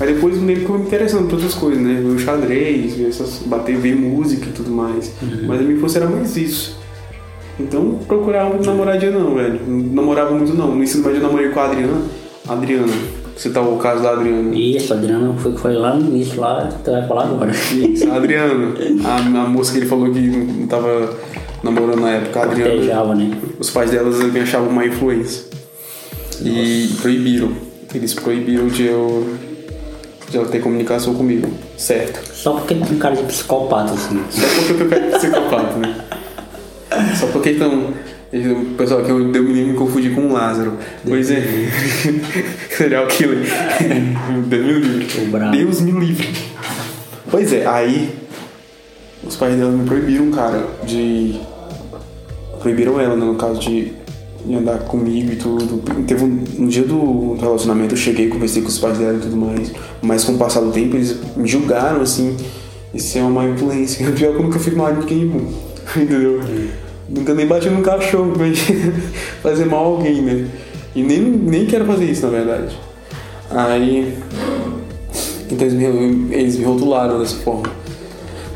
Aí 0.00 0.14
depois 0.14 0.42
lembro 0.42 0.64
que 0.64 0.70
eu 0.70 0.78
me 0.78 0.86
interessando 0.86 1.26
por 1.26 1.34
outras 1.34 1.54
coisas, 1.54 1.82
né? 1.82 2.00
Ver 2.00 2.08
o 2.08 2.18
xadrez, 2.18 2.94
ver 2.94 3.08
essas, 3.08 3.42
bater, 3.44 3.76
ver 3.76 3.94
música 3.94 4.46
e 4.48 4.52
tudo 4.52 4.70
mais. 4.70 5.12
Mas 5.46 5.60
a 5.60 5.62
minha 5.62 5.76
infância 5.76 5.98
era 5.98 6.08
mais 6.08 6.36
isso. 6.36 6.78
Então 7.58 7.98
procurava 8.08 8.58
namoradinha 8.64 9.12
não, 9.12 9.34
velho. 9.34 9.60
Não 9.66 9.94
namorava 9.94 10.34
muito 10.34 10.54
não. 10.54 10.74
No 10.74 10.82
ensino 10.82 11.04
médio 11.04 11.18
eu 11.18 11.26
namorei 11.26 11.50
com 11.50 11.60
a 11.60 11.66
Adriana. 11.66 12.02
Adriana. 12.48 12.92
Você 13.36 13.50
tá 13.50 13.60
o 13.60 13.78
caso 13.78 14.02
da 14.02 14.12
Adriana. 14.12 14.54
Isso, 14.54 14.92
Adriano 14.92 15.34
foi 15.38 15.52
que 15.52 15.60
foi 15.60 15.74
lá 15.74 15.94
no 15.94 16.06
início, 16.06 16.40
lá, 16.40 16.68
tu 16.84 16.90
vai 16.90 17.06
falar 17.06 17.24
agora. 17.24 17.50
Isso, 17.50 18.10
a 18.10 18.16
Adriana. 18.16 18.74
A, 19.04 19.16
a 19.16 19.48
moça 19.48 19.72
que 19.72 19.78
ele 19.78 19.86
falou 19.86 20.10
que 20.12 20.20
não 20.20 20.66
tava 20.66 21.14
namorando 21.62 22.00
na 22.00 22.10
época, 22.10 22.40
a 22.40 22.42
Adriana. 22.44 22.70
Tejava, 22.70 23.14
né? 23.14 23.30
Os 23.58 23.70
pais 23.70 23.90
delas 23.90 24.18
me 24.18 24.40
achavam 24.40 24.68
uma 24.68 24.84
influência. 24.84 25.44
E 26.42 26.88
proibiram. 27.00 27.52
Eles 27.94 28.14
proibiram 28.14 28.66
de 28.68 28.86
eu, 28.86 29.26
de 30.30 30.36
eu 30.36 30.46
ter 30.46 30.60
comunicação 30.60 31.14
comigo. 31.14 31.50
Certo. 31.76 32.20
Só 32.32 32.52
porque 32.52 32.74
ele 32.74 32.86
tem 32.86 32.98
cara 32.98 33.16
de 33.16 33.24
psicopata, 33.24 33.92
assim. 33.92 34.22
Só 34.30 34.46
porque 34.46 34.72
eu 34.72 34.76
tenho 34.76 34.90
cara 34.90 35.02
de 35.02 35.18
psicopata, 35.18 35.76
né? 35.76 36.04
Só 37.18 37.26
porque 37.26 37.50
então. 37.50 37.92
O 38.32 38.74
pessoal 38.76 39.02
que 39.02 39.10
eu 39.10 39.32
deu 39.32 39.42
me 39.42 39.74
confundir 39.74 40.14
com 40.14 40.28
o 40.28 40.32
Lázaro. 40.32 40.78
Pois 41.04 41.32
é. 41.32 41.42
Serial 42.70 43.08
killer. 43.08 43.44
Deus 44.46 44.66
me 44.70 44.80
livre. 44.80 45.50
Deus 45.50 45.80
me 45.80 45.90
livre. 45.90 46.28
Pois 47.28 47.52
é, 47.52 47.66
aí. 47.66 48.14
Os 49.24 49.34
pais 49.36 49.56
dela 49.56 49.72
me 49.72 49.84
proibiram, 49.84 50.30
cara, 50.30 50.64
de. 50.84 51.40
Proibiram 52.60 53.00
ela, 53.00 53.16
né, 53.16 53.24
no 53.24 53.34
caso 53.34 53.58
de, 53.58 53.92
de 54.44 54.54
andar 54.54 54.78
comigo 54.80 55.32
e 55.32 55.36
tudo. 55.36 55.82
Teve 56.06 56.24
um, 56.24 56.44
no 56.58 56.68
dia 56.68 56.84
do 56.84 57.34
relacionamento 57.34 57.94
eu 57.94 57.98
cheguei, 57.98 58.28
conversei 58.28 58.62
com 58.62 58.68
os 58.68 58.78
pais 58.78 58.98
dela 58.98 59.16
e 59.16 59.20
tudo 59.20 59.36
mais. 59.36 59.72
Mas 60.02 60.24
com 60.24 60.32
o 60.32 60.38
passar 60.38 60.60
do 60.60 60.72
tempo 60.72 60.96
eles 60.96 61.16
me 61.36 61.46
julgaram 61.46 62.00
assim. 62.00 62.36
Isso 62.92 63.18
é 63.18 63.22
uma 63.22 63.30
má 63.30 63.48
influência. 63.48 64.04
Pior 64.12 64.32
que 64.32 64.38
eu 64.38 64.42
nunca 64.42 64.58
fui 64.58 64.74
mal 64.74 64.92
de 64.92 65.00
ninguém, 65.00 65.28
pô. 65.28 65.38
Entendeu? 66.00 66.40
Nunca 67.08 67.34
nem 67.34 67.46
bati 67.46 67.68
num 67.68 67.82
cachorro 67.82 68.32
pra 68.32 68.46
gente 68.46 68.74
fazer 69.42 69.66
mal 69.66 69.84
a 69.84 69.86
alguém, 69.86 70.22
né? 70.22 70.46
E 70.94 71.02
nem, 71.02 71.20
nem 71.20 71.66
quero 71.66 71.84
fazer 71.84 72.04
isso, 72.04 72.24
na 72.26 72.32
verdade. 72.32 72.76
Aí. 73.50 74.16
Então 75.50 75.66
eles 75.66 75.74
me, 75.74 76.34
eles 76.34 76.56
me 76.56 76.64
rotularam 76.64 77.18
dessa 77.18 77.36
forma. 77.36 77.70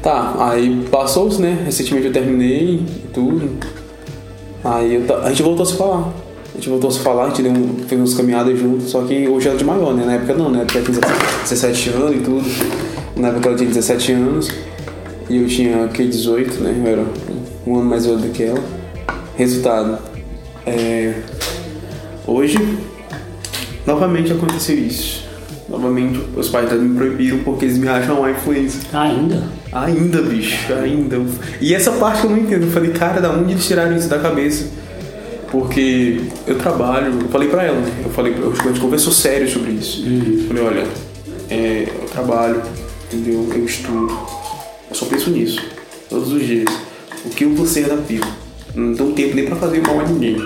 Tá, 0.01 0.37
aí 0.39 0.85
passou-se, 0.91 1.41
né? 1.41 1.63
Recentemente 1.65 2.07
eu 2.07 2.13
terminei 2.13 2.75
e 2.75 3.09
tudo. 3.13 3.51
Aí 4.65 4.95
eu 4.95 5.23
a 5.23 5.29
gente 5.29 5.43
voltou 5.43 5.63
a 5.63 5.67
se 5.67 5.77
falar. 5.77 6.13
A 6.53 6.57
gente 6.57 6.69
voltou 6.69 6.89
a 6.89 6.93
se 6.93 7.01
falar, 7.01 7.25
a 7.25 7.29
gente 7.29 7.43
deu 7.43 7.53
fez 7.87 8.01
umas 8.01 8.15
caminhadas 8.15 8.59
juntos, 8.59 8.89
só 8.89 9.03
que 9.03 9.27
hoje 9.29 9.49
ela 9.49 9.57
é 9.57 9.59
de 9.59 9.65
maior, 9.65 9.93
né? 9.93 10.05
Na 10.07 10.15
época 10.15 10.35
não, 10.35 10.49
né? 10.49 10.59
Na 10.59 10.63
época 10.63 10.81
tinha 10.81 11.01
17 11.43 11.91
anos 11.91 12.17
e 12.17 12.21
tudo. 12.21 12.45
Na 13.17 13.29
época 13.29 13.49
ela 13.49 13.57
tinha 13.57 13.69
17 13.69 14.13
anos 14.13 14.51
e 15.29 15.37
eu 15.37 15.47
tinha 15.47 15.89
que 15.89 16.05
18, 16.07 16.63
né? 16.63 16.75
Eu 16.79 16.93
era 16.93 17.05
um 17.67 17.79
ano 17.79 17.91
mais 17.91 18.07
velho 18.07 18.19
do 18.19 18.29
que 18.29 18.45
ela. 18.45 18.63
Resultado. 19.37 19.99
É, 20.65 21.15
hoje, 22.27 22.57
novamente 23.87 24.33
aconteceu 24.33 24.79
isso. 24.79 25.25
Novamente 25.69 26.21
os 26.37 26.49
pais 26.49 26.73
me 26.73 26.95
proibiram 26.95 27.41
porque 27.41 27.65
eles 27.65 27.79
me 27.79 27.89
acham 27.89 28.21
uma 28.21 28.31
influência. 28.31 28.81
Ainda? 28.93 29.43
Ainda, 29.75 30.23
bicho, 30.23 30.73
ainda. 30.73 31.21
E 31.61 31.75
essa 31.75 31.91
parte 31.93 32.25
eu 32.25 32.31
não 32.31 32.39
entendo. 32.39 32.63
Eu 32.67 32.71
falei, 32.71 32.93
cara, 32.93 33.21
da 33.21 33.31
onde 33.33 33.53
eles 33.53 33.67
tiraram 33.67 33.97
isso 33.97 34.09
da 34.09 34.19
cabeça? 34.21 34.67
Porque 35.51 36.21
eu 36.47 36.57
trabalho, 36.59 37.13
eu 37.21 37.29
falei 37.29 37.49
pra 37.49 37.65
ela, 37.65 37.81
né? 37.81 37.93
Eu 38.05 38.11
falei, 38.11 38.35
eu- 38.37 38.53
a 38.53 38.67
gente 38.69 38.81
conversou 38.81 39.13
sério 39.13 39.49
sobre 39.49 39.73
isso. 39.73 40.05
Eu 40.07 40.49
falei, 40.49 40.63
olha, 40.63 40.87
é, 41.51 41.89
eu 42.03 42.09
trabalho, 42.09 42.63
entendeu? 43.13 43.49
Eu 43.55 43.65
estudo. 43.65 44.17
Eu 44.91 44.95
só 44.95 45.07
penso 45.07 45.31
nisso, 45.31 45.61
todos 46.09 46.33
os 46.33 46.45
dias. 46.45 46.67
O 47.25 47.31
que 47.31 47.45
eu 47.45 47.55
vou 47.55 47.67
ser 47.67 47.87
da 47.89 47.97
pipa? 47.97 48.27
Não 48.75 48.95
tenho 48.95 49.13
tempo 49.13 49.35
nem 49.37 49.47
pra 49.47 49.57
fazer 49.57 49.81
mal 49.81 50.01
a 50.01 50.05
ninguém, 50.05 50.37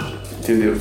entendeu? 0.43 0.75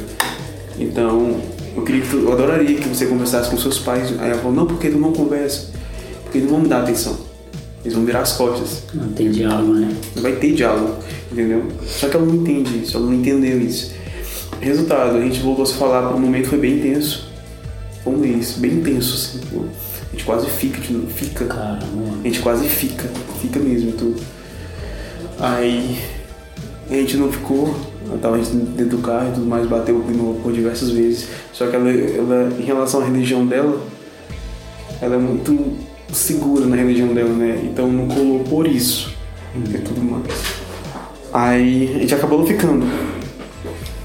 Então, 0.80 1.40
eu 1.76 1.84
queria 1.84 2.02
que 2.02 2.10
tu- 2.10 2.18
eu 2.20 2.32
adoraria 2.34 2.76
que 2.78 2.88
você 2.88 3.06
conversasse 3.08 3.50
com 3.50 3.58
seus 3.58 3.80
pais. 3.80 4.14
Aí 4.20 4.30
ela 4.30 4.40
falou, 4.40 4.54
não, 4.54 4.66
porque 4.66 4.90
tu 4.90 4.98
não 4.98 5.12
conversa? 5.14 5.68
Porque 6.24 6.38
eles 6.40 6.50
não 6.50 6.56
vão 6.58 6.64
me 6.64 6.70
dar 6.70 6.82
atenção. 6.84 7.18
Eles 7.88 7.96
vão 7.96 8.04
virar 8.04 8.20
as 8.20 8.34
costas. 8.34 8.84
Não 8.94 9.14
tem 9.14 9.32
diálogo, 9.32 9.76
né? 9.76 9.96
Não 10.14 10.22
vai 10.22 10.34
ter 10.34 10.52
diálogo, 10.52 10.98
entendeu? 11.32 11.64
Só 11.86 12.10
que 12.10 12.18
ela 12.18 12.26
não 12.26 12.36
entende 12.36 12.84
isso, 12.84 12.98
ela 12.98 13.06
não 13.06 13.14
entendeu 13.14 13.62
isso. 13.62 13.94
Resultado, 14.60 15.16
a 15.16 15.22
gente 15.22 15.40
voltou 15.40 15.64
a 15.64 15.66
se 15.66 15.76
falar, 15.76 16.14
o 16.14 16.20
momento 16.20 16.50
foi 16.50 16.58
bem 16.58 16.80
intenso. 16.80 17.30
Foi 18.04 18.14
um 18.14 18.18
mês, 18.18 18.58
bem 18.58 18.74
intenso, 18.74 19.16
assim. 19.16 19.40
pô. 19.48 19.62
A 19.62 20.12
gente 20.12 20.26
quase 20.26 20.50
fica, 20.50 20.80
novo, 20.92 21.08
fica. 21.08 21.46
Caramba. 21.46 22.18
A 22.22 22.28
gente 22.28 22.42
quase 22.42 22.68
fica, 22.68 23.10
fica 23.42 23.58
mesmo 23.58 23.94
tudo. 23.94 24.22
Aí 25.40 25.98
a 26.90 26.94
gente 26.94 27.16
não 27.16 27.32
ficou, 27.32 27.74
ela 28.06 28.18
tava 28.18 28.38
dentro 28.38 28.98
do 28.98 29.02
carro 29.02 29.30
e 29.30 29.34
tudo 29.34 29.46
mais, 29.46 29.66
bateu 29.66 30.04
por 30.44 30.52
diversas 30.52 30.90
vezes. 30.90 31.30
Só 31.54 31.68
que 31.68 31.76
ela, 31.78 31.90
ela, 31.90 32.54
em 32.60 32.64
relação 32.64 33.00
à 33.00 33.06
religião 33.06 33.46
dela, 33.46 33.82
ela 35.02 35.16
é 35.16 35.20
muito 35.20 35.78
segura 36.12 36.66
na 36.66 36.76
religião 36.76 37.14
dela, 37.14 37.34
né? 37.34 37.62
Então 37.64 37.92
não 37.92 38.08
colou 38.08 38.40
por 38.40 38.68
isso 38.68 39.14
e 39.56 39.78
tudo 39.80 40.02
mais. 40.02 40.26
Aí 41.34 41.96
a 41.96 42.00
gente 42.00 42.16
acabou 42.16 42.46
ficando. 42.46 42.86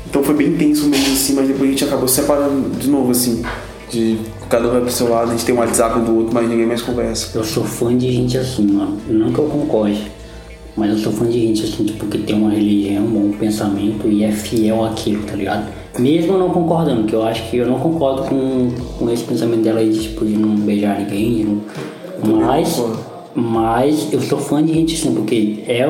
Então 0.08 0.22
foi 0.22 0.34
bem 0.34 0.56
tenso 0.56 0.86
mesmo 0.88 1.12
assim, 1.12 1.34
mas 1.34 1.48
depois 1.48 1.68
a 1.68 1.72
gente 1.72 1.84
acabou 1.84 2.06
se 2.06 2.16
separando 2.16 2.70
de 2.78 2.88
novo, 2.88 3.10
assim. 3.10 3.42
De 3.90 4.18
cada 4.48 4.68
um 4.68 4.72
vai 4.72 4.80
pro 4.80 4.90
seu 4.90 5.08
lado, 5.08 5.28
a 5.28 5.32
gente 5.32 5.44
tem 5.44 5.54
um 5.54 5.58
WhatsApp 5.58 6.00
do 6.00 6.16
outro, 6.16 6.34
mas 6.34 6.48
ninguém 6.48 6.66
mais 6.66 6.82
conversa. 6.82 7.36
Eu 7.36 7.44
sou 7.44 7.64
fã 7.64 7.96
de 7.96 8.10
gente 8.12 8.36
assim, 8.36 8.66
mano. 8.66 8.98
Não 9.08 9.32
que 9.32 9.38
eu 9.38 9.46
concorde, 9.46 10.10
mas 10.76 10.90
eu 10.90 10.98
sou 10.98 11.12
fã 11.12 11.26
de 11.26 11.40
gente 11.40 11.64
assim, 11.64 11.84
tipo, 11.84 12.06
que 12.06 12.18
tem 12.18 12.36
uma 12.36 12.50
religião, 12.50 13.04
um 13.04 13.30
bom 13.30 13.38
pensamento 13.38 14.08
e 14.08 14.24
é 14.24 14.32
fiel 14.32 14.84
àquilo, 14.84 15.22
tá 15.24 15.34
ligado? 15.34 15.81
Mesmo 15.98 16.38
não 16.38 16.50
concordando, 16.50 17.04
que 17.04 17.14
eu 17.14 17.22
acho 17.22 17.50
que 17.50 17.58
eu 17.58 17.66
não 17.66 17.78
concordo 17.78 18.22
com, 18.22 18.70
com 18.98 19.10
esse 19.10 19.24
pensamento 19.24 19.62
dela 19.62 19.80
aí, 19.80 19.90
de, 19.90 20.02
tipo, 20.02 20.24
de 20.24 20.32
não 20.32 20.56
beijar 20.56 20.98
ninguém, 20.98 21.34
de 21.34 21.44
não... 21.44 21.62
Mas, 22.24 22.82
mas 23.34 24.12
eu 24.12 24.20
sou 24.20 24.38
fã 24.38 24.64
de 24.64 24.72
gente 24.72 24.94
assim, 24.94 25.14
porque 25.14 25.64
é 25.66 25.86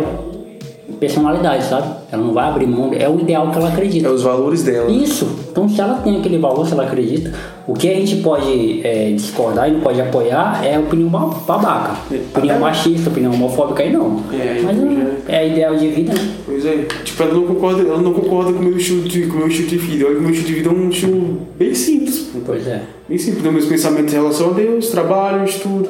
personalidade, 1.06 1.64
sabe? 1.64 1.88
Ela 2.12 2.22
não 2.22 2.32
vai 2.32 2.48
abrir 2.48 2.66
mão, 2.66 2.92
é 2.96 3.08
o 3.08 3.18
ideal 3.18 3.50
que 3.50 3.58
ela 3.58 3.68
acredita. 3.68 4.06
É 4.06 4.10
os 4.10 4.22
valores 4.22 4.62
dela. 4.62 4.88
Isso. 4.90 5.26
Então, 5.50 5.68
se 5.68 5.80
ela 5.80 5.94
tem 5.94 6.16
aquele 6.18 6.38
valor, 6.38 6.64
se 6.66 6.72
ela 6.72 6.84
acredita, 6.84 7.32
o 7.66 7.74
que 7.74 7.90
a 7.90 7.94
gente 7.94 8.16
pode 8.16 8.80
é, 8.86 9.10
discordar 9.10 9.68
e 9.68 9.72
não 9.72 9.80
pode 9.80 10.00
apoiar 10.00 10.64
é 10.64 10.76
a 10.76 10.80
opinião 10.80 11.08
ba- 11.08 11.26
babaca. 11.46 11.96
Opinião 12.06 12.56
Até- 12.56 12.58
machista, 12.58 13.10
opinião 13.10 13.32
homofóbica, 13.34 13.82
aí 13.82 13.92
não. 13.92 14.20
É, 14.32 14.60
Mas 14.62 14.78
aí 14.78 14.84
não, 14.84 15.10
é 15.28 15.48
ideal 15.48 15.74
de 15.76 15.88
vida, 15.88 16.12
né? 16.14 16.30
Pois 16.46 16.64
é, 16.64 16.86
tipo, 17.04 17.22
ela 17.22 17.34
não 17.34 17.42
concorda, 17.46 17.82
ela 17.82 18.00
não 18.00 18.12
concorda 18.12 18.52
com 18.52 18.60
o 18.60 18.62
meu 18.62 18.76
estilo 18.76 19.02
de, 19.08 19.26
com 19.26 19.38
meu 19.38 19.48
estilo 19.48 19.68
de 19.68 19.76
vida. 19.78 20.04
Olha 20.06 20.14
que 20.14 20.20
o 20.20 20.22
meu 20.22 20.30
estilo 20.30 20.48
de 20.48 20.54
vida 20.54 20.68
é 20.68 20.72
um 20.72 20.88
estilo 20.88 21.38
bem 21.58 21.74
simples. 21.74 22.30
Pois 22.46 22.66
é. 22.68 22.82
Bem 23.08 23.18
simples, 23.18 23.52
meus 23.52 23.66
pensamentos 23.66 24.14
em 24.14 24.16
relação 24.16 24.50
a 24.50 24.52
Deus, 24.52 24.88
trabalho, 24.88 25.44
estudo. 25.44 25.88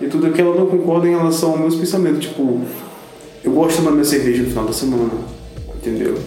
E 0.00 0.06
tudo 0.06 0.30
que 0.32 0.40
ela 0.40 0.54
não 0.54 0.66
concorda 0.66 1.08
em 1.08 1.16
relação 1.16 1.52
aos 1.52 1.60
meus 1.60 1.74
pensamentos. 1.76 2.20
Tipo, 2.26 2.60
eu 3.44 3.52
gosto 3.52 3.70
de 3.70 3.76
tomar 3.78 3.90
minha 3.92 4.04
cerveja 4.04 4.42
no 4.42 4.48
final 4.48 4.64
da 4.64 4.72
semana. 4.72 5.10
Entendeu? 5.76 6.18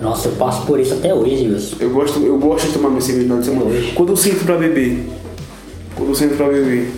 Nossa, 0.00 0.28
eu 0.28 0.32
passo 0.32 0.66
por 0.66 0.80
isso 0.80 0.94
até 0.94 1.14
hoje, 1.14 1.46
Wilson. 1.48 1.76
Eu 1.80 1.90
gosto, 1.90 2.18
eu 2.20 2.38
gosto 2.38 2.66
de 2.66 2.72
tomar 2.72 2.88
minha 2.88 3.00
cerveja 3.00 3.28
no 3.28 3.42
final 3.42 3.60
de 3.60 3.68
semana. 3.70 3.92
Quando 3.94 4.08
eu 4.10 4.16
sinto 4.16 4.44
pra 4.44 4.56
beber, 4.56 5.06
do 5.98 6.14
centro 6.14 6.36
pra 6.36 6.48
beber. 6.48 6.90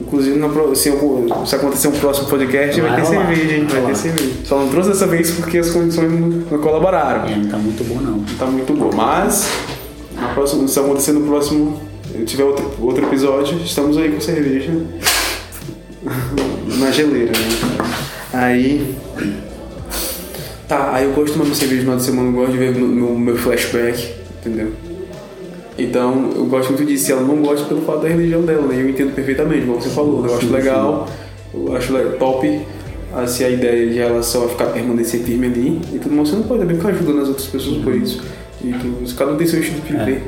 Inclusive, 0.00 0.40
se, 0.74 0.88
eu- 0.88 1.28
se 1.44 1.54
acontecer 1.54 1.88
um 1.88 1.92
próximo 1.92 2.28
podcast, 2.28 2.80
vai, 2.80 2.90
Vai 2.90 3.00
ter 3.02 3.06
rolar, 3.06 3.26
cerveja, 3.26 3.54
hein? 3.56 3.66
vai 3.68 3.80
Vai 3.82 3.92
ter 3.92 3.98
cerveja. 3.98 4.30
Só 4.44 4.58
não 4.58 4.68
trouxe 4.68 4.88
dessa 4.90 5.06
vez 5.06 5.30
porque 5.32 5.58
as 5.58 5.70
condições 5.70 6.10
não, 6.10 6.58
colaboraram. 6.58 7.28
É, 7.28 7.36
não 7.36 7.50
tá 7.50 7.58
muito 7.58 7.84
bom 7.84 8.00
não. 8.00 8.12
Não 8.16 8.24
tá 8.38 8.46
muito 8.46 8.72
bom. 8.72 8.90
Mas, 8.96 9.46
na 10.14 10.28
próxima, 10.28 10.66
se 10.66 10.78
acontecer 10.80 11.12
no 11.12 11.20
próximo, 11.26 11.78
eu 12.14 12.24
tiver 12.24 12.44
outro, 12.44 12.70
outro 12.80 13.04
episódio, 13.04 13.58
estamos 13.62 13.98
aí 13.98 14.10
com 14.10 14.20
cerveja 14.20 14.72
na 16.78 16.90
geleira, 16.90 17.32
né? 17.32 17.79
Aí. 18.32 18.94
Tá, 20.68 20.94
aí 20.94 21.04
eu 21.04 21.12
gosto 21.12 21.26
de 21.26 21.32
tomar 21.32 21.44
minha 21.44 21.56
cerveja 21.56 21.80
no 21.80 21.82
final 21.82 21.96
de 21.96 22.02
semana, 22.04 22.28
eu 22.28 22.32
gosto 22.32 22.52
de 22.52 22.58
ver 22.58 22.74
meu, 22.74 23.18
meu, 23.18 23.36
flashback, 23.36 24.14
entendeu? 24.38 24.72
Então, 25.76 26.30
eu 26.36 26.46
gosto 26.46 26.68
muito 26.68 26.84
disso. 26.84 27.10
E 27.10 27.12
ela 27.12 27.22
não 27.22 27.42
gosta 27.42 27.66
pelo 27.66 27.82
fato 27.82 28.02
da 28.02 28.08
religião 28.08 28.42
dela, 28.42 28.66
né? 28.68 28.80
Eu 28.80 28.88
entendo 28.88 29.14
perfeitamente, 29.14 29.66
como 29.66 29.80
você 29.80 29.88
falou. 29.90 30.24
Eu 30.24 30.36
acho 30.36 30.46
Sim, 30.46 30.52
legal, 30.52 31.08
eu 31.52 31.76
acho 31.76 31.92
top 32.18 32.60
assim, 33.12 33.44
a 33.44 33.50
ideia 33.50 33.88
de 33.88 33.94
relação 33.94 34.44
a 34.44 34.48
ficar 34.48 34.66
permanecer 34.66 35.20
firme 35.20 35.46
ali 35.46 35.80
e 35.92 35.98
tudo 35.98 36.14
mais. 36.14 36.28
Você 36.28 36.36
não 36.36 36.44
pode 36.44 36.60
também 36.60 36.76
ficar 36.76 36.90
ajudando 36.90 37.22
as 37.22 37.28
outras 37.28 37.46
pessoas 37.48 37.82
por 37.82 37.94
isso. 37.94 38.22
E 38.62 38.72
tudo. 38.72 39.16
Cada 39.16 39.32
um 39.32 39.36
tem 39.36 39.46
seu 39.46 39.60
estilo 39.60 39.80
de 39.80 39.92
viver. 39.92 40.22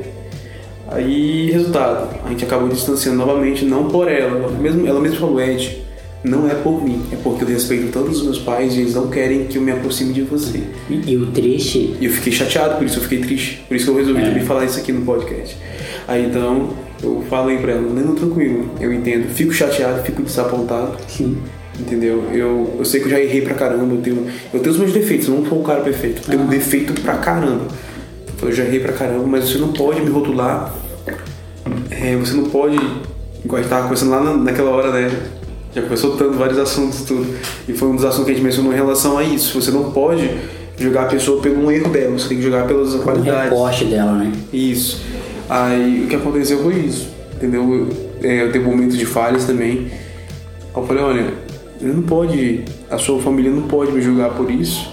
Aí, 0.89 1.51
resultado, 1.51 2.09
a 2.25 2.29
gente 2.29 2.43
acabou 2.43 2.67
distanciando 2.67 3.17
novamente, 3.17 3.63
não 3.63 3.87
por 3.87 4.11
ela. 4.11 4.37
Ela 4.37 4.51
mesmo, 4.51 4.85
ela 4.85 4.99
mesma 4.99 5.19
falou, 5.19 5.39
Ed, 5.39 5.81
não 6.23 6.49
é 6.49 6.53
por 6.55 6.81
mim, 6.83 7.01
é 7.11 7.15
porque 7.17 7.43
eu 7.43 7.47
respeito 7.47 7.91
todos 7.91 8.17
os 8.19 8.23
meus 8.23 8.39
pais 8.39 8.73
e 8.75 8.79
eles 8.79 8.93
não 8.95 9.07
querem 9.09 9.45
que 9.45 9.57
eu 9.57 9.61
me 9.61 9.71
aproxime 9.71 10.13
de 10.13 10.21
você. 10.21 10.61
E, 10.89 11.17
o 11.17 11.27
triste, 11.27 11.95
E 11.99 12.05
eu 12.05 12.11
fiquei 12.11 12.31
chateado 12.31 12.75
por 12.77 12.85
isso, 12.85 12.97
eu 12.99 13.03
fiquei 13.03 13.19
triste. 13.19 13.63
Por 13.67 13.75
isso 13.75 13.85
que 13.85 13.91
eu 13.91 13.95
resolvi 13.97 14.21
É. 14.21 14.25
também 14.29 14.43
falar 14.45 14.65
isso 14.65 14.79
aqui 14.79 14.91
no 14.91 15.01
podcast. 15.05 15.57
Aí 16.07 16.25
então, 16.25 16.69
eu 17.01 17.23
falei 17.29 17.57
pra 17.57 17.73
ela, 17.73 17.81
Leno, 17.93 18.15
tranquilo, 18.15 18.69
eu 18.79 18.93
entendo. 18.93 19.27
Fico 19.33 19.51
chateado, 19.53 20.01
fico 20.03 20.21
desapontado, 20.23 20.95
sim, 21.09 21.37
entendeu? 21.79 22.23
Eu, 22.31 22.75
eu 22.79 22.85
sei 22.85 22.99
que 23.01 23.07
eu 23.07 23.11
já 23.11 23.19
errei 23.19 23.41
pra 23.41 23.53
caramba, 23.55 23.93
eu 23.93 24.01
tenho, 24.01 24.25
eu 24.53 24.59
tenho 24.61 24.71
os 24.71 24.79
meus 24.79 24.93
defeitos, 24.93 25.27
eu 25.27 25.35
não 25.35 25.45
sou 25.45 25.59
um 25.59 25.63
cara 25.63 25.81
perfeito. 25.81 26.21
Eu 26.25 26.29
tenho 26.31 26.43
um 26.43 26.47
defeito 26.47 26.93
pra 27.01 27.15
caramba. 27.17 27.67
Eu 28.41 28.51
já 28.51 28.63
errei 28.63 28.79
pra 28.79 28.91
caramba, 28.93 29.25
mas 29.25 29.49
você 29.49 29.57
não 29.57 29.73
pode 29.73 30.01
me 30.01 30.09
rotular. 30.09 30.73
É, 31.89 32.15
você 32.17 32.33
não 32.33 32.45
pode, 32.49 32.75
igual 33.43 33.59
a 33.59 33.61
gente 33.61 33.69
tava 33.69 33.83
conversando 33.83 34.11
lá 34.11 34.21
na- 34.23 34.37
naquela 34.37 34.69
hora, 34.71 34.91
né? 34.91 35.09
Já 35.75 35.81
conversou 35.81 36.15
tanto, 36.15 36.37
vários 36.37 36.59
assuntos, 36.59 37.01
tudo. 37.01 37.25
E 37.67 37.73
foi 37.73 37.87
um 37.87 37.95
dos 37.95 38.05
assuntos 38.05 38.25
que 38.25 38.31
a 38.31 38.33
gente 38.35 38.43
mencionou 38.43 38.71
em 38.71 38.75
relação 38.75 39.17
a 39.17 39.23
isso. 39.23 39.59
Você 39.59 39.71
não 39.71 39.91
pode 39.91 40.29
jogar 40.77 41.03
a 41.03 41.05
pessoa 41.05 41.41
pelo 41.41 41.71
erro 41.71 41.89
dela, 41.89 42.11
você 42.11 42.29
tem 42.29 42.37
que 42.37 42.43
jogar 42.43 42.67
pelas 42.67 42.93
o 42.93 42.99
qualidades. 42.99 43.51
recorte 43.51 43.85
dela, 43.85 44.13
né? 44.13 44.31
Isso. 44.51 45.01
Aí 45.49 46.03
o 46.05 46.07
que 46.07 46.15
aconteceu 46.15 46.61
foi 46.61 46.75
isso. 46.75 47.07
Entendeu? 47.35 47.89
Eu, 48.21 48.29
é, 48.29 48.43
eu 48.43 48.51
tenho 48.51 48.63
momentos 48.63 48.97
de 48.97 49.05
falhas 49.05 49.45
também. 49.45 49.91
Eu 50.75 50.85
falei, 50.85 51.03
olha, 51.03 51.33
eu 51.81 51.93
não 51.93 52.03
pode. 52.03 52.63
A 52.89 52.97
sua 52.97 53.19
família 53.21 53.51
não 53.51 53.63
pode 53.63 53.91
me 53.91 54.01
julgar 54.01 54.31
por 54.31 54.49
isso. 54.49 54.91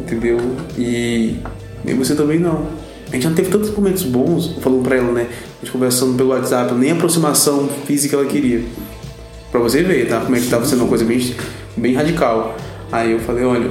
Entendeu? 0.00 0.38
E 0.76 1.36
nem 1.84 1.96
você 1.96 2.14
também 2.14 2.38
não. 2.38 2.66
A 3.10 3.14
gente 3.14 3.26
não 3.26 3.34
teve 3.34 3.48
tantos 3.48 3.70
momentos 3.70 4.02
bons, 4.02 4.56
falando 4.60 4.82
pra 4.82 4.96
ela, 4.96 5.12
né? 5.12 5.28
A 5.30 5.64
gente 5.64 5.72
conversando 5.72 6.14
pelo 6.16 6.30
WhatsApp, 6.30 6.74
nem 6.74 6.90
a 6.90 6.94
aproximação 6.94 7.68
física 7.86 8.16
ela 8.16 8.26
queria. 8.26 8.62
Pra 9.58 9.68
você 9.68 9.82
ver, 9.82 10.08
tá? 10.08 10.20
Como 10.20 10.36
é 10.36 10.40
que 10.40 10.46
tava 10.46 10.64
sendo 10.64 10.80
uma 10.82 10.88
coisa 10.88 11.04
bem, 11.04 11.34
bem 11.76 11.94
radical. 11.94 12.56
Aí 12.92 13.12
eu 13.12 13.18
falei, 13.20 13.44
olha, 13.44 13.70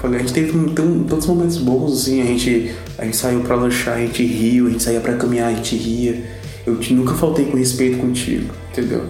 Falei, 0.00 0.18
a 0.18 0.22
gente 0.22 0.32
teve 0.32 0.52
tem 0.70 1.04
tantos 1.04 1.26
momentos 1.26 1.58
bons, 1.58 1.92
assim, 1.92 2.22
a 2.22 2.24
gente, 2.24 2.74
a 2.96 3.04
gente 3.04 3.16
saiu 3.18 3.40
pra 3.40 3.54
lanchar, 3.54 3.96
a 3.96 4.00
gente 4.00 4.24
riu, 4.24 4.66
a 4.66 4.70
gente 4.70 4.82
saía 4.82 4.98
pra 4.98 5.12
caminhar, 5.14 5.48
a 5.48 5.52
gente 5.52 5.76
ria. 5.76 6.24
Eu 6.66 6.76
te- 6.78 6.94
nunca 6.94 7.12
faltei 7.12 7.44
com 7.44 7.58
respeito 7.58 7.98
contigo, 7.98 8.50
entendeu? 8.70 9.02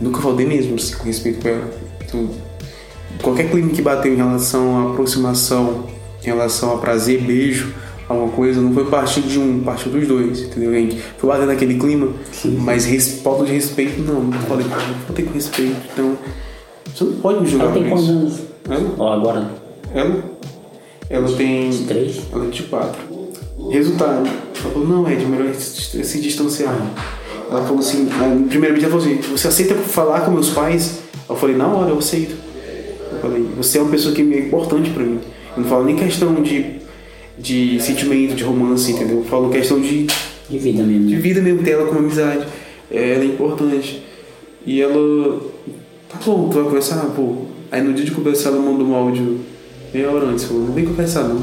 Nunca 0.00 0.20
faltei 0.20 0.46
mesmo, 0.46 0.76
assim, 0.76 0.94
com 0.94 1.04
respeito 1.06 1.40
com 1.40 1.48
ela. 1.48 1.68
Então, 2.06 2.30
qualquer 3.20 3.50
clima 3.50 3.70
que 3.70 3.82
bateu 3.82 4.12
em 4.12 4.16
relação 4.16 4.78
à 4.78 4.90
aproximação, 4.92 5.86
em 6.22 6.26
relação 6.26 6.72
a 6.74 6.78
prazer, 6.78 7.20
beijo, 7.22 7.74
alguma 8.12 8.32
coisa, 8.32 8.60
não 8.60 8.72
foi 8.72 8.84
partir 8.86 9.22
de 9.22 9.38
um, 9.38 9.60
partiu 9.62 9.92
dos 9.92 10.06
dois, 10.06 10.42
entendeu? 10.42 10.70
A 10.70 10.74
gente 10.74 11.02
foi 11.18 11.28
bater 11.28 11.46
naquele 11.46 11.78
clima, 11.78 12.08
mas 12.58 12.84
res, 12.84 13.20
falta 13.22 13.44
de 13.44 13.52
respeito, 13.52 14.00
não, 14.02 14.22
não 14.22 14.32
falei, 14.40 14.66
não 14.66 15.06
faltei 15.06 15.24
com 15.24 15.32
respeito, 15.32 15.76
então 15.92 16.16
você 16.94 17.04
não 17.04 17.12
pode 17.14 17.40
me 17.40 17.46
julgar 17.46 17.66
Ela 17.66 17.74
tem 17.74 17.88
quantos 17.88 18.08
anos? 18.08 18.40
Ela? 18.68 18.94
Ó, 18.98 19.12
agora, 19.12 19.50
Ela, 19.94 20.22
ela 21.08 21.32
tem. 21.36 21.70
23? 21.70 22.22
Ela 22.32 22.44
é 22.44 22.48
de 22.48 22.62
4. 22.64 23.00
Resultado. 23.70 24.28
Ela 24.28 24.72
falou, 24.72 24.88
não, 24.88 25.10
Ed, 25.10 25.24
melhor 25.24 25.54
se 25.54 26.04
se 26.04 26.20
distanciar. 26.20 26.74
Ela 27.50 27.62
falou 27.62 27.80
assim, 27.80 28.08
aí, 28.20 28.44
primeiramente 28.48 28.84
ela 28.84 28.98
falou 28.98 29.06
assim, 29.06 29.20
você 29.20 29.48
aceita 29.48 29.74
falar 29.74 30.22
com 30.22 30.30
meus 30.30 30.50
pais? 30.50 31.00
Eu 31.28 31.36
falei, 31.36 31.56
na 31.56 31.66
hora, 31.66 31.90
eu 31.90 31.98
aceito. 31.98 32.34
Eu 33.12 33.18
falei, 33.20 33.46
você 33.56 33.78
é 33.78 33.82
uma 33.82 33.90
pessoa 33.90 34.14
que 34.14 34.22
é 34.22 34.38
importante 34.38 34.90
pra 34.90 35.02
mim. 35.02 35.20
Eu 35.56 35.62
não 35.62 35.68
falo 35.68 35.84
nem 35.84 35.96
questão 35.96 36.34
de, 36.42 36.80
de 37.42 37.80
sentimento, 37.80 38.34
de 38.36 38.44
romance, 38.44 38.92
entendeu? 38.92 39.18
Eu 39.18 39.24
falo 39.24 39.50
questão 39.50 39.80
de, 39.80 40.06
de 40.48 40.58
vida 40.58 40.82
mesmo. 40.84 41.06
de 41.08 41.16
vida 41.16 41.40
mesmo, 41.42 41.62
ter 41.62 41.72
ela 41.72 41.86
como 41.86 41.98
amizade. 41.98 42.46
É, 42.90 43.14
Ela 43.14 43.24
é 43.24 43.26
importante. 43.26 44.02
E 44.64 44.80
ela. 44.80 45.40
Tá 46.08 46.18
bom, 46.24 46.48
tu 46.48 46.54
vai 46.54 46.64
conversar? 46.64 47.00
Pô. 47.16 47.46
Aí 47.70 47.82
no 47.82 47.92
dia 47.92 48.04
de 48.04 48.10
conversar 48.12 48.50
ela 48.50 48.60
mandou 48.60 48.86
um 48.86 48.94
áudio 48.94 49.40
meia 49.92 50.10
hora 50.10 50.26
antes. 50.26 50.44
Falou, 50.44 50.64
não 50.66 50.72
vem 50.72 50.84
conversar 50.84 51.24
não. 51.24 51.42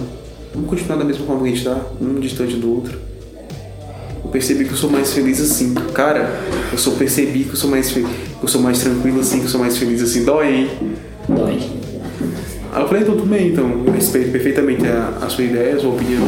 Vamos 0.53 0.69
continuar 0.69 0.95
da 0.97 1.03
mesma 1.03 1.25
forma 1.25 1.43
que 1.43 1.49
a 1.49 1.51
gente 1.55 1.63
tá, 1.63 1.85
um 1.99 2.19
distante 2.19 2.55
do 2.55 2.75
outro. 2.75 2.97
Eu 4.23 4.29
percebi 4.29 4.65
que 4.65 4.71
eu 4.71 4.77
sou 4.77 4.89
mais 4.89 5.11
feliz 5.11 5.41
assim. 5.41 5.73
Cara, 5.93 6.39
eu 6.71 6.77
só 6.77 6.91
percebi 6.91 7.43
que 7.43 7.51
eu 7.51 7.55
sou 7.55 7.69
mais 7.69 7.91
feliz. 7.91 8.09
Que 8.39 8.43
eu 8.43 8.47
sou 8.47 8.61
mais 8.61 8.79
tranquilo 8.79 9.19
assim, 9.19 9.39
que 9.39 9.45
eu 9.45 9.49
sou 9.49 9.59
mais 9.59 9.77
feliz 9.77 10.01
assim. 10.01 10.23
Dói, 10.23 10.55
hein? 10.55 10.69
Dói. 11.27 11.59
Aí 12.71 12.81
eu 12.83 12.87
falei, 12.87 13.03
então 13.03 13.15
tudo 13.15 13.29
bem, 13.29 13.49
então. 13.49 13.83
Eu 13.85 13.91
respeito 13.91 14.31
perfeitamente 14.31 14.85
a, 14.85 15.25
a 15.25 15.29
sua 15.29 15.43
ideia, 15.43 15.75
a 15.75 15.79
sua 15.79 15.91
opinião. 15.91 16.27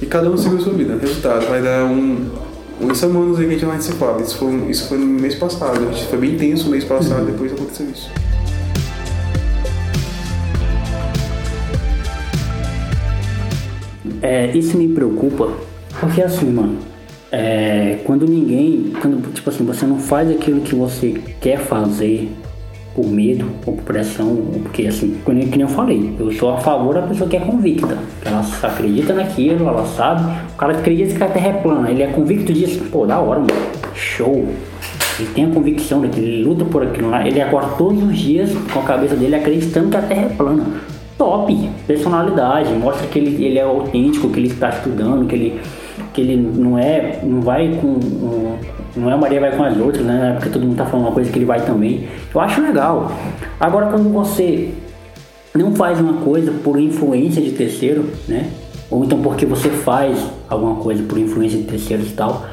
E 0.00 0.06
cada 0.06 0.30
um 0.30 0.36
segue 0.36 0.56
a 0.56 0.60
sua 0.60 0.72
vida. 0.72 0.96
Resultado, 1.00 1.46
vai 1.46 1.62
dar 1.62 1.84
um. 1.84 2.30
Uns 2.80 2.98
semanas 2.98 3.38
aí 3.38 3.44
que 3.44 3.50
a 3.50 3.58
gente 3.58 3.66
não 3.66 3.80
se 3.80 3.92
fala. 3.92 4.20
Isso 4.20 4.36
foi, 4.36 4.52
isso 4.68 4.88
foi 4.88 4.98
no 4.98 5.06
mês 5.06 5.34
passado. 5.34 5.80
Foi 6.08 6.18
bem 6.18 6.34
intenso 6.34 6.64
no 6.64 6.70
mês 6.70 6.84
passado, 6.84 7.24
depois 7.24 7.52
aconteceu 7.52 7.86
isso. 7.86 8.10
É, 14.20 14.56
isso 14.56 14.78
me 14.78 14.88
preocupa, 14.88 15.52
porque 16.00 16.22
assim, 16.22 16.50
mano, 16.50 16.78
é, 17.30 17.98
quando 18.04 18.26
ninguém, 18.26 18.92
quando, 19.00 19.32
tipo 19.32 19.50
assim, 19.50 19.64
você 19.66 19.86
não 19.86 19.98
faz 19.98 20.30
aquilo 20.30 20.62
que 20.62 20.74
você 20.74 21.20
quer 21.40 21.58
fazer 21.58 22.30
por 22.94 23.06
medo 23.06 23.46
ou 23.66 23.74
por 23.74 23.82
pressão, 23.82 24.36
porque 24.62 24.86
assim, 24.86 25.20
que 25.24 25.32
nem 25.32 25.60
eu 25.60 25.68
falei, 25.68 26.14
eu 26.18 26.30
sou 26.32 26.50
a 26.50 26.58
favor 26.58 26.94
da 26.94 27.02
pessoa 27.02 27.28
que 27.28 27.36
é 27.36 27.40
convicta, 27.40 27.98
que 28.22 28.28
ela 28.28 28.44
acredita 28.62 29.12
naquilo, 29.12 29.68
ela 29.68 29.84
sabe, 29.84 30.22
o 30.54 30.56
cara 30.56 30.78
acredita 30.78 31.14
que 31.14 31.22
a 31.22 31.28
terra 31.28 31.48
é 31.48 31.52
plana, 31.54 31.90
ele 31.90 32.02
é 32.02 32.06
convicto 32.06 32.52
disso, 32.52 32.80
pô, 32.92 33.04
da 33.04 33.18
hora, 33.18 33.40
mano, 33.40 33.52
show. 33.94 34.46
Ele 35.18 35.28
tem 35.32 35.44
a 35.44 35.48
convicção 35.48 36.00
daquilo, 36.00 36.26
ele 36.26 36.42
luta 36.42 36.64
por 36.64 36.82
aquilo 36.82 37.10
lá, 37.10 37.26
ele 37.26 37.40
acorda 37.40 37.68
todos 37.76 38.02
os 38.02 38.16
dias 38.16 38.50
com 38.72 38.80
a 38.80 38.82
cabeça 38.82 39.14
dele 39.14 39.36
acreditando 39.36 39.90
que 39.90 39.96
a 39.96 40.02
terra 40.02 40.22
é 40.22 40.28
plana. 40.28 40.64
Top, 41.16 41.70
personalidade, 41.86 42.72
mostra 42.72 43.06
que 43.06 43.18
ele, 43.18 43.44
ele 43.44 43.58
é 43.58 43.62
autêntico, 43.62 44.28
que 44.30 44.40
ele 44.40 44.48
está 44.48 44.70
estudando, 44.70 45.26
que 45.28 45.34
ele, 45.34 45.60
que 46.12 46.20
ele 46.20 46.36
não 46.36 46.76
é, 46.76 47.20
não 47.22 47.40
vai 47.40 47.68
com, 47.80 47.86
um, 47.86 48.58
não 48.96 49.10
é 49.10 49.16
Maria 49.16 49.40
vai 49.40 49.56
com 49.56 49.62
as 49.62 49.76
outras, 49.76 50.04
né? 50.04 50.32
Porque 50.34 50.50
todo 50.50 50.64
mundo 50.64 50.76
tá 50.76 50.86
falando 50.86 51.06
uma 51.06 51.12
coisa 51.12 51.30
que 51.30 51.38
ele 51.38 51.44
vai 51.44 51.64
também. 51.64 52.08
Eu 52.34 52.40
acho 52.40 52.60
legal. 52.60 53.12
Agora 53.58 53.86
quando 53.86 54.12
você 54.12 54.70
não 55.54 55.74
faz 55.74 56.00
uma 56.00 56.14
coisa 56.14 56.52
por 56.62 56.78
influência 56.78 57.42
de 57.42 57.52
terceiro, 57.52 58.10
né? 58.28 58.50
Ou 58.90 59.04
então 59.04 59.20
porque 59.20 59.46
você 59.46 59.70
faz 59.70 60.18
alguma 60.48 60.76
coisa 60.76 61.02
por 61.02 61.18
influência 61.18 61.58
de 61.58 61.64
terceiros 61.64 62.10
e 62.10 62.12
tal. 62.12 62.46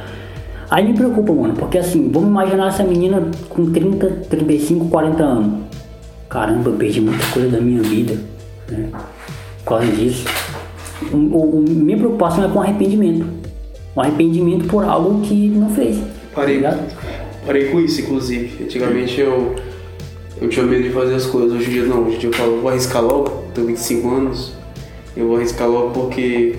Aí 0.70 0.88
me 0.88 0.94
preocupa, 0.94 1.34
mano, 1.34 1.54
porque 1.54 1.78
assim, 1.78 2.10
vamos 2.10 2.30
imaginar 2.30 2.70
essa 2.70 2.84
menina 2.84 3.22
com 3.50 3.72
30, 3.72 4.08
35, 4.30 4.88
40 4.88 5.24
anos. 5.24 5.62
Caramba, 6.30 6.70
eu 6.70 6.76
perdi 6.76 7.02
muita 7.02 7.26
coisa 7.34 7.50
da 7.50 7.60
minha 7.60 7.82
vida 7.82 8.18
né? 8.72 8.90
Por 9.60 9.66
causa 9.66 9.88
disso. 9.88 10.26
O, 11.12 11.18
o, 11.18 11.66
minha 11.68 11.98
preocupação 11.98 12.46
é 12.46 12.48
com 12.48 12.62
arrependimento. 12.62 13.26
Um 13.96 14.02
arrependimento 14.02 14.68
por 14.68 14.84
algo 14.84 15.22
que 15.22 15.50
não 15.50 15.70
fez. 15.70 16.02
Parei, 16.34 16.62
Tá 16.62 16.78
parei 17.46 17.66
com 17.66 17.80
isso, 17.80 18.02
inclusive. 18.02 18.64
Antigamente 18.64 19.20
eu, 19.20 19.56
eu 20.42 20.50
tinha 20.50 20.66
medo 20.66 20.84
de 20.84 20.90
fazer 20.90 21.16
as 21.16 21.26
coisas. 21.26 21.54
Hoje 21.54 21.70
em 21.70 21.74
dia 21.74 21.84
não. 21.84 22.06
Hoje 22.06 22.16
em 22.16 22.20
dia 22.20 22.30
eu 22.30 22.34
falo, 22.34 22.62
vou 22.62 22.70
arriscar 22.70 23.04
logo. 23.04 23.46
Tenho 23.54 23.68
25 23.68 24.10
anos. 24.10 24.54
Eu 25.16 25.28
vou 25.28 25.38
arriscar 25.38 25.70
logo 25.70 25.92
porque 25.92 26.56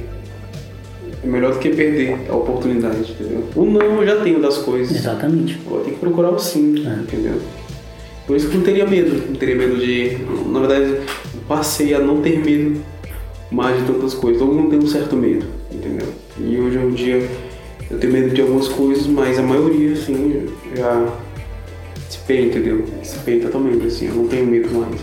é 1.23 1.26
melhor 1.26 1.52
do 1.52 1.59
que 1.59 1.70
perder 1.70 2.18
a 2.28 2.34
oportunidade, 2.34 3.12
entendeu? 3.12 3.44
O 3.55 3.65
não 3.65 3.81
eu 3.81 4.07
já 4.07 4.23
tenho 4.23 4.41
das 4.41 4.59
coisas. 4.59 4.94
Exatamente. 4.97 5.59
Agora 5.67 5.84
tem 5.84 5.94
que 5.94 6.01
procurar 6.01 6.31
o 6.31 6.39
sim, 6.39 6.75
entendeu? 7.01 7.41
Por 8.26 8.36
isso 8.36 8.49
que 8.49 8.55
eu 8.55 8.59
não 8.59 8.65
teria 8.65 8.86
medo. 8.86 9.28
Não 9.28 9.36
teria 9.36 9.57
medo 9.57 9.76
de. 9.76 10.18
Na 10.49 10.60
verdade, 10.60 10.91
eu 10.91 11.41
passei 11.49 11.94
a 11.94 11.99
não 11.99 12.20
ter 12.20 12.44
medo 12.44 12.81
mais 13.51 13.78
de 13.78 13.86
tantas 13.86 14.15
coisas. 14.15 14.41
Todo 14.41 14.52
mundo 14.52 14.70
tem 14.70 14.78
um 14.78 14.86
certo 14.86 15.17
medo, 15.17 15.47
entendeu? 15.70 16.09
E 16.39 16.59
hoje 16.59 16.78
em 16.78 16.91
dia 16.91 17.28
Eu 17.93 17.99
tenho 17.99 18.12
medo 18.12 18.35
de 18.35 18.41
algumas 18.41 18.69
coisas, 18.69 19.07
mas 19.07 19.39
a 19.39 19.43
maioria, 19.43 19.93
assim, 19.93 20.47
já 20.75 21.07
espelha, 22.09 22.47
entendeu? 22.47 22.85
Espelha 23.03 23.43
totalmente, 23.43 23.87
assim, 23.87 24.09
eu 24.09 24.15
não 24.15 24.29
tenho 24.29 24.47
medo 24.47 24.75
mais. 24.75 25.01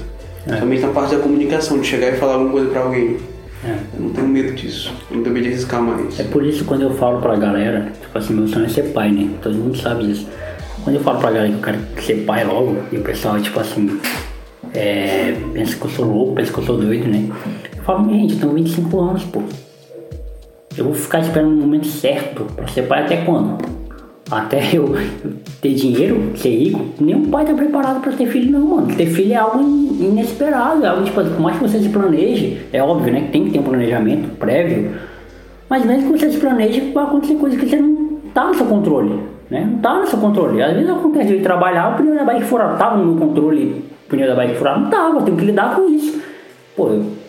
É. 0.48 0.60
Também 0.60 0.80
na 0.80 0.88
parte 0.88 1.16
da 1.16 1.22
comunicação, 1.22 1.80
de 1.80 1.88
chegar 1.88 2.14
e 2.14 2.18
falar 2.18 2.34
alguma 2.34 2.52
coisa 2.52 2.70
pra 2.70 2.82
alguém. 2.82 3.18
É. 3.64 3.78
Eu 3.94 4.02
não 4.02 4.10
tenho 4.10 4.28
medo 4.28 4.54
disso, 4.54 4.92
eu 5.12 5.18
não 5.18 5.24
tenho 5.24 5.36
medo 5.36 5.44
de 5.44 5.50
arriscar 5.52 5.82
mais. 5.82 6.20
É 6.20 6.24
por 6.24 6.44
isso 6.46 6.66
quando 6.66 6.82
eu 6.82 6.94
falo 6.96 7.22
pra 7.22 7.36
galera, 7.36 7.92
tipo 8.02 8.18
assim, 8.18 8.34
meu 8.34 8.48
sonho 8.48 8.66
é 8.66 8.70
ser 8.70 8.84
pai, 8.92 9.12
né? 9.12 9.30
Todo 9.42 9.56
mundo 9.56 9.78
sabe 9.78 10.08
disso. 10.08 10.28
Quando 10.84 10.96
eu 10.96 11.02
falo 11.04 11.20
pra 11.20 11.30
galera 11.30 11.50
que 11.50 11.58
eu 11.58 11.62
quero 11.62 11.78
ser 12.02 12.26
pai 12.26 12.44
logo, 12.44 12.78
e 12.92 12.98
o 12.98 13.02
pessoal, 13.02 13.40
tipo 13.40 13.60
assim, 13.60 14.00
é, 14.74 15.36
pensa 15.54 15.76
que 15.76 15.86
eu 15.86 15.90
sou 15.92 16.06
louco, 16.06 16.34
pensa 16.36 16.52
que 16.52 16.60
eu 16.60 16.64
sou 16.64 16.78
doido, 16.78 17.08
né? 17.08 17.30
Eu 17.78 17.84
falo, 17.84 18.10
gente, 18.10 18.34
eu 18.34 18.40
tenho 18.40 18.54
25 18.54 19.00
anos, 19.00 19.24
pô. 19.26 19.44
Eu 20.80 20.86
vou 20.86 20.94
ficar 20.94 21.20
esperando 21.20 21.52
o 21.52 21.58
momento 21.58 21.88
certo 21.88 22.46
pra 22.56 22.66
ser 22.68 22.84
pai 22.84 23.04
até 23.04 23.18
quando? 23.18 23.58
Até 24.32 24.62
eu 24.74 24.96
ter 25.62 25.74
dinheiro, 25.74 26.32
ser 26.38 26.56
rico, 26.56 26.86
nenhum 27.02 27.26
pai 27.26 27.46
tá 27.46 27.54
preparado 27.54 28.00
para 28.00 28.14
ter 28.14 28.28
filho 28.28 28.50
não, 28.50 28.66
mano. 28.66 28.96
Ter 28.96 29.08
filho 29.08 29.34
é 29.34 29.36
algo 29.36 29.60
inesperado, 29.60 30.86
é 30.86 30.88
algo 30.88 31.04
tipo, 31.04 31.22
por 31.22 31.42
mais 31.42 31.58
que 31.58 31.64
você 31.64 31.80
se 31.80 31.90
planeje, 31.90 32.62
é 32.72 32.82
óbvio, 32.82 33.12
né, 33.12 33.24
que 33.24 33.28
tem 33.28 33.44
que 33.44 33.52
ter 33.52 33.60
um 33.60 33.64
planejamento 33.64 34.30
prévio, 34.38 34.92
mas 35.70 35.84
mesmo 35.84 36.14
que 36.14 36.18
você 36.18 36.32
se 36.32 36.38
planeje, 36.38 36.80
vai 36.94 37.04
acontecer 37.04 37.36
coisas 37.36 37.60
que 37.60 37.68
você 37.68 37.76
não 37.76 38.18
tá 38.34 38.48
no 38.48 38.56
seu 38.56 38.66
controle, 38.66 39.20
né? 39.50 39.68
Não 39.70 39.80
tá 39.80 40.00
no 40.00 40.08
seu 40.08 40.18
controle. 40.18 40.64
Às 40.64 40.76
vezes 40.76 40.90
acontece 40.90 41.36
de 41.36 41.44
trabalhar, 41.44 41.94
o 41.94 41.98
pneu 41.98 42.16
da 42.16 42.24
bike 42.24 42.46
furado 42.46 42.78
tava 42.78 42.96
no 42.96 43.06
meu 43.06 43.28
controle, 43.28 43.84
o 44.06 44.10
pneu 44.10 44.30
da 44.30 44.36
bike 44.36 44.56
furado 44.56 44.80
não 44.80 44.90
tava, 44.90 45.18
eu 45.18 45.24
tenho 45.24 45.36
que 45.36 45.46
lidar 45.46 45.76
com 45.76 45.90
isso. 45.90 46.22
Pô, 46.74 46.88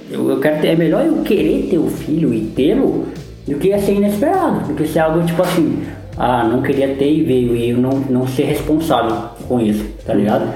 eu, 0.09 0.31
eu 0.31 0.39
quero 0.39 0.61
ter, 0.61 0.69
é 0.69 0.77
melhor 0.77 1.05
eu 1.05 1.17
querer 1.25 1.67
ter 1.69 1.79
o 1.79 1.89
filho 1.89 2.33
e 2.33 2.43
tê-lo 2.55 3.07
do 3.47 3.57
que 3.57 3.77
ser 3.78 3.94
inesperado, 3.94 4.69
do 4.69 4.75
que 4.75 4.86
ser 4.86 5.01
algo 5.01 5.25
tipo 5.25 5.43
assim, 5.43 5.83
ah, 6.17 6.44
não 6.44 6.62
queria 6.62 6.94
ter 6.94 7.10
e 7.10 7.23
veio 7.23 7.57
e 7.57 7.70
eu 7.70 7.78
não, 7.78 7.91
não 8.09 8.27
ser 8.27 8.44
responsável 8.44 9.31
com 9.49 9.60
isso, 9.60 9.85
tá 10.05 10.15
ligado? 10.15 10.52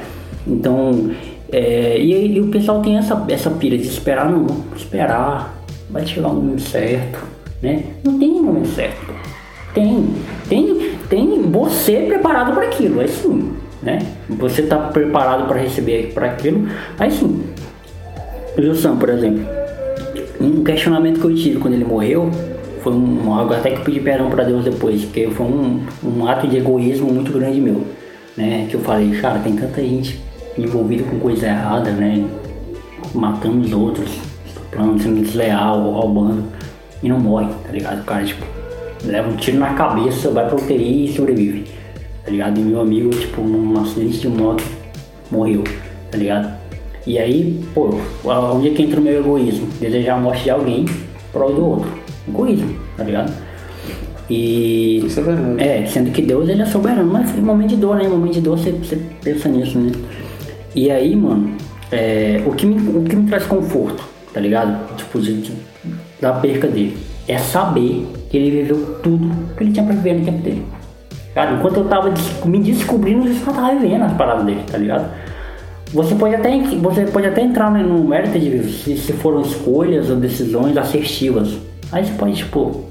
Então, 0.46 1.10
é, 1.50 1.98
e, 1.98 2.36
e, 2.36 2.40
o 2.40 2.48
pessoal 2.48 2.82
tem 2.82 2.98
essa, 2.98 3.24
essa 3.28 3.50
pira 3.50 3.76
de 3.78 3.86
esperar, 3.86 4.30
não, 4.30 4.46
esperar, 4.76 5.54
vai 5.88 6.06
chegar 6.06 6.28
o 6.28 6.34
momento 6.34 6.62
certo, 6.62 7.18
né? 7.62 7.84
Não 8.02 8.18
tem 8.18 8.42
momento 8.42 8.68
certo. 8.68 9.14
Tem, 9.72 10.06
tem, 10.48 10.92
tem 11.08 11.42
você 11.42 12.04
preparado 12.06 12.52
para 12.52 12.64
aquilo, 12.64 13.00
aí 13.00 13.08
sim, 13.08 13.52
né? 13.82 14.00
Você 14.28 14.62
tá 14.62 14.76
preparado 14.76 15.48
para 15.48 15.58
receber 15.58 16.12
para 16.12 16.26
aquilo, 16.26 16.68
aí 16.98 17.10
sim. 17.10 17.42
O 18.56 18.74
Sam, 18.74 18.96
por 18.96 19.08
exemplo, 19.08 19.44
um 20.40 20.62
questionamento 20.62 21.20
que 21.20 21.26
eu 21.26 21.34
tive 21.34 21.58
quando 21.58 21.74
ele 21.74 21.84
morreu 21.84 22.30
foi 22.84 22.92
um, 22.92 23.32
algo 23.32 23.54
até 23.54 23.70
que 23.70 23.78
eu 23.78 23.84
pedi 23.84 24.00
perdão 24.00 24.28
para 24.28 24.44
Deus 24.44 24.62
depois, 24.62 25.02
porque 25.06 25.26
foi 25.30 25.46
um, 25.46 25.80
um 26.04 26.28
ato 26.28 26.46
de 26.46 26.58
egoísmo 26.58 27.10
muito 27.10 27.32
grande 27.32 27.58
meu, 27.58 27.82
né? 28.36 28.66
Que 28.68 28.74
eu 28.74 28.80
falei, 28.80 29.10
cara, 29.20 29.38
tem 29.38 29.56
tanta 29.56 29.80
gente 29.80 30.20
envolvida 30.58 31.02
com 31.04 31.18
coisa 31.18 31.46
errada, 31.46 31.90
né? 31.92 32.22
Matando 33.14 33.64
os 33.64 33.72
outros, 33.72 34.10
estuprando, 34.46 35.02
sendo 35.02 35.22
desleal, 35.22 35.80
roubando, 35.80 36.44
e 37.02 37.08
não 37.08 37.18
morre, 37.18 37.48
tá 37.64 37.72
ligado? 37.72 38.02
O 38.02 38.04
cara, 38.04 38.22
tipo, 38.22 38.44
leva 39.02 39.30
um 39.30 39.36
tiro 39.36 39.58
na 39.58 39.72
cabeça, 39.72 40.30
vai 40.30 40.46
pra 40.46 40.56
UTI 40.56 41.06
e 41.06 41.12
sobrevive, 41.14 41.64
tá 42.22 42.30
ligado? 42.30 42.60
E 42.60 42.62
meu 42.62 42.82
amigo, 42.82 43.08
tipo, 43.08 43.40
num 43.40 43.80
acidente 43.80 44.18
de 44.18 44.28
moto, 44.28 44.62
morreu, 45.30 45.64
tá 46.10 46.18
ligado? 46.18 46.52
E 47.06 47.18
aí, 47.18 47.64
pô, 47.74 47.94
onde 48.24 48.68
é 48.68 48.74
que 48.74 48.82
entra 48.82 49.00
o 49.00 49.02
meu 49.02 49.20
egoísmo? 49.20 49.68
Desejar 49.80 50.16
a 50.16 50.20
morte 50.20 50.44
de 50.44 50.50
alguém 50.50 50.84
prol 51.32 51.52
do 51.52 51.66
outro 51.66 52.03
egoísmo, 52.28 52.74
tá 52.96 53.04
ligado? 53.04 53.32
E. 54.28 55.02
Isso 55.04 55.20
é 55.20 55.22
verdade. 55.22 55.62
É, 55.62 55.86
sendo 55.86 56.10
que 56.10 56.22
Deus 56.22 56.48
ele 56.48 56.62
é 56.62 56.66
soberano, 56.66 57.12
mas 57.12 57.36
em 57.36 57.40
momento 57.40 57.70
de 57.70 57.76
dor, 57.76 57.96
né? 57.96 58.04
Em 58.04 58.08
momento 58.08 58.34
de 58.34 58.40
dor 58.40 58.58
você, 58.58 58.72
você 58.72 58.96
pensa 59.22 59.48
nisso, 59.48 59.78
né? 59.78 59.92
E 60.74 60.90
aí, 60.90 61.14
mano, 61.14 61.56
é, 61.92 62.42
o, 62.46 62.52
que 62.52 62.66
me, 62.66 62.76
o 62.76 63.04
que 63.04 63.14
me 63.14 63.28
traz 63.28 63.46
conforto, 63.46 64.02
tá 64.32 64.40
ligado? 64.40 64.96
Tipo, 64.96 65.20
de, 65.20 65.42
de, 65.42 65.52
da 66.20 66.32
perca 66.32 66.66
dele, 66.66 66.96
é 67.28 67.38
saber 67.38 68.06
que 68.30 68.36
ele 68.36 68.50
viveu 68.50 68.98
tudo 69.02 69.30
que 69.56 69.62
ele 69.62 69.72
tinha 69.72 69.84
pra 69.84 69.94
viver 69.94 70.14
no 70.14 70.24
tempo 70.24 70.42
dele. 70.42 70.62
Cara, 71.34 71.52
enquanto 71.52 71.76
eu 71.78 71.84
tava 71.84 72.12
me 72.44 72.58
descobrindo, 72.60 73.28
eu 73.28 73.34
só 73.34 73.52
tava 73.52 73.74
vivendo 73.74 74.02
as 74.02 74.12
paradas 74.14 74.44
dele, 74.44 74.62
tá 74.70 74.78
ligado? 74.78 75.10
Você 75.92 76.14
pode 76.14 76.34
até, 76.34 76.58
você 76.58 77.04
pode 77.06 77.26
até 77.26 77.42
entrar 77.42 77.70
no 77.70 78.04
mérito 78.04 78.38
de 78.38 78.72
se, 78.72 78.96
se 78.96 79.12
foram 79.12 79.42
escolhas 79.42 80.10
ou 80.10 80.16
decisões 80.16 80.76
assertivas 80.76 81.56
Aí 81.94 82.04
você 82.04 82.12
pode, 82.14 82.34
tipo, 82.34 82.82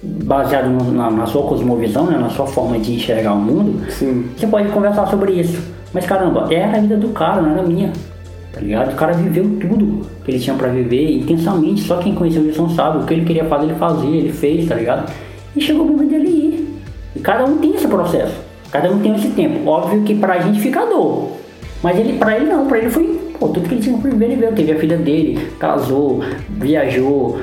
baseado 0.00 0.68
no, 0.68 0.92
na, 0.92 1.10
na, 1.10 1.26
sua 1.26 1.42
cosmovisão, 1.42 2.06
né, 2.06 2.16
na 2.16 2.30
sua 2.30 2.46
forma 2.46 2.78
de 2.78 2.94
enxergar 2.94 3.32
o 3.32 3.40
mundo, 3.40 3.90
Sim. 3.90 4.28
você 4.36 4.46
pode 4.46 4.68
conversar 4.68 5.08
sobre 5.08 5.32
isso. 5.32 5.60
Mas 5.92 6.06
caramba, 6.06 6.46
era 6.52 6.76
a 6.76 6.80
vida 6.80 6.96
do 6.96 7.08
cara, 7.08 7.42
não 7.42 7.50
era 7.50 7.62
a 7.62 7.66
minha. 7.66 7.92
Tá 8.52 8.60
ligado? 8.60 8.92
O 8.92 8.94
cara 8.94 9.12
viveu 9.12 9.42
tudo 9.60 10.06
que 10.24 10.30
ele 10.30 10.38
tinha 10.38 10.54
para 10.54 10.68
viver 10.68 11.16
intensamente. 11.16 11.82
Só 11.82 11.96
quem 11.96 12.14
conheceu 12.14 12.42
o 12.42 12.46
Wilson 12.46 12.68
sabe. 12.68 12.98
O 12.98 13.06
que 13.06 13.14
ele 13.14 13.24
queria 13.24 13.44
fazer, 13.46 13.64
ele 13.64 13.74
fazia, 13.74 14.16
ele 14.16 14.32
fez, 14.32 14.68
tá 14.68 14.76
ligado? 14.76 15.12
E 15.56 15.60
chegou 15.60 15.84
o 15.84 15.88
momento 15.88 16.10
dele 16.10 16.28
ir. 16.28 16.80
E 17.16 17.18
cada 17.18 17.44
um 17.44 17.58
tem 17.58 17.74
esse 17.74 17.88
processo. 17.88 18.34
Cada 18.70 18.88
um 18.88 19.00
tem 19.00 19.16
esse 19.16 19.30
tempo. 19.30 19.68
Óbvio 19.68 20.02
que 20.02 20.14
pra 20.14 20.38
gente 20.38 20.60
fica 20.60 20.86
dor. 20.86 21.32
Mas 21.82 21.98
ele, 21.98 22.12
pra 22.12 22.36
ele 22.36 22.46
não, 22.46 22.66
pra 22.68 22.78
ele 22.78 22.90
foi 22.90 23.23
Pô, 23.38 23.48
tudo 23.48 23.68
que 23.68 23.74
ele 23.74 23.82
tinha 23.82 23.98
primeiro 23.98 24.34
ele 24.34 24.40
veio, 24.40 24.52
teve 24.52 24.72
a 24.72 24.78
filha 24.78 24.96
dele, 24.96 25.48
casou, 25.58 26.22
viajou, 26.48 27.38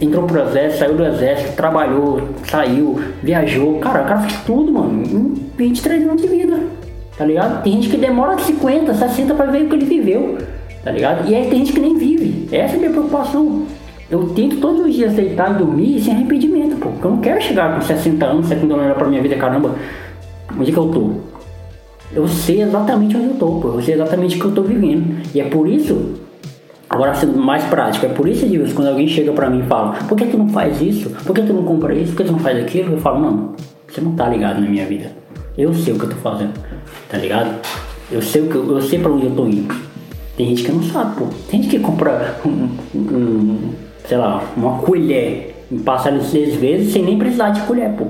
entrou 0.00 0.24
pro 0.24 0.42
exército, 0.42 0.78
saiu 0.78 0.94
do 0.94 1.04
exército, 1.04 1.56
trabalhou, 1.56 2.28
saiu, 2.44 3.00
viajou. 3.22 3.78
Cara, 3.78 4.02
o 4.02 4.06
cara 4.06 4.20
fez 4.20 4.42
tudo, 4.44 4.72
mano, 4.72 5.02
em 5.02 5.34
23 5.56 6.08
anos 6.08 6.22
de 6.22 6.28
vida, 6.28 6.58
tá 7.16 7.24
ligado? 7.24 7.62
Tem 7.62 7.74
gente 7.74 7.88
que 7.88 7.96
demora 7.96 8.36
50, 8.38 8.92
60 8.92 9.34
pra 9.34 9.46
ver 9.46 9.62
o 9.62 9.68
que 9.68 9.76
ele 9.76 9.86
viveu, 9.86 10.38
tá 10.82 10.90
ligado? 10.90 11.28
E 11.28 11.34
aí 11.34 11.48
tem 11.48 11.60
gente 11.60 11.72
que 11.72 11.80
nem 11.80 11.96
vive. 11.96 12.48
Essa 12.54 12.74
é 12.74 12.76
a 12.76 12.78
minha 12.80 12.90
preocupação. 12.90 13.62
Eu 14.10 14.28
tento 14.30 14.58
todos 14.58 14.86
os 14.86 14.94
dias 14.94 15.14
deitar 15.14 15.52
e 15.52 15.58
dormir 15.58 16.00
sem 16.00 16.14
arrependimento, 16.14 16.76
pô. 16.76 16.90
Porque 16.90 17.06
eu 17.06 17.10
não 17.10 17.18
quero 17.18 17.40
chegar 17.40 17.74
com 17.74 17.80
60 17.80 18.24
anos, 18.24 18.46
70 18.46 18.74
anos 18.74 18.96
pra 18.96 19.08
minha 19.08 19.22
vida, 19.22 19.36
caramba, 19.36 19.74
onde 20.58 20.70
é 20.70 20.72
que 20.72 20.78
eu 20.78 20.88
tô? 20.88 21.35
Eu 22.12 22.26
sei 22.28 22.62
exatamente 22.62 23.16
onde 23.16 23.26
eu 23.26 23.34
tô, 23.34 23.60
pô. 23.60 23.68
Eu 23.68 23.82
sei 23.82 23.94
exatamente 23.94 24.36
o 24.36 24.40
que 24.40 24.44
eu 24.46 24.52
tô 24.52 24.62
vivendo. 24.62 25.16
E 25.34 25.40
é 25.40 25.44
por 25.44 25.68
isso, 25.68 26.14
agora 26.88 27.14
sendo 27.14 27.38
mais 27.38 27.64
prático, 27.64 28.06
é 28.06 28.08
por 28.08 28.28
isso, 28.28 28.44
Edilson, 28.44 28.74
quando 28.74 28.88
alguém 28.88 29.08
chega 29.08 29.32
pra 29.32 29.50
mim 29.50 29.60
e 29.60 29.64
fala, 29.64 29.92
por 30.08 30.16
que 30.16 30.26
tu 30.26 30.38
não 30.38 30.48
faz 30.48 30.80
isso? 30.80 31.10
Por 31.24 31.34
que 31.34 31.42
tu 31.42 31.52
não 31.52 31.64
compra 31.64 31.94
isso? 31.94 32.12
Por 32.12 32.18
que 32.18 32.24
tu 32.24 32.32
não 32.32 32.38
faz 32.38 32.58
aquilo? 32.58 32.92
Eu 32.92 32.98
falo, 32.98 33.20
não, 33.20 33.54
você 33.88 34.00
não 34.00 34.12
tá 34.12 34.28
ligado 34.28 34.60
na 34.60 34.68
minha 34.68 34.86
vida. 34.86 35.10
Eu 35.56 35.74
sei 35.74 35.94
o 35.94 35.98
que 35.98 36.04
eu 36.04 36.10
tô 36.10 36.16
fazendo, 36.16 36.52
tá 37.08 37.18
ligado? 37.18 37.56
Eu 38.10 38.22
sei 38.22 38.42
o 38.42 38.48
que 38.48 38.54
eu, 38.54 38.70
eu 38.70 38.82
sei 38.82 38.98
pra 38.98 39.10
onde 39.10 39.26
eu 39.26 39.32
tô 39.32 39.46
indo. 39.46 39.74
Tem 40.36 40.48
gente 40.48 40.64
que 40.64 40.72
não 40.72 40.82
sabe, 40.82 41.16
pô. 41.16 41.24
Tem 41.50 41.62
gente 41.62 41.76
que 41.76 41.82
compra 41.82 42.38
um, 42.44 42.68
um 42.94 43.58
sei 44.06 44.18
lá, 44.18 44.42
uma 44.56 44.78
colher 44.78 45.56
e 45.70 45.78
passa 45.78 46.10
ali 46.10 46.22
seis 46.22 46.54
vezes 46.56 46.92
sem 46.92 47.02
nem 47.02 47.18
precisar 47.18 47.50
de 47.50 47.62
colher, 47.62 47.90
pô. 47.92 48.06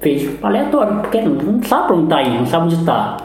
Fez 0.00 0.30
aleatório, 0.42 1.00
porque 1.00 1.20
não, 1.20 1.34
não 1.34 1.62
sabe 1.62 1.86
pra 1.88 1.96
onde 1.96 2.08
tá 2.08 2.22
indo, 2.22 2.38
não 2.38 2.46
sabe 2.46 2.66
onde 2.66 2.84
tá 2.84 3.16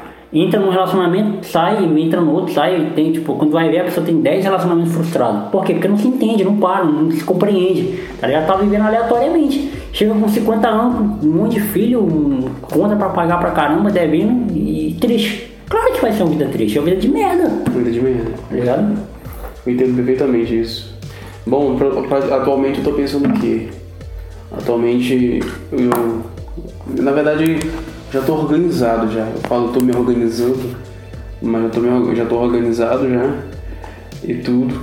entra 0.41 0.59
num 0.59 0.69
relacionamento, 0.69 1.45
sai, 1.47 1.85
entra 1.85 2.19
no 2.19 2.33
outro, 2.33 2.53
sai, 2.53 2.91
tem, 2.93 3.13
tipo, 3.13 3.35
quando 3.35 3.51
vai 3.51 3.69
ver 3.69 3.79
a 3.79 3.83
pessoa 3.85 4.05
tem 4.05 4.19
10 4.19 4.43
relacionamentos 4.43 4.93
frustrados. 4.93 5.49
Por 5.49 5.63
quê? 5.63 5.73
Porque 5.73 5.87
não 5.87 5.97
se 5.97 6.07
entende, 6.07 6.43
não 6.43 6.57
para, 6.57 6.83
não 6.83 7.09
se 7.09 7.23
compreende, 7.23 7.99
tá 8.19 8.27
ligado? 8.27 8.47
Tá 8.47 8.55
vivendo 8.57 8.83
aleatoriamente. 8.83 9.71
Chega 9.93 10.13
com 10.13 10.27
50 10.27 10.67
anos, 10.67 11.23
um 11.23 11.31
monte 11.31 11.53
de 11.53 11.61
filho, 11.61 12.01
um, 12.01 12.49
conta 12.61 12.95
pra 12.97 13.09
pagar 13.09 13.39
pra 13.39 13.51
caramba, 13.51 13.89
devendo 13.89 14.51
e 14.53 14.97
triste. 14.99 15.53
Claro 15.69 15.93
que 15.93 16.01
vai 16.01 16.11
ser 16.11 16.23
uma 16.23 16.31
vida 16.31 16.45
triste, 16.47 16.77
é 16.77 16.81
uma 16.81 16.89
vida 16.89 17.01
de 17.01 17.07
merda. 17.07 17.49
Vida 17.71 17.91
de 17.91 18.01
merda. 18.01 18.31
Tá 18.49 18.55
ligado? 18.55 18.97
Eu 19.65 19.73
entendo 19.73 19.95
perfeitamente 19.95 20.59
isso. 20.59 20.95
Bom, 21.45 21.75
pra, 21.77 21.89
pra, 21.89 22.17
atualmente 22.35 22.79
eu 22.79 22.83
tô 22.83 22.91
pensando 22.91 23.29
o 23.29 23.33
quê? 23.39 23.67
Atualmente 24.51 25.39
eu. 25.71 26.23
Na 27.01 27.11
verdade, 27.11 27.59
já 28.11 28.21
tô 28.21 28.33
organizado 28.33 29.11
já. 29.11 29.27
Eu 29.27 29.41
falo, 29.47 29.69
tô 29.69 29.83
me 29.83 29.95
organizando, 29.95 30.75
mas 31.41 31.63
eu 31.63 31.69
tô 31.69 31.79
me, 31.79 32.15
já 32.15 32.25
tô 32.25 32.35
organizado 32.35 33.09
já 33.09 33.35
e 34.23 34.35
tudo 34.35 34.81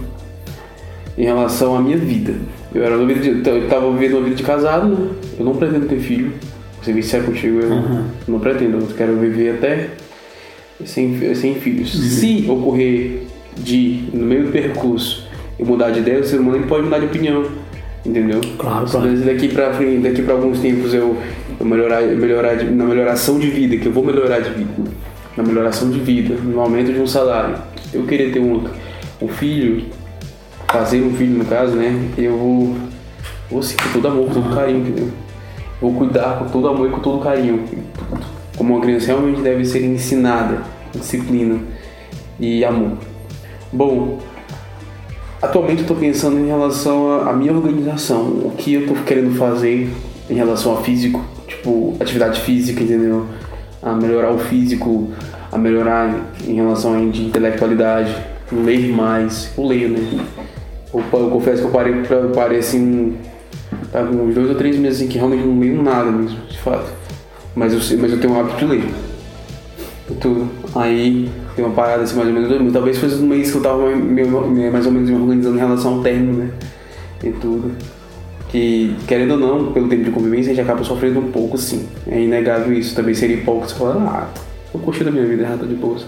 em 1.17 1.25
relação 1.25 1.77
à 1.77 1.81
minha 1.81 1.97
vida. 1.97 2.35
Eu 2.75 2.85
era 2.85 2.97
vida 3.05 3.21
de, 3.21 3.49
eu 3.49 3.69
tava 3.69 3.91
vivendo 3.93 4.19
uma 4.19 4.25
vida 4.25 4.37
de 4.37 4.43
casado, 4.43 4.89
né? 4.89 5.09
Eu 5.39 5.45
não 5.45 5.55
pretendo 5.55 5.87
ter 5.87 5.99
filho. 5.99 6.33
Você 6.81 6.93
ser 6.93 7.03
sincero 7.03 7.25
contigo, 7.25 7.61
eu 7.61 7.71
uhum. 7.71 8.05
não 8.27 8.41
pretendo. 8.41 8.79
Eu 8.79 8.87
quero 8.97 9.17
viver 9.17 9.57
até 9.57 9.91
sem, 10.85 11.35
sem 11.35 11.55
filhos. 11.57 11.95
Uhum. 11.95 12.01
Se 12.01 12.47
ocorrer 12.51 13.23
de, 13.57 14.05
no 14.13 14.25
meio 14.25 14.47
do 14.47 14.53
percurso, 14.53 15.29
eu 15.59 15.67
mudar 15.67 15.91
de 15.91 16.01
ideia, 16.01 16.21
o 16.21 16.25
ser 16.25 16.41
humano 16.41 16.67
pode 16.67 16.85
mudar 16.85 16.99
de 16.99 17.07
opinião. 17.07 17.45
Entendeu? 18.05 18.41
Claro, 18.59 18.87
claro. 18.91 19.09
Mas 19.09 19.25
daqui 19.25 19.49
pra 19.49 19.73
frente, 19.75 20.03
daqui 20.03 20.23
pra 20.23 20.35
alguns 20.35 20.59
tempos 20.59 20.93
eu, 20.93 21.17
eu 21.63 21.69
melhorar, 21.69 22.03
melhorar 22.03 22.55
de, 22.55 22.65
na 22.65 22.85
melhoração 22.85 23.39
de 23.39 23.49
vida, 23.49 23.77
que 23.77 23.87
eu 23.87 23.93
vou 23.93 24.05
melhorar 24.05 24.41
de 24.41 24.51
vida, 24.51 24.91
na 25.37 25.43
melhoração 25.43 25.91
de 25.91 26.01
vida, 26.01 26.35
no 26.35 26.61
aumento 26.61 26.93
de 26.93 27.01
um 27.01 27.07
salário. 27.07 27.57
Eu 27.93 28.05
queria 28.05 28.33
ter 28.33 28.41
um, 28.41 28.65
um 29.21 29.29
filho, 29.29 29.87
fazer 30.69 31.03
um 31.03 31.15
filho 31.15 31.39
no 31.39 31.45
caso, 31.45 31.77
né? 31.77 32.09
Eu 32.19 32.37
vou, 32.37 32.77
vou 33.51 33.63
sim, 33.63 33.77
com 33.77 33.93
todo 33.93 34.09
amor, 34.09 34.27
com 34.27 34.35
todo 34.35 34.55
carinho, 34.55 34.81
entendeu? 34.81 35.09
vou 35.83 35.93
cuidar 35.95 36.39
com 36.39 36.45
todo 36.47 36.69
amor 36.69 36.89
e 36.89 36.91
com 36.93 37.01
todo 37.01 37.23
carinho. 37.23 37.65
Como 38.57 38.75
uma 38.75 38.81
criança 38.81 39.07
realmente 39.07 39.41
deve 39.41 39.65
ser 39.65 39.85
ensinada, 39.85 40.63
disciplina 40.93 41.59
e 42.39 42.65
amor. 42.65 42.93
Bom, 43.73 44.19
atualmente 45.41 45.79
eu 45.79 45.83
estou 45.83 45.97
pensando 45.97 46.39
em 46.39 46.47
relação 46.47 47.29
à 47.29 47.33
minha 47.33 47.53
organização, 47.53 48.23
o 48.23 48.53
que 48.57 48.75
eu 48.75 48.83
estou 48.83 48.97
querendo 48.99 49.37
fazer 49.37 49.91
em 50.31 50.35
relação 50.35 50.73
ao 50.73 50.83
físico, 50.83 51.21
tipo 51.63 51.97
atividade 52.01 52.41
física, 52.41 52.83
entendeu? 52.83 53.27
A 53.83 53.93
melhorar 53.95 54.33
o 54.33 54.39
físico, 54.39 55.11
a 55.51 55.59
melhorar 55.59 56.15
em 56.47 56.55
relação 56.55 57.11
de 57.11 57.23
intelectualidade, 57.27 58.15
ler 58.51 58.89
mais, 58.89 59.51
eu 59.57 59.67
leio, 59.67 59.89
né? 59.91 60.25
Eu, 60.93 61.03
eu 61.13 61.31
confesso 61.31 61.63
que 61.63 61.69
eu 61.69 61.73
parei, 61.73 61.95
eu 62.11 62.31
parei 62.31 62.59
assim 62.59 63.17
Tá 63.91 64.03
uns 64.03 64.35
dois 64.35 64.49
ou 64.49 64.55
três 64.55 64.77
meses 64.77 65.03
em 65.03 65.07
que 65.07 65.19
realmente 65.19 65.45
não 65.45 65.59
leio 65.59 65.83
nada 65.83 66.11
mesmo, 66.11 66.39
de 66.49 66.59
fato. 66.59 66.91
Mas 67.55 67.73
eu, 67.73 67.99
mas 67.99 68.11
eu 68.11 68.19
tenho 68.19 68.33
o 68.33 68.41
hábito 68.41 68.57
de 68.57 68.65
ler. 68.65 68.85
Tudo. 70.21 70.49
Aí 70.75 71.31
tem 71.55 71.65
uma 71.65 71.75
parada 71.75 72.03
assim 72.03 72.17
mais 72.17 72.29
ou 72.29 72.35
menos 72.35 72.49
dois 72.49 72.61
meses. 72.61 72.75
Talvez 72.75 72.99
fosse 72.99 73.15
um 73.17 73.27
mês 73.27 73.51
que 73.51 73.57
eu 73.57 73.63
tava 73.63 73.85
mais 73.91 74.87
ou 74.87 74.93
menos 74.93 75.11
me 75.11 75.17
organizando 75.17 75.57
em 75.57 75.61
relação 75.61 75.95
ao 75.95 76.03
término, 76.03 76.39
né? 76.39 76.51
E 77.23 77.31
tudo. 77.33 77.71
Que, 78.53 78.95
querendo 79.09 79.33
ou 79.33 79.39
não, 79.39 79.73
pelo 79.73 79.89
tempo 79.89 80.05
de 80.05 80.11
convivência, 80.11 80.53
a 80.53 80.55
gente 80.55 80.63
acaba 80.63 80.85
sofrendo 80.85 81.19
um 81.19 81.33
pouco, 81.33 81.57
sim. 81.57 81.89
É 82.07 82.21
inegável 82.21 82.73
isso. 82.73 82.95
Também 82.95 83.15
seria 83.15 83.37
hipócrita 83.37 83.75
falar, 83.75 83.95
ah, 83.95 84.29
tô 84.71 84.79
curtindo 84.79 85.09
a 85.09 85.13
minha 85.13 85.27
vida, 85.27 85.45
já 85.45 85.57
tô 85.57 85.65
de 85.65 85.75
bolsa. 85.75 86.05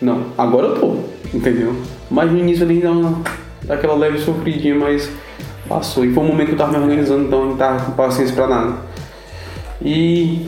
Não, 0.00 0.24
agora 0.36 0.68
eu 0.68 0.80
tô, 0.80 0.96
entendeu? 1.32 1.76
Mas 2.10 2.32
no 2.32 2.38
início 2.38 2.64
ali 2.64 2.80
dá, 2.80 2.90
uma, 2.90 3.22
dá 3.64 3.74
aquela 3.74 3.94
leve 3.94 4.18
sofridinha, 4.18 4.74
mas 4.74 5.10
passou. 5.68 6.04
E 6.06 6.12
foi 6.12 6.24
um 6.24 6.28
momento 6.28 6.48
que 6.48 6.52
eu 6.54 6.58
tava 6.58 6.72
me 6.72 6.82
organizando, 6.82 7.24
então 7.24 7.46
não 7.46 7.56
tava 7.56 7.84
com 7.84 7.92
paciência 7.92 8.34
pra 8.34 8.46
nada. 8.46 8.76
E 9.82 10.46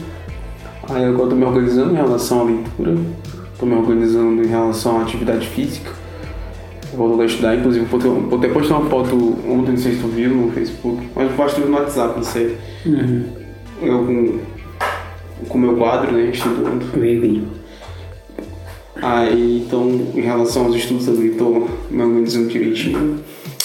aí 0.88 1.04
agora 1.04 1.24
eu 1.24 1.28
tô 1.28 1.36
me 1.36 1.44
organizando 1.44 1.92
em 1.92 1.96
relação 1.96 2.40
à 2.40 2.44
leitura, 2.44 2.96
tô 3.58 3.66
me 3.66 3.74
organizando 3.74 4.42
em 4.42 4.46
relação 4.46 4.98
à 4.98 5.02
atividade 5.02 5.46
física. 5.46 5.90
Eu 6.98 7.08
vou 7.08 7.20
a 7.20 7.26
estudar, 7.26 7.56
inclusive 7.56 7.84
vou 7.84 8.38
até 8.38 8.48
postar 8.48 8.78
uma 8.78 8.88
foto 8.88 9.14
ontem, 9.46 9.72
não 9.72 9.76
sei 9.76 9.92
se 9.92 10.00
tu 10.00 10.08
viu 10.08 10.30
no 10.30 10.50
Facebook, 10.52 11.06
mas 11.14 11.30
eu 11.30 11.36
posto 11.36 11.60
no 11.60 11.76
WhatsApp, 11.76 12.16
não 12.16 12.24
sei. 12.24 12.56
Uhum. 12.86 13.24
Eu 13.82 13.98
com 14.06 14.38
com 15.48 15.58
meu 15.58 15.76
quadro, 15.76 16.12
né, 16.12 16.30
estudando. 16.32 16.84
Vi, 16.98 17.44
Aí, 19.02 19.62
então, 19.66 19.90
em 20.14 20.22
relação 20.22 20.64
aos 20.64 20.74
estudos 20.74 21.04
também, 21.04 21.34
tô 21.34 21.68
me 21.90 22.02
organizando 22.02 22.48
direitinho. 22.48 23.20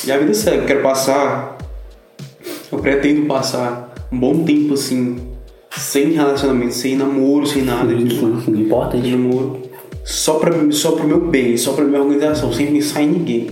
E 0.05 0.11
a 0.11 0.17
vida 0.17 0.33
segue, 0.33 0.57
eu 0.57 0.65
quero 0.65 0.81
passar, 0.81 1.57
eu 2.69 2.79
pretendo 2.79 3.25
passar 3.27 3.93
um 4.11 4.19
bom 4.19 4.43
tempo 4.43 4.73
assim, 4.73 5.19
sem 5.71 6.11
relacionamento, 6.11 6.73
sem 6.73 6.97
namoro, 6.97 7.45
sem 7.45 7.63
nada. 7.63 7.97
Sim, 7.97 8.09
sim, 8.09 8.41
sim. 8.43 8.61
importante. 8.61 9.03
Sem 9.03 9.11
namoro. 9.11 9.61
Só, 10.03 10.35
pra, 10.35 10.51
só 10.71 10.93
pro 10.93 11.07
meu 11.07 11.21
bem, 11.21 11.55
só 11.57 11.73
pra 11.73 11.85
minha 11.85 12.01
organização, 12.01 12.51
sem 12.51 12.67
pensar 12.67 13.01
em 13.01 13.07
ninguém. 13.07 13.47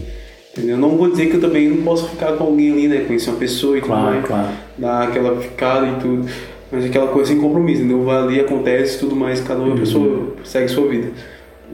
Entendeu? 0.52 0.78
Não 0.78 0.98
vou 0.98 1.10
dizer 1.10 1.28
que 1.28 1.36
eu 1.36 1.42
também 1.42 1.70
não 1.70 1.84
posso 1.84 2.10
ficar 2.10 2.34
com 2.34 2.44
alguém 2.44 2.72
ali, 2.72 2.88
né? 2.88 3.04
Conhecer 3.06 3.30
uma 3.30 3.40
pessoa 3.40 3.78
e 3.78 3.82
tudo 3.82 3.90
claro, 3.90 4.06
mais. 4.06 4.26
Claro. 4.26 4.50
Dar 4.78 5.04
aquela 5.04 5.40
ficada 5.40 5.88
e 5.88 5.96
tudo. 6.02 6.28
Mas 6.72 6.86
aquela 6.86 7.08
coisa 7.08 7.32
sem 7.32 7.40
compromisso, 7.40 7.82
entendeu? 7.82 8.04
Vai 8.04 8.18
ali, 8.18 8.40
acontece 8.40 9.00
tudo 9.00 9.16
mais, 9.16 9.42
cada 9.42 9.60
uma 9.60 9.74
uhum. 9.74 9.80
pessoa 9.80 10.34
segue 10.44 10.68
sua 10.68 10.88
vida. 10.88 11.12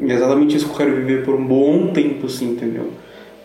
E 0.02 0.12
é 0.12 0.14
exatamente 0.14 0.56
isso 0.56 0.66
que 0.66 0.72
eu 0.72 0.78
quero 0.78 0.96
viver 0.96 1.24
por 1.24 1.36
um 1.36 1.46
bom 1.46 1.88
tempo, 1.88 2.28
assim, 2.28 2.52
entendeu? 2.52 2.92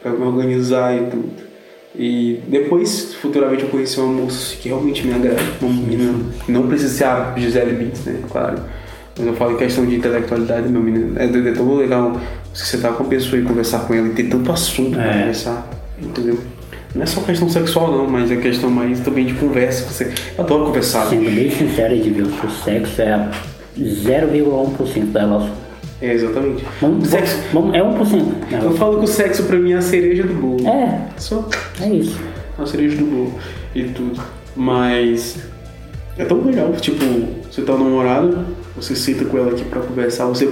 para 0.03 0.13
me 0.13 0.25
organizar 0.25 0.97
e 0.97 1.07
tudo. 1.07 1.51
E 1.95 2.41
depois, 2.47 3.15
futuramente, 3.15 3.65
eu 3.65 3.69
conheci 3.69 3.99
uma 4.01 4.23
moça 4.23 4.57
que 4.57 4.69
realmente 4.69 5.07
me 5.07 5.13
agrada, 5.13 5.41
uma 5.61 5.73
menina 5.73 6.15
não 6.49 6.67
precisa 6.67 6.95
ser 6.95 7.05
a 7.05 7.35
Gisele 7.37 7.73
Bint, 7.73 8.07
né? 8.07 8.21
Claro. 8.31 8.63
Mas 9.21 9.29
eu 9.29 9.35
falo 9.35 9.53
em 9.53 9.57
questão 9.59 9.85
de 9.85 9.97
intelectualidade, 9.97 10.69
meu 10.69 10.81
menino. 10.81 11.19
É, 11.19 11.25
é 11.25 11.53
tão 11.53 11.77
legal 11.77 12.19
você 12.53 12.77
estar 12.77 12.93
com 12.93 13.05
a 13.05 13.07
pessoa 13.07 13.41
e 13.41 13.45
conversar 13.45 13.81
com 13.81 13.95
ela 13.95 14.09
e 14.09 14.11
ter 14.11 14.25
tanto 14.25 14.51
assunto 14.51 14.99
é. 14.99 15.03
para 15.03 15.19
conversar, 15.21 15.71
entendeu? 16.01 16.39
Não 16.95 17.03
é 17.03 17.07
só 17.07 17.21
questão 17.21 17.49
sexual, 17.49 17.93
não, 17.93 18.09
mas 18.09 18.31
é 18.33 18.37
questão 18.37 18.71
mais 18.71 18.99
também 19.01 19.27
de 19.27 19.35
conversa. 19.35 19.85
Você... 19.85 20.13
Eu 20.37 20.45
adoro 20.45 20.67
conversar. 20.67 21.07
Sendo 21.07 21.31
bem 21.31 21.51
sincero, 21.51 21.95
Edilson, 21.95 22.47
o 22.47 22.51
sexo 22.51 23.03
é 23.03 23.31
0,1% 23.79 25.13
da 25.13 25.21
relação. 25.21 25.51
É, 26.01 26.15
exatamente. 26.15 26.65
Vamos, 26.81 27.09
sexo, 27.09 27.39
vamos, 27.53 27.75
é 27.75 27.81
1%. 27.81 28.23
Né? 28.51 28.61
Eu 28.63 28.73
falo 28.73 28.99
que 28.99 29.05
o 29.05 29.09
sexo 29.09 29.45
pra 29.45 29.59
mim 29.59 29.73
é 29.73 29.77
a 29.77 29.83
cereja 29.83 30.23
do 30.23 30.35
bolo. 30.35 30.67
É. 30.67 31.01
Só. 31.19 31.47
É 31.81 31.89
isso. 31.89 32.19
A 32.59 32.65
cereja 32.65 32.97
do 32.97 33.05
bolo 33.05 33.35
e 33.75 33.85
tudo. 33.85 34.21
Mas. 34.57 35.37
É 36.19 36.25
tão 36.25 36.43
legal. 36.43 36.73
Tipo, 36.73 37.05
você 37.51 37.63
tá 37.63 37.75
namorado, 37.75 38.45
você 38.81 38.97
senta 38.97 39.25
com 39.25 39.39
ela 39.39 39.53
aqui 39.53 39.65
pra 39.65 39.81
conversar, 39.81 40.27
você, 40.27 40.49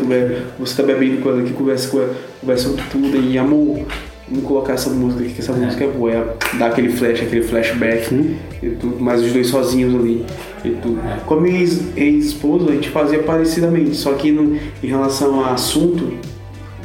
você 0.59 0.77
tá 0.77 0.83
bebendo 0.83 1.23
com 1.23 1.31
ela 1.31 1.41
aqui, 1.41 1.53
conversa 1.53 1.89
com 1.89 1.99
ela, 2.01 2.15
conversa 2.41 2.75
tudo 2.91 3.17
e 3.17 3.39
amor 3.39 3.85
Vamos 4.31 4.45
colocar 4.45 4.75
essa 4.75 4.91
música 4.91 5.25
aqui, 5.25 5.33
que 5.33 5.41
essa 5.41 5.53
é. 5.53 5.57
música 5.57 5.85
é 5.85 5.89
boa. 5.89 6.11
É, 6.13 6.37
dá 6.59 6.67
aquele 6.67 6.91
flash, 6.91 7.23
aquele 7.23 7.43
flashback 7.43 8.09
Sim. 8.09 8.37
e 8.63 8.69
tudo, 8.71 8.97
mas 9.01 9.23
os 9.23 9.33
dois 9.33 9.47
sozinhos 9.47 9.95
ali 9.95 10.25
e 10.65 10.71
tudo. 10.71 11.01
É. 11.01 11.21
Com 11.25 11.35
a 11.35 11.41
minha 11.41 11.59
ex-esposa, 11.59 12.71
a 12.71 12.75
gente 12.75 12.91
fazia 12.91 13.23
parecidamente, 13.23 13.97
só 13.97 14.13
que 14.13 14.31
no, 14.31 14.55
em 14.55 14.87
relação 14.87 15.41
ao 15.41 15.53
assunto, 15.55 16.13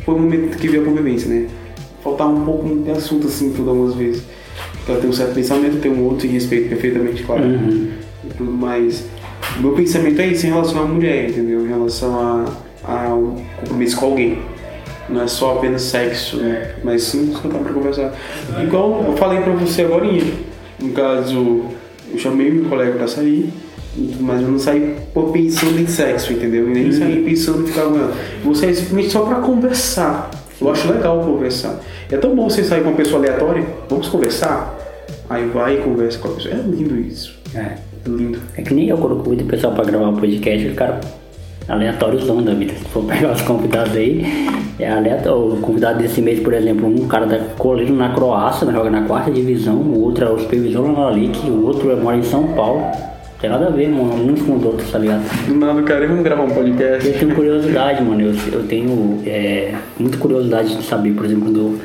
foi 0.06 0.16
o 0.16 0.20
momento 0.20 0.58
que 0.58 0.68
veio 0.70 0.84
a 0.84 0.86
convivência, 0.86 1.28
né? 1.28 1.48
Faltava 2.02 2.32
um 2.32 2.46
pouco 2.46 2.68
de 2.82 2.92
assunto 2.92 3.28
assim, 3.28 3.52
tudo 3.52 3.70
algumas 3.70 3.96
vezes. 3.96 4.24
Ela 4.88 5.00
tem 5.00 5.10
um 5.10 5.14
certo 5.14 5.34
pensamento, 5.34 5.82
tem 5.82 5.92
um 5.92 6.04
outro 6.04 6.26
e 6.26 6.30
respeito 6.30 6.70
perfeitamente, 6.70 7.24
claro. 7.24 7.44
Uhum. 7.44 7.90
E 8.24 8.28
tudo, 8.38 8.52
mas 8.52 9.06
o 9.58 9.62
meu 9.62 9.74
pensamento 9.74 10.20
é 10.22 10.28
isso 10.28 10.46
em 10.46 10.50
relação 10.50 10.82
à 10.82 10.86
mulher, 10.86 11.30
entendeu? 11.30 11.66
Em 11.66 11.70
relação 11.70 12.20
a, 12.20 12.46
ao 12.84 13.38
compromisso 13.60 13.98
com 13.98 14.06
alguém 14.06 14.42
não 15.10 15.22
é 15.22 15.28
só 15.28 15.58
apenas 15.58 15.82
sexo, 15.84 16.38
né? 16.38 16.76
mas 16.84 17.04
sim 17.04 17.34
sentar 17.42 17.62
para 17.62 17.74
conversar. 17.74 18.14
Igual 18.62 19.04
eu 19.06 19.18
falei 19.18 19.42
para 19.42 19.54
você 19.54 19.84
agora, 19.84 20.08
no 20.80 20.90
caso, 20.92 21.66
eu 22.12 22.18
chamei 22.18 22.52
meu 22.52 22.70
colega 22.70 22.98
para 22.98 23.08
sair, 23.08 23.52
mas 24.20 24.42
eu 24.42 24.48
não 24.48 24.60
saí 24.60 24.96
pensando 25.32 25.80
em 25.80 25.88
sexo, 25.88 26.34
entendeu? 26.34 26.70
E 26.70 26.74
nem 26.74 26.86
uhum. 26.86 26.92
saí 26.94 27.24
pensando 27.24 27.64
em 27.64 27.68
ficar 27.68 27.82
ela. 27.82 28.14
Você 28.44 28.68
é 28.68 28.74
simplesmente 28.74 29.12
só 29.12 29.22
para 29.22 29.36
conversar. 29.36 30.32
Eu 30.60 30.72
acho 30.72 30.92
legal 30.92 31.20
conversar. 31.22 31.80
É 32.10 32.18
tão 32.18 32.36
bom 32.36 32.50
você 32.50 32.64
sair 32.64 32.82
com 32.82 32.90
uma 32.90 32.96
pessoa 32.96 33.20
aleatória, 33.20 33.66
vamos 33.90 34.08
conversar? 34.08 34.80
Aí 35.30 35.46
vai 35.48 35.76
e 35.76 35.82
conversa 35.82 36.18
com 36.20 36.30
a 36.30 36.32
pessoa. 36.32 36.56
É 36.56 36.58
lindo 36.58 36.98
isso. 36.98 37.38
É. 37.54 37.93
é 38.06 38.10
lindo. 38.10 38.40
É 38.58 38.62
que 38.62 38.74
nem 38.74 38.88
eu 38.88 38.98
quando 38.98 39.24
convido 39.24 39.44
o 39.44 39.48
pessoal 39.48 39.74
para 39.74 39.86
gravar 39.86 40.10
um 40.10 40.16
podcast, 40.16 40.68
o 40.68 40.76
cara 40.76 41.00
aleatóriozão 41.68 42.44
da 42.44 42.54
vida. 42.54 42.74
Se 42.74 42.86
for 42.86 43.04
pegar 43.06 43.32
os 43.32 43.42
convidados 43.42 43.96
aí, 43.96 44.26
é 44.80 44.90
aleatório. 44.90 45.54
O 45.54 45.58
convidado 45.58 46.00
desse 46.00 46.22
mês, 46.22 46.40
por 46.40 46.54
exemplo, 46.54 46.88
um 46.88 47.08
cara 47.08 47.26
da 47.26 47.40
Colino 47.58 47.96
na 47.96 48.10
Croácia, 48.10 48.70
joga 48.72 48.90
na 48.90 49.04
quarta 49.04 49.32
divisão, 49.32 49.76
o 49.76 50.02
outro 50.02 50.26
é 50.26 50.30
o 50.30 50.40
supervisor 50.40 50.92
na 50.92 51.10
Lick, 51.12 51.50
o 51.50 51.66
outro 51.66 51.92
é, 51.92 51.96
mora 51.96 52.18
em 52.18 52.24
São 52.24 52.48
Paulo. 52.50 52.84
Tem 53.40 53.50
nada 53.50 53.68
a 53.68 53.70
ver, 53.70 53.90
mano, 53.90 54.32
uns 54.32 54.42
com 54.42 54.56
os 54.56 54.64
outros, 54.64 54.90
tá 54.90 54.98
ligado? 54.98 55.22
Do 55.48 55.56
nada, 55.56 55.82
cara, 55.84 56.08
vamos 56.08 56.24
gravar 56.24 56.44
um 56.44 56.52
podcast. 56.52 57.06
Eu 57.06 57.20
tenho 57.20 57.36
curiosidade, 57.36 58.02
mano, 58.02 58.22
eu, 58.22 58.34
eu 58.54 58.64
tenho 58.68 59.22
é, 59.26 59.74
muita 60.00 60.18
curiosidade 60.18 60.78
de 60.78 60.84
saber, 60.84 61.14
por 61.14 61.26
exemplo, 61.26 61.46
quando 61.46 61.78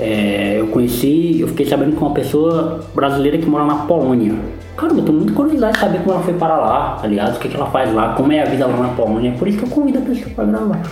é, 0.00 0.56
eu 0.58 0.68
conheci, 0.68 1.38
eu 1.38 1.48
fiquei 1.48 1.66
sabendo 1.66 1.94
que 1.94 2.02
uma 2.02 2.14
pessoa 2.14 2.80
brasileira 2.94 3.36
que 3.36 3.44
mora 3.44 3.66
na 3.66 3.74
Polônia. 3.84 4.34
Cara, 4.82 4.94
eu 4.94 5.02
tenho 5.04 5.16
muita 5.16 5.32
curiosidade 5.32 5.74
de 5.74 5.78
saber 5.78 5.98
como 5.98 6.10
ela 6.10 6.22
foi 6.24 6.34
para 6.34 6.56
lá, 6.56 6.98
tá 7.00 7.06
ligado? 7.06 7.36
O 7.36 7.38
que, 7.38 7.48
que 7.48 7.54
ela 7.54 7.70
faz 7.70 7.94
lá, 7.94 8.14
como 8.14 8.32
é 8.32 8.42
a 8.42 8.44
vida 8.46 8.66
lá 8.66 8.76
na 8.76 8.88
Polônia. 8.88 9.30
Por 9.38 9.46
isso 9.46 9.58
que 9.58 9.64
eu 9.64 9.68
convido 9.68 9.98
a 9.98 10.02
pessoa 10.02 10.30
pra 10.34 10.44
gravar. 10.44 10.82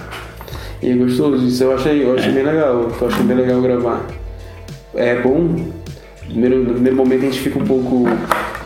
E 0.80 0.90
é 0.90 0.94
gostoso, 0.94 1.44
isso 1.44 1.64
eu 1.64 1.74
achei, 1.74 2.04
eu 2.04 2.14
achei 2.14 2.30
é. 2.30 2.34
bem 2.34 2.44
legal. 2.44 2.88
Eu 3.00 3.08
achei 3.08 3.24
bem 3.24 3.36
legal 3.36 3.60
gravar. 3.60 4.06
É 4.94 5.20
bom, 5.20 5.56
primeiro, 6.20 6.62
no 6.62 6.74
primeiro 6.74 6.96
momento 6.96 7.22
a 7.22 7.24
gente 7.24 7.40
fica 7.40 7.58
um 7.58 7.64
pouco 7.64 8.04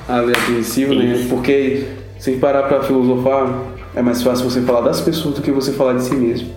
apreensivo, 0.07 0.95
né? 0.95 1.27
Porque 1.31 1.85
se 2.19 2.33
parar 2.33 2.65
pra 2.65 2.83
filosofar, 2.83 3.49
é 3.97 4.03
mais 4.03 4.23
fácil 4.23 4.51
você 4.51 4.61
falar 4.61 4.83
das 4.83 5.01
pessoas 5.01 5.37
do 5.37 5.41
que 5.41 5.51
você 5.51 5.73
falar 5.73 5.95
de 5.95 6.03
si 6.03 6.15
mesmo. 6.15 6.51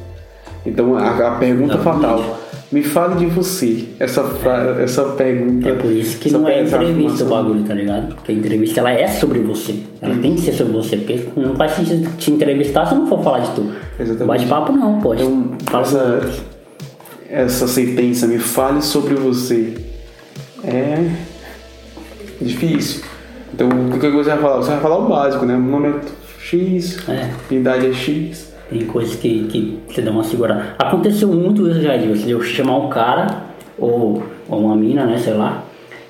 Então 0.66 0.98
a, 0.98 1.12
a 1.12 1.32
pergunta 1.36 1.78
fatal 1.78 2.38
me 2.72 2.84
fale 2.84 3.16
de 3.16 3.26
você. 3.28 3.86
Essa, 4.00 4.26
essa 4.84 5.04
pergunta. 5.14 5.70
É 5.70 5.74
por 5.74 5.92
isso 5.92 6.18
que 6.18 6.32
não 6.32 6.48
é 6.48 6.64
entrevista 6.64 7.24
o 7.24 7.30
bagulho, 7.30 7.64
tá 7.64 7.74
ligado? 7.74 8.16
Porque 8.16 8.32
a 8.32 8.36
entrevista 8.36 8.80
ela 8.82 8.92
é 8.92 9.08
sobre 9.08 9.40
você. 9.40 9.76
Ela 10.02 10.16
hum. 10.16 10.22
tem 10.22 10.36
que 10.36 10.42
ser 10.42 10.54
sobre 10.54 10.74
você. 10.74 10.98
Porque 10.98 11.40
não 11.40 11.56
faz 11.56 11.74
sentido 11.74 12.10
te 12.18 12.32
entrevistar 12.32 12.86
se 12.86 12.96
não 12.96 13.08
for 13.08 13.24
falar 13.24 13.40
de 13.40 13.52
tu. 13.52 13.72
Exatamente. 14.00 14.28
Bate-papo 14.28 14.72
não, 14.74 15.00
pode. 15.00 15.24
Então, 15.24 15.82
essa, 15.82 16.30
essa 17.30 17.68
sentença, 17.68 18.28
me 18.28 18.38
fale 18.38 18.82
sobre 18.82 19.16
você. 19.16 19.74
É 20.64 21.10
difícil. 22.42 23.04
Então, 23.54 23.70
o 23.70 24.00
que 24.00 24.10
você 24.10 24.30
vai 24.32 24.40
falar? 24.40 24.58
Você 24.58 24.72
vai 24.72 24.80
falar 24.82 24.98
o 24.98 25.08
básico, 25.08 25.46
né? 25.46 25.56
O 25.56 25.60
nome 25.60 25.88
é 25.88 25.94
X, 26.40 26.98
é. 27.08 27.30
idade 27.50 27.88
é 27.88 27.94
X. 27.94 28.54
Tem 28.70 28.86
coisas 28.86 29.16
que, 29.16 29.46
que 29.46 29.80
você 29.88 30.02
dá 30.02 30.12
uma 30.12 30.24
segurada. 30.24 30.76
Aconteceu 30.78 31.30
muito 31.30 31.70
isso 31.70 31.82
já, 31.82 31.96
de 31.96 32.30
eu 32.30 32.42
chamar 32.42 32.78
um 32.78 32.90
cara, 32.90 33.44
ou, 33.78 34.24
ou 34.50 34.60
uma 34.60 34.76
mina, 34.76 35.06
né, 35.06 35.18
sei 35.18 35.34
lá, 35.34 35.64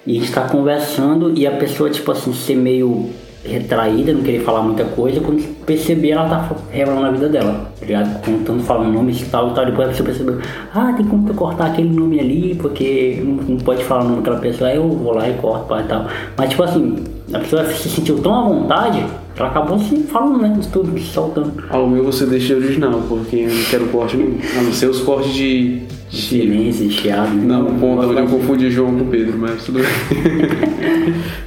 e 0.06 0.14
gente 0.14 0.32
tá 0.32 0.42
conversando 0.42 1.38
e 1.38 1.45
a 1.45 1.52
pessoa, 1.52 1.90
tipo 1.90 2.10
assim, 2.11 2.34
ser 2.34 2.56
meio 2.56 3.10
retraída, 3.44 4.14
não 4.14 4.22
querer 4.22 4.40
falar 4.40 4.61
muita 4.61 4.86
coisa, 4.86 5.19
quando 5.19 5.57
perceber 5.68 6.12
ela 6.12 6.30
tá 6.30 6.50
revelando 6.72 7.06
a 7.06 7.12
vida 7.12 7.28
dela, 7.28 7.70
tá 7.78 7.86
ligado? 7.86 8.26
Contando, 8.26 8.64
falando 8.64 8.94
nomes 8.94 9.22
e 9.22 9.26
tal 9.26 9.52
e 9.52 9.54
tal, 9.54 9.66
depois 9.66 9.90
a 9.90 9.92
pessoa 9.92 10.08
percebeu, 10.08 10.40
ah, 10.74 10.94
tem 10.94 11.06
como 11.06 11.28
tu 11.28 11.34
cortar 11.34 11.68
aquele 11.68 11.90
nome 11.90 12.20
ali, 12.22 12.56
porque 12.56 13.22
não, 13.24 13.34
não 13.44 13.58
pode 13.58 13.84
falar 13.84 14.06
o 14.06 14.06
nome 14.06 14.18
daquela 14.22 14.40
pessoa, 14.40 14.70
aí 14.70 14.78
eu 14.78 14.88
vou 14.88 15.14
lá 15.14 15.30
e 15.30 15.34
corto 15.34 15.78
e 15.78 15.84
tal. 15.84 16.08
Mas 16.38 16.50
tipo 16.50 16.64
assim, 16.64 17.04
a 17.34 17.40
pessoa 17.40 17.66
se 17.66 17.90
sentiu 17.90 18.18
tão 18.20 18.34
à 18.34 18.44
vontade, 18.44 19.06
ela 19.36 19.50
acabou 19.50 19.78
se 19.78 19.98
falando, 20.04 20.42
né? 20.42 20.56
De 20.58 20.68
tudo, 20.70 20.98
se 20.98 21.08
soltando. 21.08 21.52
Ao 21.70 21.86
meu 21.86 22.06
você 22.06 22.26
deixa 22.26 22.56
original, 22.56 23.02
porque 23.10 23.36
eu 23.36 23.50
não 23.54 23.64
quero 23.70 23.88
corte 23.88 24.16
nenhum. 24.16 24.40
A 24.58 24.62
não 24.64 24.72
ser 24.72 24.88
os 24.88 25.02
cortes 25.02 25.34
de. 25.34 25.80
de... 26.10 26.22
Silêncio, 26.22 26.90
chiado. 26.90 27.34
né? 27.36 27.46
Não, 27.46 27.66
ponto, 27.78 28.04
eu 28.04 28.14
não 28.14 28.28
confundi 28.28 28.72
João 28.72 28.98
com 28.98 29.06
Pedro, 29.10 29.38
mas 29.38 29.66
tudo 29.66 29.80
bem. 29.80 29.90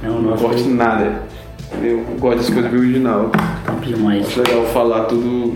Não, 0.03 0.13
Não 0.21 0.29
nossa, 0.29 0.43
corte 0.43 0.63
nada. 0.63 1.23
Eu 1.83 2.05
gosto 2.19 2.37
das 2.37 2.49
coisas 2.49 2.71
bem 2.71 2.79
original. 2.79 3.31
top 3.65 3.87
demais. 3.87 4.27
Acho 4.27 4.41
legal 4.41 4.65
falar 4.65 5.05
tudo, 5.05 5.55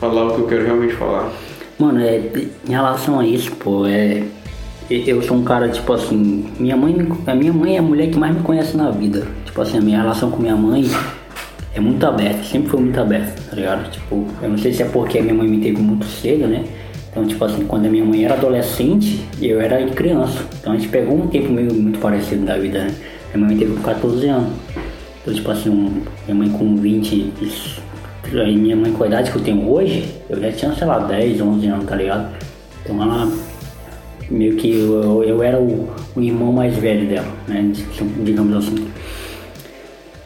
falar 0.00 0.26
o 0.26 0.34
que 0.34 0.40
eu 0.40 0.46
quero 0.46 0.64
realmente 0.64 0.94
falar. 0.94 1.30
Mano, 1.78 2.00
é, 2.00 2.22
em 2.66 2.70
relação 2.70 3.20
a 3.20 3.26
isso, 3.26 3.52
pô, 3.56 3.86
é. 3.86 4.22
Eu 4.88 5.20
sou 5.20 5.36
um 5.36 5.42
cara, 5.42 5.68
tipo 5.68 5.92
assim, 5.92 6.46
minha 6.60 6.76
mãe, 6.76 6.96
a 7.26 7.34
minha 7.34 7.52
mãe 7.52 7.74
é 7.74 7.78
a 7.78 7.82
mulher 7.82 8.08
que 8.08 8.16
mais 8.16 8.34
me 8.34 8.42
conhece 8.42 8.76
na 8.76 8.90
vida. 8.90 9.26
Tipo 9.44 9.60
assim, 9.60 9.78
a 9.78 9.80
minha 9.80 10.00
relação 10.00 10.30
com 10.30 10.40
minha 10.40 10.56
mãe 10.56 10.88
é 11.74 11.80
muito 11.80 12.06
aberta, 12.06 12.42
sempre 12.44 12.70
foi 12.70 12.80
muito 12.80 12.98
aberta, 12.98 13.42
tá 13.50 13.56
ligado? 13.56 13.90
Tipo, 13.90 14.24
eu 14.40 14.48
não 14.48 14.56
sei 14.56 14.72
se 14.72 14.82
é 14.82 14.86
porque 14.86 15.18
a 15.18 15.22
minha 15.22 15.34
mãe 15.34 15.48
me 15.48 15.60
teve 15.60 15.82
muito 15.82 16.06
cedo, 16.06 16.46
né? 16.46 16.64
Então, 17.10 17.26
tipo 17.26 17.44
assim, 17.44 17.64
quando 17.66 17.86
a 17.86 17.88
minha 17.88 18.04
mãe 18.04 18.24
era 18.24 18.34
adolescente, 18.34 19.26
eu 19.42 19.60
era 19.60 19.84
criança. 19.88 20.44
Então 20.60 20.72
a 20.72 20.76
gente 20.76 20.88
pegou 20.88 21.16
um 21.16 21.26
tempo 21.26 21.50
meio 21.50 21.74
muito 21.74 21.98
parecido 21.98 22.46
da 22.46 22.56
vida, 22.56 22.84
né? 22.84 22.94
Minha 23.34 23.46
mãe 23.46 23.56
me 23.56 23.60
teve 23.60 23.74
com 23.74 23.82
14 23.82 24.28
anos. 24.28 24.52
Então, 25.26 25.34
tipo 25.34 25.50
assim, 25.50 25.70
minha 26.24 26.34
mãe 26.36 26.48
com 26.50 26.76
20, 26.76 27.12
e- 27.42 28.40
aí 28.40 28.56
minha 28.56 28.76
mãe 28.76 28.92
com 28.92 29.02
a 29.02 29.08
idade 29.08 29.32
que 29.32 29.36
eu 29.36 29.42
tenho 29.42 29.68
hoje, 29.68 30.06
eu 30.30 30.40
já 30.40 30.52
tinha, 30.52 30.72
sei 30.72 30.86
lá, 30.86 31.00
10, 31.00 31.40
11 31.40 31.66
anos, 31.66 31.84
tá 31.84 31.96
ligado? 31.96 32.32
Então 32.84 33.02
ela, 33.02 33.28
meio 34.30 34.54
que 34.54 34.70
eu, 34.72 35.24
eu 35.24 35.42
era 35.42 35.58
o, 35.58 35.88
o 36.14 36.20
irmão 36.22 36.52
mais 36.52 36.76
velho 36.76 37.08
dela, 37.08 37.26
né? 37.48 37.72
Digamos 38.24 38.56
assim. 38.68 38.86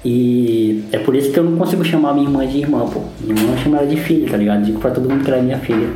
E 0.05 0.85
é 0.93 0.99
por 0.99 1.17
isso 1.17 1.33
que 1.33 1.39
eu 1.39 1.45
não 1.45 1.57
consigo 1.57 1.83
chamar 1.83 2.12
minha 2.12 2.27
irmã 2.27 2.47
de 2.47 2.59
irmã, 2.59 2.87
pô. 2.87 3.01
Minha 3.23 3.41
irmã 3.41 3.53
eu 3.55 3.59
chamo 3.59 3.77
ela 3.77 3.87
de 3.87 3.97
filha, 3.97 4.31
tá 4.31 4.37
ligado? 4.37 4.65
Digo 4.65 4.81
pra 4.81 4.91
todo 4.91 5.09
mundo 5.09 5.25
que 5.25 5.31
ela 5.31 5.41
é 5.41 5.43
minha 5.43 5.59
filha. 5.59 5.89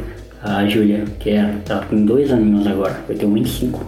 A 0.43 0.65
Júlia, 0.67 1.05
que 1.21 1.29
é, 1.29 1.55
ela 1.69 1.81
tem 1.83 2.07
dois 2.07 2.33
aninhos 2.33 2.67
agora, 2.67 3.01
eu 3.07 3.17
tenho 3.19 3.33
25, 3.35 3.81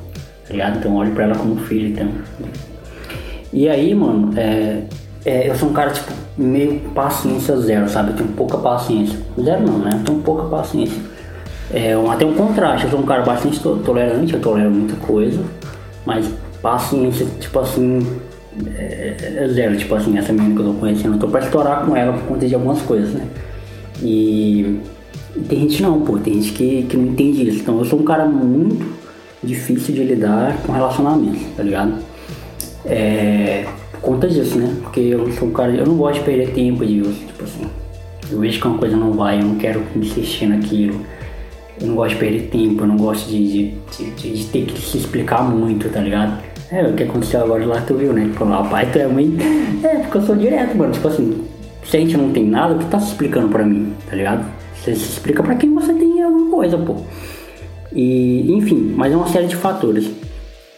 tá 0.46 0.52
ligado? 0.52 0.78
Então 0.78 0.92
eu 0.92 0.98
olho 0.98 1.12
pra 1.12 1.24
ela 1.24 1.34
como 1.34 1.56
filha, 1.56 1.88
então. 1.88 2.08
E 3.52 3.68
aí, 3.68 3.94
mano, 3.94 4.32
é, 4.38 4.82
é, 5.26 5.50
eu 5.50 5.54
sou 5.56 5.68
um 5.68 5.72
cara, 5.72 5.90
tipo, 5.90 6.12
meio 6.38 6.80
paciência 6.94 7.56
zero, 7.58 7.88
sabe? 7.88 8.10
Eu 8.12 8.16
tenho 8.16 8.28
pouca 8.30 8.56
paciência. 8.58 9.18
Zero 9.42 9.66
não, 9.66 9.78
né? 9.78 9.90
Eu 9.94 10.04
tenho 10.04 10.18
pouca 10.20 10.44
paciência. 10.44 11.00
É 11.72 11.94
até 12.10 12.24
um 12.24 12.34
contraste, 12.34 12.84
eu 12.84 12.90
sou 12.90 13.00
um 13.00 13.04
cara 13.04 13.22
bastante 13.22 13.58
to- 13.58 13.80
tolerante, 13.84 14.32
eu 14.34 14.40
tolero 14.40 14.70
muita 14.70 14.94
coisa, 15.04 15.40
mas 16.06 16.24
paciência, 16.62 17.26
tipo 17.40 17.58
assim, 17.58 18.06
é, 18.76 19.16
é 19.38 19.48
zero. 19.48 19.76
Tipo 19.76 19.96
assim, 19.96 20.16
essa 20.16 20.32
menina 20.32 20.54
que 20.54 20.60
eu 20.60 20.72
tô 20.72 20.78
conhecendo, 20.78 21.14
eu 21.16 21.18
tô 21.18 21.26
pra 21.28 21.40
estourar 21.40 21.84
com 21.84 21.96
ela 21.96 22.12
por 22.12 22.22
conta 22.22 22.46
de 22.46 22.54
algumas 22.54 22.80
coisas, 22.82 23.12
né? 23.14 23.26
E, 24.00 24.78
tem 25.48 25.60
gente 25.60 25.82
não, 25.82 26.00
pô, 26.02 26.18
tem 26.18 26.34
gente 26.34 26.52
que, 26.52 26.84
que 26.84 26.96
não 26.96 27.06
entende 27.06 27.48
isso. 27.48 27.60
Então 27.60 27.78
eu 27.78 27.84
sou 27.84 27.98
um 27.98 28.04
cara 28.04 28.24
muito 28.26 28.86
difícil 29.42 29.92
de 29.94 30.04
lidar 30.04 30.56
com 30.64 30.72
relacionamentos, 30.72 31.42
tá 31.56 31.62
ligado? 31.64 31.94
É, 32.84 33.66
conta 34.06 34.28
disso, 34.28 34.58
né? 34.58 34.74
Porque 34.82 35.00
eu 35.00 35.30
sou 35.32 35.48
um 35.48 35.52
cara, 35.52 35.72
eu 35.72 35.86
não 35.86 35.96
gosto 35.96 36.20
de 36.20 36.24
perder 36.24 36.52
tempo 36.52 36.84
de 36.86 37.02
tipo 37.02 37.44
assim. 37.44 37.66
Eu 38.30 38.38
vejo 38.40 38.60
que 38.60 38.66
uma 38.66 38.78
coisa 38.78 38.96
não 38.96 39.12
vai, 39.12 39.38
eu 39.40 39.44
não 39.44 39.54
quero 39.56 39.82
insistir 39.94 40.46
naquilo. 40.46 41.00
Eu 41.80 41.88
não 41.88 41.94
gosto 41.94 42.14
de 42.14 42.16
perder 42.20 42.48
tempo, 42.48 42.82
eu 42.82 42.86
não 42.86 42.96
gosto 42.96 43.28
de, 43.28 43.46
de, 43.48 43.74
de- 44.16 44.32
de- 44.32 44.44
ter 44.46 44.64
que 44.64 44.80
se 44.80 44.96
explicar 44.98 45.42
muito, 45.42 45.88
tá 45.90 46.00
ligado? 46.00 46.42
É, 46.72 46.82
o 46.84 46.94
que 46.94 47.02
aconteceu 47.04 47.40
agora 47.44 47.64
lá, 47.66 47.80
tu 47.82 47.94
viu, 47.94 48.12
né? 48.12 48.24
Tipo, 48.32 48.46
pai, 48.70 48.88
tu 48.90 48.98
é 48.98 49.06
mãe. 49.06 49.36
É, 49.84 49.88
porque 50.00 50.18
eu 50.18 50.22
sou 50.22 50.34
direto, 50.36 50.76
mano. 50.76 50.92
Tipo 50.92 51.08
assim, 51.08 51.44
se 51.84 51.96
a 51.96 52.00
gente 52.00 52.16
não 52.16 52.30
tem 52.32 52.44
nada, 52.44 52.74
que 52.76 52.84
tá 52.86 52.98
se 52.98 53.08
explicando 53.08 53.48
pra 53.48 53.64
mim, 53.64 53.92
tá 54.08 54.16
ligado? 54.16 54.44
Você 54.74 54.94
se 54.96 55.02
explica 55.10 55.42
pra 55.42 55.54
quem 55.54 55.72
você 55.74 55.92
tem 55.92 56.22
alguma 56.22 56.50
coisa, 56.50 56.76
pô. 56.78 56.96
E, 57.92 58.52
enfim, 58.52 58.92
mas 58.96 59.12
é 59.12 59.16
uma 59.16 59.28
série 59.28 59.46
de 59.46 59.56
fatores. 59.56 60.10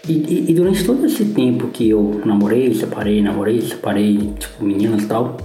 E, 0.09 0.13
e- 0.13 0.45
e 0.49 0.55
durante 0.55 0.85
todo 0.85 1.05
esse 1.05 1.25
tempo 1.27 1.69
que 1.69 1.91
eu 1.91 2.21
namorei, 2.25 2.73
separei, 2.75 3.21
namorei, 3.23 3.61
separei, 3.61 4.17
tipo, 4.39 4.65
meninas 4.65 5.03
e 5.03 5.07
tal, 5.07 5.37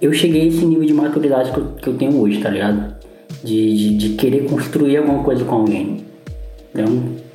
eu 0.00 0.12
cheguei 0.12 0.42
a 0.42 0.46
esse 0.46 0.64
nível 0.64 0.84
de 0.86 0.94
maturidade 0.94 1.50
que 1.50 1.58
eu, 1.58 1.64
que 1.80 1.88
eu 1.88 1.94
tenho 1.94 2.20
hoje, 2.20 2.40
tá 2.40 2.48
ligado? 2.50 2.94
De, 3.42 3.74
de, 3.76 3.96
de 3.96 4.08
querer 4.10 4.44
construir 4.48 4.96
alguma 4.98 5.22
coisa 5.24 5.44
com 5.44 5.54
alguém. 5.56 6.04
Então, 6.72 6.86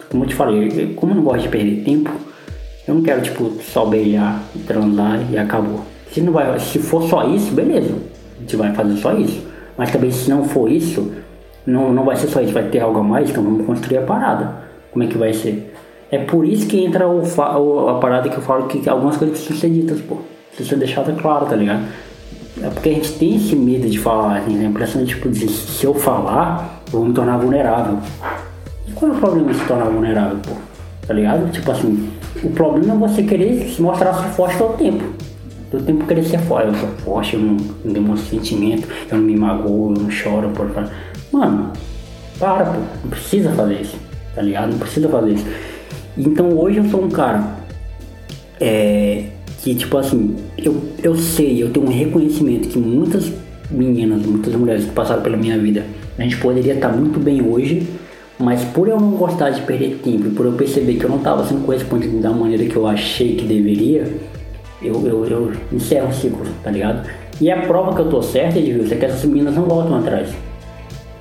como 0.10 0.24
eu 0.24 0.28
te 0.28 0.36
falei, 0.36 0.68
eu- 0.74 0.94
como 0.96 1.12
eu 1.12 1.16
não 1.18 1.24
gosto 1.24 1.44
de 1.44 1.50
perder 1.50 1.84
tempo, 1.84 2.12
eu 2.88 2.96
não 2.96 3.02
quero, 3.02 3.22
tipo, 3.22 3.52
só 3.62 3.86
beijar, 3.86 4.42
transar 4.66 5.20
e 5.32 5.38
acabou. 5.38 5.82
Se, 6.12 6.22
não 6.22 6.32
vai, 6.32 6.58
se 6.60 6.80
for 6.80 7.04
só 7.10 7.28
isso, 7.30 7.52
beleza. 7.54 7.94
A 8.38 8.40
gente 8.42 8.56
vai 8.56 8.74
fazer 8.74 8.96
só 8.98 9.14
isso. 9.18 9.42
Mas 9.78 9.92
também 9.92 10.10
se 10.12 10.30
não 10.30 10.46
for 10.46 10.72
isso, 10.72 11.12
não, 11.66 11.92
não 11.92 12.06
vai 12.06 12.16
ser 12.16 12.28
só 12.28 12.40
isso, 12.42 12.54
vai 12.54 12.70
ter 12.70 12.80
algo 12.80 13.00
a 13.00 13.04
mais, 13.04 13.30
então 13.30 13.44
vamos 13.44 13.66
construir 13.66 13.98
a 13.98 14.02
parada. 14.04 14.66
Como 14.92 15.04
é 15.04 15.08
que 15.08 15.18
vai 15.18 15.34
ser? 15.34 15.74
É 16.12 16.18
por 16.20 16.46
isso 16.46 16.68
que 16.68 16.84
entra 16.84 17.08
o, 17.08 17.22
o- 17.22 17.90
a 17.90 18.00
parada 18.00 18.30
que 18.30 18.38
eu 18.38 18.42
falo 18.42 18.68
que 18.68 18.88
algumas 18.90 19.18
coisas 19.18 19.38
precisam 19.38 19.58
ser 19.62 19.70
ditas, 19.70 20.00
pô. 20.02 20.18
Precisa 20.50 20.70
ser 20.70 20.76
deixada 20.78 21.12
claro, 21.14 21.46
tá 21.46 21.56
ligado? 21.56 21.84
É 22.64 22.70
porque 22.70 22.90
a 22.90 22.94
gente 22.94 23.12
tem 23.14 23.36
esse 23.36 23.56
medo 23.56 23.88
de 23.90 24.00
falar, 24.00 24.38
assim, 24.38 24.60
a 24.60 24.68
impressão 24.70 25.04
de, 25.04 25.10
tipo, 25.14 25.30
de 25.30 25.48
se 25.48 25.86
eu 25.86 25.94
falar, 25.94 26.82
eu 26.92 27.00
vou 27.00 27.08
me 27.08 27.14
tornar 27.14 27.38
vulnerável. 27.38 28.00
E 28.88 28.92
qual 28.94 29.12
é 29.12 29.16
o 29.16 29.18
problema 29.20 29.52
de 29.52 29.60
se 29.60 29.66
tornar 29.66 29.86
vulnerável, 29.86 30.38
pô? 30.48 30.54
Tá 31.06 31.14
ligado? 31.14 31.52
Tipo 31.52 31.72
assim, 31.72 32.10
o 32.44 32.50
problema 32.52 32.94
é 32.94 32.98
você 33.10 33.24
querer 33.24 33.70
se 33.70 33.82
mostrar 33.82 34.14
forte 34.14 34.58
todo 34.58 34.78
tempo. 34.78 35.04
Todo 35.70 35.84
tempo 35.84 36.06
querer 36.08 36.24
ser 36.24 36.40
forte. 36.40 36.68
Eu 36.70 36.76
sou 36.76 36.90
forte, 37.04 37.36
eu 37.36 37.42
não, 37.42 37.58
não 37.86 37.94
demonstro 37.94 38.30
sentimento, 38.30 38.88
eu 39.12 39.18
não 39.18 39.26
me 39.26 39.36
magoo, 39.36 39.94
eu 39.96 40.02
não 40.02 40.10
choro, 40.10 40.50
por. 40.50 40.70
Mano, 41.32 41.72
para, 42.40 42.66
pô. 42.66 42.80
Não 43.04 43.10
precisa 43.12 43.52
fazer 43.52 43.82
isso. 43.82 43.98
Tá 44.34 44.42
ligado? 44.42 44.72
Não 44.72 44.80
precisa 44.80 45.08
fazer 45.10 45.32
isso. 45.34 45.46
Então 46.18 46.58
hoje 46.58 46.78
eu 46.78 46.86
sou 46.86 47.04
um 47.04 47.10
cara 47.10 47.58
é, 48.60 49.26
que 49.62 49.76
tipo 49.76 49.98
assim, 49.98 50.36
eu, 50.58 50.82
eu 51.04 51.16
sei, 51.16 51.62
eu 51.62 51.70
tenho 51.70 51.86
um 51.86 51.90
reconhecimento 51.90 52.68
que 52.70 52.80
muitas 52.80 53.32
meninas, 53.70 54.26
muitas 54.26 54.56
mulheres 54.56 54.86
que 54.86 54.92
passaram 54.92 55.22
pela 55.22 55.38
minha 55.38 55.58
vida, 55.58 55.86
a 56.18 56.24
gente 56.24 56.38
poderia 56.38 56.74
estar 56.74 56.90
muito 56.90 57.20
bem 57.20 57.42
hoje, 57.42 57.88
mas 58.40 58.64
por 58.64 58.88
eu 58.88 59.00
não 59.00 59.12
gostar 59.12 59.50
de 59.52 59.62
perder 59.62 60.00
tempo 60.04 60.30
por 60.32 60.46
eu 60.46 60.54
perceber 60.54 60.96
que 60.96 61.04
eu 61.04 61.10
não 61.10 61.18
estava 61.18 61.46
sendo 61.46 61.66
correspondido 61.66 62.20
da 62.20 62.32
maneira 62.32 62.66
que 62.66 62.76
eu 62.76 62.88
achei 62.88 63.36
que 63.36 63.46
deveria, 63.46 64.08
eu, 64.82 65.06
eu, 65.06 65.26
eu 65.26 65.52
encerro 65.72 66.10
o 66.10 66.14
ciclo, 66.14 66.46
tá 66.64 66.72
ligado? 66.72 67.08
E 67.40 67.52
a 67.52 67.62
prova 67.62 67.94
que 67.94 68.02
eu 68.02 68.10
tô 68.10 68.22
certa, 68.22 68.58
Edilson, 68.58 68.96
é 68.96 68.98
que 68.98 69.06
essas 69.06 69.26
meninas 69.26 69.56
não 69.56 69.64
voltam 69.64 69.98
atrás. 69.98 70.30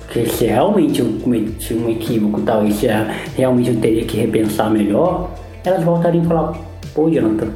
Porque 0.07 0.25
se 0.27 0.45
realmente 0.45 1.01
eu 1.01 1.07
cometi 1.21 1.73
um 1.73 1.89
equívoco 1.89 2.39
e 2.39 2.43
tal, 2.43 2.65
e 2.65 2.71
se 2.71 2.87
é- 2.87 3.13
realmente 3.35 3.69
eu 3.69 3.75
teria 3.79 4.05
que 4.05 4.17
repensar 4.17 4.69
melhor, 4.71 5.29
elas 5.65 5.83
voltariam 5.83 6.23
e 6.23 6.27
falar, 6.27 6.53
pô, 6.95 7.09
Jonathan, 7.09 7.47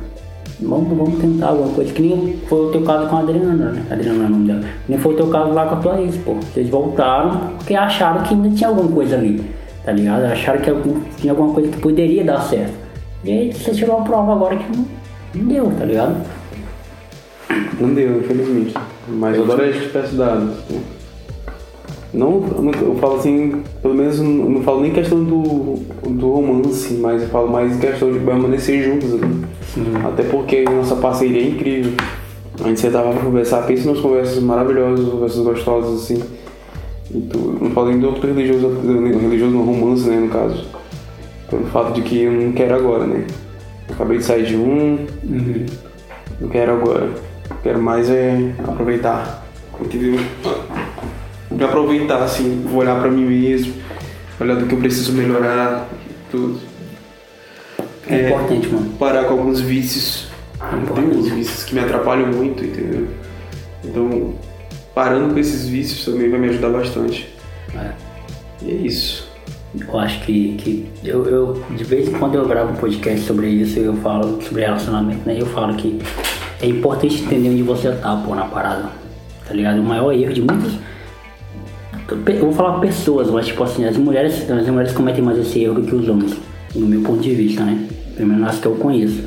vamos, 0.61 0.97
vamos 0.97 1.19
tentar 1.21 1.47
alguma 1.47 1.73
coisa. 1.73 1.93
Que 1.93 2.01
nem 2.01 2.35
foi 2.49 2.65
o 2.67 2.71
teu 2.71 2.81
caso 2.83 3.07
com 3.07 3.15
a 3.15 3.19
Adriana, 3.21 3.71
né? 3.71 3.83
Adriana 3.89 4.23
é 4.23 4.27
o 4.27 4.29
nome 4.29 4.47
dela. 4.47 4.61
Nem 4.89 4.99
foi 4.99 5.13
o 5.13 5.17
teu 5.17 5.27
caso 5.27 5.51
lá 5.53 5.65
com 5.65 5.75
a 5.75 5.77
tua 5.79 6.01
ex, 6.01 6.17
pô. 6.17 6.33
Vocês 6.35 6.69
voltaram 6.69 7.51
porque 7.57 7.73
acharam 7.73 8.21
que 8.23 8.33
ainda 8.33 8.49
tinha 8.49 8.69
alguma 8.69 8.91
coisa 8.91 9.15
ali, 9.15 9.41
tá 9.85 9.93
ligado? 9.93 10.25
Acharam 10.25 10.59
que 10.61 10.69
algum- 10.69 10.99
tinha 11.17 11.31
alguma 11.31 11.53
coisa 11.53 11.69
que 11.69 11.79
poderia 11.79 12.23
dar 12.25 12.41
certo. 12.41 12.73
E 13.23 13.31
aí 13.31 13.53
você 13.53 13.71
tirou 13.71 13.95
uma 13.95 14.03
prova 14.05 14.33
agora 14.33 14.57
que 14.57 14.65
não, 14.77 14.85
não 15.35 15.45
deu, 15.45 15.71
tá 15.79 15.85
ligado? 15.85 16.15
Não 17.79 17.93
deu, 17.93 18.19
infelizmente. 18.19 18.73
Mas 19.07 19.37
eu 19.37 19.43
adoraria 19.43 19.73
que 19.73 19.79
tivesse 19.87 20.15
dado. 20.15 20.51
Não, 22.13 22.43
eu 22.57 22.61
não- 22.61 22.71
eu 22.73 22.95
falo 22.95 23.15
assim, 23.15 23.63
pelo 23.81 23.93
menos 23.93 24.19
não, 24.19 24.29
não 24.29 24.61
falo 24.63 24.81
nem 24.81 24.91
questão 24.91 25.23
do, 25.23 25.75
do 26.09 26.29
romance, 26.31 26.93
mas 26.95 27.21
eu 27.21 27.29
falo 27.29 27.49
mais 27.49 27.77
questão 27.79 28.11
de 28.11 28.19
permanecer 28.19 28.83
juntos. 28.83 29.11
né? 29.13 29.29
Até 30.05 30.23
porque 30.23 30.63
nossa 30.63 30.95
parceria 30.97 31.41
é 31.41 31.47
incrível. 31.49 31.93
A 32.61 32.67
gente 32.67 32.81
sentava 32.81 33.11
pra 33.13 33.21
conversar, 33.23 33.65
pensa 33.65 33.89
nas 33.89 33.99
conversas 34.01 34.43
maravilhosas, 34.43 35.07
conversas 35.07 35.43
gostosas 35.43 36.03
assim. 36.03 36.21
E 37.13 37.21
tu, 37.21 37.57
não 37.61 37.71
falo 37.71 37.87
nem 37.89 37.99
do 37.99 38.07
outro 38.07 38.27
religioso, 38.27 38.67
religioso 38.85 39.53
no 39.55 39.63
romance, 39.63 40.07
né, 40.09 40.17
no 40.19 40.27
caso. 40.29 40.65
Pelo 41.49 41.63
fato 41.67 41.93
de 41.93 42.01
que 42.01 42.23
eu 42.23 42.31
não 42.33 42.51
quero 42.51 42.75
agora, 42.75 43.05
né? 43.05 43.25
Eu 43.87 43.95
acabei 43.95 44.17
de 44.17 44.23
sair 44.25 44.45
de 44.45 44.55
um, 44.57 45.05
não 46.41 46.49
quero 46.49 46.73
agora. 46.73 47.09
Quero 47.63 47.81
mais 47.81 48.09
é 48.09 48.53
aproveitar. 48.67 49.45
Entendeu? 49.79 50.19
Me 51.61 51.67
aproveitar, 51.67 52.23
assim, 52.23 52.63
vou 52.65 52.81
olhar 52.81 52.99
pra 52.99 53.11
mim 53.11 53.23
mesmo, 53.23 53.75
olhar 54.39 54.55
do 54.55 54.65
que 54.65 54.73
eu 54.73 54.79
preciso 54.79 55.13
melhorar, 55.13 55.87
tudo. 56.31 56.59
É, 58.07 58.29
importante, 58.29 58.67
mano. 58.67 58.89
Parar 58.97 59.25
com 59.25 59.33
alguns 59.33 59.61
vícios 59.61 60.27
Eu 60.59 60.95
tenho 60.95 61.19
uns 61.19 61.29
vícios 61.29 61.63
que 61.63 61.75
me 61.75 61.81
atrapalham 61.81 62.29
muito, 62.29 62.65
entendeu? 62.65 63.07
Então, 63.85 64.33
parando 64.95 65.35
com 65.35 65.39
esses 65.39 65.67
vícios 65.67 66.03
também 66.03 66.31
vai 66.31 66.39
me 66.39 66.49
ajudar 66.49 66.69
bastante. 66.69 67.31
É. 67.75 67.91
E 68.63 68.71
é 68.71 68.73
isso. 68.73 69.29
Eu 69.79 69.99
acho 69.99 70.19
que, 70.21 70.55
que 70.55 70.89
eu, 71.03 71.27
eu, 71.27 71.63
de 71.77 71.83
vez 71.83 72.07
em 72.07 72.13
quando 72.13 72.33
eu 72.33 72.47
gravo 72.47 72.71
um 72.71 72.75
podcast 72.75 73.21
sobre 73.27 73.49
isso 73.49 73.77
eu 73.77 73.95
falo 73.97 74.41
sobre 74.41 74.63
relacionamento, 74.63 75.21
né? 75.27 75.37
Eu 75.39 75.45
falo 75.45 75.75
que 75.75 75.99
é 76.59 76.65
importante 76.65 77.21
entender 77.21 77.49
onde 77.49 77.61
você 77.61 77.91
tá, 77.91 78.15
pô, 78.15 78.33
na 78.33 78.45
parada. 78.45 78.89
Tá 79.47 79.53
ligado? 79.53 79.79
O 79.79 79.83
maior 79.83 80.11
erro 80.11 80.33
de 80.33 80.41
muitos. 80.41 80.90
Eu 82.11 82.39
vou 82.41 82.51
falar 82.53 82.79
pessoas, 82.79 83.29
mas 83.29 83.47
tipo 83.47 83.63
assim, 83.63 83.85
as 83.85 83.97
mulheres, 83.97 84.49
as 84.49 84.67
mulheres 84.67 84.91
cometem 84.93 85.23
mais 85.23 85.37
esse 85.37 85.63
erro 85.63 85.75
do 85.75 85.83
que 85.83 85.95
os 85.95 86.07
homens, 86.07 86.35
no 86.75 86.85
meu 86.85 87.01
ponto 87.01 87.19
de 87.21 87.33
vista, 87.33 87.63
né? 87.63 87.87
Pelo 88.15 88.29
menos 88.29 88.47
as 88.49 88.59
que 88.59 88.65
eu 88.67 88.75
conheço. 88.75 89.23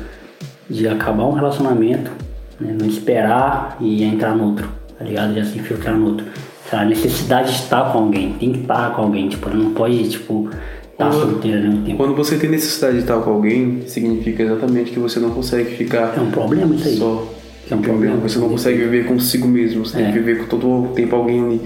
De 0.69 0.87
acabar 0.87 1.25
um 1.25 1.33
relacionamento, 1.33 2.11
né? 2.59 2.75
não 2.79 2.87
esperar 2.87 3.77
e 3.79 4.03
entrar 4.03 4.35
no 4.35 4.45
outro, 4.45 4.67
tá 4.97 5.05
ligado? 5.05 5.33
Já 5.35 5.45
se 5.45 5.57
infiltrar 5.59 5.95
no 5.95 6.05
outro. 6.07 6.25
A 6.71 6.83
necessidade 6.83 7.49
de 7.51 7.59
estar 7.59 7.91
com 7.91 7.99
alguém, 7.99 8.33
tem 8.39 8.51
que 8.51 8.59
estar 8.61 8.91
com 8.95 9.03
alguém, 9.03 9.29
tipo, 9.29 9.47
não 9.51 9.71
pode, 9.71 10.09
tipo, 10.09 10.49
estar 10.91 11.09
Quando- 11.11 11.21
solteiro 11.31 11.61
mesmo 11.61 11.83
tempo. 11.83 11.97
Quando 11.97 12.15
você 12.15 12.37
tem 12.37 12.49
necessidade 12.49 12.95
de 12.95 13.01
estar 13.01 13.17
com 13.19 13.29
alguém, 13.29 13.83
significa 13.85 14.41
exatamente 14.43 14.91
que 14.91 14.99
você 14.99 15.19
não 15.19 15.29
consegue 15.29 15.75
ficar 15.75 16.15
É 16.17 16.19
um 16.19 16.31
problema 16.31 16.73
isso 16.75 16.87
aí. 16.87 16.97
só. 16.97 17.31
É 17.69 17.75
um 17.75 17.81
problema. 17.81 18.17
Você 18.17 18.37
não 18.39 18.49
consegue 18.49 18.77
viver 18.79 19.05
consigo 19.05 19.47
mesmo, 19.47 19.85
você 19.85 19.97
tem 19.97 20.05
É. 20.07 20.11
que 20.11 20.19
viver 20.19 20.39
com 20.39 20.45
todo 20.47 20.67
o 20.67 20.87
tempo 20.95 21.15
alguém 21.15 21.43
ali. 21.45 21.61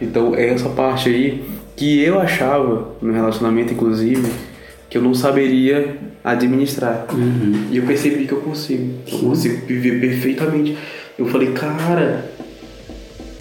Então 0.00 0.34
é 0.34 0.48
essa 0.48 0.68
parte 0.68 1.08
aí 1.08 1.44
que 1.76 2.00
eu 2.00 2.20
achava 2.20 2.94
no 3.00 3.12
relacionamento, 3.12 3.72
inclusive, 3.72 4.30
que 4.88 4.98
eu 4.98 5.02
não 5.02 5.14
saberia 5.14 5.96
administrar. 6.22 7.06
Uhum. 7.12 7.68
E 7.70 7.76
eu 7.76 7.84
percebi 7.84 8.26
que 8.26 8.32
eu 8.32 8.40
consigo. 8.40 8.94
Eu 9.10 9.18
consigo 9.18 9.66
viver 9.66 10.00
perfeitamente. 10.00 10.76
Eu 11.18 11.26
falei, 11.26 11.52
cara, 11.52 12.30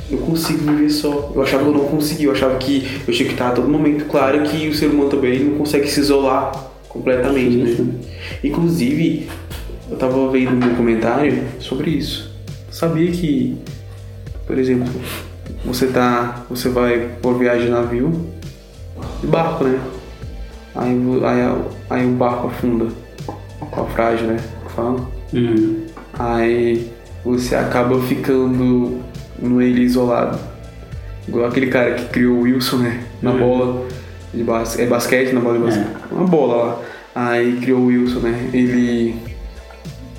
eu 0.09 0.17
consigo 0.19 0.71
viver 0.71 0.89
só. 0.89 1.31
Eu 1.35 1.41
achava 1.41 1.63
que 1.63 1.69
eu 1.69 1.73
não 1.73 1.85
conseguia, 1.85 2.27
eu 2.27 2.31
achava 2.31 2.57
que 2.57 2.87
eu 3.07 3.13
tinha 3.13 3.27
que 3.27 3.33
estar 3.33 3.49
a 3.49 3.51
todo 3.51 3.67
momento. 3.67 4.05
Claro 4.05 4.41
que 4.43 4.67
o 4.67 4.73
ser 4.73 4.87
humano 4.87 5.09
também 5.09 5.43
não 5.43 5.57
consegue 5.57 5.87
se 5.87 5.99
isolar 5.99 6.51
completamente, 6.87 7.57
né? 7.57 7.87
Inclusive, 8.43 9.27
eu 9.89 9.97
tava 9.97 10.29
vendo 10.31 10.51
um 10.51 10.59
documentário 10.59 11.43
sobre 11.59 11.91
isso. 11.91 12.31
Sabia 12.69 13.11
que, 13.11 13.55
por 14.45 14.57
exemplo, 14.57 14.91
você 15.65 15.87
tá. 15.87 16.43
Você 16.49 16.69
vai 16.69 17.09
por 17.21 17.37
viagem 17.37 17.65
de 17.65 17.71
navio, 17.71 18.11
de 19.21 19.27
barco, 19.27 19.63
né? 19.63 19.79
Aí, 20.75 20.99
aí, 21.23 21.63
aí 21.89 22.05
o 22.05 22.11
barco 22.11 22.47
afunda. 22.47 22.87
Com 23.71 23.81
a 23.81 23.85
frágil, 23.85 24.27
né? 24.27 24.37
Fala. 24.75 24.99
Uhum. 25.33 25.85
Aí 26.19 26.91
você 27.23 27.55
acaba 27.55 27.99
ficando 28.01 28.99
no 29.39 29.61
ele 29.61 29.81
isolado. 29.81 30.37
Igual 31.27 31.47
aquele 31.47 31.67
cara 31.67 31.93
que 31.93 32.05
criou 32.05 32.37
o 32.37 32.41
Wilson, 32.41 32.77
né? 32.77 33.03
Na 33.21 33.31
bola 33.31 33.87
de 34.33 34.43
basquete. 34.43 34.85
É 34.85 34.87
basquete 34.87 35.33
na 35.33 35.39
bola 35.39 35.57
de 35.57 35.63
basquete. 35.63 35.87
Uma 36.11 36.27
bola 36.27 36.63
lá. 36.63 36.79
Aí 37.15 37.57
criou 37.61 37.79
o 37.79 37.85
Wilson, 37.85 38.19
né? 38.19 38.49
Ele. 38.53 39.15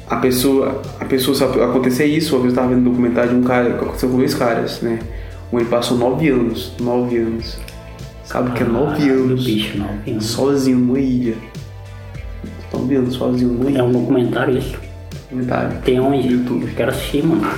A 0.09 0.17
pessoa. 0.17 0.81
A 0.99 1.05
pessoa 1.05 1.37
sabe 1.37 1.63
acontecer 1.63 2.07
isso, 2.07 2.35
eu 2.37 2.55
tava 2.55 2.69
vendo 2.69 2.81
um 2.81 2.85
documentário 2.85 3.31
de 3.31 3.37
um 3.37 3.43
cara 3.43 3.71
que 3.71 3.85
aconteceu 3.85 4.09
com 4.09 4.17
dois 4.17 4.35
caras, 4.35 4.81
né? 4.81 4.99
Ele 5.59 5.69
passou 5.69 5.97
nove 5.99 6.29
anos. 6.29 6.73
Nove 6.81 7.17
anos. 7.19 7.59
Sabe 8.25 8.51
o 8.51 8.53
que 8.53 8.63
é 8.63 8.67
nove 8.67 9.09
anos? 9.09 9.45
bicho, 9.45 9.79
nove 9.79 10.11
anos. 10.11 10.25
Sozinho 10.27 10.79
numa 10.79 10.99
ilha. 10.99 11.35
Nove 12.73 12.97
anos 12.97 13.15
sozinho 13.15 13.53
numa 13.53 13.69
É 13.69 13.73
ilha. 13.73 13.85
um 13.85 13.93
documentário 13.93 14.59
isso. 14.59 14.77
Documentário. 15.31 15.79
Tem 15.85 16.01
onde? 16.01 16.27
No 16.29 16.33
YouTube. 16.41 16.67
Eu 16.67 16.75
quero 16.75 16.91
assistir, 16.91 17.25
mano. 17.25 17.49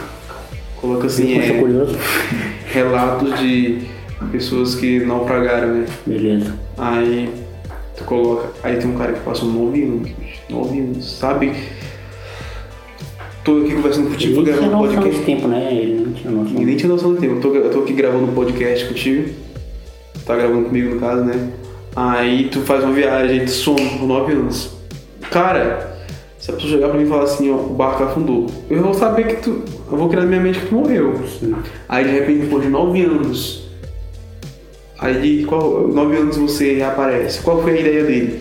Coloca 0.80 1.06
assim, 1.06 1.36
Eu 1.36 1.42
é, 1.42 1.58
curioso. 1.60 1.96
relatos 2.72 3.38
de 3.38 3.82
pessoas 4.30 4.74
que 4.74 5.00
naufragaram, 5.00 5.68
né? 5.68 5.86
Beleza. 6.06 6.54
Aí 6.76 7.30
tu 7.96 8.04
coloca. 8.04 8.50
Aí 8.62 8.76
tem 8.76 8.90
um 8.90 8.96
cara 8.98 9.12
que 9.14 9.20
passou 9.20 9.48
nove 9.48 9.82
anos, 9.84 10.02
bicho. 10.10 10.40
Nove 10.50 10.80
anos, 10.80 11.18
sabe? 11.18 11.52
Tô 13.46 13.58
aqui 13.58 13.76
conversando 13.76 14.10
contigo, 14.10 14.40
Ele 14.40 14.50
gravando 14.50 14.66
um 14.66 14.70
noção 14.80 14.94
podcast. 14.96 15.10
desse 15.10 15.24
tempo, 15.24 15.46
né? 15.46 15.68
Ele 15.70 16.04
não 16.04 16.12
tinha 16.12 16.32
noção. 16.32 16.58
Nem 16.58 16.76
tinha 16.76 16.88
noção 16.88 17.14
do 17.14 17.20
tempo. 17.20 17.34
Eu 17.36 17.40
tô, 17.40 17.54
eu 17.54 17.70
tô 17.70 17.78
aqui 17.78 17.92
gravando 17.92 18.24
um 18.24 18.34
podcast 18.34 18.86
contigo. 18.86 19.30
Tá 20.26 20.34
gravando 20.34 20.64
comigo 20.64 20.96
no 20.96 21.00
caso, 21.00 21.24
né? 21.24 21.52
Aí 21.94 22.48
tu 22.48 22.62
faz 22.62 22.82
uma 22.82 22.92
viagem, 22.92 23.44
tu 23.44 23.50
some 23.52 23.98
por 24.00 24.08
nove 24.08 24.32
anos. 24.32 24.72
Cara, 25.30 25.96
se 26.40 26.50
a 26.50 26.54
pessoa 26.54 26.72
chegar 26.72 26.88
pra 26.88 26.98
mim 26.98 27.04
e 27.04 27.08
falar 27.08 27.22
assim, 27.22 27.48
ó, 27.52 27.54
o 27.54 27.68
barco 27.68 28.02
afundou, 28.02 28.48
eu 28.68 28.82
vou 28.82 28.92
saber 28.92 29.28
que 29.28 29.36
tu. 29.36 29.62
Eu 29.92 29.96
vou 29.96 30.08
criar 30.08 30.22
na 30.22 30.26
minha 30.26 30.40
mente 30.40 30.58
que 30.58 30.66
tu 30.66 30.74
morreu. 30.74 31.14
Sim. 31.38 31.54
Aí 31.88 32.04
de 32.04 32.10
repente, 32.10 32.40
depois 32.40 32.64
de 32.64 32.68
nove 32.68 33.00
anos, 33.02 33.68
aí 34.98 35.44
qual, 35.44 35.86
nove 35.86 36.16
anos 36.16 36.36
você 36.36 36.74
reaparece. 36.74 37.40
Qual 37.42 37.62
foi 37.62 37.76
a 37.76 37.80
ideia 37.80 38.02
dele? 38.02 38.40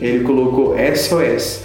Ele 0.00 0.24
colocou 0.24 0.74
SOS. 0.76 1.63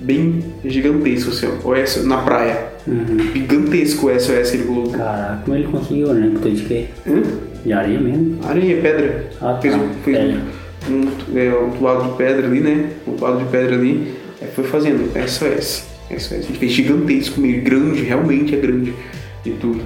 Bem 0.00 0.42
gigantesco, 0.64 1.30
assim, 1.30 1.46
ó. 1.46 1.70
OS 1.70 2.04
na 2.04 2.18
praia. 2.18 2.70
Uhum. 2.86 3.18
Gigantesco 3.34 4.06
o 4.08 4.20
SOS 4.20 4.54
ele 4.54 4.64
colocou. 4.64 4.92
Caraca, 4.92 5.42
como 5.44 5.56
ele 5.56 5.68
conseguiu, 5.68 6.12
né? 6.14 6.30
Botou 6.30 6.50
de 6.50 6.62
quê? 6.62 6.86
Hã? 7.06 7.22
De 7.64 7.72
areia 7.72 8.00
mesmo? 8.00 8.38
Areia, 8.42 8.80
pedra. 8.80 9.26
Ah, 9.40 9.52
tá. 9.52 9.60
Fez, 9.60 9.74
um, 9.74 9.88
fez 10.02 10.36
um, 10.88 11.38
é, 11.38 11.50
um 11.54 11.82
lado 11.82 12.10
de 12.10 12.16
pedra 12.16 12.46
ali, 12.46 12.60
né? 12.60 12.90
Um 13.06 13.22
lado 13.22 13.38
de 13.38 13.50
pedra 13.50 13.76
ali. 13.76 14.14
Aí 14.40 14.48
foi 14.48 14.64
fazendo 14.64 15.12
SOS. 15.28 15.84
SOS. 16.10 16.32
Ele 16.32 16.58
fez 16.58 16.72
gigantesco 16.72 17.40
mesmo, 17.40 17.62
grande, 17.62 18.02
realmente 18.02 18.54
é 18.54 18.58
grande. 18.58 18.94
E 19.44 19.50
tudo. 19.50 19.82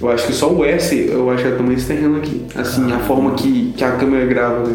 Eu 0.00 0.10
acho 0.10 0.26
que 0.26 0.32
só 0.34 0.52
o 0.52 0.62
S, 0.62 0.94
eu 0.94 1.30
acho 1.30 1.42
que 1.42 1.48
é 1.48 1.52
o 1.52 1.56
tamanho 1.56 1.74
desse 1.74 1.88
terreno 1.88 2.18
aqui. 2.18 2.44
Assim, 2.54 2.92
a 2.92 2.98
forma 2.98 3.34
que, 3.34 3.72
que 3.74 3.82
a 3.82 3.92
câmera 3.92 4.26
grava, 4.26 4.66
né? 4.66 4.74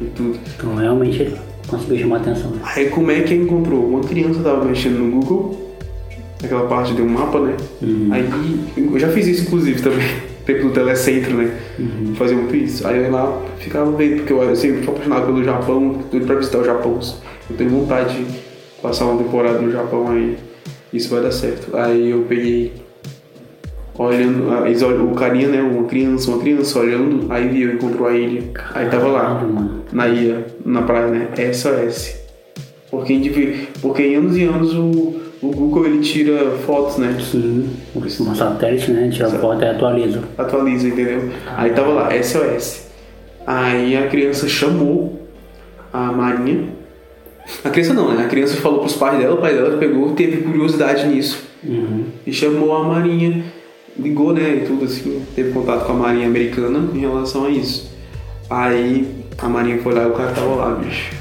E 0.00 0.04
tudo. 0.06 0.38
Então 0.56 0.74
realmente 0.74 1.22
ele 1.22 1.36
conseguiu 1.68 1.98
chamar 1.98 2.16
a 2.16 2.20
atenção. 2.20 2.52
Aí 2.62 2.88
como 2.90 3.10
é 3.10 3.20
que 3.20 3.34
ele 3.34 3.44
encontrou? 3.44 3.86
Uma 3.86 4.00
criança 4.00 4.40
tava 4.42 4.64
mexendo 4.64 4.98
no 4.98 5.10
Google, 5.10 5.74
naquela 6.42 6.66
parte 6.66 6.94
de 6.94 7.02
um 7.02 7.08
mapa, 7.08 7.40
né? 7.40 7.56
Uhum. 7.82 8.08
Aí 8.10 8.28
eu 8.76 8.98
já 8.98 9.08
fiz 9.08 9.26
isso 9.26 9.42
inclusive 9.42 9.82
também, 9.82 10.06
tempo 10.44 10.68
do 10.68 10.72
telecentro, 10.72 11.36
né? 11.36 11.56
Uhum. 11.78 12.14
Fazia 12.14 12.36
muito 12.36 12.56
isso. 12.56 12.86
Aí 12.86 12.96
eu 12.96 13.02
ia 13.02 13.10
lá 13.10 13.42
ficava 13.58 13.90
vendo, 13.92 14.16
porque 14.18 14.32
eu 14.32 14.56
sempre 14.56 14.82
fui 14.82 14.94
apaixonado 14.94 15.26
pelo 15.26 15.44
Japão, 15.44 15.98
doido 16.10 16.26
pra 16.26 16.36
visitar 16.36 16.58
o 16.58 16.64
Japão. 16.64 16.98
Eu 17.50 17.56
tenho 17.56 17.70
vontade 17.70 18.24
de 18.24 18.38
passar 18.82 19.06
uma 19.06 19.22
temporada 19.22 19.60
no 19.60 19.70
Japão 19.70 20.10
aí. 20.10 20.36
Isso 20.92 21.10
vai 21.10 21.22
dar 21.22 21.32
certo. 21.32 21.76
Aí 21.76 22.10
eu 22.10 22.24
peguei 22.28 22.72
olhando, 23.98 24.44
ah, 24.52 25.02
o 25.02 25.14
carinha, 25.14 25.48
né? 25.48 25.60
Uma 25.60 25.84
criança, 25.84 26.30
uma 26.30 26.38
criança 26.38 26.78
olhando, 26.78 27.26
aí 27.30 27.48
viu, 27.48 27.74
encontrou 27.74 28.06
a 28.08 28.14
ilha. 28.14 28.42
Aí 28.74 28.86
tava 28.88 29.08
lá 29.08 29.42
na 29.92 30.08
ilha, 30.08 30.46
na 30.64 30.82
praia, 30.82 31.08
né? 31.08 31.28
SOS. 31.52 32.16
Porque, 32.90 33.12
em 33.12 33.20
divi- 33.20 33.68
porque 33.82 34.02
em 34.02 34.14
anos 34.16 34.36
e 34.36 34.44
anos 34.44 34.74
o, 34.74 35.16
o 35.42 35.50
Google 35.50 35.86
ele 35.86 35.98
tira 36.00 36.52
fotos, 36.64 36.96
né? 36.96 37.16
Sim. 37.20 37.68
Um 37.94 38.34
satélite, 38.34 38.90
né? 38.92 39.10
Tira 39.10 39.28
foto 39.30 39.62
e 39.62 39.66
atualiza. 39.68 40.22
Atualiza, 40.38 40.88
entendeu? 40.88 41.28
Aí 41.56 41.70
tava 41.72 41.90
lá, 41.92 42.10
SOS. 42.22 42.88
Aí 43.46 43.96
a 43.96 44.06
criança 44.08 44.48
chamou 44.48 45.26
a 45.92 46.12
Marinha. 46.12 46.68
A 47.64 47.70
criança 47.70 47.94
não, 47.94 48.14
né? 48.14 48.24
A 48.24 48.28
criança 48.28 48.56
falou 48.56 48.80
pros 48.80 48.94
pais 48.94 49.18
dela, 49.18 49.34
o 49.34 49.38
pai 49.38 49.54
dela 49.54 49.76
pegou, 49.78 50.12
teve 50.12 50.38
curiosidade 50.42 51.06
nisso. 51.08 51.42
Uhum. 51.64 52.04
E 52.26 52.32
chamou 52.32 52.74
a 52.76 52.84
Marinha. 52.84 53.42
Ligou, 53.98 54.32
né? 54.32 54.56
E 54.56 54.60
tudo 54.66 54.84
assim, 54.84 55.24
teve 55.34 55.52
contato 55.52 55.84
com 55.84 55.92
a 55.92 55.96
Marinha 55.96 56.28
Americana 56.28 56.88
em 56.94 57.00
relação 57.00 57.46
a 57.46 57.50
isso. 57.50 57.90
Aí 58.48 59.24
a 59.36 59.48
Marinha 59.48 59.82
foi 59.82 59.92
lá 59.92 60.04
e 60.04 60.06
o 60.06 60.12
cara 60.12 60.32
tava 60.32 60.54
lá, 60.54 60.74
bicho. 60.76 61.12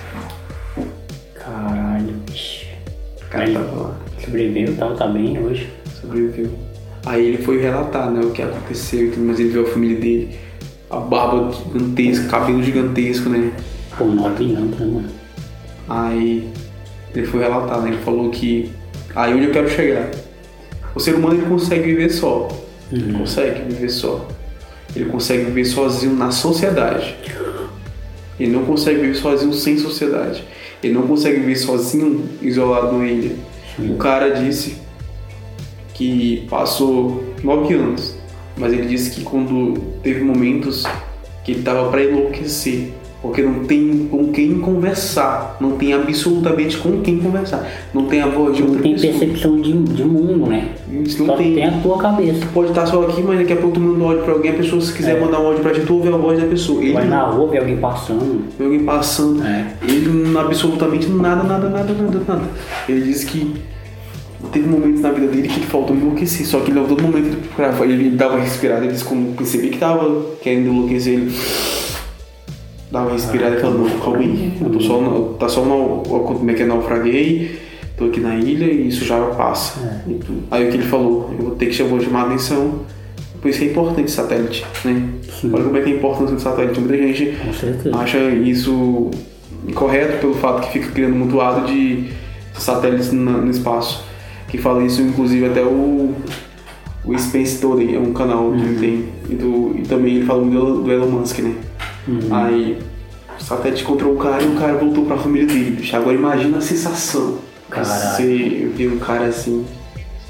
Caralho, 1.34 2.14
bicho. 2.30 2.68
O 3.26 3.30
cara 3.30 3.52
tava 3.52 3.82
lá. 3.82 4.00
sobreviveu, 4.24 4.76
tá, 4.76 4.94
tá 4.94 5.08
bem 5.08 5.40
hoje. 5.40 5.70
sobreviveu. 6.00 6.52
Aí 7.06 7.26
ele 7.26 7.38
foi 7.38 7.60
relatar, 7.62 8.12
né, 8.12 8.20
o 8.22 8.32
que 8.32 8.42
aconteceu 8.42 9.08
e 9.08 9.12
tudo, 9.12 9.26
mas 9.26 9.40
ele 9.40 9.50
viu 9.50 9.64
a 9.64 9.68
família 9.68 9.98
dele, 9.98 10.38
a 10.90 10.98
barba 10.98 11.52
gigantesca, 11.54 12.28
cabelo 12.28 12.62
gigantesco, 12.62 13.30
né? 13.30 13.52
Pô, 13.98 14.06
nove 14.06 14.54
anos, 14.54 14.78
né, 14.78 14.86
mano? 14.86 15.10
Aí 15.90 16.50
ele 17.16 17.26
foi 17.26 17.40
relatar, 17.40 17.82
né? 17.82 17.90
Ele 17.90 18.02
falou 18.04 18.30
que 18.30 18.72
aí 19.16 19.34
onde 19.34 19.46
eu 19.46 19.52
quero 19.52 19.70
chegar. 19.70 20.12
O 20.94 21.00
ser 21.00 21.16
humano 21.16 21.36
ele 21.36 21.46
consegue 21.46 21.84
viver 21.84 22.10
só. 22.10 22.48
Ele 22.92 23.14
consegue 23.14 23.62
viver 23.62 23.90
só. 23.90 24.28
Ele 24.96 25.06
consegue 25.06 25.46
viver 25.46 25.66
sozinho 25.66 26.14
na 26.16 26.32
sociedade. 26.32 27.16
Ele 28.40 28.52
não 28.52 28.66
consegue 28.66 29.02
viver 29.02 29.16
sozinho 29.16 29.54
sem 29.54 29.78
sociedade. 29.78 30.44
Ele 30.82 30.94
não 30.94 31.08
consegue 31.08 31.40
viver 31.40 31.56
sozinho 31.56 32.30
isolado 32.42 32.94
numa 32.94 33.08
ilha. 33.08 33.36
O 33.80 33.96
cara 33.98 34.30
disse 34.30 34.78
que 35.94 36.46
passou 36.50 37.24
nove 37.44 37.74
anos, 37.74 38.16
mas 38.56 38.72
ele 38.72 38.86
disse 38.86 39.12
que 39.12 39.24
quando 39.24 39.74
teve 40.02 40.22
momentos 40.22 40.84
que 41.44 41.52
ele 41.52 41.64
tava 41.64 41.90
para 41.90 42.04
enlouquecer, 42.04 42.94
Porque 43.22 43.42
não 43.42 43.66
tem 43.66 44.08
com 44.12 44.32
quem 44.32 44.60
conversar. 44.60 45.58
Não 45.60 45.72
tem 45.72 45.92
absolutamente 45.94 46.78
com 46.78 47.02
quem 47.02 47.18
conversar. 47.18 47.68
Não 47.94 48.06
tem 48.06 48.22
a 48.22 48.28
voz 48.28 48.56
de 48.56 48.62
Não 48.62 48.70
outra 48.70 48.84
tem 48.84 48.94
pessoa. 48.94 49.14
percepção 49.14 49.60
de, 49.60 49.74
de 49.74 50.04
mundo, 50.04 50.46
né? 50.48 50.70
Isso 51.04 51.20
não 51.20 51.28
Só 51.28 51.36
tem. 51.38 51.56
tem 51.56 51.66
a 51.66 51.72
tua 51.82 51.98
cabeça. 51.98 52.46
Pode 52.54 52.70
estar 52.70 52.86
só 52.86 53.02
aqui, 53.04 53.24
mas 53.24 53.40
daqui 53.40 53.54
a 53.54 53.56
pouco 53.56 53.74
tu 53.74 53.80
manda 53.80 54.04
um 54.04 54.08
áudio 54.08 54.24
pra 54.24 54.34
alguém, 54.34 54.52
a 54.52 54.54
pessoa 54.54 54.80
se 54.82 54.94
quiser 54.94 55.18
É. 55.18 55.20
mandar 55.20 55.40
um 55.40 55.48
áudio 55.48 55.62
pra 55.64 55.74
ti, 55.74 55.82
tu 55.82 55.96
ouve 55.96 56.10
a 56.10 56.18
voz 56.18 56.40
da 56.40 56.46
pessoa. 56.46 56.82
Ele 56.82 56.94
Vai 56.94 57.04
não. 57.06 57.10
na 57.10 57.24
rua, 57.24 57.50
vê 57.50 57.58
alguém 57.58 57.78
passando. 57.78 58.44
Vê 58.58 58.64
alguém 58.66 58.84
passando. 58.84 59.44
É. 59.44 59.66
Ele 59.82 60.10
não 60.30 60.40
absolutamente 60.42 61.10
nada, 61.10 61.44
nada, 61.44 61.70
nada, 61.70 61.94
nada, 61.94 62.22
nada. 62.28 62.44
Ele 62.88 63.02
disse 63.02 63.26
que 63.26 63.52
teve 64.52 64.70
momentos 64.70 65.02
na 65.02 65.12
vida 65.12 65.26
dele 65.28 65.48
que 65.48 65.60
ele 65.60 65.66
faltou 65.66 65.96
enlouquecer, 65.96 66.46
só 66.46 66.60
que 66.60 66.70
ele, 66.70 66.80
a 66.80 66.84
todo 66.84 67.02
momento 67.02 67.36
ele, 67.84 68.10
dava 68.12 68.38
respirada, 68.40 68.84
ele 68.84 68.94
disse 68.94 69.04
como 69.06 69.34
percebia 69.34 69.72
que 69.72 69.80
tava 69.80 70.24
querendo 70.42 70.68
enlouquecer 70.70 71.14
ele. 71.16 71.32
Dava 72.92 73.08
uma 73.08 73.14
respirada 73.14 73.58
e 73.58 73.60
falava, 73.60 73.80
não, 73.80 74.00
calma 74.00 74.20
aí, 74.20 74.54
eu 74.62 74.70
tô 74.70 74.80
só, 74.80 75.36
tá 75.40 75.50
só 75.50 75.66
no, 75.66 76.00
como 76.04 76.50
é 76.50 76.54
que 76.54 76.64
é, 76.64 76.66
naufraguei, 76.66 77.60
tô 77.98 78.06
aqui 78.06 78.22
na 78.22 78.36
ilha 78.36 78.66
e 78.66 78.88
isso 78.88 79.04
já 79.04 79.20
passa. 79.32 80.02
E 80.08 80.14
tu- 80.14 80.44
Aí 80.50 80.68
o 80.68 80.72
que 80.72 80.78
ele 80.78 80.84
falou, 80.88 81.30
eu 81.38 81.46
vou 81.48 81.56
ter 81.56 81.66
que 81.66 81.74
chamar, 81.74 82.00
chamar 82.02 82.22
a 82.22 82.26
atenção, 82.28 82.82
por 83.42 83.50
isso 83.50 83.60
que 83.60 83.66
é 83.66 83.70
importante 83.72 84.10
satélite, 84.10 84.66
né? 84.86 85.10
Sim. 85.42 85.52
Olha 85.54 85.64
como 85.66 85.78
é 85.78 85.82
que 85.82 85.90
é 85.90 85.94
a 85.94 85.96
importância 85.98 86.36
do 86.36 86.42
satélite, 86.42 86.80
muita 86.80 86.98
gente 86.98 87.38
acha 87.94 88.18
isso 88.30 89.12
incorreto 89.68 90.20
pelo 90.20 90.34
fato 90.36 90.66
que 90.68 90.80
fica 90.80 90.92
criando 90.92 91.14
um 91.16 91.20
mutuado 91.20 91.68
de 91.68 92.06
satélites 92.58 93.12
na- 93.12 93.34
no 93.38 93.52
espaço. 93.52 94.06
Que 94.48 94.58
fala 94.58 94.82
isso, 94.84 95.02
inclusive, 95.02 95.46
até 95.46 95.62
o, 95.62 96.14
o 97.04 97.18
Space 97.20 97.60
Today, 97.60 97.96
é 97.96 98.00
um 98.00 98.14
canal 98.14 98.50
que 98.54 98.62
ele 98.62 98.80
tem. 98.80 99.06
E, 99.30 99.36
do, 99.36 99.76
e 99.78 99.82
também 99.82 100.16
ele 100.16 100.26
fala 100.26 100.42
muito 100.42 100.58
do, 100.58 100.84
do 100.84 100.92
Elon 100.92 101.08
Musk, 101.08 101.40
né? 101.40 101.54
Aí 102.32 102.78
o 103.40 103.44
satélite 103.44 103.84
encontrou 103.84 104.14
o 104.16 104.18
cara 104.18 104.42
e 104.44 104.48
o 104.48 104.56
cara 104.56 104.74
voltou 104.74 105.06
pra 105.06 105.18
família 105.18 105.48
dele. 105.48 105.72
bicho. 105.72 105.96
Agora 105.96 106.16
imagina 106.16 106.58
a 106.58 106.62
sensação. 106.62 107.40
Você 107.70 108.70
ver 108.76 108.88
um 108.94 108.98
cara 109.00 109.26
assim, 109.26 109.66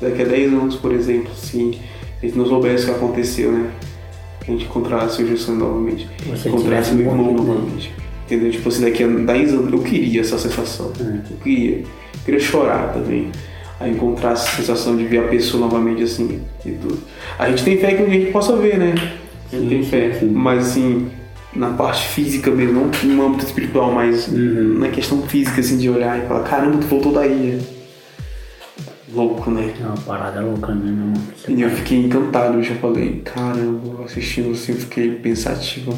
daqui 0.01 0.21
a 0.23 0.25
10 0.25 0.53
anos, 0.53 0.75
por 0.75 0.91
exemplo, 0.91 1.29
se 1.35 1.79
a 2.21 2.25
gente 2.25 2.37
não 2.37 2.45
soubesse 2.47 2.83
o 2.83 2.87
que 2.87 2.91
aconteceu, 2.95 3.51
né? 3.51 3.69
A 4.47 4.51
gente 4.51 4.65
encontrasse 4.65 5.21
o 5.21 5.27
Gilson 5.27 5.53
novamente. 5.53 6.07
Você 6.29 6.49
encontrasse 6.49 6.93
meu 6.93 7.05
irmão 7.11 7.27
né? 7.27 7.33
novamente. 7.37 7.93
Entendeu? 8.25 8.51
Tipo 8.51 8.69
assim, 8.69 8.81
daqui 8.83 9.03
a 9.03 9.07
10 9.07 9.53
anos 9.53 9.71
eu 9.71 9.79
queria 9.79 10.21
essa 10.21 10.37
sensação. 10.37 10.91
Eu 10.99 11.37
queria. 11.43 11.77
Eu 11.79 11.85
queria 12.25 12.39
chorar 12.39 12.93
também. 12.93 13.29
Aí 13.79 13.91
encontrasse 13.91 14.47
a 14.47 14.51
sensação 14.57 14.97
de 14.97 15.05
ver 15.05 15.19
a 15.19 15.27
pessoa 15.27 15.61
novamente 15.65 16.01
assim 16.01 16.41
e 16.65 16.71
tudo. 16.71 16.97
A 17.37 17.49
gente 17.49 17.63
tem 17.63 17.77
fé 17.77 17.93
que 17.93 18.01
a 18.01 18.09
gente 18.09 18.31
possa 18.31 18.55
ver, 18.55 18.77
né? 18.79 18.95
A 19.51 19.55
gente 19.55 19.63
Sim, 19.63 19.69
tem 19.69 19.83
fé. 19.83 20.13
sim. 20.19 20.29
Mas 20.31 20.67
assim, 20.69 21.07
na 21.57 21.71
parte 21.71 22.07
física 22.07 22.51
mesmo, 22.51 22.73
não 23.03 23.15
no 23.15 23.25
âmbito 23.27 23.45
espiritual, 23.45 23.91
mas 23.91 24.27
Uhum. 24.27 24.79
na 24.79 24.89
questão 24.89 25.21
física, 25.23 25.59
assim, 25.61 25.77
de 25.77 25.89
olhar 25.89 26.17
e 26.23 26.27
falar, 26.27 26.43
caramba, 26.43 26.77
tu 26.77 26.87
voltou 26.87 27.11
da 27.11 27.25
ilha. 27.25 27.59
Louco, 29.13 29.49
né? 29.49 29.73
É 29.81 29.85
uma 29.85 29.97
parada 29.97 30.41
louca, 30.41 30.73
né, 30.75 30.81
meu 30.83 31.05
irmão? 31.07 31.13
Você 31.35 31.51
E 31.51 31.61
eu 31.61 31.69
fiquei 31.69 31.97
encantado, 31.99 32.57
eu 32.57 32.63
já 32.63 32.75
falei, 32.75 33.21
caramba, 33.23 34.03
assistindo 34.03 34.51
assim, 34.51 34.73
eu 34.73 34.77
fiquei 34.79 35.11
pensativo. 35.11 35.93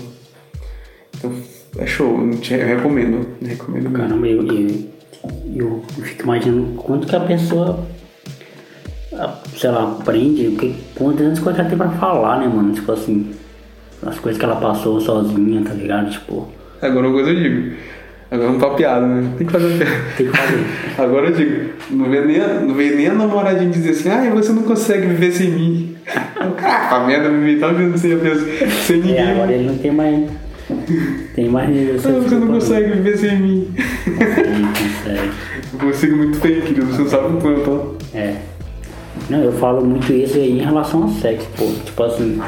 Então, 1.18 1.34
é 1.78 1.86
show, 1.88 2.22
eu 2.22 2.38
te 2.40 2.54
eu 2.54 2.66
recomendo, 2.68 3.28
recomendo 3.42 3.90
mesmo. 3.90 3.98
Caramba, 3.98 4.28
eu, 4.28 4.48
eu, 4.48 5.84
eu 5.98 6.04
fico 6.04 6.24
imaginando 6.24 6.74
quanto 6.78 7.08
que 7.08 7.16
a 7.16 7.20
pessoa, 7.20 7.86
sei 9.58 9.72
lá, 9.72 9.84
aprende, 10.00 10.48
o 10.48 10.56
que, 10.56 10.76
quantas 10.96 11.40
coisas 11.40 11.60
ela 11.60 11.68
tem 11.70 11.78
pra 11.78 11.90
falar, 11.90 12.40
né, 12.40 12.48
mano? 12.48 12.74
Tipo 12.74 12.92
assim, 12.92 13.32
as 14.06 14.20
coisas 14.20 14.40
que 14.40 14.46
ela 14.46 14.56
passou 14.58 15.00
sozinha, 15.02 15.62
tá 15.64 15.74
ligado? 15.74 16.10
Tipo, 16.12 16.48
Agora 16.82 17.08
uma 17.08 17.14
coisa 17.14 17.32
eu 17.32 17.36
digo, 17.36 17.72
agora 18.32 18.52
não 18.52 18.60
tá 18.60 18.70
piada, 18.70 19.06
né? 19.06 19.30
Tem 19.38 19.46
que 19.48 19.52
fazer 19.54 19.78
piada. 19.78 19.96
tem 20.18 20.28
que 20.32 20.38
fazer. 20.38 20.66
Agora 20.98 21.28
eu 21.28 21.34
digo, 21.34 21.70
não 21.92 22.10
vem 22.10 22.26
nem 22.26 22.40
a, 22.40 22.48
não 22.62 22.74
vem 22.74 22.96
nem 22.96 23.08
a 23.08 23.14
namoradinha 23.14 23.70
dizer 23.70 23.90
assim, 23.92 24.10
ai, 24.10 24.30
você 24.32 24.52
não 24.54 24.64
consegue 24.64 25.08
viver 25.08 25.32
sem 25.32 25.52
mim. 25.52 25.96
Caraca, 26.58 26.96
a 26.96 27.06
merda, 27.06 27.30
me 27.30 27.58
tá 27.58 27.68
vivendo 27.68 27.98
sem, 27.98 28.14
a 28.14 28.18
pessoa- 28.18 28.68
sem 28.86 28.98
ninguém. 28.98 29.16
É, 29.18 29.32
agora 29.32 29.52
ele 29.52 29.68
não 29.68 29.78
tem 29.78 29.92
mais. 29.92 30.30
Tem 31.36 31.50
mais 31.50 31.70
Ah, 32.06 32.10
você 32.22 32.36
não 32.36 32.48
consegue 32.48 32.92
viver 32.94 33.18
sem 33.18 33.40
mim. 33.40 33.74
Consegue. 33.76 35.32
Eu 35.74 35.80
consigo 35.80 36.16
muito 36.18 36.40
bem, 36.40 36.62
querido, 36.62 36.86
você 36.88 37.02
não 37.02 37.10
sabe 37.10 37.34
o 37.34 37.38
quanto. 37.42 37.96
É. 38.14 38.36
Não, 39.30 39.44
eu 39.44 39.52
falo 39.54 39.86
muito 39.86 40.12
isso 40.14 40.38
aí 40.38 40.60
em 40.60 40.64
relação 40.64 41.04
ao 41.04 41.10
sexo, 41.10 41.48
pô. 41.58 41.66
Tipo 41.86 42.04
assim, 42.04 42.40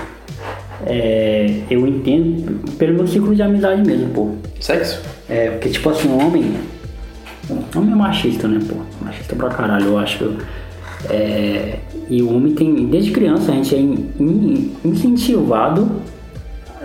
é, 0.86 1.62
eu 1.70 1.88
entendo 1.88 2.60
pelo 2.78 2.94
meu 2.96 3.08
ciclo 3.08 3.36
de 3.36 3.42
amizade 3.42 3.82
mesmo, 3.86 4.10
pô. 4.10 4.30
Sexo? 4.60 5.02
É, 5.30 5.50
porque 5.52 5.70
tipo 5.70 5.90
assim, 5.90 6.08
o 6.10 6.18
homem. 6.18 6.54
Homem 7.76 7.92
é 7.92 7.96
machista, 7.96 8.48
né, 8.48 8.60
pô? 8.68 8.76
Machista 9.04 9.36
pra 9.36 9.50
caralho, 9.50 9.86
eu 9.88 9.98
acho. 9.98 10.36
É, 11.10 11.76
e 12.10 12.22
o 12.22 12.36
homem 12.36 12.54
tem. 12.54 12.86
Desde 12.88 13.12
criança 13.12 13.52
a 13.52 13.56
gente 13.56 13.76
é 13.76 13.80
in- 13.80 14.08
in- 14.20 14.72
incentivado. 14.86 15.90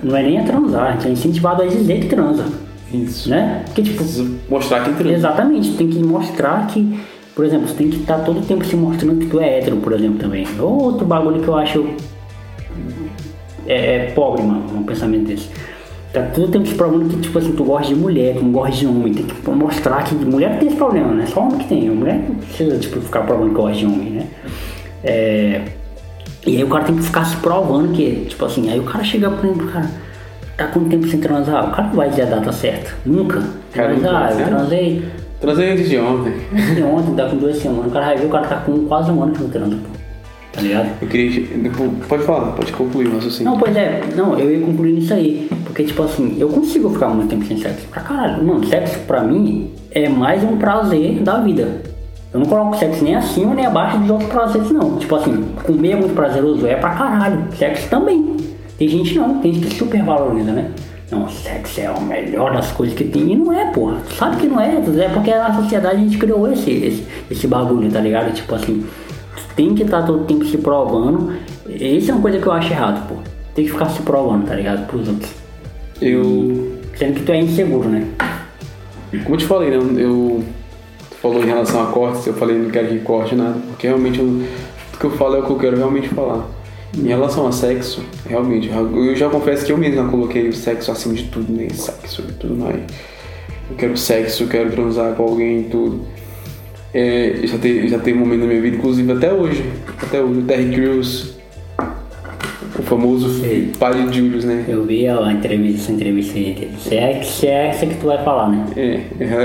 Não 0.02 0.16
é 0.16 0.22
nem 0.22 0.38
a 0.38 0.44
transar, 0.44 0.88
a 0.88 0.92
gente 0.92 1.08
é 1.08 1.10
incentivado 1.12 1.62
a 1.62 1.66
dizer 1.66 2.00
que 2.00 2.06
transa. 2.08 2.44
Isso. 2.92 3.28
Né? 3.30 3.62
Porque 3.66 3.82
tipo. 3.82 4.04
Mostrar 4.48 4.84
quem 4.84 4.94
transa. 4.94 5.14
Exatamente, 5.14 5.72
tem 5.76 5.88
que 5.88 5.98
mostrar 6.02 6.66
que, 6.68 6.98
por 7.34 7.44
exemplo, 7.44 7.66
você 7.68 7.74
tem 7.74 7.90
que 7.90 7.96
estar 8.00 8.18
todo 8.20 8.40
tempo 8.46 8.64
se 8.64 8.76
mostrando 8.76 9.18
que 9.18 9.26
tu 9.26 9.40
é 9.40 9.58
hétero, 9.58 9.76
por 9.78 9.92
exemplo, 9.92 10.18
também. 10.18 10.46
Outro 10.60 11.06
bagulho 11.06 11.40
que 11.42 11.48
eu 11.48 11.56
acho 11.56 11.86
é, 13.66 13.96
é 13.96 14.10
pobre, 14.14 14.42
mano, 14.42 14.64
um 14.74 14.82
pensamento 14.82 15.26
desse. 15.26 15.48
Tá 16.12 16.22
todo 16.34 16.50
tempo 16.50 16.66
se 16.66 16.74
provando 16.74 17.08
que, 17.08 17.20
tipo 17.20 17.38
assim, 17.38 17.52
tu 17.52 17.64
gosta 17.64 17.88
de 17.88 17.94
mulher, 17.94 18.36
tu 18.36 18.42
não 18.42 18.52
gosta 18.52 18.74
de 18.74 18.86
homem. 18.86 19.12
Tem 19.12 19.24
que 19.24 19.50
mostrar 19.50 20.02
que 20.04 20.14
mulher 20.14 20.50
não 20.50 20.58
tem 20.58 20.68
esse 20.68 20.76
problema, 20.76 21.12
né? 21.12 21.26
Só 21.26 21.40
homem 21.40 21.58
que 21.58 21.68
tem. 21.68 21.90
Mulher 21.90 22.24
não 22.28 22.36
precisa, 22.36 22.78
tipo, 22.78 23.00
ficar 23.00 23.22
provando 23.22 23.50
que 23.50 23.54
gosta 23.54 23.76
de 23.76 23.86
homem, 23.86 24.10
né? 24.10 24.26
É... 25.04 25.62
E 26.46 26.56
aí 26.56 26.64
o 26.64 26.68
cara 26.68 26.84
tem 26.84 26.96
que 26.96 27.02
ficar 27.02 27.24
se 27.24 27.36
provando 27.36 27.92
que, 27.92 28.26
tipo 28.28 28.44
assim, 28.44 28.70
aí 28.70 28.78
o 28.78 28.84
cara 28.84 29.02
chega 29.02 29.28
por 29.28 29.44
exemplo, 29.44 29.66
cara, 29.66 29.90
tá 30.56 30.68
quanto 30.68 30.88
tempo 30.88 31.06
sem 31.08 31.20
transar? 31.20 31.68
O 31.68 31.72
cara 31.72 31.88
não 31.88 31.96
vai 31.96 32.08
dizer 32.08 32.22
a 32.22 32.26
data 32.26 32.52
certa. 32.52 32.94
Nunca. 33.04 33.42
Cara, 33.72 33.92
nunca, 33.92 34.10
ah, 34.10 34.30
eu 34.32 34.46
transei 34.46 35.02
Transei 35.40 35.72
antes 35.72 35.88
de 35.88 35.98
ontem. 35.98 36.32
e 36.76 36.82
ontem, 36.82 37.14
dá 37.14 37.28
com 37.28 37.36
duas 37.36 37.56
semanas, 37.58 37.86
o 37.86 37.90
cara 37.90 38.06
vai 38.06 38.16
ver, 38.16 38.26
o 38.26 38.30
cara 38.30 38.46
tá 38.46 38.56
com 38.56 38.86
quase 38.86 39.10
um 39.10 39.22
ano 39.22 39.32
que 39.32 39.42
não 39.42 39.50
transa, 39.50 39.76
pô. 39.76 40.05
Tá 40.56 40.62
ligado? 40.62 40.88
Eu 41.02 41.08
queria. 41.08 41.46
depois- 41.58 41.90
Pode 42.08 42.22
falar, 42.24 42.52
pode 42.52 42.72
concluir 42.72 43.08
o 43.08 43.14
raciocínio. 43.14 43.52
Não, 43.52 43.58
pois 43.58 43.76
é, 43.76 44.00
não, 44.16 44.38
eu 44.38 44.50
ia 44.50 44.64
concluir 44.66 44.92
nisso 44.92 45.12
aí. 45.14 45.48
Porque, 45.64 45.84
tipo 45.84 46.02
assim, 46.02 46.36
eu 46.38 46.48
consigo 46.48 46.88
ficar 46.90 47.08
muito 47.08 47.28
tempo 47.28 47.44
sem 47.44 47.58
sexo. 47.58 47.86
Pra 47.88 48.00
caralho. 48.02 48.42
Mano, 48.42 48.64
sexo 48.66 48.98
pra 49.00 49.22
mim 49.22 49.70
é 49.90 50.08
mais 50.08 50.42
um 50.42 50.56
prazer 50.56 51.20
da 51.22 51.38
vida. 51.40 51.82
Eu 52.32 52.40
não 52.40 52.46
coloco 52.46 52.76
sexo 52.76 53.04
nem 53.04 53.14
acima 53.14 53.54
nem 53.54 53.66
abaixo 53.66 53.98
dos 53.98 54.10
outros 54.10 54.30
prazeres, 54.30 54.70
não. 54.70 54.96
Tipo 54.96 55.14
assim, 55.16 55.44
comer 55.62 55.90
é 55.92 55.96
muito 55.96 56.14
prazeroso, 56.14 56.66
é 56.66 56.74
pra 56.74 56.90
caralho. 56.90 57.44
Sexo 57.56 57.88
também. 57.88 58.36
Tem 58.78 58.88
gente 58.88 59.14
não, 59.18 59.38
tem 59.40 59.52
gente 59.54 59.66
que 59.68 59.74
super 59.76 60.02
valoriza, 60.02 60.52
né? 60.52 60.70
Não, 61.10 61.28
sexo 61.28 61.80
é 61.80 61.90
o 61.90 62.00
melhor 62.02 62.52
das 62.52 62.72
coisas 62.72 62.96
que 62.96 63.04
tem. 63.04 63.32
E 63.32 63.36
não 63.36 63.52
é, 63.52 63.66
porra. 63.72 63.98
Tu 64.08 64.14
sabe 64.14 64.36
que 64.38 64.46
não 64.48 64.60
é, 64.60 64.74
é 64.76 65.08
porque 65.08 65.30
na 65.34 65.54
sociedade 65.54 65.96
a 65.96 65.98
gente 66.00 66.18
criou 66.18 66.50
esse, 66.50 66.70
esse, 66.70 67.06
esse 67.30 67.46
bagulho, 67.46 67.90
tá 67.90 68.00
ligado? 68.00 68.32
Tipo 68.34 68.54
assim, 68.56 68.84
tem 69.56 69.74
que 69.74 69.82
estar 69.82 70.02
todo 70.02 70.24
tempo 70.24 70.44
se 70.44 70.58
provando. 70.58 71.34
Isso 71.66 72.10
é 72.10 72.14
uma 72.14 72.22
coisa 72.22 72.38
que 72.38 72.46
eu 72.46 72.52
acho 72.52 72.70
errado, 72.70 73.08
pô. 73.08 73.14
Tem 73.54 73.64
que 73.64 73.72
ficar 73.72 73.88
se 73.88 74.02
provando, 74.02 74.46
tá 74.46 74.54
ligado? 74.54 74.86
Pros 74.86 75.08
outros. 75.08 75.32
Eu. 76.00 76.76
Sendo 76.94 77.14
que 77.14 77.22
tu 77.22 77.32
é 77.32 77.40
inseguro, 77.40 77.88
né? 77.88 78.06
Como 79.24 79.34
eu 79.34 79.38
te 79.38 79.46
falei, 79.46 79.70
né? 79.70 79.78
Eu. 79.96 80.44
Tu 81.10 81.16
falou 81.16 81.42
em 81.42 81.46
relação 81.46 81.82
a 81.82 81.86
cortes, 81.86 82.26
eu 82.26 82.34
falei 82.34 82.58
não 82.58 82.70
quero 82.70 82.88
que 82.88 82.98
corte 82.98 83.34
nada, 83.34 83.58
porque 83.68 83.86
realmente 83.86 84.18
eu, 84.18 84.26
o 84.26 84.98
que 84.98 85.04
eu 85.04 85.10
falo 85.12 85.36
é 85.36 85.38
o 85.38 85.46
que 85.46 85.50
eu 85.50 85.56
quero 85.56 85.76
realmente 85.76 86.08
falar. 86.08 86.46
Em 86.96 87.08
relação 87.08 87.46
a 87.46 87.52
sexo, 87.52 88.02
realmente, 88.26 88.68
eu 88.68 89.16
já 89.16 89.28
confesso 89.28 89.66
que 89.66 89.72
eu 89.72 89.76
mesmo 89.76 90.10
coloquei 90.10 90.48
o 90.48 90.52
sexo 90.52 90.90
acima 90.90 91.14
de 91.14 91.24
tudo, 91.24 91.52
né? 91.52 91.68
Sexo 91.70 92.22
e 92.28 92.32
tudo 92.32 92.56
mais. 92.56 92.76
Eu 93.70 93.76
quero 93.76 93.96
sexo, 93.96 94.44
eu 94.44 94.48
quero 94.48 94.70
transar 94.70 95.14
com 95.14 95.24
alguém 95.24 95.60
e 95.60 95.64
tudo. 95.64 96.06
É, 96.98 97.40
já 97.46 97.58
teve, 97.58 97.88
já 97.88 97.98
teve 97.98 98.16
um 98.16 98.20
momento 98.22 98.40
na 98.40 98.46
minha 98.46 98.60
vida, 98.62 98.76
inclusive 98.78 99.12
até 99.12 99.30
hoje, 99.30 99.62
até 100.02 100.18
hoje, 100.22 100.40
o 100.40 100.42
Terry 100.44 100.70
Crews, 100.74 101.34
o 102.78 102.82
famoso 102.82 103.38
Sei. 103.40 103.70
pai 103.78 104.06
de 104.08 104.18
Julius, 104.18 104.44
né? 104.46 104.64
Eu 104.66 104.82
vi 104.86 105.06
a 105.06 105.30
entrevista, 105.30 105.82
essa 105.82 105.92
entrevista 105.92 106.38
aí 106.38 106.54
dele. 106.54 106.74
Se 106.80 106.94
é, 106.96 107.22
se 107.22 107.46
é 107.48 107.66
essa 107.68 107.84
que 107.84 107.96
tu 107.96 108.06
vai 108.06 108.24
falar, 108.24 108.48
né? 108.50 108.64
É, 108.76 109.00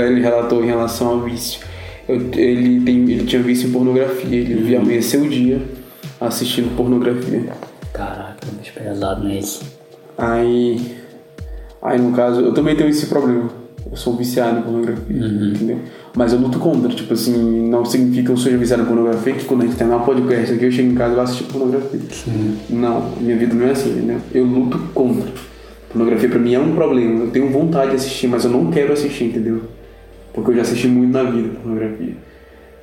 ele 0.08 0.22
relatou 0.22 0.64
em 0.64 0.66
relação 0.66 1.08
ao 1.08 1.20
vício. 1.20 1.60
Eu- 2.08 2.16
ele, 2.34 2.80
tem, 2.80 3.02
ele 3.10 3.24
tinha 3.26 3.42
vício 3.42 3.68
em 3.68 3.72
pornografia, 3.72 4.34
ele 4.38 4.54
via 4.62 4.78
amanhecer 4.78 5.20
o 5.20 5.28
dia 5.28 5.60
assistindo 6.18 6.74
pornografia. 6.74 7.44
Caraca, 7.92 8.38
bicho 8.58 8.72
pesado, 8.72 9.24
né? 9.24 9.38
Esse. 9.38 9.60
Aí, 10.16 10.80
aí 11.82 11.98
no 12.00 12.12
caso, 12.12 12.40
eu 12.40 12.54
também 12.54 12.74
tenho 12.76 12.88
esse 12.88 13.06
problema. 13.06 13.50
Eu 13.90 13.96
sou 13.96 14.16
viciado 14.16 14.58
em 14.58 14.62
pornografia, 14.62 15.16
entendeu? 15.16 15.80
Mas 16.14 16.32
eu 16.32 16.38
luto 16.38 16.58
contra, 16.58 16.90
tipo 16.90 17.14
assim, 17.14 17.70
não 17.70 17.84
significa 17.86 18.26
que 18.26 18.32
eu 18.32 18.36
seja 18.36 18.58
viciado 18.58 18.82
em 18.82 18.86
pornografia 18.86 19.32
que 19.32 19.44
quando 19.46 19.62
a 19.62 19.64
gente 19.64 19.76
terminar 19.76 20.02
o 20.02 20.04
podcast 20.04 20.52
aqui 20.52 20.64
eu 20.66 20.70
chego 20.70 20.92
em 20.92 20.94
casa 20.94 21.12
e 21.12 21.14
vou 21.14 21.24
assistir 21.24 21.44
pornografia. 21.44 22.00
Não, 22.68 23.12
minha 23.18 23.36
vida 23.36 23.54
não 23.54 23.66
é 23.66 23.70
assim, 23.70 23.90
entendeu? 23.90 24.18
Eu 24.34 24.44
luto 24.44 24.78
contra. 24.92 25.30
Pornografia 25.88 26.28
pra 26.28 26.38
mim 26.38 26.54
é 26.54 26.58
um 26.58 26.74
problema. 26.74 27.24
Eu 27.24 27.30
tenho 27.30 27.50
vontade 27.50 27.90
de 27.90 27.96
assistir, 27.96 28.26
mas 28.28 28.44
eu 28.44 28.50
não 28.50 28.70
quero 28.70 28.92
assistir, 28.92 29.24
entendeu? 29.24 29.62
Porque 30.34 30.50
eu 30.50 30.56
já 30.56 30.62
assisti 30.62 30.86
muito 30.86 31.12
na 31.12 31.22
vida 31.22 31.48
pornografia 31.62 32.14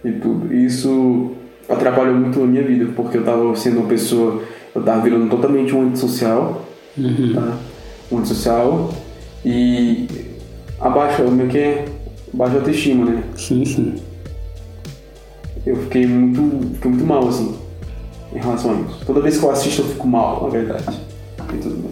e 0.03 0.11
tudo. 0.14 0.51
E 0.51 0.66
isso 0.66 1.32
atrapalhou 1.67 2.16
muito 2.16 2.41
a 2.41 2.48
minha 2.48 2.64
vida, 2.64 2.88
porque 2.95 3.17
eu 3.17 3.24
tava 3.24 3.56
sendo 3.56 3.80
uma 3.80 3.88
pessoa. 3.88 4.41
Eu 4.74 4.82
tava 4.82 5.01
virando 5.01 5.30
totalmente 5.30 5.75
um 5.75 5.83
antissocial. 5.83 6.66
Uhum. 6.98 7.33
Tá? 7.35 7.58
Um 8.11 8.17
antissocial. 8.17 8.91
E 9.45 10.08
abaixa, 10.80 11.24
o 11.24 11.32
meu 11.32 11.48
que 11.48 11.58
é? 11.58 11.85
Baixa 12.33 12.56
autoestima, 12.58 13.06
né? 13.06 13.24
Sim, 13.35 13.66
sim. 13.66 13.95
Eu 15.66 15.75
fiquei 15.75 16.06
muito, 16.08 16.74
fiquei 16.75 16.91
muito 16.91 17.06
mal, 17.06 17.27
assim, 17.27 17.56
em 18.33 18.40
relação 18.40 18.72
a 18.72 18.74
isso. 18.75 19.06
Toda 19.06 19.22
vez 19.22 19.38
que 19.38 19.43
eu 19.43 19.51
assisto, 19.51 19.82
eu 19.82 19.88
fico 19.88 20.08
mal, 20.08 20.43
na 20.43 20.49
verdade. 20.49 20.99
E 21.53 21.58
tudo 21.58 21.75
bem. 21.75 21.91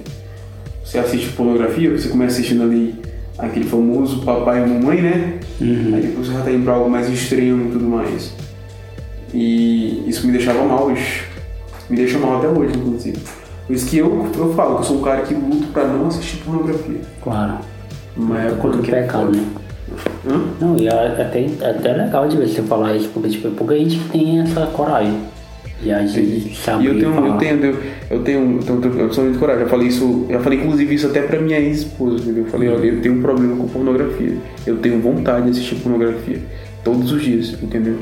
Você 0.83 0.99
assiste 0.99 1.29
pornografia, 1.33 1.91
você 1.91 2.07
começa 2.09 2.35
assistindo 2.37 2.63
ali 2.63 2.95
aquele 3.37 3.65
famoso 3.65 4.21
papai 4.23 4.63
e 4.63 4.67
mamãe, 4.67 5.01
né? 5.01 5.39
Uhum. 5.59 5.95
Aí 5.95 6.01
depois 6.01 6.27
você 6.27 6.33
já 6.33 6.41
tá 6.41 6.51
indo 6.51 6.63
pra 6.63 6.73
algo 6.75 6.89
mais 6.89 7.09
extremo 7.09 7.67
e 7.69 7.71
tudo 7.71 7.85
mais. 7.85 8.31
E 9.33 10.07
isso 10.07 10.25
me 10.25 10.31
deixava 10.31 10.63
mal, 10.63 10.87
bicho. 10.89 11.25
Me 11.89 11.97
deixa 11.97 12.17
mal 12.19 12.37
até 12.37 12.47
hoje, 12.47 12.77
inclusive. 12.77 13.17
Por 13.65 13.75
isso 13.75 13.85
que 13.89 13.97
eu, 13.97 14.27
eu 14.37 14.53
falo 14.53 14.75
que 14.75 14.81
eu 14.81 14.85
sou 14.85 14.97
um 14.99 15.01
cara 15.01 15.23
que 15.23 15.33
luto 15.33 15.67
pra 15.73 15.85
não 15.85 16.07
assistir 16.07 16.37
pornografia. 16.37 17.01
Claro. 17.21 17.57
Uma 18.15 18.39
época 18.39 18.61
Contra 18.61 18.79
o 18.79 18.83
que- 18.83 18.91
pecado, 18.91 19.35
né? 19.35 19.45
Hã? 20.25 20.41
Não, 20.59 20.77
e 20.77 20.87
é 20.87 20.91
até, 20.91 21.41
é 21.61 21.69
até 21.69 21.93
legal 21.93 22.27
de 22.27 22.37
você 22.37 22.61
falar 22.63 22.95
isso, 22.95 23.09
porque 23.13 23.29
tipo, 23.29 23.47
é 23.47 23.51
pouca 23.51 23.75
gente 23.77 23.97
que 23.97 24.09
tem 24.09 24.39
essa 24.39 24.65
coragem 24.67 25.17
de 25.81 25.91
agir, 25.91 26.25
de 26.25 26.51
E 26.51 26.55
saber 26.55 26.87
eu 26.87 26.99
tenho, 26.99 27.13
falar. 27.13 27.27
eu 27.27 27.37
tenho, 27.37 27.53
eu 27.55 27.59
tenho, 27.59 27.77
eu 28.09 28.19
tenho, 28.23 28.59
eu 28.67 28.81
tenho, 28.81 28.99
eu 28.99 29.23
muito 29.23 29.39
coragem. 29.39 29.63
Já 29.63 29.69
falei 29.69 29.87
isso, 29.87 30.25
já 30.29 30.39
falei 30.39 30.59
inclusive 30.59 30.95
isso 30.95 31.07
até 31.07 31.21
pra 31.21 31.39
minha 31.39 31.59
ex-esposa, 31.59 32.23
entendeu? 32.23 32.45
Eu 32.45 32.49
falei, 32.49 32.69
olha, 32.69 32.85
eu 32.85 33.01
tenho 33.01 33.15
um 33.15 33.21
problema 33.21 33.55
com 33.55 33.67
pornografia. 33.67 34.37
Eu 34.65 34.77
tenho 34.77 34.99
vontade 34.99 35.45
de 35.45 35.51
assistir 35.51 35.75
pornografia 35.75 36.39
todos 36.83 37.11
os 37.11 37.21
dias, 37.21 37.55
entendeu? 37.61 37.99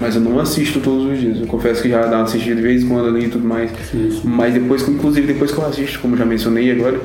Mas 0.00 0.14
eu 0.14 0.20
não 0.20 0.38
assisto 0.38 0.78
todos 0.80 1.04
os 1.06 1.18
dias. 1.18 1.40
Eu 1.40 1.46
confesso 1.48 1.82
que 1.82 1.88
já 1.90 2.06
dá 2.06 2.18
uma 2.18 2.22
assistida 2.22 2.54
de 2.54 2.62
vez 2.62 2.82
em 2.84 2.88
quando 2.88 3.08
ali 3.08 3.26
e 3.26 3.28
tudo 3.28 3.44
mais. 3.46 3.70
Sim, 3.90 4.10
sim. 4.10 4.20
Mas 4.24 4.54
depois, 4.54 4.88
inclusive 4.88 5.26
depois 5.26 5.50
que 5.50 5.58
eu 5.58 5.66
assisto, 5.66 5.98
como 5.98 6.16
já 6.16 6.24
mencionei 6.24 6.70
agora, 6.70 7.00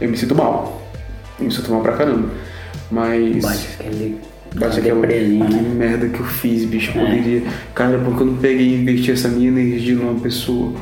eu 0.00 0.08
me 0.08 0.16
sinto 0.16 0.34
mal. 0.34 0.82
Eu 1.40 1.46
me 1.46 1.50
sinto 1.50 1.70
mal 1.72 1.80
pra 1.80 1.92
caramba. 1.92 2.28
Mas. 2.90 3.42
Bate 3.42 3.68
aquele. 3.78 4.18
Bate 4.54 4.80
aquela 4.80 5.00
depresinha, 5.00 5.46
que 5.46 5.54
né? 5.54 5.74
merda 5.74 6.08
que 6.08 6.20
eu 6.20 6.26
fiz, 6.26 6.64
bicho. 6.64 6.92
Eu 6.96 7.04
poderia. 7.04 7.42
Cara, 7.74 7.98
porque 7.98 8.22
eu 8.22 8.26
não 8.26 8.36
peguei 8.36 8.68
e 8.68 8.74
investi 8.80 9.12
essa 9.12 9.28
minha 9.28 9.48
energia 9.48 9.94
numa 9.94 10.18
pessoa. 10.20 10.72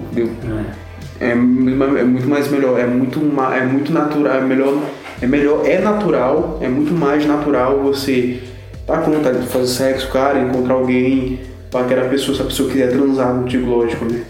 Entendeu? 0.00 0.30
É. 0.68 0.82
É, 1.20 1.30
é 1.30 1.34
muito 1.34 2.28
mais 2.28 2.50
melhor, 2.50 2.80
é 2.80 2.86
muito, 2.86 3.20
é 3.54 3.64
muito 3.64 3.92
natural, 3.92 4.38
é 4.38 4.40
melhor, 4.40 4.76
é 5.20 5.26
melhor, 5.26 5.64
é 5.64 5.78
natural, 5.78 6.58
é 6.60 6.68
muito 6.68 6.92
mais 6.92 7.24
natural 7.24 7.80
você 7.80 8.42
tá 8.84 8.98
com 8.98 9.12
vontade 9.12 9.38
de 9.38 9.46
fazer 9.46 9.68
sexo, 9.68 10.10
cara, 10.10 10.40
encontrar 10.40 10.74
alguém, 10.74 11.38
para 11.70 11.82
aquela 11.82 12.08
pessoa, 12.08 12.36
se 12.36 12.42
a 12.42 12.44
pessoa 12.46 12.68
quiser 12.68 12.90
transar 12.90 13.34
contigo, 13.34 13.70
lógico, 13.70 14.04
né? 14.04 14.22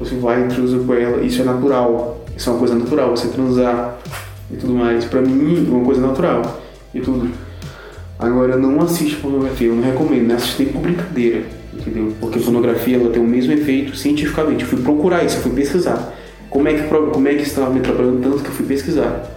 Você 0.00 0.16
vai 0.16 0.44
e 0.44 0.48
transa 0.48 0.78
com 0.80 0.94
ela, 0.94 1.22
isso 1.22 1.40
é 1.40 1.44
natural, 1.44 2.24
isso 2.36 2.50
é 2.50 2.52
uma 2.52 2.58
coisa 2.58 2.74
natural, 2.74 3.10
você 3.16 3.28
transar 3.28 3.98
e 4.50 4.56
tudo 4.56 4.74
mais. 4.74 5.04
Pra 5.04 5.22
mim, 5.22 5.64
é 5.66 5.70
uma 5.70 5.84
coisa 5.84 6.00
natural 6.00 6.61
e 6.94 7.00
tudo. 7.00 7.30
Agora, 8.18 8.56
não 8.56 8.80
assiste 8.80 9.16
pornografia, 9.16 9.68
eu 9.68 9.74
não 9.74 9.82
recomendo, 9.82 10.28
não 10.28 10.36
assiste 10.36 10.62
nem 10.62 10.72
por 10.72 10.80
brincadeira, 10.82 11.42
entendeu? 11.74 12.12
Porque 12.20 12.38
pornografia 12.38 12.96
ela 12.96 13.10
tem 13.10 13.20
o 13.22 13.26
mesmo 13.26 13.52
efeito 13.52 13.96
cientificamente. 13.96 14.62
Eu 14.62 14.68
fui 14.68 14.80
procurar 14.80 15.24
isso, 15.24 15.36
eu 15.38 15.42
fui 15.42 15.52
pesquisar. 15.52 16.14
Como 16.48 16.68
é 16.68 16.74
que, 16.74 16.82
como 16.88 17.26
é 17.28 17.34
que 17.34 17.42
estava 17.42 17.70
me 17.70 17.80
atrapalhando 17.80 18.20
tanto 18.22 18.38
que 18.42 18.48
eu 18.48 18.52
fui 18.52 18.66
pesquisar. 18.66 19.28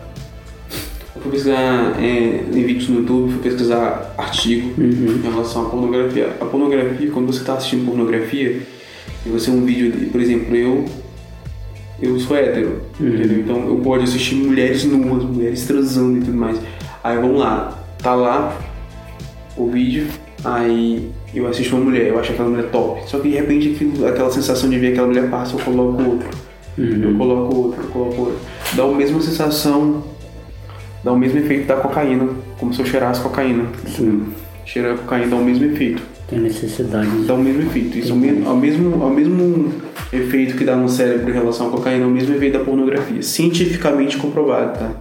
Eu 1.16 1.22
fui 1.22 1.32
pesquisar 1.32 1.96
é, 2.00 2.44
em 2.54 2.64
vídeos 2.64 2.90
no 2.90 3.00
YouTube, 3.00 3.32
fui 3.32 3.42
pesquisar 3.42 4.14
artigo 4.18 4.74
em 4.80 5.22
relação 5.22 5.66
à 5.66 5.70
pornografia. 5.70 6.28
A 6.40 6.46
pornografia, 6.46 7.10
quando 7.10 7.28
você 7.28 7.40
está 7.40 7.54
assistindo 7.54 7.86
pornografia, 7.86 8.62
e 9.26 9.30
você 9.30 9.50
é 9.50 9.54
um 9.54 9.62
vídeo, 9.66 9.92
de- 9.92 10.06
por 10.08 10.22
exemplo, 10.22 10.56
eu 10.56 10.86
eu 12.02 12.20
sou 12.20 12.36
hétero, 12.36 12.82
entendeu? 13.00 13.40
Então 13.40 13.66
eu 13.68 13.78
gosto 13.78 14.04
de 14.04 14.10
assistir 14.10 14.36
mulheres 14.36 14.84
nuas, 14.84 15.24
mulheres 15.24 15.66
transando 15.66 16.18
e 16.18 16.22
tudo 16.22 16.38
mais. 16.38 16.58
Aí 17.06 17.18
vamos 17.18 17.40
lá, 17.40 17.72
tá 18.02 18.16
lá 18.16 18.58
o 19.56 19.70
vídeo, 19.70 20.08
aí 20.44 21.12
eu 21.36 21.48
assisto 21.48 21.76
uma 21.76 21.86
mulher, 21.86 22.08
eu 22.08 22.20
acho 22.20 22.32
aquela 22.32 22.50
mulher 22.50 22.72
top. 22.72 23.00
Só 23.08 23.20
que 23.20 23.30
de 23.30 23.36
repente 23.36 23.74
aquilo- 23.76 24.08
aquela 24.08 24.32
sensação 24.32 24.68
de 24.68 24.80
ver 24.80 24.94
aquela 24.94 25.06
mulher 25.06 25.30
passa, 25.30 25.54
eu 25.56 25.60
coloco 25.60 26.02
outra. 26.02 26.30
Eu 26.76 27.16
coloco 27.16 27.56
outra, 27.56 27.84
eu 27.84 27.90
coloco 27.90 28.22
outra. 28.22 28.38
Dá 28.74 28.84
a 28.86 28.88
mesma 28.88 29.22
sensação, 29.22 30.04
dá 31.04 31.12
o 31.12 31.16
mesmo 31.16 31.38
efeito 31.38 31.68
da 31.68 31.76
cocaína, 31.76 32.28
como 32.58 32.74
se 32.74 32.80
eu 32.80 32.86
cheirasse 32.88 33.22
cocaína. 33.22 33.66
Sim. 33.86 34.26
Cheirar 34.66 34.98
cocaína 34.98 35.28
dá 35.28 35.36
o 35.36 35.46
mesmo 35.46 35.64
efeito 35.64 36.02
Tem 36.28 36.40
necessidade 36.40 37.08
de. 37.08 37.26
dá 37.28 37.36
o 37.36 37.38
mesmo 37.38 37.62
efeito. 37.62 38.00
Isso 38.00 38.14
é 38.14 38.16
o 38.16 38.18
mesmo, 38.18 38.50
ao 38.50 38.56
mesmo, 38.58 39.04
ao 39.04 39.12
mesmo 39.12 39.74
efeito 40.12 40.58
que 40.58 40.64
dá 40.64 40.76
no 40.76 40.90
cérebro 40.90 41.30
em 41.30 41.34
relação 41.34 41.68
à 41.68 41.70
cocaína, 41.70 42.04
é 42.04 42.08
o 42.08 42.10
mesmo 42.10 42.34
efeito 42.34 42.58
da 42.58 42.64
pornografia. 42.66 43.22
Cientificamente 43.22 44.18
comprovado, 44.18 44.80
tá? 44.80 44.92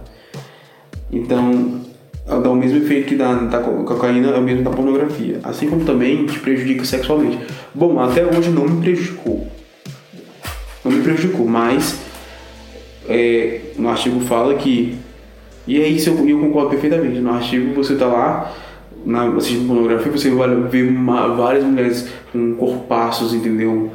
Então, 1.11 1.81
dá 2.25 2.49
o 2.49 2.55
mesmo 2.55 2.77
efeito 2.79 3.07
que 3.07 3.15
dá 3.15 3.33
da 3.33 3.59
co- 3.59 3.83
cocaína, 3.83 4.29
é 4.29 4.39
o 4.39 4.41
mesmo 4.41 4.63
da 4.63 4.71
pornografia. 4.71 5.39
Assim 5.43 5.67
como 5.69 5.85
também 5.85 6.25
te 6.25 6.39
prejudica 6.39 6.83
sexualmente. 6.83 7.37
Bom, 7.73 7.99
até 7.99 8.25
hoje 8.25 8.49
não 8.49 8.67
me 8.67 8.81
prejudicou. 8.81 9.47
Não 10.83 10.91
me 10.91 11.01
prejudicou, 11.01 11.47
mas 11.47 11.99
é, 13.07 13.61
no 13.77 13.89
artigo 13.89 14.19
fala 14.21 14.55
que. 14.55 14.95
E 15.67 15.81
é 15.81 15.87
isso 15.87 16.09
eu, 16.09 16.27
eu 16.29 16.39
concordo 16.39 16.69
perfeitamente. 16.71 17.19
No 17.19 17.31
artigo 17.31 17.73
você 17.73 17.95
tá 17.95 18.05
lá 18.07 18.53
na, 19.05 19.23
assistindo 19.29 19.67
pornografia, 19.67 20.11
você 20.11 20.29
vai 20.31 20.49
ver 20.55 20.87
uma- 20.89 21.27
várias 21.35 21.63
mulheres 21.63 22.07
com 22.31 22.55
corpaços, 22.55 23.33
entendeu? 23.33 23.91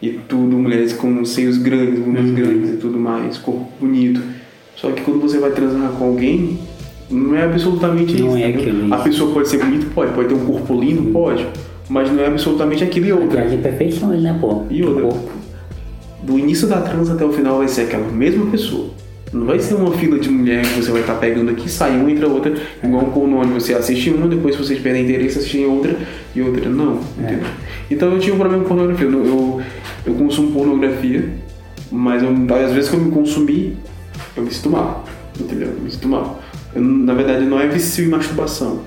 E 0.00 0.10
tudo, 0.10 0.56
mulheres 0.58 0.92
com 0.92 1.24
seios 1.24 1.56
grandes, 1.56 1.98
bundas 1.98 2.30
grandes 2.30 2.70
e 2.70 2.76
tudo 2.76 2.98
mais, 2.98 3.38
corpo 3.38 3.66
bonito. 3.80 4.20
Só 4.76 4.90
que 4.90 5.00
quando 5.02 5.20
você 5.22 5.38
vai 5.38 5.50
transar 5.52 5.90
com 5.92 6.04
alguém, 6.04 6.58
não 7.10 7.36
é 7.36 7.44
absolutamente 7.44 8.20
Não 8.20 8.36
isso. 8.36 8.38
é 8.38 8.48
aquilo, 8.48 8.92
A 8.94 8.98
pessoa 8.98 9.32
pode 9.32 9.48
ser 9.48 9.58
bonita? 9.58 9.86
Pode. 9.94 10.12
Pode 10.12 10.28
ter 10.28 10.34
um 10.34 10.44
corpo 10.44 10.80
lindo? 10.80 11.12
Pode. 11.12 11.46
Mas 11.88 12.10
não 12.10 12.22
é 12.22 12.26
absolutamente 12.26 12.82
aquilo 12.82 13.06
e 13.06 13.12
outra. 13.12 13.42
As 13.42 13.52
imperfeições, 13.52 14.22
né, 14.22 14.36
pô? 14.40 14.64
E 14.68 14.82
outra, 14.84 15.16
do 16.22 16.38
início 16.38 16.66
da 16.66 16.80
transa 16.80 17.14
até 17.14 17.24
o 17.24 17.32
final 17.32 17.58
vai 17.58 17.68
ser 17.68 17.82
aquela 17.82 18.08
mesma 18.10 18.46
pessoa. 18.46 18.90
Não 19.32 19.46
vai 19.46 19.58
ser 19.58 19.74
uma 19.74 19.92
fila 19.92 20.18
de 20.18 20.28
mulher 20.28 20.62
que 20.62 20.80
você 20.80 20.90
vai 20.90 21.00
estar 21.00 21.14
pegando 21.14 21.50
aqui, 21.50 21.68
sai 21.68 21.96
uma, 21.98 22.10
entra 22.10 22.28
outra, 22.28 22.54
igual 22.82 23.04
um 23.04 23.10
pornô 23.10 23.40
onde 23.40 23.52
você 23.52 23.74
assiste 23.74 24.10
uma, 24.10 24.28
depois 24.28 24.54
se 24.54 24.62
vocês 24.62 24.80
perderem 24.80 25.06
interesse, 25.06 25.38
assistem 25.38 25.66
outra 25.66 25.96
e 26.34 26.40
outra. 26.40 26.68
Não, 26.68 27.00
entendeu? 27.18 27.46
Então 27.90 28.12
eu 28.12 28.18
tinha 28.18 28.34
um 28.34 28.38
problema 28.38 28.62
com 28.62 28.68
pornografia. 28.68 29.06
Eu, 29.06 29.24
eu, 29.26 29.62
eu 30.06 30.14
consumo 30.14 30.52
pornografia, 30.52 31.28
mas 31.90 32.22
eu, 32.22 32.30
às 32.64 32.72
vezes 32.72 32.88
que 32.90 32.96
eu 32.96 33.00
me 33.00 33.10
consumi, 33.10 33.76
eu 34.36 34.42
me 34.42 34.50
sinto 34.50 34.70
mal. 34.70 35.04
Entendeu? 35.38 35.68
Eu 35.76 35.82
me 35.82 35.90
sinto 35.90 36.08
mal. 36.08 36.40
Na 36.74 37.14
verdade, 37.14 37.44
não 37.44 37.60
é 37.60 37.66
vício 37.66 38.04
em 38.04 38.08
masturbação. 38.08 38.82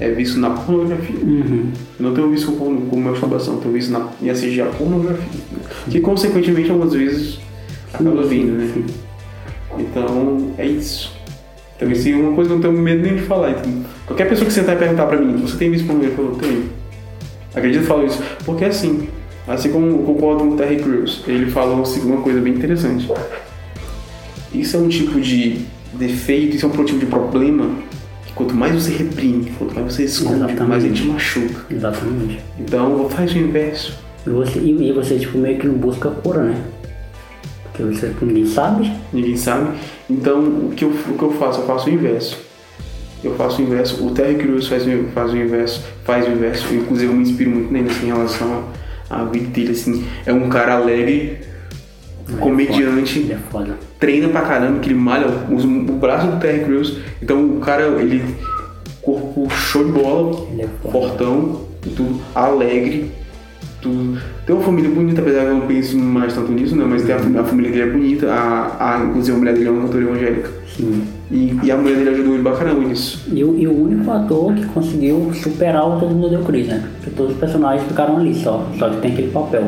É 0.00 0.10
vício 0.10 0.38
na 0.40 0.50
pornografia. 0.50 1.16
Uhum. 1.16 1.70
Eu 1.98 2.06
não 2.06 2.14
tenho 2.14 2.30
vício 2.30 2.52
com, 2.52 2.86
com 2.86 2.96
masturbação, 3.00 3.58
tenho 3.58 3.74
vício 3.74 3.92
na, 3.92 4.08
em 4.20 4.30
assistir 4.30 4.62
a 4.62 4.66
pornografia. 4.66 5.40
Que 5.88 6.00
consequentemente 6.00 6.70
algumas 6.70 6.92
vezes 6.92 7.38
acaba 7.92 8.22
vindo, 8.22 8.52
né? 8.52 8.84
Então 9.78 10.52
é 10.58 10.66
isso. 10.66 11.12
Então 11.76 11.90
isso 11.90 12.08
é 12.08 12.14
uma 12.14 12.34
coisa 12.34 12.48
que 12.50 12.54
eu 12.54 12.60
não 12.60 12.62
tenho 12.62 12.82
medo 12.82 13.02
nem 13.02 13.16
de 13.16 13.22
falar. 13.22 13.50
Então, 13.50 13.84
qualquer 14.06 14.28
pessoa 14.28 14.46
que 14.46 14.52
sentar 14.52 14.76
e 14.76 14.78
perguntar 14.78 15.06
pra 15.06 15.20
mim, 15.20 15.36
você 15.36 15.56
tem 15.56 15.70
visto 15.70 15.86
pornografia? 15.86 16.24
Eu 16.24 16.30
falo, 16.30 16.38
tenho. 16.40 16.64
Acredito 17.54 17.80
que 17.80 17.84
eu 17.84 17.88
falo 17.88 18.06
isso. 18.06 18.22
Porque 18.44 18.64
assim, 18.64 19.08
assim 19.46 19.70
como 19.70 19.86
eu 19.86 19.98
concordo 19.98 20.44
com 20.44 20.50
o 20.54 20.56
Terry 20.56 20.76
Crews, 20.76 21.22
ele 21.26 21.50
falou 21.50 21.82
assim, 21.82 22.00
uma 22.00 22.22
coisa 22.22 22.40
bem 22.40 22.54
interessante. 22.54 23.08
Isso 24.52 24.76
é 24.76 24.80
um 24.80 24.88
tipo 24.88 25.20
de 25.20 25.60
defeito, 25.96 26.56
isso 26.56 26.66
é 26.66 26.68
um 26.68 26.84
tipo 26.84 26.98
de 27.00 27.06
problema 27.06 27.70
que 28.26 28.32
quanto 28.32 28.54
mais 28.54 28.74
você 28.74 28.90
reprime, 28.92 29.52
quanto 29.58 29.74
mais 29.74 29.92
você 29.94 30.04
esconde, 30.04 30.36
Exatamente. 30.36 30.62
mais 30.68 30.84
ele 30.84 30.94
te 30.94 31.04
machuca. 31.04 31.66
Exatamente. 31.74 32.40
Então 32.58 33.08
faz 33.10 33.32
o 33.32 33.38
inverso. 33.38 33.98
E 34.26 34.30
você, 34.30 34.58
e, 34.60 34.92
você, 34.92 35.18
tipo, 35.18 35.36
meio 35.38 35.58
que 35.58 35.66
não 35.66 35.74
busca 35.74 36.08
cura, 36.10 36.42
né? 36.44 36.56
Porque 37.64 37.82
você 37.82 38.12
ninguém 38.22 38.46
sabe. 38.46 38.92
Ninguém 39.12 39.36
sabe. 39.36 39.76
Então 40.08 40.40
o 40.40 40.72
que 40.76 40.84
eu, 40.84 40.90
o 40.90 41.16
que 41.18 41.22
eu 41.22 41.32
faço? 41.32 41.60
Eu 41.60 41.66
faço 41.66 41.88
o 41.88 41.92
inverso. 41.92 42.38
Eu 43.24 43.34
faço 43.36 43.60
o 43.60 43.64
inverso. 43.64 44.04
O 44.06 44.10
Terry 44.10 44.34
Crews 44.36 44.66
faz, 44.68 44.84
o- 44.86 45.08
faz 45.14 45.32
o 45.32 45.36
inverso. 45.36 45.82
Faz 46.04 46.26
o 46.26 46.30
inverso. 46.30 46.66
Eu, 46.72 46.80
inclusive 46.82 47.10
eu 47.12 47.16
me 47.16 47.22
inspiro 47.22 47.50
muito 47.50 47.72
nele 47.72 47.88
assim, 47.90 48.04
em 48.06 48.12
relação 48.12 48.64
à 49.08 49.24
vida 49.24 49.46
dele. 49.48 49.72
Assim. 49.72 50.04
É 50.26 50.32
um 50.32 50.48
cara 50.48 50.74
alegre, 50.76 51.38
comediante, 52.40 53.18
Ele 53.20 53.32
é 53.32 53.38
foda. 53.50 53.76
Treina 54.02 54.28
pra 54.28 54.40
caramba, 54.42 54.80
que 54.80 54.88
ele 54.90 54.98
malha 54.98 55.28
usa 55.48 55.66
o 55.66 55.92
braço 55.94 56.26
do 56.26 56.40
Terry 56.40 56.64
Crews. 56.64 56.98
Então 57.22 57.44
o 57.56 57.60
cara, 57.60 57.84
ele. 58.00 58.22
Corpo 59.00 59.48
show 59.50 59.84
de 59.84 59.90
bola, 59.90 60.46
Ele 60.52 60.62
é 60.62 60.68
fortão 60.90 61.62
e 61.84 61.88
tudo, 61.90 62.20
alegre. 62.36 63.10
tu 63.80 64.16
tem 64.46 64.54
uma 64.54 64.64
família 64.64 64.88
bonita, 64.90 65.20
apesar 65.20 65.40
que 65.40 65.46
eu 65.46 65.54
não 65.54 65.66
penso 65.66 65.98
mais 65.98 66.32
tanto 66.34 66.52
nisso, 66.52 66.76
né? 66.76 66.84
Mas 66.88 67.02
tem 67.02 67.12
a, 67.12 67.40
a 67.40 67.44
família 67.44 67.72
dele 67.72 67.82
é 67.82 67.90
bonita, 67.92 68.30
a, 68.32 68.76
a, 69.00 69.04
inclusive 69.04 69.36
a 69.36 69.38
mulher 69.40 69.54
dele 69.54 69.66
é 69.66 69.70
uma 69.72 69.82
cantora 69.82 70.04
evangélica. 70.04 70.50
Sim. 70.76 71.02
E, 71.32 71.58
e 71.64 71.70
a 71.72 71.76
mulher 71.76 71.96
dele 71.96 72.10
ajudou 72.10 72.34
ele 72.34 72.42
pra 72.44 72.52
caramba 72.52 72.80
nisso. 72.84 73.24
E, 73.32 73.42
o- 73.42 73.58
e 73.58 73.66
o 73.66 73.82
único 73.82 74.08
ator 74.12 74.54
que 74.54 74.64
conseguiu 74.66 75.32
superar 75.34 75.84
o 75.84 75.98
Todo 75.98 76.14
Mundo 76.14 76.30
Deu 76.30 76.42
Cris, 76.44 76.68
né? 76.68 76.84
Porque 76.98 77.10
todos 77.16 77.32
os 77.32 77.38
personagens 77.38 77.88
ficaram 77.88 78.18
ali 78.18 78.32
só, 78.36 78.64
só 78.78 78.88
que 78.88 78.98
tem 79.00 79.12
aquele 79.14 79.32
papel. 79.32 79.64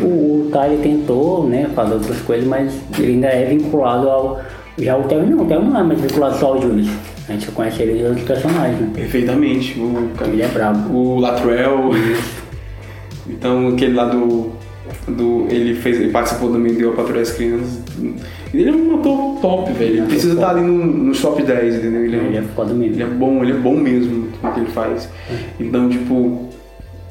O, 0.00 0.46
o 0.46 0.48
Tyler 0.52 0.78
tentou, 0.78 1.48
né, 1.48 1.68
fazer 1.74 1.94
outras 1.94 2.20
coisas, 2.20 2.46
mas 2.46 2.72
ele 2.98 3.12
ainda 3.12 3.28
é 3.28 3.44
vinculado 3.44 4.08
ao. 4.08 4.40
Já 4.78 4.96
o 4.96 5.02
Theo 5.04 5.26
não, 5.26 5.42
o 5.42 5.46
Theo 5.46 5.62
não 5.62 5.78
é 5.78 5.82
mais 5.82 6.00
vinculado 6.00 6.38
só 6.38 6.54
ao 6.54 6.62
Julius. 6.62 6.88
A 7.28 7.32
gente 7.32 7.50
conhece 7.50 7.82
ele 7.82 7.98
de 7.98 8.04
outros 8.04 8.26
personagens, 8.26 8.80
né? 8.80 8.90
Perfeitamente. 8.94 9.78
O, 9.78 10.08
Ele 10.24 10.40
é 10.40 10.48
brabo. 10.48 10.96
o 10.96 11.20
Latrell. 11.20 11.90
então 13.28 13.68
aquele 13.68 13.94
lá 13.94 14.06
do. 14.06 14.50
do 15.06 15.46
ele, 15.50 15.74
fez, 15.74 16.00
ele 16.00 16.10
participou 16.10 16.50
também 16.50 16.74
de 16.74 16.82
Eu 16.82 16.92
Patrulho 16.92 17.20
as 17.20 17.30
Crianças. 17.32 17.82
Ele 18.54 18.70
é 18.70 18.72
um 18.72 18.98
ator 18.98 19.40
top, 19.42 19.72
velho. 19.72 19.98
Ele 19.98 20.06
precisa 20.06 20.34
estar 20.34 20.50
ali 20.50 20.62
no, 20.62 20.86
no 20.86 21.14
top 21.14 21.42
10, 21.42 21.74
entendeu? 21.74 22.04
Ele 22.04 22.16
é, 22.16 22.18
Ele 22.20 22.36
é 22.38 22.42
foda 22.42 22.72
mesmo. 22.72 22.94
ele 22.94 23.02
é 23.02 23.06
bom, 23.06 23.42
ele 23.42 23.52
é 23.52 23.56
bom 23.56 23.74
mesmo 23.76 24.28
no 24.42 24.52
que 24.52 24.60
ele 24.60 24.70
faz. 24.70 25.08
Então, 25.60 25.88
tipo. 25.90 26.47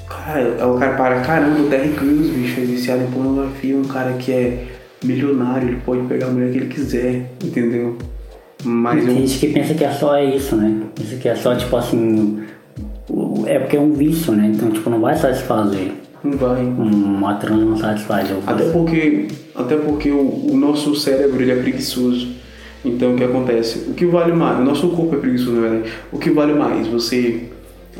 Cara, 0.08 0.68
o 0.68 0.80
cara 0.80 0.95
para, 0.95 1.19
caramba, 1.22 1.61
o 1.61 1.69
Terry 1.69 1.90
Crews, 1.90 2.30
bicho, 2.30 2.61
é 2.61 2.64
viciado 2.64 3.03
em 3.03 3.08
pornografia, 3.08 3.76
um 3.76 3.84
cara 3.84 4.14
que 4.14 4.32
é 4.32 4.66
milionário, 5.03 5.69
ele 5.69 5.82
pode 5.86 6.02
pegar 6.08 6.27
a 6.27 6.30
mulher 6.30 6.52
que 6.52 6.58
ele 6.58 6.68
quiser, 6.68 7.32
entendeu? 7.44 7.98
Mas 8.64 9.06
Tem 9.06 9.16
gente 9.16 9.40
que 9.40 9.53
pensa 9.53 9.74
que 9.74 9.84
é 9.84 9.92
só 9.92 10.19
isso, 10.19 10.56
né? 10.56 10.82
Pensa 10.95 11.16
que 11.18 11.30
é 11.30 11.36
só, 11.36 11.56
tipo 11.56 11.76
assim. 11.76 12.44
É 13.45 13.60
porque 13.60 13.77
é 13.77 13.80
um 13.80 13.94
vício, 13.94 14.34
né? 14.34 14.52
Então, 14.53 14.72
tipo, 14.72 14.90
não 14.90 15.00
vai 15.00 15.16
satisfazer. 15.16 15.92
não 16.24 16.38
vai. 16.38 16.64
Uma 16.64 17.36
trans 17.36 17.60
não 17.60 17.77
satisfaz. 17.77 18.30
Até 18.45 18.69
porque, 18.72 19.27
até 19.56 19.76
porque 19.77 20.10
o, 20.10 20.52
o 20.52 20.58
nosso 20.58 20.95
cérebro 20.95 21.42
ele 21.42 21.52
é 21.52 21.56
preguiçoso. 21.56 22.30
Então 22.84 23.14
o 23.14 23.18
que 23.18 23.24
acontece? 23.24 23.90
O 23.90 23.94
que 23.94 24.06
vale 24.06 24.34
mais? 24.34 24.60
O 24.60 24.64
nosso 24.64 24.90
corpo 24.90 25.16
é 25.16 25.19
preguiçoso, 25.19 25.52
na 25.52 25.61
verdade. 25.68 25.94
O 26.11 26.18
que 26.18 26.30
vale 26.32 26.53
mais? 26.53 26.88
Você 26.88 27.44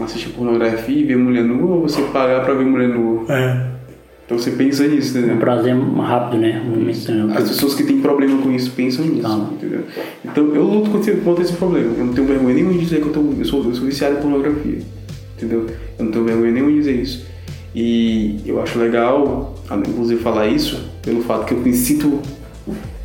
assistir 0.04 0.30
pornografia 0.30 0.96
e 1.00 1.04
ver 1.04 1.18
mulher 1.18 1.44
nua 1.44 1.76
ou 1.76 1.82
você 1.84 2.02
pagar 2.14 2.44
pra 2.46 2.54
ver 2.54 2.66
mulher 2.66 2.90
nua? 2.90 3.26
Então 4.26 4.38
você 4.38 4.52
pensa 4.52 4.86
nisso, 4.86 5.16
É 5.18 5.22
um 5.22 5.24
entendeu? 5.24 5.40
prazer 5.40 5.74
rápido, 6.00 6.42
né? 6.42 6.62
Momentâneo. 6.66 7.32
As 7.32 7.48
pessoas 7.48 7.74
que 7.76 7.84
têm 7.84 8.02
problema 8.02 8.42
com 8.42 8.52
isso 8.52 8.72
pensam 8.72 9.06
nisso, 9.06 9.22
Tá. 9.22 9.50
entendeu? 9.54 9.84
Então 10.26 10.54
eu 10.54 10.64
luto 10.64 10.90
contra, 10.92 11.16
contra 11.16 11.44
esse 11.46 11.54
problema. 11.54 11.94
Eu 11.98 12.06
não 12.06 12.14
tenho 12.14 12.28
vergonha 12.28 12.54
nenhuma 12.54 12.74
de 12.74 12.80
dizer 12.80 12.98
que 13.02 13.08
eu, 13.08 13.14
tô, 13.14 13.22
eu, 13.40 13.46
sou, 13.46 13.64
eu 13.64 13.74
sou 13.74 13.86
viciado 13.86 14.18
em 14.18 14.22
pornografia, 14.22 14.80
entendeu? 15.38 15.66
Eu 15.98 16.06
não 16.06 16.12
tenho 16.12 16.26
vergonha 16.26 16.52
nenhuma 16.52 16.72
de 16.74 16.78
dizer 16.80 16.96
isso. 17.02 17.26
E 17.74 18.42
eu 18.46 18.62
acho 18.62 18.78
legal, 18.80 19.56
inclusive, 19.88 20.20
falar 20.22 20.48
isso 20.48 20.78
pelo 21.02 21.22
fato 21.22 21.46
que 21.46 21.54
eu 21.54 21.60
me 21.60 21.72
sinto 21.74 22.20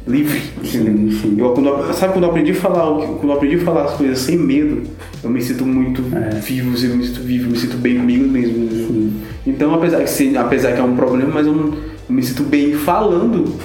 livre? 0.07 0.41
Sim, 0.65 1.11
sim. 1.21 1.35
Eu, 1.39 1.51
quando, 1.51 1.69
eu- 1.69 1.93
sabe 1.93 2.13
quando 2.13 2.25
eu 2.25 2.31
aprendi 2.31 2.53
a 2.53 2.55
falar, 2.55 2.91
o 2.91 3.17
quando 3.17 3.29
eu 3.31 3.33
aprendi 3.37 3.57
a 3.57 3.61
falar 3.61 3.85
as 3.85 3.93
coisas 3.95 4.19
sem 4.19 4.37
medo, 4.37 4.83
eu 5.23 5.31
me 5.31 5.41
sinto 5.41 5.65
muito 5.65 6.03
É. 6.17 6.31
vivo, 6.41 6.75
eu 6.85 6.97
me 6.97 7.05
sinto 7.07 7.21
vivo, 7.21 7.47
eu 7.47 7.51
me 7.51 7.59
sinto 7.59 7.77
bem 7.77 7.99
comigo 7.99 8.29
mesmo. 8.29 8.65
entendeu? 8.65 9.11
Então, 9.47 9.75
apesar 9.75 10.03
que, 10.05 10.37
apesar 10.37 10.73
que 10.73 10.81
é 10.81 10.83
um 10.85 10.97
problema, 10.97 11.31
mas 11.33 11.47
eu, 11.47 11.53
eu 11.55 11.75
me 12.09 12.23
sinto 12.23 12.43
bem 12.45 12.75
falando 12.75 13.57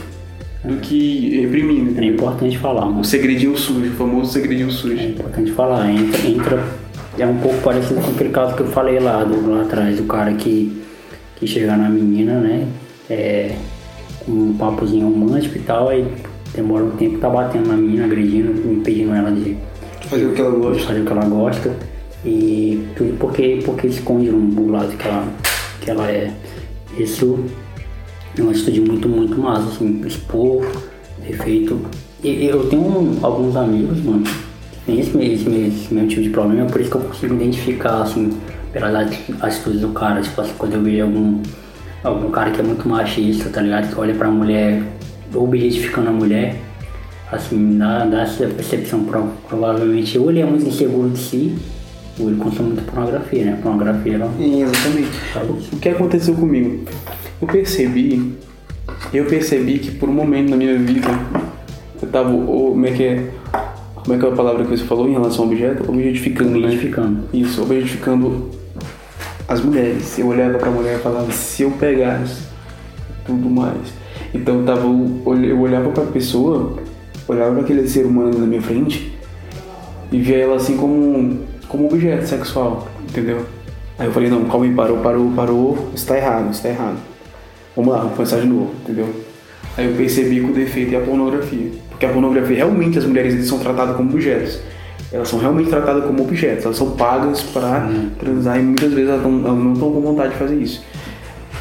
do 0.64 0.76
que 0.82 1.40
reprimindo. 1.42 2.00
É 2.00 2.06
importante 2.06 2.58
falar, 2.58 2.86
O 2.86 2.92
mano. 2.92 3.04
segredinho 3.04 3.56
sujo, 3.58 3.88
o 3.90 3.92
famoso 3.96 4.32
segredinho 4.34 4.70
sujo. 4.72 4.98
É 5.00 5.06
importante 5.10 5.52
falar. 5.52 5.90
Entra, 5.90 6.28
entra. 6.28 6.64
É 7.18 7.26
um 7.26 7.38
pouco 7.38 7.58
parecido 7.62 8.00
com 8.02 8.12
aquele 8.12 8.30
caso 8.30 8.56
que 8.56 8.62
eu 8.62 8.68
falei 8.68 9.00
lá, 9.00 9.24
do, 9.24 9.50
lá 9.50 9.62
atrás, 9.64 9.98
do 9.98 10.04
cara 10.04 10.34
que, 10.34 10.72
que 11.38 11.48
chega 11.48 11.76
na 11.76 11.90
menina, 11.90 12.40
né? 12.40 12.68
É, 13.10 13.56
com 14.26 14.32
um 14.32 14.54
papozinho 14.58 15.06
romântico 15.08 15.58
e 15.58 15.62
tal, 15.62 15.90
aí 15.90 16.06
demora 16.54 16.84
um 16.84 16.92
tempo, 16.92 17.18
tá 17.20 17.30
batendo 17.30 17.68
na 17.70 17.76
menina, 17.78 18.06
agredindo, 18.06 18.72
impedindo 18.72 19.14
ela 19.14 19.32
de 19.32 19.58
Fazer 20.08 20.26
o 20.26 20.34
que 20.34 20.42
ela 20.42 20.52
de 20.52 20.58
gosta. 20.58 20.84
fazer 20.84 21.02
o 21.02 21.06
que 21.06 21.12
ela 21.12 21.26
gosta. 21.26 21.76
E 22.26 22.88
tudo 22.96 23.18
porque, 23.20 23.60
porque 23.66 23.88
esconde 23.88 24.30
um 24.30 24.72
lado 24.72 24.96
que 24.98 25.08
ela, 25.08 25.28
que 25.82 25.92
ela 25.92 26.10
é. 26.10 26.32
Isso 26.98 27.40
é 28.38 28.42
uma 28.42 28.52
atitude 28.52 28.82
muito, 28.82 29.08
muito 29.08 29.38
massa, 29.40 29.68
assim, 29.70 30.02
expor 30.06 30.66
defeito. 31.26 31.80
E 32.24 32.46
eu 32.46 32.68
tenho 32.70 33.18
alguns 33.22 33.56
amigos, 33.56 34.02
mano, 34.04 34.24
que 34.24 34.80
tem 34.86 35.00
esse, 35.00 35.18
esse, 35.18 35.50
esse 35.50 35.94
mesmo 35.94 36.08
tipo 36.10 36.22
de 36.24 36.30
problema, 36.30 36.66
por 36.68 36.82
isso 36.82 36.90
que 36.90 36.98
eu 36.98 37.02
consigo 37.02 37.36
identificar, 37.36 38.02
assim, 38.02 38.32
pelas 38.74 38.96
ati- 38.96 39.36
atitudes 39.42 39.82
do 39.82 39.90
cara, 39.90 40.22
tipo 40.22 40.42
assim, 40.42 40.54
quando 40.58 40.74
eu 40.74 40.82
vejo 40.82 41.04
algum, 41.04 41.42
algum 42.04 42.32
cara 42.32 42.52
que 42.52 42.60
é 42.60 42.64
muito 42.64 42.88
machista, 42.90 43.50
tá 43.50 43.62
ligado? 43.62 43.94
Que 43.94 44.00
olha 44.00 44.16
pra 44.16 44.30
mulher, 44.30 44.82
objetificando 45.34 46.10
a 46.10 46.14
mulher, 46.14 46.56
assim, 47.32 47.78
dá, 47.78 48.06
dá 48.06 48.22
essa 48.24 48.48
percepção, 48.48 49.04
pro- 49.04 49.32
provavelmente, 49.48 50.18
ou 50.18 50.30
ele 50.30 50.40
é 50.42 50.46
muito 50.46 50.66
inseguro 50.68 51.10
de 51.10 51.20
si, 51.20 51.56
ou 52.20 52.30
ele 52.30 52.38
consome 52.38 52.70
muita 52.70 52.84
pornografia, 52.90 53.46
né? 53.46 53.60
Pornografia, 53.62 54.16
ela 54.16 54.32
Exatamente. 54.40 55.08
faz 55.34 55.50
isso. 55.50 55.76
O 55.76 55.80
que 55.80 55.90
aconteceu 55.90 56.34
comigo? 56.36 56.84
Eu 57.42 57.48
percebi, 57.48 58.34
eu 59.14 59.26
percebi 59.26 59.80
que 59.80 59.92
por 59.92 60.10
um 60.10 60.14
momento 60.14 60.50
na 60.50 60.56
minha 60.58 60.78
vida 60.78 61.08
eu 62.02 62.08
tava, 62.10 62.30
ou, 62.32 62.72
como 62.72 62.86
é 62.86 62.92
que 62.92 63.04
é, 63.04 63.30
como 63.96 64.16
é 64.16 64.18
que 64.20 64.26
é 64.26 64.30
a 64.30 64.32
palavra 64.36 64.64
que 64.64 64.70
você 64.70 64.86
falou 64.86 65.08
em 65.08 65.12
relação 65.12 65.44
ao 65.46 65.52
objeto? 65.52 65.88
Objetificando, 65.90 66.52
né? 66.52 66.58
Objetificando. 66.68 67.20
Isso, 67.34 67.62
objetificando 67.62 68.50
as 69.48 69.62
mulheres. 69.62 70.18
Eu 70.18 70.28
olhava 70.28 70.58
pra 70.58 70.72
mulher 70.72 70.98
e 70.98 71.02
falava, 71.02 71.32
se 71.32 71.64
eu 71.64 71.72
pegasse 71.72 72.42
tudo 73.26 73.50
mais. 73.50 73.78
Então 74.34 74.60
eu 74.60 74.66
tava, 74.66 74.88
eu 74.88 75.60
olhava 75.60 75.90
pra 75.90 76.04
pessoa, 76.06 76.78
olhava 77.28 77.54
pra 77.54 77.62
aquele 77.62 77.88
ser 77.88 78.06
humano 78.06 78.38
na 78.38 78.46
minha 78.46 78.62
frente 78.62 79.18
e 80.12 80.20
via 80.20 80.38
ela 80.38 80.56
assim 80.56 80.78
como, 80.78 81.40
como 81.68 81.88
objeto 81.88 82.28
sexual, 82.28 82.88
entendeu? 83.10 83.46
Aí 84.00 84.08
eu 84.08 84.12
falei, 84.12 84.30
não, 84.30 84.46
calma 84.46 84.66
aí, 84.66 84.74
parou, 84.74 84.98
parou, 84.98 85.32
parou, 85.32 85.90
isso 85.96 86.06
tá 86.06 86.18
errado, 86.18 86.52
isso 86.52 86.62
tá 86.62 86.70
errado. 86.70 86.98
Vamos 87.76 87.92
lá, 87.92 88.00
vamos 88.00 88.16
começar 88.16 88.40
de 88.40 88.48
novo, 88.48 88.72
entendeu? 88.84 89.08
Aí 89.78 89.86
eu 89.86 89.94
percebi 89.96 90.40
que 90.40 90.52
o 90.52 90.54
defeito 90.54 90.94
é 90.94 90.98
a 90.98 91.02
pornografia. 91.02 91.72
Porque 91.90 92.06
a 92.06 92.10
pornografia, 92.10 92.58
realmente, 92.58 92.98
as 92.98 93.06
mulheres 93.06 93.48
são 93.48 93.60
tratadas 93.60 93.96
como 93.96 94.12
objetos. 94.12 94.60
Elas 95.12 95.30
são 95.30 95.40
realmente 95.40 95.70
tratadas 95.70 96.04
como 96.06 96.24
objetos. 96.24 96.66
Elas 96.66 96.78
são 96.78 96.92
pagas 96.92 97.42
para 97.42 97.90
transar 98.20 98.60
e 98.60 98.64
muitas 98.64 98.92
vezes 98.94 99.10
elas 99.10 99.24
não, 99.24 99.48
elas 99.48 99.64
não 99.64 99.74
estão 99.74 99.92
com 99.92 100.02
vontade 100.02 100.34
de 100.34 100.40
fazer 100.40 100.56
isso. 100.56 100.84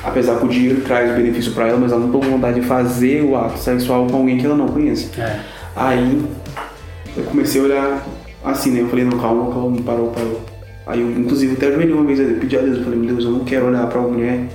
Apesar 0.07 0.39
que 0.39 0.47
o 0.47 0.49
dinheiro 0.49 0.83
traz 0.83 1.15
benefício 1.17 1.53
para 1.53 1.67
elas, 1.67 1.81
mas 1.81 1.93
elas 1.93 2.05
não 2.05 2.13
com 2.13 2.21
vontade 2.21 2.61
de 2.61 2.67
fazer 2.67 3.23
o 3.23 3.37
ato 3.37 3.59
sexual 3.59 4.07
com 4.07 4.17
alguém 4.17 4.39
que 4.39 4.47
ela 4.47 4.57
não 4.57 4.69
conhece. 4.69 5.11
É. 5.21 5.41
Aí 5.75 6.25
eu 7.17 7.25
comecei 7.25 7.61
a 7.61 7.65
olhar 7.65 8.07
assim, 8.45 8.71
né? 8.71 8.83
Eu 8.83 8.89
falei, 8.89 9.05
não, 9.05 9.19
calma, 9.19 9.53
calma, 9.53 9.83
parou, 9.83 10.13
parou. 10.13 10.41
Aí 10.87 11.01
eu, 11.01 11.11
inclusive, 11.11 11.55
até 11.55 11.67
ajoelhei 11.67 11.93
uma 11.93 12.05
vez, 12.05 12.21
eu 12.21 12.37
pedi 12.37 12.57
a 12.57 12.61
Deus, 12.61 12.79
eu 12.79 12.85
falei, 12.85 12.99
meu 13.01 13.09
Deus, 13.09 13.25
eu 13.25 13.33
não 13.33 13.45
quero 13.45 13.67
olhar 13.67 13.85
pra 13.89 13.99
uma 13.99 14.09
mulher 14.09 14.47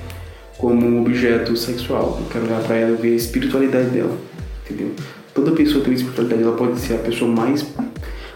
como 0.57 0.85
um 0.85 1.01
objeto 1.01 1.57
sexual. 1.57 2.17
Eu 2.21 2.27
quero 2.31 2.45
olhar 2.45 2.61
pra 2.63 2.77
ela 2.77 2.91
e 2.91 3.01
ver 3.01 3.11
a 3.11 3.15
espiritualidade 3.15 3.89
dela, 3.89 4.17
entendeu? 4.63 4.91
Toda 5.35 5.51
pessoa 5.51 5.83
tem 5.83 5.91
uma 5.91 5.97
espiritualidade, 5.97 6.43
ela 6.43 6.55
pode 6.55 6.79
ser 6.79 6.93
a 6.93 6.99
pessoa 6.99 7.29
mais, 7.29 7.65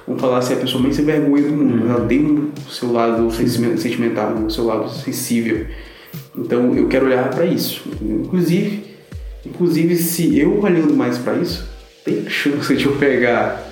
vamos 0.05 0.21
falar 0.21 0.39
assim, 0.39 0.55
a 0.55 0.57
pessoa 0.57 0.83
mais 0.83 0.97
sem 0.97 1.05
vergonha 1.05 1.43
do 1.43 1.53
mundo. 1.53 1.89
Ela 1.89 2.05
tem 2.05 2.25
o 2.25 2.51
seu 2.69 2.91
lado 2.91 3.31
sentimental, 3.31 4.33
o 4.33 4.51
seu 4.51 4.65
lado 4.65 4.89
sensível. 4.89 5.65
Então 6.37 6.75
eu 6.75 6.87
quero 6.87 7.05
olhar 7.05 7.29
pra 7.29 7.45
isso. 7.45 7.83
Inclusive, 8.01 8.83
inclusive 9.45 9.95
se 9.95 10.37
eu 10.37 10.59
olhando 10.61 10.93
mais 10.93 11.17
pra 11.17 11.35
isso, 11.35 11.67
tem 12.03 12.29
chance 12.29 12.75
de 12.75 12.85
eu 12.85 12.93
pegar 12.93 13.65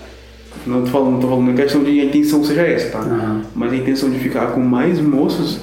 não 0.66 0.84
tô 0.84 0.88
falando, 0.88 1.12
não 1.14 1.20
tô 1.20 1.28
falando 1.28 1.52
em 1.52 1.56
questão 1.56 1.84
de 1.84 2.00
a 2.00 2.06
intenção 2.06 2.44
seja 2.44 2.62
essa, 2.62 2.92
tá? 2.92 3.00
Aham. 3.00 3.42
Mas 3.56 3.74
a 3.74 3.76
intenção 3.76 4.10
de 4.10 4.20
ficar 4.20 4.48
com 4.48 4.62
mais 4.62 5.00
moças 5.00 5.60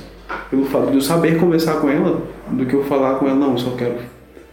pelo 0.51 0.65
fato 0.65 0.91
de 0.91 0.97
eu 0.97 1.01
saber 1.01 1.39
conversar 1.39 1.75
com 1.75 1.89
ela 1.89 2.23
do 2.51 2.67
que 2.67 2.75
eu 2.75 2.85
falar 2.85 3.15
com 3.15 3.27
ela, 3.27 3.37
não, 3.37 3.57
só 3.57 3.70
quero 3.70 3.95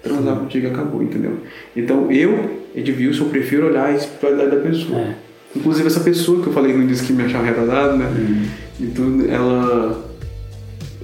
transar 0.01 0.37
contigo 0.37 0.67
e 0.67 0.69
acabou, 0.69 1.01
entendeu? 1.01 1.37
Então 1.75 2.11
eu, 2.11 2.61
Edvilson, 2.75 3.25
eu 3.25 3.29
prefiro 3.29 3.67
olhar 3.67 3.87
a 3.87 3.91
espiritualidade 3.93 4.51
da 4.51 4.57
pessoa. 4.57 4.99
É. 4.99 5.15
Inclusive 5.55 5.87
essa 5.87 5.99
pessoa 6.01 6.41
que 6.41 6.47
eu 6.47 6.53
falei 6.53 6.73
no 6.73 6.83
início 6.83 7.05
que 7.05 7.13
me 7.13 7.23
achava 7.23 7.45
retardado, 7.45 7.97
né? 7.97 8.05
E 8.79 8.85
tudo, 8.87 9.29
ela. 9.29 10.05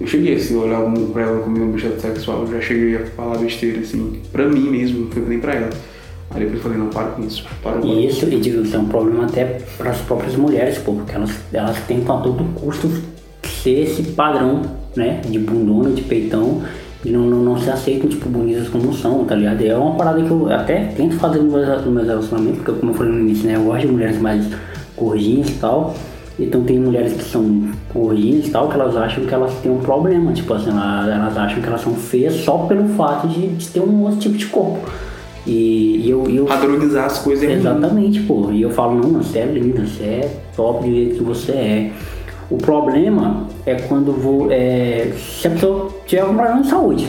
Eu 0.04 0.08
cheguei 0.08 0.36
assim, 0.36 0.58
a 0.58 0.64
olhar 0.64 0.82
pra 1.14 1.22
ela 1.22 1.40
como 1.40 1.58
um 1.58 1.70
objeto 1.70 2.02
sexual, 2.02 2.42
eu 2.42 2.48
já 2.48 2.60
cheguei 2.60 2.98
a 2.98 3.06
falar 3.06 3.38
besteira, 3.38 3.80
assim, 3.80 4.20
pra 4.34 4.46
mim 4.50 4.70
mesmo, 4.70 5.06
não 5.06 5.08
foi 5.10 5.22
nem 5.22 5.40
pra 5.40 5.54
ela. 5.54 5.70
Aí 6.32 6.42
depois 6.42 6.56
eu 6.56 6.62
falei, 6.62 6.78
não, 6.78 6.88
para 6.88 7.08
com 7.08 7.26
isso, 7.26 7.46
para 7.62 7.78
com 7.78 7.88
E 7.88 8.08
isso, 8.08 8.26
e 8.26 8.38
digo, 8.38 8.64
isso 8.64 8.76
é 8.76 8.80
um 8.80 8.88
problema 8.88 9.24
até 9.24 9.62
para 9.78 9.92
as 9.92 10.02
próprias 10.02 10.36
mulheres, 10.36 10.78
pô, 10.80 10.92
porque 10.92 11.16
elas, 11.16 11.32
elas 11.54 11.78
tentam 11.88 12.18
a 12.18 12.22
todo 12.22 12.44
custo 12.54 12.92
ser 13.64 13.84
esse 13.84 14.04
padrão, 14.12 14.64
né, 14.94 15.22
de 15.26 15.40
bundona, 15.40 15.92
de 15.92 16.02
peitão, 16.02 16.62
e 17.06 17.10
não, 17.10 17.22
não, 17.22 17.42
não 17.42 17.58
se 17.58 17.70
aceitam, 17.70 18.10
tipo, 18.10 18.28
bonitas 18.28 18.68
como 18.68 18.94
são, 18.94 19.24
tá 19.24 19.36
ligado? 19.36 19.62
E 19.62 19.70
é 19.70 19.78
uma 19.78 19.96
parada 19.96 20.22
que 20.22 20.30
eu 20.30 20.52
até 20.52 20.84
tento 20.98 21.16
fazer 21.16 21.40
no 21.40 21.50
meu, 21.50 21.82
no 21.82 21.92
meu 21.92 22.04
relacionamento, 22.04 22.58
porque 22.58 22.78
como 22.78 22.92
eu 22.92 22.96
falei 22.96 23.14
no 23.14 23.22
início, 23.22 23.48
né, 23.48 23.56
eu 23.56 23.64
gosto 23.64 23.88
de 23.88 23.94
mulheres 23.94 24.20
mais 24.20 24.46
gordinhas 24.98 25.48
e 25.48 25.54
tal, 25.54 25.96
Então 26.40 26.64
tem 26.64 26.80
mulheres 26.80 27.14
que 27.14 27.24
são 27.24 27.70
ruins 27.94 28.48
e 28.48 28.50
tal, 28.50 28.68
que 28.68 28.74
elas 28.74 28.96
acham 28.98 29.26
que 29.26 29.34
elas 29.34 29.54
têm 29.62 29.72
um 29.72 29.80
problema, 29.80 30.34
tipo 30.34 30.52
assim, 30.54 30.72
elas, 30.72 31.08
elas 31.08 31.38
acham 31.38 31.62
que 31.62 31.68
elas 31.68 31.82
são 31.82 31.94
feias 31.94 32.34
só 32.34 32.58
pelo 32.60 32.88
fato 32.90 33.28
de, 33.28 33.48
de 33.50 33.68
ter 33.68 33.80
um 33.80 34.02
outro 34.04 34.20
tipo 34.20 34.38
de 34.38 34.48
corpo. 34.48 34.90
E, 35.46 36.02
e 36.06 36.10
eu, 36.10 36.28
eu. 36.30 36.46
Padronizar 36.46 37.06
as 37.06 37.20
coisas 37.20 37.48
é 37.48 37.54
Exatamente, 37.54 38.22
pô. 38.22 38.50
E 38.52 38.62
eu 38.62 38.72
falo, 38.72 38.96
não, 38.96 39.22
você 39.22 39.40
é 39.40 39.46
linda, 39.46 39.86
você 39.86 40.04
é 40.04 40.38
top 40.56 40.88
do 40.88 40.94
jeito 40.94 41.16
que 41.18 41.24
você 41.24 41.52
é. 41.52 41.92
O 42.50 42.58
problema 42.58 43.48
é 43.66 43.76
quando 43.76 44.12
vou. 44.14 44.52
É, 44.52 45.12
se 45.18 45.48
a 45.48 45.52
pessoa 45.52 45.90
tiver 46.06 46.24
um 46.24 46.36
problema 46.36 46.62
de 46.62 46.70
saúde, 46.70 47.08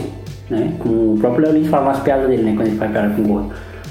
né? 0.50 0.74
Como 0.78 1.14
o 1.14 1.18
próprio 1.18 1.44
Leolins 1.44 1.68
fala 1.68 1.86
nas 1.86 2.00
piadas 2.00 2.28
dele, 2.28 2.42
né? 2.42 2.54
Quando 2.56 2.68
ele 2.68 2.76
faz 2.76 2.90
piada 2.90 3.14
com 3.14 3.22
gordo. 3.22 3.50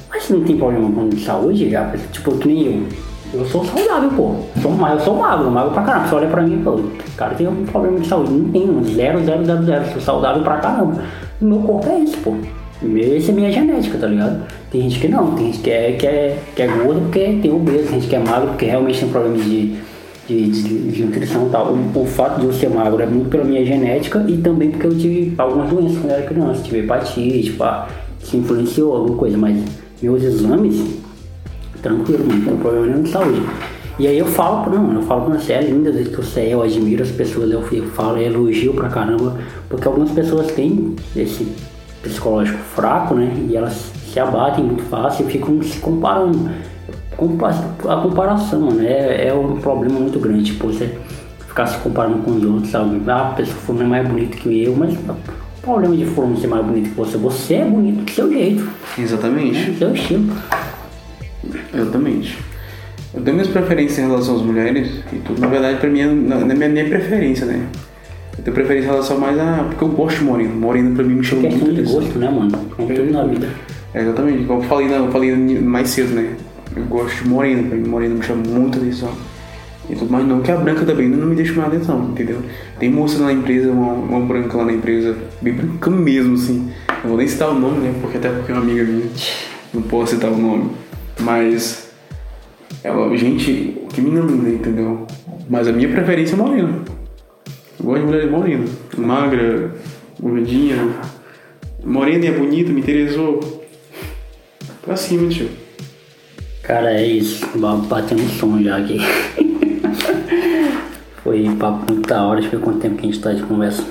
Mas 0.10 0.24
se 0.24 0.34
não 0.34 0.44
tem 0.44 0.58
problema 0.58 1.10
de 1.10 1.22
saúde, 1.22 1.70
já, 1.70 1.92
tipo, 2.12 2.38
que 2.38 2.48
nem 2.48 2.66
eu. 2.66 3.13
Eu 3.34 3.46
sou 3.46 3.66
saudável, 3.66 4.12
pô. 4.12 4.36
Sou, 4.62 4.72
eu 4.72 5.00
sou 5.00 5.16
magro, 5.16 5.50
magro 5.50 5.72
pra 5.72 5.82
caramba. 5.82 6.08
Você 6.08 6.16
olha 6.16 6.28
pra 6.28 6.44
mim 6.44 6.60
e 6.60 6.64
fala, 6.64 6.84
cara 7.18 7.36
tem 7.36 7.48
um 7.48 7.66
problema 7.66 8.00
de 8.00 8.08
saúde. 8.08 8.32
Não 8.32 8.52
tenho, 8.52 8.84
zero, 8.84 9.24
zero, 9.24 9.44
zero, 9.44 9.64
zero. 9.64 9.86
Sou 9.94 10.02
saudável 10.02 10.44
pra 10.44 10.58
caramba. 10.58 11.02
O 11.42 11.46
meu 11.46 11.60
corpo 11.60 11.90
é 11.90 12.00
isso, 12.00 12.18
pô. 12.18 12.36
Essa 13.16 13.32
é 13.32 13.34
minha 13.34 13.52
genética, 13.52 13.98
tá 13.98 14.08
ligado? 14.08 14.44
Tem 14.70 14.82
gente 14.82 15.00
que 15.00 15.08
não, 15.08 15.32
tem 15.36 15.46
gente 15.48 15.60
que 15.60 15.70
é, 15.72 15.92
que 15.94 16.06
é, 16.06 16.38
que 16.54 16.62
é 16.62 16.68
gordo 16.68 17.02
porque 17.02 17.40
tem 17.42 17.54
obeso, 17.54 17.90
tem 17.90 18.02
gente 18.02 18.08
que 18.10 18.16
é 18.16 18.20
magro 18.20 18.50
porque 18.50 18.66
realmente 18.66 19.00
tem 19.00 19.10
problemas 19.10 19.46
de, 19.46 19.76
de, 20.28 20.48
de, 20.50 20.92
de 20.92 21.06
nutrição 21.06 21.48
e 21.48 21.50
tal. 21.50 21.68
O, 21.68 22.02
o, 22.02 22.06
fato 22.06 22.42
de 22.42 22.46
eu 22.46 22.52
ser 22.52 22.70
magro 22.70 23.02
é 23.02 23.06
muito 23.06 23.30
pela 23.30 23.46
minha 23.46 23.66
genética 23.66 24.26
e 24.28 24.38
também 24.38 24.70
porque 24.70 24.88
eu 24.88 24.98
tive 24.98 25.34
algumas 25.38 25.70
doenças 25.70 25.98
quando 25.98 26.10
eu 26.10 26.18
era 26.18 26.26
criança. 26.26 26.62
Tive 26.62 26.80
hepatite, 26.80 27.52
pá, 27.54 27.88
que 28.20 28.36
influenciou 28.36 28.96
alguma 28.96 29.18
coisa, 29.18 29.38
mas 29.38 29.64
meus 30.02 30.22
exames, 30.22 31.03
tranquilo, 31.84 32.26
não 32.26 32.42
tem 32.42 32.58
problema 32.58 32.88
nenhum 32.88 33.04
de 33.04 33.10
saúde. 33.10 33.42
E 34.00 34.08
aí 34.08 34.18
eu 34.18 34.26
falo, 34.26 34.68
não, 34.72 34.94
eu 34.94 35.04
falo 35.04 35.26
pra 35.26 35.40
você 35.40 35.54
é 35.54 35.62
linda 35.62 35.92
desde 35.92 36.10
que 36.10 36.18
você 36.18 36.40
é, 36.40 36.54
eu 36.56 36.64
admiro 36.64 37.04
as 37.04 37.12
pessoas, 37.12 37.52
eu, 37.52 37.62
falo, 37.94 38.18
eu 38.18 38.24
elogio 38.24 38.74
pra 38.74 38.90
caramba, 38.90 39.38
porque 39.70 39.88
algumas 39.88 40.10
pessoas 40.10 40.48
têm 40.54 40.96
esse 41.16 41.48
psicológico 42.02 42.58
fraco, 42.76 43.14
né? 43.14 43.32
E 43.48 43.56
elas 43.56 43.92
se 44.12 44.20
abatem 44.20 44.64
muito 44.64 44.84
fácil 44.84 45.28
e 45.28 45.32
ficam 45.32 45.62
se 45.62 45.78
comparando. 45.80 46.50
A 47.88 47.96
comparação, 47.98 48.72
né? 48.72 49.28
É, 49.28 49.34
um 49.34 49.58
problema 49.58 50.00
muito 50.00 50.20
grande. 50.20 50.46
Tipo, 50.46 50.68
você 50.68 50.98
ficar 51.48 51.68
se 51.68 51.78
comparando 51.78 52.18
com 52.24 52.32
os 52.32 52.44
outros, 52.44 52.72
sabe? 52.72 53.00
Ah, 53.08 53.30
a 53.30 53.34
pessoa 53.36 53.58
fulano 53.58 53.86
é 53.86 53.88
mais 53.88 54.08
bonita 54.08 54.38
que 54.38 54.64
eu, 54.64 54.76
mas 54.76 54.94
o 54.94 55.62
problema 55.62 55.96
de 55.96 56.06
fulano 56.06 56.36
ser 56.38 56.48
mais 56.48 56.66
bonito 56.66 56.90
que 56.90 56.96
você, 56.96 57.18
você 57.18 57.54
é 57.56 57.66
bonito 57.66 58.04
do 58.04 58.12
seu 58.12 58.32
jeito. 58.32 58.68
Exatamente. 58.98 59.70
Né? 59.70 59.76
Seu 59.78 59.94
estilo. 59.94 60.34
Exatamente. 61.74 62.38
Eu 63.14 63.22
tenho 63.22 63.36
minhas 63.36 63.50
preferências 63.50 64.00
em 64.00 64.08
relação 64.08 64.36
às 64.36 64.42
mulheres 64.42 64.90
e 65.12 65.18
tudo, 65.18 65.40
na 65.40 65.48
verdade, 65.48 65.80
pra 65.80 65.90
mim, 65.90 66.04
não 66.04 66.42
é 66.42 66.46
minha, 66.46 66.70
minha 66.70 66.86
preferência, 66.86 67.46
né? 67.46 67.64
Eu 68.38 68.44
tenho 68.44 68.56
preferência 68.56 68.88
em 68.88 68.92
relação 68.92 69.20
mais 69.20 69.38
a. 69.38 69.66
Porque 69.70 69.84
eu 69.84 69.90
gosto 69.90 70.18
de 70.18 70.24
moreno. 70.24 70.56
Moreno 70.56 70.96
pra 70.96 71.04
mim 71.04 71.16
me 71.16 71.24
chama 71.24 71.44
muito 71.44 71.74
de 71.74 71.84
gosto, 71.84 72.18
né, 72.18 72.30
mano? 72.30 72.52
Como 72.76 72.88
tudo 72.88 73.12
na 73.12 73.24
vida. 73.26 73.48
É, 73.94 74.02
exatamente. 74.02 74.46
Como 74.46 74.64
eu 74.64 74.68
falei, 74.68 74.88
não, 74.88 75.06
eu 75.06 75.12
falei 75.12 75.36
mais 75.36 75.90
cedo, 75.90 76.16
né? 76.16 76.36
Eu 76.76 76.84
gosto 76.86 77.24
de 77.24 77.30
moreno, 77.30 77.70
pra 77.70 77.78
mim 77.78 77.88
moreno 77.88 78.16
me 78.16 78.24
chama 78.24 78.42
muito 78.48 78.80
atenção. 78.80 79.12
E 79.90 79.96
tudo 79.96 80.12
mais, 80.12 80.26
não 80.26 80.42
que 80.42 80.52
a 80.52 80.56
branca 80.56 80.86
também 80.86 81.10
não 81.10 81.28
me 81.28 81.36
deixa 81.36 81.54
mais 81.54 81.68
atenção, 81.68 82.10
entendeu? 82.10 82.42
Tem 82.80 82.90
moça 82.90 83.20
lá 83.20 83.26
na 83.26 83.34
empresa, 83.34 83.70
uma, 83.70 83.94
uma 83.94 84.22
branca 84.22 84.58
lá 84.58 84.66
na 84.66 84.74
empresa, 84.74 85.16
bem 85.42 85.54
branca 85.54 85.92
mesmo, 85.92 86.36
assim. 86.36 86.72
Não 87.04 87.10
vou 87.10 87.18
nem 87.18 87.28
citar 87.28 87.50
o 87.50 87.60
nome, 87.60 87.80
né? 87.80 87.94
Porque 88.02 88.18
até 88.18 88.30
porque 88.30 88.52
é 88.52 88.56
uma 88.56 88.64
amiga 88.64 88.84
minha. 88.84 89.06
Não 89.74 89.82
posso 89.84 90.16
citar 90.16 90.32
o 90.32 90.38
nome. 90.38 90.72
Mas. 91.20 91.92
Ela, 92.84 93.16
gente, 93.16 93.78
que 93.94 94.02
menina 94.02 94.26
linda, 94.26 94.50
entendeu? 94.50 95.08
Mas 95.50 95.68
a 95.68 95.72
minha 95.72 95.90
preferência 95.90 96.36
é 96.36 96.38
morena. 96.38 96.80
Eu 97.80 97.86
gosto 97.86 98.02
de 98.02 98.08
mulher 98.08 98.30
morena. 98.30 98.66
Magra, 98.98 99.72
gordinha. 100.20 100.90
Morena 101.84 102.26
é 102.26 102.32
bonita, 102.32 102.72
me 102.72 102.82
interessou. 102.82 103.64
Pra 104.82 104.96
cima, 104.96 105.30
tio. 105.30 105.50
Cara, 106.64 106.94
é 106.94 107.06
isso. 107.06 107.46
Batendo 107.58 108.22
som 108.40 108.62
já 108.62 108.78
aqui. 108.78 109.00
Foi 111.24 111.50
papo 111.58 111.92
muito 111.92 112.08
da 112.08 112.24
hora. 112.24 112.42
Eu 112.42 112.50
ver 112.50 112.60
quanto 112.60 112.80
tempo 112.80 112.96
que 112.96 113.08
a 113.08 113.12
gente 113.12 113.22
tá 113.22 113.34
de 113.34 113.44
conversa. 113.44 113.84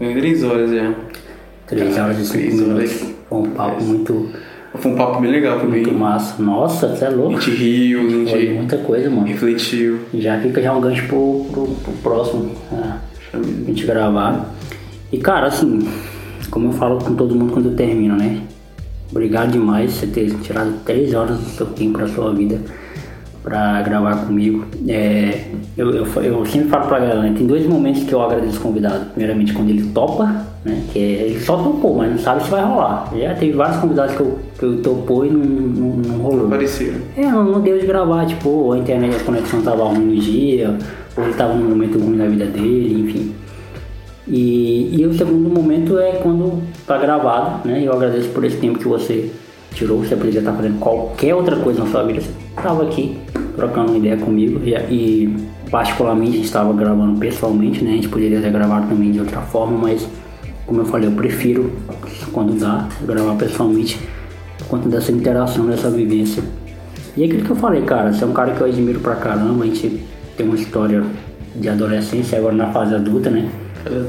É 0.00 0.12
três 0.12 0.44
horas 0.44 0.70
já. 0.70 0.94
Três 1.66 1.98
horas 1.98 2.18
e 2.18 2.26
cinco 2.26 2.56
minutos. 2.56 3.04
Foi 3.28 3.38
um 3.38 3.50
papo 3.50 3.82
muito 3.82 4.30
foi 4.78 4.92
um 4.92 4.96
papo 4.96 5.20
bem 5.20 5.30
legal 5.30 5.60
também. 5.60 5.82
Muito 5.82 5.98
massa. 5.98 6.42
Nossa, 6.42 6.88
você 6.88 7.04
é 7.04 7.08
louco. 7.10 7.36
A 7.36 7.40
gente 7.40 7.50
riu, 7.50 8.00
a 8.00 8.10
gente. 8.10 8.30
Foi 8.30 8.54
muita 8.54 8.78
coisa, 8.78 9.10
mano. 9.10 9.26
Refletiu. 9.26 10.00
Já 10.14 10.40
fica 10.40 10.62
já 10.62 10.72
um 10.72 10.80
gancho 10.80 11.06
pro, 11.06 11.46
pro, 11.50 11.66
pro 11.66 11.92
próximo. 12.02 12.50
Né? 12.70 12.98
A 13.32 13.38
gente 13.66 13.84
gravar. 13.84 14.54
E 15.12 15.18
cara, 15.18 15.46
assim, 15.46 15.86
como 16.50 16.68
eu 16.68 16.72
falo 16.72 16.98
com 16.98 17.14
todo 17.14 17.34
mundo 17.34 17.52
quando 17.52 17.70
eu 17.70 17.76
termino, 17.76 18.16
né? 18.16 18.40
Obrigado 19.10 19.52
demais 19.52 19.92
por 19.92 20.00
você 20.00 20.06
ter 20.06 20.30
tirado 20.40 20.72
três 20.84 21.14
horas 21.14 21.38
do 21.38 21.48
seu 21.50 21.66
tempo 21.66 21.98
pra 21.98 22.08
sua 22.08 22.34
vida 22.34 22.60
para 23.46 23.80
gravar 23.82 24.26
comigo. 24.26 24.66
É, 24.88 25.44
eu, 25.78 25.88
eu, 25.92 26.04
eu, 26.20 26.44
sempre 26.46 26.68
falo 26.68 26.88
pra 26.88 26.98
galera, 26.98 27.22
né, 27.22 27.32
tem 27.38 27.46
dois 27.46 27.64
momentos 27.64 28.02
que 28.02 28.12
eu 28.12 28.20
agradeço 28.20 28.58
o 28.58 28.60
convidado. 28.60 29.06
Primeiramente 29.10 29.52
quando 29.52 29.70
ele 29.70 29.88
topa, 29.94 30.24
né? 30.64 30.82
Que 30.92 30.98
é, 30.98 31.02
ele 31.28 31.38
só 31.38 31.56
topou, 31.56 31.94
mas 31.96 32.10
não 32.10 32.18
sabe 32.18 32.42
se 32.42 32.50
vai 32.50 32.64
rolar. 32.64 33.08
Já 33.16 33.34
teve 33.36 33.52
vários 33.52 33.76
convidados 33.76 34.16
que 34.16 34.20
eu, 34.20 34.38
que 34.58 34.64
eu 34.64 34.82
topou 34.82 35.24
e 35.24 35.30
não, 35.30 35.38
não, 35.38 35.96
não 35.96 36.18
rolou. 36.18 36.46
Apareceram. 36.46 36.98
É, 37.16 37.22
não, 37.22 37.44
não 37.44 37.60
deu 37.60 37.78
de 37.78 37.86
gravar, 37.86 38.26
tipo, 38.26 38.48
ou 38.48 38.72
a 38.72 38.78
internet, 38.78 39.14
a 39.14 39.20
conexão 39.20 39.62
tava 39.62 39.84
ruim 39.84 40.06
no 40.06 40.20
dia, 40.20 40.76
ou 41.16 41.22
ele 41.22 41.34
tava 41.34 41.54
num 41.54 41.70
momento 41.70 42.00
ruim 42.00 42.16
na 42.16 42.26
vida 42.26 42.46
dele, 42.46 43.00
enfim. 43.00 43.32
E, 44.26 45.00
e 45.00 45.06
o 45.06 45.14
segundo 45.14 45.48
momento 45.48 45.96
é 46.00 46.14
quando 46.20 46.64
tá 46.84 46.98
gravado, 46.98 47.68
né? 47.68 47.80
Eu 47.84 47.92
agradeço 47.92 48.28
por 48.30 48.44
esse 48.44 48.56
tempo 48.56 48.80
que 48.80 48.88
você 48.88 49.30
tirou, 49.72 49.98
você 49.98 50.16
poderia 50.16 50.40
estar 50.40 50.52
fazendo 50.52 50.80
qualquer 50.80 51.32
outra 51.32 51.54
coisa 51.54 51.84
na 51.84 51.90
sua 51.90 52.02
vida, 52.02 52.22
estava 52.56 52.82
aqui 52.84 53.18
trocando 53.54 53.92
uma 53.92 53.98
ideia 53.98 54.16
comigo 54.16 54.60
e, 54.64 54.74
e 54.90 55.36
particularmente 55.70 56.40
estava 56.40 56.72
gravando 56.72 57.18
pessoalmente, 57.18 57.82
né? 57.84 57.92
A 57.92 57.94
gente 57.94 58.08
poderia 58.08 58.40
ter 58.40 58.50
gravado 58.50 58.88
também 58.88 59.10
de 59.10 59.20
outra 59.20 59.40
forma, 59.40 59.78
mas 59.78 60.06
como 60.66 60.80
eu 60.80 60.84
falei, 60.84 61.08
eu 61.08 61.12
prefiro 61.12 61.72
quando 62.32 62.58
dá 62.58 62.88
gravar 63.02 63.34
pessoalmente 63.36 64.00
por 64.58 64.66
conta 64.68 64.88
dessa 64.88 65.12
interação, 65.12 65.66
dessa 65.66 65.90
vivência. 65.90 66.42
E 67.16 67.22
é 67.22 67.26
aquilo 67.26 67.44
que 67.44 67.50
eu 67.50 67.56
falei, 67.56 67.82
cara, 67.82 68.12
você 68.12 68.24
é 68.24 68.26
um 68.26 68.32
cara 68.32 68.52
que 68.52 68.60
eu 68.60 68.66
admiro 68.66 69.00
pra 69.00 69.16
caramba, 69.16 69.64
a 69.64 69.66
gente 69.66 70.02
tem 70.36 70.46
uma 70.46 70.56
história 70.56 71.02
de 71.54 71.68
adolescência 71.68 72.38
agora 72.38 72.54
na 72.54 72.66
fase 72.72 72.94
adulta, 72.94 73.30
né? 73.30 73.48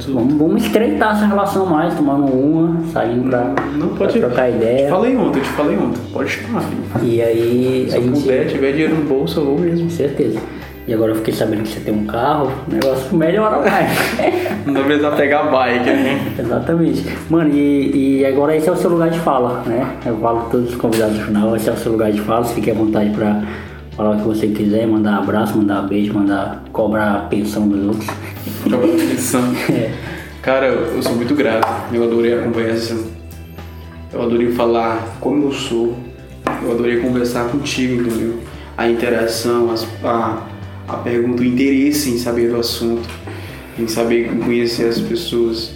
Vamos, 0.08 0.34
vamos 0.34 0.64
estreitar 0.64 1.16
essa 1.16 1.26
relação 1.26 1.66
mais, 1.66 1.94
tomando 1.94 2.26
uma, 2.26 2.82
saindo 2.92 3.30
pra, 3.30 3.54
não, 3.76 3.90
pode, 3.90 4.20
pra 4.20 4.28
trocar 4.28 4.50
ideia. 4.50 4.86
Te 4.86 4.90
falei 4.90 5.16
ontem, 5.18 5.40
eu 5.40 5.44
te 5.44 5.50
falei 5.50 5.78
ontem. 5.78 6.02
Pode 6.12 6.30
chamar, 6.30 6.62
filho. 6.62 6.84
E 7.04 7.22
aí. 7.22 7.88
Se 7.90 7.96
a 7.96 8.00
eu 8.00 8.04
gente... 8.04 8.22
puder, 8.22 8.48
tiver 8.48 8.72
dinheiro 8.72 8.96
no 8.96 9.06
bolso, 9.06 9.40
eu 9.40 9.46
vou 9.46 9.60
mesmo. 9.60 9.90
Certeza. 9.90 10.40
E 10.88 10.94
agora 10.94 11.12
eu 11.12 11.16
fiquei 11.18 11.34
sabendo 11.34 11.64
que 11.64 11.70
você 11.70 11.82
tem 11.82 11.94
um 11.94 12.06
carro, 12.06 12.50
o 12.66 12.72
negócio 12.72 13.14
melhora 13.16 13.60
mais. 13.60 13.92
não 14.66 14.74
dá 14.74 14.84
precisar 14.84 15.12
pegar 15.12 15.44
bike, 15.44 15.86
né? 15.86 16.34
Exatamente. 16.40 17.06
Mano, 17.30 17.50
e, 17.54 18.20
e 18.22 18.26
agora 18.26 18.56
esse 18.56 18.70
é 18.70 18.72
o 18.72 18.76
seu 18.78 18.90
lugar 18.90 19.10
de 19.10 19.20
fala, 19.20 19.64
né? 19.66 19.86
Eu 20.06 20.18
falo 20.20 20.48
todos 20.50 20.70
os 20.70 20.76
convidados 20.76 21.18
no 21.18 21.26
final, 21.26 21.56
esse 21.58 21.70
é 21.70 21.74
o 21.74 21.78
seu 21.78 21.92
lugar 21.92 22.10
de 22.10 22.22
fala, 22.22 22.46
fique 22.46 22.72
à 22.72 22.74
vontade 22.74 23.10
pra 23.10 23.44
falar 23.98 24.16
o 24.16 24.20
que 24.20 24.28
você 24.28 24.48
quiser, 24.48 24.88
mandar 24.88 25.18
abraço, 25.18 25.58
mandar 25.58 25.82
beijo, 25.82 26.14
mandar 26.14 26.64
cobrar 26.72 27.16
a 27.16 27.20
pensão 27.22 27.68
dos 27.68 27.84
outros. 27.88 28.08
Cobrar 28.64 28.78
a 28.78 28.98
pensão. 28.98 29.42
é. 29.74 29.92
Cara, 30.44 30.68
eu 30.68 31.02
sou 31.02 31.16
muito 31.16 31.34
grato. 31.34 31.68
Eu 31.92 32.04
adorei 32.04 32.40
a 32.40 32.44
conversa. 32.44 32.96
Eu 34.14 34.22
adorei 34.22 34.52
falar 34.52 35.18
como 35.20 35.48
eu 35.48 35.52
sou. 35.52 35.98
Eu 36.62 36.72
adorei 36.72 36.98
conversar 36.98 37.50
contigo, 37.50 38.02
entendeu? 38.02 38.40
A 38.78 38.88
interação, 38.88 39.72
as, 39.72 39.86
a, 40.04 40.48
a 40.88 40.98
pergunta, 40.98 41.42
o 41.42 41.46
interesse 41.46 42.12
em 42.12 42.18
saber 42.18 42.50
do 42.50 42.58
assunto, 42.58 43.10
em 43.78 43.88
saber 43.88 44.30
conhecer 44.38 44.88
as 44.88 45.02
pessoas. 45.02 45.74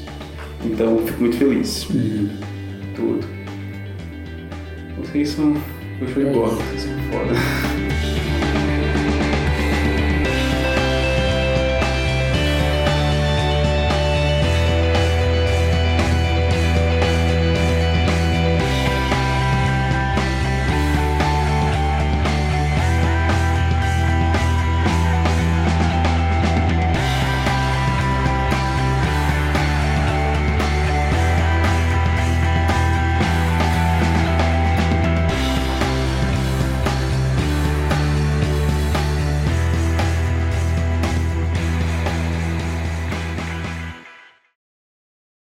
Então, 0.64 1.00
fico 1.00 1.22
muito 1.22 1.38
feliz. 1.38 1.90
Uhum. 1.90 2.30
Tudo. 2.96 3.28
Vocês 5.00 5.30
são. 5.30 5.56
Eu 6.00 6.08
fui 6.08 6.30
embora, 6.30 6.52
vocês 6.52 6.84
são 6.84 6.94
foda. 7.12 7.34